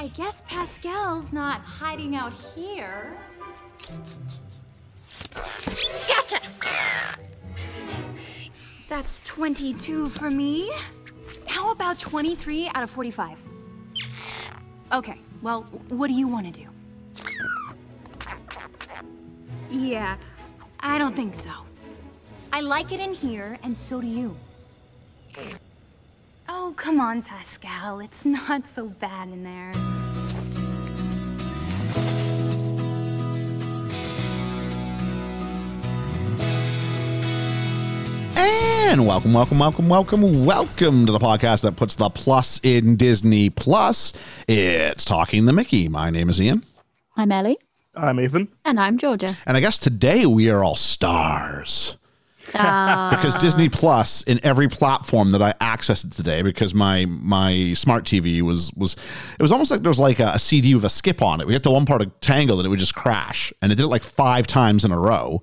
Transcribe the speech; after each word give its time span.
I 0.00 0.08
guess 0.08 0.42
Pascal's 0.48 1.30
not 1.30 1.60
hiding 1.60 2.16
out 2.16 2.32
here. 2.32 3.18
Gotcha! 6.08 6.40
That's 8.88 9.20
22 9.26 10.08
for 10.08 10.30
me. 10.30 10.72
How 11.44 11.70
about 11.70 11.98
23 11.98 12.70
out 12.74 12.82
of 12.82 12.88
45? 12.88 13.42
Okay, 14.90 15.18
well, 15.42 15.64
what 15.90 16.06
do 16.06 16.14
you 16.14 16.26
want 16.26 16.46
to 16.46 16.60
do? 16.62 16.66
Yeah, 19.70 20.16
I 20.80 20.96
don't 20.96 21.14
think 21.14 21.34
so. 21.34 21.52
I 22.54 22.62
like 22.62 22.90
it 22.92 23.00
in 23.00 23.12
here, 23.12 23.58
and 23.62 23.76
so 23.76 24.00
do 24.00 24.06
you. 24.06 24.34
Oh, 26.52 26.74
come 26.76 26.98
on, 26.98 27.22
Pascal. 27.22 28.00
It's 28.00 28.24
not 28.24 28.66
so 28.66 28.88
bad 28.88 29.28
in 29.28 29.44
there. 29.44 29.70
And 38.36 39.06
welcome, 39.06 39.32
welcome, 39.32 39.60
welcome, 39.60 39.88
welcome, 39.88 40.44
welcome 40.44 41.06
to 41.06 41.12
the 41.12 41.20
podcast 41.20 41.60
that 41.62 41.76
puts 41.76 41.94
the 41.94 42.10
plus 42.10 42.58
in 42.64 42.96
Disney 42.96 43.48
Plus. 43.48 44.12
It's 44.48 45.04
Talking 45.04 45.44
the 45.44 45.52
Mickey. 45.52 45.88
My 45.88 46.10
name 46.10 46.28
is 46.28 46.40
Ian. 46.40 46.64
I'm 47.16 47.30
Ellie. 47.30 47.58
I'm 47.94 48.18
Ethan. 48.18 48.48
And 48.64 48.80
I'm 48.80 48.98
Georgia. 48.98 49.36
And 49.46 49.56
I 49.56 49.60
guess 49.60 49.78
today 49.78 50.26
we 50.26 50.50
are 50.50 50.64
all 50.64 50.74
stars. 50.74 51.96
Because 52.52 53.34
Disney 53.36 53.68
Plus 53.68 54.22
in 54.22 54.40
every 54.44 54.68
platform 54.68 55.30
that 55.32 55.42
I 55.42 55.52
accessed 55.60 56.14
today, 56.14 56.42
because 56.42 56.74
my 56.74 57.06
my 57.06 57.72
smart 57.74 58.04
TV 58.04 58.42
was 58.42 58.72
was 58.74 58.94
it 59.38 59.42
was 59.42 59.52
almost 59.52 59.70
like 59.70 59.82
there 59.82 59.90
was 59.90 59.98
like 59.98 60.20
a, 60.20 60.32
a 60.34 60.38
CD 60.38 60.74
with 60.74 60.84
a 60.84 60.88
skip 60.88 61.22
on 61.22 61.40
it. 61.40 61.46
We 61.46 61.52
got 61.52 61.62
to 61.64 61.70
one 61.70 61.86
part 61.86 62.02
of 62.02 62.20
Tangled 62.20 62.60
and 62.60 62.66
it 62.66 62.68
would 62.68 62.78
just 62.78 62.94
crash, 62.94 63.52
and 63.62 63.72
it 63.72 63.76
did 63.76 63.84
it 63.84 63.88
like 63.88 64.02
five 64.02 64.46
times 64.46 64.84
in 64.84 64.92
a 64.92 64.98
row. 64.98 65.42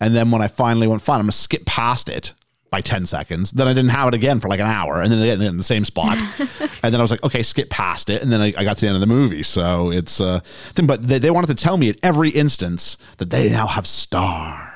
And 0.00 0.14
then 0.14 0.30
when 0.30 0.42
I 0.42 0.48
finally 0.48 0.86
went, 0.86 1.02
fine, 1.02 1.18
I'm 1.18 1.24
gonna 1.24 1.32
skip 1.32 1.64
past 1.66 2.08
it 2.08 2.32
by 2.74 2.80
10 2.80 3.06
seconds. 3.06 3.52
Then 3.52 3.68
I 3.68 3.72
didn't 3.72 3.90
have 3.90 4.08
it 4.08 4.14
again 4.14 4.40
for 4.40 4.48
like 4.48 4.58
an 4.58 4.66
hour, 4.66 5.00
and 5.00 5.12
then 5.12 5.20
again 5.20 5.40
in 5.42 5.56
the 5.56 5.62
same 5.62 5.84
spot. 5.84 6.18
and 6.82 6.92
then 6.92 6.96
I 6.96 7.02
was 7.02 7.10
like, 7.12 7.22
okay, 7.22 7.42
skip 7.44 7.70
past 7.70 8.10
it, 8.10 8.20
and 8.20 8.32
then 8.32 8.40
I, 8.40 8.52
I 8.56 8.64
got 8.64 8.76
to 8.78 8.80
the 8.80 8.88
end 8.88 8.96
of 8.96 9.00
the 9.00 9.06
movie. 9.06 9.44
So 9.44 9.92
it's 9.92 10.20
uh 10.20 10.40
thing, 10.74 10.86
but 10.86 11.06
they, 11.06 11.20
they 11.20 11.30
wanted 11.30 11.46
to 11.46 11.54
tell 11.54 11.76
me 11.76 11.88
at 11.88 11.98
every 12.02 12.30
instance 12.30 12.98
that 13.18 13.30
they 13.30 13.48
now 13.48 13.68
have 13.68 13.86
Star. 13.86 14.73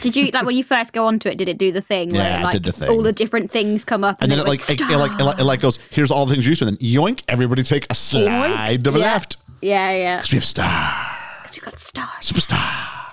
Did 0.00 0.16
you 0.16 0.30
like 0.32 0.44
when 0.44 0.56
you 0.56 0.64
first 0.64 0.92
go 0.92 1.06
onto 1.06 1.28
it? 1.28 1.36
Did 1.38 1.48
it 1.48 1.58
do 1.58 1.70
the 1.70 1.80
thing 1.80 2.10
where 2.10 2.22
Yeah, 2.22 2.40
it 2.40 2.44
like 2.44 2.52
did 2.54 2.64
the 2.64 2.72
thing. 2.72 2.88
all 2.90 3.02
the 3.02 3.12
different 3.12 3.50
things 3.50 3.84
come 3.84 4.02
up 4.02 4.16
and 4.20 4.24
and, 4.32 4.32
then 4.40 4.46
it 4.46 4.48
like 4.48 4.60
it, 4.68 4.80
it 4.80 4.96
like 4.96 5.12
it, 5.20 5.22
like- 5.24 5.38
it 5.38 5.44
like 5.44 5.60
goes 5.60 5.78
here's 5.90 6.10
all 6.10 6.26
the 6.26 6.32
things 6.34 6.44
you 6.44 6.50
used 6.50 6.60
to 6.62 6.66
and 6.68 6.76
then 6.78 6.86
yoink 6.88 7.22
everybody 7.28 7.62
take 7.62 7.86
a 7.90 7.94
slide 7.94 8.82
to 8.84 8.90
the 8.90 8.98
yeah. 8.98 9.04
left 9.04 9.36
Yeah, 9.62 9.92
yeah. 9.92 10.16
because 10.16 10.32
we 10.32 10.36
have 10.36 10.44
star 10.44 11.16
Because 11.42 11.56
we 11.56 11.60
got 11.62 11.78
stars. 11.78 12.08
superstar 12.20 13.12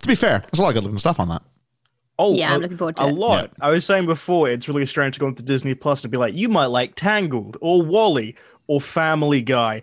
to 0.00 0.08
be 0.08 0.14
fair 0.14 0.44
there's 0.50 0.58
a 0.58 0.62
lot 0.62 0.68
of 0.68 0.74
good 0.74 0.84
looking 0.84 0.98
stuff 0.98 1.18
on 1.20 1.28
that 1.28 1.42
Oh, 2.18 2.34
Yeah, 2.34 2.54
I'm 2.54 2.62
looking 2.62 2.78
forward 2.78 2.96
to 2.96 3.02
it. 3.02 3.06
a 3.06 3.08
it. 3.10 3.14
lot. 3.14 3.52
I 3.60 3.68
was 3.70 3.84
saying 3.84 4.06
before, 4.06 4.48
it's 4.48 4.66
really 4.70 4.86
strange 4.86 5.12
to 5.16 5.20
go 5.20 5.26
into 5.26 5.42
Disney 5.42 5.74
Plus 5.74 6.02
and 6.02 6.10
be 6.10 6.16
like, 6.16 6.34
you 6.34 6.48
might 6.48 6.64
like 6.66 6.94
Tangled 6.94 7.58
or 7.60 7.82
WALL-E 7.82 8.34
or 8.68 8.80
Family 8.80 9.42
Guy 9.42 9.82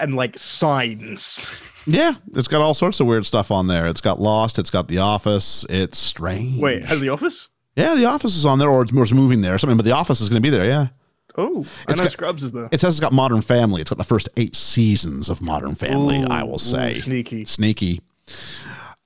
and 0.00 0.14
like 0.14 0.38
Signs. 0.38 1.50
yeah 1.86 2.14
it's 2.36 2.46
got 2.48 2.60
all 2.60 2.74
sorts 2.74 3.00
of 3.00 3.06
weird 3.08 3.26
stuff 3.26 3.50
on 3.50 3.66
there 3.66 3.86
it's 3.88 4.00
got 4.00 4.20
lost 4.20 4.56
it's 4.58 4.70
got 4.70 4.86
the 4.88 4.98
office 4.98 5.64
it's 5.68 5.98
strange 5.98 6.60
Wait, 6.60 6.84
has 6.86 7.00
The 7.00 7.08
Office? 7.08 7.48
yeah 7.76 7.94
the 7.96 8.04
office 8.04 8.36
is 8.36 8.46
on 8.46 8.58
there 8.60 8.68
or 8.70 8.82
it's, 8.82 8.92
or 8.92 9.02
it's 9.02 9.10
moving 9.12 9.40
there 9.40 9.54
or 9.54 9.58
something 9.58 9.76
but 9.76 9.84
the 9.84 9.90
office 9.92 10.20
is 10.20 10.28
going 10.28 10.40
to 10.40 10.46
be 10.46 10.50
there 10.50 10.64
yeah 10.66 10.88
Oh, 11.36 11.66
I 11.88 11.92
It's 11.92 11.98
know 11.98 12.04
got- 12.04 12.12
Scrubs 12.12 12.42
is 12.42 12.52
there. 12.52 12.68
it 12.70 12.78
says 12.80 12.94
it's 12.94 13.00
got 13.00 13.12
modern 13.12 13.42
family 13.42 13.80
it's 13.80 13.90
got 13.90 13.98
the 13.98 14.04
first 14.04 14.28
eight 14.36 14.54
seasons 14.54 15.28
of 15.28 15.42
modern 15.42 15.74
family 15.74 16.20
Ooh, 16.22 16.26
i 16.30 16.44
will 16.44 16.58
say 16.58 16.92
ooh, 16.92 16.96
sneaky. 16.96 17.44
sneaky 17.46 18.00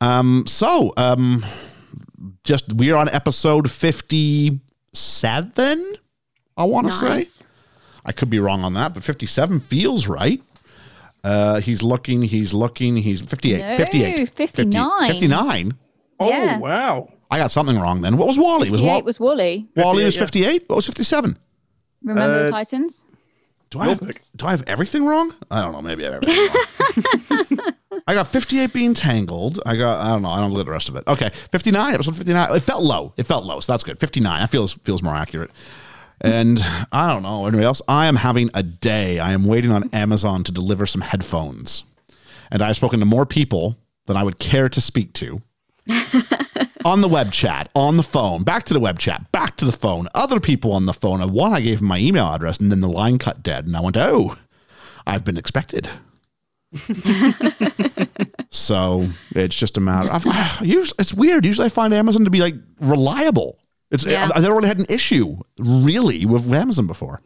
um 0.02 0.44
so 0.46 0.92
um 0.98 1.44
just 2.44 2.70
we're 2.74 2.96
on 2.96 3.08
episode 3.08 3.70
57 3.70 4.60
i 6.56 6.64
want 6.64 6.86
to 6.88 6.92
say 6.92 7.26
I 8.04 8.12
could 8.12 8.30
be 8.30 8.38
wrong 8.38 8.62
on 8.62 8.74
that, 8.74 8.94
but 8.94 9.02
57 9.02 9.58
feels 9.58 10.06
right. 10.06 10.40
Uh, 11.26 11.60
he's 11.60 11.82
looking, 11.82 12.22
he's 12.22 12.54
looking, 12.54 12.96
he's 12.96 13.20
58. 13.20 13.58
No, 13.60 13.76
58. 13.76 14.30
59. 14.30 15.06
59? 15.08 15.74
Oh, 16.20 16.28
Yeah. 16.28 16.58
wow. 16.58 17.08
I 17.30 17.38
got 17.38 17.50
something 17.50 17.78
wrong 17.80 18.00
then. 18.00 18.16
What 18.16 18.28
was 18.28 18.38
WALL-E? 18.38 18.70
Was 18.70 18.80
Yeah, 18.80 18.92
WALL-E, 18.92 19.02
was 19.02 19.18
WALL-E. 19.18 19.66
WALL-E 19.74 20.04
was 20.04 20.16
58, 20.16 20.44
58? 20.46 20.68
What 20.68 20.76
was 20.76 20.86
57? 20.86 21.36
Remember 22.04 22.22
Uh, 22.38 22.42
the 22.44 22.50
Titans? 22.50 23.06
Do 23.70 23.80
I, 23.80 23.88
have, 23.88 24.00
do 24.36 24.46
I 24.46 24.50
have 24.52 24.62
everything 24.68 25.04
wrong? 25.04 25.34
I 25.50 25.60
don't 25.60 25.72
know. 25.72 25.82
Maybe 25.82 26.06
I 26.06 26.12
have 26.12 26.22
everything 26.22 27.58
wrong. 27.58 27.72
I 28.06 28.14
got 28.14 28.28
58 28.28 28.72
being 28.72 28.94
tangled. 28.94 29.60
I 29.66 29.74
got, 29.76 30.00
I 30.00 30.10
don't 30.10 30.22
know. 30.22 30.28
I 30.30 30.38
don't 30.38 30.52
look 30.52 30.60
at 30.60 30.66
the 30.66 30.70
rest 30.72 30.88
of 30.88 30.94
it. 30.94 31.02
Okay. 31.08 31.30
59, 31.50 31.94
episode 31.94 32.14
59. 32.16 32.54
It 32.54 32.60
felt 32.60 32.84
low. 32.84 33.12
It 33.16 33.24
felt 33.26 33.44
low. 33.44 33.58
So 33.58 33.72
that's 33.72 33.82
good. 33.82 33.98
59. 33.98 34.40
That 34.40 34.50
feels, 34.50 34.74
feels 34.74 35.02
more 35.02 35.16
accurate. 35.16 35.50
And 36.20 36.60
I 36.92 37.12
don't 37.12 37.22
know. 37.22 37.46
Anybody 37.46 37.64
else? 37.66 37.82
I 37.88 38.06
am 38.06 38.16
having 38.16 38.50
a 38.54 38.62
day. 38.62 39.18
I 39.18 39.32
am 39.32 39.44
waiting 39.44 39.70
on 39.70 39.90
Amazon 39.92 40.44
to 40.44 40.52
deliver 40.52 40.86
some 40.86 41.02
headphones. 41.02 41.84
And 42.50 42.62
I've 42.62 42.76
spoken 42.76 43.00
to 43.00 43.06
more 43.06 43.26
people 43.26 43.76
than 44.06 44.16
I 44.16 44.22
would 44.22 44.38
care 44.38 44.68
to 44.68 44.80
speak 44.80 45.12
to 45.14 45.42
on 46.84 47.00
the 47.00 47.08
web 47.08 47.32
chat, 47.32 47.68
on 47.74 47.96
the 47.96 48.02
phone, 48.02 48.44
back 48.44 48.64
to 48.64 48.74
the 48.74 48.80
web 48.80 48.98
chat, 48.98 49.30
back 49.32 49.56
to 49.56 49.64
the 49.64 49.72
phone, 49.72 50.08
other 50.14 50.40
people 50.40 50.72
on 50.72 50.86
the 50.86 50.94
phone. 50.94 51.20
One, 51.32 51.52
I 51.52 51.60
gave 51.60 51.80
him 51.80 51.86
my 51.86 51.98
email 51.98 52.26
address, 52.26 52.58
and 52.58 52.70
then 52.70 52.80
the 52.80 52.88
line 52.88 53.18
cut 53.18 53.42
dead. 53.42 53.66
And 53.66 53.76
I 53.76 53.80
went, 53.80 53.96
oh, 53.96 54.36
I've 55.06 55.24
been 55.24 55.36
expected. 55.36 55.88
so 58.50 59.06
it's 59.30 59.56
just 59.56 59.76
a 59.76 59.80
matter 59.80 60.10
of, 60.10 60.24
usually, 60.62 60.96
it's 60.98 61.14
weird. 61.14 61.44
Usually 61.44 61.66
I 61.66 61.70
find 61.70 61.92
Amazon 61.92 62.24
to 62.24 62.30
be 62.30 62.40
like 62.40 62.54
reliable. 62.80 63.58
It's, 63.90 64.04
Yeah. 64.04 64.28
I've 64.34 64.42
never 64.42 64.54
really 64.56 64.68
had 64.68 64.78
an 64.78 64.86
issue 64.88 65.36
really 65.58 66.26
with 66.26 66.52
Amazon 66.52 66.86
before. 66.86 67.20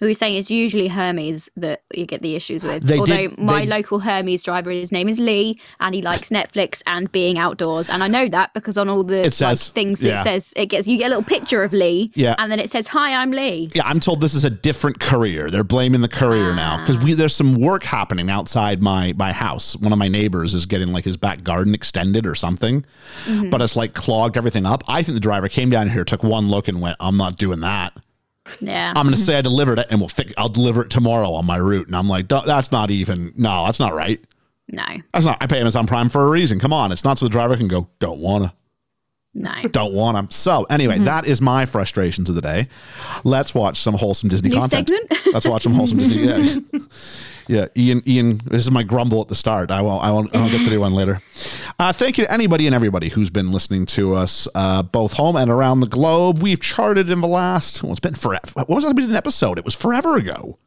Who 0.00 0.06
was 0.06 0.18
saying 0.18 0.36
it's 0.36 0.50
usually 0.50 0.88
Hermes 0.88 1.48
that 1.56 1.82
you 1.94 2.06
get 2.06 2.22
the 2.22 2.34
issues 2.34 2.64
with. 2.64 2.82
They 2.82 2.98
Although 2.98 3.16
did- 3.28 3.38
my 3.38 3.60
they- 3.60 3.66
local 3.66 4.00
Hermes 4.00 4.42
driver, 4.42 4.70
his 4.70 4.90
name 4.90 5.08
is 5.08 5.18
Lee, 5.20 5.60
and 5.78 5.94
he 5.94 6.00
likes 6.02 6.30
Netflix 6.30 6.82
and 6.86 7.10
being 7.12 7.38
outdoors. 7.38 7.90
And 7.90 8.02
I 8.02 8.08
know 8.08 8.26
that 8.28 8.54
because 8.54 8.78
on 8.78 8.88
all 8.88 9.04
the 9.04 9.20
It 9.20 9.24
like, 9.26 9.32
says- 9.34 9.68
things 9.68 10.02
yeah. 10.02 10.20
it 10.20 10.24
says, 10.24 10.52
it 10.56 10.66
gets 10.66 10.86
you 10.88 10.96
get 10.98 11.06
a 11.06 11.08
little 11.10 11.22
picture 11.22 11.62
of 11.62 11.72
Lee, 11.72 12.10
Yeah. 12.14 12.34
and 12.38 12.50
then 12.50 12.58
it 12.58 12.70
says, 12.70 12.88
"Hi, 12.88 13.14
I'm 13.14 13.30
Lee." 13.30 13.70
Yeah, 13.74 13.82
I'm 13.86 14.00
told 14.00 14.20
this 14.20 14.34
is 14.34 14.44
a 14.44 14.50
different 14.50 15.00
courier. 15.00 15.50
They're 15.50 15.64
blaming 15.64 16.00
the 16.00 16.08
courier 16.08 16.54
now 16.54 16.78
because 16.80 16.98
we 16.98 17.12
there's 17.12 17.36
some 17.36 17.54
work 17.56 17.82
happening 17.84 18.30
outside 18.30 18.80
my 18.82 19.12
my 19.18 19.32
house. 19.32 19.76
One 19.76 19.92
of 19.92 19.98
my 19.98 20.08
neighbors 20.08 20.54
is 20.54 20.64
getting 20.66 20.92
like 20.92 21.04
his 21.04 21.16
back 21.18 21.44
garden 21.44 21.74
extended 21.74 22.26
or 22.26 22.34
something, 22.34 22.84
mm-hmm. 23.26 23.50
but 23.50 23.60
it's 23.60 23.76
like 23.76 23.92
clogged 23.94 24.36
everything 24.38 24.64
up. 24.64 24.82
I 24.88 25.02
think 25.02 25.14
the 25.16 25.20
driver 25.20 25.48
came 25.48 25.68
down 25.68 25.90
here, 25.90 26.04
took 26.04 26.22
one 26.24 26.48
look, 26.48 26.68
and 26.68 26.80
went, 26.80 26.96
"I'm 27.00 27.18
not 27.18 27.36
doing 27.36 27.60
that. 27.60 27.92
Yeah. 28.60 28.88
I'm 28.88 29.04
going 29.04 29.14
to 29.14 29.20
mm-hmm. 29.20 29.24
say 29.24 29.38
I 29.38 29.42
delivered 29.42 29.78
it, 29.78 29.86
and 29.90 30.00
we'll 30.00 30.08
fix. 30.08 30.32
I'll 30.36 30.48
deliver 30.48 30.84
it 30.84 30.90
tomorrow 30.90 31.32
on 31.32 31.46
my 31.46 31.56
route." 31.56 31.86
And 31.86 31.96
I'm 31.96 32.08
like, 32.08 32.28
"That's 32.28 32.72
not 32.72 32.90
even. 32.90 33.32
No, 33.36 33.64
that's 33.66 33.80
not 33.80 33.94
right. 33.94 34.22
no, 34.68 34.84
That's 35.12 35.26
not. 35.26 35.38
I 35.40 35.46
pay 35.46 35.60
Amazon 35.60 35.86
Prime 35.86 36.08
for 36.08 36.24
a 36.24 36.30
reason. 36.30 36.58
Come 36.58 36.72
on, 36.72 36.92
it's 36.92 37.04
not 37.04 37.18
so 37.18 37.26
the 37.26 37.30
driver 37.30 37.56
can 37.56 37.68
go. 37.68 37.88
Don't 37.98 38.20
wanna." 38.20 38.54
No. 39.34 39.62
Don't 39.70 39.94
want 39.94 40.16
them. 40.16 40.30
So 40.30 40.64
anyway, 40.70 40.98
that 40.98 41.26
is 41.26 41.40
my 41.40 41.66
frustrations 41.66 42.28
of 42.28 42.34
the 42.34 42.40
day. 42.42 42.68
Let's 43.24 43.54
watch 43.54 43.78
some 43.78 43.94
wholesome 43.94 44.28
Disney 44.28 44.50
New 44.50 44.56
content. 44.56 44.88
segment? 44.88 45.26
Let's 45.32 45.46
watch 45.46 45.62
some 45.62 45.74
wholesome 45.74 45.98
Disney. 45.98 46.24
Yeah. 46.24 46.80
yeah, 47.48 47.66
Ian. 47.76 48.02
Ian, 48.08 48.40
this 48.46 48.62
is 48.62 48.70
my 48.70 48.82
grumble 48.82 49.20
at 49.20 49.28
the 49.28 49.34
start. 49.36 49.70
I 49.70 49.82
won't. 49.82 50.02
I 50.02 50.10
won't. 50.10 50.34
I'll 50.34 50.50
get 50.50 50.64
to 50.64 50.70
do 50.70 50.80
one 50.80 50.94
later. 50.94 51.22
Uh, 51.78 51.92
thank 51.92 52.18
you 52.18 52.24
to 52.24 52.32
anybody 52.32 52.66
and 52.66 52.74
everybody 52.74 53.08
who's 53.08 53.30
been 53.30 53.52
listening 53.52 53.86
to 53.86 54.14
us, 54.14 54.48
uh, 54.54 54.82
both 54.82 55.12
home 55.12 55.36
and 55.36 55.50
around 55.50 55.80
the 55.80 55.86
globe. 55.86 56.42
We've 56.42 56.60
charted 56.60 57.08
in 57.08 57.20
the 57.20 57.28
last. 57.28 57.82
Well, 57.82 57.92
it's 57.92 58.00
been 58.00 58.14
forever. 58.14 58.46
What 58.54 58.68
was 58.68 58.84
that? 58.84 58.96
We 58.96 59.02
did 59.02 59.10
an 59.10 59.16
episode. 59.16 59.58
It 59.58 59.64
was 59.64 59.74
forever 59.74 60.16
ago. 60.16 60.58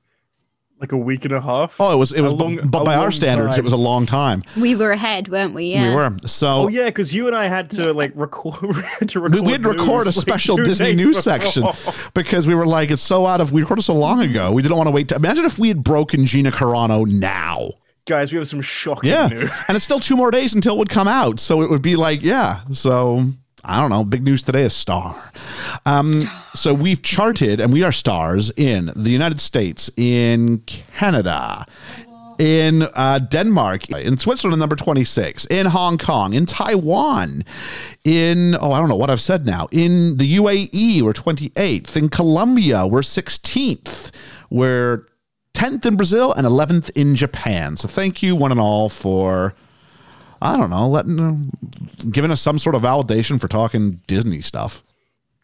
Like 0.83 0.91
a 0.91 0.97
week 0.97 1.23
and 1.23 1.33
a 1.33 1.39
half. 1.39 1.77
Oh, 1.79 1.93
it 1.93 1.95
was. 1.97 2.11
It 2.11 2.19
was. 2.19 2.33
long- 2.33 2.57
but 2.57 2.83
by 2.83 2.95
our 2.95 3.03
long 3.03 3.11
standards, 3.11 3.57
it 3.57 3.63
was 3.63 3.71
a 3.71 3.77
long 3.77 4.05
time. 4.05 4.43
We 4.57 4.75
were 4.75 4.91
ahead, 4.91 5.29
weren't 5.29 5.53
we? 5.53 5.67
Yeah. 5.67 5.87
We 5.91 5.95
were. 5.95 6.17
So 6.25 6.47
Oh 6.63 6.67
yeah, 6.67 6.87
because 6.87 7.13
you 7.13 7.27
and 7.27 7.35
I 7.35 7.45
had 7.45 7.71
to 7.71 7.93
like 7.93 8.11
record 8.15 8.55
to 9.07 9.19
record. 9.21 9.33
we, 9.35 9.39
we 9.41 9.51
had 9.53 9.63
to 9.63 9.69
record 9.69 10.01
a 10.01 10.05
news, 10.09 10.17
like, 10.17 10.25
special 10.25 10.57
Disney 10.57 10.93
news 10.93 11.15
before. 11.15 11.21
section 11.21 11.67
because 12.13 12.45
we 12.47 12.53
were 12.53 12.65
like, 12.67 12.91
it's 12.91 13.01
so 13.01 13.25
out 13.25 13.39
of. 13.39 13.53
We 13.53 13.61
recorded 13.61 13.83
so 13.83 13.95
long 13.95 14.21
ago. 14.21 14.51
We 14.51 14.61
didn't 14.61 14.75
want 14.75 14.87
to 14.87 14.91
wait. 14.91 15.07
To, 15.07 15.15
imagine 15.15 15.45
if 15.45 15.57
we 15.57 15.69
had 15.69 15.85
broken 15.85 16.25
Gina 16.25 16.51
Carano 16.51 17.05
now. 17.07 17.69
Guys, 18.05 18.33
we 18.33 18.37
have 18.37 18.47
some 18.49 18.59
shocking 18.59 19.09
Yeah, 19.09 19.27
news. 19.29 19.49
and 19.69 19.77
it's 19.77 19.85
still 19.85 20.01
two 20.01 20.17
more 20.17 20.31
days 20.31 20.53
until 20.53 20.75
it 20.75 20.79
would 20.79 20.89
come 20.89 21.07
out, 21.07 21.39
so 21.39 21.61
it 21.61 21.69
would 21.69 21.81
be 21.81 21.95
like, 21.95 22.21
yeah. 22.21 22.59
So 22.73 23.23
I 23.65 23.79
don't 23.79 23.89
know. 23.89 24.03
Big 24.03 24.23
news 24.23 24.43
today 24.43 24.63
is 24.63 24.73
Star. 24.73 25.31
Um, 25.85 26.23
so 26.53 26.73
we've 26.73 27.01
charted, 27.01 27.61
and 27.61 27.71
we 27.71 27.83
are 27.83 27.93
stars 27.93 28.51
in 28.57 28.91
the 28.95 29.09
United 29.09 29.39
States, 29.39 29.89
in 29.95 30.59
Canada, 30.65 31.65
in 32.39 32.83
uh, 32.93 33.19
Denmark, 33.19 33.89
in 33.91 34.17
Switzerland, 34.17 34.59
number 34.59 34.75
26, 34.75 35.45
in 35.45 35.65
Hong 35.67 35.97
Kong, 35.97 36.33
in 36.33 36.45
Taiwan, 36.45 37.45
in, 38.03 38.57
oh, 38.59 38.73
I 38.73 38.79
don't 38.79 38.89
know 38.89 38.97
what 38.97 39.09
I've 39.09 39.21
said 39.21 39.45
now, 39.45 39.67
in 39.71 40.17
the 40.17 40.35
UAE, 40.35 41.01
we're 41.01 41.13
28th, 41.13 41.95
in 41.95 42.09
Colombia, 42.09 42.85
we're 42.85 42.99
16th, 42.99 44.11
we're 44.49 45.07
10th 45.53 45.85
in 45.85 45.95
Brazil, 45.95 46.33
and 46.33 46.45
11th 46.45 46.89
in 46.95 47.15
Japan. 47.15 47.77
So 47.77 47.87
thank 47.87 48.21
you, 48.21 48.35
one 48.35 48.51
and 48.51 48.59
all, 48.59 48.89
for 48.89 49.53
I 50.43 50.57
don't 50.57 50.69
know, 50.69 50.89
letting 50.89 51.19
uh, 51.19 52.03
giving 52.11 52.29
us 52.29 52.41
some 52.41 52.59
sort 52.59 52.75
of 52.75 52.81
validation 52.81 53.39
for 53.39 53.47
talking 53.47 54.01
Disney 54.07 54.41
stuff, 54.41 54.83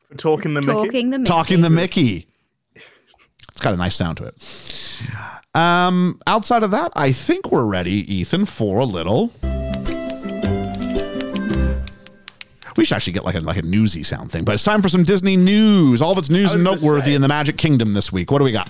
For 0.10 0.18
talking 0.18 0.54
the 0.56 0.62
Mickey. 0.62 0.74
Talking 0.74 1.10
the 1.12 1.19
Mickey. 1.19 1.30
talking 1.30 1.62
the 1.62 1.69
Mickey. 1.69 2.28
It's 3.51 3.62
got 3.62 3.74
a 3.74 3.78
nice 3.78 3.96
sound 3.96 4.18
to 4.18 4.25
it. 4.25 5.01
Um, 5.56 6.22
outside 6.28 6.63
of 6.63 6.72
that, 6.72 6.92
I 6.96 7.12
think 7.13 7.50
we're 7.51 7.66
ready, 7.66 8.13
Ethan, 8.13 8.46
for 8.46 8.80
a 8.80 8.86
little. 8.86 9.31
We 12.78 12.86
should 12.86 12.95
actually 12.95 13.13
get 13.13 13.25
like 13.25 13.36
a 13.36 13.40
like 13.42 13.57
a 13.57 13.62
newsy 13.62 14.04
sound 14.04 14.31
thing, 14.31 14.44
but 14.44 14.54
it's 14.54 14.63
time 14.63 14.81
for 14.81 14.90
some 14.90 15.04
Disney 15.04 15.36
news. 15.38 16.02
All 16.02 16.12
of 16.12 16.18
its 16.18 16.30
news 16.30 16.54
and 16.54 16.63
noteworthy 16.63 17.07
say- 17.12 17.13
in 17.16 17.22
the 17.22 17.28
Magic 17.28 17.57
Kingdom 17.57 17.94
this 17.94 18.12
week. 18.12 18.31
What 18.31 18.38
do 18.40 18.44
we 18.44 18.52
got? 18.52 18.69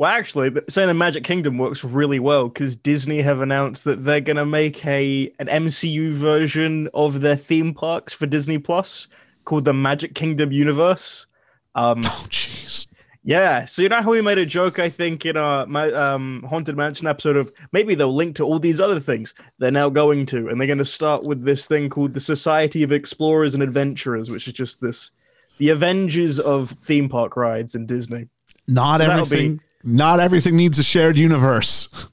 Well, 0.00 0.10
actually, 0.10 0.50
saying 0.70 0.88
the 0.88 0.94
Magic 0.94 1.24
Kingdom 1.24 1.58
works 1.58 1.84
really 1.84 2.18
well 2.20 2.48
because 2.48 2.74
Disney 2.74 3.20
have 3.20 3.42
announced 3.42 3.84
that 3.84 4.02
they're 4.02 4.22
gonna 4.22 4.46
make 4.46 4.82
a 4.86 5.30
an 5.38 5.46
MCU 5.48 6.10
version 6.14 6.88
of 6.94 7.20
their 7.20 7.36
theme 7.36 7.74
parks 7.74 8.14
for 8.14 8.24
Disney 8.24 8.56
Plus 8.56 9.08
called 9.44 9.66
the 9.66 9.74
Magic 9.74 10.14
Kingdom 10.14 10.52
Universe. 10.52 11.26
Um, 11.74 12.00
Oh, 12.02 12.26
jeez. 12.30 12.86
yeah, 13.22 13.66
so 13.66 13.82
you 13.82 13.90
know 13.90 14.00
how 14.00 14.10
we 14.10 14.22
made 14.22 14.38
a 14.38 14.46
joke, 14.46 14.78
I 14.78 14.88
think, 14.88 15.26
in 15.26 15.36
our 15.36 15.66
ma- 15.66 15.92
um, 16.14 16.46
Haunted 16.48 16.78
Mansion 16.78 17.06
episode 17.06 17.36
of 17.36 17.52
maybe 17.70 17.94
they'll 17.94 18.16
link 18.16 18.36
to 18.36 18.44
all 18.44 18.58
these 18.58 18.80
other 18.80 19.00
things. 19.00 19.34
They're 19.58 19.70
now 19.70 19.90
going 19.90 20.24
to, 20.26 20.48
and 20.48 20.58
they're 20.58 20.66
going 20.66 20.78
to 20.78 20.84
start 20.86 21.24
with 21.24 21.44
this 21.44 21.66
thing 21.66 21.90
called 21.90 22.14
the 22.14 22.20
Society 22.20 22.82
of 22.82 22.90
Explorers 22.90 23.52
and 23.52 23.62
Adventurers, 23.62 24.30
which 24.30 24.48
is 24.48 24.54
just 24.54 24.80
this 24.80 25.10
the 25.58 25.68
Avengers 25.68 26.40
of 26.40 26.70
theme 26.82 27.10
park 27.10 27.36
rides 27.36 27.74
in 27.74 27.84
Disney. 27.84 28.28
Not 28.66 29.00
So 29.02 29.06
that'll 29.06 29.26
be- 29.26 29.36
everything. 29.36 29.60
Not 29.82 30.20
everything 30.20 30.56
needs 30.56 30.78
a 30.78 30.82
shared 30.82 31.16
universe. 31.18 32.10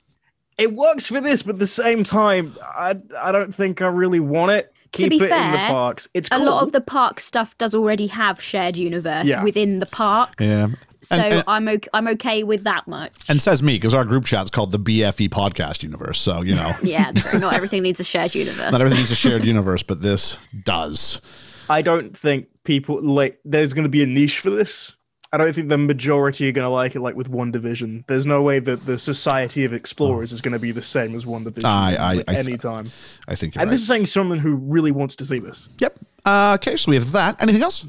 it 0.58 0.74
works 0.74 1.08
for 1.08 1.20
this, 1.22 1.44
but 1.44 1.56
at 1.56 1.60
the 1.60 1.68
same 1.68 2.04
time, 2.04 2.56
I 2.64 2.96
I 3.22 3.32
don't 3.32 3.54
think 3.54 3.82
I 3.82 3.88
really 3.88 4.20
want 4.20 4.52
it. 4.52 4.74
To 4.94 5.00
Keep 5.04 5.10
be 5.10 5.16
it 5.18 5.24
in 5.24 5.52
the 5.52 5.58
parks. 5.68 6.08
It's 6.14 6.30
A 6.32 6.40
lot 6.40 6.64
of 6.64 6.72
the 6.72 6.80
park 6.80 7.20
stuff 7.20 7.58
does 7.58 7.76
already 7.76 8.08
have 8.08 8.42
shared 8.42 8.78
universe 8.78 9.26
Yeah. 9.28 9.44
within 9.44 9.80
the 9.80 9.86
park. 9.86 10.36
Yeah. 10.40 10.68
So 11.02 11.16
and, 11.18 11.34
and, 11.36 11.44
I'm 11.46 11.68
okay, 11.68 11.90
I'm 11.94 12.08
okay 12.08 12.44
with 12.44 12.64
that 12.64 12.88
much. 12.88 13.12
and 13.28 13.42
says 13.42 13.62
me 13.62 13.76
because 13.76 13.94
our 13.94 14.06
group 14.06 14.26
chat's 14.26 14.50
called 14.50 14.72
the 14.72 14.80
BFE 14.80 15.28
podcast 15.30 15.84
universe. 15.84 16.20
So 16.22 16.42
you 16.42 16.56
know, 16.56 16.74
Yeah, 16.82 17.12
true. 17.12 17.40
Not 17.40 17.54
everything 17.60 17.84
needs 17.84 18.00
a 18.00 18.04
shared 18.06 18.34
universe. 18.34 18.72
not 18.72 18.80
everything 18.80 19.00
needs 19.00 19.12
a 19.12 19.16
shared 19.16 19.46
universe, 19.46 19.84
but 19.84 20.02
this 20.02 20.38
does. 20.64 21.22
I 21.70 21.82
don't 21.82 22.18
think 22.18 22.48
people 22.64 23.02
like. 23.04 23.40
There's 23.44 23.74
going 23.74 23.84
to 23.84 23.90
be 23.90 24.04
a 24.04 24.08
niche 24.08 24.40
for 24.40 24.50
this. 24.50 24.96
I 25.42 25.46
don't 25.46 25.54
think 25.54 25.70
the 25.70 25.78
majority 25.78 26.50
are 26.50 26.52
going 26.52 26.66
to 26.66 26.72
like 26.72 26.96
it. 26.96 27.00
Like 27.02 27.16
with 27.16 27.32
WandaVision, 27.32 28.06
there's 28.08 28.26
no 28.26 28.42
way 28.42 28.60
that 28.60 28.86
the 28.86 28.98
Society 28.98 29.64
of 29.66 29.74
Explorers 29.74 30.32
is 30.32 30.42
going 30.42 30.54
to 30.54 30.60
be 30.60 30.72
the 30.72 30.82
same 30.82 31.16
as 31.16 31.26
WandaVision. 31.26 31.64
I- 31.66 31.96
I- 31.96 32.14
like, 32.16 32.30
I- 32.30 32.36
anytime. 32.36 32.90
I 33.28 33.36
think 33.36 33.56
you're 33.56 33.62
And 33.62 33.70
right. 33.70 33.72
this 33.74 33.82
is 33.82 33.88
saying 33.88 34.08
someone 34.08 34.40
who 34.40 34.56
really 34.56 34.92
wants 34.92 35.16
to 35.18 35.26
see 35.26 35.40
this. 35.40 35.70
yep. 35.80 35.98
Uh, 36.26 36.58
okay, 36.60 36.76
so 36.76 36.90
we 36.90 36.96
have 36.96 37.12
that. 37.14 37.42
Anything 37.42 37.62
else? 37.64 37.86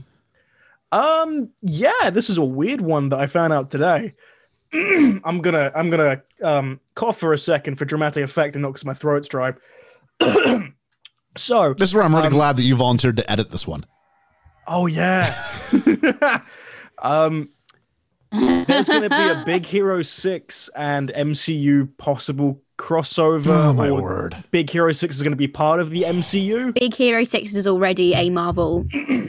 Um, 0.93 1.51
yeah, 1.61 2.11
this 2.11 2.31
is 2.31 2.39
a 2.39 2.45
weird 2.45 2.81
one 2.81 3.09
that 3.11 3.19
I 3.21 3.27
found 3.27 3.53
out 3.53 3.71
today. 3.71 4.15
I'm 4.73 5.41
gonna 5.41 5.73
I'm 5.75 5.91
gonna 5.91 6.23
um 6.43 6.81
cough 6.95 7.19
for 7.19 7.33
a 7.33 7.39
second 7.39 7.77
for 7.77 7.85
dramatic 7.85 8.23
effect 8.25 8.55
and 8.55 8.63
not 8.63 8.69
because 8.71 8.85
my 8.85 8.95
throat's 8.95 9.29
dry. 9.29 9.55
so 11.37 11.75
This 11.75 11.91
is 11.91 11.95
where 11.95 12.05
I'm 12.05 12.15
really 12.15 12.27
Um, 12.29 12.33
glad 12.33 12.57
that 12.57 12.63
you 12.63 12.77
volunteered 12.77 13.17
to 13.17 13.31
edit 13.31 13.51
this 13.51 13.67
one. 13.67 13.85
Oh 14.67 14.87
yeah. 14.87 15.33
um 17.03 17.49
there's 18.31 18.89
going 18.89 19.03
to 19.03 19.09
be 19.09 19.15
a 19.17 19.43
Big 19.47 19.65
Hero 19.65 20.03
6 20.03 20.71
and 20.77 21.11
MCU 21.17 21.89
possible 21.97 22.61
crossover. 22.77 23.47
Oh 23.49 23.73
my 23.73 23.91
word! 23.91 24.37
Big 24.51 24.69
Hero 24.69 24.93
6 24.93 25.17
is 25.17 25.23
going 25.23 25.33
to 25.33 25.37
be 25.37 25.49
part 25.49 25.81
of 25.81 25.89
the 25.91 26.03
MCU. 26.03 26.75
Big 26.75 26.93
Hero 26.95 27.25
6 27.25 27.55
is 27.57 27.67
already 27.67 28.13
a 28.15 28.29
Marvel 28.29 28.87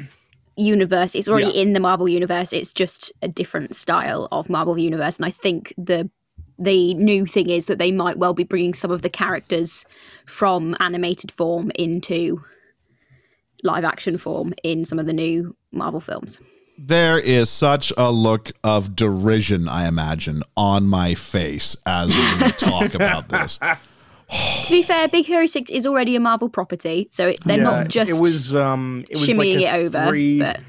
universe. 0.58 1.16
It's 1.16 1.30
already 1.30 1.48
Yeah. 1.48 1.62
in 1.62 1.74
the 1.74 1.80
Marvel 1.80 2.10
universe. 2.10 2.52
It's 2.52 2.74
just 2.74 3.14
a 3.22 3.28
different 3.30 3.74
style 3.76 4.28
of 4.34 4.50
Marvel 4.50 4.78
universe. 4.78 5.18
And 5.18 5.26
I 5.26 5.32
think 5.32 5.74
the 5.78 6.10
the 6.62 6.94
new 6.96 7.26
thing 7.26 7.50
is 7.50 7.68
that 7.68 7.80
they 7.80 7.94
might 7.94 8.18
well 8.18 8.34
be 8.34 8.44
bringing 8.44 8.74
some 8.74 8.92
of 8.92 9.02
the 9.02 9.10
characters 9.10 9.86
from 10.26 10.76
animated 10.82 11.32
form 11.32 11.72
into 11.76 12.44
live 13.64 13.86
action 13.86 14.18
form 14.18 14.54
in 14.62 14.84
some 14.84 15.00
of 15.00 15.06
the 15.06 15.14
new 15.14 15.56
Marvel 15.72 16.02
films. 16.02 16.42
There 16.82 17.20
is 17.20 17.50
such 17.50 17.92
a 17.98 18.10
look 18.10 18.52
of 18.64 18.96
derision, 18.96 19.68
I 19.68 19.88
imagine, 19.88 20.44
on 20.56 20.86
my 20.88 21.14
face 21.14 21.76
as 21.86 22.16
we 22.16 22.52
talk 22.54 22.94
about 22.94 23.28
this. 23.28 23.58
to 24.64 24.70
be 24.72 24.82
fair, 24.82 25.10
Big 25.10 25.26
Hero 25.26 25.46
6 25.46 25.70
is 25.70 25.86
already 25.86 26.16
a 26.16 26.20
Marvel 26.22 26.48
property, 26.48 27.08
so 27.12 27.28
it, 27.28 27.40
they're 27.44 27.58
Yeah, 27.58 27.64
not 27.64 27.90
just 27.90 28.10
it 28.18 28.22
was 28.22 28.56
um 28.56 29.04
it 29.10 29.18
was 29.18 29.28
shimmying 29.28 29.56
like 29.56 29.64
it 29.66 29.74
over. 29.74 30.08
three, 30.08 30.40
But 30.40 30.62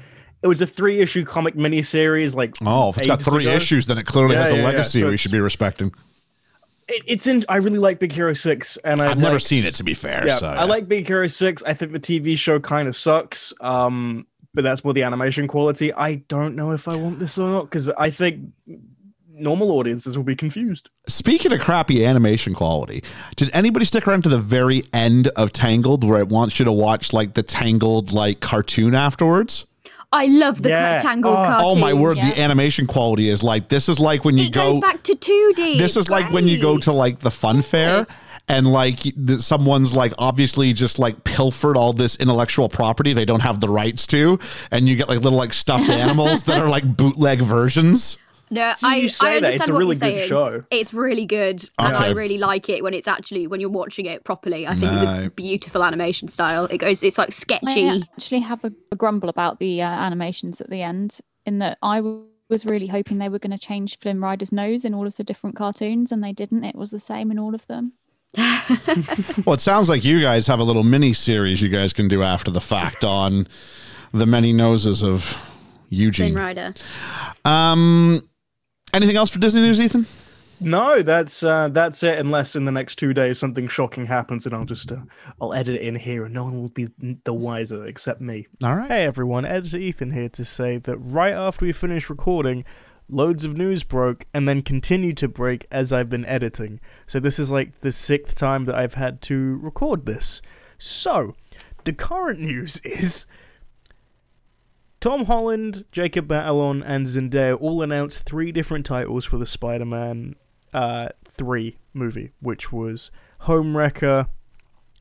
it 0.43 0.47
was 0.47 0.59
a 0.61 0.67
three 0.67 0.99
issue 0.99 1.23
comic 1.23 1.55
miniseries 1.55 2.35
like 2.35 2.55
Oh, 2.65 2.89
if 2.89 2.97
it's 2.97 3.07
got 3.07 3.21
three 3.21 3.45
ago. 3.45 3.55
issues, 3.55 3.85
then 3.87 3.97
it 3.97 4.05
clearly 4.05 4.35
Yeah, 4.35 4.41
has 4.41 4.49
a 4.51 4.55
yeah, 4.55 4.61
yeah. 4.61 4.67
legacy 4.67 4.99
So 4.99 5.09
we 5.09 5.17
should 5.17 5.31
be 5.31 5.39
respecting. 5.39 5.93
It, 6.89 7.03
it's 7.07 7.25
in 7.25 7.45
I 7.47 7.55
really 7.57 7.79
like 7.79 7.99
Big 7.99 8.11
Hero 8.11 8.33
6 8.33 8.77
and 8.83 9.01
I 9.01 9.11
I've 9.11 9.17
never 9.17 9.39
seen 9.39 9.63
it, 9.65 9.75
to 9.75 9.83
be 9.83 9.93
fair. 9.93 10.27
Yeah, 10.27 10.35
so, 10.37 10.47
I 10.47 10.65
like 10.65 10.89
Big 10.89 11.07
Hero 11.07 11.27
6. 11.27 11.63
I 11.65 11.73
think 11.73 11.93
the 11.93 11.99
TV 12.01 12.37
show 12.37 12.59
kind 12.59 12.89
of 12.89 12.97
sucks. 12.97 13.53
Um, 13.61 14.27
but 14.53 14.63
that's 14.63 14.83
more 14.83 14.93
the 14.93 15.03
animation 15.03 15.47
quality. 15.47 15.93
I 15.93 16.15
don't 16.15 16.55
know 16.55 16.71
if 16.71 16.87
I 16.87 16.95
want 16.95 17.19
this 17.19 17.37
or 17.37 17.49
not 17.49 17.63
because 17.65 17.89
I 17.89 18.09
think 18.09 18.49
normal 19.33 19.71
audiences 19.71 20.17
will 20.17 20.23
be 20.25 20.35
confused. 20.35 20.89
Speaking 21.07 21.51
of 21.53 21.59
crappy 21.59 22.05
animation 22.05 22.53
quality, 22.53 23.03
did 23.35 23.49
anybody 23.53 23.85
stick 23.85 24.07
around 24.07 24.23
to 24.23 24.29
the 24.29 24.37
very 24.37 24.83
end 24.93 25.29
of 25.29 25.51
Tangled 25.53 26.03
where 26.07 26.19
it 26.19 26.29
wants 26.29 26.59
you 26.59 26.65
to 26.65 26.71
watch 26.71 27.11
like 27.13 27.33
the 27.33 27.43
Tangled 27.43 28.11
like 28.11 28.39
cartoon 28.39 28.93
afterwards? 28.93 29.65
I 30.13 30.25
love 30.25 30.61
the 30.61 30.69
Yeah. 30.69 30.99
Tangled 30.99 31.33
Oh. 31.33 31.43
cartoon. 31.43 31.67
oh 31.69 31.75
my 31.75 31.93
word, 31.93 32.17
yeah. 32.17 32.29
the 32.31 32.41
animation 32.41 32.85
quality 32.85 33.29
is 33.29 33.41
like 33.43 33.69
this 33.69 33.87
is 33.87 33.97
like 33.99 34.25
when 34.25 34.37
you 34.37 34.45
it 34.47 34.51
go 34.51 34.73
goes 34.73 34.79
back 34.81 35.01
to 35.03 35.15
2D. 35.15 35.77
this 35.77 35.95
It's 35.95 36.05
is 36.05 36.09
like 36.09 36.31
when 36.31 36.47
you 36.49 36.61
go 36.61 36.77
to 36.79 36.91
like 36.91 37.19
the 37.21 37.31
fun 37.31 37.61
fair 37.61 38.03
Good. 38.03 38.15
And 38.55 38.67
like 38.67 38.99
th- 39.27 39.39
someone's 39.39 39.95
like 39.95 40.13
obviously 40.17 40.73
just 40.73 40.99
like 41.05 41.15
pilfered 41.23 41.77
all 41.77 41.93
this 41.93 42.15
intellectual 42.17 42.67
property 42.69 43.13
they 43.13 43.25
don't 43.31 43.39
have 43.49 43.57
the 43.61 43.69
rights 43.81 44.05
to 44.07 44.37
and 44.71 44.87
you 44.87 44.95
get 44.95 45.07
like 45.09 45.19
little 45.25 45.39
like 45.45 45.53
stuffed 45.53 45.89
animals 46.05 46.43
that 46.45 46.59
are 46.63 46.69
like 46.69 46.85
bootleg 46.97 47.39
versions 47.41 48.17
No, 48.59 48.73
So 48.75 48.87
I, 48.89 48.95
you 48.95 49.07
say 49.09 49.27
I 49.27 49.29
that, 49.39 49.53
understand 49.55 49.61
it's 49.61 49.69
a 49.69 49.73
what 49.73 49.79
really 49.79 49.95
you're 49.95 50.11
good 50.11 50.17
saying. 50.17 50.29
show. 50.29 50.63
It's 50.79 50.93
really 50.93 51.25
good, 51.25 51.57
and 51.79 51.95
I 51.95 52.11
really 52.11 52.37
like 52.37 52.67
it 52.75 52.83
when 52.83 52.93
it's 52.93 53.07
actually 53.07 53.47
when 53.47 53.61
you're 53.61 53.77
watching 53.81 54.05
it 54.13 54.25
properly. 54.29 54.67
I 54.67 54.75
think 54.75 54.91
it's 54.91 55.03
a 55.27 55.29
beautiful 55.33 55.81
animation 55.89 56.27
style. 56.27 56.65
It 56.65 56.79
goes, 56.79 57.01
it's 57.01 57.17
like 57.17 57.31
sketchy. 57.31 57.87
I 57.87 58.01
actually 58.17 58.41
have 58.41 58.61
a, 58.65 58.71
a 58.91 58.97
grumble 58.97 59.29
about 59.29 59.59
the 59.59 59.81
uh, 59.81 59.85
animations 60.07 60.59
at 60.59 60.69
the 60.69 60.81
end, 60.81 61.09
in 61.45 61.59
that 61.59 61.77
I 61.81 61.97
w- 62.03 62.25
was 62.49 62.65
really 62.65 62.87
hoping 62.87 63.19
they 63.19 63.29
were 63.29 63.39
going 63.39 63.57
to 63.57 63.65
change 63.69 63.97
Flynn 63.99 64.19
Rider's 64.19 64.51
nose 64.51 64.83
in 64.83 64.93
all 64.93 65.07
of 65.07 65.15
the 65.15 65.23
different 65.23 65.55
cartoons, 65.55 66.11
and 66.11 66.21
they 66.21 66.33
didn't. 66.33 66.65
It 66.65 66.75
was 66.75 66.91
the 66.91 66.99
same 66.99 67.31
in 67.31 67.39
all 67.39 67.55
of 67.55 67.65
them. 67.67 67.93
well 69.45 69.53
it 69.53 69.59
sounds 69.61 69.89
like 69.89 70.03
you 70.03 70.21
guys 70.21 70.47
have 70.47 70.59
a 70.59 70.63
little 70.63 70.83
mini 70.83 71.11
series 71.13 71.61
you 71.61 71.69
guys 71.69 71.91
can 71.93 72.07
do 72.07 72.23
after 72.23 72.49
the 72.51 72.61
fact 72.61 73.03
on 73.03 73.47
the 74.13 74.25
many 74.25 74.53
noses 74.53 75.03
of 75.03 75.49
eugene 75.89 76.33
Rider. 76.35 76.73
um 77.45 78.27
anything 78.93 79.17
else 79.17 79.29
for 79.29 79.39
disney 79.39 79.61
news 79.61 79.79
ethan 79.79 80.05
No, 80.63 81.01
that's 81.01 81.41
uh, 81.41 81.69
that's 81.69 82.03
it. 82.03 82.19
Unless 82.19 82.55
in 82.55 82.65
the 82.65 82.71
next 82.71 82.97
two 82.97 83.15
days 83.15 83.39
something 83.39 83.67
shocking 83.67 84.05
happens, 84.05 84.45
and 84.45 84.53
I'll 84.53 84.63
just 84.63 84.91
uh, 84.91 84.97
I'll 85.41 85.55
edit 85.55 85.73
it 85.77 85.81
in 85.81 85.95
here, 85.95 86.23
and 86.25 86.35
no 86.35 86.43
one 86.43 86.55
will 86.61 86.69
be 86.69 86.87
the 87.25 87.33
wiser 87.33 87.83
except 87.87 88.21
me. 88.21 88.45
all 88.63 88.75
right 88.75 88.87
Hey 88.91 89.03
everyone, 89.05 89.43
Editor 89.43 89.79
Ethan 89.79 90.11
here 90.11 90.29
to 90.29 90.45
say 90.45 90.77
that 90.77 90.97
right 90.99 91.33
after 91.33 91.65
we 91.65 91.71
finish 91.73 92.11
recording, 92.11 92.63
loads 93.09 93.43
of 93.43 93.57
news 93.57 93.83
broke 93.83 94.25
and 94.33 94.47
then 94.47 94.61
continued 94.61 95.17
to 95.17 95.27
break 95.27 95.65
as 95.71 95.91
I've 95.91 96.09
been 96.09 96.25
editing. 96.25 96.79
So 97.07 97.19
this 97.19 97.39
is 97.39 97.51
like 97.51 97.81
the 97.81 97.91
sixth 97.91 98.37
time 98.37 98.65
that 98.65 98.75
I've 98.75 98.95
had 98.95 99.21
to 99.23 99.57
record 99.61 100.05
this. 100.05 100.41
So, 100.77 101.35
the 101.83 101.93
current 101.93 102.39
news 102.51 102.79
is 102.83 103.25
Tom 104.99 105.25
Holland, 105.25 105.85
Jacob 105.91 106.27
Batalon, 106.27 106.83
and 106.85 107.07
Zendaya 107.07 107.59
all 107.59 107.81
announced 107.81 108.23
three 108.23 108.51
different 108.51 108.85
titles 108.85 109.25
for 109.25 109.37
the 109.37 109.47
Spider-Man 109.47 110.35
uh, 110.73 111.09
3 111.25 111.77
movie, 111.93 112.31
which 112.39 112.71
was 112.71 113.09
Homewrecker, 113.41 114.29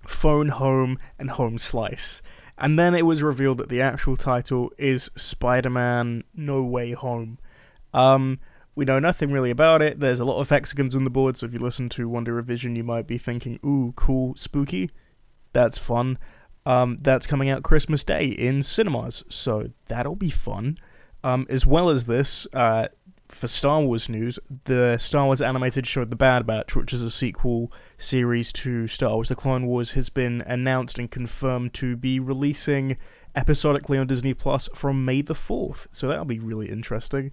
Phone 0.07 0.49
Home, 0.49 0.97
and 1.19 1.31
Home 1.33 1.59
Slice. 1.59 2.23
And 2.57 2.79
then 2.79 2.95
it 2.95 3.07
was 3.07 3.23
revealed 3.23 3.59
that 3.59 3.69
the 3.69 3.81
actual 3.81 4.17
title 4.17 4.71
is 4.79 5.11
Spider 5.17 5.71
Man 5.71 6.25
No 6.35 6.63
Way 6.63 6.93
Home. 6.93 7.39
Um, 7.93 8.39
we 8.75 8.85
know 8.85 8.99
nothing 8.99 9.33
really 9.33 9.51
about 9.51 9.83
it. 9.83 10.01
There's 10.01 10.21
a 10.21 10.25
lot 10.25 10.41
of 10.41 10.49
hexagons 10.49 10.95
on 10.95 11.05
the 11.05 11.11
board, 11.11 11.37
so 11.37 11.47
if 11.47 11.53
you 11.53 11.59
listen 11.59 11.89
to 11.91 12.09
WandaVision, 12.09 12.77
you 12.77 12.85
might 12.85 13.07
be 13.07 13.19
thinking, 13.19 13.59
ooh, 13.65 13.93
cool, 13.97 14.35
spooky. 14.37 14.91
That's 15.53 15.77
fun. 15.77 16.19
Um, 16.67 16.99
that's 17.01 17.27
coming 17.27 17.51
out 17.51 17.63
Christmas 17.63 18.05
Day 18.05 18.27
in 18.27 18.63
cinemas, 18.63 19.25
so 19.29 19.71
that'll 19.89 20.17
be 20.17 20.31
fun. 20.31 20.79
Um, 21.25 21.47
as 21.51 21.67
well 21.67 21.91
as 21.91 22.07
this, 22.07 22.47
uh, 22.53 22.87
for 23.29 23.47
Star 23.47 23.81
Wars 23.81 24.09
news, 24.09 24.39
the 24.65 24.99
Star 24.99 25.27
Wars 25.27 25.43
animated 25.43 25.87
show 25.87 26.05
The 26.05 26.17
Bad 26.17 26.47
Batch, 26.47 26.75
which 26.75 26.93
is 26.93 27.03
a 27.03 27.11
sequel 27.11 27.73
series 27.99 28.53
to 28.55 28.87
Star 28.87 29.15
Wars 29.15 29.29
The 29.29 29.37
Clone 29.37 29.67
Wars, 29.67 29.93
has 29.93 30.09
been 30.09 30.43
announced 30.43 30.99
and 30.99 31.11
confirmed 31.11 31.75
to 31.75 31.97
be 31.97 32.19
releasing 32.19 32.97
episodically 33.35 33.99
on 33.99 34.07
Disney 34.07 34.35
Plus 34.35 34.69
from 34.75 35.05
May 35.05 35.23
the 35.23 35.35
4th. 35.35 35.87
So 35.93 36.09
that'll 36.09 36.25
be 36.25 36.39
really 36.39 36.69
interesting. 36.69 37.31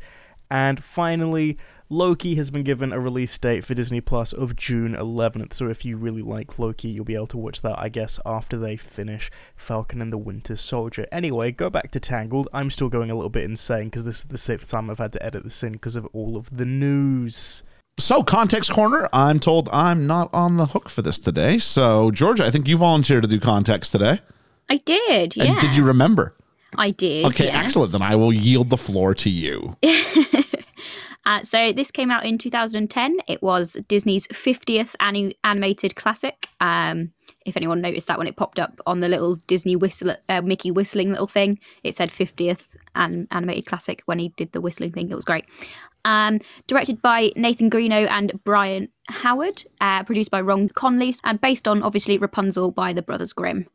And 0.49 0.83
finally, 0.83 1.57
Loki 1.89 2.35
has 2.35 2.49
been 2.51 2.63
given 2.63 2.91
a 2.91 2.99
release 2.99 3.37
date 3.37 3.63
for 3.63 3.73
Disney 3.73 4.01
Plus 4.01 4.33
of 4.33 4.55
June 4.55 4.93
11th. 4.93 5.53
So 5.53 5.69
if 5.69 5.85
you 5.85 5.97
really 5.97 6.21
like 6.21 6.59
Loki, 6.59 6.89
you'll 6.89 7.05
be 7.05 7.15
able 7.15 7.27
to 7.27 7.37
watch 7.37 7.61
that, 7.61 7.79
I 7.79 7.89
guess, 7.89 8.19
after 8.25 8.57
they 8.57 8.75
finish 8.75 9.31
Falcon 9.55 10.01
and 10.01 10.11
the 10.11 10.17
Winter 10.17 10.55
Soldier. 10.55 11.05
Anyway, 11.11 11.51
go 11.51 11.69
back 11.69 11.91
to 11.91 11.99
Tangled. 11.99 12.49
I'm 12.53 12.69
still 12.69 12.89
going 12.89 13.09
a 13.09 13.15
little 13.15 13.29
bit 13.29 13.43
insane 13.43 13.85
because 13.85 14.05
this 14.05 14.19
is 14.19 14.25
the 14.25 14.37
sixth 14.37 14.69
time 14.69 14.89
I've 14.89 14.97
had 14.97 15.13
to 15.13 15.25
edit 15.25 15.43
this 15.43 15.63
in 15.63 15.73
because 15.73 15.95
of 15.95 16.05
all 16.13 16.35
of 16.35 16.55
the 16.55 16.65
news. 16.65 17.63
So, 17.99 18.21
context 18.21 18.71
corner. 18.71 19.09
I'm 19.11 19.39
told 19.39 19.69
I'm 19.73 20.05
not 20.05 20.29
on 20.31 20.57
the 20.57 20.67
hook 20.67 20.87
for 20.87 21.01
this 21.01 21.17
today. 21.17 21.57
So, 21.57 22.11
Georgia, 22.11 22.45
I 22.45 22.51
think 22.51 22.67
you 22.67 22.77
volunteered 22.77 23.23
to 23.23 23.27
do 23.27 23.39
context 23.39 23.91
today. 23.91 24.19
I 24.69 24.77
did, 24.77 25.35
yeah. 25.35 25.45
And 25.45 25.59
did 25.59 25.75
you 25.75 25.83
remember? 25.83 26.35
I 26.77 26.91
did. 26.91 27.25
Okay, 27.25 27.45
yes. 27.45 27.55
excellent. 27.55 27.91
Then 27.91 28.01
I 28.01 28.15
will 28.15 28.33
yield 28.33 28.69
the 28.69 28.77
floor 28.77 29.13
to 29.15 29.29
you. 29.29 29.75
Uh, 31.27 31.43
so 31.43 31.73
this 31.73 31.91
came 31.91 32.09
out 32.09 32.25
in 32.25 32.37
2010. 32.37 33.17
It 33.27 33.43
was 33.43 33.75
Disney's 33.89 34.29
50th 34.29 34.95
ani- 35.01 35.37
animated 35.43 35.97
classic. 35.97 36.47
Um, 36.61 37.11
if 37.45 37.57
anyone 37.57 37.81
noticed 37.81 38.07
that 38.07 38.17
when 38.17 38.27
it 38.27 38.37
popped 38.37 38.59
up 38.59 38.79
on 38.87 39.01
the 39.01 39.09
little 39.09 39.35
Disney 39.35 39.75
whistle, 39.75 40.15
uh, 40.29 40.41
Mickey 40.41 40.71
whistling 40.71 41.09
little 41.11 41.27
thing, 41.27 41.59
it 41.83 41.95
said 41.95 42.11
50th 42.11 42.69
an- 42.95 43.27
animated 43.29 43.65
classic 43.65 44.03
when 44.05 44.19
he 44.19 44.29
did 44.37 44.53
the 44.53 44.61
whistling 44.61 44.93
thing. 44.93 45.11
It 45.11 45.15
was 45.15 45.25
great. 45.25 45.43
Um, 46.07 46.39
directed 46.67 47.01
by 47.01 47.31
Nathan 47.35 47.67
Greno 47.67 48.05
and 48.05 48.41
Byron 48.45 48.87
Howard, 49.09 49.65
uh, 49.81 50.03
produced 50.03 50.31
by 50.31 50.39
Ron 50.39 50.69
Conli, 50.69 51.19
and 51.25 51.41
based 51.41 51.67
on 51.67 51.83
obviously 51.83 52.17
Rapunzel 52.17 52.71
by 52.71 52.93
the 52.93 53.01
Brothers 53.01 53.33
Grimm. 53.33 53.67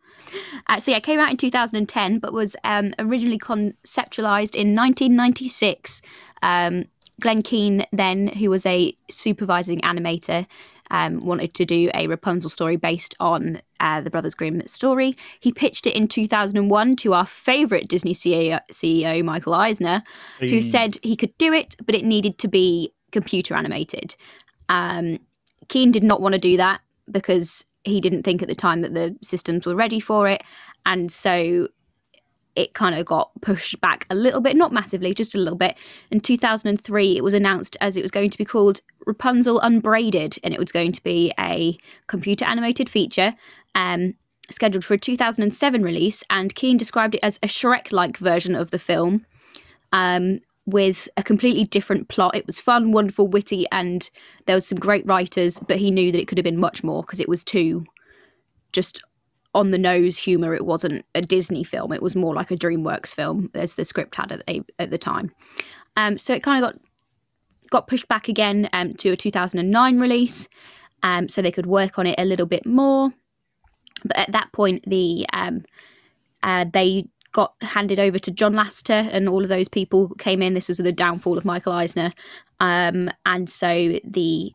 Uh, 0.69 0.79
so 0.79 0.91
yeah, 0.91 0.97
it 0.97 1.03
came 1.03 1.21
out 1.21 1.31
in 1.31 1.37
2010, 1.37 2.21
but 2.21 2.33
was 2.33 2.57
um, 2.65 2.95
originally 2.99 3.39
conceptualized 3.39 4.57
in 4.57 4.75
1996. 4.75 6.01
Um, 6.41 6.87
Glenn 7.21 7.43
Keane, 7.43 7.85
then, 7.93 8.29
who 8.29 8.49
was 8.49 8.65
a 8.65 8.97
supervising 9.11 9.81
animator, 9.81 10.47
um, 10.93 11.25
wanted 11.25 11.55
to 11.55 11.65
do 11.65 11.91
a 11.95 12.07
Rapunzel 12.07 12.51
story 12.51 12.77
based 12.77 13.17
on 13.19 13.61
uh, 13.81 14.03
the 14.03 14.11
Brothers 14.11 14.35
Grimm 14.35 14.65
story. 14.67 15.17
He 15.41 15.51
pitched 15.51 15.87
it 15.87 15.97
in 15.97 16.07
2001 16.07 16.97
to 16.97 17.15
our 17.15 17.27
favourite 17.27 17.89
Disney 17.89 18.15
CEO, 18.15 18.61
CEO, 18.71 19.25
Michael 19.25 19.55
Eisner, 19.55 20.03
who 20.39 20.63
said 20.63 20.99
he 21.03 21.17
could 21.17 21.37
do 21.39 21.53
it, 21.53 21.75
but 21.85 21.95
it 21.95 22.05
needed 22.05 22.39
to 22.39 22.49
be 22.49 22.93
computer 23.11 23.55
animated. 23.55 24.15
Um, 24.69 25.19
Keane 25.69 25.91
did 25.91 26.05
not 26.05 26.21
want 26.21 26.35
to 26.35 26.39
do 26.39 26.59
that 26.59 26.83
because 27.11 27.65
he 27.85 28.01
didn't 28.01 28.23
think 28.23 28.43
at 28.43 28.49
the 28.49 28.55
time 28.55 28.83
that 28.83 28.95
the 28.95 29.17
systems 29.23 29.67
were 29.67 29.75
ready 29.75 29.99
for 29.99 30.29
it. 30.29 30.43
And 30.85 31.11
so 31.11 31.69
it 32.55 32.75
kind 32.75 32.95
of 32.95 33.07
got 33.07 33.31
pushed 33.41 33.81
back 33.81 34.07
a 34.11 34.15
little 34.15 34.41
bit, 34.41 34.57
not 34.57 34.73
massively, 34.73 35.15
just 35.15 35.35
a 35.35 35.39
little 35.39 35.57
bit. 35.57 35.77
In 36.11 36.21
2003, 36.21 37.17
it 37.17 37.25
was 37.25 37.35
announced 37.35 37.77
as 37.81 37.97
it 37.97 38.03
was 38.03 38.11
going 38.11 38.31
to 38.31 38.39
be 38.39 38.45
called 38.45 38.81
Rapunzel 39.07 39.61
Unbraided, 39.61 40.39
and 40.45 40.53
it 40.53 40.61
was 40.61 40.73
going 40.73 40.93
to 40.93 41.03
be 41.03 41.33
a 41.39 41.79
computer 42.07 42.45
animated 42.45 42.89
feature. 42.89 43.35
Um, 43.75 44.15
scheduled 44.51 44.85
for 44.85 44.95
a 44.95 44.99
2007 44.99 45.83
release, 45.83 46.23
and 46.31 46.55
Keane 46.55 46.77
described 46.77 47.15
it 47.15 47.25
as 47.25 47.39
a 47.43 47.47
Shrek 47.47 47.93
like 47.93 48.19
version 48.19 48.55
of 48.55 48.71
the 48.71 48.79
film 48.79 49.25
um, 49.93 50.41
with 50.67 51.09
a 51.17 51.23
completely 51.23 51.65
different 51.65 52.09
plot. 52.09 52.37
It 52.37 52.47
was 52.47 52.61
fun, 52.61 52.93
wonderful, 52.93 53.29
witty, 53.29 53.67
and 53.73 54.09
there 54.47 54.57
was 54.57 54.67
some 54.67 54.79
great 54.79 55.07
writers, 55.07 55.59
but 55.61 55.79
he 55.79 55.91
knew 55.91 56.13
that 56.13 56.21
it 56.21 56.29
could 56.29 56.39
have 56.39 56.45
been 56.45 56.61
much 56.61 56.85
more 56.85 57.03
because 57.03 57.21
it 57.21 57.29
was 57.29 57.45
too 57.45 57.87
just 58.73 59.03
on 59.55 59.71
the 59.71 59.79
nose 59.79 60.19
humor. 60.19 60.55
It 60.55 60.65
wasn't 60.65 61.05
a 61.15 61.21
Disney 61.21 61.65
film. 61.65 61.93
It 61.93 62.03
was 62.03 62.17
more 62.17 62.35
like 62.35 62.51
a 62.51 62.57
DreamWorks 62.57 63.15
film, 63.15 63.51
as 63.55 63.75
the 63.75 63.85
script 63.85 64.15
had 64.17 64.33
at, 64.33 64.47
the- 64.47 64.65
at 64.79 64.91
the 64.91 64.99
time. 64.99 65.33
Um, 65.97 66.19
so 66.19 66.35
it 66.35 66.43
kind 66.43 66.65
of 66.65 66.73
got 66.73 66.81
got 67.71 67.89
pushed 67.89 68.07
back 68.09 68.29
again 68.29 68.69
um, 68.75 68.93
to 68.95 69.11
a 69.11 69.17
2009 69.17 69.99
release, 69.99 70.49
um, 71.03 71.29
so 71.29 71.41
they 71.41 71.51
could 71.53 71.67
work 71.67 71.99
on 71.99 72.07
it 72.07 72.15
a 72.19 72.25
little 72.25 72.47
bit 72.47 72.67
more. 72.67 73.11
But 74.05 74.19
at 74.19 74.33
that 74.33 74.53
point, 74.53 74.85
the 74.87 75.27
um, 75.33 75.65
uh, 76.43 76.65
they 76.73 77.07
got 77.33 77.55
handed 77.63 77.99
over 77.99 78.19
to 78.19 78.31
John 78.31 78.55
Lasseter, 78.55 79.09
and 79.13 79.29
all 79.29 79.43
of 79.43 79.49
those 79.49 79.69
people 79.69 80.09
came 80.19 80.43
in. 80.43 80.55
This 80.55 80.69
was 80.69 80.79
the 80.79 80.93
downfall 80.93 81.39
of 81.39 81.45
Michael 81.45 81.73
Eisner, 81.73 82.13
um, 82.61 83.11
and 83.27 83.49
so 83.49 83.99
the 84.05 84.55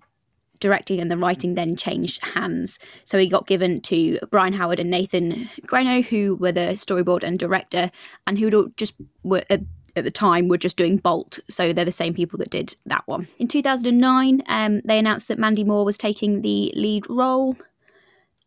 directing 0.57 0.99
and 0.99 1.11
the 1.11 1.17
writing 1.17 1.55
then 1.55 1.75
changed 1.75 2.23
hands. 2.23 2.79
So 3.03 3.17
he 3.17 3.29
got 3.29 3.47
given 3.47 3.81
to 3.81 4.19
Byron 4.31 4.53
Howard 4.53 4.79
and 4.79 4.89
Nathan 4.89 5.49
Greno, 5.65 6.01
who 6.01 6.35
were 6.35 6.51
the 6.51 6.75
storyboard 6.75 7.23
and 7.23 7.37
director, 7.39 7.91
and 8.25 8.37
who 8.39 8.71
just 8.77 8.93
were 9.23 9.43
at 9.49 9.61
the 9.95 10.11
time 10.11 10.47
were 10.47 10.57
just 10.57 10.77
doing 10.77 10.97
Bolt. 10.97 11.39
So 11.49 11.73
they're 11.73 11.83
the 11.85 11.91
same 11.91 12.13
people 12.13 12.37
that 12.39 12.49
did 12.49 12.75
that 12.85 13.03
one. 13.07 13.27
In 13.39 13.47
2009, 13.47 14.43
um, 14.47 14.81
they 14.85 14.99
announced 14.99 15.27
that 15.27 15.39
Mandy 15.39 15.63
Moore 15.63 15.85
was 15.85 15.97
taking 15.97 16.41
the 16.41 16.71
lead 16.75 17.09
role. 17.09 17.57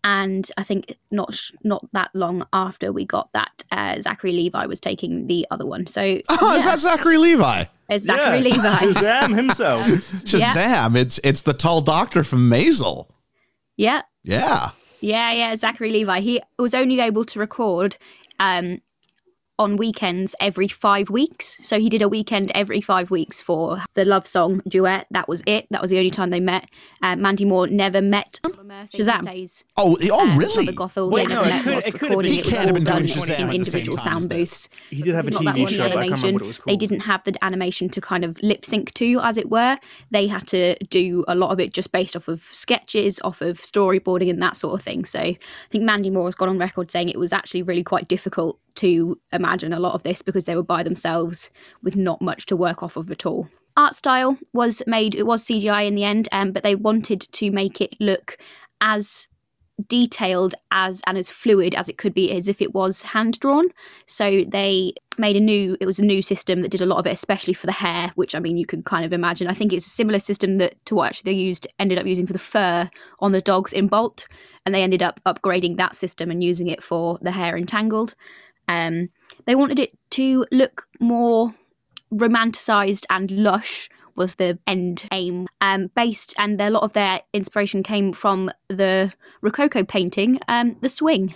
And 0.03 0.51
I 0.57 0.63
think 0.63 0.97
not 1.11 1.35
sh- 1.35 1.53
not 1.63 1.87
that 1.93 2.11
long 2.15 2.47
after 2.55 2.91
we 2.91 3.05
got 3.05 3.31
that, 3.35 3.65
uh, 3.71 4.01
Zachary 4.01 4.33
Levi 4.33 4.65
was 4.65 4.81
taking 4.81 5.27
the 5.27 5.47
other 5.51 5.67
one. 5.67 5.87
So 5.87 6.21
Oh, 6.31 6.55
is 6.57 6.65
that 6.65 6.81
Zachary 6.81 7.19
Levi? 7.19 7.65
It's 7.91 8.05
Zachary 8.05 8.39
Yeah, 8.39 8.55
Levi. 8.55 8.77
Shazam 8.93 9.37
himself. 9.37 9.81
Shazam! 10.25 10.97
It's 10.97 11.21
it's 11.25 11.43
the 11.43 11.53
tall 11.53 11.81
doctor 11.81 12.25
from 12.25 12.49
Maisel. 12.51 13.09
yeah, 13.77 14.03
Yeah. 14.23 14.71
Yeah, 15.03 15.33
yeah, 15.33 15.57
Zachary 15.57 15.91
Levi. 15.91 16.21
He 16.21 16.43
was 16.59 16.75
only 16.75 17.01
able 17.01 17.25
to 17.25 17.39
record 17.39 17.97
um, 18.39 18.81
on 19.61 19.77
weekends 19.77 20.35
every 20.41 20.67
five 20.69 21.11
weeks. 21.11 21.59
So 21.63 21.79
he 21.79 21.89
did 21.91 22.01
a 22.03 22.09
weekend 22.09 22.51
every 22.55 22.81
five 22.81 23.11
weeks 23.11 23.43
for 23.43 23.83
the 23.95 24.05
love 24.05 24.27
song 24.27 24.63
duet. 24.67 25.07
That 25.11 25.29
was 25.29 25.43
it. 25.47 25.67
That 25.71 25.83
was 25.83 25.91
the 25.91 25.99
only 25.99 26.11
time 26.11 26.31
they 26.31 26.41
met. 26.41 26.69
Uh, 27.03 27.15
Mandy 27.17 27.45
Moore 27.45 27.67
never 27.67 28.01
met 28.01 28.41
Shazam. 28.93 29.23
Plays, 29.23 29.65
Oh, 29.77 29.97
oh, 30.11 30.31
uh, 30.33 30.37
really? 30.37 30.67
Robert 30.67 30.75
Gothel. 30.81 31.11
Wait, 31.11 31.29
they 31.29 31.35
no, 31.35 31.45
never 31.45 31.57
it 31.59 31.63
could- 31.63 31.73
whilst 31.73 31.89
it 31.89 31.93
could 31.93 32.01
have 32.01 32.11
recording. 32.11 32.33
It 32.33 32.35
He 32.37 32.41
was 32.43 32.49
can't 32.51 32.61
have 32.61 32.69
all 32.71 32.75
been 32.75 32.85
done 32.85 33.03
doing 33.03 33.09
Shazam 33.19 33.29
in 33.29 33.31
at 33.45 33.49
the 33.51 33.55
individual 33.55 33.99
same 33.99 34.05
time 34.07 34.17
as 34.17 34.23
sound 34.23 34.31
booths. 34.31 34.69
He 34.89 35.03
did 35.03 35.15
have 35.15 35.25
a 35.27 35.29
It's 35.29 35.41
not 35.41 35.55
that 35.55 35.61
TV 35.61 35.69
show, 35.71 35.89
but 35.89 35.97
I 35.99 36.09
can't 36.09 36.11
remember 36.11 36.15
animation. 36.15 36.33
what 36.35 36.43
it 36.43 36.47
was 36.47 36.61
They 36.67 36.77
didn't 36.77 37.01
have 37.01 37.25
the 37.25 37.45
animation 37.45 37.89
to 37.91 38.01
kind 38.01 38.25
of 38.25 38.43
lip 38.43 38.65
sync 38.65 38.95
to, 38.95 39.21
as 39.23 39.37
it 39.37 39.51
were. 39.51 39.79
They 40.11 40.27
had 40.27 40.47
to 40.49 40.75
do 40.87 41.25
a 41.29 41.35
lot 41.35 41.51
of 41.51 41.61
it 41.61 41.75
just 41.75 41.93
based 41.93 42.17
off 42.17 42.29
of 42.29 42.41
sketches, 42.53 43.21
off 43.25 43.43
of 43.43 43.61
storyboarding, 43.61 44.31
and 44.31 44.41
that 44.43 44.57
sort 44.57 44.75
of 44.81 44.83
thing. 44.83 45.05
So 45.05 45.21
I 45.21 45.39
think 45.71 45.85
Mandy 45.85 46.09
Moore 46.11 46.25
has 46.25 46.35
gone 46.35 46.49
on 46.49 46.57
record 46.59 46.91
saying 46.91 47.11
it 47.11 47.19
was 47.19 47.33
actually 47.35 47.63
really 47.63 47.85
quite 47.85 48.09
difficult 48.09 48.59
to 48.81 49.21
imagine 49.33 49.73
a 49.73 49.81
lot 49.81 49.95
of 49.95 50.03
this 50.03 50.23
because 50.23 50.45
they 50.45 50.57
were 50.57 50.63
by 50.63 50.83
themselves 50.83 51.51
with 51.83 51.97
not 51.97 52.21
much 52.21 52.47
to 52.47 52.57
work 52.57 52.83
off 52.83 52.97
of 52.97 53.11
at 53.11 53.27
all. 53.27 53.49
Art 53.77 53.95
style 53.95 54.37
was 54.53 54.83
made, 54.87 55.15
it 55.15 55.27
was 55.27 55.45
CGI 55.45 55.87
in 55.87 55.95
the 55.95 56.05
end, 56.05 56.29
um, 56.33 56.53
but 56.53 56.63
they 56.63 56.75
wanted 56.75 57.21
to 57.21 57.51
make 57.51 57.81
it 57.81 57.95
look 58.01 58.37
as 58.81 59.29
detailed 59.89 60.55
as 60.71 61.01
and 61.07 61.17
as 61.17 61.31
fluid 61.31 61.75
as 61.75 61.89
it 61.89 61.99
could 61.99 62.15
be 62.15 62.31
as 62.33 62.49
if 62.49 62.61
it 62.61 62.75
was 62.75 63.03
hand 63.03 63.39
drawn 63.41 63.71
so 64.07 64.45
they 64.45 64.93
made 65.19 65.37
a 65.37 65.41
new 65.41 65.77
it 65.81 65.87
was 65.87 65.99
a 65.99 66.05
new 66.05 66.21
system 66.21 66.61
that 66.61 66.71
did 66.71 66.83
a 66.83 66.87
lot 66.87 66.99
of 66.99 67.07
it 67.07 67.13
especially 67.13 67.55
for 67.55 67.67
the 67.67 67.73
hair 67.73 68.13
which 68.15 68.35
i 68.35 68.39
mean 68.39 68.59
you 68.59 68.67
can 68.67 68.83
kind 68.83 69.05
of 69.05 69.13
imagine. 69.13 69.49
I 69.49 69.55
think 69.55 69.73
it's 69.73 69.87
a 69.87 69.91
similar 69.91 70.19
system 70.19 70.57
that 70.57 70.85
to 70.87 70.95
what 70.95 71.09
actually 71.09 71.33
they 71.33 71.39
used 71.39 71.67
ended 71.79 71.99
up 71.99 72.07
using 72.07 72.27
for 72.27 72.33
the 72.33 72.39
fur 72.39 72.91
on 73.21 73.33
the 73.33 73.41
dogs 73.41 73.73
in 73.73 73.87
bolt 73.87 74.29
and 74.65 74.75
they 74.75 74.83
ended 74.83 75.03
up 75.03 75.21
upgrading 75.25 75.77
that 75.79 75.97
system 75.97 76.31
and 76.31 76.45
using 76.45 76.69
it 76.69 76.83
for 76.83 77.19
the 77.23 77.33
hair 77.33 77.57
entangled 77.57 78.15
um, 78.71 79.09
they 79.47 79.57
wanted 79.57 79.81
it 79.81 79.91
to 80.11 80.47
look 80.53 80.87
more 81.01 81.55
romanticized 82.15 83.05
and 83.11 83.31
lush 83.31 83.89
was 84.15 84.37
the 84.37 84.59
end 84.67 85.09
aim. 85.13 85.49
Um, 85.61 85.91
based 85.97 86.35
and 86.39 86.61
a 86.61 86.71
lot 86.71 86.85
of 86.85 86.93
their 86.93 87.21
inspiration 87.33 87.83
came 87.83 88.13
from 88.13 88.51
the 88.69 89.13
rococo 89.43 89.85
painting 89.85 90.39
um, 90.47 90.77
the 90.81 90.89
swing. 90.89 91.35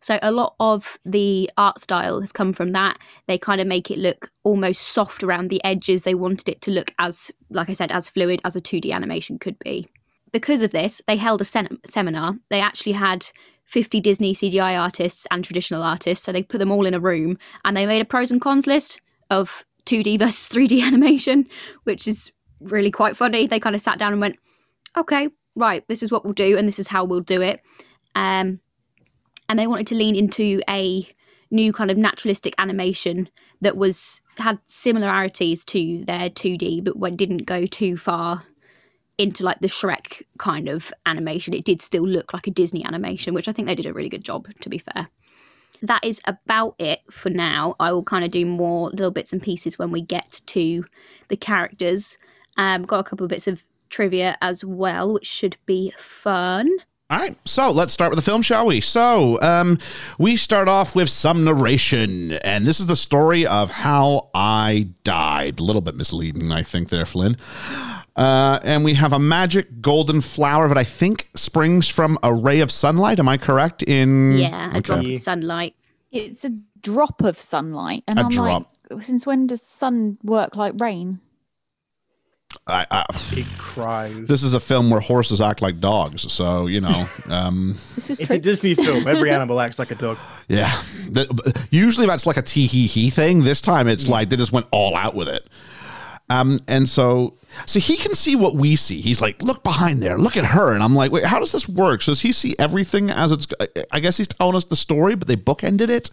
So 0.00 0.18
a 0.22 0.30
lot 0.30 0.54
of 0.60 0.98
the 1.04 1.50
art 1.56 1.80
style 1.80 2.20
has 2.20 2.30
come 2.32 2.52
from 2.52 2.72
that. 2.72 2.98
They 3.26 3.36
kind 3.36 3.60
of 3.60 3.66
make 3.66 3.90
it 3.90 3.98
look 3.98 4.30
almost 4.44 4.82
soft 4.82 5.22
around 5.24 5.48
the 5.50 5.62
edges. 5.64 6.02
They 6.02 6.14
wanted 6.14 6.48
it 6.48 6.60
to 6.62 6.70
look 6.70 6.92
as 6.98 7.30
like 7.50 7.68
i 7.68 7.72
said 7.72 7.92
as 7.92 8.10
fluid 8.10 8.40
as 8.44 8.56
a 8.56 8.60
2d 8.60 8.92
animation 8.92 9.38
could 9.38 9.58
be 9.58 9.88
because 10.32 10.62
of 10.62 10.70
this 10.70 11.00
they 11.06 11.16
held 11.16 11.40
a 11.40 11.44
sen- 11.44 11.78
seminar 11.84 12.34
they 12.50 12.60
actually 12.60 12.92
had 12.92 13.26
50 13.64 14.00
disney 14.00 14.34
cgi 14.34 14.80
artists 14.80 15.26
and 15.30 15.44
traditional 15.44 15.82
artists 15.82 16.24
so 16.24 16.32
they 16.32 16.42
put 16.42 16.58
them 16.58 16.70
all 16.70 16.86
in 16.86 16.94
a 16.94 17.00
room 17.00 17.38
and 17.64 17.76
they 17.76 17.86
made 17.86 18.00
a 18.00 18.04
pros 18.04 18.30
and 18.30 18.40
cons 18.40 18.66
list 18.66 19.00
of 19.30 19.64
2D 19.88 20.18
versus 20.18 20.48
3D 20.48 20.82
animation, 20.82 21.48
which 21.84 22.06
is 22.06 22.30
really 22.60 22.90
quite 22.90 23.16
funny. 23.16 23.46
They 23.46 23.60
kind 23.60 23.74
of 23.74 23.82
sat 23.82 23.98
down 23.98 24.12
and 24.12 24.20
went, 24.20 24.36
okay, 24.96 25.28
right, 25.56 25.84
this 25.88 26.02
is 26.02 26.12
what 26.12 26.24
we'll 26.24 26.34
do 26.34 26.56
and 26.56 26.68
this 26.68 26.78
is 26.78 26.88
how 26.88 27.04
we'll 27.04 27.20
do 27.20 27.40
it. 27.40 27.60
Um, 28.14 28.60
and 29.48 29.58
they 29.58 29.66
wanted 29.66 29.86
to 29.88 29.94
lean 29.94 30.14
into 30.14 30.60
a 30.68 31.08
new 31.50 31.72
kind 31.72 31.90
of 31.90 31.96
naturalistic 31.96 32.54
animation 32.58 33.30
that 33.62 33.76
was 33.76 34.20
had 34.36 34.58
similarities 34.66 35.64
to 35.64 36.04
their 36.04 36.28
2D, 36.28 36.84
but 36.84 37.16
didn't 37.16 37.46
go 37.46 37.64
too 37.64 37.96
far 37.96 38.44
into 39.18 39.44
like 39.44 39.60
the 39.60 39.68
Shrek 39.68 40.22
kind 40.38 40.68
of 40.68 40.92
animation. 41.04 41.52
It 41.52 41.64
did 41.64 41.82
still 41.82 42.06
look 42.06 42.32
like 42.32 42.46
a 42.46 42.52
Disney 42.52 42.84
animation, 42.84 43.34
which 43.34 43.48
I 43.48 43.52
think 43.52 43.66
they 43.66 43.74
did 43.74 43.86
a 43.86 43.92
really 43.92 44.08
good 44.08 44.24
job, 44.24 44.48
to 44.60 44.68
be 44.68 44.78
fair. 44.78 45.08
That 45.82 46.04
is 46.04 46.20
about 46.24 46.74
it 46.78 47.00
for 47.10 47.30
now. 47.30 47.74
I 47.78 47.92
will 47.92 48.04
kind 48.04 48.24
of 48.24 48.30
do 48.30 48.46
more 48.46 48.90
little 48.90 49.10
bits 49.10 49.32
and 49.32 49.42
pieces 49.42 49.78
when 49.78 49.90
we 49.90 50.02
get 50.02 50.40
to 50.46 50.84
the 51.28 51.36
characters. 51.36 52.18
Um, 52.56 52.84
got 52.84 53.00
a 53.00 53.04
couple 53.04 53.24
of 53.24 53.30
bits 53.30 53.46
of 53.46 53.62
trivia 53.90 54.36
as 54.40 54.64
well, 54.64 55.14
which 55.14 55.26
should 55.26 55.56
be 55.66 55.92
fun. 55.98 56.68
All 57.10 57.18
right, 57.18 57.38
so 57.46 57.70
let's 57.70 57.94
start 57.94 58.10
with 58.10 58.18
the 58.18 58.22
film, 58.30 58.42
shall 58.42 58.66
we? 58.66 58.82
So, 58.82 59.40
um, 59.40 59.78
we 60.18 60.36
start 60.36 60.68
off 60.68 60.94
with 60.94 61.08
some 61.08 61.42
narration, 61.42 62.32
and 62.32 62.66
this 62.66 62.80
is 62.80 62.86
the 62.86 62.96
story 62.96 63.46
of 63.46 63.70
how 63.70 64.28
I 64.34 64.88
died. 65.04 65.58
A 65.58 65.62
little 65.62 65.80
bit 65.80 65.94
misleading, 65.94 66.52
I 66.52 66.62
think, 66.62 66.90
there, 66.90 67.06
Flynn. 67.06 67.38
Uh, 68.18 68.58
and 68.64 68.82
we 68.84 68.94
have 68.94 69.12
a 69.12 69.18
magic 69.18 69.80
golden 69.80 70.20
flower 70.20 70.66
that 70.66 70.76
I 70.76 70.82
think 70.82 71.28
springs 71.36 71.88
from 71.88 72.18
a 72.24 72.34
ray 72.34 72.58
of 72.60 72.70
sunlight. 72.72 73.20
Am 73.20 73.28
I 73.28 73.36
correct? 73.38 73.82
In 73.84 74.36
Yeah, 74.38 74.76
a 74.76 74.80
drop 74.80 75.04
of 75.04 75.18
sunlight. 75.20 75.76
It's 76.10 76.44
a 76.44 76.50
drop 76.82 77.22
of 77.22 77.38
sunlight, 77.40 78.02
and 78.08 78.18
A 78.18 78.22
I'm 78.24 78.28
drop. 78.30 78.70
like, 78.90 79.02
since 79.04 79.24
when 79.24 79.46
does 79.46 79.62
sun 79.62 80.18
work 80.24 80.56
like 80.56 80.74
rain? 80.80 81.20
I, 82.66 82.86
I, 82.90 83.04
It 83.32 83.46
cries. 83.58 84.26
this 84.26 84.42
is 84.42 84.54
a 84.54 84.58
film 84.60 84.90
where 84.90 85.00
horses 85.00 85.40
act 85.40 85.60
like 85.62 85.80
dogs, 85.80 86.30
so 86.32 86.66
you 86.66 86.80
know. 86.80 87.06
Um, 87.28 87.76
This 87.94 88.10
is 88.10 88.20
it's 88.20 88.28
true. 88.28 88.36
a 88.36 88.40
Disney 88.40 88.74
film. 88.74 89.06
Every 89.06 89.30
animal 89.38 89.60
acts 89.60 89.78
like 89.78 89.90
a 89.90 89.94
dog. 89.94 90.18
Yeah. 90.48 90.72
That- 91.10 91.66
usually 91.70 92.06
that's 92.06 92.26
like 92.26 92.38
a 92.38 92.42
tee 92.42 92.66
hee 92.66 92.86
hee 92.86 93.10
thing. 93.10 93.44
This 93.44 93.60
time 93.60 93.86
it's 93.86 94.08
like 94.08 94.30
they 94.30 94.36
just 94.36 94.50
went 94.52 94.66
all 94.72 94.96
out 94.96 95.14
with 95.14 95.28
it. 95.28 95.46
Um, 96.30 96.60
and 96.68 96.88
so, 96.88 97.34
so 97.66 97.80
he 97.80 97.96
can 97.96 98.14
see 98.14 98.36
what 98.36 98.54
we 98.54 98.76
see. 98.76 99.00
He's 99.00 99.20
like, 99.20 99.42
look 99.42 99.62
behind 99.62 100.02
there, 100.02 100.18
look 100.18 100.36
at 100.36 100.44
her. 100.44 100.74
And 100.74 100.82
I'm 100.82 100.94
like, 100.94 101.12
wait, 101.12 101.24
how 101.24 101.38
does 101.38 101.52
this 101.52 101.68
work? 101.68 102.02
So 102.02 102.12
does 102.12 102.20
he 102.20 102.32
see 102.32 102.54
everything 102.58 103.10
as 103.10 103.32
it's, 103.32 103.46
I 103.90 104.00
guess 104.00 104.16
he's 104.16 104.28
telling 104.28 104.56
us 104.56 104.64
the 104.64 104.76
story, 104.76 105.14
but 105.14 105.28
they 105.28 105.36
bookended 105.36 105.88
it. 105.88 106.10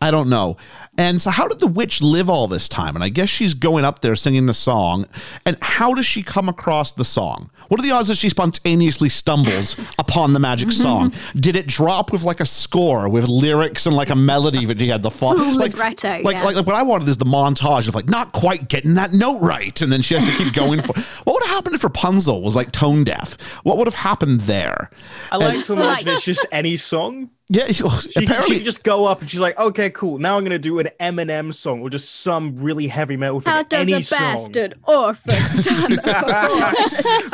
I 0.00 0.10
don't 0.10 0.28
know. 0.28 0.56
And 0.98 1.22
so 1.22 1.30
how 1.30 1.48
did 1.48 1.60
the 1.60 1.66
witch 1.66 2.02
live 2.02 2.28
all 2.28 2.46
this 2.46 2.68
time? 2.68 2.94
And 2.94 3.02
I 3.02 3.08
guess 3.08 3.28
she's 3.28 3.54
going 3.54 3.84
up 3.84 4.00
there 4.00 4.14
singing 4.14 4.46
the 4.46 4.54
song. 4.54 5.06
And 5.46 5.56
how 5.62 5.94
does 5.94 6.06
she 6.06 6.22
come 6.22 6.48
across 6.48 6.92
the 6.92 7.04
song? 7.04 7.50
What 7.68 7.80
are 7.80 7.82
the 7.82 7.92
odds 7.92 8.08
that 8.08 8.18
she 8.18 8.28
spontaneously 8.28 9.08
stumbles 9.08 9.76
upon 9.98 10.34
the 10.34 10.38
magic 10.40 10.68
mm-hmm. 10.68 10.82
song? 10.82 11.12
Did 11.34 11.56
it 11.56 11.66
drop 11.66 12.12
with 12.12 12.24
like 12.24 12.40
a 12.40 12.46
score 12.46 13.08
with 13.08 13.28
lyrics 13.28 13.86
and 13.86 13.96
like 13.96 14.10
a 14.10 14.16
melody 14.16 14.66
that 14.66 14.78
she 14.78 14.88
had 14.88 15.02
the 15.02 15.10
fall? 15.10 15.40
Ooh, 15.40 15.56
like, 15.56 15.72
libretto, 15.72 16.22
like, 16.22 16.36
yeah. 16.36 16.44
like, 16.44 16.56
like 16.56 16.66
what 16.66 16.76
I 16.76 16.82
wanted 16.82 17.08
is 17.08 17.16
the 17.16 17.24
montage 17.24 17.88
of 17.88 17.94
like 17.94 18.08
not 18.08 18.32
quite 18.32 18.68
getting 18.68 18.94
that 18.94 19.12
note 19.12 19.40
right, 19.40 19.80
and 19.80 19.90
then 19.90 20.02
she 20.02 20.14
has 20.14 20.26
to 20.26 20.36
keep 20.36 20.52
going 20.52 20.71
for. 20.80 20.94
What 21.24 21.34
would 21.34 21.42
have 21.44 21.54
happened 21.56 21.74
if 21.74 21.84
Rapunzel 21.84 22.40
was 22.42 22.54
like 22.56 22.72
tone 22.72 23.04
deaf? 23.04 23.36
What 23.64 23.76
would 23.78 23.86
have 23.86 23.94
happened 23.94 24.42
there? 24.42 24.90
I 25.30 25.36
like 25.36 25.64
to 25.66 25.72
imagine 25.74 26.06
Like- 26.08 26.16
it's 26.16 26.24
just 26.24 26.46
any 26.50 26.76
song. 26.76 27.30
Yeah, 27.48 27.64
oh, 27.84 28.00
She, 28.10 28.24
apparently. 28.24 28.48
she 28.54 28.58
could 28.60 28.64
just 28.64 28.82
go 28.82 29.04
up 29.04 29.20
and 29.20 29.28
she's 29.30 29.40
like, 29.40 29.58
okay, 29.58 29.90
cool. 29.90 30.18
Now 30.18 30.38
I'm 30.38 30.44
gonna 30.44 30.58
do 30.58 30.78
an 30.78 30.88
Eminem 30.98 31.52
song 31.52 31.82
or 31.82 31.90
just 31.90 32.22
some 32.22 32.56
really 32.56 32.86
heavy 32.86 33.18
metal 33.18 33.40
thing. 33.40 33.52
How 33.52 33.62
does 33.62 33.82
any 33.82 33.92
a 33.92 34.02
song. 34.02 34.18
bastard 34.18 34.74
orphan 34.86 35.34
son 35.50 35.98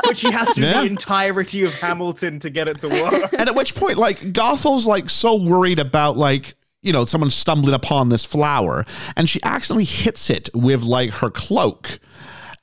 But 0.04 0.16
she 0.16 0.30
has 0.33 0.54
to 0.54 0.62
Yeah. 0.62 0.80
the 0.80 0.87
entirety 0.88 1.64
of 1.64 1.75
Hamilton 1.75 2.38
to 2.40 2.50
get 2.50 2.68
it 2.68 2.80
to 2.80 2.88
work. 2.88 3.33
and 3.38 3.49
at 3.49 3.54
which 3.54 3.75
point, 3.76 3.97
like 3.99 4.33
Gothel's 4.33 4.87
like 4.87 5.09
so 5.09 5.37
worried 5.40 5.78
about 5.78 6.16
like 6.16 6.54
you 6.83 6.92
know 6.92 7.04
someone 7.04 7.30
stumbling 7.30 7.75
upon 7.75 8.09
this 8.09 8.25
flower, 8.25 8.85
and 9.16 9.28
she 9.28 9.40
accidentally 9.45 9.85
hits 9.85 10.30
it 10.30 10.49
with 10.54 10.83
like 10.83 11.11
her 11.11 11.30
cloak, 11.30 11.99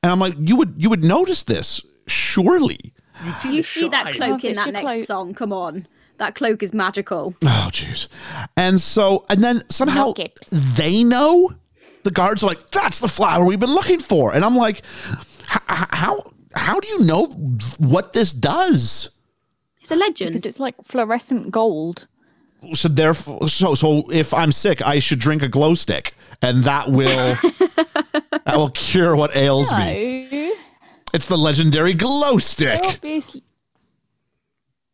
and 0.05 0.11
I'm 0.11 0.19
like, 0.19 0.35
you 0.39 0.55
would 0.55 0.75
you 0.77 0.89
would 0.91 1.03
notice 1.03 1.41
this 1.43 1.81
surely. 2.05 2.93
You'd 3.25 3.37
see 3.37 3.49
You 3.55 3.57
the 3.57 3.63
see 3.63 3.87
that 3.89 4.13
cloak 4.13 4.41
Oh, 4.43 4.47
in 4.47 4.53
that 4.55 4.71
next 4.73 4.85
cloak. 4.85 5.05
song. 5.05 5.33
Come 5.33 5.51
on. 5.51 5.87
That 6.17 6.35
cloak 6.35 6.61
is 6.63 6.73
magical. 6.73 7.33
Oh, 7.43 7.69
jeez. 7.71 8.07
And 8.55 8.79
so, 8.79 9.25
and 9.29 9.43
then 9.43 9.63
somehow 9.69 10.07
Nuggets. 10.07 10.49
they 10.51 11.03
know. 11.03 11.51
The 12.03 12.11
guards 12.11 12.43
are 12.43 12.47
like, 12.47 12.69
"That's 12.69 12.99
the 12.99 13.07
flower 13.07 13.43
we've 13.45 13.59
been 13.59 13.73
looking 13.73 13.99
for," 13.99 14.33
and 14.33 14.45
I'm 14.45 14.55
like, 14.55 14.77
"H- 15.51 15.61
h- 15.69 15.87
"How? 15.91 16.21
How 16.53 16.79
do 16.79 16.87
you 16.87 16.99
know 16.99 17.25
what 17.79 18.13
this 18.13 18.31
does?" 18.31 19.09
It's 19.81 19.91
a 19.91 19.95
legend. 19.95 20.31
because 20.33 20.45
it's 20.45 20.59
like 20.59 20.75
fluorescent 20.85 21.51
gold. 21.51 22.07
So 22.73 22.87
therefore, 22.89 23.47
so 23.49 23.75
so 23.75 24.03
if 24.11 24.33
I'm 24.33 24.51
sick, 24.51 24.81
I 24.85 24.99
should 24.99 25.19
drink 25.19 25.41
a 25.41 25.47
glow 25.47 25.73
stick, 25.75 26.13
and 26.41 26.63
that 26.63 26.89
will 26.91 27.35
that 28.45 28.57
will 28.57 28.69
cure 28.69 29.15
what 29.15 29.35
ails 29.35 29.71
me. 29.71 30.27
No, 30.31 30.53
It's 31.13 31.27
the 31.27 31.37
legendary 31.37 31.93
glow 31.93 32.37
stick. 32.37 32.81
obviously. 32.85 33.43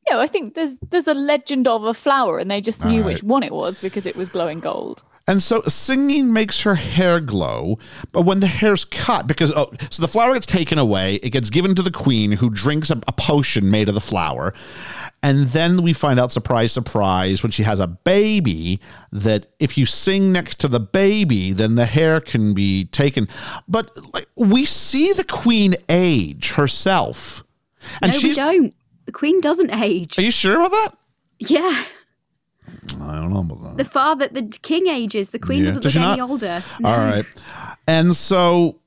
Yeah, 0.09 0.17
I 0.19 0.27
think 0.27 0.55
there's 0.55 0.77
there's 0.89 1.07
a 1.07 1.13
legend 1.13 1.67
of 1.67 1.83
a 1.83 1.93
flower, 1.93 2.39
and 2.39 2.49
they 2.49 2.59
just 2.59 2.83
knew 2.83 3.03
which 3.03 3.21
one 3.23 3.43
it 3.43 3.53
was 3.53 3.79
because 3.79 4.05
it 4.05 4.15
was 4.15 4.29
glowing 4.29 4.59
gold. 4.59 5.03
And 5.27 5.41
so 5.41 5.61
singing 5.67 6.33
makes 6.33 6.61
her 6.61 6.75
hair 6.75 7.19
glow, 7.19 7.77
but 8.11 8.23
when 8.23 8.39
the 8.39 8.47
hair's 8.47 8.83
cut, 8.83 9.27
because 9.27 9.51
oh, 9.55 9.71
so 9.91 10.01
the 10.01 10.07
flower 10.07 10.33
gets 10.33 10.47
taken 10.47 10.79
away, 10.79 11.15
it 11.15 11.29
gets 11.29 11.51
given 11.51 11.75
to 11.75 11.83
the 11.83 11.91
queen 11.91 12.31
who 12.31 12.49
drinks 12.49 12.89
a, 12.89 12.99
a 13.07 13.11
potion 13.11 13.69
made 13.69 13.87
of 13.87 13.93
the 13.95 14.01
flower. 14.01 14.53
And 15.23 15.47
then 15.49 15.83
we 15.83 15.93
find 15.93 16.19
out, 16.19 16.31
surprise, 16.31 16.71
surprise, 16.71 17.43
when 17.43 17.51
she 17.51 17.61
has 17.63 17.79
a 17.79 17.85
baby, 17.85 18.79
that 19.11 19.47
if 19.59 19.77
you 19.77 19.85
sing 19.85 20.31
next 20.31 20.59
to 20.61 20.67
the 20.67 20.79
baby, 20.79 21.53
then 21.53 21.75
the 21.75 21.85
hair 21.85 22.19
can 22.19 22.53
be 22.55 22.85
taken. 22.85 23.27
But 23.67 23.95
like, 24.13 24.27
we 24.35 24.65
see 24.65 25.13
the 25.13 25.23
queen 25.23 25.75
age 25.89 26.51
herself. 26.53 27.43
And 28.01 28.11
no, 28.13 28.19
we 28.23 28.33
don't. 28.33 28.73
The 29.05 29.11
queen 29.11 29.41
doesn't 29.41 29.69
age. 29.71 30.17
Are 30.17 30.23
you 30.23 30.31
sure 30.31 30.55
about 30.59 30.71
that? 30.71 30.97
Yeah. 31.39 31.83
I 32.99 33.15
don't 33.15 33.31
know 33.31 33.41
about 33.41 33.61
that. 33.63 33.77
The 33.77 33.85
father, 33.85 34.27
the 34.27 34.43
king 34.63 34.87
ages. 34.87 35.29
The 35.29 35.39
queen 35.39 35.59
Yeah. 35.59 35.65
doesn't 35.67 35.83
Does 35.83 35.95
look 35.95 36.03
any 36.03 36.17
not? 36.17 36.29
older. 36.31 36.63
All 36.83 36.97
right. 36.97 37.25
And 37.87 38.15
so, 38.15 38.79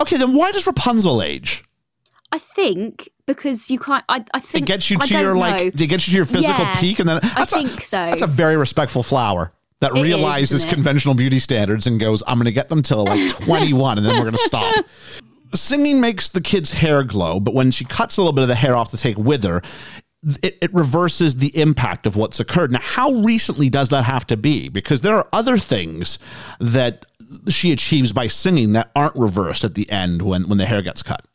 okay, 0.00 0.16
then 0.18 0.34
why 0.34 0.52
does 0.52 0.66
Rapunzel 0.66 1.20
age? 1.22 1.64
I 2.32 2.38
think 2.38 3.10
because 3.26 3.70
you 3.70 3.78
can't. 3.78 4.04
I, 4.08 4.24
I 4.34 4.40
think 4.40 4.64
It 4.64 4.66
gets 4.66 4.90
you 4.90 4.98
to 4.98 5.14
your 5.20 5.34
know. 5.34 5.40
like, 5.40 5.60
it 5.80 5.86
gets 5.86 6.08
you 6.08 6.12
to 6.12 6.16
your 6.16 6.24
physical 6.26 6.64
Yeah, 6.64 6.80
peak, 6.80 6.98
and 6.98 7.08
then 7.08 7.18
I 7.22 7.28
that's 7.36 7.52
a- 7.52 7.56
think 7.56 7.82
so. 7.82 7.96
That's 7.98 8.22
a 8.22 8.26
very 8.26 8.56
respectful 8.56 9.02
flower 9.02 9.52
that 9.80 9.90
It 9.92 9.98
is, 9.98 10.02
realizes 10.02 10.52
isn't 10.60 10.70
conventional 10.70 11.14
beauty 11.14 11.38
standards 11.38 11.86
and 11.86 12.00
goes, 12.00 12.22
"I'm 12.26 12.36
going 12.38 12.46
to 12.46 12.52
get 12.52 12.68
them 12.70 12.82
till 12.82 13.04
like 13.04 13.30
21, 13.36 13.98
and 13.98 14.06
then 14.06 14.14
we're 14.16 14.22
going 14.22 14.32
to 14.32 14.38
stop." 14.38 14.74
Singing 15.54 16.00
makes 16.00 16.30
the 16.30 16.40
kid's 16.40 16.72
hair 16.72 17.02
glow, 17.04 17.38
but 17.38 17.52
when 17.52 17.70
she 17.70 17.84
cuts 17.84 18.16
a 18.16 18.22
little 18.22 18.32
bit 18.32 18.42
of 18.42 18.48
the 18.48 18.54
hair 18.54 18.74
off 18.74 18.90
to 18.92 18.96
take 18.96 19.18
with 19.18 19.42
her, 19.44 19.60
it, 20.42 20.56
it 20.62 20.72
reverses 20.72 21.36
the 21.36 21.54
impact 21.60 22.06
of 22.06 22.16
what's 22.16 22.40
occurred. 22.40 22.72
Now, 22.72 22.80
how 22.80 23.12
recently 23.16 23.68
does 23.68 23.90
that 23.90 24.04
have 24.04 24.26
to 24.28 24.38
be? 24.38 24.70
Because 24.70 25.02
there 25.02 25.14
are 25.14 25.28
other 25.34 25.58
things 25.58 26.18
that 26.58 27.04
she 27.48 27.70
achieves 27.72 28.12
by 28.14 28.28
singing 28.28 28.72
that 28.72 28.90
aren't 28.96 29.14
reversed 29.16 29.62
at 29.64 29.74
the 29.74 29.90
end 29.90 30.22
when, 30.22 30.48
when 30.48 30.56
the 30.56 30.64
hair 30.64 30.80
gets 30.80 31.02
cut. 31.02 31.26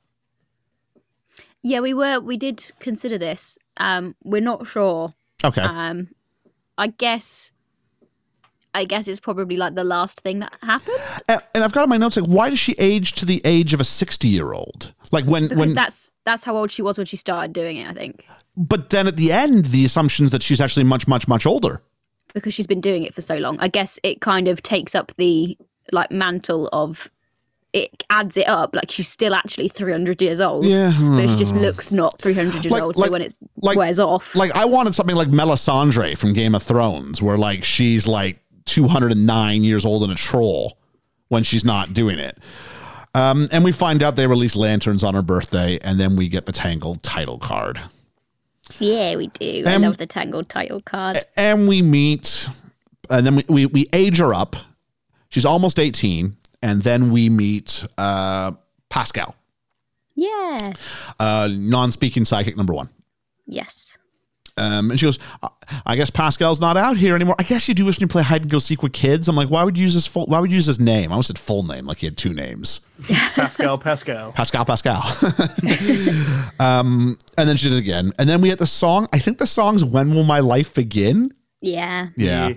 Yeah, 1.68 1.82
we 1.82 1.94
were. 1.94 2.20
We 2.20 2.38
did 2.38 2.72
consider 2.80 3.18
this. 3.18 3.58
Um, 3.78 4.16
we're 4.24 4.42
not 4.42 4.68
sure. 4.68 5.14
Okay. 5.44 5.62
Um, 5.62 6.10
I 6.78 6.88
guess. 6.88 7.52
I 8.74 8.86
guess 8.86 9.08
it's 9.08 9.20
probably 9.20 9.58
like 9.58 9.74
the 9.74 9.84
last 9.84 10.22
thing 10.22 10.38
that 10.40 10.54
happened 10.62 11.00
and, 11.28 11.42
and 11.56 11.64
I've 11.64 11.72
got 11.72 11.84
in 11.84 11.90
my 11.90 11.98
notes 11.98 12.16
like, 12.16 12.28
why 12.28 12.52
does 12.52 12.60
she 12.60 12.76
age 12.78 13.14
to 13.14 13.26
the 13.26 13.42
age 13.44 13.74
of 13.74 13.80
a 13.80 13.84
60 13.84 14.28
year 14.28 14.54
old? 14.54 14.94
Like 15.12 15.26
when, 15.26 15.48
because 15.48 15.58
when, 15.58 15.74
that's 15.74 16.12
that's 16.26 16.44
how 16.44 16.56
old 16.56 16.70
she 16.70 16.84
was 16.84 16.96
when 16.96 17.08
she 17.08 17.18
started 17.18 17.54
doing 17.54 17.78
it. 17.78 17.88
I 17.90 17.94
think 17.94 18.24
but 18.58 18.90
then 18.90 19.08
at 19.08 19.18
the 19.18 19.32
end, 19.32 19.66
the 19.66 19.86
assumption's 19.86 20.32
that 20.32 20.44
she's 20.44 20.62
actually 20.62 20.84
much, 20.84 21.08
much, 21.08 21.28
much 21.28 21.46
older. 21.46 21.82
because 22.34 22.54
she's 22.54 22.68
been 22.68 22.82
doing 22.82 23.04
it 23.04 23.16
for 23.16 23.22
so 23.22 23.38
long. 23.38 23.60
I 23.60 23.68
guess 23.68 24.00
it 24.04 24.22
kind 24.22 24.48
of 24.48 24.62
takes 24.62 24.96
up 24.96 25.12
the 25.18 25.58
like 25.92 26.12
mantle 26.12 26.70
of 26.72 27.10
it 27.74 28.04
adds 28.10 28.38
it 28.38 28.48
up. 28.48 28.76
Like 28.76 28.90
she's 28.92 29.08
still 29.08 29.34
actually 29.36 29.68
three 29.68 29.92
hundred 29.92 30.22
years 30.22 30.40
old. 30.40 30.66
Yeah. 30.66 30.94
but 30.98 31.24
it 31.26 31.38
just 31.38 31.54
looks 31.56 31.92
not 31.92 32.20
three 32.20 32.34
hundred 32.34 32.64
years 32.64 32.72
Like- 32.72 32.84
old. 32.84 32.96
like- 32.96 33.08
so 33.08 33.12
when 33.12 33.22
it 33.22 33.34
like- 33.62 33.78
wears 33.78 34.00
off, 34.00 34.36
Like 34.36 34.52
I 34.56 34.66
wanted 34.66 34.96
something 34.96 35.16
like 35.16 35.28
Melisandre 35.30 36.18
from 36.18 36.34
Game 36.34 36.56
of 36.56 36.64
Thrones, 36.64 37.22
where 37.22 37.38
like 37.38 37.64
she's 37.64 38.08
like 38.08 38.40
209 38.66 39.64
years 39.64 39.86
old 39.86 40.04
and 40.04 40.12
a 40.12 40.16
troll 40.16 40.78
when 41.30 41.44
she's 41.44 41.64
not 41.66 41.94
doing 41.94 42.20
it. 42.20 42.38
Um, 43.16 43.48
and 43.52 43.64
we 43.64 43.72
find 43.72 44.04
out 44.04 44.16
they 44.16 44.28
release 44.28 44.56
lanterns 44.56 45.04
on 45.04 45.14
her 45.16 45.22
birthday, 45.22 45.80
and 45.82 46.00
then 46.00 46.16
we 46.16 46.28
get 46.30 46.46
the 46.46 46.52
Tangled 46.52 47.02
title 47.04 47.38
card. 47.40 47.80
yeah, 48.80 49.16
we 49.16 49.28
do. 49.28 49.64
I 49.66 49.74
Um, 49.76 49.82
love 49.84 49.98
the 49.98 50.06
Tangled 50.06 50.50
title 50.50 50.82
card. 50.82 51.26
And 51.36 51.68
we 51.68 51.82
meet, 51.82 52.48
and 53.10 53.26
then 53.26 53.38
we, 53.38 53.46
we, 53.48 53.66
we 53.66 53.88
age 53.94 54.18
her 54.20 54.34
up. 54.34 54.56
She's 55.30 55.46
almost 55.46 55.80
18. 55.80 56.36
And 56.62 56.82
then 56.82 57.12
we 57.12 57.30
meet 57.30 57.86
uh, 57.98 58.52
Pascal, 58.90 59.36
Yeah. 60.16 60.74
uh, 61.20 61.50
non 61.52 61.92
speaking 61.92 62.26
psychic 62.26 62.58
number 62.58 62.74
one. 62.74 62.90
Yes. 63.46 63.84
Um, 64.60 64.90
and 64.90 65.00
she 65.00 65.06
goes, 65.06 65.20
"I- 65.44 65.50
I 65.86 65.96
guess 65.96 66.10
Pascal's 66.10 66.60
not 66.60 66.78
out 66.78 66.98
here 66.98 67.14
anymore. 67.16 67.36
I 67.38 67.44
guess 67.44 67.68
you 67.68 67.76
do 67.76 67.86
this 67.86 67.98
when 67.98 68.06
you 68.06 68.08
play 68.08 68.24
hide 68.24 68.42
and 68.42 68.50
go 68.50 68.58
seek 68.58 68.82
with 68.82 68.92
kids. 68.92 69.28
I'm 69.28 69.36
like, 69.36 69.50
why 69.52 69.64
would 69.64 69.78
you 69.78 69.84
use 69.84 69.94
his 69.94 70.08
full? 70.08 70.26
Why 70.26 70.40
would 70.40 70.50
you 70.50 70.56
use 70.56 70.66
his 70.66 70.80
name? 70.80 71.12
I 71.12 71.14
almost 71.14 71.28
said 71.28 71.38
full 71.38 71.62
name, 71.62 71.86
like 71.86 71.98
he 72.00 72.08
had 72.08 72.18
two 72.18 72.34
names. 72.34 72.82
Pascal, 73.08 73.78
Pascal. 73.78 74.32
Pascal, 74.32 74.66
Pascal. 74.66 75.04
um, 76.60 77.18
and 77.38 77.48
then 77.48 77.56
she 77.58 77.70
did 77.70 77.76
it 77.76 77.80
again. 77.80 78.14
And 78.18 78.28
then 78.28 78.42
we 78.42 78.50
had 78.50 78.58
the 78.60 78.66
song. 78.68 79.08
I 79.14 79.20
think 79.20 79.38
the 79.38 79.48
song's 79.48 79.84
"When 79.86 80.14
Will 80.16 80.24
My 80.24 80.40
Life 80.40 80.74
Begin." 80.74 81.34
Yeah. 81.62 82.08
Yeah. 82.16 82.54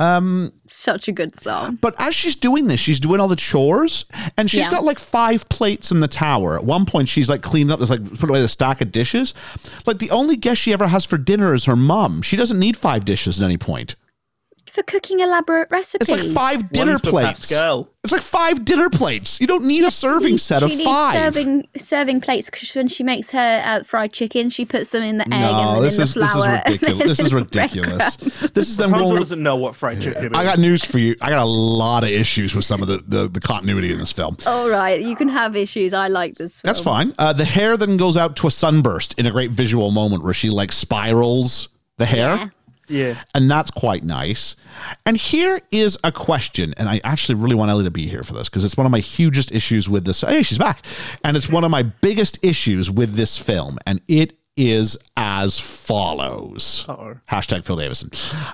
Um, 0.00 0.52
Such 0.66 1.08
a 1.08 1.12
good 1.12 1.38
song. 1.38 1.76
But 1.80 1.94
as 1.98 2.14
she's 2.14 2.36
doing 2.36 2.68
this, 2.68 2.78
she's 2.80 3.00
doing 3.00 3.20
all 3.20 3.28
the 3.28 3.36
chores, 3.36 4.04
and 4.36 4.50
she's 4.50 4.60
Yeah. 4.60 4.70
got 4.70 4.84
like 4.84 4.98
five 4.98 5.48
plates 5.48 5.90
in 5.90 6.00
the 6.00 6.08
tower. 6.08 6.56
At 6.56 6.64
one 6.64 6.84
point, 6.84 7.08
she's 7.08 7.28
like 7.28 7.42
cleaning 7.42 7.70
up 7.72 7.80
this, 7.80 7.90
like 7.90 8.04
put 8.18 8.30
away 8.30 8.40
the 8.40 8.48
stack 8.48 8.80
of 8.80 8.92
dishes. 8.92 9.34
Like 9.86 9.98
the 9.98 10.10
only 10.10 10.36
guest 10.36 10.60
she 10.60 10.72
ever 10.72 10.86
has 10.88 11.04
for 11.04 11.18
dinner 11.18 11.52
is 11.54 11.64
her 11.64 11.76
mom. 11.76 12.22
She 12.22 12.36
doesn't 12.36 12.58
need 12.58 12.76
five 12.76 13.04
dishes 13.04 13.40
at 13.40 13.44
any 13.44 13.56
point. 13.58 13.96
For 14.78 14.84
cooking 14.84 15.18
elaborate 15.18 15.68
recipes. 15.72 16.08
It's 16.08 16.20
like 16.24 16.30
five 16.32 16.70
dinner 16.70 16.92
One's 16.92 17.00
plates. 17.00 17.40
Pascal. 17.50 17.88
It's 18.04 18.12
like 18.12 18.22
five 18.22 18.64
dinner 18.64 18.88
plates. 18.88 19.40
You 19.40 19.48
don't 19.48 19.64
need 19.64 19.82
a 19.82 19.90
serving 19.90 20.38
set 20.38 20.62
of 20.62 20.70
she 20.70 20.76
needs 20.76 20.88
five. 20.88 21.14
serving 21.14 21.66
serving 21.76 22.20
plates 22.20 22.48
because 22.48 22.72
when 22.76 22.86
she 22.86 23.02
makes 23.02 23.32
her 23.32 23.60
uh, 23.64 23.82
fried 23.82 24.12
chicken, 24.12 24.50
she 24.50 24.64
puts 24.64 24.90
them 24.90 25.02
in 25.02 25.18
the 25.18 25.24
egg 25.24 25.30
no, 25.30 25.74
and 25.74 25.76
then 25.78 25.82
this 25.82 25.96
in 25.96 26.02
is 26.04 26.14
the 26.14 26.20
this 26.20 26.28
is 26.30 26.36
flour. 26.36 26.62
ridiculous. 26.68 27.08
This 27.08 27.18
is 27.18 27.34
ridiculous. 27.34 28.16
This 28.16 28.68
is 28.70 28.76
them 28.76 28.92
Rapunzel 28.92 29.08
going. 29.10 29.20
doesn't 29.20 29.42
know 29.42 29.56
what 29.56 29.74
fried 29.74 30.00
chicken 30.00 30.32
I 30.36 30.42
is. 30.42 30.48
got 30.48 30.58
news 30.60 30.84
for 30.84 30.98
you. 30.98 31.16
I 31.20 31.30
got 31.30 31.42
a 31.42 31.44
lot 31.44 32.04
of 32.04 32.10
issues 32.10 32.54
with 32.54 32.64
some 32.64 32.80
of 32.80 32.86
the, 32.86 32.98
the, 32.98 33.26
the 33.28 33.40
continuity 33.40 33.92
in 33.92 33.98
this 33.98 34.12
film. 34.12 34.36
All 34.46 34.70
right, 34.70 35.02
you 35.02 35.16
can 35.16 35.28
have 35.28 35.56
issues. 35.56 35.92
I 35.92 36.06
like 36.06 36.36
this. 36.36 36.60
Film. 36.60 36.68
That's 36.68 36.80
fine. 36.80 37.14
Uh, 37.18 37.32
the 37.32 37.44
hair 37.44 37.76
then 37.76 37.96
goes 37.96 38.16
out 38.16 38.36
to 38.36 38.46
a 38.46 38.50
sunburst 38.52 39.18
in 39.18 39.26
a 39.26 39.32
great 39.32 39.50
visual 39.50 39.90
moment 39.90 40.22
where 40.22 40.32
she 40.34 40.50
like 40.50 40.70
spirals 40.70 41.68
the 41.96 42.06
hair. 42.06 42.36
Yeah. 42.36 42.48
Yeah. 42.88 43.20
And 43.34 43.50
that's 43.50 43.70
quite 43.70 44.04
nice. 44.04 44.56
And 45.06 45.16
here 45.16 45.60
is 45.70 45.98
a 46.04 46.12
question, 46.12 46.74
and 46.76 46.88
I 46.88 47.00
actually 47.04 47.36
really 47.36 47.54
want 47.54 47.70
Ellie 47.70 47.84
to 47.84 47.90
be 47.90 48.06
here 48.06 48.22
for 48.22 48.34
this 48.34 48.48
because 48.48 48.64
it's 48.64 48.76
one 48.76 48.86
of 48.86 48.92
my 48.92 49.00
hugest 49.00 49.52
issues 49.52 49.88
with 49.88 50.04
this. 50.04 50.22
Hey, 50.22 50.42
she's 50.42 50.58
back. 50.58 50.84
And 51.24 51.36
it's 51.36 51.48
one 51.48 51.64
of 51.64 51.70
my 51.70 51.82
biggest 52.00 52.44
issues 52.44 52.90
with 52.90 53.14
this 53.14 53.36
film, 53.38 53.78
and 53.86 54.00
it 54.08 54.38
is 54.56 54.96
as 55.16 55.60
follows. 55.60 56.84
Uh-oh. 56.88 57.16
Hashtag 57.30 57.64
Phil 57.64 57.76
Davison. 57.76 58.10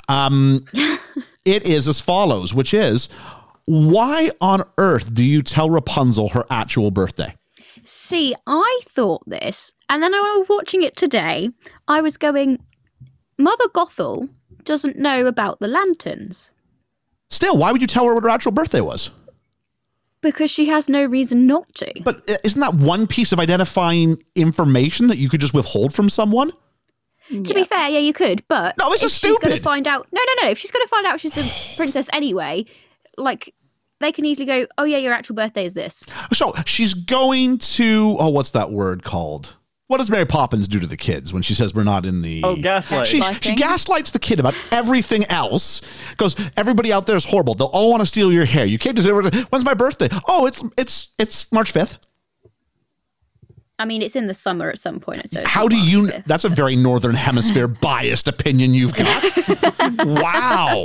Um, 0.09 0.67
it 1.45 1.67
is 1.67 1.89
as 1.89 2.01
follows, 2.01 2.53
which 2.53 2.75
is 2.75 3.09
why 3.67 4.31
on 4.41 4.65
earth 4.77 5.15
do 5.15 5.25
you 5.25 5.43
tell 5.43 5.71
Rapunzel 5.71 6.31
her 6.31 6.45
actual 6.51 6.91
birthday? 6.91 7.35
See, 7.85 8.35
I 8.47 8.81
thought 8.89 9.23
this, 9.27 9.73
and 9.89 10.03
then 10.03 10.15
I 10.15 10.19
was 10.19 10.47
watching 10.49 10.83
it 10.83 10.97
today. 10.97 11.51
I 11.89 12.01
was 12.01 12.17
going, 12.17 12.59
Mother 13.39 13.69
Gothel 13.69 14.29
doesn't 14.65 14.97
know 14.97 15.27
about 15.27 15.61
the 15.61 15.69
lanterns 15.69 16.53
Still, 17.31 17.59
why 17.59 17.73
would 17.73 17.81
you 17.81 17.87
tell 17.87 18.07
her 18.07 18.15
what 18.15 18.23
her 18.23 18.31
actual 18.31 18.53
birthday 18.53 18.81
was? 18.81 19.11
because 20.25 20.51
she 20.51 20.67
has 20.67 20.89
no 20.89 21.05
reason 21.05 21.47
not 21.47 21.67
to. 21.75 21.93
But 22.03 22.23
isn't 22.45 22.61
that 22.61 22.75
one 22.75 23.07
piece 23.07 23.31
of 23.31 23.39
identifying 23.39 24.23
information 24.35 25.09
that 25.09 25.19
you 25.19 25.29
could 25.29 25.41
just 25.41 25.53
withhold 25.53 25.93
from 25.93 26.09
someone? 26.09 26.51
To 27.29 27.55
be 27.55 27.65
fair, 27.65 27.89
yeah, 27.89 27.99
you 27.99 28.15
could, 28.15 28.43
but 28.49 28.77
No, 28.79 28.89
this 28.89 29.03
if 29.03 29.07
is 29.09 29.19
she's 29.19 29.39
going 29.39 29.55
to 29.55 29.63
find 29.63 29.87
out, 29.87 30.07
no, 30.13 30.21
no, 30.27 30.43
no, 30.43 30.51
if 30.51 30.59
she's 30.59 30.71
going 30.71 30.85
to 30.85 30.89
find 30.89 31.07
out 31.07 31.21
she's 31.21 31.33
the 31.33 31.51
princess 31.77 32.09
anyway, 32.13 32.65
like 33.19 33.55
they 34.01 34.13
can 34.13 34.25
easily 34.25 34.47
go, 34.47 34.67
oh 34.79 34.85
yeah, 34.85 34.99
your 34.99 35.13
actual 35.13 35.35
birthday 35.37 35.65
is 35.65 35.75
this. 35.75 36.05
So 36.33 36.55
she's 36.67 36.95
going 36.95 37.59
to 37.59 38.17
oh, 38.19 38.31
what's 38.31 38.51
that 38.53 38.71
word 38.73 39.05
called? 39.05 39.57
What 39.87 39.99
does 39.99 40.11
Mary 40.11 40.25
Poppins 40.25 40.67
do 40.67 40.81
to 40.81 40.87
the 40.87 40.97
kids 40.97 41.35
when 41.35 41.43
she 41.43 41.53
says 41.53 41.75
we're 41.75 41.85
not 41.85 42.07
in 42.07 42.23
the? 42.23 42.41
Oh, 42.43 42.57
gaslight. 42.57 43.07
She, 43.07 43.21
she 43.21 43.55
gaslights 43.55 44.13
the 44.13 44.19
kid 44.19 44.41
about 44.41 44.55
everything 44.71 45.25
else. 45.25 45.83
Goes, 46.17 46.37
everybody 46.57 46.91
out 46.91 47.07
there 47.07 47.17
is 47.17 47.27
horrible. 47.27 47.55
They'll 47.55 47.67
all 47.67 47.91
want 47.91 48.01
to 48.01 48.07
steal 48.07 48.33
your 48.33 48.47
hair. 48.47 48.65
You 48.65 48.79
can't 48.79 48.97
just. 48.97 49.07
When's 49.51 49.65
my 49.65 49.75
birthday? 49.75 50.09
Oh, 50.27 50.47
it's 50.47 50.65
it's 50.79 51.09
it's 51.19 51.53
March 51.53 51.71
fifth. 51.71 51.99
I 53.79 53.85
mean, 53.87 54.03
it's 54.03 54.15
in 54.15 54.29
the 54.29 54.35
summer 54.35 54.69
at 54.71 54.79
some 54.79 55.01
point. 55.01 55.29
So 55.29 55.41
it's 55.41 55.51
How 55.51 55.67
do 55.67 55.77
you? 55.77 56.03
5th. 56.07 56.25
That's 56.27 56.45
a 56.45 56.49
very 56.49 56.77
northern 56.77 57.17
hemisphere 57.17 57.67
biased 57.91 58.29
opinion 58.29 58.73
you've 58.73 58.95
got. 58.95 59.25
wow, 60.07 60.85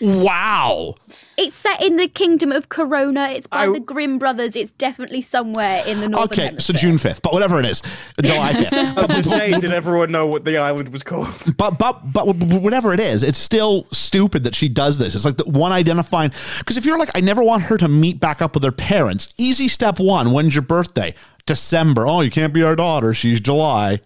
wow. 0.00 0.94
It's 1.36 1.56
set 1.56 1.82
in 1.82 1.96
the 1.96 2.08
kingdom 2.08 2.52
of 2.52 2.68
Corona. 2.68 3.28
It's 3.28 3.46
by 3.46 3.64
I- 3.66 3.72
the 3.72 3.80
Grimm 3.80 4.18
brothers. 4.18 4.56
It's 4.56 4.70
definitely 4.72 5.20
somewhere 5.20 5.82
in 5.86 6.00
the 6.00 6.08
northern 6.08 6.32
Okay, 6.32 6.44
hemisphere. 6.46 6.76
so 6.76 6.80
June 6.80 6.98
fifth, 6.98 7.22
but 7.22 7.32
whatever 7.32 7.58
it 7.60 7.66
is, 7.66 7.82
July 8.22 8.54
fifth. 8.62 8.72
I'm 8.72 9.08
just 9.10 9.30
saying, 9.30 9.60
did 9.60 9.72
everyone 9.72 10.10
know 10.12 10.26
what 10.26 10.44
the 10.44 10.58
island 10.58 10.88
was 10.90 11.02
called? 11.02 11.28
But 11.56 11.78
but 11.78 12.12
but 12.12 12.26
whatever 12.36 12.92
it 12.94 13.00
is, 13.00 13.22
it's 13.22 13.38
still 13.38 13.86
stupid 13.92 14.44
that 14.44 14.54
she 14.54 14.68
does 14.68 14.98
this. 14.98 15.14
It's 15.14 15.24
like 15.24 15.36
the 15.36 15.44
one 15.44 15.72
identifying 15.72 16.32
because 16.58 16.76
if 16.76 16.84
you're 16.84 16.98
like, 16.98 17.10
I 17.14 17.20
never 17.20 17.42
want 17.42 17.64
her 17.64 17.76
to 17.78 17.88
meet 17.88 18.20
back 18.20 18.40
up 18.42 18.54
with 18.54 18.64
her 18.64 18.72
parents. 18.72 19.32
Easy 19.38 19.68
step 19.68 19.98
one. 20.00 20.32
When's 20.32 20.54
your 20.54 20.62
birthday? 20.62 21.14
December. 21.46 22.06
Oh, 22.06 22.20
you 22.20 22.30
can't 22.30 22.52
be 22.52 22.62
our 22.62 22.76
daughter. 22.76 23.14
She's 23.14 23.40
July. 23.40 24.00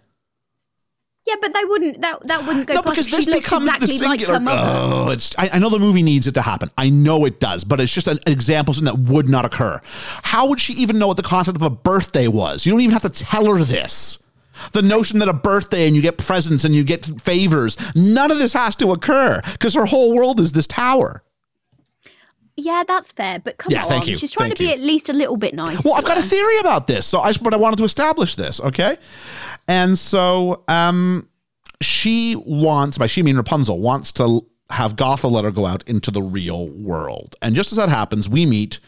Yeah, 1.27 1.35
but 1.40 1.53
they 1.53 1.64
wouldn't. 1.64 2.01
That 2.03 2.25
that 2.29 2.46
wouldn't 2.46 2.66
go. 2.68 2.75
no, 2.75 2.83
because 2.83 3.09
this 3.09 3.25
she 3.25 3.33
becomes 3.33 3.66
the 3.66 3.77
exactly 3.77 4.07
like 4.07 4.20
singular. 4.20 4.40
mother. 4.40 4.62
oh, 4.64 5.11
it's. 5.11 5.35
I, 5.37 5.51
I 5.55 5.59
know 5.59 5.70
the 5.70 5.81
movie 5.81 6.05
needs 6.05 6.29
it 6.29 6.35
to 6.35 6.42
happen. 6.42 6.70
I 6.79 6.88
know 6.88 7.25
it 7.25 7.40
does, 7.40 7.64
but 7.64 7.81
it's 7.81 7.92
just 7.92 8.07
an 8.07 8.18
example 8.27 8.70
of 8.70 8.77
something 8.77 8.94
that 8.94 9.12
would 9.12 9.29
not 9.29 9.44
occur. 9.44 9.81
How 10.22 10.46
would 10.49 10.61
she 10.61 10.75
even 10.75 10.99
know 10.99 11.09
what 11.09 11.16
the 11.16 11.25
concept 11.25 11.57
of 11.57 11.62
a 11.62 11.70
birthday 11.70 12.29
was? 12.29 12.64
You 12.64 12.72
don't 12.72 12.81
even 12.81 12.92
have 12.92 13.03
to 13.03 13.25
tell 13.25 13.53
her 13.53 13.64
this. 13.64 14.22
The 14.72 14.83
notion 14.83 15.18
that 15.18 15.29
a 15.29 15.33
birthday 15.33 15.87
and 15.87 15.96
you 15.96 16.01
get 16.01 16.16
presents 16.16 16.64
and 16.64 16.75
you 16.75 16.85
get 16.85 17.05
favors, 17.20 17.77
none 17.94 18.31
of 18.31 18.38
this 18.38 18.53
has 18.53 18.77
to 18.77 18.92
occur 18.92 19.40
because 19.53 19.75
her 19.75 19.85
whole 19.85 20.14
world 20.14 20.40
is 20.40 20.53
this 20.53 20.66
tower. 20.66 21.22
Yeah, 22.57 22.85
that's 22.88 23.12
fair. 23.12 23.38
But 23.38 23.59
come 23.59 23.73
Yeah, 23.73 23.83
on, 23.85 23.88
thank 23.88 24.07
you, 24.07 24.16
she's 24.16 24.31
trying 24.31 24.49
thank 24.49 24.59
to 24.59 24.62
be 24.64 24.69
you. 24.69 24.75
at 24.75 24.81
least 24.81 25.09
a 25.09 25.12
little 25.12 25.37
bit 25.37 25.55
nice. 25.55 25.85
Well, 25.85 25.95
I've 25.95 26.05
got 26.05 26.19
a 26.19 26.23
theory 26.23 26.59
about 26.59 26.87
this, 26.87 27.07
so 27.07 27.21
I 27.21 27.33
but 27.35 27.53
I 27.53 27.57
wanted 27.57 27.77
to 27.77 27.85
establish 27.85 28.35
this, 28.35 28.61
okay? 28.61 28.97
And 29.69 29.99
so, 29.99 30.64
um, 30.69 31.29
she 31.83 32.35
wants, 32.37 32.97
by 32.99 33.07
she 33.07 33.21
I 33.21 33.25
mean 33.25 33.37
Rapunzel, 33.37 33.79
wants 33.81 34.11
to 34.12 34.47
have 34.71 34.97
Gothel 34.97 35.31
let 35.31 35.45
her 35.45 35.51
go 35.51 35.66
out 35.66 35.87
into 35.87 36.11
the 36.11 36.23
real 36.23 36.71
world, 36.71 37.37
and 37.42 37.55
just 37.55 37.73
as 37.73 37.77
that 37.77 37.88
happens, 37.90 38.29
we 38.29 38.47
meet 38.47 38.81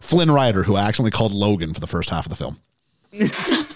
Flynn 0.00 0.30
Rider, 0.30 0.62
who 0.64 0.76
I 0.76 0.82
accidentally 0.82 1.10
called 1.12 1.32
Logan 1.32 1.72
for 1.74 1.80
the 1.80 1.86
first 1.86 2.10
half 2.10 2.26
of 2.26 2.30
the 2.30 2.36
film. 2.36 2.58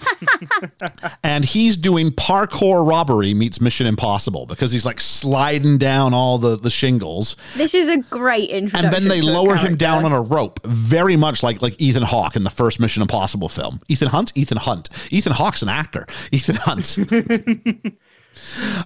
and 1.23 1.45
he's 1.45 1.77
doing 1.77 2.11
parkour 2.11 2.87
robbery 2.87 3.33
meets 3.33 3.59
Mission 3.61 3.87
Impossible 3.87 4.45
because 4.45 4.71
he's 4.71 4.85
like 4.85 4.99
sliding 5.01 5.77
down 5.77 6.13
all 6.13 6.37
the, 6.37 6.57
the 6.57 6.69
shingles 6.69 7.35
This 7.55 7.73
is 7.73 7.87
a 7.89 7.97
great 7.97 8.49
introduction. 8.49 8.85
and 8.85 8.93
then 8.93 9.07
they 9.07 9.19
to 9.21 9.25
lower 9.25 9.55
him 9.55 9.75
down 9.75 10.05
on 10.05 10.11
a 10.11 10.21
rope, 10.21 10.59
very 10.65 11.15
much 11.15 11.43
like 11.43 11.61
like 11.61 11.79
Ethan 11.79 12.03
Hawke 12.03 12.35
in 12.35 12.43
the 12.43 12.49
first 12.49 12.79
Mission 12.79 13.01
Impossible 13.01 13.49
film. 13.49 13.79
Ethan 13.87 14.09
Hunt, 14.09 14.31
Ethan 14.35 14.57
Hunt, 14.57 14.89
Ethan 15.11 15.33
Hawke's 15.33 15.61
an 15.61 15.69
actor. 15.69 16.05
Ethan 16.31 16.55
Hunt. 16.57 16.97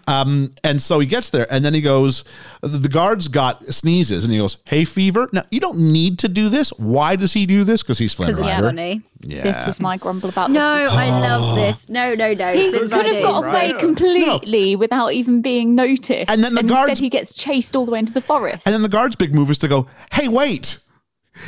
um, 0.08 0.54
and 0.64 0.82
so 0.82 1.00
he 1.00 1.06
gets 1.08 1.30
there, 1.30 1.52
and 1.52 1.64
then 1.64 1.74
he 1.74 1.82
goes. 1.82 2.24
The 2.62 2.90
guards 2.90 3.30
got 3.30 3.66
sneezes, 3.74 4.26
and 4.26 4.34
he 4.34 4.40
goes, 4.40 4.58
"Hey, 4.66 4.84
fever." 4.84 5.30
Now 5.32 5.44
you 5.50 5.60
don't 5.62 5.78
need 5.94 6.20
to 6.20 6.28
do 6.28 6.50
this. 6.50 6.72
Why 6.78 7.16
does 7.16 7.32
he 7.32 7.46
do 7.46 7.64
this? 7.64 7.84
Because 7.84 7.98
he's 7.98 8.14
Flynn 8.14 8.28
because 8.28 8.40
it's 8.40 8.50
Rider. 8.50 8.68
funny. 8.68 9.02
Yeah. 9.22 9.44
This 9.44 9.66
was 9.66 9.80
my 9.80 9.96
grumble 9.98 10.28
about 10.30 10.48
this. 10.50 10.56
No, 10.56 10.78
this. 10.84 10.92
I 10.92 11.10
love 11.20 11.56
this. 11.56 11.88
No, 11.90 12.16
no, 12.16 12.34
no. 12.34 12.54
He 12.54 12.70
Flynn 12.70 12.90
could 12.90 13.06
have 13.06 13.24
got 13.24 13.40
is 13.40 13.46
away 13.46 13.68
nice. 13.70 13.80
completely 13.80 14.76
without 14.76 15.14
even 15.14 15.42
being 15.42 15.74
noticed. 15.76 16.30
And 16.30 16.44
then 16.44 16.54
the 16.54 16.62
instead 16.62 16.68
guards- 16.68 17.00
he 17.00 17.10
gets 17.10 17.34
chased 17.34 17.76
all 17.76 17.86
the 17.86 17.92
way 17.92 18.00
into 18.00 18.14
the 18.14 18.22
forest. 18.22 18.64
And 18.66 18.74
then 18.74 18.82
the 18.82 18.90
guard's 18.90 19.16
big 19.16 19.34
move 19.34 19.50
is 19.50 19.58
to 19.60 19.68
go, 19.68 19.88
hey, 20.12 20.28
wait. 20.28 20.80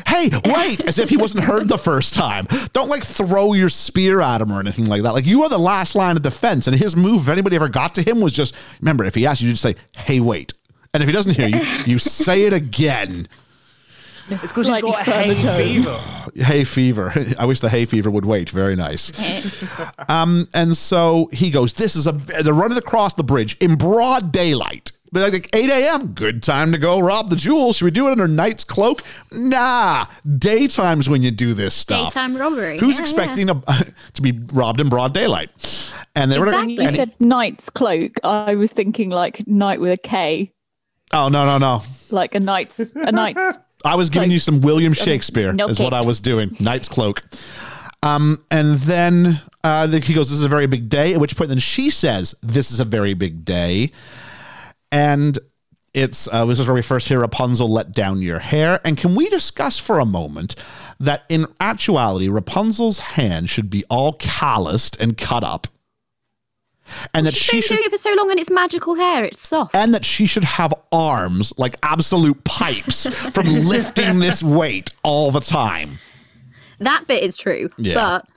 Hey, 0.07 0.29
wait, 0.45 0.85
as 0.85 0.97
if 0.99 1.09
he 1.09 1.17
wasn't 1.17 1.43
heard 1.43 1.67
the 1.67 1.77
first 1.77 2.13
time. 2.13 2.47
Don't 2.73 2.89
like 2.89 3.03
throw 3.03 3.53
your 3.53 3.69
spear 3.69 4.21
at 4.21 4.41
him 4.41 4.51
or 4.51 4.59
anything 4.59 4.85
like 4.85 5.03
that. 5.03 5.13
Like 5.13 5.25
you 5.25 5.43
are 5.43 5.49
the 5.49 5.57
last 5.57 5.95
line 5.95 6.15
of 6.15 6.23
defense. 6.23 6.67
And 6.67 6.75
his 6.75 6.95
move, 6.95 7.23
if 7.23 7.27
anybody 7.29 7.55
ever 7.55 7.69
got 7.69 7.95
to 7.95 8.01
him, 8.01 8.21
was 8.21 8.33
just 8.33 8.55
remember, 8.79 9.03
if 9.05 9.15
he 9.15 9.25
asks 9.25 9.41
you, 9.41 9.47
you 9.47 9.53
just 9.53 9.63
say, 9.63 9.75
hey, 9.95 10.19
wait. 10.19 10.53
And 10.93 11.01
if 11.01 11.07
he 11.07 11.13
doesn't 11.13 11.35
hear 11.35 11.47
you, 11.47 11.61
you 11.85 11.99
say 11.99 12.43
it 12.43 12.53
again. 12.53 13.27
It's 14.29 14.43
It's 14.43 14.53
because 14.53 14.67
he's 14.67 14.81
got 14.81 15.05
further 15.05 15.33
hay 15.33 15.73
fever. 15.73 15.97
Hay 16.35 16.63
fever. 16.63 17.13
I 17.37 17.45
wish 17.45 17.59
the 17.59 17.69
hay 17.69 17.85
fever 17.85 18.09
would 18.09 18.25
wait. 18.25 18.49
Very 18.49 18.75
nice. 18.75 19.11
um, 20.09 20.47
and 20.53 20.75
so 20.77 21.29
he 21.33 21.51
goes, 21.51 21.73
This 21.73 21.95
is 21.95 22.07
a 22.07 22.11
they're 22.11 22.53
running 22.53 22.77
across 22.77 23.13
the 23.15 23.23
bridge 23.23 23.57
in 23.59 23.75
broad 23.75 24.31
daylight. 24.31 24.91
They're 25.13 25.29
like 25.29 25.49
8 25.53 25.69
a.m. 25.69 26.13
Good 26.13 26.41
time 26.41 26.71
to 26.71 26.77
go 26.77 26.99
rob 26.99 27.29
the 27.29 27.35
jewels. 27.35 27.77
Should 27.77 27.85
we 27.85 27.91
do 27.91 28.07
it 28.07 28.11
under 28.11 28.27
night's 28.29 28.63
cloak? 28.63 29.03
Nah. 29.31 30.05
Daytime's 30.37 31.09
when 31.09 31.21
you 31.21 31.31
do 31.31 31.53
this 31.53 31.73
stuff. 31.73 32.13
Daytime 32.13 32.37
robbery. 32.37 32.79
Who's 32.79 32.95
Yeah, 32.95 33.01
expecting 33.01 33.49
a, 33.49 33.55
to 34.13 34.21
be 34.21 34.39
robbed 34.53 34.79
in 34.79 34.87
broad 34.89 35.13
daylight? 35.13 35.49
And 36.15 36.31
they 36.31 36.39
were 36.39 36.45
Exactly. 36.45 36.77
When 36.77 36.89
you 36.89 36.95
said 36.95 37.13
knight's 37.19 37.69
cloak, 37.69 38.13
I 38.23 38.55
was 38.55 38.71
thinking 38.71 39.09
like 39.09 39.45
knight 39.47 39.81
with 39.81 39.91
a 39.91 39.97
K, 39.97 40.53
Oh 41.13 41.27
no, 41.27 41.45
no, 41.45 41.57
no. 41.57 41.81
like 42.09 42.35
a 42.35 42.39
knight's 42.39 42.79
a 42.95 43.11
knight's. 43.11 43.59
I 43.83 43.95
was 43.95 44.09
giving 44.09 44.27
Cloak. 44.29 44.33
you 44.33 44.39
some 44.39 44.61
William 44.61 44.93
Shakespeare, 44.93 45.51
no 45.51 45.67
is 45.67 45.79
what 45.79 45.93
I 45.93 46.01
was 46.01 46.19
doing. 46.21 46.55
Knight's 46.59 46.87
cloak. 46.87 47.21
Um, 48.03 48.45
and 48.51 48.79
then 48.79 49.41
Uh, 49.63 49.87
then 49.87 50.01
he 50.01 50.13
goes, 50.13 50.29
"This 50.29 50.39
is 50.39 50.45
a 50.45 50.49
very 50.49 50.67
big 50.67 50.87
day." 50.87 51.13
At 51.13 51.19
which 51.19 51.35
point, 51.35 51.49
then 51.49 51.59
she 51.59 51.89
says, 51.89 52.33
"This 52.41 52.71
is 52.71 52.79
a 52.79 52.85
very 52.85 53.13
big 53.13 53.43
day," 53.43 53.91
and 54.91 55.39
it's 55.93 56.27
uh, 56.31 56.45
this 56.45 56.59
is 56.59 56.67
where 56.67 56.73
we 56.75 56.81
first 56.81 57.07
hear 57.07 57.19
Rapunzel 57.19 57.67
let 57.67 57.91
down 57.91 58.21
your 58.21 58.39
hair. 58.39 58.79
And 58.85 58.97
can 58.97 59.15
we 59.15 59.27
discuss 59.29 59.77
for 59.77 59.99
a 59.99 60.05
moment 60.05 60.55
that 60.99 61.23
in 61.29 61.47
actuality, 61.59 62.29
Rapunzel's 62.29 62.99
hand 62.99 63.49
should 63.49 63.69
be 63.69 63.83
all 63.89 64.13
calloused 64.13 64.99
and 65.01 65.17
cut 65.17 65.43
up, 65.43 65.67
and 67.13 67.25
that 67.25 67.33
She's 67.33 67.41
she 67.43 67.51
been 67.57 67.61
should 67.61 67.75
doing 67.75 67.85
it 67.85 67.91
for 67.91 67.97
so 67.97 68.13
long 68.15 68.31
and 68.31 68.39
it's 68.39 68.49
magical 68.49 68.95
hair. 68.95 69.23
It's 69.23 69.45
soft. 69.45 69.75
and 69.75 69.93
that 69.93 70.05
she 70.05 70.25
should 70.25 70.43
have 70.43 70.73
arms 70.91 71.51
like 71.57 71.75
absolute 71.83 72.43
pipes 72.43 73.07
from 73.33 73.47
lifting 73.65 74.19
this 74.19 74.41
weight 74.41 74.91
all 75.03 75.31
the 75.31 75.41
time. 75.41 75.99
That 76.79 77.05
bit 77.07 77.21
is 77.21 77.37
true. 77.37 77.69
Yeah. 77.77 77.95
But 77.95 78.27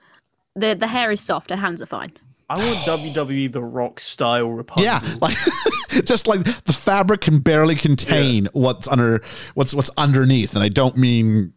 the 0.57 0.75
the 0.75 0.87
hair 0.89 1.11
is 1.11 1.21
soft. 1.21 1.51
Her 1.51 1.57
hands 1.57 1.81
are 1.83 1.87
fine. 1.87 2.13
I 2.49 2.59
want 2.59 2.79
WWE 3.03 3.53
The 3.53 3.63
Rock 3.63 4.01
style 4.01 4.51
Rapunzel. 4.51 4.85
Yeah, 4.85 5.01
like 5.21 5.37
just 6.05 6.27
like 6.27 6.45
the 6.65 6.73
fabric 6.73 7.23
can 7.23 7.41
barely 7.41 7.75
contain 7.75 8.49
what's 8.53 8.87
under 8.89 9.23
what's 9.55 9.73
what's 9.75 9.91
underneath, 9.97 10.55
and 10.55 10.63
I 10.63 10.69
don't 10.69 10.97
mean 10.97 11.55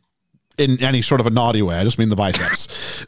in 0.57 0.81
any 0.83 1.01
sort 1.01 1.21
of 1.21 1.27
a 1.27 1.29
naughty 1.29 1.61
way. 1.61 1.75
I 1.75 1.83
just 1.83 1.99
mean 1.99 2.09
the 2.09 2.15
biceps. 2.15 3.05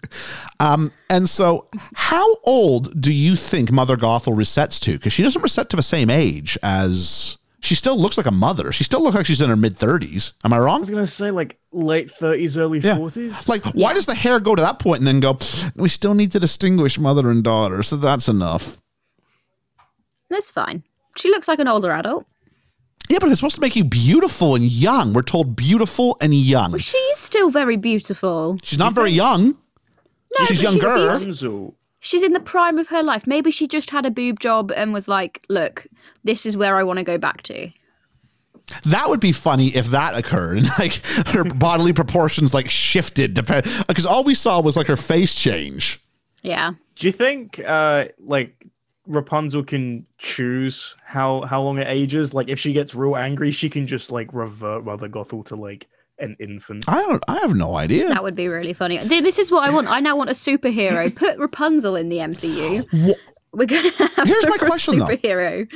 um, 0.60 0.92
and 1.08 1.28
so, 1.28 1.68
how 1.94 2.36
old 2.44 3.00
do 3.00 3.12
you 3.12 3.36
think 3.36 3.70
Mother 3.72 3.96
Gothel 3.96 4.34
resets 4.36 4.80
to? 4.80 4.92
Because 4.92 5.12
she 5.12 5.22
doesn't 5.22 5.42
reset 5.42 5.70
to 5.70 5.76
the 5.76 5.82
same 5.82 6.10
age 6.10 6.58
as 6.62 7.38
she 7.62 7.74
still 7.74 7.98
looks 7.98 8.16
like 8.16 8.26
a 8.26 8.30
mother. 8.32 8.72
She 8.72 8.84
still 8.84 9.02
looks 9.02 9.16
like 9.16 9.26
she's 9.26 9.40
in 9.40 9.50
her 9.50 9.56
mid 9.56 9.76
thirties. 9.76 10.32
Am 10.44 10.52
I 10.52 10.58
wrong? 10.58 10.76
I 10.76 10.78
was 10.80 10.90
gonna 10.90 11.06
say 11.06 11.30
like 11.30 11.58
late 11.72 12.10
thirties, 12.10 12.56
early 12.56 12.78
Yeah. 12.80 12.96
forties. 12.96 13.48
Like, 13.48 13.64
why 13.74 13.92
does 13.92 14.06
the 14.06 14.14
hair 14.14 14.40
go 14.40 14.54
to 14.54 14.62
that 14.62 14.78
point 14.78 14.98
and 15.00 15.06
then 15.06 15.20
go? 15.20 15.38
We 15.76 15.88
still 15.88 16.14
need 16.14 16.32
to 16.32 16.40
distinguish 16.40 16.98
mother 16.98 17.30
and 17.30 17.44
daughter, 17.44 17.82
so 17.82 17.96
that's 17.96 18.28
enough. 18.28 18.80
That's 20.28 20.50
fine. 20.50 20.84
She 21.16 21.28
looks 21.28 21.48
like 21.48 21.58
an 21.58 21.68
older 21.68 21.90
adult. 21.90 22.26
Yeah, 23.08 23.18
but 23.20 23.28
it's 23.30 23.40
supposed 23.40 23.56
to 23.56 23.60
make 23.60 23.74
you 23.74 23.82
beautiful 23.82 24.54
and 24.54 24.64
young. 24.64 25.12
We're 25.12 25.22
told 25.22 25.56
beautiful 25.56 26.16
and 26.20 26.32
young. 26.32 26.78
She 26.78 26.96
is 26.96 27.18
still 27.18 27.50
very 27.50 27.76
beautiful. 27.76 28.58
She's 28.62 28.78
not 28.78 28.92
very 28.94 29.10
young. 29.10 29.56
No, 30.38 30.44
She's 30.46 30.62
but 30.62 30.62
younger. 30.62 30.78
beautiful- 30.94 31.06
Rapunzel. 31.08 31.74
She's 32.00 32.22
in 32.22 32.32
the 32.32 32.40
prime 32.40 32.78
of 32.78 32.88
her 32.88 33.02
life. 33.02 33.26
Maybe 33.26 33.50
she 33.50 33.68
just 33.68 33.90
had 33.90 34.06
a 34.06 34.10
boob 34.10 34.40
job 34.40 34.72
and 34.74 34.92
was 34.92 35.06
like, 35.06 35.44
"Look, 35.48 35.86
this 36.24 36.46
is 36.46 36.56
where 36.56 36.76
I 36.76 36.82
want 36.82 36.98
to 36.98 37.04
go 37.04 37.18
back 37.18 37.42
to." 37.44 37.70
That 38.84 39.08
would 39.08 39.20
be 39.20 39.32
funny 39.32 39.68
if 39.74 39.86
that 39.86 40.16
occurred 40.16 40.58
and 40.58 40.68
like 40.78 41.04
her 41.28 41.44
bodily 41.44 41.92
proportions 41.92 42.54
like 42.54 42.70
shifted 42.70 43.34
because 43.34 44.06
all 44.06 44.24
we 44.24 44.34
saw 44.34 44.60
was 44.60 44.76
like 44.76 44.86
her 44.86 44.96
face 44.96 45.34
change. 45.34 46.00
Yeah. 46.42 46.72
Do 46.96 47.06
you 47.06 47.12
think 47.12 47.60
uh 47.60 48.06
like 48.18 48.66
Rapunzel 49.06 49.64
can 49.64 50.06
choose 50.18 50.94
how 51.04 51.42
how 51.42 51.62
long 51.62 51.78
it 51.78 51.88
ages? 51.88 52.32
Like 52.32 52.48
if 52.48 52.58
she 52.58 52.72
gets 52.72 52.94
real 52.94 53.16
angry, 53.16 53.50
she 53.50 53.68
can 53.68 53.86
just 53.86 54.10
like 54.10 54.32
revert 54.32 54.84
Mother 54.84 55.08
Gothel 55.08 55.44
to 55.46 55.56
like 55.56 55.88
an 56.20 56.36
infant. 56.38 56.84
I 56.88 57.00
don't. 57.02 57.22
I 57.28 57.38
have 57.38 57.54
no 57.54 57.76
idea. 57.76 58.08
That 58.08 58.22
would 58.22 58.34
be 58.34 58.48
really 58.48 58.72
funny. 58.72 58.98
This 58.98 59.38
is 59.38 59.50
what 59.50 59.68
I 59.68 59.72
want. 59.72 59.88
I 59.88 60.00
now 60.00 60.16
want 60.16 60.30
a 60.30 60.34
superhero. 60.34 61.14
Put 61.14 61.38
Rapunzel 61.38 61.96
in 61.96 62.08
the 62.08 62.18
MCU. 62.18 63.14
We're 63.52 63.66
gonna 63.66 63.90
have 63.90 64.12
Here's 64.28 64.46
my 64.46 64.58
question, 64.58 64.98
though. 64.98 65.06
superhero. 65.06 65.68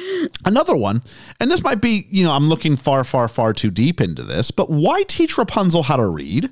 Another 0.44 0.76
one, 0.76 1.02
and 1.40 1.50
this 1.50 1.62
might 1.62 1.80
be 1.80 2.06
you 2.10 2.24
know 2.24 2.32
I'm 2.32 2.46
looking 2.46 2.76
far, 2.76 3.02
far, 3.04 3.26
far 3.28 3.52
too 3.52 3.70
deep 3.70 4.00
into 4.00 4.22
this, 4.22 4.50
but 4.50 4.70
why 4.70 5.02
teach 5.04 5.36
Rapunzel 5.36 5.82
how 5.84 5.96
to 5.96 6.06
read? 6.06 6.50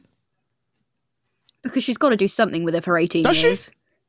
Because 1.63 1.85
she's 1.85 1.97
got 1.97 2.09
to 2.09 2.17
do 2.17 2.27
something 2.27 2.65
with 2.65 2.75
her 2.75 2.81
for 2.81 2.99
18 2.99 3.23
Does 3.23 3.37
she? 3.37 3.57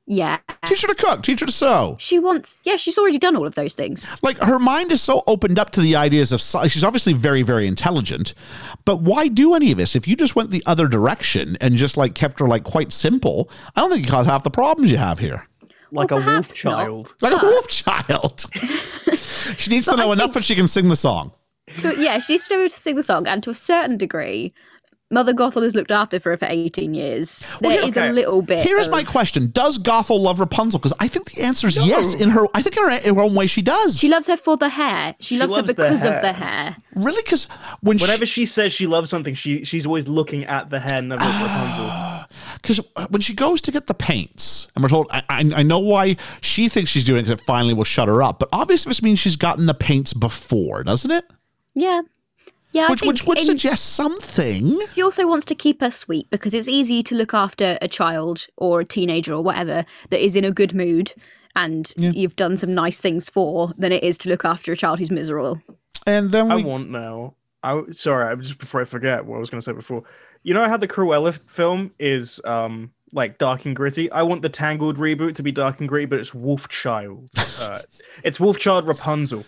Years. 0.06 0.18
Yeah. 0.20 0.38
Teach 0.66 0.82
her 0.82 0.88
to 0.88 0.96
cook. 0.96 1.24
Teach 1.24 1.40
her 1.40 1.46
to 1.46 1.52
sew. 1.52 1.96
She 2.00 2.20
wants, 2.20 2.60
yeah, 2.64 2.76
she's 2.76 2.98
already 2.98 3.18
done 3.18 3.36
all 3.36 3.46
of 3.48 3.56
those 3.56 3.74
things. 3.76 4.08
like 4.22 4.38
her 4.40 4.60
mind 4.60 4.92
is 4.92 5.02
so 5.02 5.24
opened 5.28 5.58
up 5.60 5.70
to 5.72 5.82
the 5.82 5.96
ideas 5.96 6.32
of 6.32 6.42
she's 6.70 6.84
obviously 6.84 7.14
very 7.14 7.42
very 7.42 7.68
intelligent 7.68 8.34
but 8.86 9.02
why 9.02 9.28
do 9.28 9.54
any 9.56 9.72
of 9.72 9.78
this 9.78 9.96
if 9.96 10.08
you 10.08 10.16
just 10.16 10.36
went 10.36 10.52
the 10.52 10.62
other 10.66 10.88
direction 10.88 11.58
and 11.62 11.76
just 11.78 11.96
like 11.98 12.16
kept 12.16 12.40
her 12.40 12.48
like 12.48 12.64
quite 12.64 12.92
simple 12.94 13.50
i 13.76 13.82
don't 13.82 13.92
think 13.92 14.06
you 14.06 14.12
cause 14.12 14.26
half 14.26 14.44
the 14.44 14.50
problems 14.52 14.92
you 14.92 14.98
have 14.98 15.20
here 15.20 15.48
like 15.92 16.12
Well, 16.12 16.22
a 16.22 16.26
wolf 16.26 16.48
perhaps 16.50 16.64
not. 16.66 16.72
child. 16.86 17.14
like 17.22 17.42
a 17.42 17.46
wolf 17.46 17.68
child 17.68 18.46
she 19.58 19.70
needs 19.72 19.86
to 19.88 19.92
But 19.92 20.00
I 20.00 20.04
know 20.06 20.12
enough 20.12 20.26
think- 20.28 20.34
that 20.36 20.44
she 20.44 20.56
can 20.56 20.68
sing 20.68 20.90
the 20.90 20.96
song 20.96 21.32
To, 21.80 21.96
yeah, 22.02 22.20
she 22.20 22.34
needs 22.34 22.48
to 22.48 22.56
be 22.56 22.60
able 22.62 22.70
to 22.70 22.80
sing 22.80 22.96
the 22.96 23.04
song, 23.04 23.26
and 23.28 23.42
to 23.44 23.50
a 23.50 23.56
certain 23.56 23.98
degree, 23.98 24.54
Mother 25.14 25.34
Gothel 25.34 25.64
has 25.64 25.76
looked 25.76 25.92
after 25.92 26.20
for 26.20 26.32
her 26.32 26.38
for 26.38 26.48
18 26.50 26.94
years. 26.94 27.46
There 27.62 27.72
is 27.72 27.98
okay. 27.98 28.10
a 28.10 28.12
little 28.12 28.42
bit. 28.42 28.66
here's 28.66 28.88
of, 28.88 28.92
my 28.92 29.04
question 29.04 29.50
does 29.52 29.78
gothel 29.80 30.20
love 30.20 30.40
rapunzel 30.40 30.80
because 30.80 30.94
i 31.00 31.08
think 31.08 31.32
the 31.32 31.42
answer 31.42 31.68
is 31.68 31.78
yes 31.78 32.14
in 32.14 32.30
her 32.30 32.46
i 32.54 32.62
think 32.62 32.78
in 32.78 32.84
her, 32.84 32.92
in 32.92 33.16
her 33.16 33.22
own 33.22 33.36
way 33.36 33.48
she 33.48 33.62
does 33.62 33.98
She 33.98 34.10
loves 34.10 34.28
her 34.28 34.38
for 34.38 34.58
the 34.58 34.70
hair. 34.70 35.16
She, 35.20 35.38
loves, 35.38 35.54
loves 35.54 35.70
her 35.70 35.74
because 35.74 36.02
hair. 36.02 36.16
of 36.16 36.22
the 36.22 36.34
hair. 36.34 36.78
really 36.96 37.22
because 37.24 37.46
when 37.82 37.98
Whenever 37.98 38.26
she 38.26 38.44
she 38.44 38.48
says 38.48 38.74
she 38.74 38.88
loves 38.88 39.10
something, 39.10 39.34
she 39.36 39.64
she's 39.64 39.86
always 39.86 40.10
looking 40.10 40.44
at 40.44 40.70
the 40.70 40.78
hair, 40.78 41.02
never 41.02 41.24
at 41.24 41.42
Rapunzel. 41.42 42.28
because 42.62 42.82
when 43.10 43.22
she 43.22 43.34
goes 43.34 43.62
to 43.62 43.72
get 43.72 43.88
the 43.88 43.94
paints, 43.94 44.68
and 44.76 44.84
we're 44.84 44.90
told, 44.90 45.08
I, 45.12 45.24
I, 45.30 45.52
I 45.56 45.64
know 45.64 45.80
why 45.80 46.18
she 46.42 46.68
thinks 46.68 46.90
she's 46.92 47.06
doing 47.06 47.20
it 47.20 47.24
because 47.24 47.40
it 47.40 47.46
finally 47.46 47.74
will 47.74 47.86
shut 47.86 48.10
her 48.10 48.22
up. 48.22 48.40
But 48.40 48.50
obviously, 48.52 48.90
this 48.90 49.02
means 49.02 49.20
she's 49.20 49.38
gotten 49.38 49.66
the 49.66 49.74
paints 49.74 50.12
before, 50.14 50.84
doesn't 50.84 51.10
it? 51.10 51.24
Yeah. 51.74 52.02
Yeah, 52.74 52.90
Which 52.90 53.04
which 53.04 53.26
would 53.26 53.38
in- 53.40 53.46
suggest 53.46 53.94
something. 53.94 54.80
He 54.96 55.04
also 55.04 55.28
wants 55.28 55.46
to 55.46 55.56
keep 55.56 55.82
her 55.82 55.92
sweet 55.92 56.30
because 56.32 56.54
it's 56.54 56.68
easy 56.68 57.04
to 57.04 57.16
look 57.16 57.34
after 57.34 57.78
a 57.82 57.88
child 57.88 58.48
or 58.58 58.82
a 58.82 58.86
teenager 58.86 59.34
or 59.34 59.42
whatever 59.44 59.86
that 60.10 60.20
is 60.20 60.36
in 60.36 60.44
a 60.44 60.52
good 60.52 60.74
mood 60.74 61.14
and 61.56 61.94
you've 61.98 62.36
done 62.36 62.58
some 62.58 62.74
nice 62.74 63.00
things 63.00 63.30
for 63.30 63.74
than 63.78 63.92
it 63.92 64.04
is 64.04 64.18
to 64.20 64.30
look 64.30 64.44
after 64.44 64.72
a 64.72 64.76
child 64.76 65.00
who's 65.00 65.12
miserable. 65.12 65.62
And 66.08 66.32
then 66.32 66.52
I 66.52 66.56
want 66.56 66.90
now. 66.90 67.36
I 67.62 67.84
sorry, 67.92 68.32
I 68.32 68.36
just 68.36 68.58
before 68.58 68.82
I 68.82 68.86
forget 68.86 69.26
what 69.26 69.38
I 69.38 69.40
was 69.40 69.50
going 69.50 69.62
to 69.62 69.66
say 69.66 69.72
before. 69.72 70.04
You 70.42 70.54
know 70.54 70.68
how 70.68 70.78
the 70.78 70.88
Cruella 70.88 71.40
film 71.48 71.92
is 72.00 72.42
um 72.44 72.92
like 73.12 73.38
dark 73.38 73.66
and 73.66 73.76
gritty. 73.76 74.12
I 74.12 74.24
want 74.24 74.42
the 74.42 74.50
Tangled 74.50 74.98
reboot 74.98 75.36
to 75.36 75.44
be 75.44 75.52
dark 75.52 75.80
and 75.80 75.88
gritty, 75.88 76.08
but 76.08 76.20
it's 76.20 76.34
Wolf 76.34 76.68
Child. 76.68 77.30
Uh, 77.60 77.80
it's 78.24 78.40
Wolf 78.40 78.58
Child 78.58 78.88
Rapunzel. 78.88 79.46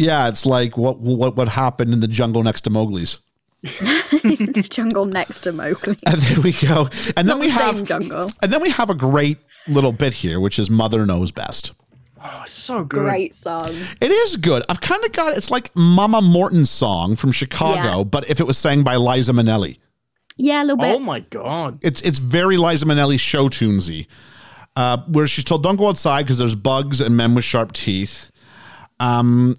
Yeah, 0.00 0.28
it's 0.28 0.46
like 0.46 0.76
what 0.76 0.98
what 1.00 1.36
what 1.36 1.48
happened 1.48 1.92
in 1.92 2.00
the 2.00 2.08
jungle 2.08 2.42
next 2.42 2.62
to 2.62 2.70
Mowgli's. 2.70 3.18
the 3.62 4.66
jungle 4.70 5.04
next 5.04 5.40
to 5.40 5.52
Mowgli. 5.52 5.96
And 6.06 6.20
there 6.20 6.40
we 6.40 6.52
go. 6.52 6.88
And 7.16 7.28
then 7.28 7.38
Not 7.38 7.40
we 7.40 7.46
the 7.48 7.52
have 7.52 7.76
same 7.76 7.84
jungle. 7.86 8.30
and 8.42 8.52
then 8.52 8.62
we 8.62 8.70
have 8.70 8.88
a 8.90 8.94
great 8.94 9.38
little 9.68 9.92
bit 9.92 10.14
here, 10.14 10.40
which 10.40 10.58
is 10.58 10.70
Mother 10.70 11.04
Knows 11.04 11.30
Best. 11.30 11.72
Oh, 12.22 12.42
so 12.46 12.84
good. 12.84 13.00
Great 13.00 13.34
song. 13.34 13.74
It 14.00 14.10
is 14.10 14.36
good. 14.36 14.62
I've 14.68 14.80
kind 14.80 15.02
of 15.04 15.12
got 15.12 15.36
it's 15.36 15.50
like 15.50 15.70
Mama 15.74 16.20
Morton's 16.22 16.70
song 16.70 17.16
from 17.16 17.32
Chicago, 17.32 17.98
Yeah. 17.98 18.04
but 18.04 18.28
if 18.30 18.40
it 18.40 18.46
was 18.46 18.58
sang 18.58 18.82
by 18.82 18.96
Liza 18.96 19.32
Minnelli. 19.32 19.78
Yeah, 20.36 20.62
a 20.62 20.64
little 20.64 20.76
bit. 20.78 20.94
Oh 20.96 20.98
my 20.98 21.20
god. 21.20 21.78
It's 21.82 22.00
it's 22.02 22.18
very 22.18 22.56
Liza 22.56 22.86
Minnelli 22.86 23.18
show 23.20 23.48
tunesy, 23.48 24.06
uh, 24.76 24.98
where 25.08 25.26
she's 25.26 25.44
told 25.44 25.62
don't 25.62 25.76
go 25.76 25.88
outside 25.88 26.22
because 26.22 26.38
there's 26.38 26.54
bugs 26.54 27.00
and 27.02 27.14
men 27.16 27.34
with 27.34 27.44
sharp 27.44 27.72
teeth. 27.72 28.30
Um, 29.00 29.56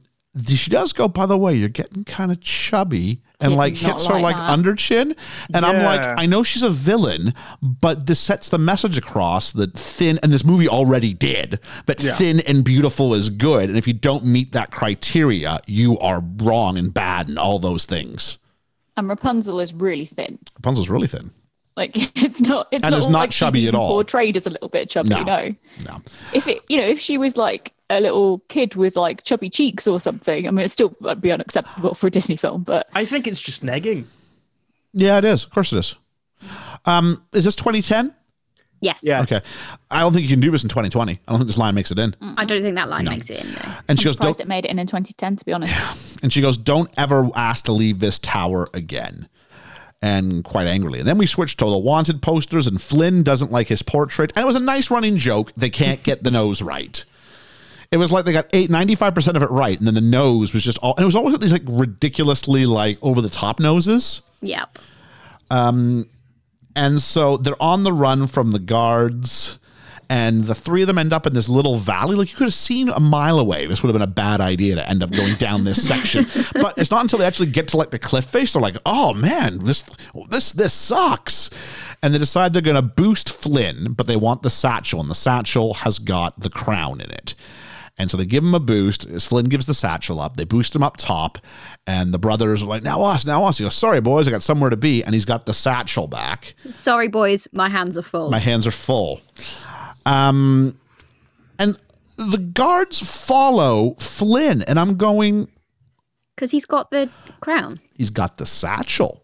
she 0.48 0.70
does 0.70 0.94
go. 0.94 1.08
By 1.08 1.26
the 1.26 1.38
way, 1.38 1.54
you're 1.56 1.70
getting 1.70 2.04
kind 2.04 2.32
of 2.32 2.40
chubby, 2.42 3.22
and 3.42 3.56
like 3.56 3.74
not 3.74 3.82
hits 3.82 4.06
her 4.06 4.14
like 4.14 4.24
like 4.24 4.36
that. 4.38 4.50
under 4.50 4.76
chin, 4.76 5.16
and 5.54 5.66
I'm 5.66 5.84
like, 5.84 6.20
I 6.20 6.26
know 6.26 6.42
she's 6.44 6.64
a 6.64 6.70
villain, 6.70 7.34
but 7.62 8.06
this 8.06 8.20
sets 8.20 8.50
the 8.50 8.58
message 8.58 8.98
across 8.98 9.52
that 9.54 9.74
thin, 9.74 10.20
and 10.24 10.32
this 10.32 10.44
movie 10.46 10.70
already 10.70 11.14
did 11.14 11.60
that 11.88 12.02
Yeah. 12.02 12.16
thin 12.16 12.40
and 12.42 12.64
beautiful 12.64 13.14
is 13.14 13.30
good, 13.30 13.68
and 13.70 13.78
if 13.78 13.88
you 13.88 13.94
don't 13.94 14.26
meet 14.26 14.52
that 14.54 14.72
criteria, 14.72 15.60
you 15.68 15.98
are 16.00 16.24
wrong 16.38 16.78
and 16.78 16.94
bad 16.94 17.28
and 17.28 17.38
all 17.38 17.60
those 17.60 17.86
things. 17.86 18.38
And 18.98 19.10
Rapunzel 19.10 19.60
is 19.60 19.74
really 19.74 20.06
thin. 20.06 20.40
Rapunzel's 20.58 20.90
really 20.90 21.08
thin. 21.08 21.32
Like 21.78 21.92
it's 22.22 22.42
not. 22.42 22.68
It's 22.72 22.84
And 22.84 22.92
not, 22.92 23.00
is 23.00 23.08
not 23.08 23.20
like 23.20 23.32
chubby 23.32 23.60
at 23.60 23.70
even 23.70 23.76
all. 23.76 23.90
Portrayed 23.92 24.38
as 24.38 24.46
a 24.48 24.50
little 24.50 24.70
bit 24.70 24.90
chubby. 24.90 25.10
No. 25.10 25.24
No. 25.24 25.56
No. 25.86 26.02
If 26.34 26.48
it, 26.48 26.60
you 26.70 26.78
know, 26.78 26.86
if 26.88 27.00
she 27.00 27.18
was 27.18 27.38
like 27.38 27.74
a 27.90 28.00
little 28.00 28.40
kid 28.50 28.76
with 28.76 28.96
like 28.96 29.24
chubby 29.24 29.50
cheeks 29.50 29.88
or 29.88 30.00
something, 30.00 30.48
I 30.48 30.52
mean, 30.52 30.66
it 30.66 30.70
still 30.72 30.96
would 31.02 31.22
be 31.22 31.32
unacceptable 31.32 31.94
for 31.94 32.08
a 32.08 32.12
Disney 32.12 32.36
film. 32.38 32.64
But 32.64 32.88
I 32.94 33.06
think 33.06 33.28
it's 33.28 33.42
just 33.42 33.64
negging. 33.66 34.06
Yeah, 34.94 35.18
it 35.18 35.26
is. 35.26 35.46
Of 35.46 35.52
course 35.52 35.72
it 35.74 35.78
is. 35.80 35.96
Um, 36.86 37.24
is 37.34 37.46
this 37.46 37.56
2010? 37.56 38.16
Yes. 38.84 39.00
Yeah. 39.04 39.22
Okay. 39.22 39.42
I 39.92 40.00
don't 40.00 40.12
think 40.12 40.24
you 40.24 40.30
can 40.30 40.40
do 40.40 40.50
this 40.50 40.64
in 40.64 40.70
2020. 40.70 41.12
I 41.14 41.18
don't 41.28 41.38
think 41.38 41.48
this 41.48 41.58
line 41.58 41.76
makes 41.76 41.92
it 41.92 42.00
in. 42.00 42.16
I 42.36 42.46
don't 42.46 42.64
think 42.64 42.76
that 42.78 42.90
line 42.90 43.06
makes 43.06 43.30
it 43.30 43.44
in 43.46 43.52
though. 43.54 43.72
And 43.88 44.00
she 44.00 44.08
I'm 44.10 44.16
goes, 44.16 44.16
don't, 44.16 44.40
it 44.40 44.48
made 44.48 44.66
it 44.66 44.72
in 44.72 44.80
in 44.80 44.88
2010. 44.88 45.36
To 45.36 45.46
be 45.46 45.54
honest, 45.54 45.72
Yeah. 45.72 45.94
and 46.24 46.34
she 46.34 46.42
goes, 46.42 46.58
don't 46.58 46.90
ever 46.98 47.30
ask 47.36 47.66
to 47.66 47.74
leave 47.74 48.00
this 48.00 48.18
tower 48.18 48.68
again. 48.74 49.30
And 50.04 50.44
quite 50.44 50.66
angrily. 50.66 50.98
And 51.00 51.08
then 51.08 51.20
we 51.20 51.28
switch 51.28 51.58
to 51.58 51.66
the 51.66 51.78
wanted 51.78 52.24
posters, 52.24 52.66
and 52.66 52.82
Flynn 52.82 53.22
doesn't 53.22 53.52
like 53.52 53.68
his 53.68 53.84
portrait. 53.84 54.34
And 54.36 54.44
it 54.44 54.48
was 54.48 54.56
a 54.56 54.60
nice 54.60 54.90
running 54.90 55.18
joke. 55.18 55.52
They 55.56 55.70
can't 55.70 56.02
get 56.02 56.24
the 56.24 56.32
nose 56.32 56.62
right. 56.64 57.06
It 57.92 57.98
was 57.98 58.12
like 58.12 58.26
they 58.26 58.32
got 58.32 58.48
eight, 58.54 58.70
95% 58.72 59.36
of 59.36 59.44
it 59.44 59.52
right. 59.52 59.78
And 59.78 59.86
then 59.86 59.94
the 59.94 60.02
nose 60.02 60.54
was 60.54 60.64
just 60.64 60.80
all, 60.80 60.96
and 60.96 61.04
it 61.04 61.06
was 61.06 61.16
always 61.16 61.38
these 61.38 61.52
like 61.52 61.62
ridiculously 61.68 62.66
like 62.66 62.98
over 63.04 63.22
the 63.22 63.30
top 63.30 63.60
noses. 63.60 64.22
Yep. 64.42 64.80
Um, 65.52 66.08
And 66.76 67.02
so 67.02 67.38
they're 67.38 67.62
on 67.62 67.84
the 67.84 67.94
run 67.94 68.26
from 68.28 68.52
the 68.54 68.60
guards. 68.60 69.60
And 70.12 70.44
the 70.44 70.54
three 70.54 70.82
of 70.82 70.88
them 70.88 70.98
end 70.98 71.14
up 71.14 71.26
in 71.26 71.34
this 71.34 71.48
little 71.48 71.78
valley. 71.78 72.18
Like 72.18 72.30
you 72.30 72.36
could 72.36 72.48
have 72.48 72.54
seen 72.54 72.90
a 72.90 73.00
mile 73.00 73.40
away. 73.40 73.66
This 73.66 73.82
would 73.82 73.88
have 73.88 73.94
been 73.94 74.02
a 74.02 74.08
bad 74.08 74.42
idea 74.42 74.76
to 74.76 74.90
end 74.90 75.04
up 75.04 75.10
going 75.10 75.36
down 75.36 75.64
this 75.64 75.88
section. 75.88 76.26
but 76.62 76.78
it's 76.78 76.92
not 76.92 77.00
until 77.00 77.18
they 77.20 77.26
actually 77.26 77.50
get 77.50 77.70
to 77.70 77.78
like 77.78 77.92
the 77.92 78.00
cliff 78.00 78.26
face 78.26 78.52
they're 78.52 78.62
like, 78.62 78.76
oh 78.86 79.14
man, 79.14 79.60
this 79.60 79.86
this 80.30 80.52
this 80.52 80.74
sucks. 80.74 81.50
And 82.04 82.14
they 82.14 82.18
decide 82.18 82.52
they're 82.52 82.62
going 82.62 82.76
to 82.76 82.82
boost 82.82 83.30
Flynn, 83.30 83.94
but 83.94 84.06
they 84.08 84.18
want 84.18 84.42
the 84.42 84.50
satchel, 84.50 85.00
and 85.00 85.10
the 85.10 85.16
satchel 85.16 85.76
has 85.76 85.98
got 85.98 86.38
the 86.38 86.50
crown 86.50 87.00
in 87.00 87.10
it. 87.12 87.34
And 87.98 88.10
so 88.10 88.18
they 88.18 88.26
give 88.26 88.44
him 88.44 88.56
a 88.56 88.60
boost. 88.60 89.06
As 89.06 89.26
Flynn 89.26 89.46
gives 89.46 89.68
the 89.68 89.74
satchel 89.76 90.20
up, 90.20 90.36
they 90.36 90.44
boost 90.44 90.76
him 90.76 90.82
up 90.84 90.98
top, 90.98 91.38
and 91.88 92.14
the 92.14 92.20
brothers 92.20 92.64
are 92.64 92.66
like, 92.66 92.84
"Now 92.84 93.04
us, 93.04 93.26
now 93.26 93.46
us." 93.46 93.60
He 93.60 93.64
goes, 93.64 93.76
"Sorry, 93.76 94.02
boys, 94.02 94.28
I 94.28 94.32
got 94.32 94.44
somewhere 94.44 94.72
to 94.72 94.78
be," 94.78 95.04
and 95.06 95.14
he's 95.14 95.26
got 95.26 95.46
the 95.46 95.54
satchel 95.54 96.08
back. 96.08 96.56
Sorry, 96.70 97.08
boys, 97.08 97.48
my 97.54 97.70
hands 97.70 97.98
are 97.98 98.02
full. 98.02 98.30
My 98.30 98.40
hands 98.40 98.66
are 98.68 98.72
full. 98.72 99.22
Um, 100.06 100.80
and 101.60 101.78
the 102.18 102.38
guards 102.38 103.00
follow 103.00 103.96
Flynn, 104.00 104.62
and 104.64 104.80
I'm 104.80 104.98
going. 104.98 105.48
Because 106.36 106.52
he's 106.52 106.66
got 106.66 106.92
the 106.92 107.10
crown. 107.40 107.80
He's 107.96 108.10
got 108.10 108.38
the 108.38 108.46
satchel. 108.46 109.24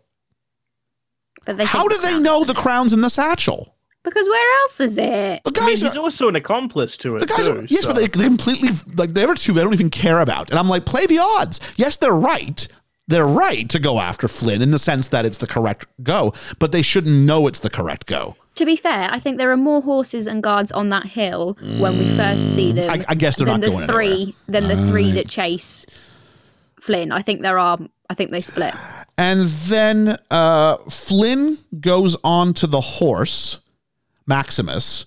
But 1.45 1.57
they 1.57 1.65
How 1.65 1.87
do 1.87 1.95
the 1.95 2.01
they 2.01 2.07
crown- 2.09 2.23
know 2.23 2.43
the 2.43 2.53
crown's 2.53 2.93
in 2.93 3.01
the 3.01 3.09
satchel? 3.09 3.73
Because 4.03 4.27
where 4.27 4.61
else 4.61 4.79
is 4.79 4.97
it? 4.97 5.41
The 5.43 5.47
I 5.47 5.49
mean, 5.49 5.53
guys 5.53 5.81
he's 5.81 5.95
are. 5.95 5.99
also 5.99 6.29
an 6.29 6.35
accomplice 6.35 6.95
to 6.97 7.15
it 7.17 7.19
The 7.21 7.25
guys 7.25 7.45
too. 7.45 7.51
are, 7.53 7.63
yes, 7.65 7.81
so- 7.83 7.89
but 7.89 7.95
they, 7.97 8.07
they 8.07 8.23
completely 8.25 8.69
like 8.95 9.13
the 9.13 9.23
other 9.23 9.35
two. 9.35 9.53
They 9.53 9.63
don't 9.63 9.73
even 9.73 9.89
care 9.89 10.19
about, 10.19 10.49
and 10.49 10.59
I'm 10.59 10.69
like, 10.69 10.85
play 10.85 11.05
the 11.05 11.19
odds. 11.19 11.59
Yes, 11.75 11.97
they're 11.97 12.13
right. 12.13 12.67
They're 13.09 13.25
right 13.27 13.67
to 13.69 13.79
go 13.79 13.99
after 13.99 14.27
Flynn 14.27 14.61
in 14.61 14.71
the 14.71 14.79
sense 14.79 15.07
that 15.09 15.25
it's 15.25 15.37
the 15.37 15.47
correct 15.47 15.87
go, 16.03 16.33
but 16.59 16.71
they 16.73 16.81
shouldn't 16.81 17.15
know 17.25 17.47
it's 17.47 17.61
the 17.61 17.69
correct 17.69 18.05
go. 18.05 18.35
To 18.57 18.65
be 18.65 18.75
fair, 18.75 19.07
I 19.11 19.19
think 19.19 19.37
there 19.37 19.51
are 19.51 19.57
more 19.57 19.81
horses 19.81 20.27
and 20.27 20.41
guards 20.43 20.71
on 20.71 20.89
that 20.89 21.05
hill 21.05 21.57
when 21.79 21.97
we 21.99 22.15
first 22.17 22.53
see 22.55 22.71
them. 22.71 22.89
I- 22.89 23.05
I 23.07 23.15
guess 23.15 23.37
they're 23.37 23.45
than 23.45 23.61
not 23.61 23.61
the 23.61 23.69
going 23.71 23.87
three 23.87 24.11
anywhere. 24.13 24.33
than 24.47 24.67
the 24.67 24.87
three 24.87 25.11
that 25.11 25.29
chase 25.29 25.85
Flynn. 26.79 27.11
I 27.11 27.21
think 27.21 27.41
there 27.41 27.57
are. 27.59 27.77
I 28.09 28.13
think 28.13 28.31
they 28.31 28.41
split. 28.41 28.73
And 29.17 29.47
then 29.67 30.17
uh, 30.31 30.77
Flynn 30.89 31.57
goes 31.81 32.15
on 32.23 32.53
to 32.55 32.67
the 32.67 32.79
horse, 32.81 33.59
Maximus. 34.27 35.05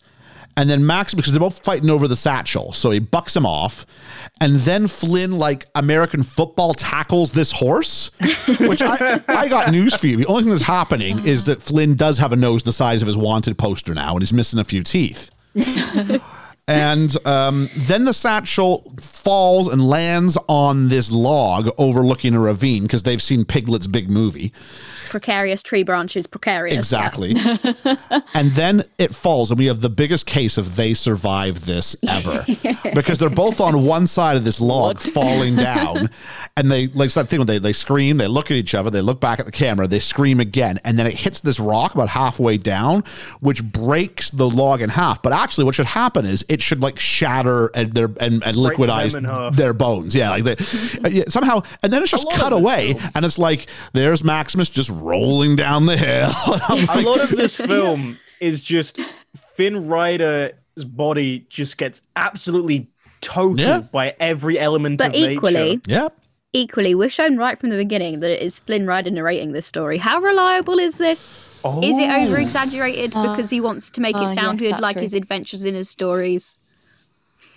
And 0.61 0.69
then 0.69 0.85
Max, 0.85 1.15
because 1.15 1.33
they're 1.33 1.41
both 1.41 1.65
fighting 1.65 1.89
over 1.89 2.07
the 2.07 2.15
satchel. 2.15 2.75
So 2.75 2.91
he 2.91 2.99
bucks 2.99 3.35
him 3.35 3.47
off. 3.47 3.87
And 4.43 4.57
then 4.57 4.89
Flynn, 4.89 5.33
like 5.33 5.65
American 5.75 6.23
football, 6.23 6.75
tackles 6.75 7.31
this 7.31 7.51
horse, 7.51 8.11
which 8.61 8.83
I, 8.83 9.23
I 9.27 9.49
got 9.49 9.73
news 9.73 9.95
for 9.95 10.07
you. 10.07 10.19
The 10.19 10.27
only 10.27 10.43
thing 10.43 10.51
that's 10.51 10.61
happening 10.61 11.27
is 11.27 11.47
that 11.47 11.63
Flynn 11.63 11.95
does 11.95 12.19
have 12.19 12.35
a 12.35 12.37
nose 12.37 12.63
the 12.63 12.75
size 12.75 13.01
of 13.01 13.07
his 13.07 13.17
wanted 13.17 13.57
poster 13.57 13.95
now, 13.95 14.13
and 14.13 14.21
he's 14.21 14.35
missing 14.35 14.59
a 14.59 14.65
few 14.65 14.83
teeth. 14.83 15.31
And 16.69 17.17
um, 17.27 17.69
then 17.77 18.05
the 18.05 18.15
satchel 18.15 18.95
falls 19.01 19.67
and 19.67 19.83
lands 19.83 20.39
on 20.47 20.89
this 20.89 21.11
log 21.11 21.69
overlooking 21.79 22.35
a 22.35 22.39
ravine 22.39 22.83
because 22.83 23.03
they've 23.03 23.21
seen 23.21 23.45
Piglet's 23.45 23.89
big 23.89 24.09
movie. 24.09 24.53
Precarious 25.11 25.63
tree 25.63 25.83
branches, 25.83 26.27
precarious. 26.27 26.75
yeah. 26.75 26.79
Exactly. 26.81 27.35
and 28.35 28.53
then 28.53 28.85
it 28.99 29.15
falls, 29.15 29.51
and 29.51 29.59
we 29.59 29.67
have 29.67 29.81
the 29.81 29.91
biggest 29.91 30.25
case 30.27 30.57
of 30.57 30.77
they 30.77 30.95
survive 30.95 31.67
this 31.67 31.97
ever 32.09 32.45
because 32.95 33.19
they're 33.19 33.29
both 33.29 33.61
on 33.61 33.85
one 33.85 34.07
side 34.07 34.37
of 34.37 34.45
this 34.45 34.61
log 34.61 35.01
falling 35.01 35.57
down, 35.71 36.11
and 36.57 36.71
they 36.71 36.87
like 36.89 37.11
that 37.13 37.29
thing 37.29 37.41
when 37.41 37.47
they 37.47 37.59
they 37.59 37.73
scream, 37.73 38.17
they 38.17 38.29
look 38.29 38.51
at 38.51 38.57
each 38.57 38.75
other, 38.75 38.89
they 38.89 39.01
look 39.01 39.21
back 39.21 39.41
at 39.41 39.47
the 39.47 39.53
camera, 39.53 39.87
they 39.87 39.99
scream 39.99 40.39
again, 40.41 40.79
and 40.85 40.99
then 40.99 41.07
it 41.07 41.15
hits 41.15 41.41
this 41.41 41.59
rock 41.59 41.95
about 41.95 42.09
halfway 42.09 42.57
down, 42.57 43.03
which 43.41 43.63
breaks 43.65 44.31
the 44.31 44.49
log 44.49 44.81
in 44.81 44.91
half. 44.91 45.21
But 45.23 45.33
actually, 45.33 45.65
what 45.65 45.75
should 45.75 45.87
happen 45.87 46.25
is 46.25 46.45
it 46.49 46.63
should 46.63 46.81
like 46.81 46.99
shatter 46.99 47.71
and 47.75 47.93
their 47.95 48.07
and, 48.21 48.43
and 48.45 48.57
liquidize 48.57 49.57
their 49.57 49.73
bones. 49.75 50.15
Yeah, 50.15 50.31
like 50.31 50.45
they, 50.45 50.57
uh, 51.05 51.09
yeah, 51.09 51.25
somehow, 51.29 51.63
and 51.83 51.93
then 51.93 52.03
it's 52.03 52.11
just 52.13 52.31
cut 52.33 52.53
away, 52.53 52.93
film- 52.95 53.11
and 53.17 53.25
it's 53.25 53.39
like 53.39 53.67
there's 53.93 54.23
Maximus 54.23 54.71
just 54.71 54.91
rolling 55.01 55.57
down 55.57 55.87
the 55.87 55.97
hill. 55.97 56.31
I'm 56.69 57.05
a 57.05 57.09
lot 57.09 57.21
of 57.21 57.31
this 57.31 57.57
film 57.73 58.19
is 58.41 58.63
just 58.63 58.99
Finn 59.55 59.87
Rider's 59.89 60.53
body 60.85 61.47
just 61.49 61.77
gets 61.79 62.03
absolutely 62.17 62.89
totaled 63.21 63.61
Yeah. 63.61 63.81
by 63.93 64.15
every 64.19 64.59
element 64.59 64.99
But 64.99 65.09
of 65.09 65.13
nature. 65.13 65.31
equally, 65.33 65.81
Yep. 65.87 66.17
equally, 66.53 66.95
we're 66.95 67.09
shown 67.11 67.37
right 67.37 67.59
from 67.61 67.69
the 67.71 67.77
beginning 67.77 68.21
that 68.21 68.31
it 68.31 68.43
is 68.43 68.59
Flynn 68.59 68.87
Rider 68.87 69.11
narrating 69.11 69.53
this 69.53 69.67
story. 69.67 69.99
How 69.99 70.21
reliable 70.21 70.79
is 70.79 70.97
this? 70.99 71.37
Is 71.83 71.99
it 71.99 72.09
Oh. 72.09 72.25
over 72.25 72.39
exaggerated 72.39 73.11
because 73.11 73.51
he 73.51 73.61
wants 73.61 73.91
to 73.91 74.01
make 74.01 74.17
oh, 74.17 74.31
it 74.31 74.35
sound 74.35 74.61
yes, 74.61 74.73
good, 74.73 74.81
like 74.81 74.95
true. 74.95 75.03
his 75.03 75.13
adventures 75.13 75.67
in 75.67 75.75
his 75.75 75.91
stories? 75.91 76.57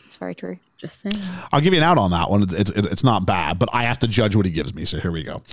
It's 0.06 0.18
very 0.18 0.36
true. 0.36 0.58
Just 0.78 1.00
saying. 1.00 1.16
I'll 1.54 1.62
give 1.62 1.72
you 1.74 1.80
an 1.80 1.84
out 1.86 1.98
on 1.98 2.12
that 2.12 2.30
one. 2.30 2.44
It's, 2.44 2.54
it's, 2.54 2.72
it's 2.72 3.04
not 3.06 3.26
bad, 3.26 3.58
but 3.58 3.70
I 3.72 3.84
have 3.84 4.00
to 4.00 4.08
judge 4.08 4.36
what 4.36 4.46
he 4.46 4.52
gives 4.52 4.74
me. 4.76 4.84
So 4.84 5.00
here 5.00 5.12
we 5.12 5.24
go. 5.24 5.42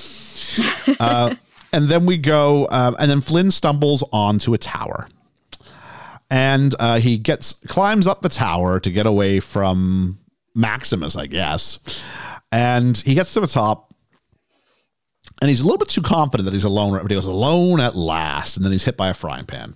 Uh, 0.98 1.34
and 1.72 1.86
then 1.86 2.06
we 2.06 2.18
go, 2.18 2.68
um, 2.70 2.96
and 2.98 3.10
then 3.10 3.20
Flynn 3.20 3.50
stumbles 3.50 4.02
onto 4.12 4.54
a 4.54 4.58
tower. 4.58 5.08
And 6.30 6.74
uh, 6.78 7.00
he 7.00 7.18
gets 7.18 7.54
climbs 7.66 8.06
up 8.06 8.22
the 8.22 8.28
tower 8.28 8.78
to 8.80 8.90
get 8.90 9.06
away 9.06 9.40
from 9.40 10.18
Maximus, 10.54 11.16
I 11.16 11.26
guess. 11.26 11.78
And 12.52 12.96
he 12.96 13.14
gets 13.14 13.34
to 13.34 13.40
the 13.40 13.48
top, 13.48 13.92
and 15.40 15.48
he's 15.48 15.60
a 15.60 15.64
little 15.64 15.78
bit 15.78 15.88
too 15.88 16.02
confident 16.02 16.44
that 16.44 16.54
he's 16.54 16.64
alone. 16.64 16.92
But 16.92 17.10
he 17.10 17.16
goes 17.16 17.26
alone 17.26 17.80
at 17.80 17.96
last, 17.96 18.56
and 18.56 18.64
then 18.64 18.72
he's 18.72 18.84
hit 18.84 18.96
by 18.96 19.08
a 19.08 19.14
frying 19.14 19.46
pan. 19.46 19.74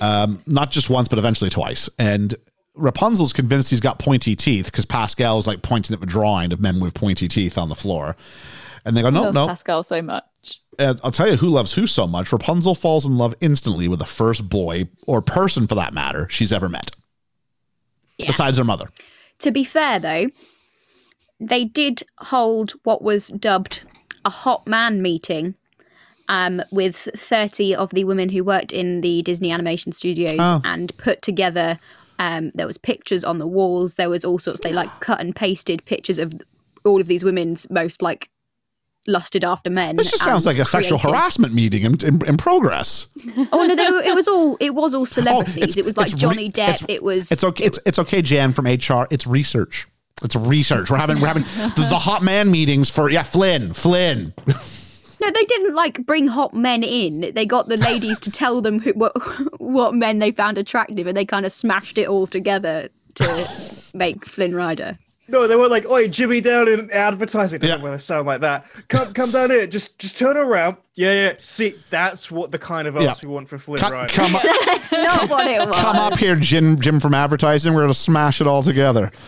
Um, 0.00 0.40
not 0.46 0.70
just 0.70 0.88
once, 0.88 1.08
but 1.08 1.18
eventually 1.18 1.50
twice. 1.50 1.90
And 1.98 2.34
Rapunzel's 2.74 3.32
convinced 3.32 3.70
he's 3.70 3.80
got 3.80 3.98
pointy 3.98 4.36
teeth 4.36 4.66
because 4.66 4.86
Pascal's 4.86 5.46
like 5.46 5.62
pointing 5.62 5.94
at 5.94 6.00
the 6.00 6.06
drawing 6.06 6.52
of 6.52 6.60
men 6.60 6.80
with 6.80 6.94
pointy 6.94 7.28
teeth 7.28 7.58
on 7.58 7.68
the 7.68 7.74
floor. 7.74 8.16
And 8.84 8.96
they 8.96 9.02
go, 9.02 9.10
no, 9.10 9.30
no. 9.30 9.46
Pascal 9.46 9.82
so 9.82 10.00
much. 10.00 10.24
And 10.78 10.98
I'll 11.04 11.10
tell 11.12 11.28
you 11.28 11.36
who 11.36 11.48
loves 11.48 11.74
who 11.74 11.86
so 11.86 12.06
much. 12.06 12.32
Rapunzel 12.32 12.74
falls 12.74 13.04
in 13.04 13.18
love 13.18 13.34
instantly 13.40 13.86
with 13.88 13.98
the 13.98 14.06
first 14.06 14.48
boy 14.48 14.88
or 15.06 15.20
person 15.20 15.66
for 15.66 15.74
that 15.74 15.92
matter 15.92 16.26
she's 16.30 16.52
ever 16.52 16.68
met, 16.68 16.90
Yeah. 18.18 18.28
besides 18.28 18.56
her 18.58 18.64
mother. 18.64 18.86
To 19.40 19.50
be 19.50 19.64
fair, 19.64 19.98
though, 19.98 20.28
they 21.38 21.64
did 21.64 22.02
hold 22.18 22.72
what 22.84 23.02
was 23.02 23.28
dubbed 23.28 23.82
a 24.24 24.30
hot 24.30 24.66
man 24.66 25.00
meeting 25.02 25.54
um, 26.28 26.62
with 26.70 27.08
30 27.16 27.74
of 27.74 27.90
the 27.90 28.04
women 28.04 28.28
who 28.28 28.44
worked 28.44 28.72
in 28.72 29.00
the 29.00 29.22
Disney 29.22 29.50
animation 29.50 29.92
studios 29.92 30.38
Oh. 30.38 30.60
and 30.64 30.96
put 30.98 31.22
together. 31.22 31.78
Um, 32.18 32.52
there 32.54 32.66
was 32.66 32.78
pictures 32.78 33.24
on 33.24 33.38
the 33.38 33.46
walls. 33.46 33.94
There 33.96 34.10
was 34.10 34.24
all 34.24 34.38
sorts. 34.38 34.60
They 34.60 34.72
like 34.72 34.90
cut 35.00 35.20
and 35.20 35.34
pasted 35.34 35.84
pictures 35.86 36.18
of 36.18 36.34
all 36.84 37.00
of 37.00 37.06
these 37.08 37.24
women's 37.24 37.68
most 37.70 38.00
like 38.02 38.28
lusted 39.06 39.44
after 39.44 39.70
men. 39.70 39.96
This 39.96 40.10
just 40.10 40.22
sounds 40.22 40.46
like 40.46 40.58
a 40.58 40.64
sexual 40.64 40.98
harassment 40.98 41.54
meeting 41.54 41.82
in, 41.84 41.94
in, 42.04 42.24
in 42.26 42.36
progress. 42.36 43.06
Oh 43.52 43.66
no, 43.66 43.74
were, 43.92 44.02
it 44.02 44.14
was 44.14 44.28
all 44.28 44.56
it 44.60 44.74
was 44.74 44.94
all 44.94 45.02
oh, 45.02 45.04
celebrities. 45.04 45.56
it's- 45.56 45.76
it 45.76 45.84
was 45.84 45.96
like 45.96 46.06
it's 46.06 46.14
re- 46.14 46.20
Johnny 46.20 46.50
Depp. 46.50 46.84
it 46.88 47.02
was 47.02 47.30
It's 47.32 47.44
okay. 47.44 47.64
It's, 47.64 47.78
it's 47.86 47.98
okay, 47.98 48.22
Jan 48.22 48.52
from 48.52 48.66
HR. 48.66 49.06
It's 49.10 49.26
research. 49.26 49.88
It's 50.22 50.36
research. 50.36 50.90
We're 50.90 50.98
having 50.98 51.20
we're 51.20 51.28
having 51.28 51.42
the, 51.76 51.86
the 51.88 51.98
hot 51.98 52.22
man 52.22 52.50
meetings 52.50 52.90
for 52.90 53.10
yeah 53.10 53.22
Flynn 53.22 53.72
Flynn. 53.72 54.34
No, 55.20 55.30
they 55.30 55.44
didn't 55.44 55.74
like 55.74 56.06
bring 56.06 56.28
hot 56.28 56.54
men 56.54 56.82
in. 56.82 57.32
They 57.34 57.44
got 57.44 57.68
the 57.68 57.76
ladies 57.76 58.18
to 58.20 58.30
tell 58.30 58.60
them 58.60 58.80
who, 58.80 58.92
what 58.92 59.12
what 59.60 59.94
men 59.94 60.18
they 60.18 60.32
found 60.32 60.58
attractive, 60.58 61.06
and 61.06 61.16
they 61.16 61.24
kind 61.26 61.44
of 61.44 61.52
smashed 61.52 61.98
it 61.98 62.08
all 62.08 62.26
together 62.26 62.88
to 63.16 63.48
make 63.94 64.24
Flynn 64.24 64.54
Rider. 64.54 64.98
No, 65.30 65.46
they 65.46 65.56
were 65.56 65.68
like, 65.68 65.86
"Oi, 65.86 66.08
Jimmy 66.08 66.40
down 66.40 66.68
in 66.68 66.90
advertising." 66.90 67.62
Yeah. 67.62 67.76
Yeah. 67.76 67.82
When 67.82 67.92
they 67.92 67.98
sound 67.98 68.26
like 68.26 68.40
that, 68.40 68.66
come 68.88 69.12
come 69.14 69.30
down 69.30 69.50
here. 69.50 69.66
Just 69.66 69.98
just 69.98 70.18
turn 70.18 70.36
around. 70.36 70.76
Yeah, 70.94 71.12
yeah. 71.12 71.32
See, 71.40 71.76
that's 71.88 72.30
what 72.30 72.50
the 72.50 72.58
kind 72.58 72.86
of 72.88 72.96
else 72.96 73.22
Yeah. 73.22 73.28
we 73.28 73.32
want 73.34 73.48
for 73.48 73.56
Flynn 73.58 73.78
Come, 73.80 73.92
Rider. 73.92 74.12
come, 74.12 74.34
up- 74.36 74.42
That's 74.66 74.92
not 74.92 75.30
what 75.30 75.46
it 75.46 75.66
was. 75.66 75.76
come 75.80 75.96
up 75.96 76.18
here, 76.18 76.36
Jim 76.36 76.78
Jim 76.78 77.00
from 77.00 77.14
advertising. 77.14 77.72
We're 77.74 77.82
gonna 77.82 77.94
smash 77.94 78.40
it 78.40 78.46
all 78.46 78.62
together. 78.62 79.10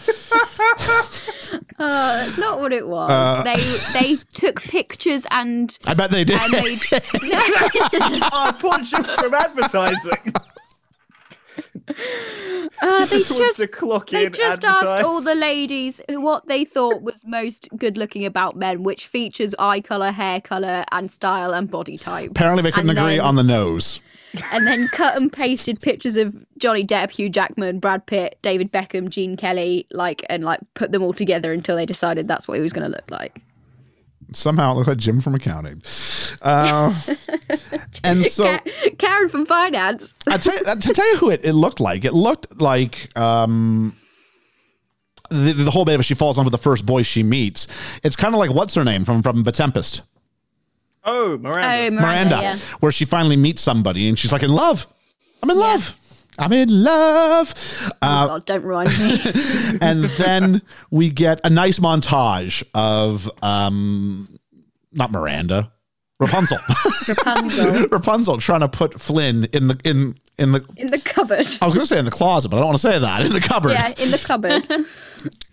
Uh, 1.79 2.17
that's 2.25 2.39
not 2.39 2.61
what 2.61 2.73
it 2.73 2.87
was. 2.87 3.11
Uh, 3.11 3.43
they 3.43 3.57
they 4.15 4.17
took 4.33 4.63
pictures 4.63 5.27
and 5.31 5.77
I 5.85 5.95
bet 5.95 6.11
they 6.11 6.25
did. 6.25 6.39
and 6.41 6.53
made. 6.53 6.81
oh, 8.33 8.57
poor 8.59 8.79
Jim 8.79 9.05
from 9.19 9.35
advertising. 9.35 10.33
Uh, 12.81 13.05
they 13.07 13.17
Wants 13.17 13.29
just 13.29 13.57
to 13.59 13.67
clock 13.69 14.09
They 14.11 14.27
in, 14.27 14.33
just 14.33 14.65
asked 14.65 15.03
all 15.03 15.21
the 15.21 15.35
ladies 15.35 16.01
what 16.09 16.47
they 16.49 16.65
thought 16.65 17.03
was 17.03 17.25
most 17.27 17.69
good 17.77 17.97
looking 17.97 18.25
about 18.25 18.57
men, 18.57 18.83
which 18.83 19.07
features 19.07 19.55
eye 19.59 19.81
colour, 19.81 20.11
hair 20.11 20.41
colour, 20.41 20.85
and 20.93 21.11
style 21.13 21.53
and 21.55 21.71
body 21.71 21.97
type. 21.99 22.31
Apparently, 22.33 22.63
they 22.63 22.73
couldn't 22.73 22.91
And 22.91 22.99
agree 22.99 23.17
then- 23.17 23.25
on 23.25 23.35
the 23.37 23.43
nose. 23.45 24.01
and 24.53 24.67
then 24.67 24.89
cut 24.89 25.15
and 25.21 25.31
pasted 25.31 25.79
pictures 25.81 26.17
of 26.17 26.35
Johnny 26.59 26.87
Depp, 26.87 27.11
Hugh 27.11 27.29
Jackman, 27.29 27.79
Brad 27.81 28.07
Pitt, 28.07 28.39
David 28.41 28.73
Beckham, 28.73 29.11
Gene 29.11 29.37
Kelly, 29.37 29.87
like 29.91 30.25
and 30.31 30.43
like 30.43 30.61
put 30.75 30.91
them 30.91 31.03
all 31.03 31.13
together 31.13 31.53
until 31.53 31.77
they 31.77 31.85
decided 31.85 32.29
that's 32.29 32.49
what 32.49 32.55
he 32.55 32.63
was 32.63 32.73
going 32.73 32.91
to 32.91 32.97
look 32.97 33.11
like. 33.11 33.43
Somehow 34.37 34.73
it 34.73 34.75
looked 34.77 34.89
like 34.89 34.99
Jim 34.99 35.21
from 35.21 35.35
accounting. 35.35 35.83
Uh, 36.43 36.95
and 38.05 38.25
so 38.25 38.59
Karen 38.99 39.29
from 39.29 39.47
finance. 39.47 40.15
I 40.27 40.37
tell 40.39 40.55
you, 40.55 40.61
to 40.65 40.77
tell 40.93 41.13
you 41.13 41.19
who 41.19 41.31
it, 41.31 41.45
it 41.45 41.53
looked 41.53 41.81
like, 41.81 42.05
it 42.05 42.13
looked 42.15 42.61
like 42.61 43.17
um, 43.19 43.97
the, 45.31 45.53
the 45.53 45.71
whole 45.71 45.85
bit 45.85 45.95
of 45.95 46.01
it, 46.01 46.05
she 46.05 46.15
falls 46.15 46.37
in 46.37 46.41
love 46.41 46.53
with 46.53 46.61
the 46.61 46.63
first 46.63 46.85
boy 46.87 47.03
she 47.03 47.23
meets. 47.23 47.67
It's 48.03 48.17
kind 48.17 48.35
of 48.35 48.39
like 48.39 48.51
what's 48.53 48.75
her 48.75 48.85
name 48.85 49.05
from 49.05 49.23
from 49.23 49.43
The 49.45 49.53
Tempest, 49.53 50.03
Oh, 51.05 51.33
Oh, 51.33 51.39
Miranda. 51.39 52.01
Miranda. 52.01 52.01
Miranda, 52.01 52.37
yeah. 52.43 52.57
where 52.81 52.93
she 52.93 53.05
finally 53.05 53.37
meets 53.37 53.61
somebody 53.63 54.09
and 54.09 54.19
she's 54.19 54.33
like 54.33 54.43
in 54.43 54.51
love. 54.53 54.87
I'm 55.43 55.51
in 55.51 55.57
love. 55.59 55.97
I'm 56.39 56.53
in 56.53 56.69
love. 56.83 57.53
Oh 57.83 57.91
Uh, 58.03 58.27
God, 58.29 58.47
don't 58.47 58.65
remind 58.65 58.89
me. 58.99 59.21
and 59.83 60.05
then 60.05 60.63
we 60.91 61.11
get 61.11 61.41
a 61.45 61.51
nice 61.51 61.79
montage 61.79 62.63
of 62.75 63.31
um, 63.43 64.39
not 64.93 65.11
Miranda, 65.13 65.71
Rapunzel. 66.19 66.59
Rapunzel 67.09 67.87
Rapunzel 67.89 68.39
trying 68.39 68.61
to 68.61 68.69
put 68.69 68.99
Flynn 69.01 69.45
in 69.53 69.69
the 69.69 69.79
in 69.85 70.15
in 70.39 70.53
the. 70.53 70.65
in 70.77 70.87
the 70.87 70.99
cupboard. 70.99 71.47
I 71.61 71.67
was 71.67 71.75
going 71.75 71.81
to 71.81 71.87
say 71.87 71.99
in 71.99 72.05
the 72.07 72.11
closet, 72.11 72.49
but 72.49 72.57
I 72.57 72.61
don't 72.61 72.69
want 72.69 72.79
to 72.81 72.89
say 72.89 72.99
that 72.99 73.27
in 73.27 73.33
the 73.33 73.41
cupboard. 73.41 73.73
Yeah, 73.73 73.89
in 73.99 74.11
the 74.11 74.19
cupboard. 74.19 74.67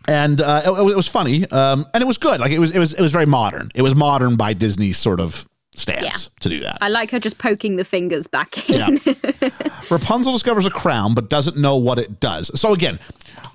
and 0.08 0.40
uh, 0.42 0.62
it, 0.66 0.70
it 0.92 0.96
was 0.96 1.08
funny, 1.08 1.46
um, 1.52 1.86
and 1.94 2.02
it 2.02 2.08
was 2.08 2.18
good. 2.18 2.40
Like 2.40 2.52
it 2.52 2.60
was, 2.60 2.72
it 2.72 2.80
was, 2.80 2.94
it 2.94 3.02
was 3.02 3.12
very 3.12 3.26
modern. 3.26 3.70
It 3.76 3.82
was 3.82 3.94
modern 3.96 4.38
by 4.38 4.54
Disney 4.54 4.94
sort 4.94 5.20
of 5.20 5.48
stance 5.76 6.30
to 6.40 6.50
do 6.50 6.60
that. 6.62 6.78
I 6.82 6.88
like 6.90 7.12
her 7.12 7.20
just 7.20 7.38
poking 7.38 7.76
the 7.76 7.86
fingers 7.86 8.28
back 8.28 8.70
in. 8.70 9.00
Yeah. 9.06 9.50
Rapunzel 9.90 10.34
discovers 10.34 10.66
a 10.66 10.70
crown, 10.72 11.14
but 11.14 11.30
doesn't 11.30 11.58
know 11.58 11.76
what 11.78 12.00
it 12.00 12.20
does. 12.20 12.52
So 12.60 12.74
again, 12.74 13.00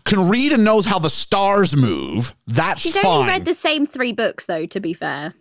can 0.04 0.28
read 0.28 0.52
and 0.52 0.64
knows 0.64 0.84
how 0.86 0.98
the 0.98 1.10
stars 1.10 1.76
move. 1.76 2.34
That's 2.46 2.80
She's 2.82 2.96
fine. 2.96 3.06
only 3.06 3.28
read 3.28 3.44
the 3.44 3.54
same 3.54 3.86
three 3.86 4.12
books, 4.12 4.46
though. 4.46 4.66
To 4.66 4.80
be 4.80 4.92
fair, 4.94 5.34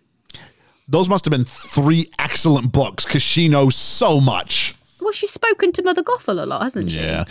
Those 0.87 1.09
must 1.09 1.25
have 1.25 1.31
been 1.31 1.45
three 1.45 2.09
excellent 2.19 2.71
books 2.71 3.05
because 3.05 3.21
she 3.23 3.47
knows 3.47 3.75
so 3.75 4.19
much. 4.21 4.75
well, 5.01 5.11
she's 5.11 5.31
spoken 5.31 5.71
to 5.73 5.81
Mother 5.83 6.01
Gothel 6.03 6.41
a 6.41 6.45
lot, 6.45 6.61
hasn't 6.61 6.91
she? 6.91 6.99
Yeah. 6.99 7.25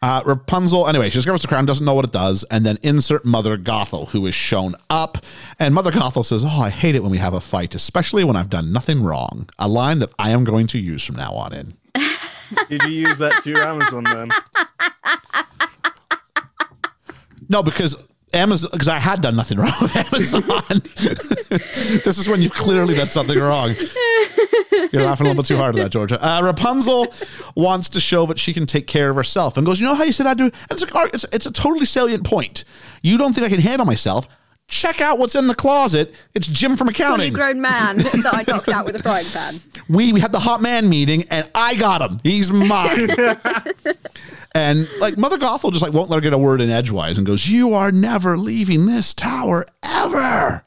Uh, 0.00 0.22
Rapunzel, 0.24 0.86
anyway, 0.86 1.10
she 1.10 1.18
discovers 1.18 1.42
the 1.42 1.48
crown, 1.48 1.66
doesn't 1.66 1.84
know 1.84 1.94
what 1.94 2.04
it 2.04 2.12
does, 2.12 2.44
and 2.52 2.64
then 2.64 2.78
insert 2.82 3.24
Mother 3.24 3.56
Gothel, 3.58 4.08
who 4.10 4.24
is 4.26 4.34
shown 4.36 4.76
up. 4.90 5.18
And 5.58 5.74
Mother 5.74 5.90
Gothel 5.90 6.24
says, 6.24 6.44
Oh, 6.44 6.60
I 6.60 6.70
hate 6.70 6.94
it 6.94 7.02
when 7.02 7.10
we 7.10 7.18
have 7.18 7.34
a 7.34 7.40
fight, 7.40 7.74
especially 7.74 8.22
when 8.22 8.36
I've 8.36 8.50
done 8.50 8.72
nothing 8.72 9.02
wrong. 9.02 9.48
A 9.58 9.66
line 9.66 9.98
that 10.00 10.10
I 10.20 10.30
am 10.30 10.44
going 10.44 10.66
to 10.68 10.78
use 10.78 11.02
from 11.04 11.16
now 11.16 11.32
on 11.32 11.52
in. 11.52 11.76
Did 12.68 12.82
you 12.84 13.08
use 13.08 13.18
that 13.18 13.42
to 13.42 13.50
your 13.50 13.62
Amazon 13.62 14.04
then? 14.04 14.30
No, 17.48 17.62
because 17.62 17.96
Amazon, 18.32 18.70
because 18.72 18.88
I 18.88 18.98
had 18.98 19.22
done 19.22 19.36
nothing 19.36 19.58
wrong 19.58 19.72
with 19.80 19.96
Amazon. 19.96 20.42
this 22.04 22.18
is 22.18 22.28
when 22.28 22.42
you've 22.42 22.52
clearly 22.52 22.94
done 22.94 23.06
something 23.06 23.38
wrong. 23.38 23.74
You're 24.92 25.04
laughing 25.04 25.26
a 25.26 25.30
little 25.30 25.42
bit 25.42 25.46
too 25.46 25.56
hard 25.56 25.76
at 25.76 25.82
that, 25.82 25.90
Georgia. 25.90 26.24
Uh, 26.24 26.42
Rapunzel 26.42 27.12
wants 27.54 27.88
to 27.90 28.00
show 28.00 28.26
that 28.26 28.38
she 28.38 28.52
can 28.52 28.66
take 28.66 28.86
care 28.86 29.10
of 29.10 29.16
herself 29.16 29.56
and 29.56 29.64
goes, 29.66 29.80
You 29.80 29.86
know 29.86 29.94
how 29.94 30.04
you 30.04 30.12
said 30.12 30.26
I 30.26 30.34
do? 30.34 30.44
And 30.44 30.52
it's, 30.70 30.84
it's, 31.14 31.24
it's 31.32 31.46
a 31.46 31.52
totally 31.52 31.86
salient 31.86 32.24
point. 32.24 32.64
You 33.02 33.18
don't 33.18 33.32
think 33.32 33.46
I 33.46 33.48
can 33.48 33.60
handle 33.60 33.86
myself? 33.86 34.26
Check 34.68 35.00
out 35.00 35.18
what's 35.18 35.36
in 35.36 35.46
the 35.46 35.54
closet. 35.54 36.12
It's 36.34 36.48
Jim 36.48 36.76
from 36.76 36.88
accounting. 36.88 37.32
Fully 37.32 37.40
grown 37.40 37.60
man 37.60 37.98
that 37.98 38.30
I 38.32 38.44
knocked 38.50 38.68
out 38.68 38.84
with 38.84 38.96
a 38.96 39.02
frying 39.02 39.26
pan. 39.26 39.54
we 39.88 40.12
we 40.12 40.20
had 40.20 40.32
the 40.32 40.40
hot 40.40 40.60
man 40.60 40.88
meeting 40.88 41.24
and 41.30 41.48
I 41.54 41.76
got 41.76 42.02
him. 42.02 42.18
He's 42.22 42.52
mine. 42.52 43.10
and 44.54 44.88
like 44.98 45.16
Mother 45.18 45.38
Gothel 45.38 45.70
just 45.70 45.82
like 45.82 45.92
won't 45.92 46.10
let 46.10 46.16
her 46.16 46.20
get 46.20 46.32
a 46.32 46.38
word 46.38 46.60
in 46.60 46.70
edgewise 46.70 47.16
and 47.16 47.24
goes, 47.24 47.48
You 47.48 47.74
are 47.74 47.92
never 47.92 48.36
leaving 48.36 48.86
this 48.86 49.14
tower 49.14 49.64
ever. 49.84 50.64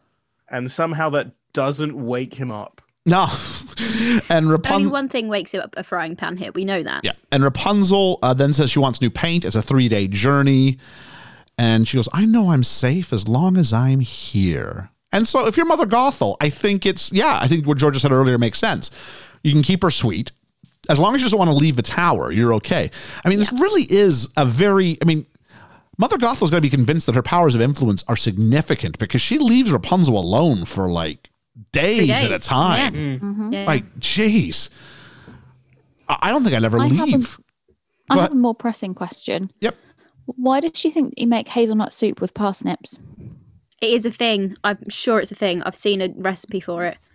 And 0.50 0.72
somehow 0.72 1.10
that 1.12 1.32
doesn't 1.52 1.94
wake 1.94 2.36
him 2.36 2.52
up. 2.52 2.82
No. 3.06 3.28
and 4.30 4.52
Only 4.68 4.88
one 4.88 5.10
thing 5.10 5.28
wakes 5.28 5.54
him 5.54 5.62
up 5.62 5.74
a 5.78 5.84
frying 5.84 6.16
pan 6.16 6.38
here. 6.38 6.52
We 6.54 6.64
know 6.64 6.84
that. 6.84 7.04
Yeah. 7.04 7.14
And 7.32 7.44
Rapunzel 7.44 8.20
uh, 8.22 8.34
then 8.34 8.54
says 8.54 8.72
she 8.72 8.80
wants 8.80 9.02
new 9.02 9.10
paint. 9.10 9.46
It's 9.46 9.56
a 9.56 9.62
three 9.62 9.90
day 9.90 10.08
journey. 10.08 10.78
And 11.60 11.86
she 11.86 11.98
goes, 11.98 12.08
I 12.14 12.26
know 12.26 12.52
I'm 12.52 12.64
safe 12.64 13.12
as 13.12 13.28
long 13.28 13.58
as 13.58 13.74
I'm 13.74 14.00
here. 14.00 14.92
And 15.12 15.28
so 15.28 15.46
if 15.46 15.58
you're 15.58 15.66
Mother 15.66 15.86
Gothel, 15.86 16.38
I 16.40 16.50
think 16.50 16.86
it's, 16.86 17.12
yeah, 17.12 17.38
I 17.42 17.50
think 17.50 17.68
what 17.68 17.78
Georgia 17.78 18.00
said 18.00 18.14
earlier 18.14 18.38
makes 18.38 18.60
sense. 18.60 18.90
You 19.44 19.52
can 19.52 19.62
keep 19.62 19.84
her 19.84 19.92
sweet. 19.92 20.32
As 20.88 21.00
long 21.00 21.16
as 21.16 21.22
you 21.22 21.28
don't 21.28 21.38
want 21.38 21.50
to 21.50 21.56
leave 21.58 21.76
the 21.76 21.82
tower, 21.82 22.32
you're 22.32 22.54
okay. 22.56 22.90
I 23.26 23.30
mean, 23.30 23.40
this 23.40 23.52
really 23.52 23.84
is 23.84 24.30
a 24.38 24.46
very, 24.46 24.98
I 25.02 25.06
mean, 25.06 25.26
Mother 25.98 26.16
Gothel 26.18 26.44
is 26.44 26.50
going 26.50 26.62
to 26.62 26.66
be 26.66 26.70
convinced 26.70 27.08
that 27.08 27.16
her 27.16 27.22
powers 27.22 27.56
of 27.56 27.62
influence 27.62 28.06
are 28.08 28.16
significant 28.16 28.98
because 28.98 29.22
she 29.22 29.38
leaves 29.38 29.70
Rapunzel 29.74 30.18
alone 30.18 30.64
for 30.64 30.90
like 30.90 31.30
days, 31.74 32.10
at 32.10 32.32
a 32.32 32.40
time. 32.40 32.96
Yeah. 32.96 33.18
Mm. 33.18 33.54
Yeah. 33.54 33.66
Like, 33.66 34.00
jeez. 34.00 34.70
I 36.08 36.18
I 36.22 36.32
don't 36.32 36.44
think 36.44 36.56
I'd 36.56 36.64
ever 36.64 36.80
I 36.80 36.88
leave. 36.88 37.38
I 38.10 38.16
Go 38.16 38.22
have 38.22 38.32
a 38.32 38.36
more 38.36 38.56
pressing 38.56 38.96
question. 38.96 39.52
Yep. 39.60 39.76
Why 40.36 40.60
did 40.60 40.78
she 40.78 40.92
think 40.92 41.14
you 41.18 41.28
make 41.28 41.48
hazelnut 41.48 41.94
soup 41.94 42.22
with 42.22 42.34
parsnips? 42.34 43.00
It 43.82 43.92
is 43.92 44.06
a 44.06 44.12
thing. 44.12 44.56
I'm 44.64 44.90
sure 44.90 45.20
it's 45.20 45.32
a 45.32 45.36
thing. 45.36 45.64
I've 45.64 45.76
seen 45.76 46.02
a 46.02 46.10
recipe 46.18 46.60
for 46.60 46.86
it. 46.86 47.10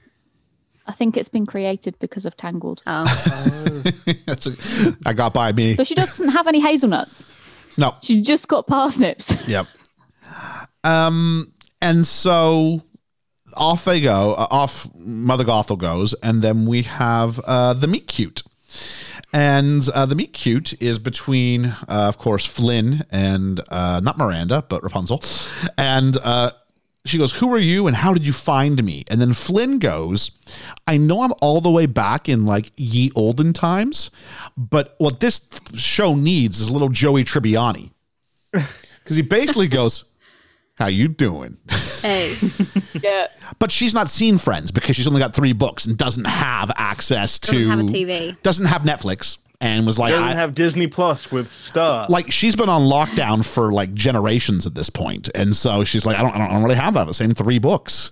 I 0.87 0.93
think 0.93 1.17
it's 1.17 1.29
been 1.29 1.47
created 1.47 1.99
because 1.99 2.27
of 2.27 2.37
Tangled. 2.37 2.83
Oh, 2.87 3.05
That's 4.27 4.47
a, 4.47 4.97
I 5.07 5.12
got 5.15 5.33
by 5.33 5.53
me. 5.53 5.77
But 5.77 5.87
she 5.87 5.95
doesn't 5.95 6.29
have 6.29 6.47
any 6.47 6.61
hazelnuts. 6.61 7.25
No. 7.79 7.95
She 8.03 8.21
just 8.21 8.49
got 8.49 8.67
parsnips. 8.67 9.35
Yep. 9.47 9.67
Um, 10.85 11.53
and 11.81 12.07
so 12.07 12.83
off 13.57 13.85
they 13.85 14.01
go. 14.01 14.35
Uh, 14.35 14.47
off 14.51 14.87
Mother 14.95 15.45
Gothel 15.45 15.79
goes, 15.79 16.12
and 16.23 16.43
then 16.43 16.67
we 16.67 16.83
have 16.83 17.41
uh, 17.41 17.73
the 17.75 17.87
meet 17.87 18.07
cute. 18.07 18.43
And 19.35 19.87
uh, 19.93 20.07
the 20.07 20.14
meet 20.14 20.32
cute 20.32 20.80
is 20.80 21.01
between, 21.01 21.64
uh, 21.66 21.74
of 21.89 22.18
course, 22.18 22.47
Flynn 22.47 23.03
and 23.11 23.61
uh, 23.68 24.01
not 24.01 24.16
Miranda, 24.16 24.64
but 24.68 24.85
Rapunzel. 24.85 25.22
And 25.76 26.16
uh, 26.18 26.53
she 27.05 27.18
goes, 27.18 27.32
Who 27.32 27.53
are 27.53 27.59
you 27.59 27.89
and 27.89 27.97
how 27.97 28.12
did 28.12 28.24
you 28.24 28.32
find 28.32 28.82
me? 28.85 29.05
And 29.11 29.20
then 29.20 29.32
Flynn 29.32 29.80
goes, 29.80 30.30
I 30.87 30.99
know 30.99 31.22
I'm 31.22 31.32
all 31.43 31.61
the 31.61 31.70
way 31.70 31.87
back 31.87 32.28
in 32.28 32.47
like 32.47 32.70
ye 32.76 33.11
olden 33.16 33.53
times, 33.53 34.12
but 34.57 34.95
what 34.99 35.18
this 35.18 35.41
show 35.74 36.14
needs 36.14 36.61
is 36.61 36.68
a 36.68 36.72
little 36.72 36.89
Joey 36.89 37.24
Tribbiani. 37.24 37.91
Because 39.03 39.16
he 39.16 39.22
basically 39.22 39.68
goes, 39.68 40.14
How 40.78 40.87
you 40.87 41.09
doing? 41.09 41.59
hey. 42.01 42.35
yeah. 43.03 43.26
But 43.59 43.70
she's 43.70 43.95
not 43.95 44.11
seen 44.11 44.38
Friends 44.38 44.70
because 44.70 44.97
she's 44.97 45.07
only 45.07 45.20
got 45.20 45.34
three 45.34 45.53
books 45.53 45.86
and 45.86 45.97
doesn't 45.97 46.24
have 46.26 46.70
access 46.76 47.38
to 47.40 47.53
Doesn't 47.53 47.68
have 47.70 47.78
a 47.80 47.82
TV. 47.82 48.42
Doesn't 48.42 48.66
have 48.66 48.82
Netflix 48.82 49.38
and 49.61 49.86
was 49.86 49.99
like 49.99 50.11
Doesn't 50.12 50.28
I- 50.30 50.34
have 50.34 50.55
Disney 50.55 50.86
Plus 50.86 51.30
with 51.30 51.49
stuff. 51.49 52.11
like 52.11 52.30
she's 52.32 52.57
been 52.57 52.68
on 52.68 52.82
lockdown 52.82 53.45
for 53.45 53.72
like 53.72 53.95
generations 53.95 54.66
at 54.66 54.74
this 54.74 54.90
point, 54.90 55.28
and 55.34 55.55
so 55.55 55.84
she's 55.84 56.05
like, 56.05 56.18
I 56.18 56.22
don't, 56.22 56.34
I 56.34 56.38
don't, 56.38 56.49
I 56.49 56.53
don't 56.55 56.62
really 56.62 56.74
have 56.76 56.95
that. 56.95 57.07
The 57.07 57.14
same 57.14 57.32
three 57.32 57.59
books, 57.59 58.11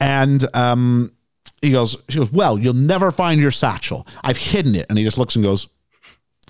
and 0.00 0.44
um, 0.54 1.12
he 1.62 1.70
goes, 1.72 1.96
she 2.08 2.18
goes, 2.18 2.32
well, 2.32 2.58
you'll 2.58 2.74
never 2.74 3.12
find 3.12 3.40
your 3.40 3.50
satchel. 3.52 4.06
I've 4.24 4.36
hidden 4.38 4.74
it, 4.74 4.86
and 4.88 4.98
he 4.98 5.04
just 5.04 5.18
looks 5.18 5.36
and 5.36 5.44
goes. 5.44 5.68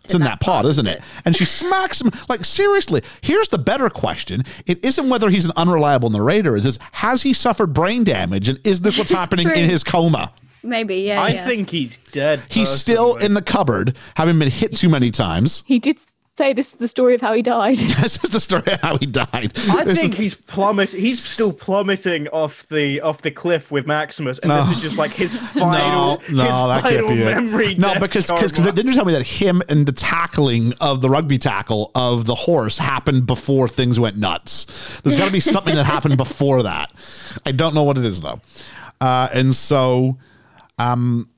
It's 0.07 0.15
in 0.15 0.23
that 0.23 0.41
pot, 0.41 0.65
isn't 0.65 0.87
it? 0.87 1.03
And 1.25 1.35
she 1.35 1.45
smacks 1.45 2.01
him. 2.01 2.11
Like, 2.29 2.45
seriously, 2.45 3.03
here's 3.23 3.49
the 3.49 3.59
better 3.59 3.91
question. 3.91 4.45
It 4.67 4.85
isn't 4.85 5.09
whether 5.09 5.31
he's 5.31 5.45
an 5.45 5.53
unreliable 5.57 6.11
narrator, 6.11 6.57
is 6.57 6.65
this 6.65 6.79
has 6.93 7.23
he 7.23 7.33
suffered 7.33 7.75
brain 7.75 8.05
damage 8.05 8.49
and 8.49 8.61
is 8.65 8.81
this 8.81 8.99
what's 8.99 9.11
happening 9.23 9.49
in 9.49 9.69
his 9.69 9.83
coma? 9.83 10.33
Maybe, 10.63 10.97
yeah. 10.97 11.23
I 11.23 11.29
yeah. 11.29 11.47
think 11.47 11.71
he's 11.71 11.99
dead. 11.99 12.43
He's 12.49 12.69
still 12.69 13.17
in 13.17 13.35
the 13.35 13.43
cupboard, 13.43 13.97
having 14.17 14.39
been 14.39 14.51
hit 14.51 14.75
too 14.75 14.89
many 14.89 15.11
times. 15.11 15.63
He 15.67 15.79
did 15.79 16.01
say 16.37 16.53
this 16.53 16.73
is 16.75 16.79
the 16.79 16.89
story 16.89 17.15
of 17.15 17.21
how 17.21 17.33
he 17.33 17.43
died. 17.43 17.79
This 18.07 18.23
is 18.23 18.31
the 18.31 18.41
story 18.41 18.73
of 18.73 18.81
how 18.81 18.99
he 18.99 19.07
died. 19.07 19.53
I 19.71 19.85
This 19.85 20.01
think 20.01 20.13
is- 20.15 20.19
he's 20.19 20.35
plummet. 20.35 20.91
He's 20.93 21.23
still 21.23 21.53
plummeting 21.53 22.29
off 22.29 22.67
the 22.69 23.01
off 23.01 23.23
the 23.23 23.31
cliff 23.31 23.71
with 23.73 23.87
Maximus, 23.87 24.39
and 24.41 24.51
this 24.51 24.71
is 24.71 24.81
just 24.81 24.99
like 24.99 25.13
his 25.13 25.37
final, 25.37 26.21
no, 26.29 26.37
no, 26.37 26.45
his 26.45 26.55
that 26.55 26.83
final 26.83 26.91
can't 26.91 27.09
be 27.09 27.25
memory. 27.25 27.67
it. 27.73 27.79
No, 27.79 27.99
because 27.99 28.27
because 28.27 28.53
didn't 28.53 28.87
you 28.87 28.95
tell 28.95 29.05
me 29.05 29.13
that 29.15 29.23
him 29.27 29.63
and 29.69 29.87
the 29.87 29.93
tackling 29.93 30.73
of 30.81 31.01
the 31.01 31.09
rugby 31.09 31.39
tackle 31.39 31.91
of 31.95 32.27
the 32.27 32.35
horse 32.35 32.79
happened 32.79 33.27
before 33.27 33.67
things 33.69 33.99
went 33.99 34.17
nuts? 34.17 35.01
There's 35.03 35.17
got 35.17 35.27
to 35.27 35.33
be 35.33 35.41
something 35.55 35.75
that 35.75 35.85
happened 35.87 36.17
before 36.17 36.63
that. 36.65 36.93
I 37.45 37.53
don't 37.53 37.75
know 37.75 37.83
what 37.83 37.97
it 37.99 38.05
is 38.05 38.21
though, 38.21 38.41
uh, 39.01 39.29
and 39.33 39.55
so, 39.55 40.19
um, 40.79 41.31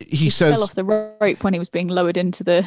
he, 0.00 0.30
says 0.30 0.54
Fell 0.54 0.64
off 0.64 0.74
the 0.74 0.84
rope 0.84 1.42
when 1.42 1.52
he 1.54 1.58
was 1.58 1.68
being 1.68 1.88
lowered 1.88 2.16
into 2.16 2.44
the 2.44 2.66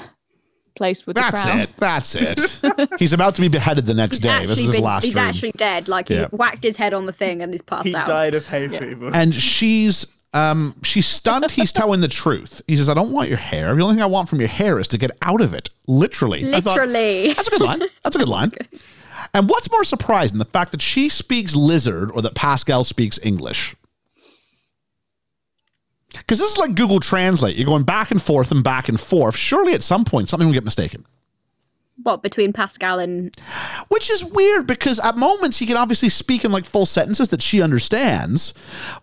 place 0.75 1.05
with 1.05 1.15
that's 1.15 1.41
the 1.43 1.47
crown. 1.49 1.59
it. 1.61 1.69
That's 1.77 2.15
it. 2.15 2.89
he's 2.99 3.13
about 3.13 3.35
to 3.35 3.41
be 3.41 3.47
beheaded 3.47 3.85
the 3.85 3.93
next 3.93 4.17
He's 4.17 4.19
day. 4.21 4.45
This 4.45 4.57
is 4.57 4.65
his 4.65 4.71
been- 4.75 4.83
last 4.83 5.03
He's 5.05 5.13
dream. 5.13 5.25
actually 5.25 5.51
dead. 5.53 5.87
Like 5.87 6.09
Yeah. 6.09 6.27
he 6.29 6.35
whacked 6.35 6.63
his 6.63 6.77
head 6.77 6.93
on 6.93 7.05
the 7.05 7.13
thing 7.13 7.41
and 7.41 7.53
he's 7.53 7.61
passed 7.61 7.87
he 7.87 7.95
out. 7.95 8.07
died 8.07 8.33
of 8.35 8.47
hay 8.47 8.67
fever. 8.67 9.11
and 9.13 9.33
she's 9.35 10.05
um 10.33 10.73
she's 10.81 11.05
stunned 11.07 11.51
he's 11.51 11.71
telling 11.79 11.99
the 11.99 12.07
truth 12.07 12.61
he 12.65 12.77
says 12.77 12.87
i 12.87 12.93
don't 12.93 13.11
want 13.11 13.27
your 13.27 13.37
hair 13.37 13.75
the 13.75 13.81
only 13.81 13.95
thing 13.95 14.01
i 14.01 14.05
want 14.05 14.29
from 14.29 14.39
your 14.39 14.47
hair 14.47 14.79
is 14.79 14.87
to 14.87 14.97
get 14.97 15.11
out 15.23 15.41
of 15.41 15.53
it 15.53 15.69
literally 15.87 16.55
I 16.55 16.61
thought, 16.61 16.77
Literally. 16.77 17.33
that's 17.33 17.49
a 17.49 17.51
good 17.51 17.59
line 17.59 17.81
that's 18.01 18.15
a 18.15 18.19
good 18.19 18.29
line 18.37 18.53
and 19.33 19.49
what's 19.49 19.69
more 19.69 19.83
surprising 19.83 20.37
the 20.37 20.45
fact 20.45 20.71
that 20.71 20.81
she 20.81 21.09
speaks 21.09 21.53
lizard 21.53 22.11
or 22.13 22.21
that 22.21 22.33
pascal 22.33 22.85
speaks 22.85 23.19
english 23.23 23.75
Because 26.13 26.39
this 26.39 26.51
is 26.51 26.57
like 26.57 26.75
Google 26.75 26.99
Translate. 26.99 27.55
You're 27.55 27.65
going 27.65 27.83
back 27.83 28.11
and 28.11 28.21
forth 28.21 28.51
and 28.51 28.63
back 28.63 28.89
and 28.89 28.99
forth. 28.99 29.35
Surely 29.35 29.73
at 29.73 29.83
some 29.83 30.05
point 30.05 30.29
something 30.29 30.47
will 30.47 30.53
get 30.53 30.63
mistaken. 30.63 31.05
What 32.03 32.23
between 32.23 32.51
Pascal 32.51 32.97
and 32.99 33.35
Which 33.89 34.09
is 34.09 34.25
weird 34.25 34.65
because 34.65 34.99
at 34.99 35.17
moments 35.17 35.59
he 35.59 35.67
can 35.67 35.77
obviously 35.77 36.09
speak 36.09 36.43
in 36.43 36.51
like 36.51 36.65
full 36.65 36.87
sentences 36.87 37.29
that 37.29 37.43
she 37.43 37.61
understands. 37.61 38.55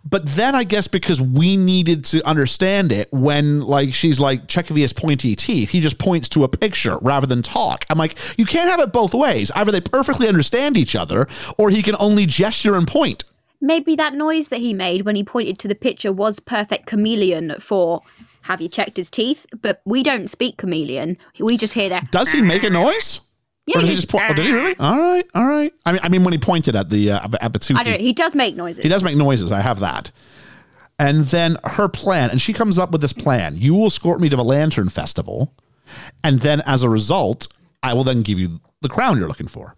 But 0.04 0.26
then 0.26 0.56
I 0.56 0.64
guess 0.64 0.88
because 0.88 1.20
we 1.20 1.56
needed 1.56 2.04
to 2.06 2.26
understand 2.26 2.90
it 2.90 3.09
when 3.12 3.61
like 3.61 3.94
she's 3.94 4.18
like 4.18 4.48
Chekovia's 4.48 4.92
pointy 4.92 5.36
teeth, 5.36 5.70
he 5.70 5.80
just 5.80 5.98
points 5.98 6.28
to 6.30 6.42
a 6.42 6.48
picture 6.48 6.98
rather 7.00 7.26
than 7.26 7.42
talk. 7.42 7.84
I'm 7.88 7.98
like, 7.98 8.18
you 8.36 8.44
can't 8.44 8.70
have 8.70 8.80
it 8.80 8.92
both 8.92 9.14
ways. 9.14 9.52
Either 9.52 9.70
they 9.70 9.80
perfectly 9.80 10.26
understand 10.26 10.76
each 10.76 10.96
other 10.96 11.28
or 11.56 11.70
he 11.70 11.82
can 11.82 11.94
only 12.00 12.26
gesture 12.26 12.74
and 12.74 12.88
point. 12.88 13.22
Maybe 13.61 13.96
that 13.96 14.14
noise 14.14 14.48
that 14.48 14.61
he 14.61 14.74
made 14.74 15.02
when 15.02 15.16
he 15.16 15.24
pointed 15.24 15.59
to 15.61 15.68
the 15.68 15.74
picture 15.74 16.12
was 16.12 16.40
perfect 16.40 16.86
chameleon 16.86 17.54
for 17.59 18.02
have 18.42 18.61
you 18.61 18.68
checked 18.68 18.96
his 18.96 19.11
teeth? 19.11 19.46
But 19.61 19.82
we 19.84 20.02
don't 20.02 20.28
speak 20.28 20.56
chameleon. 20.56 21.18
We 21.38 21.56
just 21.56 21.74
hear 21.74 21.88
that. 21.90 22.11
Does 22.11 22.30
he 22.30 22.40
make 22.40 22.62
a 22.62 22.70
noise? 22.84 23.20
Yeah, 23.66 23.78
or 23.78 23.80
did 23.82 23.90
he 23.90 23.96
just 23.96 24.09
point? 24.09 24.24
Oh, 24.30 24.34
did 24.34 24.46
he 24.46 24.52
really? 24.52 24.74
All 24.80 24.96
right, 24.96 25.26
all 25.34 25.46
right. 25.46 25.74
I 25.84 25.92
mean, 25.92 26.00
I 26.02 26.09
mean, 26.09 26.24
when 26.24 26.32
he 26.32 26.38
pointed 26.38 26.74
at 26.74 26.88
the 26.88 27.11
uh, 27.11 27.28
at 27.42 27.52
the 27.52 27.59
two 27.59 27.74
I 27.76 27.82
don't 27.82 27.92
know. 27.94 27.98
He 27.98 28.14
does 28.14 28.34
make 28.34 28.56
noises. 28.56 28.82
He 28.82 28.88
does 28.88 29.04
make 29.04 29.16
noises. 29.16 29.52
I 29.52 29.61
have 29.61 29.80
that. 29.80 30.11
And 30.98 31.26
then 31.26 31.59
her 31.64 31.88
plan, 31.88 32.30
and 32.30 32.40
she 32.40 32.54
comes 32.54 32.78
up 32.78 32.90
with 32.90 33.02
this 33.02 33.12
plan. 33.12 33.56
You 33.56 33.74
will 33.74 33.86
escort 33.88 34.20
me 34.20 34.30
to 34.30 34.36
the 34.36 34.44
Lantern 34.44 34.88
Festival, 34.88 35.54
and 36.24 36.40
then 36.40 36.62
as 36.62 36.82
a 36.82 36.88
result, 36.88 37.46
I 37.82 37.92
will 37.92 38.04
then 38.04 38.22
give 38.22 38.38
you 38.38 38.59
the 38.80 38.88
crown 38.88 39.18
you're 39.18 39.28
looking 39.28 39.48
for. 39.48 39.76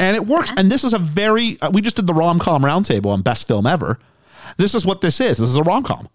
And 0.00 0.14
it 0.16 0.26
works. 0.26 0.52
And 0.56 0.70
this 0.70 0.84
is 0.84 0.92
a 0.92 0.98
very. 0.98 1.60
Uh, 1.60 1.70
we 1.72 1.80
just 1.82 1.96
did 1.96 2.06
the 2.06 2.14
rom 2.14 2.38
com 2.38 2.62
roundtable 2.62 3.06
on 3.06 3.22
best 3.22 3.48
film 3.48 3.66
ever. 3.66 3.98
This 4.56 4.74
is 4.74 4.86
what 4.86 5.00
this 5.00 5.20
is. 5.20 5.38
This 5.38 5.48
is 5.48 5.56
a 5.56 5.62
rom 5.62 5.82
com, 5.84 6.08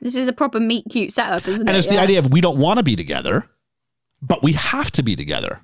This 0.00 0.14
is 0.14 0.28
a 0.28 0.32
proper 0.32 0.60
meet 0.60 0.84
cute 0.90 1.12
setup, 1.12 1.46
isn't 1.48 1.62
it? 1.62 1.68
and 1.68 1.76
it's 1.76 1.88
the 1.88 1.94
Yeah. 1.94 2.02
idea 2.02 2.18
of 2.20 2.32
we 2.32 2.40
don't 2.40 2.58
want 2.58 2.78
to 2.78 2.82
be 2.82 2.96
together, 2.96 3.48
but 4.22 4.42
we 4.42 4.52
have 4.52 4.90
to 4.92 5.02
be 5.02 5.16
together. 5.16 5.60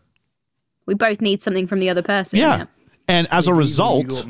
We 0.87 0.95
both 0.95 1.21
need 1.21 1.43
something 1.43 1.67
from 1.67 1.79
the 1.81 1.89
other 1.89 2.03
person. 2.03 2.39
Yeah. 2.41 2.65
And 3.09 3.27
as 3.31 3.47
a 3.47 3.55
result, 3.55 4.27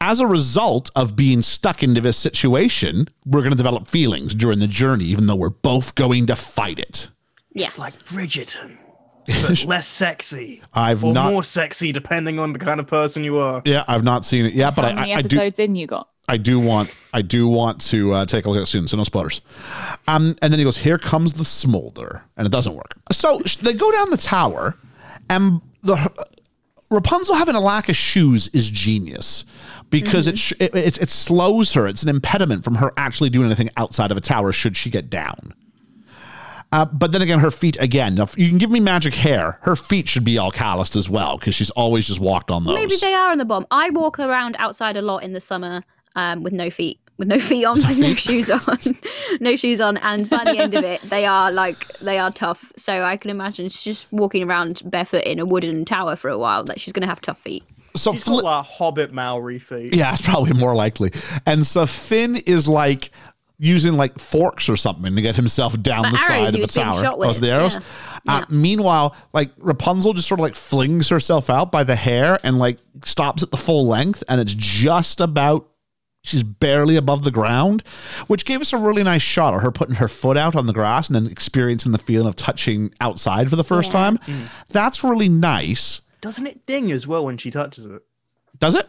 as 0.00 0.20
a 0.20 0.26
result 0.26 0.90
of 0.96 1.16
being 1.16 1.42
stuck 1.42 1.82
into 1.82 2.00
this 2.00 2.16
situation, 2.16 3.08
we're 3.24 3.40
going 3.40 3.50
to 3.52 3.56
develop 3.56 3.88
feelings 3.88 4.34
during 4.34 4.58
the 4.58 4.66
journey, 4.66 5.04
even 5.06 5.26
though 5.26 5.34
we're 5.36 5.50
both 5.50 5.94
going 5.94 6.26
to 6.26 6.36
fight 6.36 6.78
it. 6.78 7.08
Yes. 7.52 7.72
It's 7.72 7.78
like 7.78 7.92
Bridgerton, 8.04 8.76
but 9.26 9.64
less 9.66 9.86
sexy. 9.86 10.62
I've 10.74 11.04
or 11.04 11.12
not- 11.12 11.32
more 11.32 11.44
sexy, 11.44 11.92
depending 11.92 12.38
on 12.38 12.52
the 12.52 12.58
kind 12.58 12.80
of 12.80 12.86
person 12.86 13.24
you 13.24 13.38
are. 13.38 13.62
Yeah, 13.64 13.84
I've 13.88 14.04
not 14.04 14.24
seen 14.24 14.44
it 14.46 14.54
yet, 14.54 14.74
but 14.76 14.84
How 14.84 14.90
I, 14.90 14.94
many 14.94 15.14
I, 15.14 15.18
I 15.18 15.22
do. 15.22 15.36
episodes 15.36 15.58
in 15.58 15.76
you 15.76 15.86
got? 15.86 16.08
I 16.28 16.36
do 16.38 16.58
want. 16.58 16.92
I 17.14 17.22
do 17.22 17.46
want 17.46 17.80
to 17.82 18.12
uh, 18.12 18.26
take 18.26 18.46
a 18.46 18.48
look 18.50 18.56
at 18.56 18.64
it 18.64 18.66
soon. 18.66 18.88
So 18.88 18.96
no 18.96 19.04
spoilers. 19.04 19.40
Um, 20.08 20.36
and 20.42 20.52
then 20.52 20.58
he 20.58 20.64
goes, 20.64 20.76
"Here 20.76 20.98
comes 20.98 21.34
the 21.34 21.44
smolder," 21.44 22.24
and 22.36 22.44
it 22.46 22.50
doesn't 22.50 22.74
work. 22.74 22.94
So 23.12 23.40
they 23.62 23.74
go 23.74 23.92
down 23.92 24.10
the 24.10 24.16
tower, 24.16 24.76
and 25.30 25.60
the 25.84 25.96
Rapunzel 26.90 27.36
having 27.36 27.54
a 27.54 27.60
lack 27.60 27.88
of 27.88 27.94
shoes 27.96 28.48
is 28.48 28.70
genius 28.70 29.44
because 29.90 30.26
it, 30.26 30.36
sh- 30.36 30.52
it, 30.58 30.74
it 30.74 31.00
it 31.00 31.10
slows 31.10 31.72
her. 31.74 31.86
It's 31.86 32.02
an 32.02 32.08
impediment 32.08 32.64
from 32.64 32.74
her 32.76 32.92
actually 32.96 33.30
doing 33.30 33.46
anything 33.46 33.70
outside 33.76 34.10
of 34.10 34.16
a 34.16 34.20
tower 34.20 34.50
should 34.52 34.76
she 34.76 34.90
get 34.90 35.08
down. 35.08 35.54
Uh, 36.76 36.84
but 36.84 37.10
then 37.10 37.22
again, 37.22 37.38
her 37.38 37.50
feet 37.50 37.74
again. 37.80 38.14
Now, 38.16 38.28
you 38.36 38.50
can 38.50 38.58
give 38.58 38.70
me 38.70 38.80
magic 38.80 39.14
hair. 39.14 39.58
Her 39.62 39.76
feet 39.76 40.06
should 40.08 40.24
be 40.24 40.36
all 40.36 40.50
calloused 40.50 40.94
as 40.94 41.08
well 41.08 41.38
because 41.38 41.54
she's 41.54 41.70
always 41.70 42.06
just 42.06 42.20
walked 42.20 42.50
on 42.50 42.64
those. 42.64 42.74
Maybe 42.74 42.96
they 43.00 43.14
are 43.14 43.30
on 43.30 43.38
the 43.38 43.46
bomb. 43.46 43.66
I 43.70 43.88
walk 43.88 44.18
around 44.18 44.56
outside 44.58 44.94
a 44.98 45.00
lot 45.00 45.22
in 45.22 45.32
the 45.32 45.40
summer 45.40 45.82
um, 46.16 46.42
with 46.42 46.52
no 46.52 46.68
feet. 46.68 47.00
With 47.16 47.28
no 47.28 47.38
feet 47.50 47.64
on, 47.64 47.76
with 47.76 47.96
no 47.96 48.14
shoes 48.14 48.50
on, 48.50 48.78
no 49.40 49.56
shoes 49.56 49.80
on, 49.80 49.96
and 49.96 50.28
by 50.28 50.44
the 50.44 50.58
end 50.58 50.74
of 50.74 50.84
it, 50.84 51.00
they 51.00 51.24
are 51.24 51.50
like 51.50 51.86
they 52.00 52.18
are 52.18 52.30
tough. 52.30 52.70
So 52.76 53.02
I 53.04 53.16
can 53.16 53.30
imagine 53.30 53.70
she's 53.70 53.82
just 53.82 54.12
walking 54.12 54.42
around 54.42 54.82
barefoot 54.84 55.24
in 55.24 55.38
a 55.38 55.46
wooden 55.46 55.86
tower 55.86 56.14
for 56.14 56.28
a 56.28 56.36
while. 56.38 56.62
That 56.64 56.78
she's 56.78 56.92
going 56.92 57.04
to 57.04 57.08
have 57.08 57.22
tough 57.22 57.40
feet. 57.40 57.64
so 57.94 58.12
She's 58.12 58.24
Fli- 58.24 58.42
got 58.42 58.44
like 58.44 58.66
Hobbit 58.66 59.12
Maori 59.14 59.58
feet. 59.58 59.94
Yeah, 59.94 60.12
it's 60.12 60.20
probably 60.20 60.52
more 60.52 60.74
likely. 60.74 61.10
And 61.46 61.66
so 61.66 61.86
Finn 61.86 62.36
is 62.36 62.68
like 62.68 63.10
using 63.58 63.94
like 63.94 64.18
forks 64.18 64.68
or 64.68 64.76
something 64.76 65.16
to 65.16 65.22
get 65.22 65.34
himself 65.36 65.80
down 65.82 66.02
The 66.02 66.10
the 66.10 66.18
side 66.18 66.40
he 66.40 66.46
of 66.46 66.52
the 66.52 66.58
was 66.60 66.74
tower. 66.74 67.02
shot 67.02 67.14
Oh, 67.18 67.22
it's 67.22 67.38
with, 67.38 67.48
the 67.48 67.50
arrows. 67.54 67.74
yeah. 67.74 67.80
Uh, 68.28 68.38
Yeah. 68.40 68.44
meanwhile, 68.50 69.16
like 69.32 69.50
Rapunzel 69.58 70.12
just 70.12 70.28
sort 70.28 70.40
of 70.40 70.42
like 70.44 70.54
flings 70.54 71.08
herself 71.08 71.48
out 71.48 71.72
by 71.72 71.82
the 71.84 71.96
hair 71.96 72.38
and 72.42 72.58
like 72.58 72.78
stops 73.04 73.42
at 73.42 73.50
the 73.50 73.56
full 73.56 73.86
length, 73.86 74.22
and 74.28 74.40
it's 74.40 74.54
just 74.54 75.20
about. 75.20 75.68
She's 76.22 76.42
barely 76.42 76.96
above 76.96 77.22
the 77.22 77.30
ground, 77.30 77.84
which 78.26 78.44
gave 78.44 78.60
us 78.60 78.72
a 78.72 78.76
really 78.76 79.04
nice 79.04 79.22
shot 79.22 79.54
of 79.54 79.62
her 79.62 79.70
putting 79.70 79.94
her 79.94 80.08
foot 80.08 80.36
out 80.36 80.56
on 80.56 80.66
the 80.66 80.72
grass 80.72 81.06
and 81.08 81.14
then 81.14 81.28
experiencing 81.28 81.92
the 81.92 81.98
feeling 81.98 82.26
of 82.26 82.34
touching 82.34 82.92
outside 83.00 83.48
for 83.48 83.54
the 83.54 83.62
first 83.62 83.90
Yeah. 83.92 84.00
time. 84.00 84.18
That's 84.70 85.04
really 85.04 85.28
nice. 85.28 86.00
Doesn't 86.20 86.48
it 86.48 86.66
ding 86.66 86.90
as 86.90 87.06
well 87.06 87.24
when 87.24 87.38
she 87.38 87.52
touches 87.52 87.86
it? 87.86 88.02
Does 88.58 88.74
it? 88.74 88.88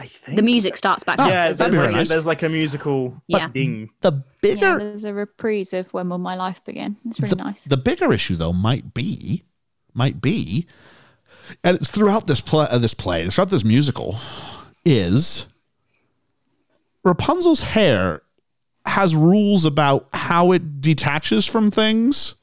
I 0.00 0.06
think. 0.06 0.36
The 0.36 0.42
music 0.42 0.76
starts 0.76 1.02
back. 1.02 1.18
up 1.18 1.28
Yeah, 1.28 1.46
there's 1.50 1.58
be 1.58 1.64
like, 1.64 1.72
very 1.72 1.92
nice. 1.92 2.08
there's 2.08 2.24
like 2.26 2.42
a 2.44 2.48
musical 2.48 3.20
Yeah. 3.26 3.48
ding. 3.48 3.90
The 4.00 4.12
Yeah, 4.12 4.20
bigger 4.40 4.78
there's 4.78 5.02
a 5.04 5.12
reprise 5.12 5.72
of 5.72 5.92
When 5.92 6.08
Will 6.08 6.18
My 6.18 6.36
Life 6.36 6.64
Begin. 6.64 6.96
It's 7.06 7.18
really 7.20 7.30
the, 7.30 7.36
nice. 7.36 7.64
the 7.64 7.76
bigger 7.76 8.12
issue 8.12 8.36
though 8.36 8.52
might 8.52 8.94
be 8.94 9.42
might 9.94 10.20
be 10.20 10.66
and 11.64 11.76
it's 11.76 11.90
throughout 11.90 12.26
this 12.28 12.40
play 12.40 12.66
uh, 12.70 12.78
this 12.78 12.94
play 12.94 13.26
throughout 13.28 13.50
this 13.50 13.64
musical 13.64 14.16
is 14.84 15.46
rapunzel's 17.04 17.62
hair 17.62 18.22
has 18.86 19.14
rules 19.16 19.64
about 19.64 20.08
how 20.12 20.52
it 20.52 20.80
detaches 20.80 21.46
from 21.46 21.70
things 21.70 22.34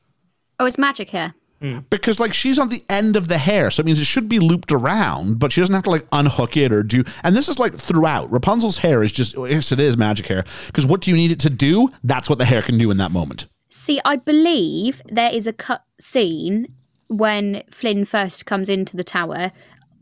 Oh, 0.58 0.66
it's 0.66 0.78
magic 0.78 1.10
hair. 1.10 1.34
Mm. 1.66 1.86
because 1.90 2.20
like 2.20 2.34
she's 2.34 2.60
on 2.60 2.70
the 2.70 2.84
end 2.90 3.16
of 3.16 3.28
the 3.28 3.40
hair 3.40 3.72
so 3.72 3.82
it 3.82 3.88
means 3.88 4.00
it 4.00 4.06
should 4.06 4.30
be 4.30 4.38
looped 4.38 4.72
around 4.72 5.40
but 5.40 5.52
she 5.52 5.62
doesn't 5.62 5.74
have 5.74 5.86
to 5.86 5.90
like 5.90 6.06
unhook 6.12 6.56
it 6.56 6.72
or 6.72 6.84
do 6.84 7.04
and 7.24 7.36
this 7.36 7.50
is 7.50 7.58
like 7.58 7.74
throughout. 7.74 8.32
Rapunzel's 8.32 8.78
hair 8.78 9.02
is 9.02 9.12
just 9.12 9.36
yes 9.38 9.72
it 9.72 9.80
is 9.80 9.98
magic 9.98 10.28
hair 10.28 10.44
because 10.68 10.86
what 10.86 11.02
do 11.02 11.10
you 11.10 11.18
need 11.18 11.32
it 11.32 11.40
to 11.40 11.50
do? 11.50 11.90
That's 12.04 12.30
what 12.30 12.38
the 12.38 12.46
hair 12.46 12.62
can 12.62 12.78
do 12.78 12.92
in 12.92 12.98
that 12.98 13.12
moment. 13.12 13.48
See, 13.70 14.00
I 14.06 14.16
believe 14.16 15.02
there 15.08 15.32
is 15.32 15.48
a 15.48 15.54
cut 15.54 15.84
scene 16.00 16.68
when 17.08 17.64
Flynn 17.70 18.06
first 18.06 18.46
comes 18.46 18.70
into 18.70 18.96
the 18.98 19.04
tower, 19.04 19.52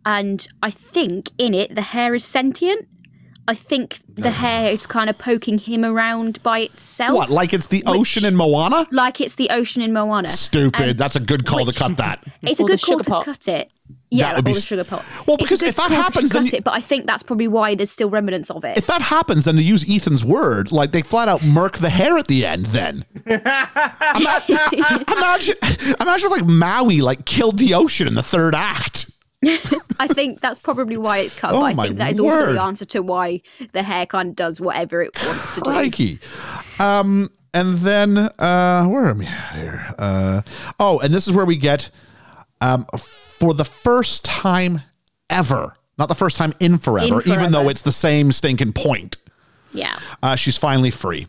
and 0.05 0.47
I 0.61 0.69
think 0.69 1.29
in 1.37 1.53
it 1.53 1.75
the 1.75 1.81
hair 1.81 2.13
is 2.13 2.23
sentient. 2.23 2.87
I 3.47 3.55
think 3.55 3.99
the 4.15 4.31
hair 4.31 4.71
is 4.71 4.85
kind 4.87 5.09
of 5.09 5.17
poking 5.17 5.57
him 5.57 5.83
around 5.83 6.41
by 6.43 6.59
itself. 6.59 7.13
what 7.15 7.29
like 7.29 7.53
it's 7.53 7.67
the 7.67 7.83
ocean 7.85 8.23
in 8.23 8.35
moana 8.37 8.87
Like 8.91 9.19
it's 9.19 9.35
the 9.35 9.49
ocean 9.49 9.81
in 9.81 9.91
Moana. 9.91 10.29
Stupid. 10.29 10.81
And 10.81 10.97
That's 10.97 11.15
a 11.17 11.19
good 11.19 11.45
call 11.45 11.65
which- 11.65 11.75
to 11.75 11.83
cut 11.83 11.97
that. 11.97 12.23
It's 12.41 12.59
a 12.59 12.63
good 12.63 12.81
call 12.81 12.99
sugar 12.99 13.03
to 13.03 13.23
cut 13.31 13.47
it. 13.47 13.69
Yeah, 14.09 14.27
That 14.27 14.35
would 14.35 14.37
like 14.37 14.45
be 14.45 14.51
all 14.51 14.55
the 14.55 14.61
sugar 14.61 14.83
pot. 14.85 15.03
Well, 15.27 15.35
It's 15.35 15.43
because 15.43 15.61
if 15.61 15.75
that 15.75 15.91
happens, 15.91 16.29
then 16.29 16.45
you- 16.45 16.51
it, 16.53 16.63
but 16.63 16.73
I 16.73 16.79
think 16.79 17.05
that's 17.07 17.23
probably 17.23 17.47
why 17.49 17.75
there's 17.75 17.91
still 17.91 18.09
remnants 18.09 18.49
of 18.49 18.63
it. 18.63 18.77
If 18.77 18.87
that 18.87 19.01
happens, 19.01 19.43
then 19.45 19.55
to 19.55 19.63
use 19.63 19.83
Ethan's 19.89 20.23
word, 20.23 20.71
like 20.71 20.91
they 20.91 21.01
flat 21.01 21.27
out 21.27 21.43
murk 21.43 21.79
the 21.79 21.89
hair 21.89 22.17
at 22.17 22.27
the 22.27 22.45
end. 22.45 22.67
Then 22.67 23.03
Ima- 23.25 24.43
imagine, 25.11 25.55
imagine 25.99 26.25
if 26.27 26.31
like 26.31 26.45
Maui 26.45 27.01
like 27.01 27.25
killed 27.25 27.57
the 27.57 27.73
ocean 27.73 28.07
in 28.07 28.15
the 28.15 28.23
third 28.23 28.55
act. 28.55 29.09
I 29.99 30.07
think 30.07 30.39
that's 30.41 30.59
probably 30.59 30.97
why 30.97 31.19
it's 31.19 31.33
cut. 31.33 31.53
Oh 31.53 31.59
but 31.61 31.65
I 31.65 31.73
think 31.75 31.97
that 31.97 32.11
is 32.11 32.19
also 32.19 32.53
the 32.53 32.61
answer 32.61 32.85
to 32.85 33.01
why 33.01 33.41
the 33.73 33.83
hair 33.83 34.05
kind 34.05 34.29
of 34.29 34.35
does 34.35 34.59
whatever 34.59 35.01
it 35.01 35.11
wants 35.25 35.53
to 35.55 35.61
do. 35.61 35.71
Um, 36.79 37.31
and 37.53 37.77
then 37.79 38.17
uh, 38.17 38.85
where 38.85 39.07
am 39.07 39.21
I 39.21 39.25
here? 39.25 39.95
Uh, 39.97 40.41
oh, 40.79 40.99
and 40.99 41.13
this 41.13 41.27
is 41.27 41.33
where 41.33 41.45
we 41.45 41.55
get 41.55 41.89
um, 42.61 42.85
for 42.97 43.53
the 43.53 43.65
first 43.65 44.25
time 44.25 44.81
ever, 45.29 45.73
not 45.97 46.07
the 46.07 46.15
first 46.15 46.37
time 46.37 46.53
in 46.59 46.77
forever, 46.77 47.21
In 47.21 47.31
even 47.31 47.51
though 47.51 47.69
it's 47.69 47.83
the 47.83 47.91
same 47.91 48.31
stinking 48.31 48.73
point. 48.73 49.17
Yeah. 49.73 49.97
Uh, 50.21 50.35
she's 50.35 50.57
finally 50.57 50.91
free. 50.91 51.27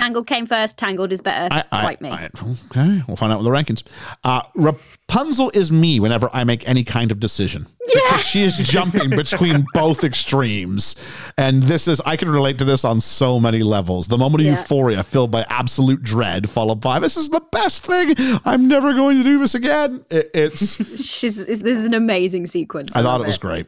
Tangled 0.00 0.26
came 0.26 0.46
first. 0.46 0.78
Tangled 0.78 1.12
is 1.12 1.20
better. 1.20 1.48
I, 1.54 1.64
I- 1.70 1.82
Fight 1.82 2.00
me. 2.00 2.08
I- 2.10 2.30
okay, 2.70 3.02
we'll 3.06 3.16
find 3.16 3.32
out 3.32 3.38
with 3.38 3.44
the 3.44 3.50
rankings. 3.50 3.82
Uh, 4.24 4.42
Rapunzel 4.56 5.50
is 5.54 5.70
me 5.70 6.00
whenever 6.00 6.30
I 6.32 6.44
make 6.44 6.66
any 6.68 6.84
kind 6.84 7.12
of 7.12 7.20
decision. 7.20 7.66
Yeah. 7.94 8.16
she 8.18 8.42
is 8.42 8.56
jumping 8.56 9.10
between 9.10 9.66
both 9.74 10.04
extremes. 10.04 10.94
And 11.36 11.62
this 11.64 11.86
is, 11.88 12.00
I 12.06 12.16
can 12.16 12.30
relate 12.30 12.58
to 12.58 12.64
this 12.64 12.84
on 12.84 13.00
so 13.00 13.38
many 13.40 13.62
levels. 13.62 14.08
The 14.08 14.16
moment 14.18 14.40
of 14.42 14.46
Yeah. 14.46 14.58
euphoria 14.58 15.02
filled 15.02 15.30
by 15.30 15.44
absolute 15.48 16.02
dread, 16.02 16.48
followed 16.48 16.80
by, 16.80 16.98
this 16.98 17.16
is 17.16 17.28
the 17.28 17.42
best 17.52 17.84
thing. 17.84 18.14
I'm 18.44 18.68
never 18.68 18.94
going 18.94 19.18
to 19.18 19.24
do 19.24 19.38
this 19.38 19.54
again. 19.54 20.04
It, 20.10 20.30
it's, 20.32 20.76
She's, 21.04 21.44
this 21.44 21.60
is 21.62 21.84
an 21.84 21.94
amazing 21.94 22.46
sequence. 22.46 22.90
I 22.94 23.02
thought 23.02 23.20
it 23.20 23.26
was 23.26 23.38
great. 23.38 23.66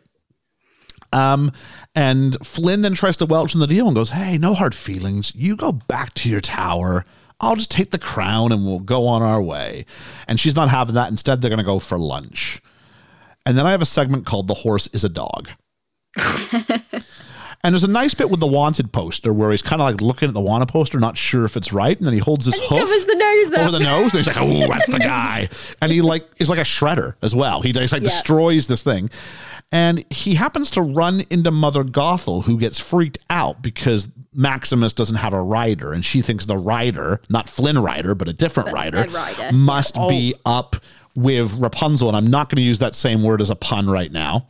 Um, 1.12 1.52
and 1.94 2.36
Flynn 2.46 2.82
then 2.82 2.94
tries 2.94 3.16
to 3.18 3.26
welch 3.26 3.54
in 3.54 3.60
the 3.60 3.66
deal 3.66 3.86
and 3.86 3.94
goes, 3.94 4.10
"Hey, 4.10 4.38
no 4.38 4.54
hard 4.54 4.74
feelings. 4.74 5.32
You 5.34 5.56
go 5.56 5.72
back 5.72 6.14
to 6.14 6.28
your 6.28 6.40
tower. 6.40 7.04
I'll 7.40 7.56
just 7.56 7.70
take 7.70 7.90
the 7.90 7.98
crown 7.98 8.52
and 8.52 8.64
we'll 8.64 8.78
go 8.78 9.06
on 9.06 9.22
our 9.22 9.42
way." 9.42 9.84
And 10.26 10.40
she's 10.40 10.56
not 10.56 10.68
having 10.68 10.94
that. 10.94 11.10
Instead, 11.10 11.40
they're 11.40 11.50
going 11.50 11.58
to 11.58 11.64
go 11.64 11.78
for 11.78 11.98
lunch. 11.98 12.62
And 13.44 13.58
then 13.58 13.66
I 13.66 13.72
have 13.72 13.82
a 13.82 13.86
segment 13.86 14.26
called 14.26 14.48
"The 14.48 14.54
Horse 14.54 14.88
is 14.88 15.04
a 15.04 15.08
Dog." 15.08 15.48
And 17.64 17.74
there's 17.74 17.84
a 17.84 17.88
nice 17.88 18.12
bit 18.12 18.28
with 18.28 18.40
the 18.40 18.46
wanted 18.48 18.92
poster 18.92 19.32
where 19.32 19.52
he's 19.52 19.62
kind 19.62 19.80
of 19.80 19.86
like 19.86 20.00
looking 20.00 20.26
at 20.26 20.34
the 20.34 20.40
wanted 20.40 20.66
poster, 20.66 20.98
not 20.98 21.16
sure 21.16 21.44
if 21.44 21.56
it's 21.56 21.72
right, 21.72 21.96
and 21.96 22.04
then 22.04 22.12
he 22.12 22.18
holds 22.18 22.44
his 22.44 22.58
hoof 22.58 22.68
Covers 22.80 23.04
the 23.04 23.14
nose 23.14 23.54
over 23.54 23.66
up. 23.66 23.72
the 23.72 23.78
nose, 23.78 24.14
and 24.14 24.24
he's 24.24 24.26
like, 24.26 24.36
"Oh, 24.36 24.66
that's 24.66 24.88
the 24.88 24.98
guy." 24.98 25.48
And 25.80 25.92
he 25.92 26.02
like 26.02 26.28
is 26.40 26.50
like 26.50 26.58
a 26.58 26.62
shredder 26.62 27.14
as 27.22 27.36
well. 27.36 27.62
He 27.62 27.72
just 27.72 27.92
like 27.92 28.02
destroys 28.02 28.66
this 28.66 28.82
thing, 28.82 29.10
and 29.72 30.04
he 30.12 30.34
happens 30.34 30.70
to 30.72 30.82
run 30.82 31.24
into 31.30 31.50
Mother 31.50 31.82
Gothel, 31.82 32.44
who 32.44 32.58
gets 32.58 32.78
freaked 32.78 33.18
out 33.30 33.62
because 33.62 34.08
Maximus 34.34 34.92
doesn't 34.92 35.16
have 35.16 35.32
a 35.32 35.42
rider, 35.42 35.92
and 35.92 36.04
she 36.04 36.20
thinks 36.20 36.46
the 36.46 36.58
rider, 36.58 37.20
not 37.30 37.48
Flynn 37.48 37.78
Rider, 37.78 38.14
but 38.14 38.28
a 38.28 38.32
different 38.32 38.70
rider, 38.72 39.06
rider, 39.08 39.52
must 39.52 39.94
be 40.08 40.34
oh. 40.44 40.58
up 40.58 40.76
with 41.16 41.54
Rapunzel. 41.54 42.08
And 42.08 42.16
I'm 42.16 42.28
not 42.28 42.50
going 42.50 42.56
to 42.56 42.62
use 42.62 42.78
that 42.78 42.94
same 42.94 43.22
word 43.22 43.40
as 43.40 43.50
a 43.50 43.56
pun 43.56 43.88
right 43.88 44.12
now. 44.12 44.46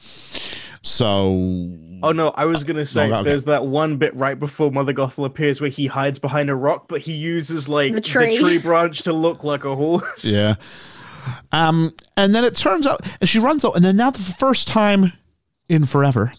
So 0.82 1.78
Oh 2.02 2.10
no, 2.10 2.30
I 2.30 2.46
was 2.46 2.64
gonna 2.64 2.84
say 2.84 3.12
okay. 3.12 3.22
there's 3.22 3.44
that 3.44 3.64
one 3.66 3.96
bit 3.96 4.14
right 4.16 4.38
before 4.38 4.72
Mother 4.72 4.92
Gothel 4.92 5.24
appears 5.24 5.60
where 5.60 5.70
he 5.70 5.86
hides 5.86 6.18
behind 6.18 6.50
a 6.50 6.56
rock, 6.56 6.88
but 6.88 7.00
he 7.00 7.12
uses 7.12 7.68
like 7.68 7.92
The 7.92 8.00
tree. 8.00 8.36
tree 8.36 8.58
branch 8.58 9.02
to 9.02 9.12
look 9.12 9.44
like 9.44 9.64
a 9.64 9.76
horse. 9.76 10.24
Yeah. 10.24 10.56
Um, 11.52 11.94
and 12.16 12.34
then 12.34 12.44
it 12.44 12.56
turns 12.56 12.86
out, 12.86 13.00
and 13.20 13.28
she 13.28 13.38
runs 13.38 13.64
out, 13.64 13.76
and 13.76 13.84
then 13.84 13.96
now 13.96 14.10
the 14.10 14.18
first 14.20 14.68
time 14.68 15.12
in 15.68 15.86
forever, 15.86 16.32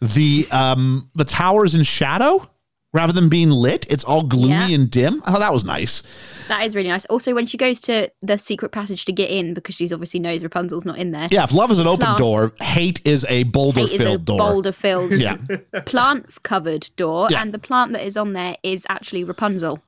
the 0.00 0.46
um 0.50 1.10
the 1.14 1.24
tower's 1.24 1.74
in 1.74 1.82
shadow 1.82 2.48
rather 2.94 3.12
than 3.12 3.28
being 3.28 3.50
lit. 3.50 3.84
It's 3.90 4.02
all 4.04 4.22
gloomy 4.22 4.48
Yeah. 4.54 4.68
and 4.70 4.90
dim. 4.90 5.22
I 5.26 5.30
thought 5.32 5.40
that 5.40 5.52
was 5.52 5.62
nice. 5.64 6.02
That 6.48 6.64
is 6.64 6.74
really 6.74 6.88
nice. 6.88 7.04
Also, 7.06 7.34
when 7.34 7.44
she 7.46 7.58
goes 7.58 7.80
to 7.80 8.10
the 8.22 8.38
secret 8.38 8.72
passage 8.72 9.04
to 9.04 9.12
get 9.12 9.28
in, 9.30 9.52
because 9.52 9.74
she's 9.74 9.92
obviously 9.92 10.20
knows 10.20 10.42
Rapunzel's 10.42 10.86
not 10.86 10.96
in 10.96 11.10
there. 11.10 11.28
Yeah, 11.30 11.44
if 11.44 11.52
love 11.52 11.70
is 11.70 11.80
an 11.80 11.86
open 11.86 12.06
Plant. 12.06 12.18
door, 12.18 12.52
hate 12.62 13.06
is 13.06 13.26
a 13.28 13.42
boulder 13.44 13.82
Hate 13.82 13.90
is 13.92 14.00
a 14.00 14.04
filled 14.04 14.24
door. 14.24 14.38
boulder 14.38 14.72
filled 14.72 15.12
Yeah. 15.18 15.36
plant 15.84 16.42
covered 16.44 16.88
door, 16.96 17.28
Yeah. 17.30 17.42
and 17.42 17.52
the 17.52 17.58
plant 17.58 17.92
that 17.92 18.04
is 18.06 18.16
on 18.16 18.32
there 18.32 18.56
is 18.62 18.86
actually 18.88 19.22
Rapunzel. 19.22 19.82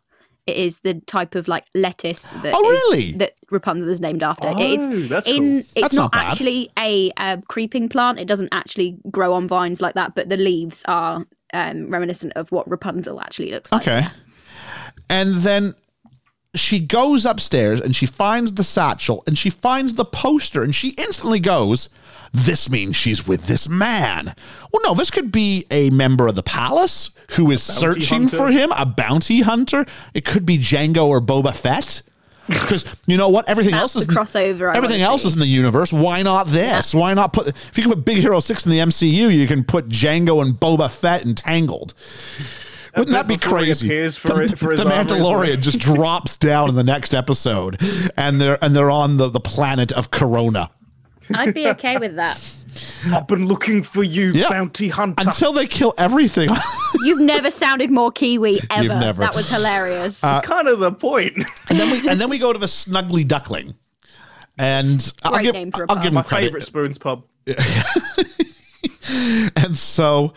It 0.46 0.56
is 0.56 0.80
the 0.80 0.94
type 0.94 1.34
of 1.34 1.48
like 1.48 1.66
lettuce 1.74 2.22
that 2.42 2.52
Oh, 2.56 2.70
is- 2.70 2.70
really? 2.98 3.12
that 3.18 3.34
Rapunzel 3.50 3.88
is 3.90 4.00
named 4.00 4.22
after. 4.22 4.48
Oh, 4.48 4.54
it's 4.58 5.08
that's 5.08 5.28
in 5.28 5.34
cool. 5.36 5.58
it's 5.58 5.72
That's 5.74 5.94
not, 5.94 6.14
not 6.14 6.24
actually 6.24 6.70
a, 6.78 7.10
uh 7.16 7.36
creeping 7.48 7.88
plant. 7.88 8.18
It 8.18 8.26
doesn't 8.26 8.48
actually 8.52 8.96
grow 9.10 9.34
on 9.34 9.46
vines 9.48 9.80
like 9.80 9.94
that, 9.94 10.14
but 10.14 10.28
the 10.28 10.36
leaves 10.36 10.82
are 10.88 11.24
um, 11.52 11.90
reminiscent 11.90 12.32
of 12.36 12.50
what 12.52 12.68
Rapunzel 12.70 13.20
actually 13.20 13.50
looks 13.50 13.72
like. 13.72 13.82
Okay. 13.82 14.06
And 15.08 15.34
then 15.36 15.74
she 16.54 16.80
goes 16.80 17.24
upstairs 17.26 17.80
and 17.80 17.94
she 17.94 18.06
finds 18.06 18.52
the 18.54 18.64
satchel 18.64 19.22
and 19.26 19.36
she 19.38 19.50
finds 19.50 19.94
the 19.94 20.04
poster 20.04 20.62
and 20.62 20.74
she 20.74 20.90
instantly 20.90 21.40
goes, 21.40 21.88
This 22.32 22.70
means 22.70 22.94
she's 22.96 23.26
with 23.26 23.46
this 23.46 23.68
man. 23.68 24.34
Well, 24.72 24.82
no, 24.84 24.94
this 24.94 25.10
could 25.10 25.32
be 25.32 25.66
a 25.70 25.90
member 25.90 26.28
of 26.28 26.36
the 26.36 26.42
palace 26.44 27.10
who 27.32 27.50
is 27.50 27.62
searching 27.62 28.22
hunter? 28.22 28.36
for 28.36 28.50
him, 28.50 28.72
a 28.76 28.86
bounty 28.86 29.40
hunter. 29.40 29.84
It 30.14 30.24
could 30.24 30.46
be 30.46 30.56
Django 30.58 31.06
or 31.06 31.20
Boba 31.20 31.54
Fett. 31.54 32.02
Because 32.46 32.84
you 33.06 33.16
know 33.16 33.28
what? 33.28 33.48
Everything 33.48 33.72
That's 33.72 33.94
else 33.96 34.06
the 34.06 34.12
is 34.12 34.16
crossover. 34.18 34.68
I 34.68 34.76
Everything 34.76 35.02
else 35.02 35.22
see. 35.22 35.28
is 35.28 35.34
in 35.34 35.40
the 35.40 35.46
universe. 35.46 35.92
Why 35.92 36.22
not 36.22 36.48
this? 36.48 36.92
Why 36.94 37.14
not 37.14 37.32
put? 37.32 37.48
If 37.48 37.76
you 37.76 37.84
can 37.84 37.92
put 37.92 38.04
Big 38.04 38.16
Hero 38.18 38.40
Six 38.40 38.64
in 38.64 38.72
the 38.72 38.78
MCU, 38.78 39.32
you 39.32 39.46
can 39.46 39.62
put 39.62 39.88
Django 39.88 40.42
and 40.42 40.54
Boba 40.54 40.90
Fett 40.90 41.24
in 41.24 41.34
Tangled. 41.36 41.94
Wouldn't 42.96 43.12
that 43.14 43.28
be 43.28 43.36
crazy? 43.36 43.86
appears 43.86 44.16
for- 44.16 44.46
the 44.48 44.56
for 44.56 44.72
his 44.72 44.82
the 44.82 44.90
Mandalorian 44.90 45.60
just 45.60 45.78
drops 45.78 46.36
down 46.36 46.68
in 46.68 46.74
the 46.74 46.82
next 46.82 47.14
episode, 47.14 47.80
and 48.16 48.40
they're 48.40 48.58
and 48.62 48.74
they're 48.74 48.90
on 48.90 49.16
the, 49.16 49.28
the 49.28 49.38
planet 49.40 49.92
of 49.92 50.10
Corona 50.10 50.70
I'd 51.34 51.54
be 51.54 51.68
okay 51.68 51.96
with 51.98 52.16
that. 52.16 52.40
I've 53.12 53.26
been 53.26 53.46
looking 53.46 53.82
for 53.82 54.02
you, 54.04 54.30
Yeah. 54.32 54.48
bounty 54.48 54.88
hunter. 54.88 55.24
until 55.26 55.52
they 55.52 55.66
kill 55.66 55.92
everything. 55.98 56.50
You've 57.04 57.20
never 57.20 57.50
sounded 57.50 57.90
more 57.90 58.12
Kiwi 58.12 58.60
ever. 58.70 58.82
You've 58.84 58.92
never. 58.94 59.22
Uh, 59.22 59.26
That 59.26 59.34
was 59.34 59.48
hilarious. 59.50 60.20
That's 60.20 60.46
kind 60.46 60.68
of 60.68 60.78
the 60.78 60.92
point. 60.92 61.34
and 61.68 61.78
then 61.80 61.90
we 61.90 62.08
and 62.08 62.20
then 62.20 62.30
we 62.30 62.38
go 62.38 62.52
to 62.52 62.58
the 62.58 62.66
Snuggly 62.66 63.26
Duckling, 63.26 63.74
and 64.58 65.12
I'll 65.24 65.40
give 65.42 65.54
name 65.54 65.72
for 65.72 65.82
a 65.84 65.86
I'll 65.88 65.96
pub. 65.96 66.02
give 66.04 66.10
him 66.10 66.14
My 66.14 66.22
credit. 66.22 66.46
favorite 66.46 66.64
Spoons 66.64 66.98
pub. 66.98 67.24
And 69.56 69.76
so 69.76 70.34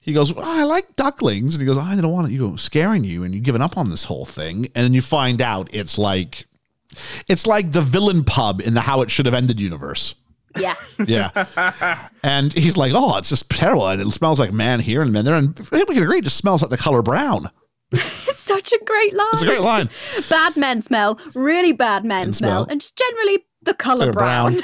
he 0.00 0.12
goes, 0.12 0.32
well, 0.32 0.44
I 0.46 0.64
like 0.64 0.96
ducklings. 0.96 1.54
And 1.54 1.60
he 1.62 1.66
goes, 1.66 1.78
I 1.78 1.94
don't 2.00 2.10
want 2.12 2.28
it. 2.28 2.32
You 2.32 2.40
go 2.40 2.56
scaring 2.56 3.04
you 3.04 3.24
and 3.24 3.34
you've 3.34 3.44
given 3.44 3.62
up 3.62 3.76
on 3.78 3.90
this 3.90 4.04
whole 4.04 4.24
thing. 4.24 4.66
And 4.74 4.84
then 4.84 4.94
you 4.94 5.02
find 5.02 5.40
out 5.40 5.68
it's 5.72 5.98
like 5.98 6.46
it's 7.28 7.46
like 7.46 7.72
the 7.72 7.82
villain 7.82 8.24
pub 8.24 8.60
in 8.60 8.74
the 8.74 8.80
how 8.80 9.02
it 9.02 9.10
should 9.10 9.26
have 9.26 9.34
ended 9.34 9.60
universe. 9.60 10.14
Yeah. 10.60 10.74
Yeah. 11.06 12.08
and 12.22 12.52
he's 12.52 12.76
like, 12.76 12.92
Oh, 12.94 13.16
it's 13.18 13.28
just 13.28 13.48
terrible. 13.50 13.88
And 13.88 14.00
it 14.02 14.10
smells 14.10 14.38
like 14.40 14.52
man 14.52 14.80
here 14.80 15.02
and 15.02 15.12
man 15.12 15.24
there. 15.24 15.34
And 15.34 15.58
we 15.70 15.84
can 15.84 16.02
agree, 16.02 16.18
it 16.18 16.24
just 16.24 16.36
smells 16.36 16.60
like 16.62 16.70
the 16.70 16.76
color 16.76 17.02
brown. 17.02 17.50
It's 17.92 18.38
such 18.38 18.72
a 18.72 18.78
great 18.84 19.14
line. 19.14 19.28
It's 19.32 19.42
a 19.42 19.46
great 19.46 19.62
line. 19.62 19.88
Bad 20.30 20.56
men 20.56 20.82
smell, 20.82 21.18
really 21.34 21.72
bad 21.72 22.04
men 22.04 22.32
smell, 22.34 22.64
smell. 22.64 22.66
and 22.70 22.80
just 22.82 22.96
generally 22.98 23.44
the 23.62 23.72
color 23.74 24.12
Color 24.12 24.12
brown. 24.12 24.60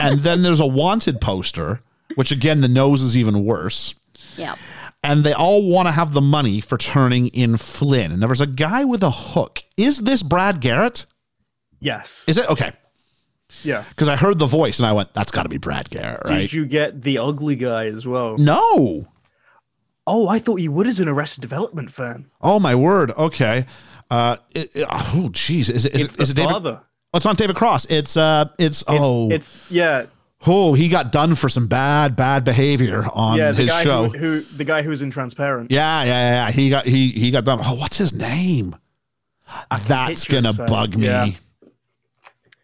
and 0.00 0.20
then 0.20 0.42
there's 0.42 0.60
a 0.60 0.66
wanted 0.66 1.20
poster, 1.20 1.80
which 2.14 2.30
again 2.30 2.60
the 2.60 2.68
nose 2.68 3.02
is 3.02 3.16
even 3.16 3.44
worse. 3.44 3.94
yeah. 4.36 4.54
and 5.02 5.24
they 5.24 5.32
all 5.32 5.68
want 5.68 5.86
to 5.88 5.92
have 5.92 6.12
the 6.12 6.20
money 6.22 6.60
for 6.60 6.78
turning 6.78 7.26
in 7.28 7.56
Flynn. 7.56 8.12
And 8.12 8.22
there 8.22 8.28
was 8.28 8.40
a 8.40 8.46
guy 8.46 8.84
with 8.84 9.02
a 9.02 9.10
hook. 9.10 9.62
Is 9.76 9.98
this 9.98 10.22
Brad 10.22 10.60
Garrett? 10.60 11.04
Yes. 11.80 12.24
Is 12.28 12.38
it 12.38 12.48
okay? 12.48 12.72
Yeah. 13.62 13.84
Because 13.90 14.08
I 14.08 14.16
heard 14.16 14.38
the 14.38 14.46
voice 14.46 14.78
and 14.78 14.86
I 14.86 14.92
went, 14.92 15.12
"That's 15.14 15.30
got 15.30 15.42
to 15.44 15.48
be 15.48 15.58
Brad 15.58 15.90
Garrett, 15.90 16.22
right?" 16.24 16.38
Did 16.40 16.52
you 16.52 16.66
get 16.66 17.02
the 17.02 17.18
ugly 17.18 17.56
guy 17.56 17.86
as 17.86 18.06
well? 18.06 18.36
no. 18.38 19.06
Oh, 20.06 20.28
I 20.28 20.38
thought 20.38 20.56
you 20.60 20.70
would 20.70 20.86
as 20.86 21.00
an 21.00 21.08
Arrested 21.08 21.40
Development 21.40 21.90
fan. 21.90 22.26
Oh 22.42 22.60
my 22.60 22.74
word. 22.74 23.10
Okay. 23.12 23.64
Uh, 24.10 24.36
it, 24.54 24.76
it- 24.76 24.86
oh 24.90 25.30
geez, 25.32 25.70
is 25.70 25.86
it 25.86 25.94
is 25.94 26.02
It's 26.04 26.14
it, 26.14 26.20
is 26.20 26.34
the 26.34 26.42
it 26.42 26.44
David? 26.44 26.52
father. 26.52 26.80
Oh, 27.12 27.16
it's 27.16 27.24
not 27.24 27.38
David 27.38 27.56
Cross. 27.56 27.86
It's 27.86 28.16
uh, 28.16 28.46
it's, 28.58 28.82
It's, 28.82 28.84
oh, 28.86 29.30
it's 29.30 29.50
yeah, 29.70 30.06
oh, 30.46 30.74
he 30.74 30.88
got 30.90 31.10
done 31.10 31.34
for 31.36 31.48
some 31.48 31.68
bad 31.68 32.16
bad 32.16 32.44
behavior 32.44 33.04
on 33.14 33.38
yeah. 33.38 33.52
The 33.52 33.62
his 33.62 33.70
guy 33.70 33.82
show. 33.84 34.08
who, 34.08 34.18
who 34.18 34.40
the 34.42 34.64
guy 34.64 34.82
who 34.82 34.90
was 34.90 35.00
in 35.00 35.10
Transparent. 35.10 35.70
yeah, 35.70 36.02
yeah, 36.02 36.08
yeah, 36.08 36.46
yeah. 36.46 36.50
He 36.52 36.68
got 36.68 36.84
he 36.84 37.08
he 37.08 37.30
got 37.30 37.44
done. 37.46 37.60
Oh, 37.64 37.74
what's 37.74 37.96
his 37.96 38.12
name? 38.12 38.76
That's 39.86 40.24
gonna 40.24 40.52
bug 40.52 40.96
me. 40.96 41.06
Yeah. 41.06 41.30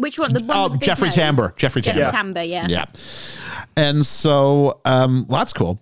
Which 0.00 0.18
one? 0.18 0.32
The 0.32 0.42
one 0.42 0.56
Oh, 0.56 0.68
with 0.68 0.80
the 0.80 0.86
Jeffrey? 0.86 1.08
Tambor. 1.10 1.56
Jeffrey 1.56 1.82
Tambor. 1.82 2.10
Tambor, 2.10 2.48
yeah. 2.48 2.66
Yeah. 2.68 2.84
And 3.76 4.04
so, 4.04 4.80
um, 4.84 5.26
well, 5.28 5.38
that's 5.40 5.52
cool. 5.52 5.78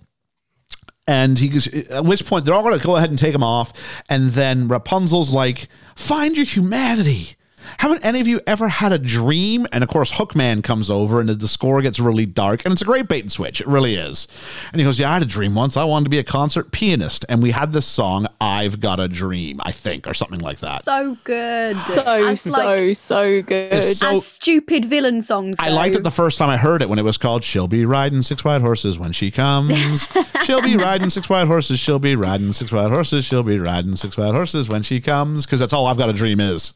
And 1.07 1.39
he 1.39 1.49
goes, 1.49 1.67
at 1.91 2.05
which 2.05 2.27
point 2.27 2.45
they're 2.45 2.53
all 2.55 2.63
going 2.63 2.79
to 2.79 2.85
go 2.85 2.97
ahead 2.97 3.09
and 3.09 3.19
take 3.19 3.35
him 3.35 3.43
off. 3.43 3.73
And 4.11 4.33
then 4.33 4.69
Rapunzel's 4.69 5.33
like, 5.33 5.69
find 5.97 6.37
your 6.37 6.45
humanity. 6.45 7.35
Haven't 7.79 8.05
any 8.05 8.21
of 8.21 8.27
you 8.27 8.41
ever 8.47 8.69
had 8.69 8.93
a 8.93 8.99
dream? 8.99 9.67
And 9.73 9.85
of 9.85 9.91
course, 9.91 10.13
Hookman 10.13 10.65
comes 10.65 10.91
over 10.91 11.21
and 11.21 11.29
the 11.29 11.49
score 11.49 11.81
gets 11.83 12.01
really 12.01 12.27
dark. 12.27 12.65
And 12.65 12.73
it's 12.73 12.83
a 12.83 12.85
great 12.85 13.09
bait 13.09 13.21
and 13.21 13.31
switch. 13.33 13.61
It 13.61 13.67
really 13.67 13.95
is. 13.95 14.27
And 14.73 14.81
he 14.81 14.85
goes, 14.85 14.99
Yeah, 14.99 15.11
I 15.11 15.15
had 15.15 15.23
a 15.23 15.27
dream 15.27 15.55
once. 15.55 15.77
I 15.77 15.85
wanted 15.85 16.05
to 16.05 16.11
be 16.11 16.19
a 16.19 16.25
concert 16.25 16.73
pianist. 16.73 17.25
And 17.29 17.43
we 17.43 17.51
had 17.51 17.73
this 17.73 17.87
song, 17.87 18.27
I've 18.41 18.81
Got 18.81 19.01
a 19.01 19.09
Dream, 19.09 19.61
I 19.63 19.73
think, 19.73 20.07
or 20.07 20.15
something 20.15 20.41
like 20.41 20.59
that. 20.59 20.83
So 20.83 21.17
good. 21.25 21.77
So 21.77 22.03
As, 22.03 22.41
so 22.41 22.51
like, 22.51 22.97
so 22.97 23.43
good. 23.43 23.85
So- 23.85 24.17
as 24.17 24.27
stupid 24.27 24.85
villain 24.85 25.23
songs. 25.23 25.57
I 25.59 25.71
liked 25.71 25.97
it 25.97 26.03
the 26.03 26.11
first 26.11 26.39
time 26.39 26.49
I 26.49 26.57
heard 26.57 26.83
it 26.83 26.89
when 26.89 26.99
it 26.99 27.05
was 27.05 27.17
called 27.19 27.45
She'll 27.45 27.69
Be 27.69 27.85
Riding 27.85 28.23
Six 28.23 28.45
White 28.45 28.61
Horses 28.61 28.99
When 28.99 29.13
She 29.13 29.31
Comes. 29.31 30.09
she'll 30.45 30.63
be 30.63 30.77
riding 30.77 31.11
six 31.11 31.29
white 31.29 31.47
horses. 31.47 31.79
She'll 31.79 31.99
be 31.99 32.17
riding 32.17 32.53
six 32.53 32.73
white 32.73 32.91
horses. 32.91 33.25
She'll 33.25 33.43
be 33.43 33.59
riding 33.59 33.95
six 33.97 34.17
white 34.17 34.33
horses 34.33 34.69
when 34.69 34.83
she 34.83 35.01
comes. 35.01 35.45
Because 35.47 35.61
that's 35.61 35.73
all 35.73 35.87
I've 35.87 35.99
got 35.99 36.09
a 36.09 36.13
dream 36.13 36.41
is. 36.41 36.73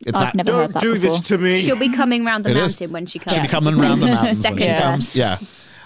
It's 0.00 0.18
I've 0.18 0.34
not. 0.34 0.46
never 0.46 0.52
heard 0.52 0.62
Don't 0.64 0.72
that 0.74 0.80
do 0.82 0.94
before. 0.94 1.10
this 1.10 1.20
to 1.28 1.38
me. 1.38 1.60
She'll 1.62 1.78
be 1.78 1.88
coming 1.92 2.24
round 2.24 2.44
the 2.44 2.50
It 2.50 2.56
is. 2.56 2.62
mountain 2.80 2.92
when 2.92 3.06
she 3.06 3.18
comes. 3.18 3.34
She'll 3.34 3.42
be 3.42 3.48
coming 3.48 3.74
the 3.74 3.80
around 3.82 4.00
the 4.00 4.06
same 4.06 4.14
mountains 4.14 4.24
when 4.26 4.34
she 4.34 4.40
second 4.42 4.60
Yeah. 4.74 4.80
comes. 4.82 5.16
Yeah. 5.16 5.38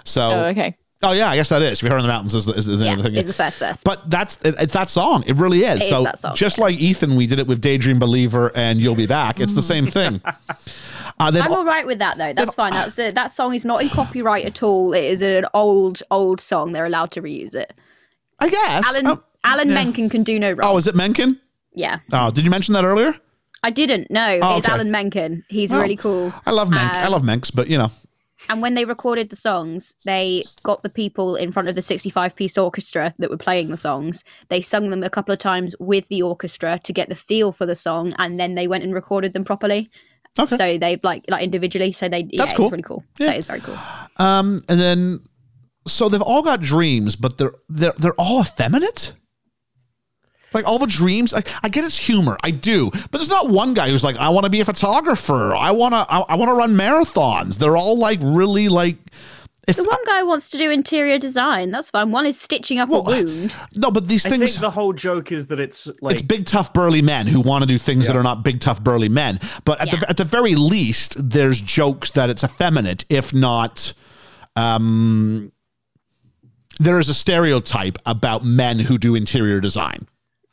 So. 0.05 0.31
Oh, 0.33 0.45
okay. 0.47 0.77
Oh 1.03 1.13
yeah, 1.13 1.31
I 1.31 1.37
guess 1.37 1.49
that 1.49 1.63
is. 1.63 1.79
If 1.79 1.83
you 1.85 1.89
heard 1.89 1.97
on 1.97 2.03
the 2.03 2.09
mountains 2.09 2.35
is 2.35 2.45
the, 2.45 2.53
is 2.53 2.67
the 2.67 2.85
Yeah, 2.85 2.93
of 2.95 3.03
thing. 3.03 3.15
is 3.15 3.27
the 3.27 3.33
first 3.33 3.59
verse. 3.59 3.83
But 3.83 4.11
that's 4.11 4.39
it- 4.45 4.55
it's 4.59 4.75
that 4.75 4.91
song. 4.91 5.25
It 5.27 5.37
really 5.37 5.61
is. 5.61 5.77
It 5.77 5.83
is 5.85 5.89
so 5.89 6.05
that 6.05 6.19
song, 6.19 6.35
just 6.35 6.59
yeah. 6.59 6.65
like 6.65 6.77
Ethan, 6.79 7.17
we 7.17 7.27
did 7.27 7.39
it 7.39 7.47
with 7.47 7.61
Daydream 7.63 7.99
Believer 7.99 8.53
and 8.55 8.79
You'll 8.81 8.95
Be 8.97 9.07
Back. 9.07 9.41
It's 9.41 9.55
the 9.55 9.63
same 9.63 9.87
thing. 9.87 10.21
Uh, 11.19 11.31
they've 11.31 11.43
I'm 11.43 11.53
all 11.53 11.67
right 11.67 11.87
with 11.87 11.99
that 11.99 12.17
though. 12.17 12.33
That's 12.33 12.55
fine. 12.55 12.73
That's 12.73 12.99
a, 12.99 13.11
that 13.11 13.31
song 13.31 13.55
is 13.55 13.67
not 13.67 13.83
in 13.83 13.91
copyright 13.91 14.47
at 14.47 14.63
all. 14.63 14.95
It 14.95 15.05
is 15.05 15.21
an 15.21 15.45
old, 15.53 16.03
old 16.11 16.41
song. 16.41 16.73
They're 16.73 16.87
allowed 16.87 17.11
to 17.11 17.21
reuse 17.21 17.55
it. 17.55 17.75
I 18.39 18.49
guess. 18.49 18.87
Alan 18.89 19.07
Oh, 19.07 19.23
Alan 19.45 19.69
yeah. 19.69 19.75
Menken 19.75 20.09
can 20.09 20.23
do 20.23 20.39
no 20.39 20.53
wrong. 20.53 20.61
Oh, 20.73 20.77
is 20.79 20.87
it 20.87 20.95
Menken? 20.95 21.39
yeah, 21.75 21.99
Oh, 22.11 22.31
did 22.31 22.45
you 22.45 22.51
mention 22.51 22.73
that 22.73 22.85
earlier? 22.87 23.15
I 23.63 23.71
didn't 23.71 24.11
know. 24.11 24.39
Oh, 24.43 24.57
it's 24.57 24.65
okay. 24.67 24.75
Alan 24.75 24.91
Menken. 24.91 25.45
He's 25.49 25.73
Oh. 25.73 25.81
really 25.81 25.97
cool. 25.97 26.33
I 26.47 26.51
love 26.51 26.71
Menk. 26.71 26.93
I 26.93 27.05
Um, 27.07 27.13
love 27.13 27.25
Menks, 27.25 27.51
but 27.51 27.69
you 27.69 27.77
know. 27.79 27.91
And 28.49 28.63
when 28.63 28.73
they 28.75 28.87
recorded 28.87 29.29
the 29.29 29.37
songs, 29.37 29.97
they 30.07 30.45
got 30.63 30.83
the 30.83 30.89
people 30.89 31.37
in 31.37 31.53
front 31.53 31.69
of 31.69 31.75
the 31.75 31.83
65 31.83 32.35
piece 32.35 32.57
orchestra 32.57 33.15
that 33.19 33.29
were 33.29 33.37
playing 33.37 33.69
the 33.69 33.77
songs. 33.77 34.25
They 34.49 34.63
sung 34.63 34.89
them 34.89 35.03
a 35.03 35.11
couple 35.11 35.33
of 35.35 35.39
times 35.39 35.75
with 35.79 36.09
the 36.09 36.23
orchestra 36.23 36.81
to 36.85 36.93
get 36.95 37.11
the 37.11 37.15
feel 37.15 37.53
for 37.53 37.67
the 37.67 37.75
song, 37.75 38.15
and 38.19 38.41
then 38.41 38.55
they 38.55 38.67
went 38.67 38.83
and 38.83 38.95
recorded 38.95 39.35
them 39.35 39.45
properly. 39.45 39.91
Okay. 40.39 40.57
So 40.57 40.79
they 40.79 40.99
like 41.03 41.25
like 41.29 41.43
individually. 41.45 41.93
So 41.93 42.09
they 42.09 42.21
yeah, 42.31 42.39
That's 42.39 42.53
it's 42.53 42.57
cool. 42.57 42.71
really 42.71 42.83
cool. 42.83 43.05
Yeah. 43.19 43.27
That 43.27 43.37
is 43.37 43.45
very 43.47 43.61
cool. 43.61 43.77
Um, 44.17 44.61
and 44.71 44.81
then 44.81 45.21
so 45.87 46.09
they've 46.09 46.23
all 46.23 46.43
got 46.43 46.63
dreams, 46.63 47.17
but 47.17 47.37
they're 47.37 47.53
they're 47.69 47.93
they're 47.99 48.15
all 48.19 48.41
effeminate. 48.41 49.13
Like 50.53 50.67
all 50.67 50.79
the 50.79 50.87
dreams, 50.87 51.33
I, 51.33 51.43
I 51.63 51.69
get 51.69 51.85
it's 51.85 51.97
humor, 51.97 52.37
I 52.43 52.51
do, 52.51 52.91
but 52.93 53.13
there's 53.13 53.29
not 53.29 53.49
one 53.51 53.73
guy 53.75 53.89
who's 53.91 54.03
like, 54.05 54.17
I 54.17 54.29
want 54.31 54.45
to 54.45 54.51
be 54.51 54.61
a 54.61 54.65
photographer, 54.65 55.55
I 55.55 55.71
want 55.71 55.95
to, 55.95 55.99
I, 56.09 56.21
I 56.31 56.35
want 56.37 56.51
to 56.51 56.55
run 56.55 56.75
marathons. 56.75 57.59
They're 57.59 57.77
all 57.77 57.97
like 57.97 58.19
really 58.23 58.69
like, 58.69 58.97
if 59.69 59.77
The 59.77 59.85
one 59.85 60.05
guy 60.07 60.23
wants 60.25 60.51
to 60.51 60.59
do 60.59 60.71
interior 60.71 61.19
design. 61.19 61.71
That's 61.71 61.91
fine. 61.91 62.11
One 62.11 62.27
is 62.27 62.41
stitching 62.41 62.79
up 62.81 62.89
Well, 62.89 63.03
a 63.09 63.23
wound. 63.25 63.55
no, 63.77 63.91
but 63.93 64.09
these 64.09 64.27
I 64.27 64.31
things, 64.31 64.53
think 64.53 64.61
the 64.63 64.71
whole 64.71 64.93
joke 64.93 65.31
is 65.31 65.47
that 65.49 65.61
it's 65.61 65.87
like 66.01 66.15
it's 66.15 66.23
big 66.23 66.47
tough 66.47 66.73
burly 66.73 67.03
men 67.03 67.27
who 67.29 67.41
want 67.41 67.63
to 67.63 67.67
do 67.67 67.79
things 67.79 68.07
that 68.09 68.17
are 68.17 68.23
not 68.23 68.43
big 68.43 68.61
tough 68.61 68.83
burly 68.83 69.09
men. 69.11 69.39
But 69.65 69.81
at 69.81 69.89
Yeah. 69.93 70.01
the 70.01 70.11
at 70.11 70.17
the 70.17 70.25
very 70.25 70.57
least, 70.57 71.15
there's 71.31 71.61
jokes 71.61 72.11
that 72.13 72.31
it's 72.31 72.43
effeminate, 72.43 73.05
if 73.09 73.33
not. 73.33 73.93
Um, 74.57 75.53
there 76.81 76.99
is 76.99 77.09
a 77.09 77.15
stereotype 77.15 77.99
about 78.07 78.45
men 78.45 78.79
who 78.81 78.99
do 78.99 79.15
interior 79.15 79.61
design. 79.61 80.09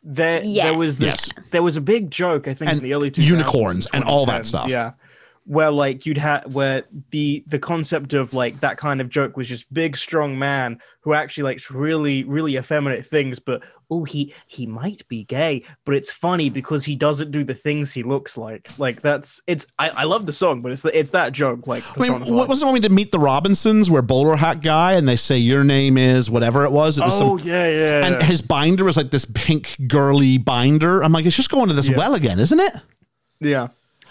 There 0.10 0.42
there 0.42 0.74
was 0.74 1.00
this 1.00 1.30
there 1.52 1.62
was 1.62 1.76
a 1.76 1.82
big 1.82 2.10
joke 2.10 2.48
I 2.48 2.54
think 2.54 2.72
And 2.72 2.78
in 2.80 2.84
the 2.84 2.94
early 2.94 3.12
2000s 3.12 3.26
unicorns 3.26 3.88
and 3.94 4.04
all 4.06 4.26
that 4.28 4.46
stuff. 4.46 4.70
Yeah. 4.70 4.94
Where 5.48 5.72
like 5.72 6.06
you'd 6.06 6.18
have 6.18 6.54
where 6.54 6.84
the 7.12 7.44
the 7.48 7.58
concept 7.58 8.14
of 8.14 8.34
like 8.34 8.60
that 8.60 8.78
kind 8.78 9.02
of 9.02 9.10
joke 9.10 9.38
was 9.38 9.48
just 9.48 9.74
big 9.74 9.96
strong 9.96 10.38
man 10.38 10.80
who 11.02 11.14
actually 11.14 11.46
likes 11.46 11.72
really 11.72 12.26
really 12.26 12.58
effeminate 12.58 13.06
things 13.06 13.40
but 13.40 13.64
oh 13.90 14.04
he 14.04 14.34
he 14.48 14.66
might 14.66 15.08
be 15.08 15.24
gay 15.24 15.64
but 15.86 15.96
it's 15.96 16.12
funny 16.12 16.50
because 16.50 16.84
he 16.84 16.98
doesn't 16.98 17.32
do 17.32 17.46
the 17.46 17.54
things 17.54 17.94
he 17.94 18.04
looks 18.04 18.38
like 18.38 18.68
like 18.78 19.02
that's 19.02 19.42
it's 19.48 19.68
I, 19.80 19.90
I 19.90 20.04
love 20.04 20.26
the 20.26 20.34
song 20.34 20.62
but 20.62 20.74
it's 20.74 20.82
the, 20.82 21.00
it's 21.00 21.12
that 21.12 21.32
joke 21.32 21.66
like 21.66 21.82
I 21.98 22.02
mean, 22.02 22.36
what 22.36 22.50
wasn't 22.50 22.68
when 22.68 22.74
we 22.74 22.80
did 22.82 22.92
Meet 22.92 23.14
the 23.14 23.20
Robinsons, 23.20 23.90
where 23.90 24.02
bowler 24.02 24.36
hat 24.36 24.62
guy, 24.62 24.94
and 24.94 25.08
they 25.08 25.16
say 25.16 25.38
your 25.38 25.64
name 25.64 25.98
is 25.98 26.30
whatever 26.30 26.66
it 26.66 26.72
was. 26.72 26.98
It 26.98 27.06
was 27.06 27.22
oh 27.22 27.38
some, 27.38 27.48
yeah 27.48 27.70
yeah 27.70 28.06
and 28.06 28.24
his 28.24 28.42
binder 28.42 28.84
was 28.84 28.98
like 28.98 29.12
this 29.12 29.26
pink 29.34 29.78
girly 29.88 30.38
binder. 30.38 31.02
I'm 31.04 31.14
like, 31.14 31.26
it's 31.26 31.36
just 31.36 31.50
going 31.50 31.70
to 31.70 31.74
this 31.74 31.88
Yeah. 31.88 31.98
well 31.98 32.16
again, 32.16 32.40
isn't 32.40 32.60
it? 32.60 32.74
yeah 33.40 33.68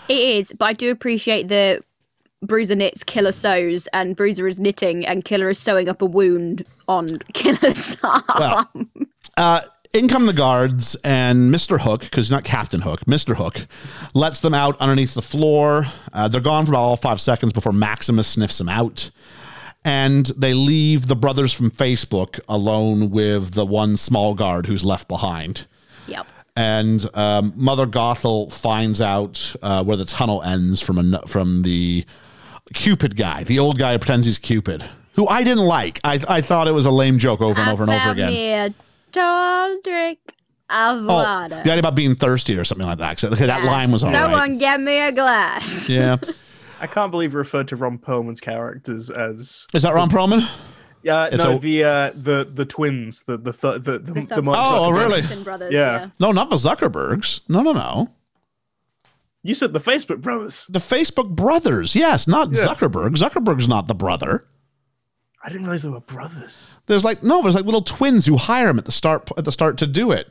It 0.09 0.19
is, 0.19 0.53
but 0.57 0.67
I 0.67 0.73
do 0.73 0.91
appreciate 0.91 1.49
the 1.49 1.83
Bruiser 2.43 2.75
knits, 2.75 3.03
Killer 3.03 3.33
sews, 3.33 3.89
and 3.93 4.15
Bruiser 4.15 4.47
is 4.47 4.61
knitting, 4.61 5.07
and 5.07 5.25
Killer 5.25 5.49
is 5.49 5.59
sewing 5.59 5.89
up 5.89 6.03
a 6.03 6.07
wound 6.07 6.65
on 6.89 7.19
Killer's 7.33 7.97
arm. 8.03 8.23
Well, 8.39 8.71
uh, 9.37 9.63
in 9.93 10.09
come 10.09 10.27
the 10.27 10.33
guards, 10.33 10.95
and 10.97 11.53
Mr. 11.53 11.81
Hook, 11.81 12.03
because 12.03 12.27
he's 12.27 12.31
not 12.31 12.45
Captain 12.45 12.83
Hook, 12.83 13.05
Mr. 13.07 13.35
Hook, 13.35 13.67
lets 14.15 14.41
them 14.41 14.55
out 14.55 14.77
underneath 14.79 15.15
the 15.15 15.23
floor. 15.23 15.87
Uh, 16.13 16.29
they're 16.29 16.41
gone 16.41 16.67
for 16.67 16.73
about 16.73 16.83
all 16.83 16.97
five 16.97 17.21
seconds 17.21 17.53
before 17.53 17.73
Maximus 17.73 18.29
sniffs 18.29 18.59
them 18.59 18.69
out. 18.69 19.11
And 19.85 20.27
they 20.37 20.53
leave 20.53 21.07
the 21.07 21.17
brothers 21.17 21.53
from 21.53 21.71
Facebook 21.71 22.41
alone 22.49 23.11
with 23.11 23.55
the 23.55 23.65
one 23.65 23.97
small 23.97 24.35
guard 24.35 24.67
who's 24.67 24.85
left 24.85 25.09
behind. 25.09 25.67
Yep. 26.57 26.65
and 26.65 27.11
um, 27.17 27.53
Mother 27.57 27.87
Gothel 27.87 28.53
finds 28.53 29.01
out 29.01 29.55
uh, 29.63 29.85
where 29.85 29.97
the 29.97 30.05
tunnel 30.05 30.43
ends 30.43 30.81
from 30.83 31.15
a, 31.15 31.27
from 31.27 31.63
the 31.63 32.05
Cupid 32.75 33.17
guy, 33.17 33.45
the 33.45 33.59
old 33.61 33.79
guy 33.79 33.93
who 33.93 33.99
pretends 33.99 34.27
he's 34.27 34.39
Cupid, 34.39 34.85
who 35.15 35.27
I 35.29 35.45
didn't 35.45 35.65
like. 35.67 36.01
I, 36.03 36.21
I 36.29 36.41
thought 36.41 36.67
it 36.67 36.73
was 36.73 36.85
a 36.87 36.91
lame 36.91 37.19
joke 37.19 37.41
over 37.41 37.61
and 37.61 37.71
over 37.71 37.85
and 37.85 37.91
over 37.93 38.01
found 38.01 38.19
again. 38.19 38.33
me 38.33 38.53
a 38.53 38.75
tall 39.13 39.79
drink 39.85 40.19
of 40.69 40.99
Oh, 40.99 41.07
water. 41.07 41.49
the 41.63 41.71
idea 41.71 41.79
about 41.79 41.95
being 41.95 42.17
thirsty 42.17 42.57
or 42.59 42.65
something 42.65 42.87
like 42.87 42.99
that. 42.99 43.19
'cause 43.21 43.39
that 43.39 43.63
line 43.65 43.93
was 43.93 44.03
all 44.03 44.11
right. 44.13 44.19
Someone 44.21 44.59
get 44.59 44.81
me 44.81 44.99
a 44.99 45.13
glass. 45.13 45.89
Yeah, 45.89 46.17
I 46.81 46.89
can't 46.89 47.13
believe 47.13 47.33
you 47.33 47.39
referred 47.39 47.69
to 47.69 47.77
Ron 47.77 47.99
Perlman's 47.99 48.41
characters 48.41 49.09
as 49.09 49.69
is 49.73 49.83
that 49.85 49.95
Ron 49.95 50.11
Perlman? 50.11 50.49
Yeah, 51.07 51.27
It's 51.31 51.45
no, 51.45 51.57
a- 51.57 51.59
the 51.61 51.85
uh, 51.85 52.11
the 52.17 52.51
the 52.53 52.65
twins, 52.65 53.23
the 53.23 53.37
the 53.39 53.53
th- 53.53 53.83
the 53.85 53.99
the, 54.01 54.13
the, 54.13 54.23
thumb- 54.27 54.45
Mark 54.47 54.59
Oh, 54.61 54.91
really? 54.91 55.21
Brothers, 55.45 55.73
Yeah. 55.73 56.11
No, 56.19 56.33
not 56.33 56.51
the 56.51 56.57
Zuckerbergs. 56.57 57.43
No, 57.49 57.63
no, 57.63 57.73
no. 57.73 58.09
You 59.45 59.55
said 59.55 59.73
the 59.73 59.79
Facebook 59.79 60.21
brothers. 60.21 60.67
The 60.69 60.81
Facebook 60.81 61.29
brothers. 61.37 61.95
Yes, 61.95 62.27
not 62.27 62.51
Yeah. 62.51 62.67
Zuckerberg. 62.67 63.17
Zuckerberg's 63.17 63.69
not 63.69 63.87
the 63.87 63.95
brother. 63.95 64.49
I 65.45 65.49
didn't 65.49 65.63
realize 65.67 65.85
they 65.85 65.91
were 65.91 66.01
brothers. 66.01 66.75
There's 66.87 67.05
like 67.05 67.23
no, 67.23 67.41
there's 67.41 67.55
like 67.55 67.65
little 67.67 67.83
twins 67.83 68.27
who 68.27 68.37
hire 68.37 68.69
him 68.69 68.79
at 68.81 68.85
the 68.85 68.91
start 68.93 69.31
at 69.39 69.45
the 69.45 69.53
start 69.53 69.79
to 69.79 69.87
do 69.87 70.11
it. 70.11 70.29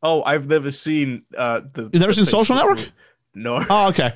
Oh, 0.00 0.22
I've 0.22 0.46
never 0.46 0.70
seen 0.70 1.24
uh 1.36 1.62
the. 1.72 1.82
You've 1.92 1.94
never 1.94 2.12
the 2.12 2.14
seen 2.14 2.26
Social 2.26 2.54
Network? 2.54 2.78
movie. 2.78 2.92
No, 3.34 3.64
Oh, 3.68 3.88
okay. 3.88 4.14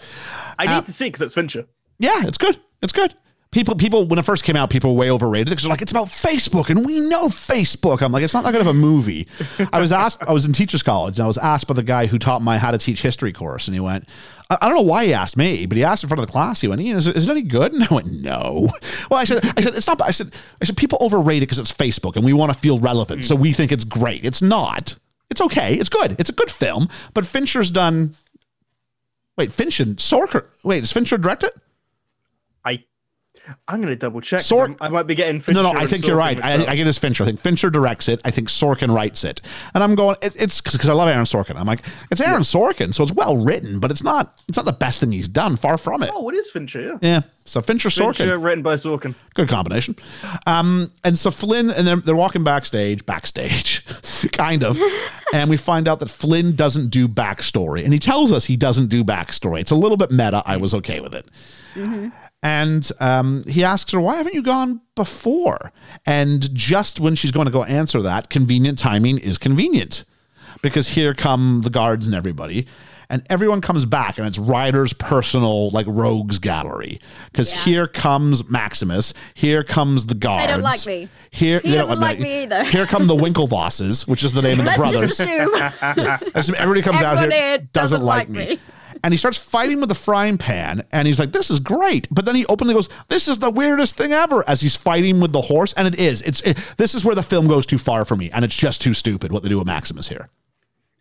I 0.60 0.66
uh, 0.66 0.76
need 0.76 0.84
to 0.86 0.92
see 0.92 1.06
because 1.06 1.22
it's 1.22 1.34
Fincher. 1.34 1.66
Yeah, 1.98 2.24
it's 2.26 2.38
good. 2.38 2.56
It's 2.82 2.92
good. 2.92 3.14
People, 3.52 3.74
people, 3.74 4.06
when 4.06 4.18
it 4.18 4.24
first 4.24 4.44
came 4.44 4.56
out, 4.56 4.70
people 4.70 4.94
were 4.94 4.98
way 4.98 5.10
overrated 5.10 5.50
because 5.50 5.64
they're 5.64 5.70
like, 5.70 5.82
it's 5.82 5.92
about 5.92 6.08
Facebook, 6.08 6.70
and 6.70 6.86
we 6.86 7.00
know 7.00 7.28
Facebook. 7.28 8.00
I'm 8.00 8.10
like, 8.10 8.24
it's 8.24 8.32
not 8.32 8.44
that 8.44 8.52
good 8.52 8.62
of 8.62 8.66
a 8.66 8.72
movie. 8.72 9.28
I 9.74 9.78
was 9.78 9.92
asked, 9.92 10.22
I 10.26 10.32
was 10.32 10.46
in 10.46 10.54
teachers 10.54 10.82
college, 10.82 11.18
and 11.18 11.24
I 11.24 11.26
was 11.26 11.36
asked 11.36 11.66
by 11.66 11.74
the 11.74 11.82
guy 11.82 12.06
who 12.06 12.18
taught 12.18 12.40
my 12.40 12.56
how 12.56 12.70
to 12.70 12.78
teach 12.78 13.02
history 13.02 13.30
course, 13.30 13.68
and 13.68 13.74
he 13.74 13.80
went, 13.80 14.08
I, 14.48 14.68
don't 14.68 14.76
know 14.76 14.82
why 14.82 15.04
he 15.04 15.14
asked 15.14 15.36
me, 15.36 15.66
but 15.66 15.76
he 15.76 15.84
asked 15.84 16.02
in 16.02 16.08
front 16.08 16.20
of 16.20 16.26
the 16.26 16.32
class. 16.32 16.62
He 16.62 16.68
went, 16.68 16.80
Ian, 16.80 16.96
is 16.96 17.06
is 17.06 17.28
it 17.28 17.30
any 17.30 17.42
good? 17.42 17.72
And 17.74 17.84
I 17.84 17.94
went, 17.94 18.10
no. 18.10 18.68
Well, 19.10 19.20
I 19.20 19.24
said, 19.24 19.44
I 19.56 19.60
said, 19.60 19.74
it's 19.74 19.86
not. 19.86 20.00
I 20.00 20.12
said, 20.12 20.34
I 20.62 20.64
said, 20.64 20.76
people 20.78 20.96
overrate 21.02 21.38
it 21.38 21.46
because 21.46 21.58
it's 21.58 21.72
Facebook, 21.72 22.16
and 22.16 22.24
we 22.24 22.32
want 22.32 22.52
to 22.52 22.58
feel 22.58 22.78
relevant, 22.78 23.26
so 23.26 23.34
we 23.34 23.52
think 23.52 23.70
it's 23.70 23.84
great. 23.84 24.24
It's 24.24 24.40
not. 24.40 24.96
It's 25.30 25.42
okay. 25.42 25.74
It's 25.74 25.90
good. 25.90 26.16
It's 26.18 26.30
a 26.30 26.34
good 26.34 26.50
film, 26.50 26.88
but 27.12 27.26
Fincher's 27.26 27.70
done. 27.70 28.14
Wait, 29.36 29.52
Fincher, 29.52 29.94
Sorker. 29.98 30.50
Wait, 30.62 30.80
does 30.80 30.92
Fincher 30.92 31.18
direct 31.18 31.42
it? 31.42 31.54
I 31.54 31.60
I'm 33.66 33.80
gonna 33.80 33.96
double 33.96 34.20
check. 34.20 34.42
Sork- 34.42 34.76
I'm- 34.80 34.92
might 34.92 35.06
be 35.06 35.14
getting 35.14 35.40
Fincher. 35.40 35.62
No, 35.62 35.72
no, 35.72 35.78
I 35.78 35.82
and 35.82 35.90
think 35.90 36.06
you're 36.06 36.16
right. 36.16 36.42
I. 36.42 36.64
I 36.64 36.76
get 36.76 36.86
his 36.86 36.98
Fincher. 36.98 37.24
I 37.24 37.26
think 37.26 37.40
Fincher 37.40 37.70
directs 37.70 38.08
it. 38.08 38.20
I 38.24 38.30
think 38.30 38.48
Sorkin 38.48 38.94
writes 38.94 39.24
it. 39.24 39.40
And 39.74 39.82
I'm 39.82 39.94
going, 39.94 40.16
it, 40.22 40.34
it's 40.36 40.60
because 40.60 40.88
I 40.88 40.92
love 40.92 41.08
Aaron 41.08 41.24
Sorkin. 41.24 41.56
I'm 41.56 41.66
like, 41.66 41.82
it's 42.10 42.20
Aaron 42.20 42.42
Sorkin, 42.42 42.94
so 42.94 43.02
it's 43.02 43.12
well 43.12 43.36
written, 43.36 43.80
but 43.80 43.90
it's 43.90 44.02
not. 44.04 44.40
It's 44.48 44.56
not 44.56 44.64
the 44.66 44.72
best 44.72 45.00
thing 45.00 45.10
he's 45.12 45.28
done. 45.28 45.56
Far 45.56 45.76
from 45.78 46.02
it. 46.02 46.10
Oh, 46.12 46.20
what 46.20 46.34
is 46.34 46.50
Fincher? 46.50 46.80
Yeah. 46.80 46.98
Yeah. 47.00 47.20
So 47.44 47.60
Fincher, 47.60 47.90
Fincher, 47.90 48.24
Sorkin, 48.24 48.42
written 48.44 48.62
by 48.62 48.74
Sorkin. 48.74 49.14
good 49.34 49.48
combination. 49.48 49.96
Um, 50.46 50.92
and 51.02 51.18
so 51.18 51.32
Flynn 51.32 51.70
and 51.70 51.84
they're, 51.86 51.96
they're 51.96 52.14
walking 52.14 52.44
backstage, 52.44 53.04
backstage, 53.04 53.84
kind 54.32 54.62
of, 54.62 54.78
and 55.34 55.50
we 55.50 55.56
find 55.56 55.88
out 55.88 55.98
that 56.00 56.10
Flynn 56.10 56.54
doesn't 56.54 56.90
do 56.90 57.08
backstory, 57.08 57.82
and 57.82 57.92
he 57.92 57.98
tells 57.98 58.30
us 58.30 58.44
he 58.44 58.56
doesn't 58.56 58.86
do 58.88 59.02
backstory. 59.02 59.60
It's 59.60 59.72
a 59.72 59.76
little 59.76 59.96
bit 59.96 60.12
meta. 60.12 60.42
I 60.46 60.56
was 60.56 60.72
okay 60.74 61.00
with 61.00 61.14
it. 61.16 61.26
And 62.42 62.90
um, 62.98 63.44
he 63.46 63.62
asks 63.62 63.92
her, 63.92 64.00
Why 64.00 64.16
haven't 64.16 64.34
you 64.34 64.42
gone 64.42 64.80
before? 64.96 65.72
And 66.06 66.52
just 66.54 66.98
when 66.98 67.14
she's 67.14 67.30
going 67.30 67.46
to 67.46 67.52
go 67.52 67.62
answer 67.64 68.02
that, 68.02 68.30
convenient 68.30 68.78
timing 68.78 69.18
is 69.18 69.38
convenient 69.38 70.04
because 70.60 70.88
here 70.88 71.14
come 71.14 71.60
the 71.62 71.70
guards 71.70 72.06
and 72.06 72.14
everybody. 72.16 72.66
And 73.08 73.22
everyone 73.28 73.60
comes 73.60 73.84
back, 73.84 74.16
and 74.16 74.26
it's 74.26 74.38
Rider's 74.38 74.94
personal, 74.94 75.68
like, 75.70 75.84
rogues 75.86 76.38
gallery. 76.38 76.98
Because 77.30 77.52
Yeah. 77.52 77.58
here 77.64 77.86
comes 77.86 78.48
Maximus. 78.48 79.12
Here 79.34 79.62
comes 79.62 80.06
the 80.06 80.14
guards. 80.14 80.46
don't 80.46 80.62
like 80.62 80.86
me. 80.86 81.10
Here, 81.30 81.60
He 81.60 81.72
they 81.72 81.76
don't 81.76 81.88
doesn't 81.88 82.00
like 82.02 82.18
me 82.20 82.44
either. 82.44 82.64
Here 82.64 82.86
come 82.86 83.06
the 83.08 83.14
Winklevosses, 83.24 84.08
which 84.08 84.24
is 84.24 84.32
the 84.32 84.40
name 84.40 84.60
of 84.60 84.64
the 84.64 84.70
Let's 84.70 84.78
brothers. 84.78 85.18
just 85.18 85.20
assume. 85.20 86.54
Everybody 86.56 86.80
comes 86.80 87.02
out 87.02 87.18
Everyone 87.18 87.30
here, 87.32 87.48
here 87.48 87.58
doesn't, 87.58 87.72
doesn't 87.72 88.00
like, 88.02 88.28
like 88.28 88.30
me. 88.30 88.46
me. 88.54 88.58
And 89.04 89.12
he 89.12 89.18
starts 89.18 89.38
fighting 89.38 89.80
with 89.80 89.88
the 89.88 89.94
frying 89.94 90.38
pan, 90.38 90.84
and 90.92 91.06
he's 91.06 91.18
like, 91.18 91.32
"This 91.32 91.50
is 91.50 91.58
great." 91.60 92.06
But 92.10 92.24
then 92.24 92.34
he 92.34 92.46
openly 92.46 92.74
goes, 92.74 92.88
"This 93.08 93.26
is 93.28 93.38
the 93.38 93.50
weirdest 93.50 93.96
thing 93.96 94.12
ever." 94.12 94.44
As 94.48 94.60
he's 94.60 94.76
fighting 94.76 95.18
with 95.20 95.32
the 95.32 95.40
horse, 95.42 95.72
and 95.74 95.88
it 95.88 95.98
is. 95.98 96.22
It's 96.22 96.40
it, 96.42 96.58
this 96.76 96.94
is 96.94 97.04
where 97.04 97.14
the 97.16 97.22
film 97.22 97.48
goes 97.48 97.66
too 97.66 97.78
far 97.78 98.04
for 98.04 98.16
me, 98.16 98.30
and 98.30 98.44
it's 98.44 98.54
just 98.54 98.80
too 98.80 98.94
stupid 98.94 99.32
what 99.32 99.42
they 99.42 99.48
do 99.48 99.58
with 99.58 99.66
Maximus 99.66 100.08
here. 100.08 100.28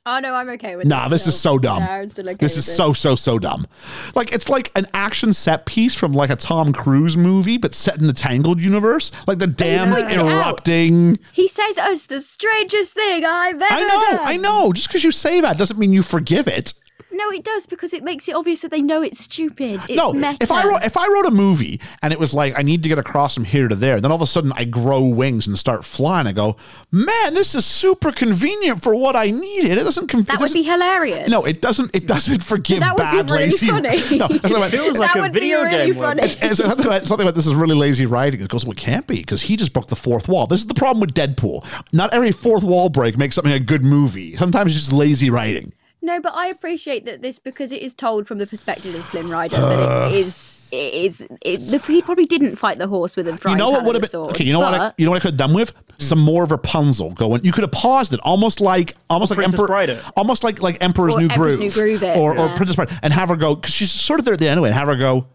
oh 0.07 0.19
no, 0.19 0.33
I'm 0.33 0.49
okay 0.49 0.75
with 0.75 0.87
it. 0.87 0.89
Nah, 0.89 1.09
this 1.09 1.27
is 1.27 1.39
so 1.39 1.59
dumb. 1.59 1.83
Still 2.09 2.29
okay 2.29 2.37
this 2.39 2.57
is 2.57 2.67
it. 2.67 2.71
so 2.71 2.91
so 2.91 3.15
so 3.15 3.37
dumb. 3.37 3.67
Like 4.15 4.31
it's 4.33 4.49
like 4.49 4.71
an 4.75 4.87
action 4.95 5.31
set 5.31 5.67
piece 5.67 5.93
from 5.93 6.11
like 6.13 6.31
a 6.31 6.35
Tom 6.35 6.73
Cruise 6.73 7.15
movie, 7.15 7.59
but 7.59 7.75
set 7.75 7.99
in 7.99 8.07
the 8.07 8.13
Tangled 8.13 8.59
universe. 8.59 9.11
Like 9.27 9.37
the 9.37 9.45
dams 9.45 9.99
erupting. 10.01 11.19
He 11.33 11.47
says 11.47 11.77
it's 11.77 12.07
the 12.07 12.19
strangest 12.19 12.93
thing 12.93 13.23
I've 13.25 13.61
ever 13.61 13.73
I 13.73 13.81
know, 13.81 14.17
done. 14.17 14.19
I 14.23 14.37
know. 14.37 14.73
Just 14.73 14.87
because 14.87 15.03
you 15.03 15.11
say 15.11 15.39
that 15.41 15.59
doesn't 15.59 15.77
mean 15.77 15.93
you 15.93 16.01
forgive 16.01 16.47
it. 16.47 16.73
No, 17.13 17.29
it 17.31 17.43
does 17.43 17.65
because 17.65 17.93
it 17.93 18.03
makes 18.03 18.27
it 18.29 18.35
obvious 18.35 18.61
that 18.61 18.71
they 18.71 18.81
know 18.81 19.01
it's 19.01 19.19
stupid. 19.19 19.81
It's 19.89 19.95
no, 19.95 20.13
meta. 20.13 20.37
if 20.39 20.51
I 20.51 20.65
wrote 20.65 20.83
if 20.83 20.95
I 20.97 21.07
wrote 21.07 21.25
a 21.25 21.31
movie 21.31 21.79
and 22.01 22.13
it 22.13 22.19
was 22.19 22.33
like 22.33 22.57
I 22.57 22.61
need 22.61 22.83
to 22.83 22.89
get 22.89 22.97
across 22.99 23.33
from 23.35 23.43
here 23.43 23.67
to 23.67 23.75
there, 23.75 23.99
then 23.99 24.11
all 24.11 24.15
of 24.15 24.21
a 24.21 24.27
sudden 24.27 24.51
I 24.55 24.65
grow 24.65 25.03
wings 25.03 25.45
and 25.47 25.57
start 25.59 25.83
flying. 25.83 26.25
I 26.27 26.31
go, 26.31 26.55
man, 26.91 27.33
this 27.33 27.53
is 27.55 27.65
super 27.65 28.11
convenient 28.11 28.81
for 28.81 28.95
what 28.95 29.15
I 29.15 29.31
needed. 29.31 29.77
It 29.77 29.83
doesn't. 29.83 30.07
Con- 30.07 30.23
that 30.23 30.33
it 30.35 30.39
would 30.39 30.45
doesn't- 30.47 30.53
be 30.61 30.63
hilarious. 30.63 31.29
No, 31.29 31.43
it 31.45 31.61
doesn't. 31.61 31.93
It 31.95 32.07
doesn't 32.07 32.43
forgive 32.43 32.79
That 32.79 32.97
would 32.97 33.27
be 33.27 33.33
really 33.33 33.45
lazy. 33.47 33.67
funny. 33.67 33.89
No, 34.17 34.27
that's 34.27 34.53
what 34.53 34.71
Feels 34.71 34.97
like 34.97 35.13
that 35.13 35.19
a 35.19 35.21
would 35.21 35.33
video 35.33 35.59
be 35.59 35.65
really 35.65 35.91
game. 35.91 36.01
funny. 36.01 36.21
Funny. 36.29 36.35
And 36.41 36.57
something 36.57 36.85
about, 36.85 37.05
something 37.07 37.25
about 37.27 37.35
this 37.35 37.45
is 37.47 37.55
really 37.55 37.75
lazy 37.75 38.05
writing. 38.05 38.41
It 38.41 38.49
goes, 38.49 38.65
well, 38.65 38.71
it 38.73 38.77
can't 38.77 39.05
be 39.07 39.17
because 39.17 39.41
he 39.41 39.55
just 39.57 39.73
broke 39.73 39.87
the 39.87 39.95
fourth 39.95 40.27
wall. 40.27 40.47
This 40.47 40.59
is 40.61 40.67
the 40.67 40.73
problem 40.73 40.99
with 41.01 41.13
Deadpool. 41.13 41.65
Not 41.91 42.13
every 42.13 42.31
fourth 42.31 42.63
wall 42.63 42.89
break 42.89 43.17
makes 43.17 43.35
something 43.35 43.53
a 43.53 43.59
good 43.59 43.83
movie. 43.83 44.35
Sometimes 44.37 44.75
it's 44.75 44.85
just 44.85 44.93
lazy 44.93 45.29
writing. 45.29 45.73
No, 46.03 46.19
but 46.19 46.33
I 46.33 46.47
appreciate 46.47 47.05
that 47.05 47.21
this 47.21 47.37
because 47.37 47.71
it 47.71 47.81
is 47.81 47.93
told 47.93 48.27
from 48.27 48.39
the 48.39 48.47
perspective 48.47 48.95
of 48.95 49.05
Flynn 49.05 49.29
Rider 49.29 49.57
that 49.57 50.11
it 50.11 50.17
is 50.17 50.59
it 50.71 50.93
is 50.93 51.27
it, 51.41 51.57
the, 51.57 51.77
he 51.77 52.01
probably 52.01 52.25
didn't 52.25 52.55
fight 52.55 52.79
the 52.79 52.87
horse 52.87 53.15
with 53.15 53.27
a 53.27 53.39
You 53.47 53.55
know 53.55 53.69
what 53.69 53.85
would 53.85 53.95
have 53.95 54.01
been 54.01 54.09
sword, 54.09 54.31
okay? 54.31 54.43
You 54.43 54.53
know 54.53 54.61
what? 54.61 54.73
I, 54.73 54.93
you 54.97 55.05
know 55.05 55.11
what 55.11 55.17
I 55.17 55.19
could 55.19 55.33
have 55.33 55.37
done 55.37 55.53
with 55.53 55.73
some 55.99 56.19
more 56.19 56.43
of 56.43 56.51
Rapunzel 56.51 57.11
going. 57.11 57.43
You 57.43 57.51
could 57.51 57.63
have 57.63 57.71
paused 57.71 58.13
it, 58.13 58.19
almost 58.23 58.61
like 58.61 58.95
almost 59.09 59.29
like 59.29 59.37
Princess 59.37 59.59
Emperor, 59.59 59.67
Bride 59.67 59.99
almost 60.15 60.43
like 60.43 60.61
like 60.61 60.81
Emperor's 60.81 61.15
Or 61.15 61.19
New 61.19 61.27
Emperor's 61.27 61.57
Groove, 61.57 61.75
New 61.75 61.81
Groove 61.81 62.03
it, 62.03 62.17
or 62.17 62.37
or. 62.37 62.55
Princess 62.55 62.75
Bride, 62.75 62.89
and 63.03 63.13
have 63.13 63.29
her 63.29 63.35
go 63.35 63.55
because 63.55 63.73
she's 63.73 63.91
sort 63.91 64.19
of 64.19 64.25
there 64.25 64.33
at 64.33 64.39
the 64.39 64.47
end 64.47 64.53
anyway. 64.53 64.69
And 64.69 64.77
have 64.77 64.87
her 64.87 64.95
go. 64.95 65.27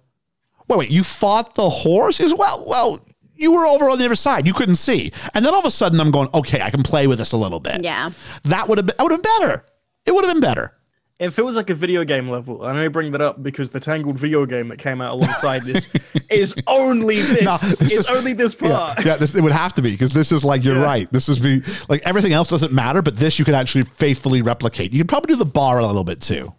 Wait, 0.68 0.78
wait, 0.78 0.90
you 0.90 1.04
fought 1.04 1.54
the 1.54 1.68
horse? 1.70 2.18
Is 2.18 2.34
well, 2.34 2.64
well. 2.66 3.00
You 3.38 3.52
were 3.52 3.66
over 3.66 3.90
on 3.90 3.98
the 3.98 4.06
other 4.06 4.14
side. 4.14 4.46
You 4.46 4.54
couldn't 4.54 4.76
see, 4.76 5.12
and 5.34 5.44
then 5.44 5.52
all 5.52 5.60
of 5.60 5.66
a 5.66 5.70
sudden, 5.70 6.00
I'm 6.00 6.10
going. 6.10 6.30
Okay, 6.32 6.62
I 6.62 6.70
can 6.70 6.82
play 6.82 7.06
with 7.06 7.18
this 7.18 7.32
a 7.32 7.36
little 7.36 7.60
bit. 7.60 7.84
Yeah. 7.84 8.10
that 8.44 8.66
would 8.66 8.78
have 8.78 8.86
been. 8.86 8.96
That 8.96 9.02
would 9.02 9.12
have 9.12 9.22
been 9.22 9.40
better. 9.40 9.64
It 10.06 10.14
would 10.14 10.24
have 10.24 10.32
been 10.34 10.40
better. 10.40 10.72
If 11.18 11.38
it 11.38 11.42
was 11.46 11.56
like 11.56 11.70
a 11.70 11.74
video 11.74 12.04
game 12.04 12.28
level, 12.28 12.62
I 12.62 12.70
only 12.72 12.88
bring 12.88 13.12
that 13.12 13.22
up 13.22 13.42
because 13.42 13.70
the 13.70 13.80
Tangled 13.80 14.18
video 14.18 14.44
game 14.44 14.68
that 14.68 14.76
came 14.78 15.00
out 15.00 15.12
alongside 15.12 15.62
this 15.62 15.88
is 16.30 16.54
only 16.66 17.16
this. 17.22 17.42
No, 17.42 17.54
it's 17.54 17.80
is- 17.80 18.10
only 18.10 18.34
this 18.34 18.54
part. 18.54 19.02
yeah 19.02 19.16
this, 19.16 19.34
it 19.34 19.42
would 19.42 19.52
have 19.52 19.72
to 19.74 19.82
be 19.82 19.92
because 19.92 20.12
this 20.12 20.30
is 20.30 20.44
like 20.44 20.62
you're 20.62 20.76
Yeah. 20.76 20.84
right. 20.84 21.12
This 21.12 21.30
is 21.30 21.38
be 21.38 21.62
like 21.88 22.02
everything 22.04 22.34
else 22.34 22.48
doesn't 22.48 22.70
matter, 22.72 23.00
but 23.00 23.16
this 23.16 23.38
you 23.38 23.46
can 23.46 23.54
actually 23.54 23.84
faithfully 23.84 24.42
replicate. 24.42 24.92
You 24.92 25.00
could 25.00 25.08
probably 25.08 25.32
do 25.34 25.38
the 25.38 25.46
bar 25.46 25.78
a 25.78 25.86
little 25.86 26.04
bit 26.04 26.20
too. 26.20 26.52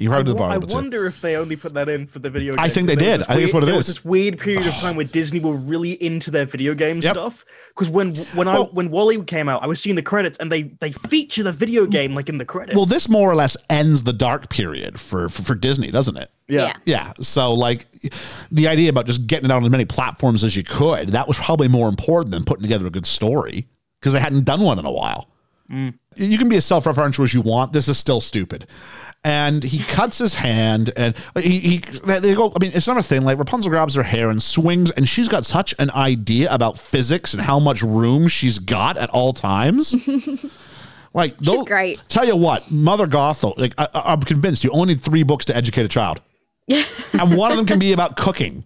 You 0.00 0.08
could 0.08 0.14
probably 0.14 0.32
the 0.32 0.38
bar 0.38 0.48
a 0.48 0.52
I 0.52 0.54
little 0.54 0.68
bit 0.68 0.74
wonder 0.74 1.06
if 1.06 1.20
they 1.20 1.36
only 1.36 1.56
put 1.56 1.74
that 1.74 1.88
in 1.88 2.06
for 2.06 2.20
the 2.20 2.30
video 2.30 2.52
game. 2.54 2.60
I 2.60 2.68
think 2.70 2.86
they 2.88 2.94
There 2.94 3.18
did. 3.18 3.18
was 3.18 3.26
this 3.26 3.28
I 3.28 3.34
think 3.34 3.44
it's 3.44 3.52
weird- 3.52 3.54
what 3.54 3.62
it 3.62 3.66
there 3.66 3.76
was 3.76 3.86
this 3.86 4.04
weird 4.04 4.38
period 4.38 4.66
of 4.66 4.74
time 4.74 4.96
where 4.96 5.04
Disney 5.04 5.40
were 5.40 5.54
really 5.54 5.92
into 6.02 6.30
their 6.30 6.46
video 6.46 6.74
game 6.74 7.00
Yep. 7.02 7.12
stuff. 7.14 7.44
Because 7.68 7.90
when 7.90 8.14
when 8.34 8.48
I 8.48 8.60
when 8.60 8.90
WALL-E 8.90 9.22
came 9.24 9.48
out, 9.48 9.62
I 9.62 9.66
was 9.66 9.78
seeing 9.80 9.96
the 9.96 10.02
credits 10.02 10.38
and 10.38 10.50
they 10.50 10.62
they 10.80 10.92
feature 10.92 11.42
the 11.42 11.52
video 11.52 11.86
game 11.86 12.14
like 12.14 12.28
in 12.28 12.38
the 12.38 12.44
credits. 12.46 12.74
Well, 12.76 12.86
this 12.86 13.08
more 13.08 13.30
or 13.30 13.34
less 13.34 13.56
ends 13.68 14.02
the 14.04 14.12
dark 14.14 14.48
period 14.48 14.98
for 14.98 15.28
for, 15.28 15.42
for 15.42 15.54
Disney, 15.54 15.90
doesn't 15.90 16.16
it? 16.16 16.30
Yeah. 16.48 16.72
Yeah. 16.86 17.12
So 17.20 17.52
like 17.52 17.86
the 18.50 18.68
idea 18.68 18.88
about 18.90 19.06
just 19.06 19.26
getting 19.26 19.44
it 19.44 19.52
out 19.52 19.56
on 19.58 19.64
as 19.64 19.70
many 19.70 19.84
platforms 19.84 20.42
as 20.44 20.56
you 20.56 20.64
could, 20.64 21.10
that 21.10 21.28
was 21.28 21.36
probably 21.36 21.68
more 21.68 21.88
important 21.88 22.32
than 22.32 22.44
putting 22.44 22.62
together 22.62 22.86
a 22.86 22.90
good 22.90 23.06
story 23.06 23.68
because 24.00 24.12
they 24.14 24.20
hadn't 24.20 24.44
done 24.44 24.62
one 24.62 24.78
in 24.78 24.86
a 24.86 24.90
while. 24.90 25.28
Mm. 25.70 25.94
You 26.16 26.36
can 26.38 26.48
be 26.48 26.56
as 26.56 26.64
self-referential 26.64 27.22
as 27.22 27.32
you 27.32 27.40
want. 27.42 27.72
This 27.72 27.88
is 27.88 27.96
still 27.96 28.20
stupid. 28.20 28.66
And 29.22 29.62
he 29.62 29.78
cuts 29.88 30.18
his 30.18 30.34
hand, 30.34 30.92
and 30.96 31.14
he, 31.38 31.58
he 31.60 31.78
they 32.04 32.34
go. 32.34 32.48
I 32.54 32.58
mean, 32.62 32.72
it's 32.74 32.86
not 32.86 32.96
a 32.96 33.02
thing. 33.02 33.22
Like 33.22 33.38
Rapunzel 33.38 33.70
grabs 33.70 33.94
her 33.94 34.02
hair 34.02 34.30
and 34.30 34.42
swings, 34.42 34.90
and 34.90 35.08
she's 35.08 35.28
got 35.28 35.44
such 35.46 35.74
an 35.78 35.90
idea 35.92 36.52
about 36.52 36.78
physics 36.78 37.34
and 37.34 37.42
how 37.42 37.58
much 37.58 37.82
room 37.82 38.28
she's 38.28 38.58
got 38.58 38.96
at 38.96 39.10
all 39.10 39.32
times. 39.32 39.94
like, 41.14 41.36
those, 41.38 41.64
great. 41.64 42.00
Tell 42.08 42.26
you 42.26 42.36
what, 42.36 42.70
Mother 42.70 43.06
Gothel. 43.06 43.56
Like, 43.58 43.74
I, 43.78 43.88
I- 43.94 44.12
I'm 44.12 44.20
convinced 44.22 44.64
you 44.64 44.70
only 44.70 44.94
need 44.94 45.02
three 45.02 45.22
books 45.22 45.44
to 45.46 45.56
educate 45.56 45.84
a 45.84 45.88
child, 45.88 46.20
and 46.68 47.36
one 47.36 47.50
of 47.50 47.56
them 47.58 47.66
can 47.66 47.78
be 47.78 47.92
about 47.92 48.16
cooking. 48.16 48.64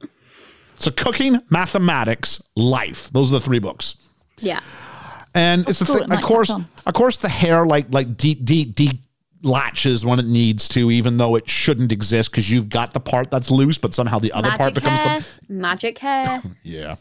So, 0.77 0.91
cooking, 0.91 1.41
mathematics, 1.51 2.43
life. 2.57 3.11
Those 3.13 3.31
are 3.31 3.35
the 3.35 3.41
three 3.41 3.59
books. 3.61 3.97
Yeah. 4.39 4.61
And 5.35 5.69
it's 5.69 5.81
the 5.81 5.87
thing. 5.87 6.13
Of 6.13 6.23
course, 6.23 6.51
of 6.51 6.95
course, 6.95 7.17
the 7.17 7.29
hair 7.29 7.65
like 7.67 7.87
like 7.93 8.17
de 8.17 8.35
de 8.35 8.65
de 8.65 9.01
latches 9.43 10.05
when 10.05 10.19
it 10.19 10.27
needs 10.27 10.69
to, 10.69 10.91
even 10.91 11.17
though 11.17 11.35
it 11.37 11.49
shouldn't 11.49 11.93
exist 11.93 12.31
because 12.31 12.51
you've 12.51 12.69
got 12.69 12.93
the 12.93 13.01
part 13.01 13.31
that's 13.31 13.51
loose, 13.51 13.79
but 13.79 13.95
somehow 13.95 14.19
the 14.19 14.33
other 14.33 14.51
part 14.53 14.75
becomes 14.75 15.01
hair. 15.01 15.21
the 15.21 15.55
Magic 15.55 15.99
hair. 15.99 16.43
yeah. 16.63 16.97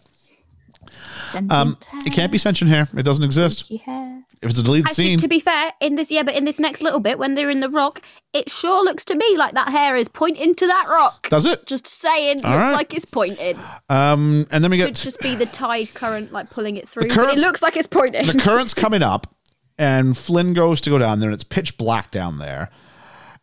Sentient 1.31 1.51
Um, 1.51 1.77
it 2.05 2.11
can't 2.11 2.31
be 2.31 2.37
sentient 2.37 2.69
hair. 2.69 2.87
It 2.95 3.03
doesn't 3.03 3.23
exist. 3.23 3.69
hair, 3.69 3.79
hair. 3.85 4.23
If 4.43 4.49
it's 4.51 4.59
a 4.59 4.63
deleted 4.63 4.89
Actually, 4.89 5.03
scene, 5.05 5.17
to 5.19 5.27
be 5.27 5.39
fair, 5.39 5.71
in 5.81 5.95
this 5.95 6.11
yeah, 6.11 6.23
but 6.23 6.35
in 6.35 6.45
this 6.45 6.59
next 6.59 6.81
little 6.81 6.99
bit, 6.99 7.17
when 7.17 7.35
they're 7.35 7.49
in 7.49 7.59
the 7.61 7.69
rock, 7.69 8.01
it 8.33 8.51
sure 8.51 8.83
looks 8.83 9.05
to 9.05 9.15
me 9.15 9.37
like 9.37 9.53
that 9.53 9.69
hair 9.69 9.95
is 9.95 10.07
pointing 10.07 10.53
to 10.55 10.67
that 10.67 10.87
rock. 10.89 11.29
does 11.29 11.45
it? 11.45 11.65
Just 11.65 11.87
saying, 11.87 12.43
All 12.43 12.51
looks 12.51 12.63
right. 12.63 12.73
like 12.73 12.93
it's 12.93 13.05
pointing. 13.05 13.57
Um, 13.89 14.45
and 14.51 14.63
then 14.63 14.71
we 14.71 14.77
Could 14.77 14.87
get 14.87 14.95
just 14.95 15.19
be 15.21 15.35
the 15.35 15.45
tide 15.45 15.93
current 15.93 16.31
like 16.31 16.49
pulling 16.49 16.77
it 16.77 16.87
through, 16.89 17.03
but 17.03 17.11
currents- 17.11 17.41
it 17.41 17.45
looks 17.45 17.61
like 17.61 17.77
it's 17.77 17.87
pointing. 17.87 18.27
the 18.27 18.33
current's 18.33 18.73
coming 18.73 19.01
up, 19.01 19.33
and 19.77 20.17
Flynn 20.17 20.53
goes 20.53 20.81
to 20.81 20.89
go 20.89 20.97
down 20.97 21.19
there, 21.19 21.29
and 21.29 21.33
it's 21.35 21.43
pitch 21.43 21.77
black 21.77 22.11
down 22.11 22.37
there. 22.39 22.69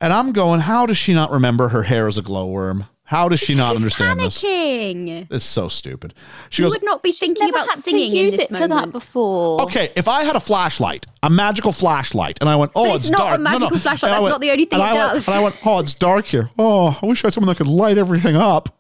And 0.03 0.13
I'm 0.13 0.33
going, 0.33 0.61
how 0.61 0.87
does 0.87 0.97
she 0.97 1.13
not 1.13 1.31
remember 1.31 1.69
her 1.69 1.83
hair 1.83 2.09
is 2.09 2.17
a 2.17 2.23
glowworm? 2.23 2.87
How 3.11 3.29
does 3.29 3.41
she 3.41 3.57
not 3.57 3.71
She's 3.73 3.77
understand 3.83 4.21
this? 4.21 4.41
panicking. 4.41 5.27
It's 5.33 5.45
so 5.45 5.67
stupid. 5.69 6.15
She 6.49 6.63
You 6.63 6.67
goes, 6.67 6.75
would 6.75 6.85
not 6.85 7.03
be 7.03 7.11
thinking 7.11 7.49
about 7.49 7.69
had 7.69 7.75
to 7.75 7.81
singing 7.83 8.15
in 8.15 8.25
use 8.27 8.37
this 8.37 8.49
it 8.49 8.57
for 8.57 8.69
that 8.69 8.93
before. 8.93 9.61
Okay, 9.63 9.91
if 9.97 10.07
I 10.07 10.23
had 10.23 10.37
a 10.37 10.41
flashlight, 10.41 11.07
a 11.25 11.29
magical 11.29 11.73
flashlight, 11.73 12.39
and 12.41 12.49
I 12.49 12.55
went, 12.55 12.71
oh, 12.77 12.85
But 12.85 12.95
it's, 12.95 13.05
it's 13.07 13.11
not 13.11 13.21
a 13.21 13.25
dark. 13.31 13.41
No, 13.41 13.51
no. 13.51 13.59
magical 13.59 13.79
flashlight, 13.81 14.03
And 14.05 14.13
I 14.13 14.15
that's 14.15 14.23
went- 14.23 14.33
not 14.35 14.41
the 14.41 14.51
only 14.53 14.65
thing 14.65 14.81
and 14.81 14.89
it 14.89 14.93
I 14.93 14.95
went- 15.07 15.15
does. 15.15 15.27
and 15.29 15.37
I 15.37 15.43
went, 15.43 15.57
oh, 15.67 15.79
it's 15.81 15.95
dark 15.95 16.27
here. 16.27 16.51
Oh, 16.57 16.99
I 17.03 17.07
wish 17.07 17.25
I 17.25 17.27
had 17.27 17.35
someone 17.35 17.49
that 17.49 17.57
could 17.57 17.67
light 17.67 17.99
everything 17.99 18.37
up. 18.37 18.79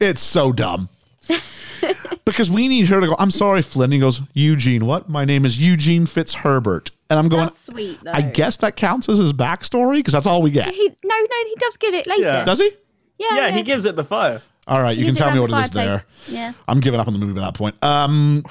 It's 0.00 0.22
so 0.22 0.50
dumb. 0.52 0.88
because 2.24 2.50
we 2.50 2.68
need 2.68 2.86
her 2.88 3.00
to 3.02 3.06
go, 3.06 3.16
I'm 3.18 3.30
sorry, 3.30 3.60
Flynn. 3.60 3.92
He 3.92 3.98
goes, 3.98 4.22
Eugene, 4.32 4.86
what? 4.86 5.08
My 5.10 5.24
name 5.26 5.44
is 5.44 5.58
Eugene 5.58 6.06
Fitzherbert. 6.06 6.90
And 7.10 7.18
I'm 7.18 7.28
going, 7.28 7.42
That's 7.44 7.66
sweet 7.66 8.00
though. 8.02 8.12
I 8.14 8.22
guess 8.22 8.56
that 8.58 8.76
counts 8.76 9.08
as 9.08 9.18
his 9.18 9.32
backstory 9.32 9.96
because 9.98 10.14
that's 10.14 10.26
all 10.26 10.42
we 10.42 10.50
get. 10.50 10.72
he 10.74 10.88
no 11.04 11.14
no 11.14 11.36
he 11.48 11.54
does 11.58 11.76
give 11.76 11.94
it 11.94 12.06
later. 12.06 12.22
Yeah. 12.22 12.44
Does 12.44 12.58
he? 12.58 12.70
Yeah, 13.18 13.26
yeah, 13.32 13.50
he 13.50 13.62
gives 13.62 13.84
it 13.86 13.96
the 13.96 14.04
fire. 14.04 14.42
All 14.66 14.82
right, 14.82 14.96
you 14.96 15.04
Leaves 15.04 15.16
can 15.16 15.24
tell 15.26 15.32
me 15.34 15.38
around 15.40 15.50
what 15.50 15.56
the 15.56 15.60
it 15.60 15.64
is 15.64 15.70
there. 15.70 15.88
fireplace. 15.98 16.28
Yeah. 16.28 16.52
I'm 16.66 16.80
giving 16.80 16.98
up 16.98 17.06
on 17.06 17.12
the 17.12 17.18
movie 17.18 17.34
by 17.34 17.40
that 17.40 17.54
point. 17.54 17.76
Um, 17.84 18.42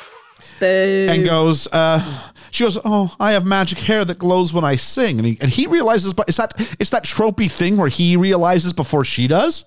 Boo. 0.59 1.07
and 1.09 1.26
goes, 1.26 1.68
uh, 1.74 2.01
she 2.51 2.63
goes, 2.63 2.78
oh, 2.86 3.13
I 3.20 3.34
have 3.34 3.45
magic 3.45 3.80
hair 3.80 4.05
that 4.05 4.18
glows 4.18 4.53
when 4.53 4.63
I 4.63 4.78
sing, 4.78 5.18
and 5.18 5.28
he 5.28 5.38
and 5.41 5.49
he 5.51 5.68
realizes, 5.68 6.13
but 6.13 6.30
it's 6.30 6.38
that 6.38 6.53
it's 6.80 6.89
that 6.91 7.03
tropey 7.03 7.51
thing 7.51 7.76
where 7.78 7.89
he 7.89 8.16
realizes 8.16 8.72
before 8.72 9.03
she 9.03 9.28
does. 9.28 9.66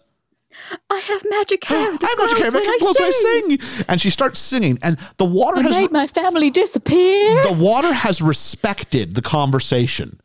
I 0.90 0.98
have 0.98 1.22
magic 1.28 1.64
hair. 1.64 1.78
I 1.78 1.82
have 1.90 2.00
magic 2.18 2.38
hair 2.38 2.50
glows 2.50 2.52
that 2.52 2.66
when 2.66 2.78
glows 2.78 2.98
when 2.98 3.04
I 3.04 3.08
I 3.08 3.10
sing, 3.10 3.84
and 3.88 4.00
she 4.00 4.10
starts 4.10 4.40
singing, 4.40 4.78
and 4.82 4.98
the 5.18 5.24
water 5.26 5.58
I 5.58 5.62
has 5.62 5.70
made 5.72 5.92
my 5.92 6.06
family 6.06 6.50
disappear. 6.50 7.42
the 7.42 7.52
water 7.52 7.92
has 7.92 8.22
respected 8.22 9.14
the 9.14 9.22
conversation. 9.22 10.18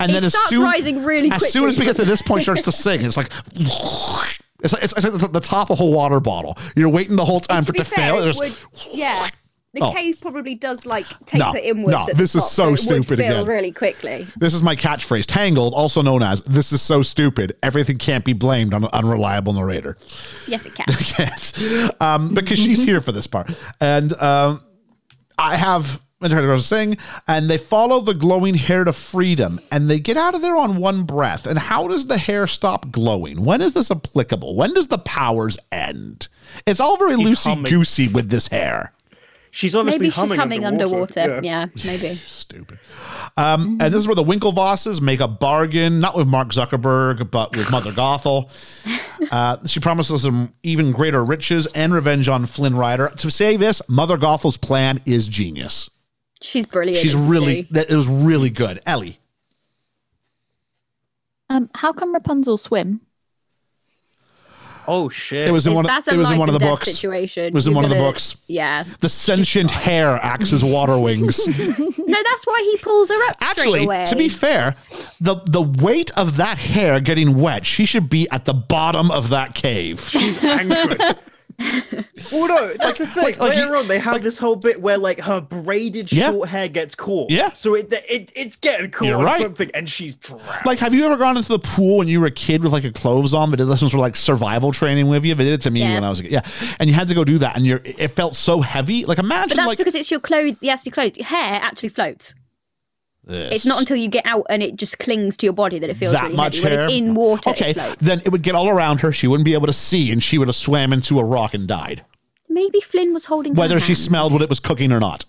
And 0.00 0.10
It 0.10 0.14
then 0.14 0.24
as 0.24 0.34
soon, 0.48 0.62
rising 0.62 1.04
really 1.04 1.30
as 1.30 1.50
soon 1.52 1.68
as 1.68 1.78
we 1.78 1.84
get 1.84 1.96
to 1.96 2.04
this 2.04 2.22
point, 2.22 2.40
it 2.40 2.44
starts 2.44 2.62
to 2.62 2.72
sing. 2.72 3.02
It's 3.02 3.16
like 3.16 3.30
it's 3.54 4.72
like, 4.72 4.82
it's 4.84 4.94
like 4.94 5.12
the, 5.12 5.28
the 5.32 5.40
top 5.40 5.70
of 5.70 5.80
a 5.80 5.84
water 5.86 6.20
bottle. 6.20 6.56
You're 6.76 6.88
waiting 6.88 7.16
the 7.16 7.24
whole 7.24 7.40
time 7.40 7.64
for 7.64 7.72
to 7.72 7.80
it 7.80 7.84
to 7.84 7.90
fair, 7.90 8.14
fail. 8.14 8.28
it 8.28 8.36
would, 8.36 8.64
yeah. 8.94 9.28
The 9.74 9.80
Oh. 9.82 9.90
cave 9.90 10.20
probably 10.20 10.54
does 10.54 10.84
like 10.84 11.06
taper 11.24 11.44
No, 11.44 11.56
inwards. 11.56 11.92
no, 11.96 12.04
the 12.04 12.14
this 12.14 12.34
is 12.34 12.44
so 12.50 12.68
it 12.68 12.70
would 12.72 12.80
stupid 12.80 13.20
again. 13.20 13.46
really 13.46 13.72
quickly. 13.72 14.28
This 14.36 14.52
is 14.52 14.62
my 14.62 14.76
catchphrase. 14.76 15.24
Tangled, 15.24 15.72
also 15.72 16.02
known 16.02 16.22
as 16.22 16.42
"This 16.42 16.72
is 16.74 16.82
so 16.82 17.00
stupid. 17.00 17.56
Everything 17.62 17.96
can't 17.96 18.22
be 18.22 18.34
blamed 18.34 18.74
on 18.74 18.84
an 18.84 18.90
unreliable 18.92 19.54
narrator." 19.54 19.96
Yes, 20.46 20.66
it 20.66 20.74
can. 20.74 20.84
Can't. 20.98 22.02
um, 22.02 22.34
because 22.34 22.58
she's 22.58 22.82
here 22.84 23.00
for 23.00 23.12
this 23.12 23.26
part, 23.26 23.50
and 23.80 24.12
um, 24.20 24.62
I 25.38 25.56
have 25.56 26.02
Internet 26.24 26.44
Girls 26.44 26.66
sing, 26.66 26.96
and 27.28 27.48
they 27.50 27.58
follow 27.58 28.00
the 28.00 28.14
glowing 28.14 28.54
hair 28.54 28.84
to 28.84 28.92
freedom, 28.92 29.60
and 29.70 29.88
they 29.90 29.98
get 29.98 30.16
out 30.16 30.34
of 30.34 30.42
there 30.42 30.56
on 30.56 30.76
one 30.76 31.04
breath. 31.04 31.46
And 31.46 31.58
how 31.58 31.88
does 31.88 32.06
the 32.06 32.18
hair 32.18 32.46
stop 32.46 32.90
glowing? 32.90 33.44
When 33.44 33.60
is 33.60 33.72
this 33.74 33.90
applicable? 33.90 34.56
When 34.56 34.74
does 34.74 34.88
the 34.88 34.98
powers 34.98 35.58
end? 35.70 36.28
It's 36.66 36.80
all 36.80 36.96
very 36.96 37.14
loosey 37.14 37.64
goosey 37.68 38.08
with 38.08 38.28
this 38.30 38.48
hair. 38.48 38.92
She's 39.54 39.74
obviously 39.74 40.04
maybe 40.06 40.10
she's 40.10 40.16
humming, 40.16 40.38
humming 40.38 40.64
underwater. 40.64 41.20
underwater. 41.20 41.44
Yeah. 41.44 41.66
maybe. 41.84 42.14
Stupid. 42.24 42.78
Um, 43.36 43.76
And 43.82 43.92
this 43.92 44.00
is 44.00 44.08
where 44.08 44.14
the 44.14 44.24
Winklevosses 44.24 45.02
make 45.02 45.20
a 45.20 45.28
bargain, 45.28 45.98
not 46.00 46.16
with 46.16 46.26
Mark 46.26 46.48
Zuckerberg, 46.48 47.30
but 47.30 47.54
with 47.54 47.70
Mother 47.70 47.92
Gothel. 47.92 48.50
Uh, 49.30 49.58
she 49.66 49.78
promises 49.78 50.22
them 50.22 50.54
even 50.62 50.90
greater 50.90 51.22
riches 51.22 51.66
and 51.74 51.92
revenge 51.92 52.30
on 52.30 52.46
Flynn 52.46 52.74
Rider. 52.74 53.10
To 53.18 53.30
say 53.30 53.56
this, 53.58 53.82
Mother 53.90 54.16
Gothel's 54.16 54.56
plan 54.56 54.98
is 55.04 55.28
genius. 55.28 55.90
She's 56.42 56.66
brilliant. 56.66 56.98
She's 56.98 57.14
really, 57.14 57.62
she? 57.64 57.68
that 57.72 57.90
it 57.90 57.96
was 57.96 58.08
really 58.08 58.50
good. 58.50 58.80
Ellie. 58.86 59.18
Um, 61.48 61.70
how 61.74 61.92
come 61.92 62.12
Rapunzel 62.12 62.58
swim? 62.58 63.00
Oh 64.88 65.08
shit! 65.08 65.46
It 65.46 65.52
was 65.52 65.66
in 65.68 65.72
It's- 65.72 65.76
one. 65.76 65.84
Of, 65.84 65.90
that's 65.90 66.08
a 66.08 66.14
it 66.14 66.16
was 66.16 66.30
in 66.32 66.38
one 66.38 66.48
of 66.48 66.58
the 66.58 66.64
and 66.66 66.72
books. 66.74 66.86
Situation. 66.90 67.44
It 67.44 67.54
was 67.54 67.66
in 67.68 67.72
You're 67.72 67.76
one 67.76 67.84
of 67.84 67.90
the 67.90 67.96
books. 67.96 68.34
Yeah. 68.48 68.82
The 68.98 69.08
sentient 69.08 69.70
hair 69.70 70.18
acts 70.20 70.52
as 70.52 70.64
water 70.64 70.98
wings. 70.98 71.40
No, 72.04 72.18
that's 72.24 72.46
why 72.46 72.68
he 72.70 72.76
pulls 72.78 73.08
her 73.08 73.28
up 73.30 73.36
Actually, 73.40 73.84
away. 73.84 74.04
to 74.06 74.16
be 74.16 74.28
fair, 74.28 74.74
the 75.20 75.36
the 75.46 75.62
weight 75.62 76.10
of 76.18 76.36
that 76.38 76.58
hair 76.58 76.98
getting 77.00 77.38
wet, 77.38 77.64
she 77.64 77.84
should 77.86 78.10
be 78.10 78.28
at 78.30 78.44
the 78.44 78.52
bottom 78.52 79.10
of 79.12 79.28
that 79.30 79.54
cave. 79.54 80.00
She's 80.08 80.42
anchored. 80.42 81.00
well, 82.32 82.48
no, 82.48 82.74
that's 82.74 82.98
the 82.98 83.06
thing. 83.06 83.24
like- 83.24 83.38
like 83.38 83.50
Later 83.56 83.70
you- 83.72 83.76
on, 83.76 83.88
they 83.88 83.98
have 83.98 84.22
this 84.22 84.38
whole 84.38 84.56
bit 84.56 84.80
where 84.80 84.98
like 84.98 85.20
her 85.20 85.40
braided 85.40 86.12
Yeah. 86.12 86.30
short 86.30 86.48
hair 86.48 86.68
gets 86.68 86.94
caught. 86.94 87.30
Yeah. 87.30 87.52
So 87.52 87.74
it, 87.74 87.92
it 88.08 88.32
it's 88.34 88.56
getting 88.56 88.90
caught 88.90 89.08
You're 89.08 89.22
right. 89.22 89.40
something, 89.40 89.70
and 89.74 89.88
she's 89.88 90.14
drowned. 90.14 90.42
Like, 90.64 90.78
have 90.78 90.94
you 90.94 91.04
ever 91.04 91.16
gone 91.16 91.36
into 91.36 91.48
the 91.48 91.58
pool 91.58 91.98
when 91.98 92.08
you 92.08 92.20
were 92.20 92.26
a 92.26 92.30
kid 92.30 92.62
with 92.62 92.72
like 92.72 92.84
a 92.84 92.92
clothes 92.92 93.34
on, 93.34 93.50
but 93.50 93.56
did 93.56 93.66
lessons 93.66 93.90
for 93.92 93.98
like 93.98 94.16
survival 94.16 94.72
training 94.72 95.08
with 95.08 95.24
you? 95.24 95.34
They 95.34 95.44
did 95.44 95.54
it 95.54 95.60
to 95.62 95.70
me 95.70 95.82
when 95.82 96.04
I 96.04 96.08
was 96.08 96.20
a 96.20 96.22
kid. 96.24 96.32
Yeah, 96.32 96.42
and 96.78 96.88
you 96.88 96.94
had 96.94 97.08
to 97.08 97.14
go 97.14 97.24
do 97.24 97.38
that, 97.38 97.56
and 97.56 97.66
you're 97.66 97.80
it 97.84 98.08
felt 98.08 98.34
so 98.36 98.60
heavy. 98.60 99.04
Like, 99.04 99.18
imagine 99.18 99.50
But 99.50 99.56
that's 99.56 99.68
like 99.68 99.78
because 99.78 99.94
it's 99.94 100.10
your 100.10 100.20
clothes. 100.20 100.56
Yes, 100.60 100.84
your 100.86 100.92
clothes. 100.92 101.16
Your 101.16 101.26
hair 101.26 101.60
actually 101.62 101.88
floats. 101.90 102.34
It's 103.28 103.64
not 103.64 103.78
until 103.78 103.96
you 103.96 104.08
get 104.08 104.26
out 104.26 104.44
and 104.50 104.62
it 104.62 104.74
just 104.76 104.98
clings 104.98 105.36
to 105.38 105.46
your 105.46 105.52
body 105.52 105.78
that 105.78 105.88
it 105.88 105.96
feels 105.96 106.12
that 106.12 106.24
really 106.24 106.34
much 106.36 106.56
heavy. 106.56 106.68
hair. 106.68 106.78
When 106.78 106.88
it's 106.88 106.92
in 106.98 107.14
water, 107.14 107.50
okay, 107.50 107.70
it 107.70 107.98
then 108.00 108.20
it 108.24 108.30
would 108.30 108.42
get 108.42 108.54
all 108.56 108.68
around 108.68 109.00
her. 109.02 109.12
She 109.12 109.26
wouldn't 109.28 109.44
be 109.44 109.54
able 109.54 109.68
to 109.68 109.72
see, 109.72 110.10
and 110.10 110.20
she 110.22 110.38
would 110.38 110.48
have 110.48 110.56
swam 110.56 110.92
into 110.92 111.20
a 111.20 111.24
rock 111.24 111.54
and 111.54 111.66
died, 111.68 112.04
Maybe 112.48 112.80
Flynn 112.80 113.12
was 113.14 113.26
holding 113.26 113.54
her 113.54 113.58
whether 113.60 113.78
she 113.80 113.92
hand. 113.92 113.98
smelled 113.98 114.32
what 114.32 114.42
it 114.42 114.48
was 114.48 114.58
cooking 114.60 114.90
or 114.92 115.00
not. 115.00 115.24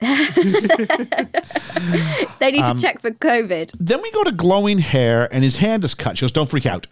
They 2.38 2.50
need 2.52 2.62
Um, 2.62 2.76
to 2.76 2.82
check 2.82 3.00
for 3.00 3.10
COVID. 3.10 3.72
Then 3.78 4.02
we 4.02 4.10
go 4.10 4.24
to 4.24 4.32
glowing 4.32 4.78
hair, 4.78 5.28
and 5.32 5.42
his 5.44 5.56
hand 5.58 5.84
is 5.84 5.94
cut. 5.94 6.18
She 6.18 6.22
goes, 6.24 6.32
"Don't 6.32 6.48
freak 6.50 6.66
out." 6.66 6.86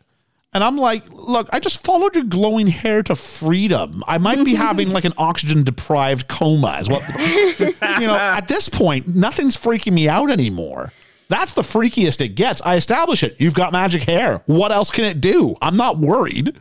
And 0.54 0.62
I'm 0.62 0.76
like, 0.78 1.02
"Look, 1.12 1.48
I 1.52 1.58
just 1.58 1.82
followed 1.84 2.14
your 2.14 2.24
glowing 2.24 2.68
hair 2.68 3.02
to 3.02 3.16
freedom. 3.16 4.02
I 4.06 4.18
might 4.18 4.44
be 4.44 4.54
having 4.68 4.90
like 4.90 5.04
an 5.04 5.12
oxygen 5.18 5.64
deprived 5.64 6.28
coma, 6.28 6.78
is 6.80 6.88
what 6.88 7.02
you 8.00 8.06
know. 8.06 8.14
At 8.14 8.46
this 8.48 8.68
point, 8.68 9.08
nothing's 9.08 9.56
freaking 9.56 9.92
me 9.92 10.08
out 10.08 10.30
anymore." 10.30 10.92
That's 11.28 11.54
the 11.54 11.62
freakiest 11.62 12.20
it 12.20 12.34
gets. 12.36 12.60
I 12.62 12.76
establish 12.76 13.22
it. 13.22 13.34
You've 13.40 13.54
got 13.54 13.72
magic 13.72 14.02
hair. 14.02 14.42
What 14.46 14.70
else 14.72 14.90
can 14.90 15.04
it 15.04 15.20
do? 15.22 15.56
I'm 15.62 15.76
not 15.76 15.98
worried. 15.98 16.54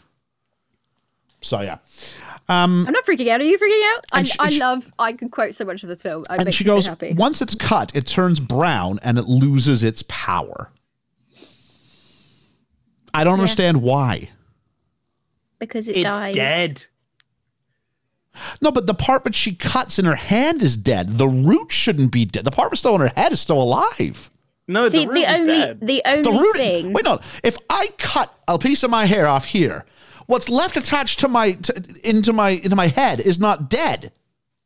So 1.41 1.59
yeah. 1.61 1.77
Um, 2.49 2.85
I'm 2.87 2.93
not 2.93 3.05
freaking 3.05 3.27
out. 3.29 3.41
Are 3.41 3.43
you 3.43 3.57
freaking 3.57 3.93
out? 3.97 4.05
I, 4.11 4.23
she- 4.23 4.39
I 4.39 4.49
she- 4.49 4.59
love. 4.59 4.91
I 4.99 5.13
can 5.13 5.29
quote 5.29 5.53
so 5.53 5.65
much 5.65 5.83
of 5.83 5.89
this 5.89 6.01
film. 6.01 6.23
I 6.29 6.37
and 6.37 6.53
she 6.53 6.63
so 6.63 6.75
goes, 6.75 6.87
happy. 6.87 7.13
once 7.13 7.41
it's 7.41 7.55
cut, 7.55 7.95
it 7.95 8.07
turns 8.07 8.39
brown 8.39 8.99
and 9.03 9.17
it 9.17 9.25
loses 9.25 9.83
its 9.83 10.03
power. 10.07 10.69
I 13.13 13.23
don't 13.23 13.39
understand 13.39 13.81
why. 13.81 14.29
because 15.59 15.87
it 15.87 15.95
It's 15.97 16.03
dies. 16.17 16.35
dead. 16.35 16.85
No, 18.61 18.71
but 18.71 18.87
the 18.87 18.93
part 18.95 19.23
that 19.25 19.35
she 19.35 19.53
cuts 19.55 19.99
in 19.99 20.05
her 20.05 20.15
hand 20.15 20.61
is 20.63 20.75
dead. 20.75 21.17
The 21.19 21.27
root 21.27 21.71
shouldn't 21.71 22.11
be 22.11 22.25
dead. 22.25 22.43
The 22.45 22.51
part 22.51 22.71
that's 22.71 22.79
still 22.79 22.95
in 22.95 23.01
her 23.01 23.11
head 23.15 23.31
is 23.31 23.39
still 23.39 23.61
alive. 23.61 24.29
No, 24.67 24.89
See, 24.89 25.05
the 25.05 25.11
root 25.11 25.13
the 25.25 25.31
is 25.31 25.39
only 25.41 25.53
dead. 25.53 25.79
the 25.81 26.01
only 26.05 26.21
The 26.23 26.31
root. 26.31 26.57
thing. 26.57 26.93
Wait, 26.93 27.05
no. 27.05 27.19
If 27.43 27.57
I 27.69 27.89
cut 27.97 28.33
a 28.47 28.57
piece 28.57 28.81
of 28.83 28.89
my 28.89 29.05
hair 29.05 29.27
off 29.27 29.45
here, 29.45 29.85
what's 30.25 30.49
left 30.49 30.75
attached 30.77 31.19
to 31.19 31.27
my 31.27 31.51
to, 31.51 31.99
into 32.03 32.33
my 32.33 32.49
into 32.51 32.75
my 32.75 32.87
head 32.87 33.19
is 33.19 33.39
not 33.39 33.69
dead. 33.69 34.11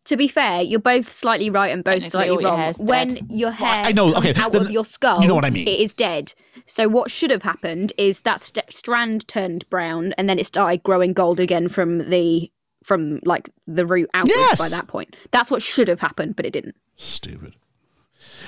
To 0.05 0.15
be 0.15 0.29
fair, 0.29 0.61
you're 0.61 0.79
both 0.79 1.11
slightly 1.11 1.49
right 1.49 1.73
and 1.73 1.83
both 1.83 2.07
slightly 2.07 2.29
all 2.29 2.41
your 2.41 2.51
wrong. 2.51 2.73
When 2.79 3.13
dead. 3.15 3.25
your 3.29 3.51
hair 3.51 3.83
I 3.85 3.91
know, 3.91 4.15
okay, 4.15 4.31
comes 4.33 4.45
out 4.45 4.51
then- 4.53 4.61
of 4.61 4.71
your 4.71 4.85
skull, 4.85 5.21
you 5.21 5.27
know 5.27 5.35
what 5.35 5.43
I 5.43 5.49
mean. 5.49 5.67
It 5.67 5.81
is 5.81 5.93
dead. 5.93 6.33
So 6.67 6.89
what 6.89 7.09
should 7.09 7.31
have 7.31 7.43
happened 7.43 7.93
is 7.97 8.19
that 8.19 8.41
st- 8.41 8.71
strand 8.71 9.27
turned 9.27 9.67
brown, 9.69 10.13
and 10.17 10.29
then 10.29 10.37
it 10.37 10.45
started 10.45 10.83
growing 10.83 11.13
gold 11.13 11.39
again 11.39 11.69
from 11.69 12.09
the 12.09 12.51
from 12.83 13.19
like 13.23 13.49
the 13.65 13.85
root 13.85 14.09
outwards. 14.13 14.35
Yes! 14.35 14.59
By 14.59 14.69
that 14.69 14.87
point, 14.87 15.15
that's 15.31 15.49
what 15.49 15.61
should 15.61 15.87
have 15.87 16.01
happened, 16.01 16.35
but 16.35 16.45
it 16.45 16.51
didn't. 16.51 16.75
Stupid. 16.97 17.55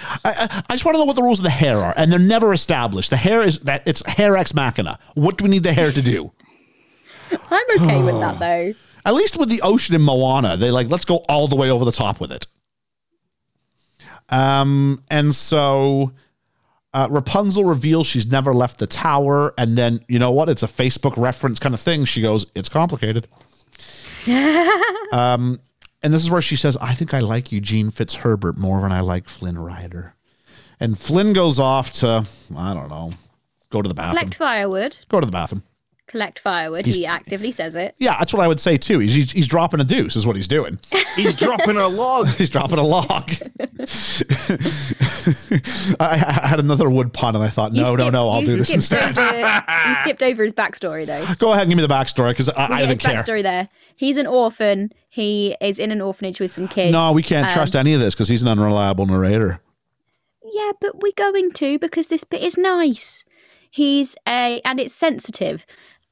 I, 0.04 0.20
I, 0.26 0.64
I 0.70 0.74
just 0.74 0.86
want 0.86 0.96
to 0.96 1.00
know 1.00 1.06
what 1.06 1.16
the 1.16 1.24
rules 1.24 1.40
of 1.40 1.44
the 1.44 1.50
hair 1.50 1.78
are, 1.78 1.94
and 1.96 2.12
they're 2.12 2.20
never 2.20 2.54
established. 2.54 3.10
The 3.10 3.18
hair 3.18 3.42
is 3.42 3.60
that 3.60 3.88
it's 3.88 4.06
hair 4.06 4.36
ex 4.36 4.54
machina. 4.54 5.00
What 5.16 5.38
do 5.38 5.46
we 5.46 5.50
need 5.50 5.64
the 5.64 5.74
hair 5.74 5.92
to 5.94 6.02
do? 6.02 6.32
I'm 7.50 7.82
okay 7.82 8.04
with 8.04 8.20
that 8.20 8.40
though. 8.40 8.74
At 9.06 9.14
least 9.14 9.38
with 9.38 9.48
the 9.48 9.62
ocean 9.62 9.96
in 9.96 10.02
Moana, 10.02 10.58
they 10.58 10.72
like 10.72 10.90
let's 10.90 11.06
go 11.06 11.18
all 11.30 11.48
the 11.48 11.56
way 11.56 11.72
over 11.72 11.86
the 11.86 11.92
top 11.94 12.20
with 12.20 12.34
it. 12.34 12.48
Um, 14.28 15.04
and 15.10 15.34
so 15.34 16.12
uh, 16.94 17.08
Rapunzel 17.10 17.66
reveals 17.66 18.08
she's 18.08 18.28
never 18.28 18.54
left 18.54 18.80
the 18.80 18.88
tower, 18.88 19.54
and 19.58 19.78
then 19.78 20.04
you 20.08 20.18
know 20.20 20.32
what? 20.32 20.50
It's 20.50 20.64
a 20.64 20.68
Facebook 20.68 21.16
reference 21.18 21.60
kind 21.60 21.76
of 21.76 21.82
thing. 21.82 22.06
She 22.06 22.22
goes, 22.22 22.46
"It's 22.56 22.70
complicated." 22.70 23.28
um, 25.12 25.60
and 26.02 26.14
this 26.14 26.24
is 26.24 26.32
where 26.32 26.42
she 26.42 26.56
says, 26.56 26.78
"I 26.82 26.94
think 26.94 27.14
I 27.14 27.20
like 27.20 27.52
Eugene 27.52 27.92
Fitzherbert 27.92 28.58
more 28.58 28.82
than 28.82 28.92
I 28.92 29.02
like 29.02 29.30
Flynn 29.30 29.60
Rider." 29.60 30.16
And 30.80 30.98
Flynn 30.98 31.34
goes 31.34 31.60
off 31.60 31.92
to 31.94 32.26
I 32.58 32.74
don't 32.74 32.90
know, 32.90 33.14
go 33.70 33.82
to 33.82 33.88
the 33.88 33.94
bathroom. 33.94 34.22
Collect 34.22 34.36
firewood. 34.36 34.98
Go 35.10 35.20
to 35.20 35.26
the 35.26 35.32
bathroom. 35.32 35.64
Collect 36.10 36.40
firewood. 36.40 36.86
He's- 36.88 36.98
he 36.98 37.06
actively 37.06 37.52
says 37.52 37.76
it. 37.76 37.96
Yeah, 38.00 38.18
that's 38.20 38.34
what 38.34 38.44
I 38.44 38.48
would 38.48 38.60
say 38.60 38.76
too. 38.78 39.00
He's, 39.00 39.14
he's, 39.14 39.32
he's 39.32 39.48
dropping 39.48 39.80
a 39.80 39.84
deuce, 39.84 40.16
is 40.16 40.26
what 40.26 40.36
he's 40.36 40.48
doing. 40.48 40.80
He's 41.16 41.34
dropping 41.36 41.78
a 41.78 41.88
log. 41.88 42.28
He's 42.38 42.50
dropping 42.50 42.80
a 42.80 42.84
log. 42.84 43.30
I, 46.00 46.40
I 46.44 46.48
had 46.48 46.60
another 46.60 46.90
wood 46.90 47.14
pun, 47.14 47.36
and 47.36 47.44
I 47.44 47.50
thought, 47.50 47.74
no, 47.74 47.84
no, 47.84 47.94
skipped- 47.96 48.14
no, 48.14 48.30
I'll 48.30 48.42
do 48.42 48.56
this 48.56 48.74
instead. 48.74 49.18
Over, 49.20 49.38
you 49.88 49.96
skipped 50.02 50.24
over 50.24 50.44
his 50.44 50.54
backstory 50.54 51.06
though. 51.06 51.26
Go 51.36 51.52
ahead 51.52 51.64
and 51.64 51.72
give 51.72 51.78
me 51.78 51.82
the 51.86 51.94
backstory 51.94 52.30
because 52.32 52.50
I, 52.50 52.68
we'll 52.70 52.78
I 52.78 52.86
didn't 52.86 53.00
care. 53.02 53.18
backstory 53.18 53.44
there. 53.44 53.70
He's 53.96 54.18
an 54.18 54.28
orphan. 54.28 54.92
He 55.10 55.56
is 55.62 55.78
in 55.80 55.92
an 55.92 56.02
orphanage 56.02 56.40
with 56.40 56.54
some 56.54 56.68
kids. 56.68 56.92
No, 56.92 57.12
we 57.12 57.24
can't 57.24 57.48
Um, 57.48 57.54
trust 57.54 57.76
any 57.76 57.94
of 57.94 58.00
this 58.00 58.14
because 58.16 58.30
he's 58.30 58.42
an 58.44 58.48
unreliable 58.48 59.06
narrator. 59.06 59.62
Yeah, 60.52 60.72
but 60.80 61.02
we're 61.02 61.12
going 61.16 61.52
to 61.52 61.78
because 61.80 62.08
this 62.08 62.24
bit 62.24 62.42
is 62.42 62.58
nice. 62.58 63.26
He's 63.72 64.16
a 64.28 64.62
and 64.66 64.80
it's 64.80 64.94
sensitive. 64.94 65.66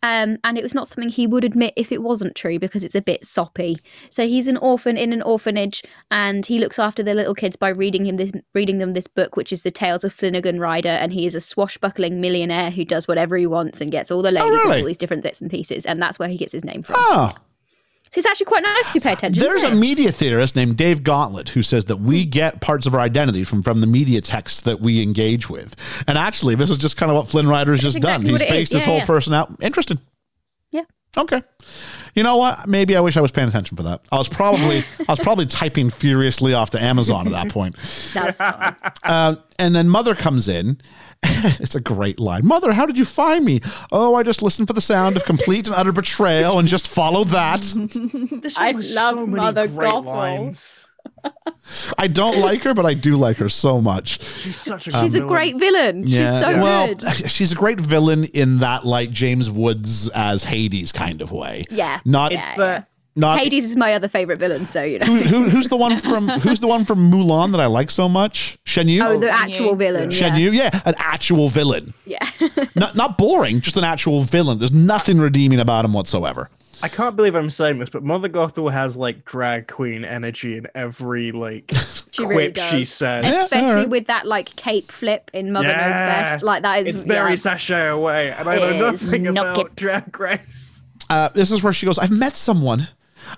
Um, 0.04 0.38
and 0.44 0.58
it 0.58 0.64
was 0.64 0.76
not 0.76 0.88
something 0.88 1.10
he 1.10 1.26
would 1.26 1.44
admit 1.44 1.74
if 1.76 1.92
it 1.92 2.04
wasn't 2.04 2.36
true 2.36 2.60
because 2.60 2.84
it's 2.84 2.94
a 2.96 3.02
bit 3.02 3.26
soppy. 3.26 3.78
So 4.12 4.28
he's 4.28 4.48
an 4.48 4.56
orphan 4.58 4.96
in 4.96 5.12
an 5.12 5.24
orphanage, 5.24 5.82
and 6.12 6.46
he 6.46 6.60
looks 6.60 6.78
after 6.78 7.02
the 7.02 7.16
little 7.16 7.34
kids 7.34 7.56
by 7.56 7.70
reading 7.70 8.06
him 8.06 8.18
this, 8.18 8.32
reading 8.54 8.78
them 8.78 8.94
this 8.94 9.08
book, 9.08 9.36
which 9.36 9.52
is 9.52 9.64
the 9.64 9.72
Tales 9.72 10.04
of 10.04 10.14
Flynnigan 10.14 10.60
Rider. 10.60 10.90
And 10.90 11.14
he 11.14 11.26
is 11.26 11.34
a 11.34 11.42
swashbuckling 11.42 12.22
millionaire 12.22 12.70
who 12.70 12.86
does 12.86 13.08
whatever 13.08 13.36
he 13.38 13.48
wants 13.48 13.82
and 13.82 13.92
gets 13.92 14.12
all 14.12 14.22
the 14.22 14.32
ladies 14.32 14.48
Oh, 14.50 14.54
really? 14.54 14.72
and 14.74 14.82
all 14.82 14.88
these 14.88 14.98
different 15.00 15.24
bits 15.24 15.42
and 15.42 15.50
pieces, 15.50 15.86
and 15.86 16.02
that's 16.02 16.20
where 16.20 16.30
he 16.30 16.38
gets 16.38 16.54
his 16.54 16.64
name 16.64 16.84
from. 16.84 16.96
Oh, 17.00 17.34
So 18.12 18.20
it's 18.20 18.26
actually 18.28 18.46
quite 18.46 18.64
nice 18.64 18.90
if 18.90 18.96
you 18.96 19.02
pay 19.02 19.14
attention. 19.14 19.42
there's 19.42 19.64
a 19.64 19.76
media 19.76 20.12
theorist 20.12 20.56
named 20.56 20.78
Dave 20.78 21.04
Gauntlett 21.04 21.50
who 21.50 21.62
says 21.62 21.86
that 21.86 21.98
we 21.98 22.24
hmm. 22.24 22.30
get 22.30 22.62
parts 22.62 22.86
of 22.86 22.94
our 22.94 23.02
identity 23.02 23.44
from 23.44 23.62
from 23.62 23.82
the 23.82 23.88
media 23.88 24.22
texts 24.22 24.62
that 24.62 24.80
we 24.80 25.02
engage 25.02 25.50
with. 25.50 25.76
And 26.08 26.18
actually, 26.18 26.56
this 26.56 26.70
is 26.70 26.78
just 26.78 26.98
kind 26.98 27.12
of 27.12 27.18
what 27.18 27.28
Flynn 27.28 27.48
Rider's 27.48 27.82
just 27.82 27.98
exactly 27.98 28.32
done. 28.32 28.40
He's 28.40 28.50
based 28.50 28.74
his 28.74 28.82
Yeah, 28.82 28.86
whole 28.86 28.98
yeah. 28.98 29.06
person 29.06 29.34
out. 29.34 29.52
Interesting. 29.62 30.00
Yeah. 30.72 30.84
Okay. 31.18 31.42
You 32.18 32.24
know 32.24 32.38
what? 32.38 32.68
Maybe 32.68 32.96
I 32.96 33.00
wish 33.00 33.16
I 33.16 33.22
was 33.22 33.32
paying 33.32 33.48
attention 33.48 33.78
for 33.78 33.84
that. 33.84 34.02
I 34.12 34.18
was 34.18 34.28
probably 34.28 34.84
I 35.08 35.12
was 35.12 35.20
probably 35.20 35.46
typing 35.46 35.92
furiously 35.92 36.52
off 36.52 36.72
to 36.72 36.82
Amazon 36.82 37.28
at 37.28 37.32
that 37.34 37.50
point. 37.50 37.76
That's 38.12 38.40
fine. 38.40 38.76
Uh, 39.04 39.36
and 39.60 39.76
then 39.76 39.88
mother 39.88 40.16
comes 40.16 40.48
in. 40.48 40.82
it's 41.24 41.76
a 41.76 41.80
great 41.80 42.20
line. 42.20 42.44
Mother, 42.44 42.74
how 42.74 42.88
did 42.88 42.98
you 42.98 43.06
find 43.06 43.46
me? 43.46 43.62
Oh, 43.92 44.16
I 44.16 44.24
just 44.24 44.42
listened 44.42 44.68
for 44.68 44.74
the 44.74 44.82
sound 44.82 45.16
of 45.16 45.26
complete 45.26 45.68
and 45.68 45.76
utter 45.76 45.92
betrayal 45.92 46.58
and 46.58 46.68
just 46.68 46.88
followed 46.88 47.28
that. 47.28 47.62
This 48.42 48.58
I 48.58 48.68
one 48.68 48.76
has 48.78 48.96
love 48.96 49.14
so 49.14 49.28
many 49.28 49.38
Mother 49.38 49.68
great 49.68 49.92
Gothel. 49.92 50.87
Lines. 51.24 51.94
I 51.98 52.08
don't 52.08 52.40
like 52.40 52.64
her, 52.64 52.74
but 52.74 52.86
I 52.86 52.94
do 52.94 53.18
like 53.18 53.38
her 53.38 53.50
so 53.50 53.82
much. 53.82 54.22
She's 54.38 54.56
such 54.56 54.88
a 54.88 54.92
She's 54.92 55.16
a 55.16 55.20
villain. 55.20 55.28
great 55.28 55.58
villain. 55.58 56.04
She's 56.06 56.40
so 56.40 56.62
well, 56.62 56.94
good. 56.96 57.12
she's 57.30 57.52
a 57.52 57.56
great 57.56 57.80
villain 57.80 58.24
in 58.26 58.60
that 58.60 58.86
like 58.86 59.12
James 59.12 59.52
Woods 59.52 60.08
as 60.10 60.44
Hades 60.46 60.92
kind 60.92 61.22
of 61.22 61.32
way. 61.32 61.66
Yeah. 61.70 62.00
Not 62.06 62.32
It's 62.32 62.48
Yeah, 62.50 62.56
the 62.56 62.86
not 63.20 63.40
Hades 63.40 63.66
is 63.66 63.76
my 63.76 63.94
other 63.94 64.08
favorite 64.08 64.38
villain, 64.40 64.66
so 64.68 64.84
you 64.84 65.00
know. 65.00 65.08
who, 65.08 65.16
who, 65.24 65.50
who's 65.50 65.68
the 65.68 65.76
one 65.76 66.00
from 66.02 66.28
who's 66.40 66.60
the 66.60 66.68
one 66.68 66.86
from 66.86 67.12
Mulan 67.12 67.52
that 67.52 67.60
I 67.60 67.66
like 67.66 67.90
so 67.90 68.08
much? 68.08 68.58
Shan 68.64 68.88
Yu? 68.88 69.04
Oh, 69.04 69.18
the 69.20 69.30
actual 69.30 69.72
Yu. 69.72 69.76
villain. 69.76 70.12
Shen 70.12 70.34
Yeah. 70.36 70.40
Yu? 70.40 70.52
Yeah, 70.52 70.82
an 70.86 70.94
actual 71.00 71.50
villain. 71.50 71.94
yeah. 72.06 72.30
Not 72.76 72.96
not 72.96 73.18
boring, 73.18 73.60
just 73.60 73.76
an 73.76 73.84
actual 73.84 74.22
villain. 74.24 74.60
There's 74.60 74.72
nothing 74.72 75.18
redeeming 75.20 75.60
about 75.60 75.84
him 75.84 75.94
whatsoever. 75.94 76.50
I 76.84 76.88
can't 76.90 77.16
believe 77.16 77.34
I'm 77.36 77.50
saying 77.50 77.80
this, 77.80 77.90
but 77.90 78.04
Mother 78.04 78.30
Gothel 78.30 78.72
has 78.72 78.96
like 78.98 79.26
drag 79.26 79.68
queen 79.68 80.06
energy 80.06 80.58
in 80.58 80.68
every 80.76 81.32
like 81.32 81.72
She 82.12 82.24
quip 82.26 82.56
really 82.58 82.70
she 82.70 82.86
says. 82.86 83.26
Especially 83.26 83.68
alright. 83.70 83.90
with 83.90 84.08
that 84.08 84.26
like 84.28 84.56
cape 84.56 84.92
flip 84.92 85.30
in 85.34 85.52
Mother 85.52 85.68
Knows 85.68 85.76
Best. 85.76 86.44
Like 86.44 86.62
that 86.64 86.84
is 86.84 86.88
It's 86.88 87.02
very 87.02 87.32
yeah. 87.32 87.36
sashay 87.36 87.88
away, 87.88 88.32
and 88.32 88.48
I 88.48 88.58
know 88.60 88.90
is. 88.94 89.04
nothing 89.12 89.24
No 89.24 89.32
about 89.32 89.56
kips. 89.58 89.74
drag 89.76 90.20
race. 90.20 90.84
Uh, 91.10 91.30
this 91.34 91.52
is 91.52 91.64
where 91.64 91.74
she 91.74 91.86
goes, 91.86 91.98
I've 91.98 92.12
met 92.12 92.36
someone. 92.36 92.88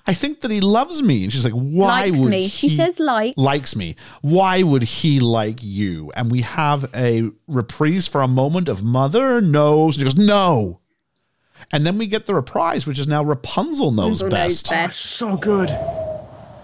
I 0.06 0.14
think 0.14 0.40
that 0.42 0.50
he 0.50 0.60
loves 0.60 1.02
me. 1.02 1.24
And 1.24 1.32
she's 1.32 1.44
like, 1.44 1.52
Why 1.52 2.06
likes 2.06 2.20
would 2.20 2.28
me. 2.30 2.48
She 2.48 2.68
says 2.68 3.00
likes. 3.00 3.36
likes 3.38 3.74
me. 3.74 3.96
Why 4.22 4.62
would 4.62 4.82
he 4.82 5.18
like 5.20 5.58
you? 5.62 6.12
And 6.14 6.30
we 6.30 6.42
have 6.42 6.88
a 6.94 7.30
reprise 7.48 8.06
for 8.06 8.22
a 8.22 8.28
moment 8.28 8.68
of 8.68 8.84
mother 8.84 9.40
knows. 9.40 9.96
And 9.96 10.00
she 10.00 10.04
goes, 10.04 10.16
no. 10.16 10.79
And 11.72 11.86
then 11.86 11.98
we 11.98 12.06
get 12.06 12.26
the 12.26 12.34
reprise, 12.34 12.86
which 12.86 12.98
is 12.98 13.06
now 13.06 13.22
Rapunzel 13.22 13.90
knows 13.92 14.22
Rapunzel 14.22 14.44
knows 14.44 14.62
best. 14.62 14.70
best. 14.70 15.22
Oh, 15.22 15.30
so 15.30 15.36
good. 15.36 15.70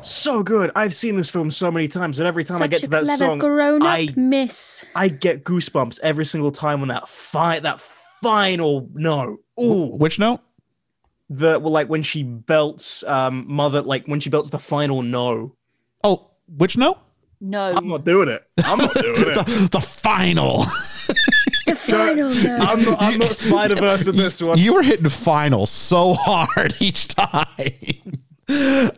So 0.03 0.43
good. 0.43 0.71
I've 0.77 0.95
seen 0.95 1.17
this 1.17 1.31
film 1.31 1.51
so 1.51 1.71
many 1.71 1.89
times, 1.89 2.19
and 2.21 2.29
every 2.29 2.45
time 2.45 2.63
I 2.63 2.67
get 2.69 2.83
to 2.83 2.91
that 2.91 3.05
clever 3.05 3.17
song, 3.17 3.39
grown 3.39 3.83
up 3.83 3.89
I 3.89 4.09
miss. 4.17 4.85
I 4.95 5.09
get 5.09 5.43
goosebumps 5.45 5.99
every 6.03 6.25
single 6.25 6.53
time 6.53 6.83
on 6.83 6.89
that 6.89 7.09
fi- 7.09 7.59
that 7.61 7.81
final 7.81 8.89
no. 8.95 9.39
Ooh, 9.61 9.87
Which 9.97 10.19
note? 10.19 10.41
the 11.29 11.59
well, 11.59 11.73
like 11.73 11.89
when 11.89 12.05
she 12.05 12.23
belts 12.23 13.03
um 13.05 13.45
mother, 13.49 13.83
like 13.83 14.07
when 14.07 14.21
she 14.21 14.31
belts 14.31 14.51
the 14.51 14.61
final 14.61 15.03
no. 15.03 15.57
Oh, 16.05 16.31
which 16.57 16.77
note? 16.77 16.99
No. 17.41 17.75
I'm 17.75 17.89
not 17.89 18.05
doing 18.05 18.29
it. 18.29 18.45
I'm 18.65 18.79
not 18.79 18.95
doing 18.95 19.15
it. 19.17 19.47
The, 19.47 19.69
the 19.73 19.81
final. 19.81 20.67
The 21.87 21.93
final 21.93 22.31
note. 22.31 22.69
I'm 22.69 22.83
not. 22.83 22.97
I'm 23.01 23.19
not 23.19 23.37
Spider 23.37 23.77
Verse 23.77 24.09
in 24.09 24.17
this 24.17 24.43
one. 24.43 24.59
you 24.59 24.75
were 24.75 24.83
hitting 24.83 25.09
final 25.09 25.67
so 25.67 26.15
hard 26.15 26.75
each 26.81 27.09
time. 27.09 28.23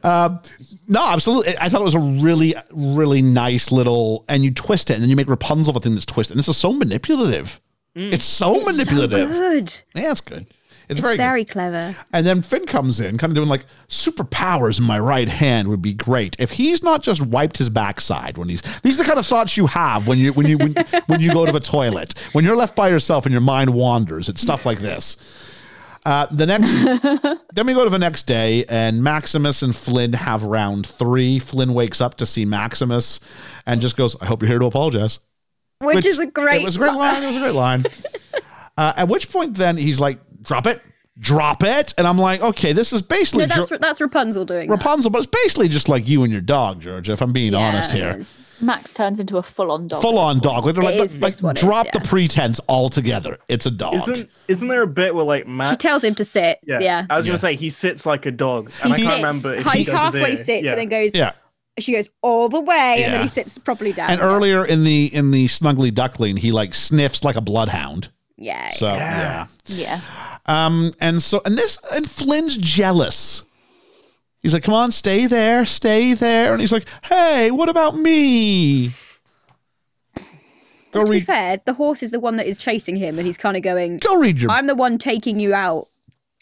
Um, 0.02 0.40
no, 0.88 1.00
absolutely. 1.08 1.56
I 1.58 1.68
thought 1.68 1.80
it 1.80 1.84
was 1.84 1.94
a 1.94 1.98
really, 2.00 2.54
really 2.70 3.22
nice 3.22 3.72
little, 3.72 4.24
and 4.28 4.44
you 4.44 4.50
twist 4.50 4.90
it, 4.90 4.94
and 4.94 5.02
then 5.02 5.10
you 5.10 5.16
make 5.16 5.28
Rapunzel 5.28 5.76
a 5.76 5.80
thing 5.80 5.94
that's 5.94 6.06
twisted. 6.06 6.34
And 6.34 6.38
this 6.38 6.48
is 6.48 6.56
so 6.56 6.72
manipulative. 6.72 7.60
It's 7.94 8.24
so 8.24 8.60
manipulative. 8.60 9.30
Good. 9.30 9.74
yeah, 9.94 10.10
it's 10.12 10.20
good. 10.20 10.46
It's, 10.88 10.98
It's 10.98 11.00
very, 11.00 11.16
very, 11.16 11.44
clever. 11.44 11.94
And 12.12 12.26
then 12.26 12.40
Finn 12.40 12.64
comes 12.64 12.98
in, 12.98 13.18
kind 13.18 13.30
of 13.30 13.34
doing 13.34 13.48
like 13.48 13.66
superpowers 13.88 14.78
in 14.78 14.84
my 14.84 14.98
right 14.98 15.28
hand 15.28 15.68
would 15.68 15.82
be 15.82 15.92
great 15.92 16.34
if 16.38 16.50
he's 16.50 16.82
not 16.82 17.02
just 17.02 17.20
wiped 17.20 17.58
his 17.58 17.68
backside 17.68 18.38
when 18.38 18.48
he's. 18.48 18.62
These 18.80 18.98
are 18.98 19.02
the 19.02 19.06
kind 19.06 19.18
of 19.18 19.26
thoughts 19.26 19.56
you 19.56 19.66
have 19.66 20.06
when 20.06 20.18
you 20.18 20.32
when 20.32 20.46
you 20.46 20.56
when, 20.56 20.74
when 21.06 21.20
you 21.20 21.32
go 21.32 21.44
to 21.44 21.52
the 21.52 21.60
toilet 21.60 22.14
when 22.32 22.44
you're 22.44 22.56
left 22.56 22.74
by 22.74 22.88
yourself 22.88 23.26
and 23.26 23.32
your 23.32 23.42
mind 23.42 23.74
wanders. 23.74 24.28
It's 24.28 24.40
stuff 24.40 24.64
like 24.64 24.78
this. 24.78 25.16
Uh, 26.06 26.26
the 26.30 26.46
next, 26.46 26.72
then 27.52 27.66
we 27.66 27.74
go 27.74 27.84
to 27.84 27.90
the 27.90 27.98
next 27.98 28.22
day, 28.22 28.64
and 28.70 29.02
Maximus 29.02 29.62
and 29.62 29.76
Flynn 29.76 30.14
have 30.14 30.42
round 30.42 30.86
three. 30.86 31.38
Flynn 31.38 31.74
wakes 31.74 32.00
up 32.00 32.14
to 32.16 32.24
see 32.24 32.46
Maximus, 32.46 33.20
and 33.66 33.82
just 33.82 33.94
goes, 33.96 34.16
"I 34.22 34.24
hope 34.24 34.40
you're 34.40 34.48
here 34.48 34.58
to 34.58 34.64
apologize." 34.64 35.18
Which, 35.80 36.06
is 36.06 36.18
a 36.18 36.26
great. 36.26 36.62
It 36.62 36.64
was 36.64 36.76
a 36.76 36.78
great 36.78 36.94
line. 36.94 37.22
It 37.22 37.26
was 37.26 37.36
a 37.36 37.40
great 37.40 37.54
line. 37.54 37.84
Uh, 38.78 38.92
at 38.96 39.08
which 39.08 39.28
point, 39.28 39.56
then 39.56 39.76
he's 39.76 39.98
like, 39.98 40.20
"Drop 40.48 40.66
it, 40.66 40.82
drop 41.20 41.62
it," 41.62 41.94
and 41.96 42.06
I'm 42.06 42.18
like, 42.18 42.40
"Okay, 42.42 42.72
this 42.72 42.92
is 42.92 43.02
basically 43.02 43.46
No, 43.46 43.54
that's 43.54 43.68
Jo- 43.68 43.78
that's 43.80 44.00
Rapunzel 44.00 44.44
doing 44.44 44.68
that. 44.68 44.74
Rapunzel, 44.74 45.10
but 45.12 45.18
it's 45.18 45.26
basically 45.44 45.68
just 45.68 45.88
like 45.88 46.08
you 46.08 46.24
and 46.24 46.32
your 46.32 46.40
dog, 46.40 46.80
Georgia. 46.80 47.12
If 47.12 47.20
I'm 47.20 47.32
being 47.32 47.52
Yeah, 47.52 47.58
honest 47.60 47.92
here. 47.92 48.20
Max 48.60 48.92
turns 48.92 49.20
into 49.20 49.36
a 49.36 49.42
full-on 49.42 49.86
dog. 49.86 50.02
full 50.02 50.18
on 50.18 50.40
dog. 50.40 50.64
Like, 50.66 50.74
they're 50.74 50.82
like, 50.82 50.94
is 50.96 51.16
like 51.18 51.32
this 51.34 51.42
one 51.42 51.54
is, 51.56 51.62
drop 51.62 51.92
the 51.92 52.00
pretense 52.00 52.60
altogether. 52.68 53.38
It's 53.48 53.66
a 53.66 53.70
dog. 53.70 53.94
Isn't 53.94 54.28
isn't 54.48 54.66
there 54.68 54.82
a 54.82 54.86
bit 54.88 55.14
where 55.14 55.24
like 55.24 55.46
Max 55.46 55.70
She 55.70 55.76
tells 55.76 56.02
him 56.02 56.14
to 56.16 56.24
sit. 56.24 56.58
Yeah, 56.66 56.80
Yeah. 56.80 57.06
I 57.08 57.16
was 57.16 57.26
Yeah. 57.26 57.30
gonna 57.30 57.38
say 57.38 57.54
he 57.54 57.68
sits 57.70 58.04
like 58.06 58.26
a 58.26 58.30
dog, 58.32 58.72
and 58.82 58.94
He 58.96 59.02
I 59.02 59.04
can't 59.04 59.08
sits. 59.08 59.16
remember 59.44 59.54
if 59.54 59.72
he 59.72 59.78
he 59.80 59.84
does 59.84 59.94
his 59.94 60.00
halfway 60.14 60.36
sits 60.36 60.64
yeah. 60.64 60.70
and 60.72 60.78
then 60.80 60.88
goes. 60.88 61.14
yeah. 61.14 61.32
She 61.78 61.92
goes 61.92 62.08
all 62.22 62.48
the 62.48 62.60
way, 62.60 63.02
and 63.04 63.14
then 63.14 63.22
he 63.22 63.28
sits 63.28 63.56
properly 63.58 63.92
down. 63.92 64.10
And 64.10 64.20
earlier 64.20 64.64
in 64.64 64.82
the 64.82 65.14
in 65.14 65.30
the 65.30 65.46
Snuggly 65.46 65.94
Duckling, 65.94 66.38
he 66.38 66.50
like 66.50 66.74
sniffs 66.74 67.22
like 67.22 67.36
a 67.36 67.40
bloodhound. 67.40 68.08
Yeah. 68.38 68.70
So 68.70 68.86
yeah. 68.86 69.46
Yeah. 69.66 70.00
Um, 70.46 70.92
and 71.00 71.22
so 71.22 71.42
and 71.44 71.58
this 71.58 71.78
and 71.92 72.08
Flynn's 72.08 72.56
jealous. 72.56 73.42
He's 74.40 74.54
like, 74.54 74.62
"Come 74.62 74.74
on, 74.74 74.92
stay 74.92 75.26
there, 75.26 75.64
stay 75.64 76.14
there," 76.14 76.52
and 76.52 76.60
he's 76.60 76.72
like, 76.72 76.88
"Hey, 77.04 77.50
what 77.50 77.68
about 77.68 77.98
me?" 77.98 78.92
Go 80.92 81.04
to 81.04 81.10
be 81.10 81.20
fair, 81.20 81.60
the 81.66 81.74
horse 81.74 82.02
is 82.02 82.12
the 82.12 82.20
one 82.20 82.36
that 82.36 82.46
is 82.46 82.56
chasing 82.56 82.96
him, 82.96 83.18
and 83.18 83.26
he's 83.26 83.36
kind 83.36 83.56
of 83.56 83.62
going. 83.62 83.98
Go 83.98 84.16
read 84.16 84.40
your. 84.40 84.50
I'm 84.50 84.66
the 84.66 84.74
one 84.74 84.96
taking 84.96 85.38
you 85.38 85.52
out. 85.52 85.88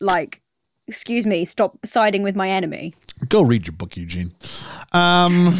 Like, 0.00 0.40
excuse 0.86 1.26
me, 1.26 1.44
stop 1.44 1.84
siding 1.84 2.22
with 2.22 2.36
my 2.36 2.48
enemy. 2.48 2.94
Go 3.28 3.42
read 3.42 3.66
your 3.66 3.74
book, 3.74 3.96
Eugene. 3.96 4.32
Um, 4.92 5.58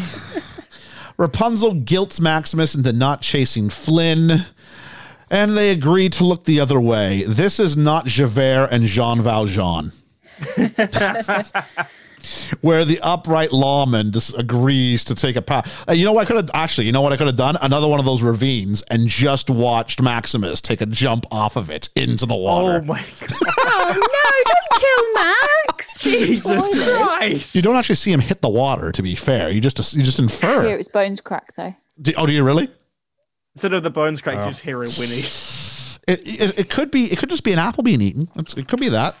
Rapunzel 1.17 1.73
guilts 1.73 2.19
Maximus 2.21 2.75
into 2.75 2.93
not 2.93 3.21
chasing 3.21 3.69
Flynn, 3.69 4.45
and 5.29 5.51
they 5.57 5.71
agree 5.71 6.09
to 6.09 6.23
look 6.23 6.45
the 6.45 6.59
other 6.59 6.79
way. 6.79 7.23
This 7.23 7.59
is 7.59 7.75
not 7.77 8.05
Javert 8.05 8.69
and 8.71 8.85
Jean 8.85 9.21
Valjean. 9.21 9.91
Where 12.61 12.83
the 12.83 12.99
upright 13.01 13.53
lawman 13.53 14.11
just 14.11 14.37
agrees 14.37 15.05
to 15.05 15.15
take 15.15 15.35
a 15.35 15.41
path. 15.41 15.85
Uh, 15.87 15.93
you 15.93 16.03
know 16.03 16.11
what 16.11 16.23
I 16.23 16.25
could 16.25 16.35
have 16.35 16.49
actually, 16.53 16.87
you 16.87 16.91
know 16.91 16.99
what 17.01 17.13
I 17.13 17.17
could 17.17 17.27
have 17.27 17.35
done? 17.37 17.57
Another 17.61 17.87
one 17.87 17.99
of 17.99 18.05
those 18.05 18.21
ravines 18.21 18.81
and 18.89 19.07
just 19.07 19.49
watched 19.49 20.01
Maximus 20.01 20.59
take 20.59 20.81
a 20.81 20.85
jump 20.87 21.25
off 21.31 21.55
of 21.55 21.69
it 21.69 21.89
into 21.95 22.25
the 22.25 22.35
water. 22.35 22.81
Oh 22.83 22.85
my 22.85 23.01
god! 23.19 23.37
Oh 23.69 23.93
no! 23.93 24.53
Don't 24.53 24.81
kill 24.81 25.13
Max. 25.13 26.01
Jesus 26.03 26.97
Christ! 26.97 27.55
you 27.55 27.61
don't 27.61 27.75
actually 27.75 27.95
see 27.95 28.11
him 28.11 28.19
hit 28.19 28.41
the 28.41 28.49
water, 28.49 28.91
to 28.91 29.01
be 29.01 29.15
fair. 29.15 29.49
You 29.49 29.61
just 29.61 29.77
you 29.93 30.03
just 30.03 30.17
Here 30.17 30.23
infer. 30.25 30.65
it 30.67 30.77
was 30.77 30.87
bones 30.87 31.21
crack 31.21 31.53
though. 31.55 31.73
Do- 32.01 32.13
oh, 32.17 32.25
do 32.25 32.33
you 32.33 32.43
really? 32.43 32.69
Instead 33.57 33.73
of 33.73 33.81
the 33.81 33.89
bones 33.89 34.21
crack, 34.21 34.37
Oh. 34.37 34.43
you 34.45 34.51
just 34.51 34.61
hear 34.63 34.83
a 34.83 34.89
whinny. 34.91 35.23
It, 36.07 36.21
it, 36.41 36.59
it 36.59 36.69
could 36.69 36.91
be 36.91 37.05
it 37.11 37.17
could 37.17 37.31
just 37.31 37.43
be 37.43 37.51
an 37.53 37.57
apple 37.59 37.81
being 37.83 38.01
eaten. 38.01 38.29
It's, 38.35 38.53
it 38.53 38.67
could 38.67 38.79
be 38.79 38.89
that. 38.89 39.15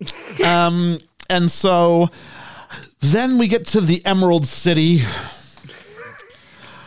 Um, 0.44 0.98
and 1.30 1.50
so 1.50 2.08
then 3.00 3.38
we 3.38 3.48
get 3.48 3.66
to 3.68 3.80
the 3.80 4.04
Emerald 4.06 4.46
City. 4.46 5.00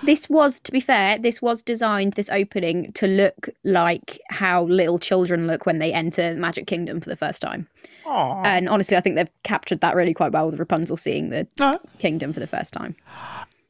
This 0.03 0.29
was, 0.29 0.59
to 0.61 0.71
be 0.71 0.79
fair, 0.81 1.17
this 1.17 1.41
was 1.41 1.63
designed, 1.63 2.13
this 2.13 2.29
opening, 2.29 2.91
to 2.93 3.07
look 3.07 3.47
like 3.63 4.19
how 4.29 4.65
little 4.65 4.99
children 4.99 5.47
look 5.47 5.65
when 5.65 5.79
they 5.79 5.93
enter 5.93 6.35
Magic 6.35 6.67
Kingdom 6.67 6.99
for 6.99 7.09
the 7.09 7.15
first 7.15 7.41
time. 7.41 7.67
And 8.11 8.67
honestly, 8.67 8.97
I 8.97 8.99
think 8.99 9.15
they've 9.15 9.29
captured 9.43 9.79
that 9.79 9.95
really 9.95 10.13
quite 10.13 10.33
well 10.33 10.51
with 10.51 10.59
Rapunzel 10.59 10.97
seeing 10.97 11.29
the 11.29 11.47
Uh, 11.59 11.77
kingdom 11.99 12.33
for 12.33 12.41
the 12.41 12.47
first 12.47 12.73
time. 12.73 12.95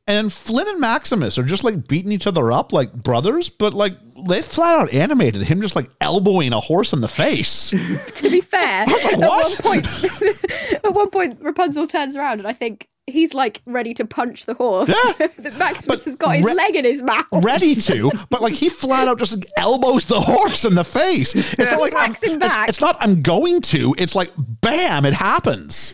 And 0.07 0.31
Flynn 0.33 0.67
and 0.67 0.79
Maximus 0.79 1.37
are 1.37 1.43
just 1.43 1.63
like 1.63 1.87
beating 1.87 2.11
each 2.11 2.27
other 2.27 2.51
up 2.51 2.73
like 2.73 2.91
brothers, 2.91 3.49
but 3.49 3.73
like 3.73 3.93
they 4.27 4.41
flat 4.41 4.79
out 4.79 4.93
animated 4.93 5.43
him 5.43 5.61
just 5.61 5.75
like 5.75 5.89
elbowing 6.01 6.51
a 6.51 6.59
horse 6.59 6.93
in 6.93 7.01
the 7.01 7.07
face. 7.07 7.69
to 8.15 8.29
be 8.29 8.41
fair, 8.41 8.85
at 8.87 9.17
one 9.17 9.55
point, 9.57 9.87
at 10.83 10.93
one 10.93 11.09
point, 11.09 11.37
Rapunzel 11.41 11.87
turns 11.87 12.17
around 12.17 12.39
and 12.39 12.47
I 12.47 12.53
think 12.53 12.89
he's 13.07 13.33
like 13.33 13.61
ready 13.65 13.93
to 13.93 14.05
punch 14.05 14.45
the 14.45 14.55
horse. 14.55 14.89
Yeah. 14.89 15.27
Maximus 15.57 15.85
but 15.85 16.03
has 16.03 16.15
got 16.17 16.35
his 16.35 16.45
re- 16.45 16.53
leg 16.53 16.75
in 16.75 16.83
his 16.83 17.01
mouth. 17.01 17.25
ready 17.31 17.75
to, 17.75 18.11
but 18.29 18.41
like 18.41 18.53
he 18.53 18.67
flat 18.67 19.07
out 19.07 19.19
just 19.19 19.33
like 19.33 19.49
elbows 19.57 20.05
the 20.05 20.19
horse 20.19 20.65
in 20.65 20.75
the 20.75 20.85
face. 20.85 21.33
It's 21.33 21.71
not 21.71 21.79
like 21.79 21.93
it's, 21.95 22.21
it's 22.23 22.81
not 22.81 22.97
I'm 22.99 23.21
going 23.21 23.61
to. 23.61 23.95
It's 23.97 24.15
like 24.15 24.31
bam, 24.37 25.05
it 25.05 25.13
happens. 25.13 25.93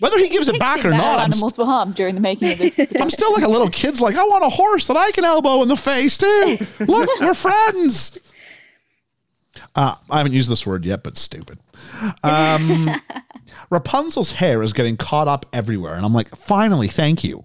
Whether 0.00 0.18
he 0.18 0.28
gives 0.28 0.46
it 0.46 0.58
back 0.60 0.84
or 0.84 0.90
not, 0.90 1.18
I'm, 1.18 1.32
animals 1.32 1.58
were 1.58 1.64
harmed 1.64 1.96
during 1.96 2.14
the 2.14 2.20
making 2.20 2.52
of 2.52 2.58
this. 2.58 2.78
I'm 3.00 3.10
still 3.10 3.32
like 3.32 3.42
a 3.42 3.48
little 3.48 3.68
kid's 3.68 4.00
like 4.00 4.14
I 4.14 4.22
want 4.24 4.44
a 4.44 4.48
horse 4.48 4.86
that 4.86 4.96
I 4.96 5.10
can 5.10 5.24
elbow 5.24 5.60
in 5.62 5.68
the 5.68 5.76
face 5.76 6.16
too. 6.16 6.58
Look, 6.80 7.08
we're 7.20 7.34
friends. 7.34 8.18
Uh, 9.74 9.96
I 10.08 10.18
haven't 10.18 10.32
used 10.32 10.48
this 10.48 10.64
word 10.66 10.84
yet, 10.84 11.02
but 11.02 11.18
stupid. 11.18 11.58
Um, 12.22 12.90
Rapunzel's 13.70 14.32
hair 14.32 14.62
is 14.62 14.72
getting 14.72 14.96
caught 14.96 15.26
up 15.28 15.46
everywhere, 15.52 15.94
and 15.94 16.04
I'm 16.04 16.14
like, 16.14 16.34
finally, 16.34 16.88
thank 16.88 17.24
you. 17.24 17.44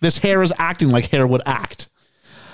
This 0.00 0.18
hair 0.18 0.42
is 0.42 0.52
acting 0.58 0.88
like 0.88 1.06
hair 1.06 1.26
would 1.26 1.42
act. 1.46 1.88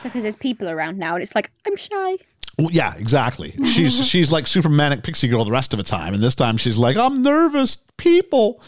because 0.02 0.22
there's 0.22 0.36
people 0.36 0.68
around 0.68 0.98
now, 0.98 1.14
and 1.14 1.22
it's 1.22 1.34
like 1.34 1.50
I'm 1.66 1.76
shy. 1.76 2.16
Well, 2.58 2.70
yeah, 2.70 2.94
exactly. 2.96 3.52
She's 3.66 4.06
she's 4.06 4.30
like 4.30 4.46
super 4.46 4.68
manic 4.68 5.02
pixie 5.02 5.28
girl 5.28 5.44
the 5.44 5.50
rest 5.50 5.72
of 5.72 5.78
the 5.78 5.84
time, 5.84 6.12
and 6.12 6.22
this 6.22 6.34
time 6.34 6.56
she's 6.56 6.76
like, 6.76 6.96
I'm 6.96 7.22
nervous. 7.22 7.84
People. 7.96 8.60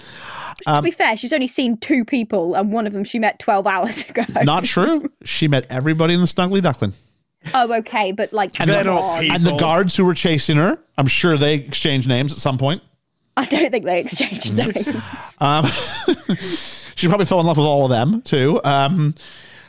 To 0.67 0.83
be 0.83 0.91
fair, 0.91 1.17
she's 1.17 1.33
only 1.33 1.47
seen 1.49 1.77
two 1.77 2.05
people, 2.05 2.55
and 2.55 2.73
one 2.73 2.87
of 2.87 2.93
them 2.93 3.05
she 3.05 3.19
met 3.19 3.39
12 3.39 3.67
hours 3.75 4.09
ago. 4.09 4.25
Not 4.43 4.65
true. 4.65 5.11
She 5.25 5.49
met 5.49 5.67
everybody 5.71 6.15
in 6.15 6.21
the 6.21 6.27
Snuggly 6.27 6.63
Duckling. 6.63 6.93
oh, 7.53 7.73
okay, 7.75 8.13
but 8.13 8.33
like, 8.33 8.59
And 8.61 8.71
They're 8.71 8.85
come 8.85 8.95
not 8.95 9.21
people. 9.21 9.37
And 9.37 9.47
the 9.47 9.57
guards 9.57 9.97
who 9.97 10.05
were 10.05 10.15
chasing 10.15 10.57
her, 10.57 10.79
I'm 10.97 11.07
sure 11.07 11.37
they 11.37 11.55
exchanged 11.57 12.09
names 12.09 12.33
at 12.33 12.39
some 12.39 12.57
point. 12.59 12.83
I 13.37 13.45
don't 13.47 13.71
think 13.71 13.85
they 13.85 14.01
exchanged 14.01 14.53
Mm-hmm. 14.53 14.91
names. 14.91 15.37
Um, 15.41 16.37
she 16.95 17.09
probably 17.09 17.27
fell 17.27 17.41
in 17.41 17.47
love 17.47 17.57
with 17.57 17.67
all 17.67 17.85
of 17.85 17.91
them 17.91 18.23
too. 18.23 18.61
Um, 18.65 19.15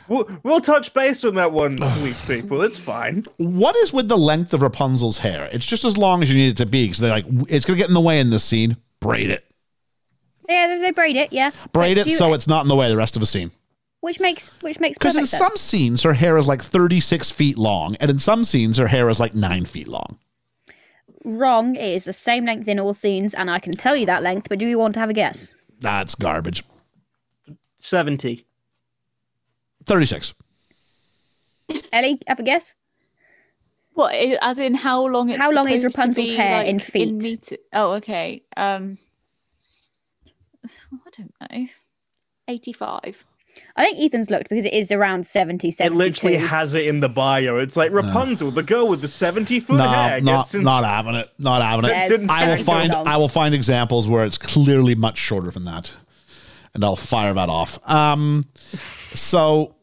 We'll, 0.08 0.30
we'll 0.44 0.60
touch 0.60 0.94
base 0.94 1.24
on 1.24 1.34
that 1.34 1.50
one 1.50 1.78
week's 2.00 2.22
people. 2.22 2.62
It's 2.62 2.78
fine. 2.78 3.26
what 3.38 3.74
is 3.74 3.92
with 3.92 4.06
the 4.08 4.16
length 4.16 4.54
of 4.54 4.62
Rapunzel's 4.62 5.18
hair? 5.18 5.48
It's 5.50 5.66
just 5.66 5.84
as 5.84 5.98
long 5.98 6.22
as 6.22 6.30
you 6.30 6.36
need 6.36 6.50
it 6.50 6.56
to 6.58 6.66
be 6.66 6.84
because 6.84 6.98
they're 6.98 7.10
like, 7.10 7.24
it's 7.48 7.64
going 7.64 7.76
to 7.76 7.82
get 7.82 7.88
in 7.88 7.94
the 7.94 8.00
way 8.00 8.20
in 8.20 8.30
this 8.30 8.44
scene. 8.44 8.76
Braid 9.00 9.30
it. 9.30 9.44
Yeah, 10.48 10.66
they, 10.68 10.78
they 10.78 10.90
braid 10.90 11.16
it. 11.16 11.32
Yeah, 11.32 11.50
Braid 11.72 11.98
it 11.98 12.04
do- 12.04 12.10
so 12.10 12.32
it's 12.34 12.46
not 12.46 12.62
in 12.62 12.68
the 12.68 12.76
way 12.76 12.86
of 12.86 12.90
the 12.90 12.96
rest 12.96 13.16
of 13.16 13.20
the 13.20 13.26
scene. 13.26 13.50
which 14.00 14.20
makes 14.20 14.50
which 14.60 14.78
makes 14.80 14.98
Because 14.98 15.14
perfect 15.14 15.22
in 15.22 15.26
sense. 15.26 15.38
some 15.50 15.56
scenes, 15.56 16.02
her 16.02 16.12
hair 16.14 16.36
is 16.36 16.46
like 16.48 16.62
36 16.62 17.30
feet 17.30 17.58
long, 17.58 17.96
and 18.00 18.10
in 18.10 18.18
some 18.18 18.44
scenes, 18.44 18.78
her 18.78 18.86
hair 18.88 19.08
is 19.08 19.18
like 19.20 19.34
nine 19.34 19.64
feet 19.64 19.88
long. 19.88 20.18
Wrong. 21.24 21.74
It 21.74 21.88
is 21.88 22.04
the 22.04 22.12
same 22.12 22.44
length 22.44 22.68
in 22.68 22.78
all 22.78 22.94
scenes, 22.94 23.34
and 23.34 23.50
I 23.50 23.58
can 23.58 23.72
tell 23.74 23.96
you 23.96 24.06
that 24.06 24.22
length. 24.22 24.48
But 24.48 24.58
do 24.60 24.66
you 24.66 24.78
want 24.78 24.94
to 24.94 25.00
have 25.00 25.10
a 25.10 25.14
guess? 25.14 25.54
That's 25.80 26.14
garbage. 26.14 26.62
70. 27.78 28.44
36. 29.86 30.34
Ellie, 31.92 32.20
have 32.26 32.38
a 32.38 32.42
guess. 32.42 32.76
What, 33.94 34.14
i- 34.14 34.38
as 34.42 34.58
in 34.58 34.74
how 34.74 35.06
long 35.06 35.30
it's 35.30 35.38
How 35.40 35.50
long 35.50 35.68
is 35.68 35.80
supposed 35.80 35.94
to 35.96 36.00
Rapunzel's 36.00 36.28
be, 36.28 36.36
hair 36.36 36.58
like, 36.58 36.68
in 36.68 36.78
feet? 36.80 37.14
meter- 37.14 37.56
Oh, 37.72 37.92
okay. 37.94 38.42
Um, 38.56 38.98
I 40.92 41.10
don't 41.16 41.34
know. 41.52 41.66
85. 42.48 43.24
I 43.74 43.84
think 43.86 43.98
Ethan's 43.98 44.30
looked 44.30 44.50
because 44.50 44.66
it 44.66 44.74
is 44.74 44.92
around 44.92 45.26
70, 45.26 45.68
It 45.80 45.92
literally 45.92 46.36
has 46.36 46.74
it 46.74 46.86
in 46.86 47.00
the 47.00 47.08
bio. 47.08 47.56
It's 47.56 47.74
like 47.76 47.90
Rapunzel, 47.90 48.50
the 48.50 48.62
girl 48.62 48.86
with 48.86 49.00
the 49.00 49.08
70 49.08 49.60
foot 49.60 49.78
No, 49.78 49.88
hair. 49.88 50.20
not, 50.20 50.42
gets 50.42 50.54
in- 50.54 50.62
not 50.62 50.84
having 50.84 51.14
it. 51.14 51.30
Not 51.38 51.62
having 51.62 51.90
it. 51.90 52.20
In- 52.20 52.28
I 52.30 52.48
will 52.54 52.62
find 52.62 52.92
long. 52.92 53.08
I 53.08 53.16
will 53.16 53.28
find 53.28 53.54
examples 53.54 54.06
where 54.06 54.26
it's 54.26 54.36
clearly 54.36 54.94
much 54.94 55.16
shorter 55.16 55.50
than 55.50 55.64
that, 55.64 55.90
and 56.74 56.84
I'll 56.84 56.96
fire 56.96 57.32
that 57.32 57.48
off. 57.48 57.78
Um, 57.88 58.44
so 59.14 59.74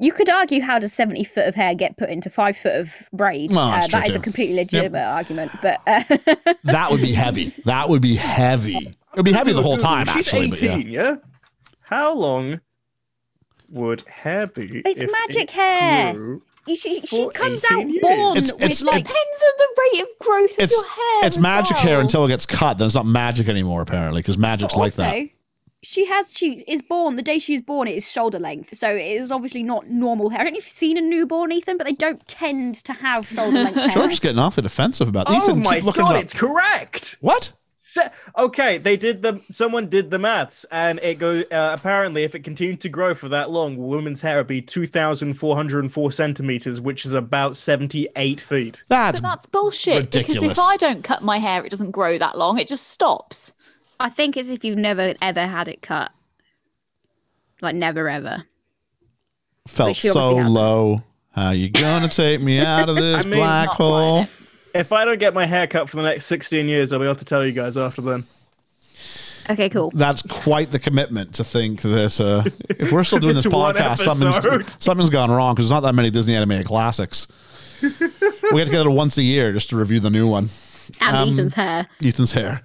You 0.00 0.12
could 0.12 0.28
argue 0.28 0.60
how 0.62 0.80
does 0.80 0.92
70 0.92 1.22
foot 1.24 1.46
of 1.46 1.54
hair 1.54 1.74
get 1.76 1.96
put 1.98 2.10
into 2.10 2.30
five 2.30 2.56
foot 2.56 2.74
of 2.74 2.92
braid? 3.12 3.52
Well, 3.52 3.70
that's 3.70 3.86
uh, 3.86 3.98
that 3.98 4.04
true 4.06 4.10
is 4.10 4.16
a 4.16 4.20
completely 4.20 4.56
legitimate 4.56 5.06
argument. 5.06 5.52
But 5.62 5.80
uh, 5.86 6.02
that 6.64 6.90
would 6.90 7.00
be 7.02 7.12
heavy. 7.12 7.54
That 7.64 7.88
would 7.88 8.02
be 8.02 8.16
heavy. 8.16 8.96
It'll 9.12 9.24
be 9.24 9.32
heavy 9.32 9.52
the 9.52 9.62
whole 9.62 9.76
time. 9.76 10.06
She's 10.06 10.28
actually, 10.28 10.50
but 10.50 10.62
yeah. 10.62 10.76
18, 10.76 10.88
yeah. 10.88 11.16
How 11.82 12.14
long 12.14 12.60
would 13.68 14.02
hair 14.02 14.46
be? 14.46 14.82
It's 14.84 15.00
if 15.02 15.10
magic 15.10 15.42
it 15.44 15.50
hair. 15.50 16.14
grew? 16.14 16.42
She, 16.68 17.00
she 17.00 17.28
comes 17.30 17.64
out 17.72 17.88
years. 17.88 18.00
born 18.02 18.36
It's- 18.36 18.52
with 18.52 18.62
it's- 18.62 18.82
like. 18.82 19.04
Depends 19.06 19.42
on 19.42 19.52
the 19.58 19.68
rate 19.92 20.02
of 20.02 20.08
growth 20.20 20.58
of 20.58 20.70
your 20.70 20.84
hair. 20.84 21.26
it's 21.26 21.36
as 21.36 21.42
magic 21.42 21.76
hair 21.78 22.00
until 22.00 22.24
it 22.24 22.28
gets 22.28 22.46
cut. 22.46 22.78
Then 22.78 22.86
it's 22.86 22.94
not 22.94 23.06
magic 23.06 23.48
anymore, 23.48 23.82
apparently, 23.82 24.20
because 24.20 24.38
magic's 24.38 24.74
like 24.76 24.92
also, 24.92 25.02
that. 25.02 25.28
she 25.82 26.06
has 26.06 26.32
she 26.36 26.62
is 26.68 26.82
born 26.82 27.16
the 27.16 27.22
day 27.22 27.38
she 27.40 27.54
is 27.54 27.62
born. 27.62 27.88
It 27.88 27.96
is 27.96 28.08
shoulder 28.08 28.38
length, 28.38 28.76
so 28.76 28.94
it 28.94 29.00
is 29.04 29.32
obviously 29.32 29.64
not 29.64 29.88
normal 29.88 30.28
hair. 30.28 30.40
I 30.40 30.44
don't 30.44 30.52
know 30.52 30.58
if 30.58 30.64
you've 30.66 30.70
seen 30.70 30.96
a 30.96 31.00
newborn, 31.00 31.50
Ethan, 31.50 31.76
but 31.76 31.86
they 31.86 31.92
don't 31.94 32.24
tend 32.28 32.76
to 32.84 32.92
have 32.92 33.26
shoulder 33.26 33.64
length 33.64 33.76
hair. 33.76 33.88
George's 33.88 34.20
getting 34.20 34.38
awfully 34.38 34.62
defensive 34.62 35.08
about. 35.08 35.26
Oh 35.28 35.48
Ethan, 35.48 35.62
my 35.62 35.80
god, 35.80 35.96
it 35.96 35.98
up. 36.00 36.22
it's 36.22 36.32
correct. 36.34 37.16
what? 37.20 37.52
Se- 37.90 38.08
Okay, 38.38 38.78
they 38.78 38.96
did 38.96 39.22
the. 39.22 39.40
Someone 39.50 39.88
did 39.88 40.12
the 40.12 40.18
maths, 40.20 40.64
and 40.70 41.00
it 41.00 41.18
goes. 41.18 41.44
Uh, 41.50 41.72
apparently, 41.74 42.22
if 42.22 42.36
it 42.36 42.44
continued 42.44 42.80
to 42.82 42.88
grow 42.88 43.16
for 43.16 43.28
that 43.30 43.50
long, 43.50 43.76
women's 43.76 44.22
hair 44.22 44.36
would 44.36 44.46
be 44.46 44.62
two 44.62 44.86
thousand 44.86 45.34
four 45.34 45.56
hundred 45.56 45.80
and 45.80 45.92
four 45.92 46.12
centimeters, 46.12 46.80
which 46.80 47.04
is 47.04 47.14
about 47.14 47.56
seventy-eight 47.56 48.40
feet. 48.40 48.84
That's 48.86 49.20
But 49.20 49.28
that's 49.28 49.46
bullshit. 49.46 50.12
Because 50.12 50.40
if 50.40 50.56
I 50.56 50.76
don't 50.76 51.02
cut 51.02 51.24
my 51.24 51.38
hair, 51.38 51.64
it 51.64 51.70
doesn't 51.70 51.90
grow 51.90 52.16
that 52.16 52.38
long. 52.38 52.60
It 52.60 52.68
just 52.68 52.86
stops. 52.86 53.54
I 53.98 54.08
think 54.08 54.36
it's 54.36 54.50
if 54.50 54.64
you've 54.64 54.78
never 54.78 55.14
ever 55.20 55.48
had 55.48 55.66
it 55.66 55.82
cut, 55.82 56.12
like 57.60 57.74
never 57.74 58.08
ever. 58.08 58.44
felt 59.66 59.96
so 59.96 60.36
low. 60.36 61.02
How 61.32 61.50
you 61.50 61.68
gonna 61.68 62.08
take 62.08 62.40
me 62.40 62.60
out 62.64 62.88
of 62.88 62.94
this 62.94 63.24
I 63.24 63.28
mean, 63.28 63.40
black 63.40 63.66
not 63.66 63.76
hole? 63.76 64.26
Quite. 64.72 64.80
If 64.80 64.92
I 64.92 65.04
don't 65.04 65.18
get 65.18 65.34
my 65.34 65.46
hair 65.46 65.66
cut 65.66 65.88
for 65.88 65.96
the 65.96 66.02
next 66.02 66.26
sixteen 66.26 66.68
years, 66.68 66.92
I'll 66.92 66.98
be 66.98 67.04
able 67.06 67.14
to 67.16 67.24
tell 67.24 67.44
you 67.44 67.52
guys 67.52 67.76
after 67.76 68.02
then. 68.02 68.24
Okay, 69.48 69.68
cool. 69.68 69.90
That's 69.94 70.22
quite 70.22 70.70
the 70.70 70.78
commitment 70.78 71.34
to 71.36 71.44
think 71.44 71.82
that 71.82 72.20
uh, 72.20 72.48
if 72.68 72.92
we're 72.92 73.02
still 73.04 73.18
doing 73.18 73.34
this 73.36 73.46
podcast, 73.46 73.98
something's, 73.98 74.76
something's 74.84 75.10
gone 75.10 75.30
wrong 75.30 75.54
because 75.54 75.68
there's 75.68 75.76
not 75.76 75.80
that 75.88 75.94
many 75.94 76.10
Disney 76.10 76.36
animated 76.36 76.66
classics. 76.66 77.26
we 77.82 77.88
had 77.88 77.98
to 78.00 78.54
get 78.56 78.64
together 78.66 78.90
once 78.90 79.16
a 79.16 79.22
year 79.22 79.52
just 79.52 79.70
to 79.70 79.76
review 79.76 79.98
the 79.98 80.10
new 80.10 80.28
one. 80.28 80.50
And 81.00 81.16
Um, 81.16 81.28
Ethan's 81.30 81.54
hair. 81.54 81.88
Ethan's 82.04 82.32
hair. 82.32 82.62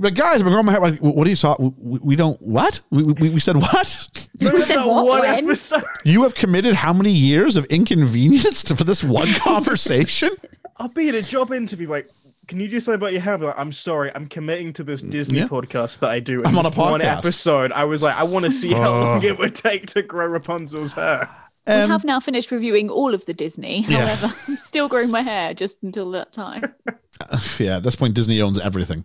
But 0.00 0.14
guys, 0.14 0.36
I've 0.40 0.44
been 0.44 0.52
growing 0.52 0.66
my 0.66 0.72
hair. 0.72 0.80
Like, 0.80 0.98
what 0.98 1.24
do 1.24 1.30
you 1.30 1.36
saw? 1.36 1.54
We, 1.58 1.98
we 2.02 2.16
don't 2.16 2.40
what? 2.42 2.80
We, 2.90 3.02
we, 3.04 3.30
we 3.30 3.40
said 3.40 3.56
what? 3.56 4.28
Remember 4.40 4.62
said 4.62 4.84
what, 4.84 5.06
one 5.06 5.24
episode? 5.24 5.84
You 6.04 6.22
have 6.24 6.34
committed 6.34 6.74
how 6.74 6.92
many 6.92 7.12
years 7.12 7.56
of 7.56 7.66
inconvenience 7.66 8.64
to, 8.64 8.76
for 8.76 8.84
this 8.84 9.04
one 9.04 9.32
conversation? 9.34 10.30
I'll 10.78 10.88
be 10.88 11.08
in 11.08 11.14
a 11.14 11.22
job 11.22 11.52
interview 11.52 11.88
like. 11.88 12.08
Can 12.48 12.58
you 12.58 12.66
do 12.66 12.80
something 12.80 12.96
about 13.00 13.12
your 13.12 13.20
hair? 13.20 13.34
I'll 13.34 13.40
like, 13.46 13.54
I'm 13.58 13.70
sorry, 13.70 14.10
I'm 14.12 14.26
committing 14.26 14.72
to 14.72 14.82
this 14.82 15.00
Disney 15.00 15.38
Yeah. 15.38 15.46
podcast 15.46 16.00
that 16.00 16.10
I 16.10 16.18
do. 16.18 16.38
And 16.40 16.48
I'm 16.48 16.58
on 16.58 16.66
a 16.66 16.70
this 16.70 16.76
One 16.76 17.00
episode, 17.00 17.70
I 17.70 17.84
was 17.84 18.02
like, 18.02 18.16
I 18.16 18.24
want 18.24 18.44
to 18.46 18.50
see 18.50 18.72
how 18.72 18.90
long 18.90 19.22
it 19.22 19.38
would 19.38 19.54
take 19.54 19.86
to 19.88 20.02
grow 20.02 20.26
Rapunzel's 20.26 20.92
hair. 20.92 21.30
we 21.68 21.72
Um, 21.72 21.88
have 21.88 22.02
now 22.04 22.18
finished 22.18 22.50
reviewing 22.50 22.90
all 22.90 23.14
of 23.14 23.24
the 23.26 23.32
Disney. 23.32 23.84
Yeah. 23.86 24.06
However, 24.16 24.34
I'm 24.48 24.56
still 24.56 24.88
growing 24.88 25.08
my 25.08 25.22
hair 25.22 25.54
just 25.54 25.78
until 25.84 26.10
that 26.10 26.32
time. 26.32 26.74
yeah, 27.60 27.76
at 27.76 27.84
this 27.84 27.94
point, 27.94 28.14
Disney 28.14 28.42
owns 28.42 28.58
everything. 28.58 29.04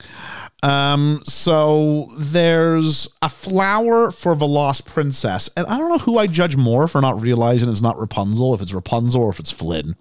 Um, 0.63 1.21
so 1.27 2.09
there's 2.17 3.07
a 3.21 3.29
flower 3.29 4.09
for 4.09 4.35
the 4.35 4.47
Lost 4.47 4.87
Princess, 4.87 5.47
and 5.55 5.67
I 5.67 5.77
don't 5.77 5.89
know 5.89 5.99
who 5.99 6.17
I 6.17 6.25
judge 6.25 6.57
more 6.57 6.87
for 6.87 7.01
not 7.01 7.21
realizing 7.21 7.69
it's 7.69 7.81
not 7.83 7.99
Rapunzel, 7.99 8.55
if 8.55 8.61
it's 8.63 8.73
Rapunzel 8.73 9.21
or 9.21 9.29
if 9.29 9.39
it's 9.39 9.51
Flynn. 9.51 9.95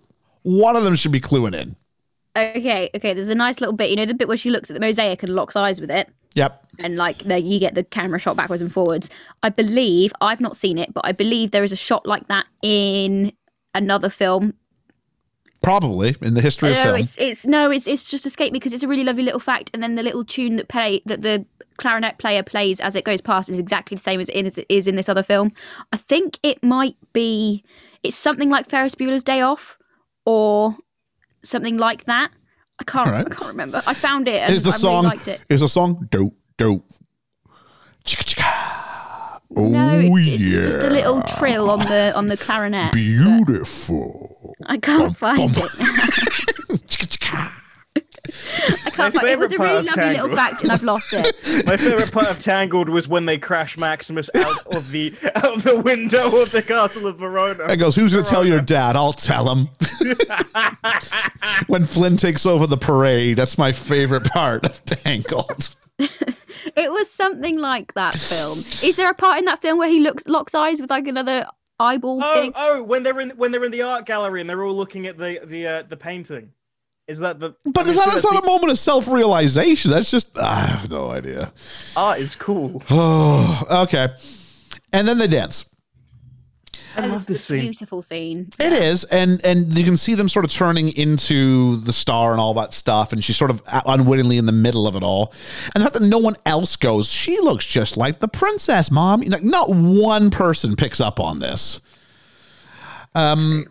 One 0.46 0.76
of 0.76 0.84
them 0.84 0.94
should 0.94 1.10
be 1.10 1.20
cluing 1.20 1.60
in. 1.60 1.74
Okay, 2.36 2.88
okay. 2.94 3.14
There's 3.14 3.30
a 3.30 3.34
nice 3.34 3.60
little 3.60 3.74
bit. 3.74 3.90
You 3.90 3.96
know 3.96 4.06
the 4.06 4.14
bit 4.14 4.28
where 4.28 4.36
she 4.36 4.50
looks 4.50 4.70
at 4.70 4.74
the 4.74 4.80
mosaic 4.80 5.22
and 5.24 5.34
locks 5.34 5.56
eyes 5.56 5.80
with 5.80 5.90
it, 5.90 6.08
Yep. 6.34 6.64
and 6.78 6.96
like 6.96 7.24
the, 7.24 7.40
you 7.40 7.58
get 7.58 7.74
the 7.74 7.82
camera 7.82 8.20
shot 8.20 8.36
backwards 8.36 8.62
and 8.62 8.72
forwards. 8.72 9.10
I 9.42 9.48
believe 9.48 10.12
I've 10.20 10.40
not 10.40 10.56
seen 10.56 10.78
it, 10.78 10.94
but 10.94 11.04
I 11.04 11.12
believe 11.12 11.50
there 11.50 11.64
is 11.64 11.72
a 11.72 11.76
shot 11.76 12.06
like 12.06 12.28
that 12.28 12.46
in 12.62 13.32
another 13.74 14.08
film. 14.08 14.54
Probably 15.62 16.14
in 16.22 16.34
the 16.34 16.40
history 16.40 16.70
of 16.70 16.76
no, 16.76 16.82
film. 16.84 16.96
it's 17.00 17.16
it's 17.18 17.46
no, 17.46 17.70
it's 17.72 17.88
it's 17.88 18.08
just 18.08 18.24
escaped 18.24 18.52
me 18.52 18.58
because 18.60 18.72
it's 18.72 18.84
a 18.84 18.88
really 18.88 19.02
lovely 19.02 19.24
little 19.24 19.40
fact, 19.40 19.70
and 19.74 19.82
then 19.82 19.96
the 19.96 20.02
little 20.04 20.24
tune 20.24 20.56
that 20.56 20.68
play 20.68 21.00
that 21.06 21.22
the 21.22 21.44
clarinet 21.78 22.18
player 22.18 22.42
plays 22.44 22.78
as 22.80 22.94
it 22.94 23.04
goes 23.04 23.20
past 23.20 23.48
is 23.48 23.58
exactly 23.58 23.96
the 23.96 24.02
same 24.02 24.20
as 24.20 24.28
it 24.28 24.46
is- 24.46 24.58
it 24.58 24.66
is 24.68 24.86
in 24.86 24.94
this 24.96 25.08
other 25.08 25.22
film. 25.24 25.52
I 25.92 25.96
think 25.96 26.38
it 26.44 26.62
might 26.62 26.96
be 27.12 27.64
it's 28.04 28.14
something 28.16 28.48
like 28.48 28.68
Ferris 28.68 28.94
Bueller's 28.94 29.24
Day 29.24 29.40
Off, 29.40 29.76
or 30.26 30.76
something 31.42 31.78
like 31.78 32.04
that. 32.04 32.30
I 32.78 32.84
can't 32.84 33.06
Alright. 33.08 33.26
I 33.26 33.34
can't 33.34 33.48
remember. 33.48 33.82
I 33.86 33.94
found 33.94 34.28
it 34.28 34.42
and 34.42 34.52
Is 34.52 34.62
the 34.62 34.68
I 34.70 34.76
song? 34.76 35.04
really 35.04 35.16
liked 35.16 35.28
it. 35.28 35.40
Is 35.48 35.60
the 35.62 35.68
song 35.68 36.06
dope 36.10 36.34
dope? 36.58 36.84
Chicka 38.04 38.24
chicka. 38.34 39.40
Oh 39.56 39.68
No, 39.68 39.98
it- 39.98 40.10
oh, 40.10 40.16
it's 40.18 40.28
yeah. 40.42 40.62
just 40.62 40.82
a 40.86 40.90
little 40.90 41.22
trill 41.22 41.70
on 41.70 41.78
the 41.78 42.12
on 42.14 42.26
the 42.26 42.36
clarinet. 42.36 42.92
Beautiful. 42.92 44.54
I 44.66 44.76
can't 44.76 45.16
find 45.16 45.56
it. 45.56 45.62
Chicka 46.86 47.06
chicka. 47.06 47.52
I 48.86 48.90
can't 48.90 49.14
My 49.14 49.20
find 49.20 49.28
it. 49.28 49.38
was 49.38 49.52
a 49.52 49.56
favourite 49.56 49.58
really 49.58 49.58
part 49.58 49.70
of 49.78 49.84
lovely 49.86 50.04
little 50.04 50.28
Tangled. 50.28 50.38
fact, 50.38 50.62
and 50.62 50.72
I've 50.72 50.82
lost 50.82 51.12
it. 51.12 51.36
My 51.66 51.76
favorite 51.76 52.12
part 52.12 52.28
of 52.28 52.38
Tangled 52.38 52.88
was 52.88 53.08
when 53.08 53.26
they 53.26 53.38
crash 53.38 53.76
Maximus 53.78 54.28
out 54.34 54.66
of 54.74 54.90
the 54.90 55.14
out 55.34 55.56
of 55.56 55.62
the 55.62 55.80
window 55.80 56.40
of 56.40 56.50
the 56.52 56.62
castle 56.62 57.06
of 57.06 57.18
Verona. 57.18 57.64
And 57.64 57.78
goes, 57.80 57.94
who's 57.96 58.12
going 58.12 58.24
to 58.24 58.30
tell 58.30 58.46
your 58.46 58.60
dad? 58.60 58.96
I'll 58.96 59.12
tell 59.12 59.48
him. 59.50 59.68
when 61.66 61.84
Flynn 61.84 62.16
takes 62.16 62.46
over 62.46 62.66
the 62.66 62.76
parade, 62.76 63.36
that's 63.36 63.58
my 63.58 63.72
favorite 63.72 64.24
part 64.24 64.64
of 64.64 64.84
Tangled. 64.84 65.74
It 66.74 66.90
was 66.90 67.10
something 67.10 67.58
like 67.58 67.94
that 67.94 68.16
film. 68.16 68.58
Is 68.82 68.96
there 68.96 69.08
a 69.08 69.14
part 69.14 69.38
in 69.38 69.44
that 69.46 69.62
film 69.62 69.78
where 69.78 69.88
he 69.88 70.00
looks 70.00 70.26
locks 70.26 70.54
eyes 70.54 70.80
with 70.80 70.90
like 70.90 71.06
another 71.06 71.46
eyeball 71.78 72.20
Oh, 72.22 72.34
thing? 72.34 72.52
oh, 72.56 72.82
when 72.82 73.02
they're 73.02 73.18
in 73.20 73.30
when 73.30 73.52
they're 73.52 73.64
in 73.64 73.70
the 73.70 73.82
art 73.82 74.04
gallery 74.04 74.40
and 74.40 74.50
they're 74.50 74.62
all 74.64 74.74
looking 74.74 75.06
at 75.06 75.16
the 75.16 75.40
the 75.44 75.66
uh, 75.66 75.82
the 75.82 75.96
painting. 75.96 76.52
Is 77.08 77.20
that 77.20 77.38
the? 77.38 77.54
But 77.64 77.82
I'm 77.84 77.88
it's 77.88 77.96
not, 77.96 78.04
sure 78.04 78.12
it's 78.14 78.22
that's 78.22 78.34
not 78.34 78.42
a 78.44 78.46
moment 78.46 78.70
of 78.72 78.78
self 78.78 79.06
realization. 79.08 79.90
That's 79.92 80.10
just, 80.10 80.36
I 80.38 80.66
have 80.66 80.90
no 80.90 81.10
idea. 81.10 81.52
the- 81.94 82.00
art 82.00 82.18
is 82.18 82.34
cool. 82.34 82.82
Oh, 82.90 83.62
okay. 83.84 84.08
And 84.92 85.06
then 85.06 85.18
they 85.18 85.26
dance. 85.28 85.72
I 86.96 87.02
And 87.02 87.12
love 87.12 87.26
this 87.26 87.44
scene. 87.44 87.60
beautiful 87.60 88.00
scene. 88.00 88.50
It 88.58 88.72
is, 88.72 89.04
and 89.04 89.44
and 89.44 89.76
you 89.76 89.84
can 89.84 89.96
see 89.98 90.14
them 90.14 90.28
sort 90.30 90.44
of 90.46 90.50
turning 90.50 90.88
into 90.96 91.76
the 91.76 91.92
star 91.92 92.32
and 92.32 92.40
all 92.40 92.54
that 92.54 92.72
stuff, 92.72 93.12
and 93.12 93.22
she's 93.22 93.36
sort 93.36 93.50
of 93.50 93.62
unwittingly 93.86 94.38
in 94.38 94.46
the 94.46 94.52
middle 94.52 94.86
of 94.86 94.96
it 94.96 95.02
all. 95.02 95.32
And 95.74 95.82
the 95.82 95.84
fact 95.84 95.94
that 96.00 96.02
no 96.08 96.16
one 96.18 96.36
else 96.46 96.74
goes, 96.74 97.10
she 97.12 97.38
looks 97.40 97.66
just 97.66 97.96
like 97.98 98.20
the 98.20 98.28
princess, 98.28 98.90
mom. 98.90 99.20
Like 99.20 99.44
not 99.44 99.68
one 99.68 100.30
person 100.30 100.74
picks 100.74 100.98
up 101.00 101.20
on 101.20 101.38
this. 101.38 101.80
Um, 103.14 103.66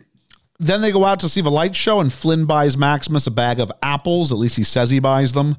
then 0.59 0.81
they 0.81 0.91
go 0.91 1.03
out 1.03 1.19
to 1.19 1.29
see 1.29 1.41
the 1.41 1.51
light 1.51 1.75
show, 1.75 1.99
and 1.99 2.11
Flynn 2.11 2.45
buys 2.45 2.77
Maximus 2.77 3.27
a 3.27 3.31
bag 3.31 3.59
of 3.59 3.71
apples. 3.83 4.31
At 4.31 4.37
least 4.37 4.55
he 4.55 4.63
says 4.63 4.89
he 4.89 4.99
buys 4.99 5.33
them. 5.33 5.57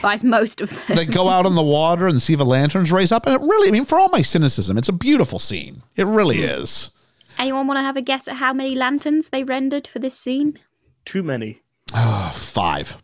Buys 0.00 0.24
most 0.24 0.60
of 0.60 0.70
them. 0.86 0.96
They 0.96 1.06
go 1.06 1.28
out 1.28 1.46
on 1.46 1.54
the 1.54 1.62
water 1.62 2.08
and 2.08 2.20
see 2.20 2.34
the 2.34 2.44
lanterns 2.44 2.90
raise 2.90 3.12
up, 3.12 3.26
and 3.26 3.34
it 3.34 3.40
really, 3.40 3.68
I 3.68 3.70
mean, 3.70 3.84
for 3.84 3.98
all 3.98 4.08
my 4.08 4.22
cynicism, 4.22 4.76
it's 4.78 4.88
a 4.88 4.92
beautiful 4.92 5.38
scene. 5.38 5.82
It 5.96 6.06
really 6.06 6.38
hmm. 6.38 6.62
is. 6.62 6.90
Anyone 7.38 7.66
want 7.66 7.78
to 7.78 7.82
have 7.82 7.96
a 7.96 8.02
guess 8.02 8.26
at 8.28 8.36
how 8.36 8.52
many 8.52 8.74
lanterns 8.74 9.28
they 9.28 9.44
rendered 9.44 9.86
for 9.86 10.00
this 10.00 10.18
scene? 10.18 10.58
Too 11.04 11.22
many. 11.22 11.62
Ah, 11.94 12.32
five. 12.34 12.96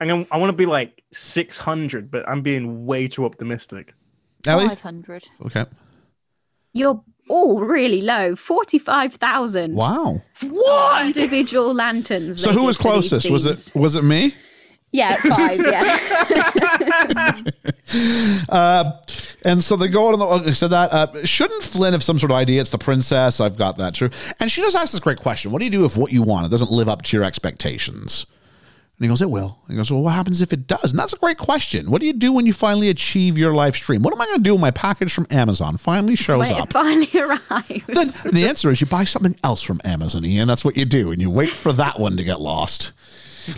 I'm 0.00 0.08
gonna, 0.08 0.26
I 0.30 0.36
want 0.36 0.50
to 0.50 0.56
be 0.56 0.66
like 0.66 1.02
600, 1.12 2.10
but 2.10 2.28
I'm 2.28 2.42
being 2.42 2.84
way 2.84 3.08
too 3.08 3.24
optimistic. 3.24 3.94
Ellie? 4.46 4.66
500. 4.68 5.28
Okay. 5.46 5.64
You're 6.72 7.02
all 7.28 7.60
really 7.60 8.00
low. 8.00 8.34
Forty-five 8.36 9.14
thousand 9.14 9.74
Wow. 9.74 10.20
What? 10.42 11.06
individual 11.06 11.72
lanterns. 11.74 12.42
So 12.42 12.52
who 12.52 12.64
was 12.64 12.76
closest? 12.76 13.30
Was 13.30 13.44
it 13.44 13.72
was 13.78 13.94
it 13.96 14.04
me? 14.04 14.34
Yeah, 14.94 15.16
five. 15.22 15.58
Yeah. 15.58 17.44
uh, 18.50 18.92
And 19.44 19.64
so 19.64 19.76
they 19.76 19.88
go 19.88 20.08
out 20.08 20.12
on 20.14 20.18
the. 20.20 20.26
Okay, 20.26 20.52
so 20.52 20.68
that 20.68 20.92
uh, 20.92 21.24
shouldn't 21.24 21.62
Flynn 21.62 21.92
have 21.94 22.02
some 22.02 22.18
sort 22.18 22.30
of 22.30 22.36
idea? 22.36 22.60
It's 22.60 22.70
the 22.70 22.78
princess. 22.78 23.40
I've 23.40 23.56
got 23.56 23.78
that 23.78 23.94
true. 23.94 24.10
And 24.38 24.50
she 24.50 24.60
just 24.60 24.76
asks 24.76 24.92
this 24.92 25.00
great 25.00 25.18
question: 25.18 25.50
What 25.50 25.60
do 25.60 25.64
you 25.64 25.70
do 25.70 25.84
if 25.84 25.96
what 25.96 26.12
you 26.12 26.22
want 26.22 26.46
it 26.46 26.50
doesn't 26.50 26.70
live 26.70 26.88
up 26.88 27.02
to 27.02 27.16
your 27.16 27.24
expectations? 27.24 28.26
And 29.02 29.06
he 29.06 29.08
goes, 29.08 29.20
"It 29.20 29.30
will." 29.30 29.58
And 29.66 29.72
he 29.72 29.76
goes, 29.76 29.90
"Well, 29.90 30.04
what 30.04 30.12
happens 30.14 30.40
if 30.42 30.52
it 30.52 30.68
does?" 30.68 30.92
And 30.92 30.98
that's 31.00 31.12
a 31.12 31.16
great 31.16 31.36
question. 31.38 31.90
What 31.90 32.00
do 32.00 32.06
you 32.06 32.12
do 32.12 32.32
when 32.32 32.46
you 32.46 32.52
finally 32.52 32.88
achieve 32.88 33.36
your 33.36 33.52
live 33.52 33.74
stream? 33.74 34.00
What 34.02 34.14
am 34.14 34.20
I 34.20 34.26
going 34.26 34.36
to 34.38 34.42
do 34.44 34.54
when 34.54 34.60
my 34.60 34.70
package 34.70 35.12
from 35.12 35.26
Amazon 35.28 35.76
finally 35.76 36.14
shows 36.14 36.38
when 36.48 36.52
up? 36.52 36.68
it 36.68 36.72
finally 36.72 37.06
Then 37.12 37.38
arrives. 37.50 38.20
the 38.20 38.46
answer 38.46 38.70
is 38.70 38.80
you 38.80 38.86
buy 38.86 39.02
something 39.02 39.34
else 39.42 39.60
from 39.60 39.80
Amazon, 39.84 40.24
Ian. 40.24 40.46
That's 40.46 40.64
what 40.64 40.76
you 40.76 40.84
do, 40.84 41.10
and 41.10 41.20
you 41.20 41.30
wait 41.30 41.50
for 41.50 41.72
that 41.72 41.98
one 41.98 42.16
to 42.16 42.22
get 42.22 42.40
lost. 42.40 42.92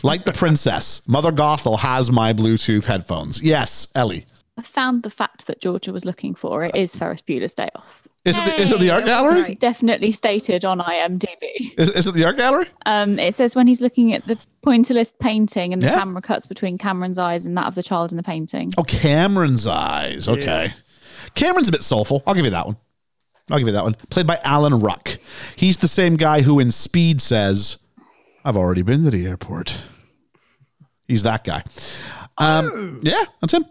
Like 0.02 0.24
the 0.24 0.32
princess, 0.32 1.02
Mother 1.06 1.30
Gothel 1.30 1.78
has 1.80 2.10
my 2.10 2.32
Bluetooth 2.32 2.86
headphones. 2.86 3.42
Yes, 3.42 3.88
Ellie. 3.94 4.24
I 4.56 4.62
found 4.62 5.02
the 5.02 5.10
fact 5.10 5.46
that 5.46 5.60
Georgia 5.60 5.92
was 5.92 6.06
looking 6.06 6.34
for. 6.34 6.64
It 6.64 6.74
is 6.74 6.96
Ferris 6.96 7.20
Bueller's 7.20 7.52
Day 7.52 7.68
Off. 7.74 8.03
Is 8.24 8.38
it, 8.38 8.46
the, 8.46 8.60
is 8.62 8.72
it 8.72 8.80
the 8.80 8.90
art 8.90 9.04
gallery? 9.04 9.42
right. 9.42 9.60
Definitely 9.60 10.10
stated 10.10 10.64
on 10.64 10.78
IMDb. 10.78 11.74
Is, 11.78 11.90
is 11.90 12.06
it 12.06 12.14
the 12.14 12.24
art 12.24 12.38
gallery? 12.38 12.66
Um, 12.86 13.18
it 13.18 13.34
says 13.34 13.54
when 13.54 13.66
he's 13.66 13.82
looking 13.82 14.14
at 14.14 14.26
the 14.26 14.38
pointillist 14.64 15.18
painting 15.20 15.74
and 15.74 15.82
the 15.82 15.88
Yeah. 15.88 15.98
camera 15.98 16.22
cuts 16.22 16.46
between 16.46 16.78
Cameron's 16.78 17.18
eyes 17.18 17.44
and 17.44 17.54
that 17.58 17.66
of 17.66 17.74
the 17.74 17.82
child 17.82 18.12
in 18.12 18.16
the 18.16 18.22
painting. 18.22 18.72
Oh, 18.78 18.82
Cameron's 18.82 19.66
eyes. 19.66 20.26
Okay. 20.26 20.72
Cameron's 21.34 21.68
a 21.68 21.72
bit 21.72 21.82
soulful. 21.82 22.22
I'll 22.26 22.34
give 22.34 22.46
you 22.46 22.50
that 22.52 22.64
one. 22.66 22.78
I'll 23.50 23.58
give 23.58 23.66
you 23.66 23.74
that 23.74 23.84
one. 23.84 23.94
Played 24.08 24.26
by 24.26 24.40
Alan 24.42 24.80
Ruck. 24.80 25.18
He's 25.54 25.76
the 25.76 25.88
same 25.88 26.16
guy 26.16 26.40
who 26.40 26.58
in 26.60 26.70
Speed 26.70 27.20
says, 27.20 27.76
I've 28.42 28.56
already 28.56 28.80
been 28.82 29.04
to 29.04 29.10
the 29.10 29.26
airport. 29.26 29.82
He's 31.06 31.24
that 31.24 31.44
guy. 31.44 31.62
Um, 32.38 33.00
yeah, 33.02 33.24
that's 33.42 33.52
him. 33.52 33.66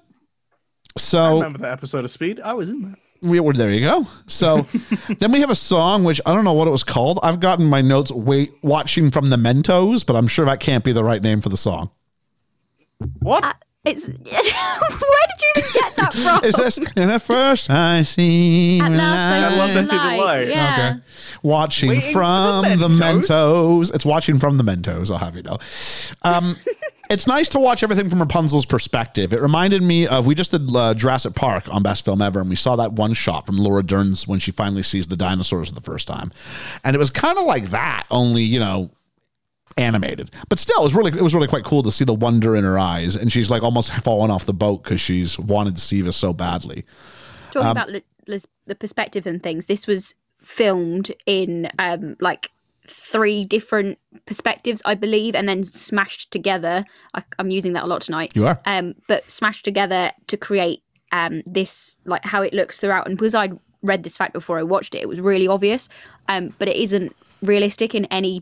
I 0.95 0.99
So 0.99 1.33
remember 1.37 1.57
that 1.59 1.71
episode 1.71 2.03
of 2.05 2.11
Speed. 2.11 2.39
I 2.39 2.53
was 2.53 2.69
in 2.69 2.83
that. 2.83 2.97
We, 3.23 3.39
well, 3.39 3.53
there 3.53 3.71
you 3.71 3.81
go. 3.81 4.07
So 4.27 4.67
then 5.19 5.31
we 5.31 5.39
have 5.39 5.49
a 5.49 5.55
song 5.55 6.03
which 6.03 6.21
I 6.25 6.33
don't 6.33 6.43
know 6.43 6.53
what 6.53 6.67
it 6.67 6.71
was 6.71 6.83
called. 6.83 7.19
I've 7.23 7.39
gotten 7.39 7.65
my 7.65 7.81
notes 7.81 8.11
wait 8.11 8.53
watching 8.61 9.11
from 9.11 9.29
the 9.29 9.37
Mentos, 9.37 10.05
but 10.05 10.15
I'm 10.15 10.27
sure 10.27 10.45
that 10.45 10.59
can't 10.59 10.83
be 10.83 10.91
the 10.91 11.03
right 11.03 11.21
name 11.21 11.41
for 11.41 11.49
the 11.49 11.57
song. 11.57 11.89
What? 13.19 13.43
Uh, 13.43 13.53
It's 13.85 14.07
where 14.07 14.13
did 14.15 14.23
you 14.31 15.51
even 15.57 15.71
get 15.73 15.95
that 15.97 16.13
from? 16.41 16.45
Is 16.45 16.55
this 16.55 16.77
in 16.77 17.09
the 17.09 17.19
first 17.19 17.69
I 17.69 18.03
see 18.03 18.79
At 18.79 18.89
last 18.91 19.31
I, 19.31 19.37
At 19.39 19.57
last 19.57 19.73
the 19.73 19.79
I 19.79 19.83
see 19.83 19.89
the 19.89 20.03
light. 20.03 20.19
light. 20.19 20.47
Yeah. 20.47 20.93
Okay. 20.95 21.01
Watching 21.43 21.89
Waiting 21.89 22.13
from 22.13 22.63
the 22.63 22.75
the 22.77 22.87
Mentos. 22.87 23.27
Mentos. 23.27 23.93
It's 23.95 24.05
watching 24.05 24.39
from 24.39 24.57
the 24.57 24.63
Mentos, 24.63 25.11
I'll 25.11 25.17
have 25.17 25.35
you 25.35 25.43
know. 25.43 25.57
Um, 26.21 26.55
it's 27.09 27.27
nice 27.27 27.49
to 27.49 27.59
watch 27.59 27.83
everything 27.83 28.09
from 28.09 28.19
Rapunzel's 28.19 28.65
perspective. 28.65 29.33
It 29.33 29.41
reminded 29.41 29.83
me 29.83 30.07
of, 30.07 30.25
we 30.25 30.33
just 30.35 30.51
did 30.51 30.73
uh, 30.73 30.93
Jurassic 30.93 31.35
Park 31.35 31.67
on 31.67 31.83
Best 31.83 32.05
Film 32.05 32.21
Ever, 32.21 32.39
and 32.39 32.49
we 32.49 32.55
saw 32.55 32.77
that 32.77 32.93
one 32.93 33.13
shot 33.13 33.45
from 33.45 33.57
Laura 33.57 33.83
Dern's 33.83 34.25
when 34.25 34.39
she 34.39 34.51
finally 34.51 34.83
sees 34.83 35.09
the 35.09 35.17
dinosaurs 35.17 35.67
for 35.67 35.75
the 35.75 35.81
first 35.81 36.07
time. 36.07 36.31
And 36.85 36.95
it 36.95 36.99
was 36.99 37.09
kind 37.09 37.37
of 37.37 37.43
like 37.43 37.71
that, 37.71 38.05
only, 38.09 38.43
you 38.43 38.59
know, 38.59 38.91
animated. 39.77 40.31
But 40.49 40.59
still, 40.59 40.79
it 40.81 40.83
was 40.83 40.95
really, 40.95 41.11
it 41.17 41.21
was 41.21 41.33
really 41.33 41.47
quite 41.47 41.63
cool 41.63 41.83
to 41.83 41.91
see 41.91 42.05
the 42.05 42.13
wonder 42.13 42.55
in 42.55 42.63
her 42.63 42.77
eyes. 42.77 43.15
And 43.15 43.31
she's 43.31 43.49
like 43.49 43.63
almost 43.63 43.93
fallen 43.95 44.31
off 44.31 44.45
the 44.45 44.53
boat 44.53 44.83
because 44.83 45.01
she's 45.01 45.37
wanted 45.39 45.75
to 45.75 45.81
see 45.81 46.01
this 46.01 46.17
so 46.17 46.33
badly. 46.33 46.85
Talking 47.51 47.67
Um, 47.67 47.71
about 47.71 47.89
li- 47.89 48.03
lis- 48.27 48.47
the 48.65 48.75
perspective 48.75 49.27
and 49.27 49.41
things, 49.41 49.65
this 49.65 49.87
was 49.87 50.15
filmed 50.41 51.11
in 51.25 51.69
um, 51.79 52.15
like 52.19 52.49
three 52.87 53.45
different 53.45 53.97
perspectives, 54.25 54.81
I 54.85 54.95
believe, 54.95 55.35
and 55.35 55.47
then 55.47 55.63
smashed 55.63 56.31
together. 56.31 56.83
I, 57.13 57.23
I'm 57.39 57.49
using 57.49 57.73
that 57.73 57.83
a 57.83 57.87
lot 57.87 58.01
tonight. 58.01 58.33
You 58.35 58.47
are? 58.47 58.59
Um, 58.65 58.95
but 59.07 59.29
smashed 59.31 59.63
together 59.63 60.11
to 60.27 60.37
create 60.37 60.83
um, 61.11 61.43
this, 61.45 61.97
like 62.05 62.25
how 62.25 62.41
it 62.41 62.53
looks 62.53 62.79
throughout. 62.79 63.07
And 63.07 63.17
because 63.17 63.35
I'd 63.35 63.57
read 63.83 64.03
this 64.03 64.17
fact 64.17 64.33
before 64.33 64.59
I 64.59 64.63
watched 64.63 64.95
it, 64.95 65.01
it 65.01 65.07
was 65.07 65.21
really 65.21 65.47
obvious. 65.47 65.87
Um, 66.27 66.53
but 66.57 66.67
it 66.67 66.75
isn't 66.75 67.15
realistic 67.41 67.93
in 67.95 68.05
any 68.05 68.41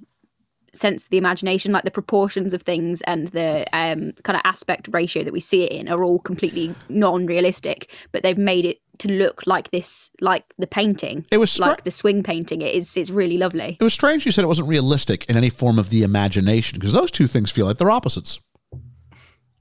sense 0.73 1.03
of 1.03 1.09
the 1.09 1.17
imagination 1.17 1.71
like 1.71 1.83
the 1.83 1.91
proportions 1.91 2.53
of 2.53 2.61
things 2.61 3.01
and 3.01 3.27
the 3.29 3.65
um, 3.73 4.13
kind 4.23 4.35
of 4.37 4.41
aspect 4.45 4.87
ratio 4.91 5.23
that 5.23 5.33
we 5.33 5.39
see 5.39 5.63
it 5.63 5.71
in 5.71 5.89
are 5.89 6.03
all 6.03 6.19
completely 6.19 6.73
non-realistic 6.89 7.89
but 8.11 8.23
they've 8.23 8.37
made 8.37 8.65
it 8.65 8.79
to 8.97 9.07
look 9.09 9.45
like 9.45 9.71
this 9.71 10.11
like 10.21 10.45
the 10.57 10.67
painting 10.67 11.25
It 11.31 11.39
was 11.39 11.51
stri- 11.51 11.61
like 11.61 11.83
the 11.83 11.91
swing 11.91 12.23
painting 12.23 12.61
it 12.61 12.73
is 12.73 12.95
it's 12.95 13.09
really 13.09 13.37
lovely 13.37 13.77
It 13.79 13.83
was 13.83 13.93
strange 13.93 14.25
you 14.25 14.31
said 14.31 14.43
it 14.43 14.47
wasn't 14.47 14.69
realistic 14.69 15.25
in 15.29 15.35
any 15.35 15.49
form 15.49 15.79
of 15.79 15.89
the 15.89 16.03
imagination 16.03 16.79
because 16.79 16.93
those 16.93 17.11
two 17.11 17.27
things 17.27 17.51
feel 17.51 17.65
like 17.65 17.77
they're 17.77 17.91
opposites. 17.91 18.39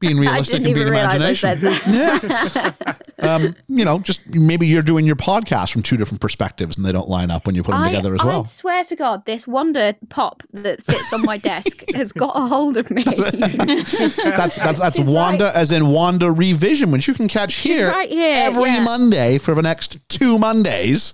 Being 0.01 0.18
I 0.18 0.22
realistic 0.22 0.62
didn't 0.62 0.66
and 0.66 0.74
being 0.74 0.86
even 0.89 0.93
realize 0.93 1.12
I 1.12 1.16
imagination. 1.16 1.60
said 1.60 2.74
that. 2.81 2.97
Um, 3.20 3.55
you 3.68 3.85
know, 3.85 3.98
just 3.98 4.27
maybe 4.31 4.66
you're 4.66 4.81
doing 4.81 5.05
your 5.05 5.14
podcast 5.14 5.72
from 5.72 5.82
two 5.82 5.98
different 5.98 6.22
perspectives 6.22 6.78
and 6.78 6.86
they 6.86 6.90
don't 6.90 7.10
line 7.10 7.31
up 7.31 7.44
when 7.47 7.55
you 7.55 7.62
put 7.62 7.72
them 7.72 7.82
I, 7.82 7.90
together 7.90 8.14
as 8.14 8.20
I 8.22 8.24
well. 8.24 8.40
I 8.40 8.44
swear 8.47 8.82
to 8.82 8.97
God, 8.97 9.27
this 9.27 9.47
Wonder 9.47 9.93
pop 10.09 10.43
that 10.55 10.82
sits 10.82 11.12
on 11.12 11.20
my 11.20 11.36
desk 11.51 11.85
has 11.93 12.12
got 12.12 12.35
a 12.35 12.47
hold 12.47 12.78
of 12.78 12.90
me. 12.90 13.02
That's 13.05 14.56
that's 14.56 14.78
that's 14.78 14.97
She's 14.97 15.05
Wanda 15.06 15.44
right. 15.44 15.55
as 15.55 15.70
in 15.70 15.82
WandaVision, 15.85 16.90
which 16.93 17.06
you 17.09 17.12
can 17.12 17.28
catch 17.28 17.56
here, 17.56 17.90
right 17.90 18.09
here, 18.09 18.35
every 18.39 18.70
yeah. 18.70 18.85
Monday 18.85 19.36
for 19.36 19.55
the 19.55 19.62
next 19.62 19.98
two 20.09 20.39
Mondays. 20.39 21.12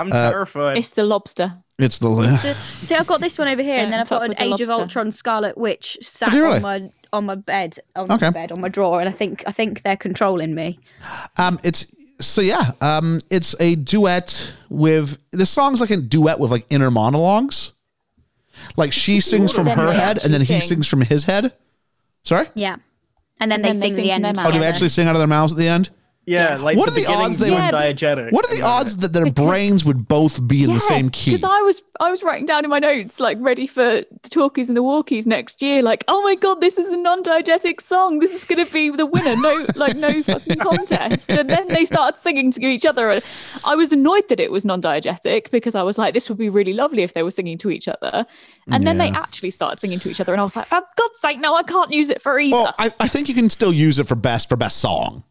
I'm 0.00 0.08
Uh, 0.12 0.30
terrified. 0.30 0.78
It's 0.78 0.88
the 0.88 1.04
lobster. 1.04 1.54
It's 1.78 1.98
the 1.98 2.08
The- 2.08 2.54
See, 2.84 2.94
I've 2.94 3.06
got 3.06 3.20
this 3.20 3.38
one 3.38 3.46
over 3.48 3.62
here, 3.62 3.78
and 3.78 3.92
then 3.92 4.00
I've 4.00 4.08
got 4.08 4.22
an 4.24 4.30
with 4.30 4.38
the 4.38 4.44
Age 4.44 4.60
of. 4.62 4.70
Ultron 4.70 5.12
Scarlet 5.12 5.56
Witch 5.56 5.96
sat 6.02 6.30
do 6.32 6.38
you 6.38 6.42
really? 6.42 6.56
on 6.56 6.62
my 6.62 6.90
on 7.12 7.26
my 7.26 7.34
bed, 7.34 7.78
on 7.96 8.10
Okay. 8.10 8.26
my 8.26 8.30
bed, 8.30 8.52
on 8.52 8.60
my 8.60 8.68
drawer, 8.68 9.00
and 9.00 9.08
I 9.08 9.12
think 9.12 9.42
I 9.46 9.52
think 9.52 9.82
they're 9.82 9.96
controlling 9.96 10.54
me. 10.54 10.78
Um, 11.36 11.58
it's 11.62 11.86
so 12.20 12.40
yeah. 12.42 12.72
Um, 12.80 13.20
it's 13.30 13.54
a 13.60 13.74
duet 13.76 14.52
with 14.68 15.18
the 15.30 15.46
song's 15.46 15.80
like 15.80 15.90
a 15.90 15.96
duet 15.96 16.38
with 16.38 16.50
like 16.50 16.66
inner 16.70 16.90
monologues. 16.90 17.72
Like 18.76 18.92
she 18.92 19.20
sings 19.30 19.52
from 19.52 19.66
her 19.66 19.86
they 19.86 19.96
head, 19.98 20.24
and 20.24 20.32
then 20.34 20.40
he 20.42 20.60
sings 20.60 20.86
from 20.86 21.00
his 21.02 21.24
head. 21.24 21.54
Sorry. 22.24 22.48
Yeah, 22.54 22.76
and 23.40 23.50
then 23.50 23.64
And 23.64 23.64
they 23.64 23.68
then 23.70 23.76
they 23.80 23.88
sing 23.88 23.94
sing 23.96 24.04
the 24.04 24.10
end. 24.10 24.24
their 24.24 24.30
Oh, 24.30 24.34
do 24.34 24.36
mouth. 24.36 24.44
they 24.44 24.52
together. 24.58 24.66
actually 24.72 24.88
sing 24.88 25.08
out 25.08 25.14
of 25.14 25.20
their 25.20 25.26
mouths 25.26 25.52
at 25.52 25.58
the 25.58 25.68
end? 25.68 25.90
Yeah, 26.26 26.56
like 26.58 26.76
What 26.76 26.92
the 26.94 27.00
are 27.00 27.04
the 27.04 27.06
odds 27.10 27.38
beginning's 27.38 27.38
they 27.38 27.50
would- 27.50 27.96
diegetic. 27.96 28.32
What 28.32 28.48
are 28.48 28.54
the 28.54 28.62
uh, 28.62 28.68
odds 28.68 28.98
that 28.98 29.12
their 29.12 29.30
brains 29.32 29.84
would 29.84 30.06
both 30.06 30.46
be 30.46 30.64
in 30.64 30.74
the 30.74 30.80
same 30.80 31.08
key? 31.08 31.32
Because 31.32 31.44
I 31.44 31.60
was 31.62 31.82
I 31.98 32.10
was 32.10 32.22
writing 32.22 32.46
down 32.46 32.64
in 32.64 32.70
my 32.70 32.78
notes, 32.78 33.18
like 33.18 33.38
ready 33.40 33.66
for 33.66 33.82
the 34.22 34.28
talkies 34.28 34.68
and 34.68 34.76
the 34.76 34.82
walkies 34.82 35.26
next 35.26 35.60
year, 35.62 35.82
like, 35.82 36.04
oh 36.08 36.22
my 36.22 36.34
god, 36.34 36.60
this 36.60 36.78
is 36.78 36.90
a 36.90 36.96
non-diegetic 36.96 37.80
song. 37.80 38.18
This 38.18 38.32
is 38.32 38.44
gonna 38.44 38.66
be 38.66 38.90
the 38.90 39.06
winner. 39.06 39.34
No 39.36 39.64
like 39.76 39.96
no 39.96 40.22
fucking 40.24 40.58
contest. 40.58 41.30
And 41.30 41.48
then 41.48 41.68
they 41.68 41.84
started 41.84 42.18
singing 42.18 42.50
to 42.52 42.66
each 42.66 42.84
other. 42.86 43.10
And 43.10 43.22
I 43.64 43.74
was 43.74 43.90
annoyed 43.90 44.28
that 44.28 44.38
it 44.40 44.52
was 44.52 44.64
non-diegetic 44.64 45.50
because 45.50 45.74
I 45.74 45.82
was 45.82 45.96
like, 45.98 46.14
this 46.14 46.28
would 46.28 46.38
be 46.38 46.48
really 46.50 46.74
lovely 46.74 47.02
if 47.02 47.14
they 47.14 47.22
were 47.22 47.30
singing 47.30 47.58
to 47.58 47.70
each 47.70 47.88
other. 47.88 48.26
And 48.70 48.86
then 48.86 48.98
they 48.98 49.08
actually 49.08 49.50
started 49.50 49.80
singing 49.80 49.98
to 50.00 50.10
each 50.10 50.20
other, 50.20 50.32
and 50.32 50.40
I 50.40 50.44
was 50.44 50.54
like, 50.54 50.66
for 50.66 50.80
God's 50.96 51.18
sake, 51.18 51.40
no, 51.40 51.56
I 51.56 51.62
can't 51.64 51.90
use 51.90 52.08
it 52.10 52.22
for 52.22 52.38
either. 52.38 52.56
Well, 52.56 52.74
I, 52.78 52.92
I 53.00 53.08
think 53.08 53.28
you 53.28 53.34
can 53.34 53.50
still 53.50 53.72
use 53.72 53.98
it 53.98 54.06
for 54.06 54.14
best 54.14 54.48
for 54.48 54.56
best 54.56 54.76
song 54.78 55.24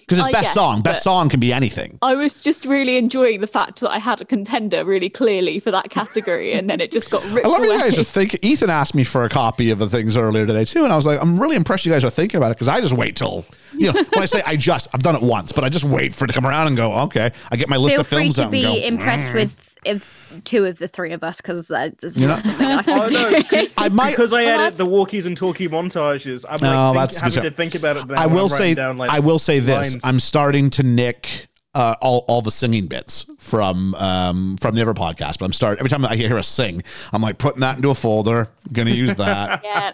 because 0.00 0.18
it's 0.18 0.28
I 0.28 0.32
best 0.32 0.42
guess, 0.44 0.54
song. 0.54 0.82
Best 0.82 1.02
song 1.02 1.28
can 1.28 1.40
be 1.40 1.52
anything. 1.52 1.98
I 2.02 2.14
was 2.14 2.40
just 2.40 2.64
really 2.64 2.96
enjoying 2.96 3.40
the 3.40 3.46
fact 3.46 3.80
that 3.80 3.90
I 3.90 3.98
had 3.98 4.20
a 4.20 4.24
contender 4.24 4.84
really 4.84 5.08
clearly 5.08 5.60
for 5.60 5.70
that 5.70 5.90
category, 5.90 6.52
and 6.52 6.68
then 6.68 6.80
it 6.80 6.92
just 6.92 7.10
got 7.10 7.22
ripped 7.30 7.46
I 7.46 7.48
love 7.48 7.62
away. 7.62 7.74
you 7.74 7.80
guys 7.80 7.98
are 7.98 8.04
thinking. 8.04 8.40
Ethan 8.42 8.70
asked 8.70 8.94
me 8.94 9.04
for 9.04 9.24
a 9.24 9.28
copy 9.28 9.70
of 9.70 9.78
the 9.78 9.88
things 9.88 10.16
earlier 10.16 10.46
today 10.46 10.64
too, 10.64 10.84
and 10.84 10.92
I 10.92 10.96
was 10.96 11.06
like, 11.06 11.20
I'm 11.20 11.40
really 11.40 11.56
impressed 11.56 11.86
you 11.86 11.92
guys 11.92 12.04
are 12.04 12.10
thinking 12.10 12.38
about 12.38 12.50
it 12.50 12.54
because 12.54 12.68
I 12.68 12.80
just 12.80 12.94
wait 12.94 13.16
till 13.16 13.44
you 13.72 13.92
know 13.92 14.02
when 14.12 14.22
I 14.22 14.26
say 14.26 14.42
I 14.46 14.56
just 14.56 14.88
I've 14.92 15.02
done 15.02 15.16
it 15.16 15.22
once, 15.22 15.52
but 15.52 15.64
I 15.64 15.68
just 15.68 15.84
wait 15.84 16.14
for 16.14 16.24
it 16.24 16.28
to 16.28 16.34
come 16.34 16.46
around 16.46 16.66
and 16.66 16.76
go 16.76 16.92
okay. 16.92 17.32
I 17.50 17.56
get 17.56 17.68
my 17.68 17.76
list 17.76 17.96
Feel 17.96 18.00
of 18.02 18.06
free 18.08 18.18
films 18.18 18.36
to 18.36 18.44
out 18.44 18.50
be 18.50 18.64
and 18.64 18.98
go. 18.98 19.02
impressed 19.02 19.30
mm. 19.30 19.34
with 19.34 19.69
if 19.84 20.08
two 20.44 20.64
of 20.66 20.78
the 20.78 20.88
three 20.88 21.12
of 21.12 21.22
us 21.24 21.40
because 21.40 21.70
uh, 21.70 21.90
it's 22.02 22.18
You 22.20 22.26
know- 22.28 22.34
not 22.34 22.42
something 22.44 22.66
I 22.66 22.82
Oh, 22.86 23.06
no, 23.06 23.66
I 23.78 23.88
might. 23.88 24.10
because 24.10 24.32
I 24.32 24.44
edit 24.44 24.76
the 24.78 24.86
walkies 24.86 25.26
and 25.26 25.36
talkie 25.36 25.68
montages. 25.68 26.44
I'm 26.48 26.58
like 26.58 26.76
Oh, 26.76 26.92
think- 26.92 27.00
that's 27.00 27.20
good 27.20 27.34
having 27.34 27.50
to 27.50 27.56
think 27.56 27.74
about 27.74 27.96
it. 27.96 28.06
Now 28.06 28.22
I 28.22 28.26
will 28.26 28.48
say 28.48 28.74
down, 28.74 28.96
like, 28.98 29.10
I 29.10 29.18
will 29.20 29.38
say 29.38 29.58
this. 29.58 29.92
lines. 29.94 30.04
I'm 30.04 30.20
starting 30.20 30.70
to 30.70 30.82
nick 30.82 31.48
uh, 31.72 31.94
all, 32.00 32.24
all 32.26 32.42
the 32.42 32.50
singing 32.50 32.86
bits 32.88 33.30
from 33.38 33.94
um, 33.94 34.56
from 34.56 34.74
the 34.74 34.82
other 34.82 34.92
podcast. 34.94 35.38
But 35.38 35.44
I'm 35.44 35.52
start 35.52 35.78
every 35.78 35.88
time 35.88 36.04
I 36.04 36.16
hear 36.16 36.36
us 36.36 36.48
sing, 36.48 36.82
I'm 37.12 37.22
like 37.22 37.38
putting 37.38 37.60
that 37.60 37.76
into 37.76 37.90
a 37.90 37.94
folder. 37.94 38.48
Gonna 38.72 38.90
use 38.90 39.14
that 39.16 39.62
yeah, 39.64 39.92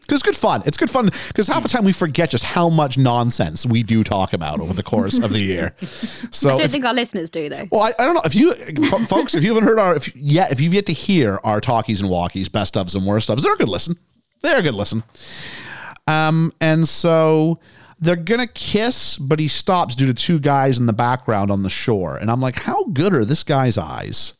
because 0.00 0.16
it's 0.16 0.22
good 0.22 0.36
fun. 0.36 0.62
It's 0.66 0.76
good 0.76 0.90
fun 0.90 1.10
because 1.28 1.46
half 1.46 1.62
the 1.62 1.68
time 1.68 1.84
we 1.84 1.92
forget 1.92 2.30
just 2.30 2.44
how 2.44 2.68
much 2.68 2.98
nonsense 2.98 3.64
we 3.64 3.82
do 3.84 4.02
talk 4.02 4.32
about 4.32 4.60
over 4.60 4.72
the 4.72 4.82
course 4.82 5.18
of 5.18 5.32
the 5.32 5.40
year. 5.40 5.74
So 6.32 6.48
I 6.48 6.52
don't 6.52 6.60
if- 6.62 6.70
think 6.72 6.84
our 6.84 6.94
listeners 6.94 7.30
do 7.30 7.48
though. 7.48 7.66
well, 7.70 7.82
I, 7.82 7.92
I 7.98 8.04
don't 8.04 8.14
know 8.14 8.22
if 8.24 8.34
you, 8.34 8.52
f- 8.52 9.06
folks, 9.08 9.34
if 9.34 9.44
you 9.44 9.54
haven't 9.54 9.68
heard 9.68 9.78
our, 9.78 9.94
if 9.94 10.14
yet, 10.16 10.50
if 10.50 10.60
you've 10.60 10.72
yet 10.74 10.86
to 10.86 10.92
hear 10.92 11.38
our 11.44 11.60
talkies 11.60 12.00
and 12.00 12.10
walkies, 12.10 12.50
best 12.50 12.74
ofs 12.74 12.94
and 12.96 13.06
worst 13.06 13.28
ofs, 13.28 13.42
they're 13.42 13.52
a 13.52 13.56
good 13.56 13.68
listen. 13.68 13.96
They're 14.40 14.58
a 14.58 14.62
good 14.62 14.74
listen. 14.74 15.02
Um, 16.06 16.52
and 16.60 16.88
so 16.88 17.58
they're 18.02 18.16
gonna 18.16 18.46
kiss, 18.46 19.16
but 19.16 19.40
he 19.40 19.48
stops 19.48 19.94
due 19.94 20.06
to 20.06 20.14
two 20.14 20.38
guys 20.38 20.78
in 20.78 20.86
the 20.86 20.92
background 20.92 21.50
on 21.50 21.62
the 21.62 21.70
shore, 21.70 22.16
and 22.16 22.30
I'm 22.30 22.40
like, 22.40 22.56
how 22.56 22.84
good 22.84 23.14
are 23.14 23.24
this 23.24 23.42
guy's 23.42 23.78
eyes? 23.78 24.34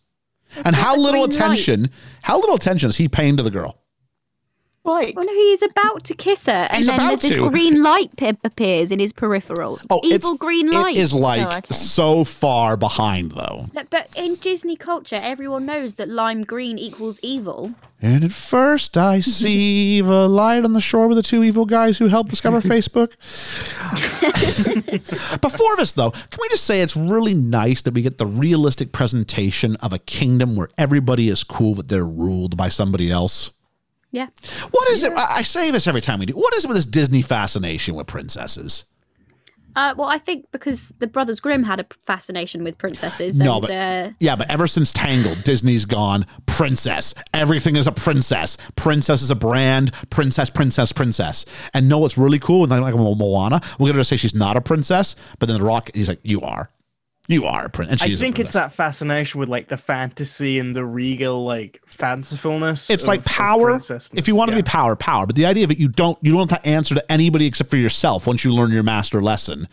and 0.64 0.74
how 0.76 0.96
little 0.96 1.22
light. 1.22 1.34
attention, 1.34 1.90
how 2.22 2.38
little 2.38 2.56
attention 2.56 2.88
is 2.90 2.96
he 2.96 3.08
paying 3.08 3.36
to 3.38 3.42
the 3.42 3.50
girl? 3.50 3.81
Right. 4.84 5.14
Well, 5.14 5.24
no, 5.24 5.32
he's 5.32 5.62
about 5.62 6.04
to 6.04 6.14
kiss 6.14 6.46
her, 6.46 6.52
and 6.52 6.76
He's 6.78 6.86
then 6.86 6.96
about 6.96 7.08
there's 7.08 7.22
this 7.22 7.34
to. 7.34 7.48
green 7.48 7.82
light 7.82 8.16
p- 8.16 8.36
appears 8.44 8.90
in 8.92 8.98
his 8.98 9.12
peripheral. 9.12 9.80
Oh, 9.90 10.00
Evil 10.02 10.36
green 10.36 10.70
light. 10.70 10.96
It 10.96 11.00
is 11.00 11.14
oh, 11.14 11.18
like 11.18 11.46
Oh, 11.52 11.56
okay. 11.58 11.74
so 11.74 12.24
far 12.24 12.76
behind 12.76 13.32
though. 13.32 13.66
Look, 13.74 13.90
But 13.90 14.08
in 14.16 14.34
Disney 14.36 14.76
culture, 14.76 15.20
everyone 15.22 15.66
knows 15.66 15.94
that 15.96 16.08
lime 16.08 16.42
green 16.44 16.78
equals 16.78 17.20
evil. 17.22 17.74
And 18.04 18.24
at 18.24 18.32
first, 18.32 18.98
I 18.98 19.20
see 19.38 20.00
the 20.00 20.28
light 20.28 20.64
on 20.64 20.72
the 20.72 20.80
shore 20.80 21.06
with 21.06 21.16
the 21.16 21.22
two 21.22 21.44
evil 21.44 21.64
guys 21.66 21.98
who 21.98 22.08
helped 22.08 22.30
discover 22.30 22.60
Facebook. 22.60 23.12
Before 25.40 25.76
this, 25.76 25.92
though, 25.92 26.10
can 26.10 26.38
we 26.40 26.48
just 26.48 26.64
say 26.64 26.80
it's 26.82 26.96
really 26.96 27.34
nice 27.34 27.82
that 27.82 27.94
we 27.94 28.02
get 28.02 28.18
the 28.18 28.26
realistic 28.26 28.92
presentation 28.92 29.76
of 29.76 29.92
a 29.92 29.98
kingdom 30.00 30.56
where 30.56 30.68
everybody 30.76 31.28
is 31.28 31.44
cool 31.44 31.74
but 31.76 31.88
they're 31.88 32.04
ruled 32.04 32.56
by 32.56 32.68
somebody 32.68 33.10
else? 33.10 33.52
Yeah. 34.12 34.28
What 34.70 34.88
is 34.90 35.02
it? 35.02 35.12
I 35.12 35.38
I 35.38 35.42
say 35.42 35.70
this 35.70 35.86
every 35.88 36.00
time 36.02 36.20
we 36.20 36.26
do. 36.26 36.34
What 36.34 36.54
is 36.54 36.64
it 36.64 36.68
with 36.68 36.76
this 36.76 36.86
Disney 36.86 37.22
fascination 37.22 37.94
with 37.94 38.06
princesses? 38.06 38.84
Uh, 39.74 39.94
well, 39.96 40.06
I 40.08 40.18
think 40.18 40.44
because 40.52 40.92
the 40.98 41.06
Brothers 41.06 41.40
Grimm 41.40 41.62
had 41.62 41.80
a 41.80 41.86
fascination 42.06 42.62
with 42.62 42.76
princesses. 42.76 43.38
No, 43.38 43.54
and, 43.54 43.62
but- 43.62 43.70
uh, 43.70 44.10
Yeah, 44.20 44.36
but 44.36 44.50
ever 44.50 44.66
since 44.66 44.92
Tangled, 44.92 45.44
Disney's 45.44 45.86
gone 45.86 46.26
princess. 46.44 47.14
Everything 47.32 47.76
is 47.76 47.86
a 47.86 47.92
princess. 47.92 48.58
Princess 48.76 49.22
is 49.22 49.30
a 49.30 49.34
brand. 49.34 49.92
Princess, 50.10 50.50
princess, 50.50 50.92
princess. 50.92 51.46
And 51.72 51.88
know 51.88 51.96
what's 51.96 52.18
really 52.18 52.38
cool? 52.38 52.66
Like, 52.66 52.82
like 52.82 52.94
Moana, 52.94 53.62
we're 53.78 53.90
gonna 53.92 54.04
say 54.04 54.18
she's 54.18 54.34
not 54.34 54.58
a 54.58 54.60
princess, 54.60 55.16
but 55.38 55.46
then 55.46 55.58
The 55.58 55.64
Rock, 55.64 55.88
he's 55.94 56.08
like, 56.08 56.20
you 56.22 56.42
are, 56.42 56.68
you 57.28 57.44
are 57.44 57.66
a 57.66 57.68
princess. 57.70 58.00
And 58.00 58.02
I 58.02 58.06
she 58.06 58.12
is 58.14 58.20
a 58.20 58.24
think 58.24 58.38
it's 58.38 58.52
that 58.52 58.72
fascination 58.72 59.38
with 59.40 59.48
like 59.48 59.68
the 59.68 59.76
fantasy 59.76 60.58
and 60.58 60.74
the 60.74 60.84
regal 60.84 61.44
like 61.44 61.80
fancifulness. 61.88 62.90
It's 62.90 63.04
of- 63.04 63.08
like 63.08 63.24
power. 63.24 63.78
If 64.14 64.28
you 64.28 64.34
want 64.36 64.50
to 64.50 64.56
Yeah. 64.56 64.62
be 64.62 64.66
power, 64.66 64.96
power. 64.96 65.26
But 65.26 65.36
the 65.36 65.46
idea 65.46 65.64
of 65.64 65.70
it, 65.70 65.78
you 65.78 65.88
don't 65.88 66.18
you 66.22 66.32
don't 66.32 66.50
have 66.50 66.62
to 66.62 66.68
answer 66.68 66.94
to 66.94 67.12
anybody 67.12 67.46
except 67.46 67.70
for 67.70 67.76
yourself 67.76 68.26
once 68.26 68.44
you 68.44 68.52
learn 68.52 68.70
your 68.72 68.82
master 68.82 69.20
lesson. 69.22 69.68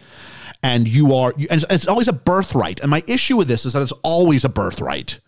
And 0.61 0.87
you 0.89 1.15
are, 1.15 1.33
you, 1.37 1.47
and 1.49 1.61
it's, 1.63 1.71
it's 1.71 1.87
always 1.87 2.09
a 2.09 2.13
birthright. 2.13 2.81
And 2.81 2.91
my 2.91 3.01
issue 3.07 3.37
with 3.37 3.47
this 3.47 3.65
is 3.65 3.71
that 3.73 3.81
it's 3.81 3.93
always 4.03 4.43
a 4.43 4.49
birthright. 4.49 5.21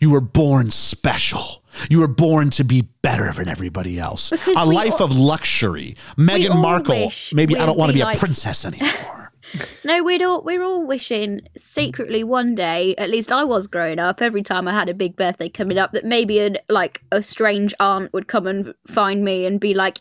You 0.00 0.10
were 0.10 0.20
born 0.20 0.70
special. 0.72 1.62
You 1.88 2.00
were 2.00 2.08
born 2.08 2.50
to 2.50 2.64
be 2.64 2.82
better 3.02 3.30
than 3.32 3.46
everybody 3.48 4.00
else. 4.00 4.30
Because 4.30 4.56
a 4.56 4.64
life 4.64 4.94
all- 4.94 5.04
of 5.04 5.12
luxury. 5.16 5.96
Meghan 6.18 6.56
Markle. 6.60 7.12
Maybe 7.32 7.56
I 7.56 7.66
don't 7.66 7.78
want 7.78 7.90
to 7.90 7.94
be 7.94 8.00
be 8.04 8.10
a 8.10 8.18
princess 8.18 8.64
anymore. 8.64 9.23
No, 9.84 10.02
we'd 10.02 10.22
all 10.22 10.42
we're 10.42 10.62
all 10.62 10.86
wishing 10.86 11.42
secretly 11.56 12.24
one 12.24 12.54
day. 12.54 12.94
At 12.96 13.10
least 13.10 13.30
I 13.32 13.44
was 13.44 13.66
growing 13.66 13.98
up. 13.98 14.20
Every 14.22 14.42
time 14.42 14.66
I 14.68 14.72
had 14.72 14.88
a 14.88 14.94
big 14.94 15.16
birthday 15.16 15.48
coming 15.48 15.78
up, 15.78 15.92
that 15.92 16.04
maybe 16.04 16.40
an 16.40 16.58
like 16.68 17.00
a 17.12 17.22
strange 17.22 17.74
aunt 17.80 18.12
would 18.12 18.28
come 18.28 18.46
and 18.46 18.74
find 18.86 19.24
me 19.24 19.46
and 19.46 19.58
be 19.60 19.74
like. 19.74 19.98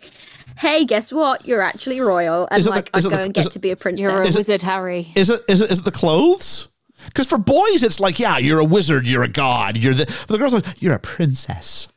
Hey, 0.55 0.85
guess 0.85 1.11
what? 1.11 1.47
You're 1.47 1.63
actually 1.63 1.99
royal, 1.99 2.47
and 2.51 2.59
Is 2.59 2.65
the- 2.65 2.71
like 2.71 2.87
I'd 2.93 2.99
it 2.99 3.09
go 3.09 3.09
the- 3.09 3.23
and 3.23 3.33
get 3.33 3.47
it- 3.47 3.51
to 3.53 3.59
be 3.59 3.71
a 3.71 3.75
princess. 3.75 4.03
You're 4.03 4.21
a 4.21 4.25
Is 4.27 4.35
it- 4.35 4.39
wizard, 4.39 4.61
Harry. 4.61 5.11
Is 5.15 5.31
it 5.31 5.41
is 5.47 5.61
it 5.61 5.71
is 5.71 5.79
it 5.79 5.85
the 5.85 5.89
clothes? 5.91 6.67
Because 7.07 7.25
for 7.25 7.39
boys, 7.39 7.81
it's 7.81 7.99
like, 7.99 8.19
yeah, 8.19 8.37
you're 8.37 8.59
a 8.59 8.63
wizard, 8.65 9.07
you're 9.07 9.23
a 9.23 9.27
god, 9.27 9.77
you're 9.77 9.95
the. 9.95 10.05
For 10.05 10.33
the 10.33 10.37
girls, 10.37 10.53
like, 10.53 10.79
you're 10.79 10.93
a 10.93 10.99
princess. 10.99 11.87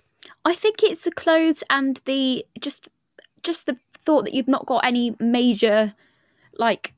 I 0.47 0.55
think 0.55 0.83
it's 0.83 1.03
the 1.05 1.11
clothes 1.13 1.65
and 1.69 2.01
the 2.07 2.47
just 2.59 2.89
just 3.43 3.67
the 3.67 3.77
thought 3.99 4.25
that 4.25 4.33
you've 4.33 4.49
not 4.49 4.65
got 4.65 4.87
any 4.87 5.15
major 5.21 5.93
like 6.59 6.95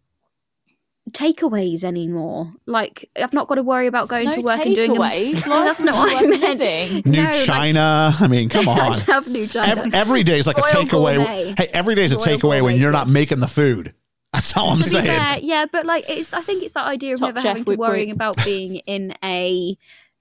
takeaways 1.12 1.84
anymore. 1.84 2.52
Like 2.66 3.08
I've 3.16 3.32
not 3.32 3.48
got 3.48 3.56
to 3.56 3.62
worry 3.62 3.86
about 3.86 4.08
going 4.08 4.26
No 4.26 4.32
to 4.32 4.40
work 4.42 4.60
and 4.60 4.74
doing 4.74 4.92
takeaways. 4.92 5.46
No, 5.48 5.64
that's 5.64 5.80
not 5.82 5.94
what 5.94 6.16
I 6.22 6.26
meant. 6.26 6.42
living. 6.42 7.02
New 7.10 7.22
No, 7.22 7.30
like- 7.30 7.44
China. 7.44 8.14
I 8.18 8.26
mean, 8.26 8.48
come 8.50 8.68
I 8.68 8.72
on. 8.88 9.00
have 9.00 9.26
new 9.28 9.46
China. 9.46 9.66
Every, 9.72 9.92
every 9.94 10.22
day 10.24 10.38
is 10.38 10.46
like 10.46 10.58
a 10.58 10.62
takeaway. 10.62 11.16
gourmet. 11.16 11.54
Hey, 11.56 11.68
every 11.72 11.94
day 11.94 12.04
is 12.04 12.12
a 12.12 12.16
Royal 12.16 12.38
takeaway 12.38 12.62
when 12.62 12.76
you're 12.76 12.92
not 12.92 13.08
making 13.08 13.40
the 13.40 13.48
food. 13.48 13.94
That's 14.32 14.56
all 14.56 14.70
I'm 14.70 14.78
to 14.78 14.84
be 14.84 14.90
saying. 14.90 15.06
fair, 15.06 15.38
yeah, 15.40 15.64
but 15.72 15.86
like 15.86 16.04
it's 16.08 16.32
I 16.34 16.42
think 16.42 16.62
it's 16.62 16.74
that 16.74 16.86
idea 16.86 17.14
of 17.14 17.20
Top 17.20 17.34
never 17.34 17.48
having 17.48 17.64
to 17.64 17.70
whip 17.72 17.78
worrying 17.80 18.10
about 18.10 18.36
being 18.44 18.76
in 18.86 19.14
a 19.24 19.76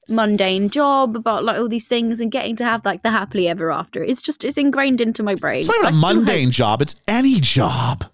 mundane 0.10 0.70
job 0.70 1.18
about 1.18 1.44
like 1.44 1.58
all 1.58 1.68
these 1.68 1.90
things 1.90 2.22
and 2.22 2.32
getting 2.32 2.56
to 2.56 2.64
have 2.64 2.86
like 2.86 3.04
the 3.04 3.12
happily 3.12 3.50
ever 3.50 3.70
after. 3.70 4.02
It's 4.02 4.22
just 4.22 4.46
it's 4.46 4.58
ingrained 4.58 5.02
into 5.02 5.24
my 5.24 5.36
brain. 5.36 5.60
It's 5.60 5.68
not 5.68 5.76
even 5.78 5.86
I 5.88 5.90
a 5.90 5.94
still 5.94 6.08
hope- 6.08 6.16
mundane 6.18 6.52
job. 6.52 6.82
It's 6.82 6.96
any 7.08 7.40
job. 7.42 8.06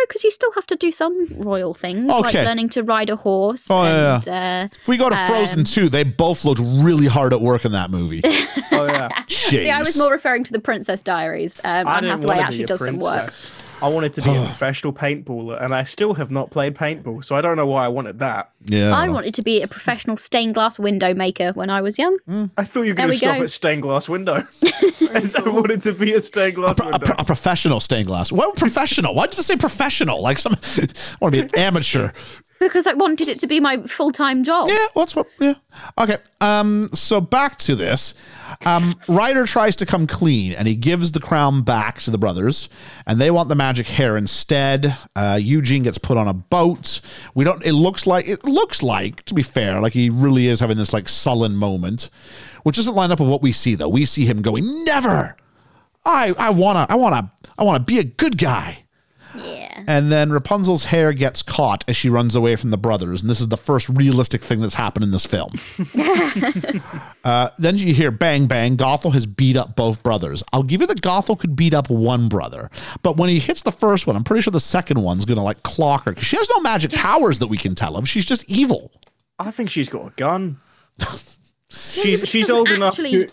No, 0.00 0.06
because 0.08 0.24
you 0.24 0.30
still 0.30 0.52
have 0.52 0.66
to 0.66 0.76
do 0.76 0.90
some 0.90 1.26
royal 1.36 1.74
things, 1.74 2.08
like 2.08 2.34
Okay. 2.34 2.44
learning 2.44 2.68
to 2.70 2.82
ride 2.82 3.10
a 3.10 3.16
horse. 3.16 3.66
Oh, 3.70 3.82
yeah, 3.84 4.14
and, 4.26 4.28
uh, 4.72 4.76
we 4.86 4.96
got 4.96 5.10
to 5.10 5.16
Frozen 5.16 5.60
Um, 5.60 5.64
2, 5.64 5.88
they 5.88 6.04
both 6.04 6.44
looked 6.44 6.60
really 6.62 7.06
hard 7.06 7.32
at 7.32 7.40
work 7.40 7.64
in 7.64 7.72
that 7.72 7.90
movie. 7.90 8.22
Oh 8.72 8.86
yeah. 8.86 9.08
see, 9.28 9.68
I 9.70 9.80
was 9.80 9.98
more 9.98 10.10
referring 10.12 10.44
to 10.44 10.52
the 10.52 10.60
Princess 10.60 11.02
Diaries. 11.02 11.60
Um, 11.64 11.86
I 11.88 11.96
Anne 11.98 12.04
didn't 12.04 12.20
Hathaway 12.22 12.38
actually 12.38 12.58
be 12.58 12.64
a 12.64 12.66
does 12.68 12.84
some 12.84 12.98
work. 12.98 13.32
Princess. 13.80 13.82
I 13.82 13.88
wanted 13.88 14.14
to 14.14 14.22
be 14.22 14.30
a 14.30 14.44
professional 14.46 14.92
paintballer, 14.92 15.62
and 15.62 15.74
I 15.74 15.82
still 15.82 16.14
have 16.14 16.30
not 16.30 16.50
played 16.50 16.74
paintball, 16.74 17.24
so 17.24 17.34
I 17.34 17.40
don't 17.40 17.56
know 17.56 17.66
why 17.66 17.84
I 17.84 17.88
wanted 17.88 18.18
that. 18.20 18.52
Yeah. 18.66 18.94
I 18.94 19.08
wanted 19.08 19.34
to 19.34 19.42
be 19.42 19.62
a 19.62 19.68
professional 19.68 20.16
stained 20.16 20.54
glass 20.54 20.78
window 20.78 21.14
maker 21.14 21.52
when 21.52 21.70
I 21.70 21.80
was 21.80 21.98
young. 21.98 22.18
Mm. 22.28 22.50
I 22.56 22.64
thought 22.64 22.82
you 22.82 22.92
were 22.92 22.96
going 22.96 23.10
to 23.10 23.16
stop 23.16 23.36
go. 23.38 23.42
at 23.44 23.50
stained 23.50 23.82
glass 23.82 24.08
window. 24.08 24.46
I 24.62 25.22
I 25.36 25.48
wanted 25.48 25.82
to 25.84 25.92
be 25.92 26.12
a 26.12 26.20
stained 26.20 26.56
glass 26.56 26.78
a, 26.78 26.84
window. 26.84 26.98
pro- 26.98 27.16
a 27.18 27.24
professional 27.24 27.80
stained 27.80 28.06
glass. 28.06 28.30
What 28.30 28.56
professional? 28.56 29.14
Why 29.14 29.26
did 29.26 29.36
you 29.36 29.42
say 29.42 29.56
professional? 29.56 30.20
Like 30.20 30.38
some, 30.38 30.52
I 30.76 31.16
want 31.20 31.34
to 31.34 31.40
be 31.40 31.40
an 31.40 31.54
amateur. 31.54 32.12
Because 32.60 32.86
I 32.86 32.92
wanted 32.92 33.28
it 33.28 33.40
to 33.40 33.46
be 33.46 33.58
my 33.58 33.78
full 33.84 34.12
time 34.12 34.44
job. 34.44 34.68
Yeah, 34.68 34.86
that's 34.94 35.16
what. 35.16 35.26
Yeah. 35.40 35.54
Okay. 35.98 36.18
Um. 36.42 36.90
So 36.92 37.18
back 37.18 37.56
to 37.60 37.74
this. 37.74 38.14
Um. 38.66 38.94
Rider 39.08 39.46
tries 39.46 39.76
to 39.76 39.86
come 39.86 40.06
clean, 40.06 40.52
and 40.52 40.68
he 40.68 40.74
gives 40.74 41.12
the 41.12 41.20
crown 41.20 41.62
back 41.62 42.00
to 42.00 42.10
the 42.10 42.18
brothers, 42.18 42.68
and 43.06 43.18
they 43.18 43.30
want 43.30 43.48
the 43.48 43.54
magic 43.54 43.86
hair 43.86 44.18
instead. 44.18 44.94
Uh, 45.16 45.38
Eugene 45.40 45.82
gets 45.82 45.96
put 45.96 46.18
on 46.18 46.28
a 46.28 46.34
boat. 46.34 47.00
We 47.34 47.46
don't. 47.46 47.64
It 47.64 47.72
looks 47.72 48.06
like. 48.06 48.28
It 48.28 48.44
looks 48.44 48.82
like, 48.82 49.24
to 49.24 49.32
be 49.32 49.42
fair, 49.42 49.80
like 49.80 49.94
he 49.94 50.10
really 50.10 50.46
is 50.46 50.60
having 50.60 50.76
this 50.76 50.92
like 50.92 51.08
sullen 51.08 51.56
moment, 51.56 52.10
which 52.64 52.76
doesn't 52.76 52.94
line 52.94 53.10
up 53.10 53.20
with 53.20 53.30
what 53.30 53.40
we 53.40 53.52
see 53.52 53.74
though. 53.74 53.88
We 53.88 54.04
see 54.04 54.26
him 54.26 54.42
going, 54.42 54.84
"Never. 54.84 55.34
I. 56.04 56.34
I 56.38 56.50
wanna. 56.50 56.84
I 56.90 56.96
wanna. 56.96 57.32
I 57.56 57.64
wanna 57.64 57.80
be 57.80 57.98
a 57.98 58.04
good 58.04 58.36
guy." 58.36 58.84
Yeah. 59.34 59.84
And 59.86 60.10
then 60.10 60.30
Rapunzel's 60.30 60.84
hair 60.84 61.12
gets 61.12 61.42
caught 61.42 61.84
as 61.88 61.96
she 61.96 62.08
runs 62.08 62.34
away 62.34 62.56
from 62.56 62.70
the 62.70 62.76
brothers. 62.76 63.20
And 63.22 63.30
this 63.30 63.40
is 63.40 63.48
the 63.48 63.56
first 63.56 63.88
realistic 63.88 64.40
thing 64.42 64.60
that's 64.60 64.74
happened 64.74 65.04
in 65.04 65.10
this 65.10 65.26
film. 65.26 65.52
uh, 67.24 67.50
then 67.58 67.76
you 67.76 67.94
hear 67.94 68.10
bang, 68.10 68.46
bang. 68.46 68.76
Gothel 68.76 69.12
has 69.12 69.26
beat 69.26 69.56
up 69.56 69.76
both 69.76 70.02
brothers. 70.02 70.42
I'll 70.52 70.62
give 70.62 70.80
you 70.80 70.86
that 70.88 71.02
Gothel 71.02 71.38
could 71.38 71.56
beat 71.56 71.74
up 71.74 71.90
one 71.90 72.28
brother. 72.28 72.70
But 73.02 73.16
when 73.16 73.28
he 73.28 73.38
hits 73.38 73.62
the 73.62 73.72
first 73.72 74.06
one, 74.06 74.16
I'm 74.16 74.24
pretty 74.24 74.42
sure 74.42 74.50
the 74.50 74.60
second 74.60 75.02
one's 75.02 75.24
going 75.24 75.38
to 75.38 75.42
like 75.44 75.62
clock 75.62 76.04
her 76.04 76.12
because 76.12 76.26
she 76.26 76.36
has 76.36 76.48
no 76.50 76.60
magic 76.60 76.92
powers 76.92 77.38
that 77.38 77.46
we 77.48 77.56
can 77.56 77.74
tell 77.74 77.96
of. 77.96 78.08
She's 78.08 78.24
just 78.24 78.48
evil. 78.50 78.90
I 79.38 79.50
think 79.50 79.70
she's 79.70 79.88
got 79.88 80.06
a 80.08 80.10
gun. 80.16 80.60
she's 81.68 82.28
she's 82.28 82.50
old 82.50 82.70
enough 82.70 82.94
actually- 82.98 83.26
to. 83.26 83.32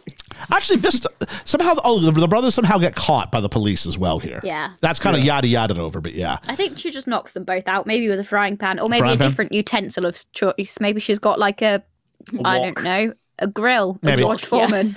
Actually, 0.52 0.78
Vista, 0.80 1.10
somehow, 1.46 1.74
oh, 1.84 2.00
the, 2.00 2.12
the 2.12 2.28
brothers 2.28 2.56
somehow 2.56 2.78
get 2.78 2.96
caught 2.96 3.32
by 3.32 3.42
the 3.42 3.50
police 3.50 3.86
as 3.86 3.98
well 3.98 4.20
here. 4.20 4.40
Yeah. 4.44 4.74
That's 4.82 5.00
kind 5.00 5.16
of 5.16 5.24
yada 5.24 5.48
yada 5.48 5.80
over, 5.82 6.00
but 6.02 6.14
yeah. 6.14 6.38
I 6.48 6.56
think 6.56 6.78
she 6.78 6.92
just 6.92 7.08
knocks 7.08 7.34
them 7.34 7.44
both 7.44 7.68
out, 7.68 7.86
maybe 7.88 8.08
with 8.10 8.20
a 8.20 8.24
frying 8.24 8.58
pan, 8.58 8.80
or 8.80 8.90
maybe 8.90 9.00
Frying 9.00 9.16
a 9.16 9.20
pan? 9.20 9.30
different 9.30 9.52
utensil 9.52 10.06
of 10.06 10.24
choice. 10.34 10.80
Maybe 10.80 11.00
she's 11.00 11.20
got 11.20 11.40
like 11.40 11.62
a, 11.62 11.84
I 12.46 12.60
don't 12.60 12.84
know, 12.84 13.14
a 13.40 13.48
grill, 13.48 14.00
Maybe. 14.02 14.24
a 14.24 14.26
George 14.26 14.44
Yeah. 14.44 14.48
Foreman. 14.50 14.94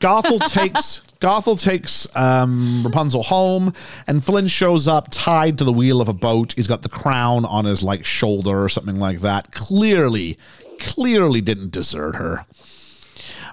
Gothel 0.00 0.38
takes 0.50 1.02
Gothel 1.20 1.60
takes 1.60 2.06
um, 2.16 2.82
Rapunzel 2.84 3.22
home, 3.24 3.72
and 4.06 4.24
Flynn 4.24 4.46
shows 4.46 4.86
up 4.86 5.08
tied 5.10 5.58
to 5.58 5.64
the 5.64 5.72
wheel 5.72 6.00
of 6.00 6.08
a 6.08 6.12
boat. 6.12 6.52
He's 6.54 6.66
got 6.66 6.82
the 6.82 6.88
crown 6.88 7.44
on 7.44 7.64
his 7.64 7.82
like 7.82 8.04
shoulder 8.04 8.62
or 8.62 8.68
something 8.68 8.98
like 8.98 9.20
that. 9.20 9.50
Clearly, 9.52 10.38
clearly 10.78 11.40
didn't 11.40 11.70
desert 11.70 12.16
her. 12.16 12.46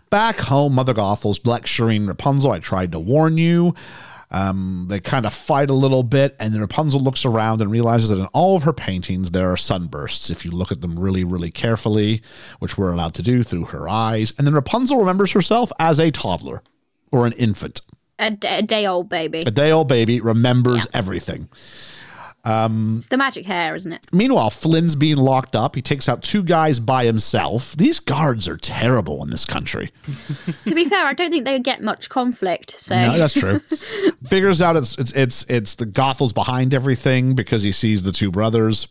Back 0.10 0.38
home, 0.38 0.74
Mother 0.76 0.94
Gothel's 0.94 1.46
lecturing 1.46 2.06
Rapunzel. 2.08 2.52
I 2.52 2.60
tried 2.60 2.92
to 2.94 3.00
warn 3.00 3.38
you. 3.38 3.74
Um, 4.32 4.86
they 4.90 5.00
kind 5.00 5.26
of 5.26 5.34
fight 5.34 5.70
a 5.70 5.74
little 5.74 6.04
bit, 6.04 6.36
and 6.40 6.54
then 6.54 6.60
Rapunzel 6.62 7.00
looks 7.00 7.26
around 7.26 7.62
and 7.62 7.72
realizes 7.72 8.10
that 8.10 8.20
in 8.20 8.26
all 8.28 8.58
of 8.58 8.64
her 8.64 8.74
paintings 8.74 9.32
there 9.32 9.52
are 9.52 9.56
sunbursts 9.58 10.30
if 10.30 10.44
you 10.44 10.52
look 10.52 10.72
at 10.72 10.82
them 10.82 10.98
really, 11.00 11.24
really 11.24 11.52
carefully, 11.52 12.22
which 12.60 12.78
we're 12.78 12.92
allowed 12.92 13.14
to 13.16 13.22
do 13.22 13.44
through 13.44 13.66
her 13.66 13.88
eyes. 13.88 14.34
And 14.38 14.46
then 14.46 14.54
Rapunzel 14.56 14.98
remembers 14.98 15.32
herself 15.32 15.72
as 15.80 16.00
a 16.00 16.12
toddler 16.12 16.64
or 17.12 17.26
an 17.28 17.34
infant. 17.34 17.82
a, 18.20 18.32
d- 18.32 18.48
a 18.48 18.62
day 18.62 18.86
old 18.88 19.10
baby. 19.10 19.44
A 19.46 19.52
day 19.52 19.72
old 19.72 19.88
baby 19.88 20.20
remembers 20.20 20.86
everything. 20.94 21.48
Um, 22.46 22.98
it's 23.00 23.08
the 23.08 23.18
magic 23.18 23.46
hair, 23.46 23.76
isn't 23.76 23.92
it? 23.92 24.06
Meanwhile, 24.12 24.52
Flynn's 24.52 24.96
being 24.96 25.18
locked 25.18 25.56
up. 25.56 25.76
He 25.76 25.82
takes 25.82 26.08
out 26.08 26.22
two 26.22 26.44
guys 26.44 26.80
by 26.80 27.04
himself. 27.06 27.76
These 27.76 28.00
guards 28.00 28.48
are 28.48 28.58
terrible 28.58 29.24
in 29.24 29.32
this 29.32 29.46
country. 29.46 29.92
to 30.66 30.76
be 30.76 30.86
fair, 30.86 31.06
I 31.06 31.14
don't 31.14 31.32
think 31.32 31.46
they 31.46 31.60
get 31.60 31.82
much 31.82 32.10
conflict. 32.10 32.72
So 32.72 32.96
No, 32.96 33.18
that's 33.18 33.34
true. 33.34 33.60
Figures 34.28 34.62
out 34.62 34.76
it's 34.76 34.98
it's 34.98 35.12
it's 35.14 35.44
it's 35.50 35.76
the 35.76 35.86
Gothel's 35.86 36.34
behind 36.34 36.74
everything 36.74 37.34
because 37.34 37.64
he 37.64 37.72
sees 37.72 38.04
the 38.04 38.12
two 38.12 38.32
brothers. 38.32 38.88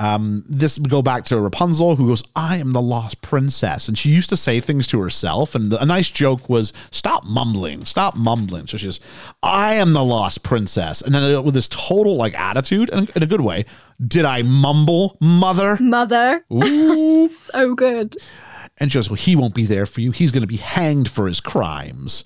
Um, 0.00 0.44
this 0.48 0.78
would 0.78 0.90
go 0.90 1.02
back 1.02 1.24
to 1.26 1.40
Rapunzel, 1.40 1.96
who 1.96 2.08
goes, 2.08 2.22
"I 2.34 2.56
am 2.56 2.72
the 2.72 2.82
lost 2.82 3.20
princess," 3.20 3.86
and 3.86 3.96
she 3.96 4.10
used 4.10 4.28
to 4.30 4.36
say 4.36 4.60
things 4.60 4.86
to 4.88 5.00
herself. 5.00 5.54
And 5.54 5.70
the, 5.70 5.80
a 5.80 5.86
nice 5.86 6.10
joke 6.10 6.48
was, 6.48 6.72
"Stop 6.90 7.24
mumbling, 7.24 7.84
stop 7.84 8.16
mumbling." 8.16 8.66
So 8.66 8.76
she 8.76 8.86
says, 8.86 9.00
"I 9.42 9.74
am 9.74 9.92
the 9.92 10.04
lost 10.04 10.42
princess," 10.42 11.00
and 11.00 11.14
then 11.14 11.34
uh, 11.34 11.42
with 11.42 11.54
this 11.54 11.68
total 11.68 12.16
like 12.16 12.38
attitude, 12.38 12.90
and 12.90 13.08
in 13.10 13.22
a 13.22 13.26
good 13.26 13.40
way, 13.40 13.64
did 14.04 14.24
I 14.24 14.42
mumble, 14.42 15.16
mother? 15.20 15.78
mother, 15.80 16.44
so 17.28 17.74
good. 17.74 18.16
And 18.78 18.90
she 18.90 18.98
goes, 18.98 19.08
Well, 19.08 19.16
he 19.16 19.36
won't 19.36 19.54
be 19.54 19.66
there 19.66 19.86
for 19.86 20.00
you. 20.00 20.10
He's 20.10 20.32
going 20.32 20.42
to 20.42 20.48
be 20.48 20.56
hanged 20.56 21.08
for 21.08 21.28
his 21.28 21.40
crimes. 21.40 22.24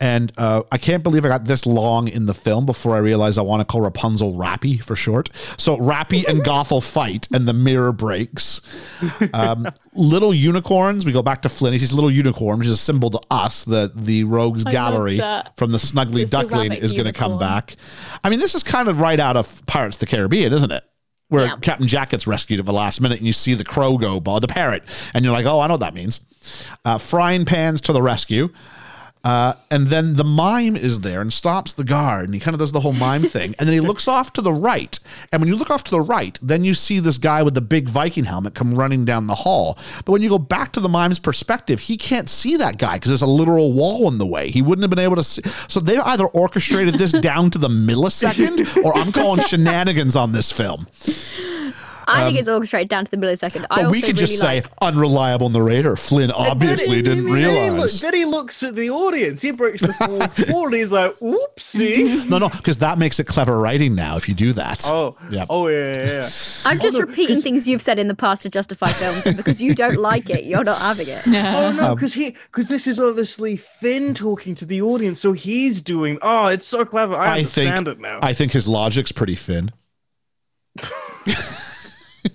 And 0.00 0.32
uh, 0.38 0.62
I 0.72 0.78
can't 0.78 1.02
believe 1.02 1.24
I 1.26 1.28
got 1.28 1.44
this 1.44 1.66
long 1.66 2.08
in 2.08 2.24
the 2.24 2.32
film 2.32 2.64
before 2.64 2.94
I 2.96 2.98
realized 3.00 3.38
I 3.38 3.42
want 3.42 3.60
to 3.60 3.64
call 3.66 3.82
Rapunzel 3.82 4.32
Rappy 4.34 4.82
for 4.82 4.96
short. 4.96 5.28
So 5.58 5.76
Rappy 5.76 6.26
and 6.26 6.40
Gothel 6.44 6.82
fight, 6.82 7.28
and 7.34 7.46
the 7.46 7.52
mirror 7.52 7.92
breaks. 7.92 8.62
Um, 9.34 9.66
little 9.94 10.32
unicorns. 10.32 11.04
We 11.04 11.12
go 11.12 11.22
back 11.22 11.42
to 11.42 11.48
Flynn. 11.50 11.74
He 11.74 11.78
sees 11.78 11.92
little 11.92 12.10
unicorn, 12.10 12.58
which 12.58 12.68
is 12.68 12.74
a 12.74 12.78
symbol 12.78 13.10
to 13.10 13.20
us 13.30 13.64
that 13.64 13.94
the 13.94 14.24
Rogues 14.24 14.64
I 14.66 14.70
Gallery 14.72 15.18
from 15.56 15.72
the 15.72 15.78
Snuggly 15.78 16.28
Duckling 16.28 16.72
is 16.72 16.92
going 16.92 17.04
to 17.04 17.12
come 17.12 17.38
back. 17.38 17.76
I 18.24 18.30
mean, 18.30 18.40
this 18.40 18.54
is 18.54 18.62
kind 18.62 18.88
of 18.88 19.00
right 19.00 19.20
out 19.20 19.36
of 19.36 19.64
Pirates 19.66 19.96
of 19.96 20.00
the 20.00 20.06
Caribbean, 20.06 20.52
isn't 20.52 20.70
it? 20.72 20.82
Where 21.28 21.46
Yeah. 21.46 21.56
Captain 21.60 21.86
Jack 21.86 22.10
gets 22.10 22.26
rescued 22.26 22.58
at 22.58 22.66
the 22.66 22.72
last 22.72 23.00
minute, 23.00 23.18
and 23.18 23.26
you 23.26 23.32
see 23.32 23.54
the 23.54 23.64
crow 23.64 23.98
go 23.98 24.18
by 24.18 24.38
the 24.40 24.48
parrot, 24.48 24.82
and 25.14 25.24
you're 25.24 25.32
like, 25.32 25.46
"Oh, 25.46 25.60
I 25.60 25.68
know 25.68 25.74
what 25.74 25.80
that 25.80 25.94
means." 25.94 26.20
Uh, 26.84 26.98
frying 26.98 27.44
pans 27.44 27.80
to 27.82 27.92
the 27.92 28.02
rescue. 28.02 28.48
Uh, 29.22 29.52
and 29.70 29.88
then 29.88 30.14
the 30.14 30.24
mime 30.24 30.76
is 30.76 31.00
there 31.00 31.20
and 31.20 31.32
stops 31.32 31.74
the 31.74 31.84
guard, 31.84 32.24
and 32.24 32.34
he 32.34 32.40
kind 32.40 32.54
of 32.54 32.58
does 32.58 32.72
the 32.72 32.80
whole 32.80 32.92
mime 32.92 33.22
thing. 33.28 33.54
And 33.58 33.68
then 33.68 33.74
he 33.74 33.80
looks 33.80 34.08
off 34.08 34.32
to 34.34 34.42
the 34.42 34.52
right. 34.52 34.98
And 35.30 35.40
when 35.40 35.48
you 35.48 35.56
look 35.56 35.70
off 35.70 35.84
to 35.84 35.90
the 35.90 36.00
right, 36.00 36.38
then 36.40 36.64
you 36.64 36.74
see 36.74 37.00
this 37.00 37.18
guy 37.18 37.42
with 37.42 37.54
the 37.54 37.60
big 37.60 37.88
Viking 37.88 38.24
helmet 38.24 38.54
come 38.54 38.74
running 38.74 39.04
down 39.04 39.26
the 39.26 39.34
hall. 39.34 39.78
But 40.04 40.12
when 40.12 40.22
you 40.22 40.30
go 40.30 40.38
back 40.38 40.72
to 40.72 40.80
the 40.80 40.88
mime's 40.88 41.18
perspective, 41.18 41.80
he 41.80 41.96
can't 41.96 42.28
see 42.28 42.56
that 42.56 42.78
guy 42.78 42.94
because 42.94 43.10
there's 43.10 43.22
a 43.22 43.26
literal 43.26 43.72
wall 43.72 44.08
in 44.08 44.18
the 44.18 44.26
way. 44.26 44.50
He 44.50 44.62
wouldn't 44.62 44.82
have 44.82 44.90
been 44.90 44.98
able 44.98 45.16
to 45.16 45.24
see. 45.24 45.42
So 45.68 45.80
they 45.80 45.98
either 45.98 46.26
orchestrated 46.26 46.94
this 46.94 47.12
down 47.20 47.50
to 47.50 47.58
the 47.58 47.68
millisecond, 47.68 48.84
or 48.84 48.96
I'm 48.96 49.12
calling 49.12 49.42
shenanigans 49.42 50.16
on 50.16 50.32
this 50.32 50.50
film. 50.50 50.86
I 52.12 52.24
think 52.24 52.38
it's 52.38 52.48
orchestrated 52.48 52.88
down 52.88 53.04
to 53.04 53.10
the 53.10 53.16
millisecond. 53.16 53.64
I 53.70 53.76
But 53.76 53.78
also 53.86 53.90
we 53.90 54.02
could 54.02 54.16
just 54.16 54.42
really 54.42 54.60
say 54.62 54.68
unreliable 54.82 55.48
narrator. 55.48 55.96
Flynn 55.96 56.30
obviously 56.30 56.86
then 56.86 56.96
he- 56.96 57.02
didn't 57.02 57.24
then 57.30 57.38
he 57.38 57.68
realize. 57.68 58.00
Then 58.00 58.14
he 58.14 58.24
looks 58.24 58.62
at 58.62 58.74
the 58.74 58.90
audience. 58.90 59.42
He 59.42 59.50
breaks 59.52 59.80
the 59.80 59.92
fourth 59.92 60.50
wall 60.52 60.66
and 60.66 60.74
he's 60.74 60.92
like, 60.92 61.16
"Oopsie." 61.18 62.28
No, 62.28 62.38
no, 62.38 62.48
because 62.48 62.78
that 62.78 62.98
makes 62.98 63.18
it 63.20 63.24
clever 63.26 63.58
writing 63.58 63.94
now 63.94 64.16
if 64.16 64.28
you 64.28 64.34
do 64.34 64.52
that. 64.54 64.86
Oh, 64.86 65.16
Yeah. 65.30 65.46
Oh 65.48 65.68
yeah, 65.68 65.94
yeah. 65.94 66.06
yeah. 66.06 66.28
I'm 66.64 66.80
just 66.80 66.94
no, 66.98 67.00
repeating 67.00 67.34
'cause- 67.36 67.42
things 67.42 67.68
you've 67.68 67.82
said 67.82 67.98
in 67.98 68.08
the 68.08 68.14
past 68.14 68.42
to 68.42 68.50
justify 68.50 68.88
films, 68.88 69.36
because 69.36 69.60
you 69.62 69.74
don't 69.74 69.96
like 69.96 70.28
it, 70.30 70.44
you're 70.44 70.64
not 70.64 70.78
having 70.78 71.08
it. 71.08 71.22
Oh 71.50 71.66
Um, 71.68 71.76
no, 71.76 71.94
because 71.94 72.14
he 72.14 72.30
because 72.50 72.68
this 72.68 72.86
is 72.86 73.00
obviously 73.00 73.56
Finn 73.56 74.14
talking 74.14 74.54
to 74.56 74.64
the 74.64 74.82
audience, 74.82 75.20
so 75.20 75.32
he's 75.32 75.80
doing. 75.80 76.18
Oh, 76.22 76.46
it's 76.46 76.66
so 76.66 76.84
clever. 76.84 77.14
I, 77.16 77.38
I 77.38 77.44
think 77.44 77.68
understand 77.68 77.88
it 77.88 78.00
now. 78.00 78.18
I 78.22 78.32
think 78.32 78.52
his 78.52 78.66
logic's 78.68 79.12
pretty 79.12 79.34
thin. 79.34 79.72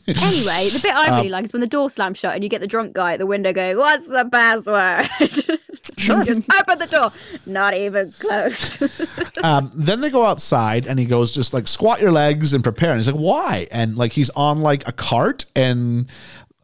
Anyway, 0.08 0.70
the 0.70 0.80
bit 0.82 0.94
I 0.94 1.08
Um, 1.08 1.16
really 1.18 1.30
like 1.30 1.46
is 1.46 1.54
when 1.54 1.62
the 1.62 1.68
door 1.68 1.90
slams 1.90 2.20
shut 2.20 2.36
and 2.36 2.44
you 2.44 2.50
get 2.50 2.62
the 2.62 2.68
drunk 2.68 2.94
guy 2.94 3.14
at 3.14 3.20
the 3.20 3.26
window 3.26 3.52
going, 3.54 3.78
"What's 3.78 4.08
the 4.08 4.28
password?" 4.32 5.10
Sure. 5.98 6.24
Just 6.26 6.42
open 6.60 6.80
the 6.80 6.88
door. 6.88 7.12
Not 7.46 7.74
even 7.74 8.12
close. 8.14 8.82
Um, 9.44 9.70
then 9.76 10.02
they 10.02 10.10
go 10.10 10.26
outside 10.26 10.88
and 10.88 10.98
he 10.98 11.06
goes 11.06 11.32
just 11.32 11.54
like 11.54 11.68
squat 11.68 12.02
your 12.02 12.12
legs 12.12 12.56
and 12.56 12.64
prepare. 12.64 12.90
And 12.90 13.00
he's 13.00 13.06
like, 13.06 13.16
why? 13.16 13.68
And 13.72 13.96
like 13.96 14.12
he's 14.12 14.32
on 14.32 14.62
like 14.62 14.88
a 14.88 14.92
cart 14.92 15.46
and 15.56 16.10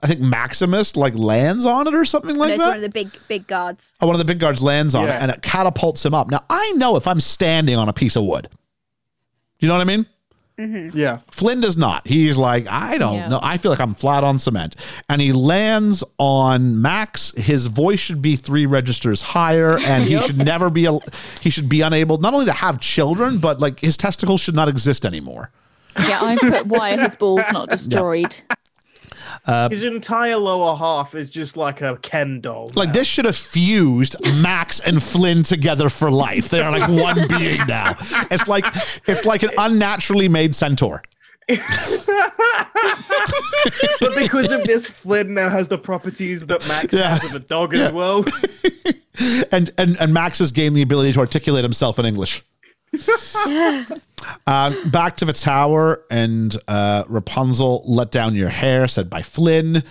I 0.02 0.08
think 0.08 0.20
Maximus 0.20 0.96
like 0.96 1.14
lands 1.14 1.64
on 1.64 1.86
it 1.88 1.94
or 1.94 2.06
something 2.06 2.34
no, 2.34 2.40
like 2.40 2.50
it's 2.54 2.60
that. 2.60 2.68
one 2.70 2.76
of 2.78 2.82
the 2.82 2.90
big, 2.90 3.12
big 3.28 3.46
guards. 3.46 3.94
Oh, 4.02 4.08
one 4.08 4.16
of 4.16 4.20
the 4.20 4.26
big 4.26 4.40
guards 4.40 4.64
lands 4.64 4.96
on 4.96 5.08
it 5.08 5.12
and 5.12 5.30
it 5.30 5.44
catapults 5.44 6.04
him 6.04 6.16
up. 6.16 6.32
Now 6.32 6.44
I 6.50 6.72
know 6.76 6.96
if 6.96 7.06
I'm 7.06 7.20
standing 7.20 7.76
on 7.76 7.88
a 7.88 7.94
piece 7.94 8.16
of 8.16 8.24
wood. 8.24 8.48
Do 8.52 8.58
you 9.60 9.68
know 9.68 9.76
what 9.76 9.82
I 9.82 9.96
mean? 9.96 10.08
Mm-hmm. 10.58 10.96
yeah. 10.98 11.18
Flynn 11.32 11.60
does 11.62 11.76
not. 11.78 12.08
He's 12.08 12.38
like, 12.38 12.68
I 12.68 12.98
don't 12.98 13.16
Yeah. 13.16 13.28
know. 13.30 13.40
I 13.42 13.58
feel 13.58 13.72
like 13.72 13.80
I'm 13.80 13.96
flat 13.96 14.24
on 14.24 14.38
cement. 14.38 14.76
And 15.10 15.20
he 15.22 15.32
lands 15.34 16.04
on 16.20 16.82
Max. 16.82 17.32
His 17.36 17.66
voice 17.66 18.00
should 18.00 18.22
be 18.22 18.36
three 18.36 18.66
registers 18.66 19.22
higher, 19.22 19.80
and 19.80 20.04
he 20.04 20.20
should 20.26 20.38
never 20.38 20.70
be. 20.70 20.86
A, 20.86 21.00
he 21.42 21.50
should 21.50 21.68
be 21.70 21.82
unable 21.82 22.18
not 22.20 22.34
only 22.34 22.46
to 22.46 22.54
have 22.54 22.80
children, 22.80 23.40
but 23.40 23.60
like 23.60 23.80
his 23.80 23.98
testicles 23.98 24.42
should 24.42 24.56
not 24.56 24.68
exist 24.68 25.06
anymore. 25.06 25.50
Yeah, 25.98 26.20
I 26.22 26.38
put 26.38 26.68
why 26.68 26.94
are 26.94 27.00
his 27.02 27.16
balls 27.16 27.44
not 27.52 27.70
destroyed. 27.78 28.36
Uh, 29.46 29.70
His 29.70 29.84
entire 29.84 30.38
lower 30.38 30.76
half 30.78 31.16
is 31.16 31.30
just 31.30 31.58
like 31.58 31.82
a 31.82 31.98
Ken 32.04 32.42
doll. 32.42 32.70
Like 32.76 32.90
now. 32.90 32.94
this 32.94 33.08
should 33.08 33.26
have 33.26 33.36
fused 33.36 34.16
Max 34.36 34.80
and 34.82 35.02
Flynn 35.02 35.42
together 35.44 35.90
for 35.90 36.12
life. 36.12 36.50
They 36.50 36.62
are 36.62 36.72
like 36.72 36.88
one 37.04 37.28
being 37.28 37.60
now. 37.68 37.96
It's 38.30 38.48
like 38.48 38.66
it's 39.08 39.26
like 39.26 39.42
an 39.44 39.50
unnaturally 39.58 40.30
made 40.30 40.54
centaur. 40.56 41.02
but 44.00 44.16
because 44.16 44.52
of 44.52 44.64
this, 44.64 44.88
Flynn 44.88 45.34
now 45.34 45.50
has 45.50 45.68
the 45.68 45.78
properties 45.78 46.46
that 46.48 46.66
Max 46.68 46.94
Yeah. 46.94 47.10
has 47.18 47.26
of 47.26 47.36
a 47.36 47.40
dog 47.40 47.74
as 47.74 47.92
well. 47.92 48.24
and 49.52 49.72
and 49.78 49.98
and 50.00 50.14
Max 50.14 50.40
has 50.40 50.52
gained 50.52 50.76
the 50.76 50.82
ability 50.82 51.14
to 51.14 51.20
articulate 51.20 51.64
himself 51.64 52.00
in 52.00 52.06
English. 52.06 52.44
Uh, 54.48 54.76
back 54.88 55.18
to 55.18 55.26
the 55.26 55.34
tower, 55.34 56.04
and 56.10 56.56
uh, 56.68 57.04
Rapunzel 57.08 57.84
let 57.86 58.12
down 58.12 58.36
your 58.36 58.50
hair, 58.50 58.88
said 58.88 59.10
by 59.10 59.22
Flynn. 59.22 59.84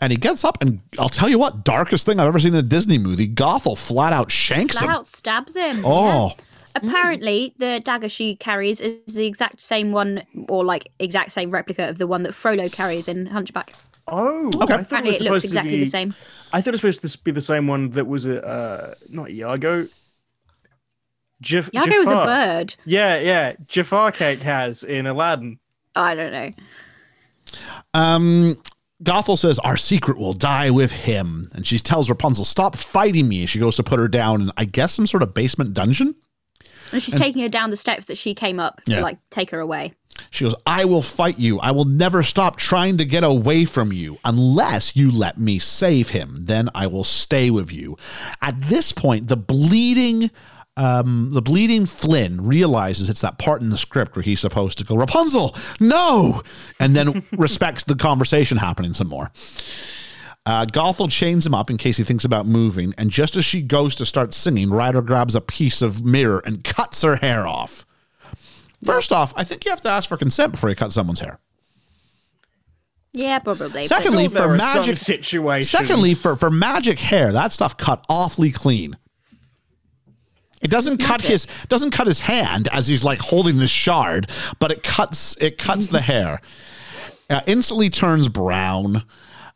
And 0.00 0.10
he 0.12 0.18
gets 0.18 0.44
up, 0.44 0.58
and 0.60 0.80
I'll 0.98 1.08
tell 1.08 1.28
you 1.28 1.38
what, 1.38 1.64
darkest 1.64 2.04
thing 2.04 2.20
I've 2.20 2.28
ever 2.28 2.38
seen 2.38 2.52
in 2.52 2.58
a 2.58 2.62
Disney 2.62 2.98
movie. 2.98 3.26
Gothel 3.26 3.78
flat 3.78 4.12
out 4.12 4.30
shanks 4.30 4.76
Flat 4.78 4.90
him. 4.90 4.94
out 4.96 5.06
stabs 5.06 5.56
him. 5.56 5.82
Oh, 5.84 6.26
Yeah. 6.28 6.42
Apparently, 6.76 7.54
the 7.56 7.80
dagger 7.82 8.10
she 8.10 8.36
carries 8.36 8.82
is 8.82 9.14
the 9.14 9.24
exact 9.26 9.62
same 9.62 9.92
one, 9.92 10.22
or 10.50 10.62
like 10.62 10.90
exact 10.98 11.32
same 11.32 11.50
replica 11.50 11.88
of 11.88 11.96
the 11.96 12.06
one 12.06 12.22
that 12.24 12.34
Frollo 12.34 12.68
carries 12.68 13.08
in 13.08 13.24
Hunchback. 13.24 13.72
Oh, 14.06 14.48
Okay. 14.48 14.58
I 14.58 14.66
thought 14.66 14.80
Apparently, 14.82 15.14
it, 15.14 15.22
it 15.22 15.30
looks 15.30 15.44
exactly 15.44 15.78
be, 15.78 15.84
the 15.84 15.90
same. 15.90 16.14
I 16.52 16.60
thought 16.60 16.74
it 16.74 16.82
was 16.82 16.96
supposed 16.96 17.16
to 17.18 17.24
be 17.24 17.30
the 17.30 17.40
same 17.40 17.66
one 17.66 17.88
that 17.92 18.06
was 18.06 18.26
a 18.26 18.46
uh, 18.46 18.94
not 19.10 19.30
Iago. 19.30 19.88
Jaf- 21.42 21.70
Iago 21.74 21.98
was 21.98 22.10
a 22.10 22.24
bird. 22.24 22.76
Yeah, 22.84 23.18
yeah. 23.18 23.54
Jafar 23.66 24.12
Cake 24.12 24.42
has 24.42 24.82
in 24.82 25.06
Aladdin. 25.06 25.58
I 25.94 26.14
don't 26.14 26.32
know. 26.32 26.50
Um, 27.94 28.60
Gothel 29.02 29.38
says, 29.38 29.58
Our 29.60 29.76
secret 29.76 30.18
will 30.18 30.32
die 30.32 30.70
with 30.70 30.90
him. 30.92 31.50
And 31.54 31.66
she 31.66 31.78
tells 31.78 32.08
Rapunzel, 32.08 32.44
Stop 32.44 32.76
fighting 32.76 33.28
me. 33.28 33.46
She 33.46 33.58
goes 33.58 33.76
to 33.76 33.82
put 33.82 33.98
her 33.98 34.08
down 34.08 34.42
in, 34.42 34.50
I 34.56 34.64
guess, 34.64 34.94
some 34.94 35.06
sort 35.06 35.22
of 35.22 35.34
basement 35.34 35.74
dungeon. 35.74 36.14
And 36.92 37.02
she's 37.02 37.14
taking 37.14 37.42
her 37.42 37.48
down 37.48 37.70
the 37.70 37.76
steps 37.76 38.06
that 38.06 38.16
she 38.16 38.34
came 38.34 38.60
up 38.60 38.80
Yeah. 38.86 38.96
to 38.96 39.02
like 39.02 39.18
take 39.30 39.50
her 39.50 39.58
away. 39.60 39.92
She 40.30 40.44
goes, 40.44 40.54
I 40.66 40.86
will 40.86 41.02
fight 41.02 41.38
you. 41.38 41.58
I 41.60 41.72
will 41.72 41.84
never 41.84 42.22
stop 42.22 42.56
trying 42.56 42.96
to 42.98 43.04
get 43.04 43.22
away 43.22 43.64
from 43.66 43.92
you 43.92 44.18
unless 44.24 44.96
you 44.96 45.10
let 45.10 45.38
me 45.38 45.58
save 45.58 46.08
him. 46.10 46.36
Then 46.40 46.70
I 46.74 46.86
will 46.86 47.04
stay 47.04 47.50
with 47.50 47.70
you. 47.72 47.98
At 48.40 48.58
this 48.62 48.92
point, 48.92 49.28
the 49.28 49.36
bleeding. 49.36 50.30
Um, 50.76 51.30
the 51.30 51.40
bleeding 51.40 51.86
Flynn 51.86 52.46
realizes 52.46 53.08
it's 53.08 53.22
that 53.22 53.38
part 53.38 53.62
in 53.62 53.70
the 53.70 53.78
script 53.78 54.14
where 54.14 54.22
he's 54.22 54.40
supposed 54.40 54.76
to 54.78 54.84
go, 54.84 54.96
Rapunzel, 54.96 55.56
no, 55.80 56.42
and 56.78 56.94
then 56.94 57.24
respects 57.32 57.84
the 57.84 57.94
conversation 57.94 58.58
happening 58.58 58.92
some 58.92 59.08
more. 59.08 59.30
Uh, 60.44 60.64
Gothel 60.66 61.10
chains 61.10 61.44
him 61.44 61.54
up 61.54 61.70
in 61.70 61.76
case 61.76 61.96
he 61.96 62.04
thinks 62.04 62.24
about 62.24 62.46
moving, 62.46 62.94
and 62.98 63.10
just 63.10 63.36
as 63.36 63.44
she 63.44 63.62
goes 63.62 63.94
to 63.96 64.06
start 64.06 64.34
singing, 64.34 64.70
Rider 64.70 65.02
grabs 65.02 65.34
a 65.34 65.40
piece 65.40 65.82
of 65.82 66.04
mirror 66.04 66.40
and 66.44 66.62
cuts 66.62 67.02
her 67.02 67.16
hair 67.16 67.46
off. 67.46 67.84
First 68.84 69.10
off, 69.12 69.32
I 69.36 69.42
think 69.42 69.64
you 69.64 69.70
have 69.70 69.80
to 69.80 69.88
ask 69.88 70.08
for 70.08 70.16
consent 70.16 70.52
before 70.52 70.70
you 70.70 70.76
cut 70.76 70.92
someone's 70.92 71.20
hair. 71.20 71.40
Yeah, 73.12 73.38
probably. 73.38 73.84
Secondly, 73.84 74.28
for 74.28 74.56
magic 74.56 74.98
situations. 74.98 75.70
Secondly, 75.70 76.12
for, 76.14 76.36
for 76.36 76.50
magic 76.50 76.98
hair, 76.98 77.32
that 77.32 77.50
stuff 77.50 77.76
cut 77.76 78.04
awfully 78.08 78.52
clean. 78.52 78.96
It 80.62 80.70
doesn't 80.70 80.98
cut 80.98 81.20
magic. 81.22 81.30
his 81.30 81.46
doesn't 81.68 81.90
cut 81.90 82.06
his 82.06 82.20
hand 82.20 82.68
as 82.72 82.86
he's 82.86 83.04
like 83.04 83.18
holding 83.20 83.58
this 83.58 83.70
shard, 83.70 84.30
but 84.58 84.70
it 84.70 84.82
cuts 84.82 85.36
it 85.40 85.58
cuts 85.58 85.88
the 85.88 86.00
hair. 86.00 86.40
Uh, 87.28 87.40
instantly 87.46 87.90
turns 87.90 88.28
brown. 88.28 89.04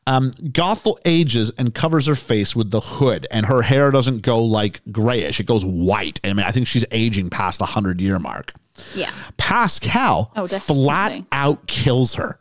Um, 0.06 0.32
Gothel 0.32 0.96
ages 1.04 1.52
and 1.58 1.72
covers 1.74 2.06
her 2.06 2.14
face 2.16 2.56
with 2.56 2.70
the 2.72 2.80
hood, 2.80 3.26
and 3.30 3.46
her 3.46 3.62
hair 3.62 3.90
doesn't 3.92 4.22
go 4.22 4.42
like 4.42 4.80
grayish; 4.90 5.38
it 5.38 5.46
goes 5.46 5.64
white. 5.64 6.18
I 6.24 6.32
mean, 6.32 6.44
I 6.46 6.50
think 6.50 6.66
she's 6.66 6.84
aging 6.90 7.30
past 7.30 7.58
the 7.60 7.66
hundred 7.66 8.00
year 8.00 8.18
mark. 8.18 8.52
yeah. 8.94 9.12
Pascal 9.36 10.32
Oh, 10.34 10.46
flat 10.48 11.22
out 11.32 11.66
kills 11.68 12.14
her. 12.14 12.39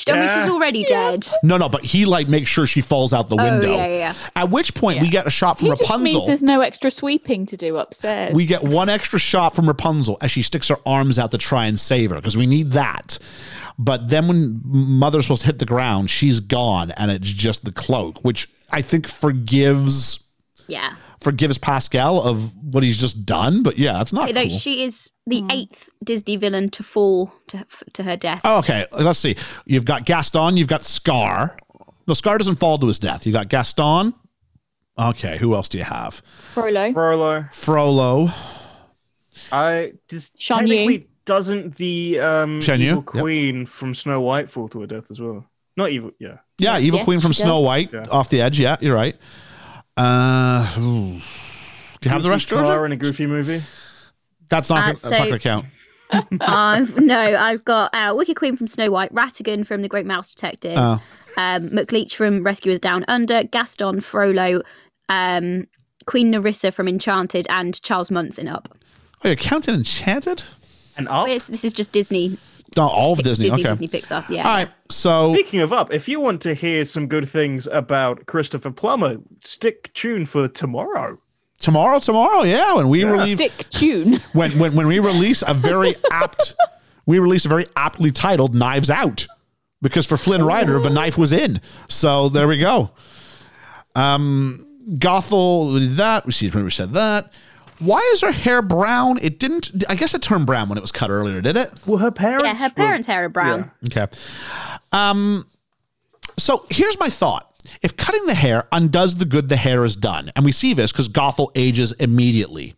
She, 0.00 0.10
I 0.10 0.18
mean, 0.20 0.28
she's 0.28 0.50
already 0.50 0.84
dead. 0.84 1.28
No, 1.42 1.56
no, 1.56 1.68
but 1.68 1.84
he 1.84 2.06
like 2.06 2.28
makes 2.28 2.48
sure 2.48 2.66
she 2.66 2.80
falls 2.80 3.12
out 3.12 3.28
the 3.28 3.36
oh, 3.36 3.44
window. 3.44 3.72
Oh, 3.72 3.76
yeah, 3.76 3.86
yeah, 3.86 3.96
yeah. 3.98 4.14
At 4.34 4.50
which 4.50 4.74
point 4.74 5.02
we 5.02 5.10
get 5.10 5.26
a 5.26 5.30
shot 5.30 5.58
from 5.58 5.66
He 5.66 5.70
just 5.72 5.82
means 5.82 5.90
Rapunzel. 5.90 6.26
there's 6.26 6.42
no 6.42 6.60
extra 6.60 6.90
sweeping 6.90 7.44
to 7.46 7.56
do 7.56 7.76
upstairs. 7.76 8.34
We 8.34 8.46
get 8.46 8.62
one 8.62 8.88
extra 8.88 9.18
shot 9.18 9.54
from 9.54 9.68
Rapunzel 9.68 10.16
as 10.22 10.30
she 10.30 10.42
sticks 10.42 10.68
her 10.68 10.78
arms 10.86 11.18
out 11.18 11.30
to 11.32 11.38
try 11.38 11.66
and 11.66 11.78
save 11.78 12.10
her 12.10 12.16
because 12.16 12.36
we 12.36 12.46
need 12.46 12.70
that. 12.70 13.18
But 13.78 14.08
then 14.08 14.28
when 14.28 14.60
Mother's 14.64 15.24
supposed 15.26 15.42
to 15.42 15.46
hit 15.46 15.58
the 15.58 15.66
ground, 15.66 16.10
she's 16.10 16.40
gone 16.40 16.90
and 16.92 17.10
it's 17.10 17.30
just 17.30 17.64
the 17.64 17.72
cloak, 17.72 18.22
which 18.24 18.48
I 18.70 18.82
think 18.82 19.08
forgives 19.08 20.26
Yeah. 20.66 20.94
Forgives 21.20 21.58
Pascal 21.58 22.22
of 22.22 22.54
what 22.72 22.82
he's 22.82 22.96
just 22.96 23.24
done. 23.26 23.62
But 23.62 23.78
yeah, 23.78 23.92
that's 23.94 24.12
not 24.12 24.28
Although 24.28 24.48
cool. 24.48 24.58
she 24.58 24.84
is 24.84 25.12
the 25.26 25.44
eighth 25.50 25.88
Disney 26.02 26.36
villain 26.36 26.70
to 26.70 26.82
fall 26.82 27.32
to, 27.48 27.64
to 27.92 28.02
her 28.04 28.16
death. 28.16 28.40
Oh, 28.44 28.58
okay, 28.60 28.86
let's 28.92 29.18
see. 29.18 29.36
You've 29.66 29.84
got 29.84 30.04
Gaston, 30.06 30.56
you've 30.56 30.68
got 30.68 30.84
Scar. 30.84 31.56
No, 32.06 32.14
Scar 32.14 32.38
doesn't 32.38 32.56
fall 32.56 32.78
to 32.78 32.86
his 32.86 32.98
death. 32.98 33.26
You 33.26 33.32
got 33.32 33.48
Gaston, 33.48 34.14
Okay, 34.98 35.38
who 35.38 35.54
else 35.54 35.68
do 35.68 35.78
you 35.78 35.84
have? 35.84 36.20
Frollo. 36.52 36.92
Frollo. 36.92 37.46
Frollo. 37.52 38.28
I 39.50 39.94
just 40.08 40.40
Shan 40.40 40.66
Yu. 40.66 40.74
technically 40.76 41.08
doesn't 41.24 41.76
the 41.76 42.20
um 42.20 42.60
Shan 42.60 42.80
Yu, 42.80 42.86
evil 42.90 43.04
yep. 43.14 43.22
queen 43.22 43.66
from 43.66 43.94
Snow 43.94 44.20
White 44.20 44.50
fall 44.50 44.68
to 44.68 44.80
her 44.80 44.86
death 44.86 45.10
as 45.10 45.20
well? 45.20 45.46
Not 45.76 45.90
evil, 45.90 46.10
yeah. 46.18 46.38
Yeah, 46.58 46.78
Evil 46.78 46.98
Yes, 46.98 47.04
Queen 47.06 47.20
from 47.20 47.32
Snow 47.32 47.56
does. 47.56 47.64
White 47.64 47.92
Yeah. 47.92 48.06
off 48.10 48.28
the 48.28 48.42
edge. 48.42 48.60
Yeah, 48.60 48.76
you're 48.80 48.94
right. 48.94 49.16
Uh, 49.96 50.72
ooh. 50.78 51.20
do 52.00 52.08
you 52.08 52.10
have 52.10 52.22
the 52.22 52.28
Goofy 52.28 52.30
rest, 52.30 52.48
car 52.48 52.64
Georgia? 52.64 52.84
in 52.84 52.92
a 52.92 52.96
Goofy 52.96 53.26
movie. 53.26 53.62
That's 54.48 54.70
not. 54.70 54.78
Uh, 54.78 54.80
gonna, 54.80 54.92
that's 54.92 55.10
not 55.10 55.18
going 55.18 55.32
to 55.32 55.38
count. 55.38 55.66
I've 56.40 56.98
no, 57.00 57.18
I've 57.36 57.64
got 57.64 57.94
uh, 57.94 58.12
Wicked 58.16 58.36
Queen 58.36 58.56
from 58.56 58.66
Snow 58.66 58.90
White, 58.90 59.14
Ratigan 59.14 59.64
from 59.66 59.82
The 59.82 59.88
Great 59.88 60.06
Mouse 60.06 60.34
Detective, 60.34 60.74
Oh. 60.76 61.00
um, 61.36 61.70
McLeach 61.70 62.14
from 62.14 62.42
Rescuers 62.42 62.80
Down 62.80 63.04
Under, 63.06 63.44
Gaston, 63.44 64.00
Frollo, 64.00 64.62
um, 65.08 65.66
Queen 66.06 66.32
Narissa 66.32 66.72
from 66.72 66.88
Enchanted, 66.88 67.46
and 67.48 67.80
Charles 67.82 68.10
Muntz 68.10 68.38
in 68.38 68.48
Up. 68.48 68.76
Oh, 69.24 69.28
you're 69.28 69.36
counting 69.36 69.74
Enchanted? 69.74 70.42
And 70.96 71.06
up. 71.08 71.26
This, 71.26 71.46
this 71.46 71.64
is 71.64 71.72
just 71.72 71.92
Disney, 71.92 72.38
No, 72.76 72.88
all 72.88 73.12
of 73.12 73.22
Disney. 73.22 73.50
Disney, 73.50 73.64
okay. 73.64 73.76
Disney 73.76 73.88
Pixar. 73.88 74.28
Yeah. 74.28 74.46
All 74.46 74.54
right. 74.54 74.70
So 74.90 75.32
Speaking 75.34 75.60
of 75.60 75.72
up, 75.72 75.92
if 75.92 76.08
you 76.08 76.20
want 76.20 76.40
to 76.42 76.54
hear 76.54 76.84
some 76.84 77.06
good 77.08 77.28
things 77.28 77.66
about 77.66 78.26
Christopher 78.26 78.70
Plummer, 78.70 79.16
stick 79.42 79.92
tuned 79.94 80.28
for 80.28 80.46
tomorrow. 80.48 81.18
tomorrow, 81.60 81.98
tomorrow, 81.98 82.42
yeah, 82.44 82.74
when 82.74 82.88
we 82.88 83.04
release 83.04 83.38
Dick 83.38 83.66
Tune. 83.70 84.20
when 84.32 84.52
when 84.58 84.74
when 84.74 84.86
we 84.86 84.98
release 84.98 85.42
a 85.46 85.54
very 85.54 85.94
apt, 86.12 86.54
we 87.06 87.18
release 87.18 87.44
a 87.44 87.48
very 87.48 87.66
aptly 87.76 88.12
titled 88.12 88.54
"Knives 88.54 88.90
Out," 88.90 89.26
because 89.82 90.06
for 90.06 90.16
Flynn 90.16 90.44
Rider, 90.44 90.78
the 90.78 90.90
knife 90.90 91.18
was 91.18 91.32
in. 91.32 91.60
So 91.88 92.28
there 92.28 92.46
we 92.46 92.58
go. 92.58 92.90
Um, 93.94 94.66
Gothel 94.94 95.74
we 95.74 95.80
did 95.80 95.96
that. 95.96 96.24
We 96.24 96.32
see 96.32 96.48
when 96.48 96.64
we 96.64 96.70
said 96.70 96.92
that. 96.92 97.36
Why 97.80 97.98
is 98.12 98.20
her 98.20 98.30
hair 98.32 98.62
brown? 98.62 99.18
It 99.20 99.38
didn't. 99.38 99.70
I 99.88 99.94
guess 99.94 100.14
it 100.14 100.22
turned 100.22 100.46
brown 100.46 100.68
when 100.68 100.78
it 100.78 100.82
was 100.82 100.92
cut 100.92 101.10
earlier, 101.10 101.40
did 101.40 101.56
it? 101.56 101.70
Well, 101.86 101.98
her 101.98 102.10
parents. 102.10 102.44
yeah, 102.44 102.54
her 102.54 102.68
were- 102.68 102.74
parents' 102.84 103.06
hair 103.06 103.24
are 103.24 103.28
brown. 103.28 103.70
Yeah. 103.82 104.04
Okay. 104.04 104.16
Um, 104.92 105.46
so 106.38 106.66
here's 106.70 106.98
my 106.98 107.08
thought. 107.10 107.46
If 107.82 107.96
cutting 107.96 108.24
the 108.26 108.34
hair 108.34 108.66
undoes 108.72 109.16
the 109.16 109.24
good 109.24 109.48
the 109.48 109.56
hair 109.56 109.82
has 109.82 109.96
done, 109.96 110.30
and 110.36 110.44
we 110.44 110.52
see 110.52 110.72
this 110.74 110.92
because 110.92 111.08
Gothel 111.08 111.50
ages 111.54 111.92
immediately, 111.92 112.74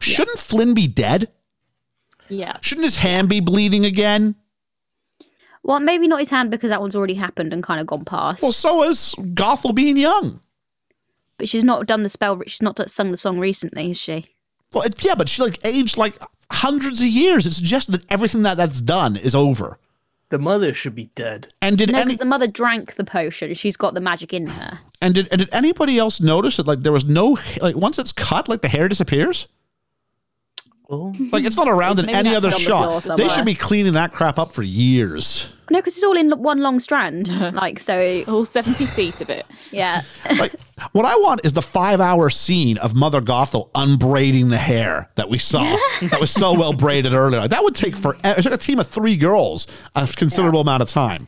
shouldn't 0.00 0.38
Flynn 0.38 0.74
be 0.74 0.86
dead? 0.88 1.30
Yeah. 2.28 2.56
Shouldn't 2.60 2.84
his 2.84 2.96
hand 2.96 3.28
be 3.28 3.40
bleeding 3.40 3.84
again? 3.84 4.34
Well, 5.62 5.78
maybe 5.80 6.08
not 6.08 6.18
his 6.18 6.30
hand 6.30 6.50
because 6.50 6.70
that 6.70 6.80
one's 6.80 6.96
already 6.96 7.14
happened 7.14 7.52
and 7.52 7.62
kind 7.62 7.80
of 7.80 7.86
gone 7.86 8.04
past. 8.04 8.42
Well, 8.42 8.52
so 8.52 8.82
is 8.84 9.14
Gothel 9.18 9.74
being 9.74 9.96
young. 9.96 10.40
But 11.42 11.48
she's 11.48 11.64
not 11.64 11.86
done 11.88 12.04
the 12.04 12.08
spell. 12.08 12.40
She's 12.46 12.62
not 12.62 12.78
sung 12.88 13.10
the 13.10 13.16
song 13.16 13.40
recently, 13.40 13.88
has 13.88 13.98
she? 13.98 14.26
Well, 14.72 14.84
it, 14.84 15.04
yeah, 15.04 15.16
but 15.16 15.28
she 15.28 15.42
like 15.42 15.58
aged 15.64 15.96
like 15.98 16.16
hundreds 16.52 17.00
of 17.00 17.06
years. 17.08 17.46
It 17.46 17.50
suggests 17.50 17.90
that 17.90 18.08
everything 18.08 18.42
that 18.44 18.56
that's 18.56 18.80
done 18.80 19.16
is 19.16 19.34
over. 19.34 19.80
The 20.28 20.38
mother 20.38 20.72
should 20.72 20.94
be 20.94 21.06
dead. 21.16 21.52
And 21.60 21.76
did 21.76 21.90
No, 21.90 21.98
any 21.98 22.14
the 22.14 22.24
mother 22.24 22.46
drank 22.46 22.94
the 22.94 23.02
potion. 23.02 23.54
She's 23.54 23.76
got 23.76 23.94
the 23.94 24.00
magic 24.00 24.32
in 24.32 24.46
her. 24.46 24.78
and 25.00 25.16
did 25.16 25.26
and 25.32 25.40
did 25.40 25.52
anybody 25.52 25.98
else 25.98 26.20
notice 26.20 26.58
that 26.58 26.68
like 26.68 26.84
there 26.84 26.92
was 26.92 27.04
no 27.04 27.36
like 27.60 27.74
once 27.74 27.98
it's 27.98 28.12
cut, 28.12 28.48
like 28.48 28.62
the 28.62 28.68
hair 28.68 28.86
disappears? 28.88 29.48
Oh. 30.90 31.12
Like 31.30 31.44
it's 31.44 31.56
not 31.56 31.68
around 31.68 31.98
in 31.98 32.08
any 32.10 32.34
other 32.34 32.48
on 32.48 32.54
the 32.54 32.58
shot. 32.58 33.16
They 33.16 33.28
should 33.28 33.46
be 33.46 33.54
cleaning 33.54 33.94
that 33.94 34.12
crap 34.12 34.38
up 34.38 34.52
for 34.52 34.62
years. 34.62 35.48
No, 35.70 35.78
because 35.78 35.94
it's 35.94 36.04
all 36.04 36.16
in 36.16 36.30
one 36.32 36.60
long 36.60 36.80
strand. 36.80 37.28
like 37.54 37.78
so, 37.78 38.22
All 38.28 38.44
70 38.44 38.84
feet 38.86 39.22
of 39.22 39.30
it. 39.30 39.46
yeah. 39.70 40.02
Like 40.38 40.54
what 40.92 41.04
I 41.04 41.14
want 41.16 41.44
is 41.44 41.52
the 41.54 41.62
five 41.62 42.00
hour 42.00 42.28
scene 42.28 42.76
of 42.78 42.94
Mother 42.94 43.20
Gothel 43.22 43.70
unbraiding 43.74 44.50
the 44.50 44.58
hair 44.58 45.08
that 45.14 45.28
we 45.30 45.38
saw. 45.38 45.62
that 46.02 46.20
was 46.20 46.30
so 46.30 46.52
well 46.52 46.72
braided 46.72 47.14
earlier. 47.14 47.46
That 47.48 47.62
would 47.62 47.74
take 47.74 47.96
for 47.96 48.16
it's 48.24 48.44
like 48.44 48.54
a 48.54 48.58
team 48.58 48.78
of 48.78 48.88
three 48.88 49.16
girls 49.16 49.66
a 49.94 50.06
considerable 50.06 50.60
amount 50.60 50.82
of 50.82 50.88
time. 50.90 51.26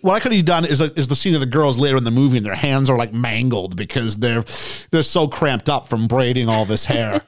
What 0.00 0.14
I 0.14 0.20
could 0.20 0.32
have 0.32 0.44
done 0.44 0.64
is 0.64 0.80
is 0.80 1.08
the 1.08 1.16
scene 1.16 1.34
of 1.34 1.40
the 1.40 1.46
girls 1.46 1.78
later 1.78 1.96
in 1.98 2.04
the 2.04 2.10
movie 2.10 2.38
and 2.38 2.46
their 2.46 2.54
hands 2.54 2.88
are 2.88 2.96
like 2.96 3.12
mangled 3.12 3.76
because 3.76 4.16
they're 4.16 4.44
they're 4.90 5.02
so 5.02 5.28
cramped 5.28 5.68
up 5.68 5.88
from 5.88 6.08
braiding 6.08 6.48
all 6.48 6.64
this 6.64 6.84
hair. 6.86 7.22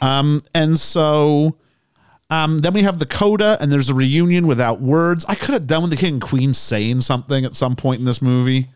Um, 0.00 0.40
and 0.54 0.78
so 0.78 1.56
um, 2.30 2.58
then 2.58 2.72
we 2.72 2.82
have 2.82 2.98
the 2.98 3.06
coda, 3.06 3.56
and 3.60 3.72
there's 3.72 3.88
a 3.90 3.94
reunion 3.94 4.46
without 4.46 4.80
words. 4.80 5.24
I 5.28 5.34
could 5.34 5.52
have 5.54 5.66
done 5.66 5.82
with 5.82 5.90
the 5.90 5.96
king 5.96 6.14
and 6.14 6.22
queen 6.22 6.54
saying 6.54 7.00
something 7.02 7.44
at 7.44 7.54
some 7.54 7.76
point 7.76 8.00
in 8.00 8.04
this 8.04 8.20
movie. 8.20 8.68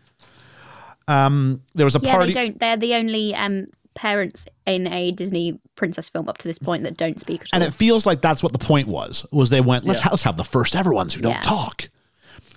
Um, 1.07 1.61
there 1.75 1.85
was 1.85 1.95
a 1.95 1.99
Yeah, 2.01 2.13
party. 2.13 2.33
they 2.33 2.45
don't. 2.45 2.59
They're 2.59 2.77
the 2.77 2.95
only 2.95 3.35
um, 3.35 3.67
parents 3.95 4.45
in 4.65 4.87
a 4.87 5.11
Disney 5.11 5.59
princess 5.75 6.07
film 6.09 6.29
up 6.29 6.37
to 6.39 6.47
this 6.47 6.59
point 6.59 6.83
that 6.83 6.95
don't 6.95 7.19
speak 7.19 7.41
at 7.41 7.49
and 7.53 7.63
all. 7.63 7.67
it 7.67 7.73
feels 7.73 8.05
like 8.05 8.21
that's 8.21 8.41
what 8.41 8.53
the 8.53 8.59
point 8.59 8.87
was. 8.87 9.25
Was 9.31 9.49
they 9.49 9.61
went 9.61 9.83
let's, 9.85 10.05
let's 10.05 10.23
have 10.23 10.37
the 10.37 10.43
first 10.45 10.75
ever 10.75 10.93
ones 10.93 11.13
who 11.13 11.21
don't 11.21 11.33
Yeah. 11.33 11.41
talk. 11.41 11.89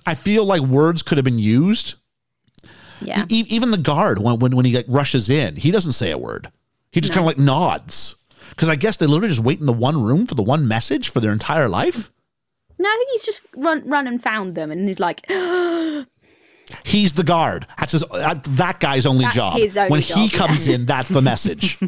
I 0.06 0.14
feel 0.14 0.44
like 0.44 0.60
words 0.60 1.02
could 1.02 1.16
have 1.18 1.24
been 1.24 1.38
used. 1.38 1.94
yeah. 3.00 3.24
E- 3.28 3.46
even 3.48 3.70
the 3.72 3.78
guard 3.78 4.18
when 4.20 4.38
when 4.38 4.54
when 4.54 4.64
he 4.66 4.76
like 4.76 4.86
rushes 4.88 5.28
in, 5.28 5.56
he 5.56 5.70
doesn't 5.72 5.92
say 5.92 6.10
a 6.12 6.18
word. 6.18 6.52
He 6.94 7.00
just 7.00 7.12
kind 7.12 7.24
of 7.24 7.26
like 7.26 7.38
nods 7.38 8.14
because 8.50 8.68
I 8.68 8.76
guess 8.76 8.98
they 8.98 9.06
literally 9.06 9.28
just 9.28 9.42
wait 9.42 9.58
in 9.58 9.66
the 9.66 9.72
one 9.72 10.00
room 10.00 10.26
for 10.26 10.36
the 10.36 10.44
one 10.44 10.68
message 10.68 11.10
for 11.10 11.18
their 11.18 11.32
entire 11.32 11.68
life. 11.68 12.08
No, 12.78 12.88
I 12.88 12.94
think 12.96 13.10
he's 13.10 13.24
just 13.24 13.44
run, 13.56 13.82
run 13.84 14.06
and 14.06 14.22
found 14.22 14.54
them, 14.54 14.70
and 14.70 14.86
he's 14.86 15.00
like, 15.00 15.28
He's 16.84 17.12
the 17.12 17.24
guard. 17.24 17.66
That's 17.78 17.92
his. 17.92 18.04
That, 18.12 18.44
that 18.44 18.80
guy's 18.80 19.06
only 19.06 19.24
That's 19.24 19.34
job. 19.34 19.54
only 19.54 19.90
when 19.90 20.00
he 20.00 20.28
comes 20.30 20.66
yeah. 20.66 20.76
in, 20.76 20.86
that's 20.86 21.10
the 21.10 21.20
message. 21.20 21.78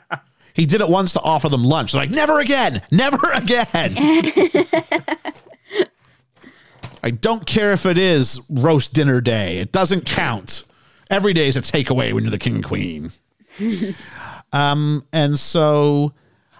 he 0.54 0.64
did 0.64 0.80
it 0.80 0.88
once 0.88 1.12
to 1.14 1.20
offer 1.20 1.48
them 1.50 1.64
lunch. 1.64 1.92
They're 1.92 2.02
like, 2.02 2.10
never 2.10 2.40
again, 2.40 2.80
never 2.90 3.18
again. 3.34 3.94
I 7.02 7.10
don't 7.10 7.44
care 7.46 7.72
if 7.72 7.84
it 7.84 7.98
is 7.98 8.40
roast 8.48 8.94
dinner 8.94 9.20
day. 9.20 9.58
It 9.58 9.70
doesn't 9.72 10.06
count. 10.06 10.64
Every 11.10 11.34
day 11.34 11.48
is 11.48 11.56
a 11.56 11.60
takeaway 11.60 12.12
when 12.12 12.24
you're 12.24 12.30
the 12.30 12.38
king 12.38 12.54
and 12.54 12.64
queen. 12.64 13.12
um, 14.52 15.04
and 15.12 15.38
so 15.38 16.12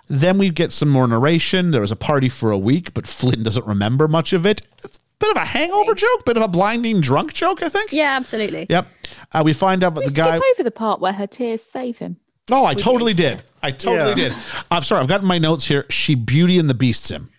then 0.09 0.39
we 0.39 0.51
get 0.51 0.73
some 0.73 0.89
more 0.89 1.07
narration. 1.07 1.71
There 1.71 1.81
was 1.81 1.93
a 1.93 1.97
party 1.97 2.29
for 2.29 2.51
a 2.51 2.59
week, 2.59 2.93
but 2.95 3.07
Flynn 3.07 3.43
doesn't 3.43 3.67
remember 3.67 4.09
much 4.09 4.33
of 4.33 4.45
it. 4.47 4.63
It's 4.85 4.99
a 4.99 5.01
bit 5.19 5.31
of 5.31 5.37
a 5.37 5.45
hangover 5.45 5.95
joke, 5.95 6.25
bit 6.27 6.37
of 6.37 6.43
a 6.43 6.49
blinding 6.49 7.01
drunk 7.01 7.33
joke, 7.33 7.63
I 7.63 7.69
think. 7.69 7.93
yeah, 7.93 8.17
absolutely. 8.17 8.67
Yep. 8.69 8.87
Uh, 9.33 9.43
we 9.45 9.53
find 9.53 9.83
out 9.83 9.95
that 9.95 10.01
We 10.01 10.07
the 10.09 10.15
guy. 10.15 10.37
skip 10.39 10.43
over 10.55 10.63
the 10.65 10.71
part 10.71 11.01
where 11.01 11.13
her 11.13 11.27
tears 11.27 11.63
save 11.63 11.99
him. 11.99 12.17
Oh, 12.51 12.65
I 12.67 12.75
totally 12.75 13.15
did. 13.15 13.43
I 13.63 13.71
totally 13.71 14.21
Yeah. 14.23 14.31
did. 14.31 14.35
I'm 14.71 14.83
sorry. 14.83 15.01
I've 15.01 15.09
got 15.09 15.23
my 15.23 15.39
notes 15.39 15.65
here. 15.67 15.87
She 15.89 16.15
Beauty 16.17 16.59
and 16.59 16.69
the 16.69 16.75
Beasts 16.75 17.11
him 17.11 17.31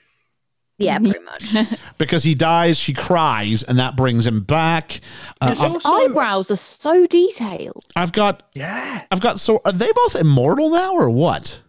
Yeah, 0.78 0.98
pretty 1.00 1.20
much. 1.20 1.56
because 1.98 2.24
he 2.24 2.36
dies. 2.36 2.78
She 2.78 2.94
cries, 2.94 3.64
and 3.64 3.78
that 3.80 3.96
brings 3.96 4.26
him 4.26 4.42
back. 4.42 5.00
Uh, 5.40 5.54
There's 5.54 5.86
Eyebrows 5.86 6.50
are 6.52 6.58
so 6.58 7.06
detailed. 7.06 7.86
I've 7.96 8.12
got. 8.12 8.50
Yeah. 8.56 9.04
I've 9.12 9.22
got. 9.22 9.40
So 9.40 9.62
are 9.66 9.72
they 9.72 9.92
both 9.94 10.16
immortal 10.16 10.70
now, 10.70 10.94
or 10.94 11.10
what? 11.10 11.62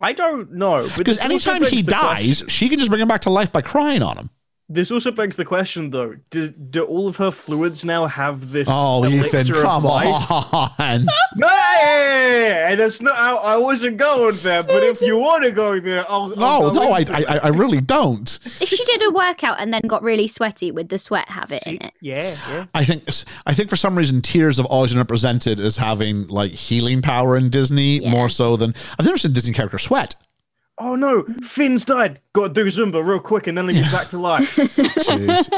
I 0.00 0.12
don't 0.12 0.52
know. 0.52 0.88
Because 0.96 1.18
anytime 1.18 1.62
he 1.64 1.82
dies, 1.82 2.24
question- 2.42 2.48
she 2.48 2.68
can 2.68 2.78
just 2.78 2.90
bring 2.90 3.00
him 3.00 3.08
back 3.08 3.22
to 3.22 3.30
life 3.30 3.52
by 3.52 3.62
crying 3.62 4.02
on 4.02 4.16
him. 4.18 4.30
This 4.68 4.90
also 4.90 5.10
begs 5.10 5.36
the 5.36 5.44
question, 5.44 5.90
though: 5.90 6.16
do, 6.30 6.48
do 6.48 6.84
all 6.84 7.06
of 7.08 7.16
her 7.16 7.30
fluids 7.30 7.84
now 7.84 8.06
have 8.06 8.52
this 8.52 8.68
Oh, 8.70 9.04
Ethan, 9.04 9.18
elixir 9.18 9.56
of 9.56 9.62
come 9.64 9.84
life? 9.84 10.30
on. 10.30 11.06
No, 11.34 11.48
and 11.48 12.78
that's 12.78 13.00
not. 13.00 13.14
I, 13.18 13.32
I 13.54 13.56
wasn't 13.56 13.96
going 13.96 14.36
there. 14.38 14.62
But 14.62 14.82
if 14.84 15.00
you 15.00 15.16
want 15.18 15.44
to 15.44 15.50
go 15.50 15.80
there, 15.80 16.04
I'll. 16.10 16.28
No, 16.28 16.44
I'll 16.44 16.70
go 16.70 16.82
no, 16.84 16.92
I, 16.92 17.04
I. 17.08 17.40
I 17.44 17.48
really 17.48 17.80
don't. 17.80 18.38
if 18.44 18.68
she 18.68 18.84
did 18.84 19.02
a 19.02 19.10
workout 19.10 19.56
and 19.58 19.72
then 19.72 19.80
got 19.86 20.02
really 20.02 20.26
sweaty 20.28 20.70
with 20.70 20.88
the 20.88 20.98
sweat 20.98 21.28
habit 21.28 21.66
in 21.66 21.76
it, 21.76 21.94
Yeah, 22.00 22.36
yeah. 22.48 22.66
I 22.74 22.84
think 22.84 23.04
I 23.46 23.54
think 23.54 23.70
for 23.70 23.76
some 23.76 23.96
reason 23.96 24.20
tears 24.22 24.58
have 24.58 24.66
always 24.66 24.92
been 24.92 24.98
represented 24.98 25.58
as 25.60 25.76
having 25.78 26.26
like 26.26 26.52
healing 26.52 27.02
power 27.02 27.36
in 27.36 27.48
Disney 27.50 28.00
Yeah. 28.02 28.10
more 28.10 28.28
so 28.28 28.56
than 28.56 28.74
I've 28.98 29.06
never 29.06 29.18
seen 29.18 29.30
a 29.30 29.34
Disney 29.34 29.52
character 29.54 29.78
sweat. 29.78 30.14
Oh 30.84 30.96
no, 30.96 31.24
Flynn's 31.42 31.84
died. 31.84 32.18
Got 32.32 32.54
to 32.54 32.64
do 32.64 32.66
Zumba 32.66 33.06
real 33.06 33.20
quick, 33.20 33.46
and 33.46 33.56
then 33.56 33.68
he'll 33.68 33.84
be 33.84 33.90
back 33.90 34.08
to 34.08 34.18
life. 34.18 34.56
Jeez. 34.56 35.48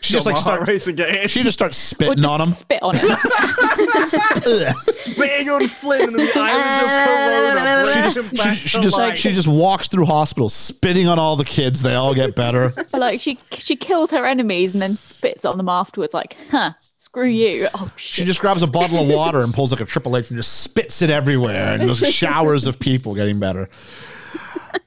she 0.00 0.14
just 0.14 0.24
like 0.24 0.36
my 0.36 0.40
start, 0.40 0.66
racing 0.66 0.94
again. 0.94 1.28
she 1.28 1.42
just 1.42 1.58
starts 1.58 1.76
Or 1.76 1.80
spitting 1.96 2.16
just 2.22 2.28
on 2.32 2.40
him. 2.40 2.50
spit 2.52 2.82
on 2.82 2.94
it. 2.96 4.76
spitting 4.94 5.50
on 5.50 5.68
Flynn 5.68 6.02
and 6.08 6.14
the 6.16 6.32
island 6.34 6.84
of 6.84 6.88
Corona 7.06 7.84
brings 7.84 8.16
him 8.16 8.28
She, 8.30 8.36
back 8.36 8.56
she 8.56 8.78
to 8.78 8.82
just 8.82 8.96
life. 8.96 9.18
she 9.18 9.32
just 9.32 9.48
walks 9.48 9.88
through 9.88 10.06
hospitals 10.06 10.54
spitting 10.54 11.08
on 11.08 11.18
all 11.18 11.36
the 11.36 11.44
kids. 11.44 11.82
They 11.82 11.94
all 11.94 12.14
get 12.14 12.34
better. 12.34 12.72
like 12.94 13.20
she 13.20 13.38
she 13.52 13.76
kills 13.76 14.10
her 14.12 14.24
enemies 14.24 14.72
and 14.72 14.80
then 14.80 14.96
spits 14.96 15.44
on 15.44 15.58
them 15.58 15.68
afterwards. 15.68 16.14
Like, 16.14 16.36
huh, 16.50 16.72
screw 16.96 17.26
you. 17.28 17.68
Oh 17.74 17.90
She 17.96 18.22
shit. 18.22 18.26
just 18.26 18.40
grabs 18.40 18.62
a 18.62 18.66
bottle 18.66 18.98
of 19.02 19.08
water 19.08 19.42
and 19.42 19.52
pulls 19.52 19.72
like 19.72 19.80
a 19.80 19.84
triple 19.84 20.16
H 20.16 20.30
and 20.30 20.36
just 20.38 20.62
spits 20.62 21.02
it 21.02 21.10
everywhere, 21.10 21.74
and 21.74 21.82
there's 21.82 21.98
showers 22.14 22.66
of 22.66 22.78
people 22.80 23.14
getting 23.14 23.38
better. 23.38 23.68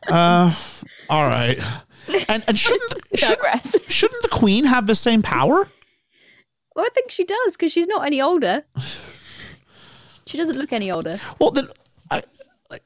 Uh, 0.07 0.53
all 1.09 1.25
right. 1.27 1.59
And 2.27 2.43
and 2.47 2.57
shouldn't 2.57 2.93
shouldn't, 3.15 3.91
shouldn't 3.91 4.21
the 4.23 4.29
queen 4.29 4.65
have 4.65 4.87
the 4.87 4.95
same 4.95 5.21
power? 5.21 5.69
Well, 6.75 6.85
I 6.85 6.89
think 6.93 7.11
she 7.11 7.23
does 7.23 7.55
because 7.57 7.71
she's 7.71 7.87
not 7.87 8.05
any 8.05 8.21
older. 8.21 8.63
She 10.25 10.37
doesn't 10.37 10.57
look 10.57 10.71
any 10.73 10.89
older. 10.91 11.19
Well, 11.39 11.51
then 11.51 11.67
I, 12.09 12.23
like, 12.69 12.83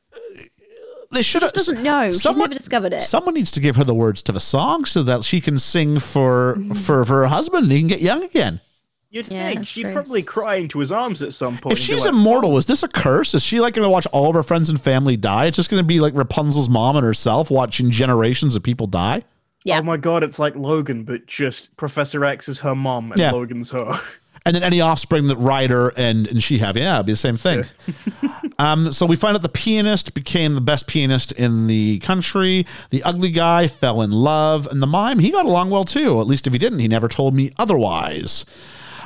they 1.11 1.21
should 1.21 1.43
have. 1.43 1.53
Doesn't 1.53 1.83
know. 1.83 2.11
She's 2.11 2.21
someone- 2.21 2.49
never 2.49 2.53
discovered 2.57 2.93
it. 2.93 3.03
Someone 3.03 3.35
needs 3.35 3.51
to 3.51 3.59
give 3.59 3.75
her 3.75 3.83
the 3.83 3.93
words 3.93 4.21
to 4.23 4.31
the 4.31 4.39
song 4.39 4.85
so 4.85 5.03
that 5.03 5.23
she 5.23 5.39
can 5.41 5.59
sing 5.59 5.99
for 5.99 6.55
Mm-hmm. 6.57 6.73
for, 6.73 7.05
for 7.05 7.21
her 7.21 7.27
husband 7.27 7.63
and 7.63 7.71
he 7.71 7.79
can 7.79 7.87
get 7.87 8.01
young 8.01 8.23
again. 8.23 8.61
You'd 9.09 9.27
Yeah, 9.29 9.47
think 9.49 9.65
she'd 9.65 9.83
true. 9.83 9.93
probably 9.93 10.23
cry 10.23 10.55
into 10.55 10.79
his 10.79 10.91
arms 10.91 11.21
at 11.21 11.33
some 11.33 11.57
point. 11.57 11.71
If 11.73 11.77
she's 11.79 12.01
like, 12.05 12.09
immortal, 12.09 12.57
is 12.57 12.65
this 12.65 12.83
a 12.83 12.87
curse? 12.87 13.33
Is 13.33 13.43
she 13.43 13.59
like 13.61 13.73
going 13.73 13.85
to 13.85 13.89
watch 13.89 14.05
all 14.11 14.29
of 14.29 14.35
her 14.35 14.43
friends 14.43 14.69
and 14.69 14.79
family 14.81 15.15
die? 15.15 15.45
It's 15.45 15.55
just 15.55 15.69
going 15.69 15.81
to 15.81 15.87
be 15.87 15.99
like 16.01 16.13
Rapunzel's 16.15 16.67
mom 16.69 16.95
and 16.97 17.05
herself 17.05 17.49
watching 17.49 17.91
generations 17.91 18.55
of 18.55 18.63
people 18.63 18.87
die. 18.87 19.23
Yeah. 19.63 19.79
Oh 19.79 19.83
my 19.83 19.97
god, 19.97 20.23
it's 20.23 20.37
like 20.37 20.55
Logan, 20.55 21.03
but 21.05 21.25
just 21.27 21.75
Professor 21.77 22.23
X 22.25 22.47
is 22.49 22.59
her 22.59 22.75
mom 22.75 23.11
and 23.11 23.19
Yeah. 23.19 23.31
Logan's 23.31 23.71
her. 23.71 23.99
And 24.47 24.53
then 24.53 24.61
any 24.61 24.79
offspring 24.79 25.25
that 25.29 25.37
Rider 25.37 25.91
and 25.97 26.27
and 26.27 26.43
she 26.43 26.59
have, 26.59 26.77
yeah, 26.77 26.93
it'd 26.97 27.07
be 27.07 27.13
the 27.13 27.17
same 27.17 27.35
thing. 27.35 27.65
um, 28.59 28.91
so 28.91 29.07
we 29.07 29.15
find 29.15 29.35
out 29.35 29.41
the 29.41 29.49
pianist 29.49 30.13
became 30.13 30.53
the 30.53 30.61
best 30.61 30.85
pianist 30.85 31.31
in 31.31 31.65
the 31.65 31.97
country. 31.97 32.67
The 32.91 33.01
ugly 33.01 33.31
guy 33.31 33.67
fell 33.67 34.03
in 34.03 34.11
love, 34.11 34.67
and 34.67 34.83
the 34.83 34.87
mime 34.87 35.17
he 35.17 35.31
got 35.31 35.47
along 35.47 35.71
well 35.71 35.83
too. 35.83 36.21
At 36.21 36.27
least 36.27 36.45
if 36.45 36.53
he 36.53 36.59
didn't, 36.59 36.77
he 36.77 36.87
never 36.87 37.07
told 37.07 37.33
me 37.33 37.53
otherwise. 37.57 38.45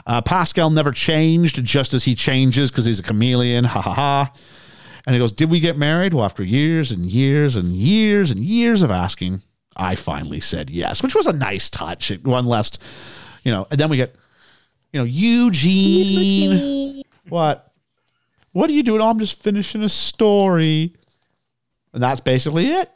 Uh, 0.10 0.20
Pascal 0.22 0.72
never 0.72 0.92
changed, 0.92 1.64
just 1.64 1.94
as 1.94 2.04
he 2.04 2.16
changes 2.16 2.72
because 2.72 2.84
he's 2.86 2.98
a 2.98 3.04
chameleon. 3.04 3.64
Ha 3.64 3.80
ha 3.80 3.94
ha. 3.94 4.34
And 5.06 5.14
he 5.14 5.20
goes, 5.20 5.32
Did 5.32 5.52
we 5.52 5.60
get 5.60 5.78
married? 5.78 6.16
Well, 6.16 6.26
after 6.26 6.44
years 6.44 6.90
and 6.90 7.06
years 7.06 7.56
and 7.56 7.76
years 7.76 8.32
and 8.32 8.40
years 8.40 8.82
of 8.82 8.90
asking, 8.90 9.44
I 9.78 9.94
finally 9.94 10.40
said 10.40 10.72
yes, 10.72 11.04
which 11.04 11.14
was 11.14 11.28
a 11.28 11.34
nice 11.34 11.70
touch. 11.70 12.10
It, 12.10 12.26
one 12.26 12.48
less, 12.48 12.72
you 13.44 13.52
know, 13.52 13.68
and 13.70 13.80
then 13.80 13.92
we 13.92 13.98
get, 13.98 14.16
you 14.92 15.00
know, 15.00 15.06
Eugene. 15.06 17.04
What? 17.28 17.72
What 18.52 18.68
are 18.72 18.74
you 18.74 18.82
doing? 18.82 19.02
Oh, 19.02 19.10
I'm 19.10 19.20
just 19.20 19.40
finishing 19.44 19.84
a 19.84 19.90
story. 19.90 20.96
And 21.94 22.02
that's 22.02 22.20
basically 22.20 22.66
it. 22.66 22.90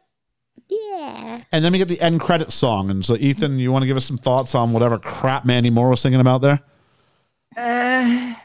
Yeah. 0.67 1.43
And 1.51 1.63
then 1.63 1.73
we 1.73 1.77
get 1.77 1.89
the 1.89 2.01
end 2.01 2.21
credit 2.21 2.51
song. 2.51 2.89
And 2.89 3.05
so, 3.05 3.15
Ethan, 3.17 3.59
you 3.59 3.71
want 3.71 3.83
to 3.83 3.87
give 3.87 3.97
us 3.97 4.05
some 4.05 4.17
thoughts 4.17 4.55
on 4.55 4.73
whatever 4.73 4.97
crap 4.97 5.45
Mandy 5.45 5.69
Moore 5.69 5.89
was 5.89 6.01
singing 6.01 6.19
about 6.19 6.41
there? 6.41 6.59
Eh, 7.55 8.35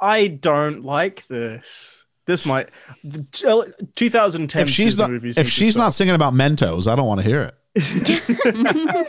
I 0.00 0.26
don't 0.28 0.84
like 0.84 1.26
this. 1.28 2.04
This 2.26 2.44
might 2.44 2.68
the 3.04 3.24
uh, 3.48 3.70
2010 3.94 4.62
If 4.62 4.68
she's 4.68 4.86
Disney 4.86 5.02
not, 5.02 5.10
movies 5.10 5.38
if 5.38 5.48
she's 5.48 5.76
not 5.76 5.94
singing 5.94 6.14
about 6.14 6.34
Mentos, 6.34 6.90
I 6.90 6.96
don't 6.96 7.06
want 7.06 7.20
to 7.20 7.26
hear 7.26 7.42
it. 7.42 7.54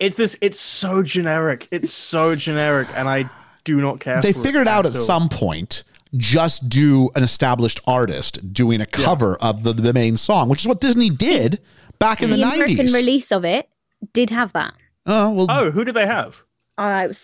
it's 0.00 0.16
this. 0.16 0.36
It's 0.40 0.58
so 0.60 1.02
generic. 1.02 1.68
It's 1.70 1.92
so 1.92 2.34
generic, 2.34 2.88
and 2.96 3.08
I 3.08 3.28
do 3.64 3.80
not 3.80 4.00
care. 4.00 4.20
they 4.20 4.32
for 4.32 4.40
it 4.40 4.42
figured 4.42 4.68
out 4.68 4.86
at 4.86 4.94
all. 4.96 5.00
some 5.02 5.28
point 5.28 5.84
just 6.16 6.68
do 6.68 7.10
an 7.14 7.22
established 7.22 7.80
artist 7.86 8.52
doing 8.52 8.80
a 8.80 8.86
cover 8.86 9.36
of 9.40 9.62
the, 9.62 9.72
the 9.72 9.92
main 9.92 10.16
song, 10.16 10.48
which 10.48 10.60
is 10.60 10.68
what 10.68 10.80
Disney 10.80 11.10
did 11.10 11.60
back 11.98 12.22
in 12.22 12.30
the, 12.30 12.36
The 12.36 12.42
American 12.42 12.86
90s. 12.86 12.94
release 12.94 13.32
of 13.32 13.44
it 13.44 13.68
did 14.12 14.30
have 14.30 14.52
that. 14.52 14.74
Oh, 15.06 15.32
well, 15.32 15.46
Oh, 15.48 15.70
who 15.70 15.84
do 15.84 15.92
they 15.92 16.06
have? 16.06 16.42
Uh, 16.76 17.02
it 17.04 17.08
was 17.08 17.18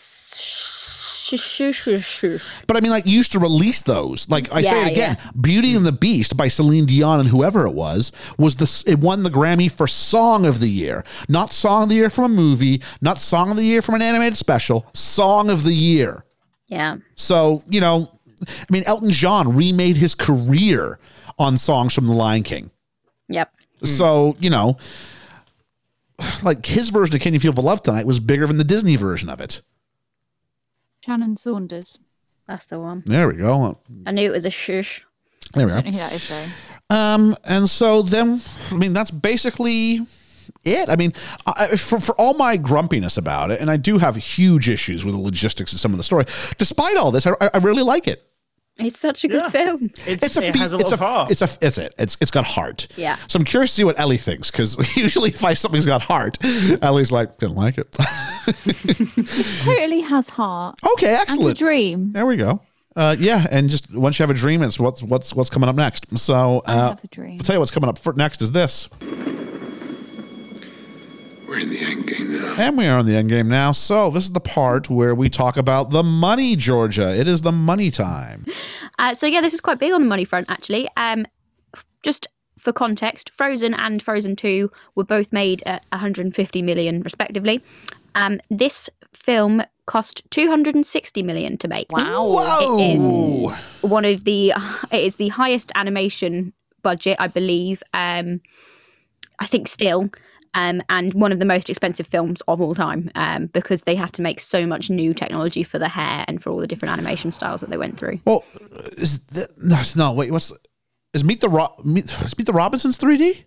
but 2.67 2.77
I 2.77 2.81
mean, 2.81 2.91
like, 2.91 3.07
you 3.07 3.13
used 3.13 3.33
to 3.33 3.39
release 3.39 3.83
those. 3.83 4.29
Like, 4.29 4.53
I 4.53 4.63
say 4.63 4.87
it 4.87 4.93
again 4.93 5.19
Beauty 5.41 5.75
and 5.75 5.85
the 5.85 5.93
Beast 5.93 6.37
by 6.37 6.49
Celine 6.49 6.87
Dion 6.87 7.21
and 7.21 7.29
whoever 7.29 7.67
it 7.67 7.75
was, 7.75 8.13
was 8.39 8.57
the, 8.57 8.91
it 8.91 8.99
won 8.99 9.23
the 9.23 9.31
Grammy 9.31 9.71
for 9.71 9.87
Song 9.87 10.47
of 10.47 10.61
the 10.61 10.69
Year. 10.69 11.05
Not 11.29 11.53
Song 11.53 11.85
of 11.85 11.89
the 11.89 11.97
Year 11.97 12.11
from 12.11 12.25
a 12.25 12.29
movie, 12.29 12.83
not 13.01 13.21
Song 13.21 13.51
of 13.51 13.57
the 13.57 13.65
Year 13.65 13.83
from 13.83 13.95
an 13.95 14.03
animated 14.03 14.37
special, 14.37 14.87
Song 14.95 15.51
of 15.51 15.65
the 15.65 15.75
Year. 15.75 16.25
Yeah. 16.69 16.97
So, 17.17 17.63
you 17.69 17.81
know, 17.81 18.11
I 18.47 18.67
mean, 18.71 18.85
Elton 18.87 19.11
John 19.11 19.57
remade 19.57 19.97
his 19.97 20.15
career 20.15 20.99
on 21.39 21.57
songs 21.57 21.95
from 21.95 22.07
The 22.07 22.13
Lion 22.13 22.43
King. 22.43 22.71
Yep. 23.29 23.53
So, 23.85 24.37
you 24.41 24.51
know, 24.51 24.77
like 26.43 26.65
his 26.65 26.91
version 26.91 27.15
of 27.15 27.21
Can 27.21 27.35
You 27.35 27.41
Feel 27.41 27.53
the 27.53 27.63
Love 27.63 27.83
Tonight 27.83 28.07
was 28.07 28.21
bigger 28.21 28.47
than 28.47 28.59
the 28.59 28.65
Disney 28.65 28.97
version 28.97 29.29
of 29.29 29.41
it. 29.41 29.63
Shannon 31.09 31.39
Saunders. 31.39 31.99
That's 32.47 32.67
the 32.67 32.79
one. 32.79 33.03
There 33.07 33.27
we 33.29 33.35
go. 33.35 33.79
I 34.07 34.11
knew 34.11 34.29
it 34.29 34.33
was 34.33 34.45
a 34.45 34.51
shush. 34.51 35.05
There 35.55 35.67
we 35.67 35.73
I 35.73 35.77
don't 35.81 35.85
go. 35.85 35.91
know 35.91 35.97
who 35.97 36.11
that 36.11 36.13
is 36.13 36.29
though. 36.29 36.95
Um, 36.95 37.37
and 37.45 37.69
so 37.69 38.03
then, 38.03 38.43
I 38.71 38.75
mean, 38.75 38.93
that's 38.93 39.11
basically 39.11 40.07
it. 40.65 40.91
I 40.91 40.97
mean, 40.97 41.15
I, 41.47 41.77
for, 41.77 41.99
for 42.01 42.15
all 42.21 42.35
my 42.35 42.59
grumpiness 42.59 43.17
about 43.17 43.51
it, 43.51 43.61
and 43.61 43.71
I 43.71 43.79
do 43.79 43.97
have 43.97 44.17
huge 44.17 44.69
issues 44.69 45.03
with 45.05 45.15
the 45.15 45.21
logistics 45.21 45.73
of 45.73 45.81
some 45.81 45.93
of 45.93 45.99
the 45.99 46.05
story, 46.05 46.27
despite 46.59 46.99
all 46.99 47.11
this, 47.11 47.27
I, 47.27 47.33
I 47.41 47.59
really 47.59 47.83
like 47.83 48.07
it. 48.07 48.28
It's 48.79 48.99
such 49.01 49.25
a 49.25 49.29
good 49.29 49.43
Yeah. 49.45 49.51
film. 49.51 49.91
It's, 50.07 50.23
It's 50.23 50.37
a 50.37 50.43
it 50.47 50.53
fe- 50.53 50.59
has 50.61 50.73
a 50.73 50.77
it's 50.77 50.85
lot 50.91 50.93
of 50.93 51.01
a 51.01 51.07
heart. 51.07 51.31
it's 51.31 51.43
a 51.43 51.49
it's 51.61 51.79
it 51.79 51.95
it's 51.99 52.17
it's 52.21 52.31
got 52.31 52.45
heart. 52.47 52.87
Yeah. 52.97 53.17
So 53.27 53.39
I'm 53.39 53.45
curious 53.45 53.71
to 53.73 53.77
see 53.77 53.85
what 53.85 53.99
Ellie 53.99 54.17
thinks 54.19 54.51
because 54.51 54.97
usually 54.97 55.31
if 55.31 55.45
I 55.45 55.55
something's 55.55 55.87
got 55.87 56.03
heart, 56.03 56.39
Ellie's 56.83 57.11
like 57.13 57.37
didn't 57.39 57.57
like 57.57 57.77
it. 57.79 57.95
It 58.47 59.27
totally 59.65 60.01
has 60.03 60.29
heart. 60.29 60.79
okay, 60.95 61.07
And 61.09 61.17
a 61.17 61.21
excellent. 61.21 61.59
dream. 61.59 62.13
There 62.13 62.27
we 62.27 62.37
go. 62.37 62.61
Uh, 62.97 63.15
yeah, 63.19 63.47
and 63.53 63.71
just 63.71 63.95
once 63.95 64.19
you 64.19 64.25
have 64.25 64.31
a 64.31 64.35
dream, 64.35 64.63
it's 64.63 64.79
what's 64.81 65.03
what's 65.03 65.33
what's 65.35 65.51
coming 65.51 65.69
up 65.69 65.77
next. 65.77 66.07
So 66.19 66.63
I 66.67 66.73
uh, 66.75 66.89
have 66.91 67.05
a 67.05 67.07
dream. 67.09 67.35
I'll 67.41 67.45
tell 67.45 67.55
you 67.55 67.61
what's 67.61 67.71
coming 67.71 67.89
up 67.89 67.99
for 67.99 68.13
next 68.15 68.43
is 68.43 68.51
this, 68.53 68.89
We're 71.49 71.61
in 71.61 71.71
the 71.71 71.81
end 71.81 72.07
game 72.07 72.33
now. 72.33 72.57
and 72.59 72.77
we 72.77 72.87
are 72.87 72.99
on 72.99 73.07
the 73.07 73.17
end 73.17 73.31
game 73.31 73.49
now. 73.49 73.73
So 73.73 74.11
this 74.11 74.25
is 74.25 74.33
the 74.33 74.41
part 74.41 74.91
where 74.91 75.15
we 75.15 75.31
talk 75.31 75.57
about 75.57 75.91
the 75.91 76.03
money, 76.03 76.57
Georgia. 76.57 77.19
It 77.19 77.27
is 77.27 77.41
the 77.41 77.53
money 77.53 77.91
time. 77.91 78.45
Uh, 78.99 79.15
so 79.15 79.27
yeah, 79.27 79.41
this 79.41 79.55
is 79.55 79.61
quite 79.63 79.79
big 79.79 79.93
on 79.93 80.03
the 80.03 80.09
money 80.09 80.27
front 80.27 80.51
actually. 80.51 80.89
Um, 80.99 81.25
just 82.03 82.27
for 82.59 82.73
context, 82.73 83.31
Frozen 83.31 83.73
and 83.73 84.03
Frozen 84.03 84.37
Two 84.37 84.71
were 84.95 85.05
both 85.05 85.33
made 85.33 85.63
at 85.65 85.83
150 85.91 86.61
million 86.61 87.01
respectively. 87.03 87.63
Um, 88.15 88.41
this 88.51 88.91
film 89.15 89.63
cost 89.87 90.23
260 90.31 91.23
million 91.23 91.57
to 91.57 91.67
make. 91.69 91.91
Wow. 91.91 92.25
Whoa! 92.27 92.79
It 92.79 92.97
is 92.97 93.59
one 93.81 94.05
of 94.05 94.25
the 94.25 94.53
it 94.93 95.03
is 95.03 95.17
the 95.17 95.29
highest 95.29 95.73
animation 95.75 96.53
budget, 96.83 97.17
I 97.19 97.29
believe. 97.29 97.83
Um, 97.95 98.43
I 99.39 99.47
think 99.47 99.67
still. 99.67 100.11
Um, 100.55 100.83
and 100.89 101.15
one 101.15 101.33
of 101.33 101.39
the 101.39 101.45
most 101.45 101.69
expensive 101.71 102.07
films 102.07 102.43
of 102.49 102.61
all 102.61 102.75
time 102.75 103.11
um, 103.15 103.47
because 103.47 103.83
they 103.83 103.95
had 103.95 104.13
to 104.15 104.23
make 104.23 104.41
so 104.41 104.67
much 104.67 104.91
new 104.91 105.15
technology 105.15 105.63
for 105.63 105.79
the 105.79 105.89
hair 105.89 106.25
and 106.29 106.43
for 106.43 106.51
all 106.51 106.59
the 106.59 106.67
different 106.67 106.93
animation 106.93 107.33
styles 107.33 107.61
that 107.61 107.71
they 107.71 107.77
went 107.77 107.99
through. 107.99 108.21
Well, 108.25 108.45
is 108.97 109.21
that, 109.27 109.51
no, 109.63 109.81
no 109.97 110.13
wait? 110.13 110.31
What's 110.31 110.53
is 111.15 111.25
Meet 111.25 111.41
the 111.41 111.49
Ro- 111.49 111.75
Meet, 111.85 112.05
is 112.23 112.37
Meet 112.37 112.47
the 112.47 112.53
Robinsons 112.53 112.99
3D? 112.99 113.45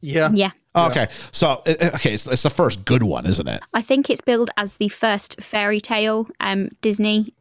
yeah. 0.00 0.30
Yeah. 0.32 0.50
Oh, 0.74 0.88
okay, 0.88 1.08
so 1.32 1.60
okay, 1.66 2.14
it's, 2.14 2.26
it's 2.26 2.44
the 2.44 2.48
first 2.48 2.86
good 2.86 3.02
one, 3.02 3.26
isn't 3.26 3.46
it? 3.46 3.62
I 3.74 3.82
think 3.82 4.08
it's 4.08 4.22
billed 4.22 4.50
as 4.56 4.78
the 4.78 4.88
first 4.88 5.38
fairy 5.42 5.82
tale 5.82 6.28
um, 6.40 6.70
Disney 6.80 7.34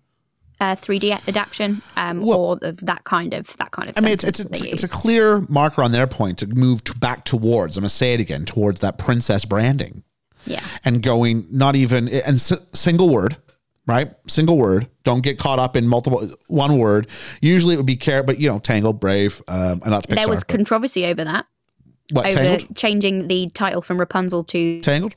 uh, 0.62 0.76
3D 0.78 1.12
adaptation, 1.28 1.82
um, 1.98 2.22
Well- 2.22 2.40
or 2.40 2.60
of 2.62 2.78
that 2.78 3.04
kind 3.04 3.34
of 3.34 3.58
that 3.58 3.72
kind 3.72 3.90
of. 3.90 3.98
I 3.98 4.02
mean, 4.02 4.14
it's 4.14 4.24
it's 4.24 4.38
sentence 4.38 4.62
it's, 4.62 4.84
it's 4.84 4.84
a 4.84 4.88
clear 4.96 5.42
marker 5.50 5.82
on 5.84 5.92
their 5.92 6.08
point 6.08 6.38
to 6.38 6.48
move 6.48 6.84
to 6.86 6.96
back 6.98 7.26
towards. 7.26 7.76
I'm 7.76 7.82
gonna 7.82 7.90
say 7.90 8.14
it 8.14 8.20
again 8.22 8.46
towards 8.46 8.80
that 8.82 8.98
princess 8.98 9.44
branding 9.44 10.04
yeah, 10.46 10.62
and 10.86 11.02
going 11.04 11.48
not 11.52 11.76
even 11.76 12.08
and 12.08 12.36
s- 12.36 12.54
single 12.74 13.10
word, 13.10 13.38
right? 13.88 14.12
Single 14.28 14.58
word. 14.58 14.88
Don't 15.04 15.22
get 15.22 15.38
caught 15.40 15.58
up 15.60 15.76
in 15.76 15.88
multiple 15.88 16.30
one 16.48 16.78
word. 16.78 17.08
Usually 17.42 17.74
it 17.74 17.78
would 17.78 17.86
be 17.88 17.96
care, 17.96 18.22
but 18.24 18.40
you 18.40 18.48
know, 18.50 18.60
Tangled, 18.60 19.00
Brave, 19.00 19.42
um, 19.48 19.82
and 19.84 19.94
that's 19.94 20.06
Pixar. 20.06 20.16
there 20.16 20.28
was 20.30 20.44
controversy 20.44 21.06
over 21.06 21.24
that, 21.24 21.46
what 22.12 22.28
over 22.28 22.36
Tangled? 22.36 22.76
changing 22.78 23.28
the 23.28 23.50
title 23.50 23.82
from 23.82 23.98
Rapunzel 24.00 24.44
to 24.46 24.80
Tangled. 24.82 25.16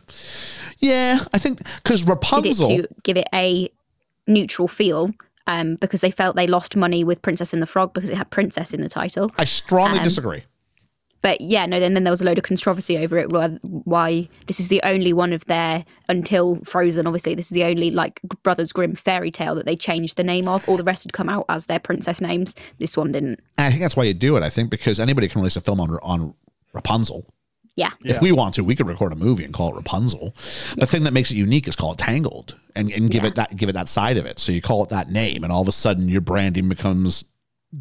Yeah, 0.78 1.18
I 1.34 1.38
think 1.38 1.60
because 1.82 2.04
Rapunzel. 2.04 2.68
to 2.68 2.88
give 3.02 3.16
it 3.18 3.28
a 3.34 3.68
neutral 4.26 4.68
feel. 4.68 5.10
Um, 5.46 5.76
because 5.76 6.00
they 6.00 6.10
felt 6.10 6.36
they 6.36 6.46
lost 6.46 6.74
money 6.74 7.04
with 7.04 7.20
Princess 7.20 7.52
and 7.52 7.60
the 7.60 7.66
Frog 7.66 7.92
because 7.92 8.08
it 8.08 8.16
had 8.16 8.30
princess 8.30 8.72
in 8.72 8.80
the 8.80 8.88
title. 8.88 9.30
I 9.36 9.44
strongly 9.44 9.98
um, 9.98 10.04
disagree. 10.04 10.44
But 11.20 11.40
yeah, 11.40 11.64
no, 11.64 11.80
then, 11.80 11.94
then 11.94 12.04
there 12.04 12.10
was 12.10 12.20
a 12.20 12.24
load 12.24 12.36
of 12.36 12.44
controversy 12.44 12.98
over 12.98 13.16
it. 13.18 13.30
why- 13.32 13.58
Why 13.62 14.28
this 14.46 14.60
is 14.60 14.68
the 14.68 14.82
only 14.82 15.12
one 15.14 15.32
of 15.32 15.44
their 15.46 15.84
until 16.08 16.56
Frozen. 16.64 17.06
Obviously, 17.06 17.34
this 17.34 17.46
is 17.46 17.54
the 17.54 17.64
only 17.64 17.90
like 17.90 18.20
Brothers 18.42 18.72
Grimm 18.72 18.94
fairy 18.94 19.30
tale 19.30 19.54
that 19.54 19.64
they 19.66 19.76
changed 19.76 20.16
the 20.16 20.24
name 20.24 20.48
of. 20.48 20.68
All 20.68 20.76
the 20.76 20.84
rest 20.84 21.04
had 21.04 21.12
come 21.14 21.28
out 21.30 21.44
as 21.48 21.66
their 21.66 21.78
princess 21.78 22.20
names. 22.20 22.54
This 22.78 22.96
one 22.96 23.12
didn't. 23.12 23.40
And 23.56 23.66
I 23.66 23.70
think 23.70 23.80
that's 23.82 23.96
why 23.96 24.04
you 24.04 24.12
do 24.14 24.36
it. 24.36 24.42
I 24.42 24.50
think 24.50 24.70
because 24.70 25.00
anybody 25.00 25.28
can 25.28 25.40
release 25.40 25.56
a 25.56 25.60
film 25.62 25.80
on 25.80 25.90
on 26.02 26.34
Rapunzel. 26.74 27.26
Yeah, 27.76 27.90
If 28.04 28.20
we 28.20 28.30
want 28.30 28.54
to, 28.54 28.62
we 28.62 28.76
could 28.76 28.88
record 28.88 29.12
a 29.12 29.16
movie 29.16 29.44
and 29.44 29.52
call 29.52 29.72
it 29.72 29.76
Rapunzel. 29.76 30.32
The 30.76 30.86
thing 30.86 31.02
that 31.04 31.12
makes 31.12 31.32
it 31.32 31.36
unique 31.36 31.66
is 31.66 31.74
call 31.74 31.90
it 31.92 31.98
Tangled 31.98 32.56
and, 32.76 32.88
and 32.92 33.10
give 33.10 33.24
Yeah. 33.24 33.30
it 33.30 33.34
that 33.34 33.56
give 33.56 33.68
it 33.68 33.72
that 33.72 33.88
side 33.88 34.16
of 34.16 34.26
it. 34.26 34.38
So 34.38 34.52
you 34.52 34.62
call 34.62 34.84
it 34.84 34.90
that 34.90 35.10
name, 35.10 35.42
and 35.42 35.52
all 35.52 35.62
of 35.62 35.66
a 35.68 35.72
sudden 35.72 36.08
your 36.08 36.20
branding 36.20 36.68
becomes 36.68 37.24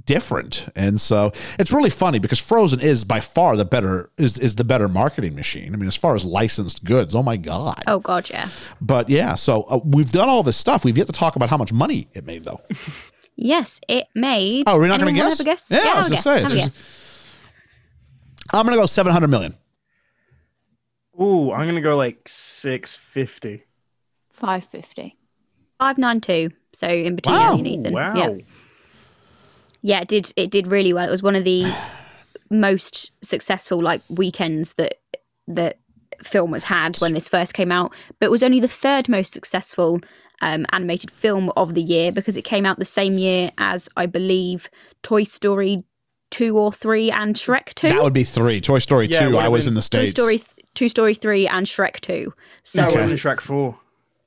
different. 0.06 0.66
And 0.76 1.00
so 1.00 1.32
it's 1.60 1.72
really 1.72 1.92
funny 1.92 2.18
because 2.18 2.40
Frozen 2.40 2.80
is 2.80 3.04
by 3.04 3.20
far 3.20 3.56
the 3.56 3.66
better 3.66 4.10
is 4.18 4.40
is 4.40 4.56
the 4.56 4.64
better 4.64 4.88
marketing 4.88 5.36
machine. 5.36 5.76
I 5.76 5.78
mean, 5.78 5.88
as 5.88 5.96
far 5.96 6.16
as 6.16 6.26
licensed 6.26 6.84
goods, 6.84 7.14
oh 7.14 7.22
my 7.22 7.38
god. 7.38 7.84
Oh 7.86 8.00
god, 8.00 8.32
yeah. 8.32 8.50
But 8.82 9.10
yeah, 9.12 9.36
so 9.36 9.62
uh, 9.70 9.80
we've 9.86 10.12
done 10.12 10.28
all 10.28 10.42
this 10.42 10.58
stuff. 10.58 10.84
We've 10.84 10.98
yet 10.98 11.06
to 11.06 11.14
talk 11.14 11.36
about 11.36 11.50
how 11.50 11.58
much 11.58 11.72
money 11.72 12.08
it 12.14 12.26
made 12.26 12.46
though. 12.46 12.62
Yes, 13.36 13.80
it 13.88 14.08
made. 14.16 14.64
Oh, 14.66 14.80
we're 14.80 14.88
not 14.88 15.00
gonna 15.00 15.12
Anyone 15.12 15.30
guess? 15.30 15.42
Guess? 15.42 15.70
Yeah, 15.70 15.78
I 15.94 15.98
was 16.00 16.08
gonna 16.08 16.16
guess. 16.16 16.24
say, 16.24 16.42
Have 16.42 16.52
a 16.52 16.56
it's 16.56 16.64
guess. 16.64 16.84
I'm 18.52 18.66
going 18.66 18.76
to 18.78 18.82
go 18.82 18.86
700 18.86 19.28
million. 19.30 19.56
Ooh, 21.22 21.52
I'm 21.52 21.68
gonna 21.68 21.82
go 21.82 21.96
like 21.96 22.28
six 22.28 22.96
fifty. 22.96 23.66
550. 24.32 25.16
Five 25.80 25.98
nine 25.98 26.22
two. 26.22 26.50
So 26.74 26.88
in 26.88 27.16
between 27.16 27.36
Wow. 27.36 27.58
And 27.58 27.68
Ethan. 27.68 27.94
Wow. 27.94 28.16
Yeah. 28.16 28.36
yeah, 29.82 30.02
it 30.02 30.08
did. 30.08 30.34
It 30.36 30.52
did 30.52 30.68
really 30.68 30.94
well. 30.94 31.08
It 31.08 31.12
was 31.12 31.24
one 31.24 31.36
of 31.36 31.44
the 31.44 31.72
most 32.50 33.12
successful 33.22 33.82
like 33.82 34.02
weekends 34.10 34.74
that 34.74 34.96
that 35.48 35.80
film 36.22 36.54
has 36.54 36.64
had 36.64 36.98
when 36.98 37.14
this 37.14 37.30
first 37.30 37.54
came 37.54 37.72
out. 37.72 37.94
But 38.20 38.28
it 38.28 38.32
was 38.32 38.44
only 38.44 38.60
the 38.60 38.68
third 38.68 39.10
most 39.10 39.34
successful 39.34 40.00
um, 40.42 40.66
animated 40.72 41.12
film 41.12 41.52
of 41.56 41.74
the 41.74 41.82
year 41.82 42.12
because 42.12 42.38
it 42.38 42.44
came 42.44 42.66
out 42.66 42.80
the 42.80 42.86
same 42.86 43.18
year 43.18 43.52
as 43.58 43.88
I 43.96 44.06
believe 44.06 44.70
Toy 45.04 45.24
Story 45.24 45.84
two 46.32 46.58
or 46.58 46.72
three 46.72 47.12
and 47.12 47.36
Shrek 47.36 47.74
two. 47.76 47.90
That 47.90 48.02
would 48.02 48.14
be 48.14 48.24
3. 48.24 48.60
Toy 48.60 48.80
Story 48.80 49.08
Yeah, 49.08 49.30
2 49.30 49.38
I 49.38 49.48
was 49.48 49.68
in 49.68 49.76
the 49.76 49.82
Toy 49.82 50.08
states. 50.08 50.12
Story, 50.12 50.42
th- 50.76 50.76
Toy 50.76 50.88
Story 50.88 51.14
three 51.16 51.48
and 51.48 51.66
Shrek 51.66 52.00
two. 52.00 52.34
So 52.64 52.82
No, 52.84 52.88
Okay. 52.90 53.00
okay. 53.04 53.14
Shrek 53.14 53.40
four, 53.42 53.78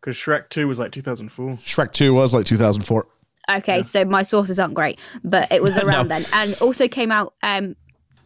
because 0.00 0.16
Shrek 0.16 0.48
two 0.48 0.68
was 0.68 0.78
like 0.78 0.92
2004. 0.92 1.56
Shrek 1.58 1.92
2 1.92 2.14
was 2.14 2.32
like 2.34 2.46
2004. 2.46 3.06
Okay, 3.48 3.82
so 3.84 4.04
my 4.04 4.22
sources 4.24 4.58
aren't 4.58 4.74
great, 4.74 4.98
but 5.22 5.50
it 5.52 5.62
was 5.62 5.76
around 5.82 6.08
then, 6.08 6.22
and 6.34 6.54
also 6.60 6.88
came 6.88 7.12
out. 7.12 7.34
Um, 7.42 7.76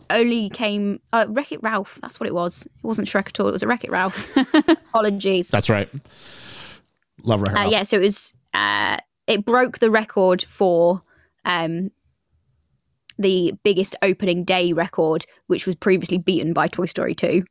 only 0.09 0.49
came 0.49 0.99
uh, 1.13 1.27
Wreck 1.29 1.53
It 1.53 1.63
Ralph. 1.63 1.99
That's 2.03 2.19
what 2.19 2.27
it 2.27 2.35
was. 2.35 2.67
It 2.67 2.73
wasn't 2.83 3.07
Shrek 3.07 3.29
at 3.29 3.39
all. 3.39 3.47
It 3.49 3.53
was 3.53 3.63
a 3.63 3.67
Wreck 3.69 3.85
It 3.85 3.91
Ralph. 3.91 4.35
Apologies. 4.69 5.49
That's 5.51 5.71
right. 5.71 5.89
Love 7.23 7.43
Wreck-It 7.43 7.57
Uh, 7.57 7.61
Ralph. 7.61 7.73
yeah, 7.73 7.83
so 7.85 7.97
it 7.99 8.01
was. 8.01 8.33
Uh, 8.55 8.97
it 9.29 9.45
broke 9.45 9.79
the 9.79 9.91
record 9.91 10.43
for 10.43 11.03
um, 11.45 11.91
the 13.19 13.53
biggest 13.63 13.95
opening 14.03 14.43
day 14.43 14.73
record, 14.73 15.27
which 15.47 15.67
was 15.67 15.75
previously 15.77 16.19
beaten 16.19 16.53
by 16.53 16.67
Toy 16.67 16.87
Story 16.87 17.15
Two. 17.15 17.45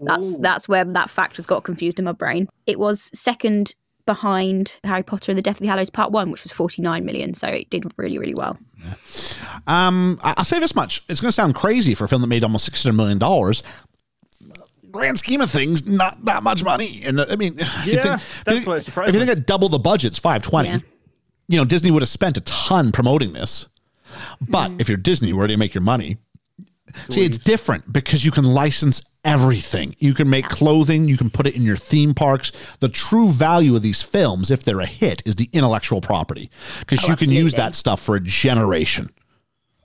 That's 0.00 0.34
Ooh. 0.34 0.38
that's 0.40 0.68
where 0.68 0.84
that 0.84 1.08
fact 1.10 1.36
has 1.36 1.46
got 1.46 1.64
confused 1.64 1.98
in 1.98 2.04
my 2.04 2.12
brain. 2.12 2.48
It 2.66 2.78
was 2.78 3.10
second 3.18 3.74
behind 4.04 4.78
Harry 4.84 5.02
Potter 5.02 5.32
and 5.32 5.38
the 5.38 5.42
Deathly 5.42 5.66
Hallows 5.66 5.90
Part 5.90 6.12
One, 6.12 6.30
which 6.30 6.42
was 6.42 6.52
forty 6.52 6.82
nine 6.82 7.04
million. 7.04 7.34
So 7.34 7.48
it 7.48 7.70
did 7.70 7.84
really 7.96 8.18
really 8.18 8.34
well. 8.34 8.58
Um, 9.66 10.18
I- 10.22 10.34
I'll 10.36 10.44
say 10.44 10.58
this 10.58 10.74
much: 10.74 11.02
it's 11.08 11.20
going 11.20 11.28
to 11.28 11.32
sound 11.32 11.54
crazy 11.54 11.94
for 11.94 12.04
a 12.04 12.08
film 12.08 12.20
that 12.22 12.28
made 12.28 12.44
almost 12.44 12.64
six 12.64 12.82
hundred 12.82 12.96
million 12.96 13.18
dollars. 13.18 13.62
Grand 14.92 15.18
scheme 15.18 15.40
of 15.42 15.50
things, 15.50 15.86
not 15.86 16.24
that 16.24 16.42
much 16.42 16.62
money. 16.64 17.02
And 17.04 17.20
uh, 17.20 17.26
I 17.28 17.36
mean, 17.36 17.54
if 17.58 17.86
you 17.86 17.92
Yeah, 17.94 18.02
think, 18.02 18.14
if 18.14 18.44
that's 18.44 18.60
you, 18.60 18.66
what 18.66 18.82
surprised 18.84 19.08
If 19.08 19.14
you 19.14 19.20
think 19.26 19.36
at 19.38 19.46
double 19.46 19.68
the 19.68 19.78
budget's 19.78 20.18
five 20.18 20.42
twenty, 20.42 20.68
Yeah. 20.70 20.78
you 21.48 21.56
know 21.58 21.64
Disney 21.64 21.90
would 21.90 22.02
have 22.02 22.08
spent 22.08 22.36
a 22.36 22.40
ton 22.42 22.92
promoting 22.92 23.32
this. 23.32 23.66
But 24.40 24.70
Mm. 24.70 24.80
if 24.80 24.88
you're 24.88 24.96
Disney, 24.96 25.32
where 25.32 25.46
do 25.46 25.52
you 25.52 25.58
make 25.58 25.74
your 25.74 25.82
money? 25.82 26.18
See, 27.08 27.24
it's 27.24 27.38
different 27.38 27.92
because 27.92 28.24
you 28.24 28.30
can 28.30 28.44
license 28.44 29.02
everything. 29.24 29.96
You 29.98 30.14
can 30.14 30.30
make 30.30 30.48
clothing, 30.48 31.08
you 31.08 31.16
can 31.16 31.30
put 31.30 31.46
it 31.46 31.56
in 31.56 31.62
your 31.62 31.76
theme 31.76 32.14
parks. 32.14 32.52
The 32.80 32.88
true 32.88 33.30
value 33.30 33.74
of 33.74 33.82
these 33.82 34.02
films, 34.02 34.50
if 34.50 34.62
they're 34.62 34.80
a 34.80 34.86
hit, 34.86 35.22
is 35.26 35.34
the 35.34 35.50
intellectual 35.52 36.00
property 36.00 36.50
because 36.80 37.04
Oh, 37.04 37.08
you 37.08 37.16
can 37.16 37.30
use 37.30 37.54
that 37.54 37.74
stuff 37.74 38.00
for 38.00 38.16
a 38.16 38.20
generation. 38.20 39.10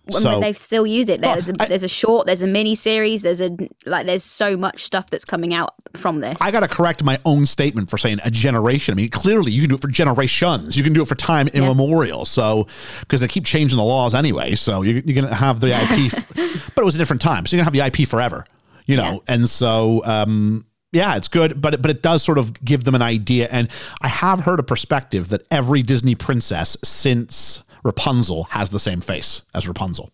So- 0.09 0.39
they 0.39 0.53
still 0.53 0.85
use 0.87 1.09
it. 1.09 1.21
There's 1.21 1.47
a, 1.47 1.53
I- 1.59 1.67
there's 1.67 1.83
a 1.83 1.87
short, 1.87 2.25
there's 2.27 2.41
a 2.41 2.47
mini 2.47 2.75
series, 2.75 3.21
there's 3.21 3.39
a 3.39 3.55
like 3.85 4.05
there's 4.07 4.23
so 4.23 4.57
much 4.57 4.83
stuff 4.83 5.09
that's 5.09 5.23
coming 5.23 5.53
out 5.53 5.75
from 5.95 6.19
this. 6.21 6.37
I 6.41 6.51
got 6.51 6.61
to 6.61 6.67
correct 6.67 7.03
my 7.03 7.19
own 7.23 7.45
statement 7.45 7.89
for 7.89 7.97
saying 7.97 8.19
a 8.23 8.31
generation. 8.31 8.93
I 8.93 8.95
mean, 8.95 9.09
clearly 9.09 9.51
you 9.51 9.61
can 9.61 9.69
do 9.69 9.75
it 9.75 9.81
for 9.81 9.87
generations. 9.89 10.75
You 10.75 10.83
can 10.83 10.93
do 10.93 11.01
it 11.01 11.07
for 11.07 11.15
time 11.15 11.47
immemorial. 11.49 12.25
So, 12.25 12.67
because 13.01 13.21
they 13.21 13.27
keep 13.27 13.45
changing 13.45 13.77
the 13.77 13.83
laws 13.83 14.13
anyway. 14.15 14.55
So 14.55 14.81
you, 14.81 15.01
you're 15.05 15.15
going 15.21 15.27
to 15.27 15.35
have 15.35 15.59
the 15.59 15.67
IP, 15.69 16.13
f- 16.13 16.71
but 16.75 16.81
it 16.81 16.85
was 16.85 16.95
a 16.95 16.97
different 16.97 17.21
time. 17.21 17.45
So 17.45 17.55
you're 17.55 17.63
going 17.63 17.71
to 17.73 17.79
have 17.83 17.91
the 17.93 18.01
IP 18.01 18.07
forever, 18.07 18.43
you 18.87 18.97
know? 18.97 19.21
And 19.27 19.47
so, 19.47 20.03
um, 20.05 20.65
yeah, 20.91 21.15
it's 21.15 21.27
good, 21.27 21.61
but 21.61 21.75
it, 21.75 21.81
but 21.81 21.89
it 21.91 22.01
does 22.01 22.23
sort 22.23 22.37
of 22.37 22.53
give 22.65 22.83
them 22.85 22.95
an 22.95 23.01
idea. 23.01 23.47
And 23.51 23.69
I 24.01 24.07
have 24.07 24.41
heard 24.41 24.59
a 24.59 24.63
perspective 24.63 25.29
that 25.29 25.45
every 25.51 25.83
Disney 25.83 26.15
princess 26.15 26.75
since 26.83 27.63
Rapunzel 27.83 28.43
has 28.45 28.69
the 28.69 28.79
same 28.79 29.01
face 29.01 29.41
as 29.53 29.67
Rapunzel. 29.67 30.11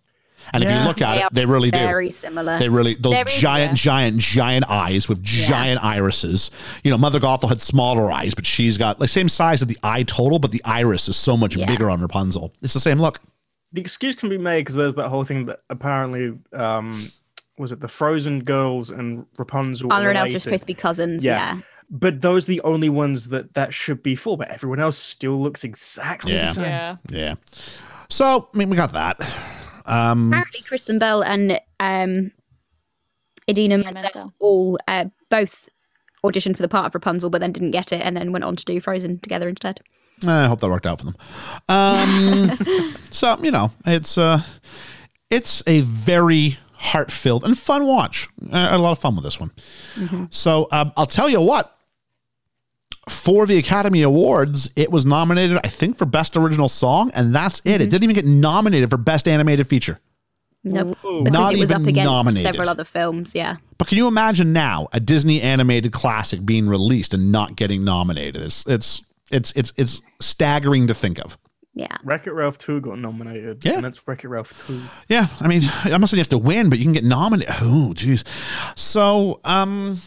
And 0.54 0.64
if 0.64 0.70
you 0.72 0.78
look 0.88 1.02
at 1.02 1.16
They 1.16 1.24
it, 1.24 1.34
they 1.34 1.46
really 1.46 1.72
do. 1.72 1.78
very 1.80 2.10
similar. 2.10 2.58
They 2.58 2.70
really 2.70 2.94
those 2.96 3.16
There 3.16 3.28
is 3.28 3.34
giant, 3.36 3.74
a- 3.74 3.76
giant, 3.76 4.18
giant 4.20 4.70
eyes 4.70 5.10
with 5.10 5.22
giant 5.22 5.84
irises. 5.84 6.52
You 6.86 6.92
know, 6.92 6.98
Mother 6.98 7.20
Gothel 7.20 7.50
had 7.50 7.62
smaller 7.62 8.10
eyes, 8.10 8.34
but 8.34 8.46
she's 8.46 8.78
got 8.78 8.98
the 8.98 9.10
same 9.10 9.28
size 9.28 9.62
of 9.62 9.68
the 9.68 9.78
eye 9.84 10.04
total, 10.04 10.40
but 10.40 10.52
the 10.52 10.62
iris 10.64 11.10
is 11.10 11.18
so 11.18 11.36
much 11.36 11.58
Yeah. 11.58 11.66
bigger 11.66 11.90
on 11.90 12.00
Rapunzel. 12.02 12.54
It's 12.62 12.74
the 12.74 12.80
same 12.80 13.00
look. 13.00 13.20
The 13.74 13.82
excuse 13.82 14.16
can 14.16 14.30
be 14.30 14.38
made 14.38 14.62
because 14.62 14.76
there's 14.76 14.94
that 14.94 15.10
whole 15.10 15.26
thing 15.26 15.48
that 15.48 15.60
apparently 15.70 16.38
um 16.54 17.12
was 17.58 17.72
it 17.74 17.82
the 17.82 17.88
Frozen 17.90 18.44
girls 18.44 18.90
and 18.90 19.26
Rapunzel. 19.38 19.92
Anna 19.92 20.04
were 20.04 20.10
and 20.12 20.18
Elsa 20.18 20.22
are 20.22 20.28
related. 20.28 20.42
supposed 20.44 20.62
to 20.62 20.68
be 20.68 20.74
cousins. 20.76 21.26
Yeah. 21.26 21.58
Yeah. 21.90 21.98
But 21.98 22.22
those 22.22 22.46
are 22.48 22.52
the 22.52 22.62
only 22.62 22.90
ones 22.90 23.30
that 23.30 23.54
that 23.54 23.74
should 23.74 24.04
be 24.04 24.16
for. 24.16 24.38
But 24.38 24.50
everyone 24.50 24.80
else 24.80 24.98
still 24.98 25.42
looks 25.42 25.64
exactly 25.64 26.34
Yeah. 26.34 26.46
the 26.48 26.54
same. 26.54 26.64
Yeah. 26.66 26.96
Yeah. 27.10 27.36
So 28.10 28.50
I 28.54 28.58
mean, 28.58 28.70
we 28.70 28.76
got 28.78 28.92
that. 28.94 29.20
Um, 29.86 30.28
Apparently, 30.34 30.62
Kristen 30.62 31.00
Bell 31.00 31.22
and 31.24 31.60
um, 31.80 32.32
Idina 33.50 33.78
Menzel. 33.78 33.94
Menzel 34.04 34.34
all 34.40 34.78
uh, 34.88 35.06
both 35.30 35.70
auditioned 36.26 36.56
for 36.58 36.62
the 36.62 36.68
part 36.68 36.88
of 36.88 36.94
Rapunzel, 36.96 37.30
but 37.30 37.40
then 37.40 37.52
didn't 37.54 37.72
get 37.72 37.92
it, 37.94 38.02
and 38.02 38.18
then 38.18 38.32
went 38.34 38.44
on 38.44 38.56
to 38.58 38.66
do 38.66 38.82
Frozen 38.82 39.20
together 39.20 39.48
instead. 39.48 39.80
I 40.26 40.46
hope 40.48 40.60
that 40.62 40.70
worked 40.70 40.86
out 40.88 41.00
for 41.00 41.06
them. 41.06 41.16
Um, 41.70 42.50
so 43.12 43.38
you 43.42 43.52
know, 43.52 43.72
it's 43.86 44.18
uh, 44.18 44.42
it's 45.30 45.64
a 45.68 45.82
very 45.82 46.58
heart-filled 46.74 47.44
and 47.44 47.58
fun 47.58 47.86
watch. 47.88 48.28
I 48.52 48.62
had 48.64 48.74
a 48.74 48.78
lot 48.80 48.92
of 48.92 49.00
fun 49.00 49.16
with 49.16 49.24
this 49.24 49.40
one. 49.40 49.52
So 50.32 50.68
um, 50.72 50.92
I'll 50.98 51.06
tell 51.06 51.30
you 51.30 51.40
what. 51.42 51.77
For 53.10 53.46
the 53.46 53.58
Academy 53.58 54.02
Awards, 54.02 54.70
it 54.76 54.92
was 54.92 55.06
nominated, 55.06 55.60
I 55.64 55.70
think, 55.70 55.98
for 55.98 56.06
Best 56.06 56.36
Original 56.36 56.68
Song, 56.70 57.12
and 57.14 57.34
that's 57.34 57.62
it. 57.64 57.82
It 57.82 57.90
didn't 57.90 58.04
even 58.04 58.16
get 58.16 58.26
nominated 58.26 58.90
for 58.90 58.98
Best 58.98 59.28
Animated 59.28 59.68
Feature. 59.68 60.00
Nope. 60.64 60.98
Ooh. 61.06 61.24
Because 61.24 61.34
Not 61.34 61.54
it 61.54 61.60
was 61.60 61.72
even 61.72 61.84
up 61.84 61.88
against 61.88 62.12
nominated. 62.12 62.44
several 62.44 62.68
other 62.70 62.84
films. 62.84 63.34
Yeah. 63.34 63.58
But 63.78 63.88
can 63.88 63.98
you 63.98 64.08
imagine 64.08 64.52
now 64.52 64.88
a 64.92 65.00
Disney 65.00 65.42
animated 65.42 65.94
classic 65.94 66.46
being 66.46 66.68
released 66.68 67.14
and 67.14 67.32
not 67.32 67.56
getting 67.56 67.86
nominated? 67.86 68.42
It's 68.42 68.66
it's 68.68 69.04
it's 69.32 69.52
it's 69.56 69.72
it's 69.78 70.02
staggering 70.20 70.88
to 70.88 70.94
think 70.94 71.20
of. 71.20 71.38
Yeah. 71.74 71.96
Wreck 72.04 72.26
It 72.28 72.32
Ralph 72.32 72.58
2 72.58 72.82
got 72.82 72.98
nominated. 72.98 73.64
Yeah. 73.64 73.76
And 73.76 73.86
that's 73.86 74.06
Wreck 74.08 74.24
It 74.24 74.30
Ralph 74.30 74.54
2. 74.68 74.82
Yeah, 75.10 75.28
I 75.40 75.48
mean, 75.48 75.62
I'm 75.86 76.02
not 76.02 76.10
saying 76.10 76.18
you 76.18 76.22
have 76.22 76.30
to 76.30 76.38
win, 76.40 76.70
but 76.70 76.80
you 76.80 76.86
can 76.86 76.94
get 76.94 77.04
nominated. 77.06 77.54
Oh, 77.62 77.92
jeez. 77.94 78.28
So, 78.76 79.40
um, 79.44 80.02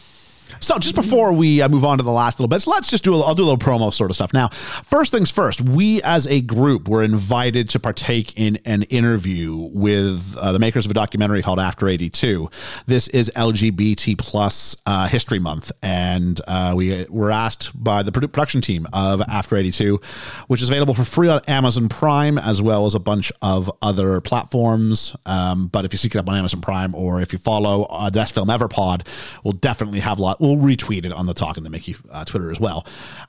so 0.61 0.77
just 0.77 0.95
before 0.95 1.33
we 1.33 1.61
uh, 1.61 1.69
move 1.69 1.83
on 1.83 1.97
to 1.97 2.03
the 2.03 2.11
last 2.11 2.39
little 2.39 2.47
bits, 2.47 2.67
let's 2.67 2.89
just 2.89 3.03
do 3.03 3.13
a, 3.15 3.19
I'll 3.21 3.35
do 3.35 3.43
a 3.43 3.49
little 3.51 3.57
promo 3.57 3.93
sort 3.93 4.11
of 4.11 4.15
stuff. 4.15 4.33
Now, 4.33 4.49
first 4.49 5.11
things 5.11 5.31
first, 5.31 5.61
we 5.61 6.01
as 6.03 6.27
a 6.27 6.41
group 6.41 6.87
were 6.87 7.03
invited 7.03 7.69
to 7.69 7.79
partake 7.79 8.39
in 8.39 8.57
an 8.65 8.83
interview 8.83 9.55
with 9.73 10.35
uh, 10.37 10.51
the 10.51 10.59
makers 10.59 10.85
of 10.85 10.91
a 10.91 10.93
documentary 10.93 11.41
called 11.41 11.59
After 11.59 11.87
82. 11.87 12.49
This 12.85 13.07
is 13.09 13.31
LGBT 13.35 14.17
plus 14.17 14.75
uh, 14.85 15.07
History 15.07 15.39
Month, 15.39 15.71
and 15.81 16.39
uh, 16.47 16.73
we 16.75 17.05
were 17.09 17.31
asked 17.31 17.71
by 17.81 18.03
the 18.03 18.11
production 18.11 18.61
team 18.61 18.87
of 18.93 19.21
After 19.21 19.55
82, 19.55 19.99
which 20.47 20.61
is 20.61 20.69
available 20.69 20.93
for 20.93 21.03
free 21.03 21.27
on 21.27 21.41
Amazon 21.47 21.89
Prime 21.89 22.37
as 22.37 22.61
well 22.61 22.85
as 22.85 22.95
a 22.95 22.99
bunch 22.99 23.31
of 23.41 23.71
other 23.81 24.21
platforms. 24.21 25.15
Um, 25.25 25.67
but 25.67 25.85
if 25.85 25.93
you 25.93 25.97
seek 25.97 26.15
it 26.15 26.19
up 26.19 26.29
on 26.29 26.35
Amazon 26.35 26.61
Prime 26.61 26.93
or 26.93 27.21
if 27.21 27.33
you 27.33 27.39
follow 27.39 27.83
uh, 27.83 28.09
the 28.09 28.19
Best 28.19 28.33
Film 28.33 28.49
Ever 28.49 28.67
Pod, 28.67 29.07
we'll 29.43 29.53
definitely 29.53 29.99
have 29.99 30.19
a 30.19 30.21
lot. 30.21 30.39
We'll 30.39 30.50
retweet 30.57 31.05
it 31.05 31.13
on 31.13 31.25
the 31.25 31.33
Talking 31.33 31.63
the 31.63 31.69
Mickey 31.69 31.95
uh, 32.11 32.25
Twitter 32.25 32.51
as 32.51 32.59
well. 32.59 32.85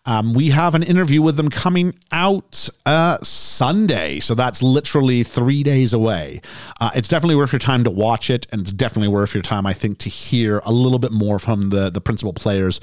Um, 0.07 0.35
we 0.35 0.51
have 0.51 0.75
an 0.75 0.83
interview 0.83 1.23
with 1.23 1.37
them 1.37 1.49
coming 1.49 1.95
out 2.13 2.69
uh, 2.87 3.19
Sunday, 3.23 4.21
so 4.21 4.35
that's 4.35 4.63
literally 4.63 5.23
three 5.23 5.63
days 5.63 5.93
away. 5.93 6.41
Uh, 6.81 6.91
it's 6.95 7.09
definitely 7.09 7.37
worth 7.37 7.53
your 7.53 7.59
time 7.59 7.85
to 7.85 7.91
watch 7.91 8.31
it, 8.31 8.47
and 8.53 8.63
it's 8.63 8.73
definitely 8.73 9.09
worth 9.09 9.35
your 9.35 9.43
time, 9.43 9.67
I 9.67 9.73
think, 9.73 9.99
to 9.99 10.09
hear 10.09 10.61
a 10.65 10.73
little 10.73 10.99
bit 10.99 11.13
more 11.13 11.39
from 11.39 11.71
the 11.71 11.91
the 11.91 12.01
principal 12.01 12.33
players 12.33 12.81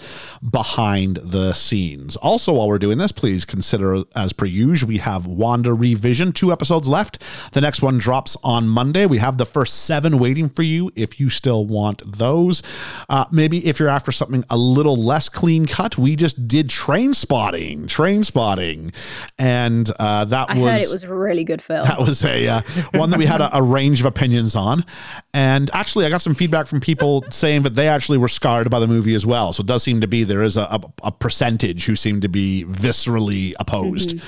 behind 0.48 1.18
the 1.18 1.54
scenes. 1.54 2.16
Also, 2.18 2.54
while 2.54 2.68
we're 2.68 2.80
doing 2.80 2.98
this, 2.98 3.12
please 3.12 3.46
consider, 3.46 4.04
as 4.16 4.34
per 4.34 4.46
usual, 4.46 4.90
we 4.90 4.98
have 4.98 5.24
WandaVision, 5.24 6.34
two 6.34 6.52
episodes 6.52 6.88
left. 6.88 7.24
The 7.54 7.62
next 7.62 7.82
one 7.82 7.98
drops 7.98 8.38
on 8.44 8.68
Monday. 8.68 9.06
We 9.06 9.18
have 9.18 9.38
the 9.38 9.46
first 9.46 9.86
seven 9.86 10.20
waiting 10.20 10.50
for 10.50 10.64
you 10.64 10.92
if 10.96 11.20
you 11.20 11.30
still 11.30 11.66
want 11.66 12.02
those. 12.06 12.62
Uh, 13.10 13.26
maybe 13.32 13.66
if 13.66 13.80
you're 13.80 13.90
after 13.90 14.12
something 14.12 14.29
a 14.50 14.58
little 14.58 14.96
less 14.96 15.30
clean 15.30 15.66
cut, 15.66 15.98
we 15.98 16.16
just 16.16 16.48
did 16.48 16.70
Trainspotting. 16.70 17.88
Train 17.88 18.24
Spotting, 18.24 18.92
and 19.38 19.90
uh, 20.00 20.26
that 20.26 20.50
I 20.50 20.58
was 20.58 20.72
heard 20.72 20.82
it 20.82 20.92
was 20.92 21.04
a 21.04 21.14
really 21.14 21.44
good 21.44 21.62
film. 21.62 21.86
that 21.86 22.00
was 22.00 22.24
a 22.24 22.48
uh, 22.48 22.62
one 22.94 23.10
that 23.10 23.20
we 23.20 23.26
had 23.26 23.42
a, 23.42 23.58
a 23.58 23.62
range 23.62 24.00
of 24.00 24.06
opinions 24.06 24.56
on, 24.56 24.86
and 25.34 25.70
actually, 25.74 26.06
I 26.06 26.10
got 26.10 26.22
some 26.22 26.36
feedback 26.36 26.68
from 26.68 26.80
people 26.80 27.26
saying 27.30 27.64
that 27.64 27.76
they 27.76 27.88
actually 27.88 28.18
were 28.18 28.28
scarred 28.28 28.70
by 28.70 28.80
the 28.80 28.88
movie 28.88 29.16
as 29.16 29.26
well. 29.26 29.54
So 29.54 29.62
it 29.62 29.68
does 29.68 29.84
seem 29.84 30.02
to 30.02 30.08
be 30.08 30.24
there 30.24 30.44
is 30.44 30.58
a, 30.58 30.64
a, 30.64 30.82
a 31.04 31.12
percentage 31.12 31.86
who 31.86 31.96
seem 31.96 32.22
to 32.22 32.30
be 32.30 32.66
viscerally 32.68 33.54
opposed. 33.60 34.20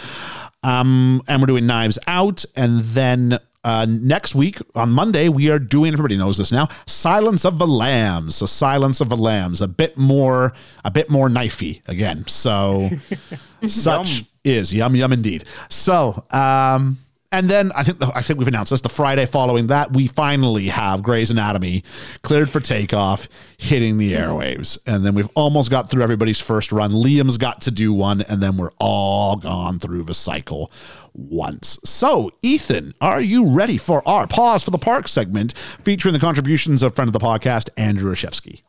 Um, 0.63 1.23
and 1.27 1.41
we're 1.41 1.47
doing 1.47 1.65
Knives 1.65 1.97
Out, 2.07 2.45
and 2.55 2.81
then 2.81 3.39
uh, 3.63 3.85
next 3.87 4.33
week 4.35 4.57
on 4.75 4.91
Monday 4.91 5.29
we 5.29 5.49
are 5.49 5.59
doing. 5.59 5.93
Everybody 5.93 6.17
knows 6.17 6.37
this 6.37 6.51
now. 6.51 6.67
Silence 6.87 7.45
of 7.45 7.59
the 7.59 7.67
Lambs. 7.67 8.35
So 8.35 8.45
Silence 8.45 9.01
of 9.01 9.09
the 9.09 9.17
Lambs, 9.17 9.61
a 9.61 9.67
bit 9.67 9.97
more, 9.97 10.53
a 10.83 10.91
bit 10.91 11.09
more 11.09 11.29
knifey 11.29 11.87
again. 11.87 12.25
So 12.27 12.89
such 13.67 14.19
Yum. 14.19 14.27
is 14.43 14.73
yum 14.73 14.95
yum 14.95 15.13
indeed. 15.13 15.45
So 15.69 16.25
um. 16.31 16.97
And 17.33 17.49
then 17.49 17.71
I 17.73 17.83
think 17.83 17.99
the, 17.99 18.11
I 18.13 18.21
think 18.21 18.39
we've 18.39 18.47
announced 18.49 18.71
this. 18.71 18.81
The 18.81 18.89
Friday 18.89 19.25
following 19.25 19.67
that, 19.67 19.93
we 19.93 20.07
finally 20.07 20.65
have 20.65 21.01
Grey's 21.01 21.31
Anatomy 21.31 21.81
cleared 22.23 22.49
for 22.49 22.59
takeoff, 22.59 23.29
hitting 23.57 23.97
the 23.97 24.11
airwaves. 24.11 24.77
And 24.85 25.05
then 25.05 25.15
we've 25.15 25.29
almost 25.33 25.71
got 25.71 25.89
through 25.89 26.03
everybody's 26.03 26.41
first 26.41 26.73
run. 26.73 26.91
Liam's 26.91 27.37
got 27.37 27.61
to 27.61 27.71
do 27.71 27.93
one, 27.93 28.19
and 28.23 28.43
then 28.43 28.57
we're 28.57 28.71
all 28.81 29.37
gone 29.37 29.79
through 29.79 30.03
the 30.03 30.13
cycle 30.13 30.73
once. 31.13 31.79
So, 31.83 32.31
Ethan, 32.41 32.93
are 33.01 33.21
you 33.21 33.47
ready 33.47 33.77
for 33.77 34.07
our 34.07 34.27
pause 34.27 34.63
for 34.63 34.71
the 34.71 34.77
park 34.77 35.07
segment 35.07 35.53
featuring 35.83 36.13
the 36.13 36.19
contributions 36.19 36.83
of 36.83 36.95
friend 36.95 37.09
of 37.09 37.13
the 37.13 37.19
podcast, 37.19 37.69
Andrew 37.77 38.11
Rashevsky? 38.11 38.61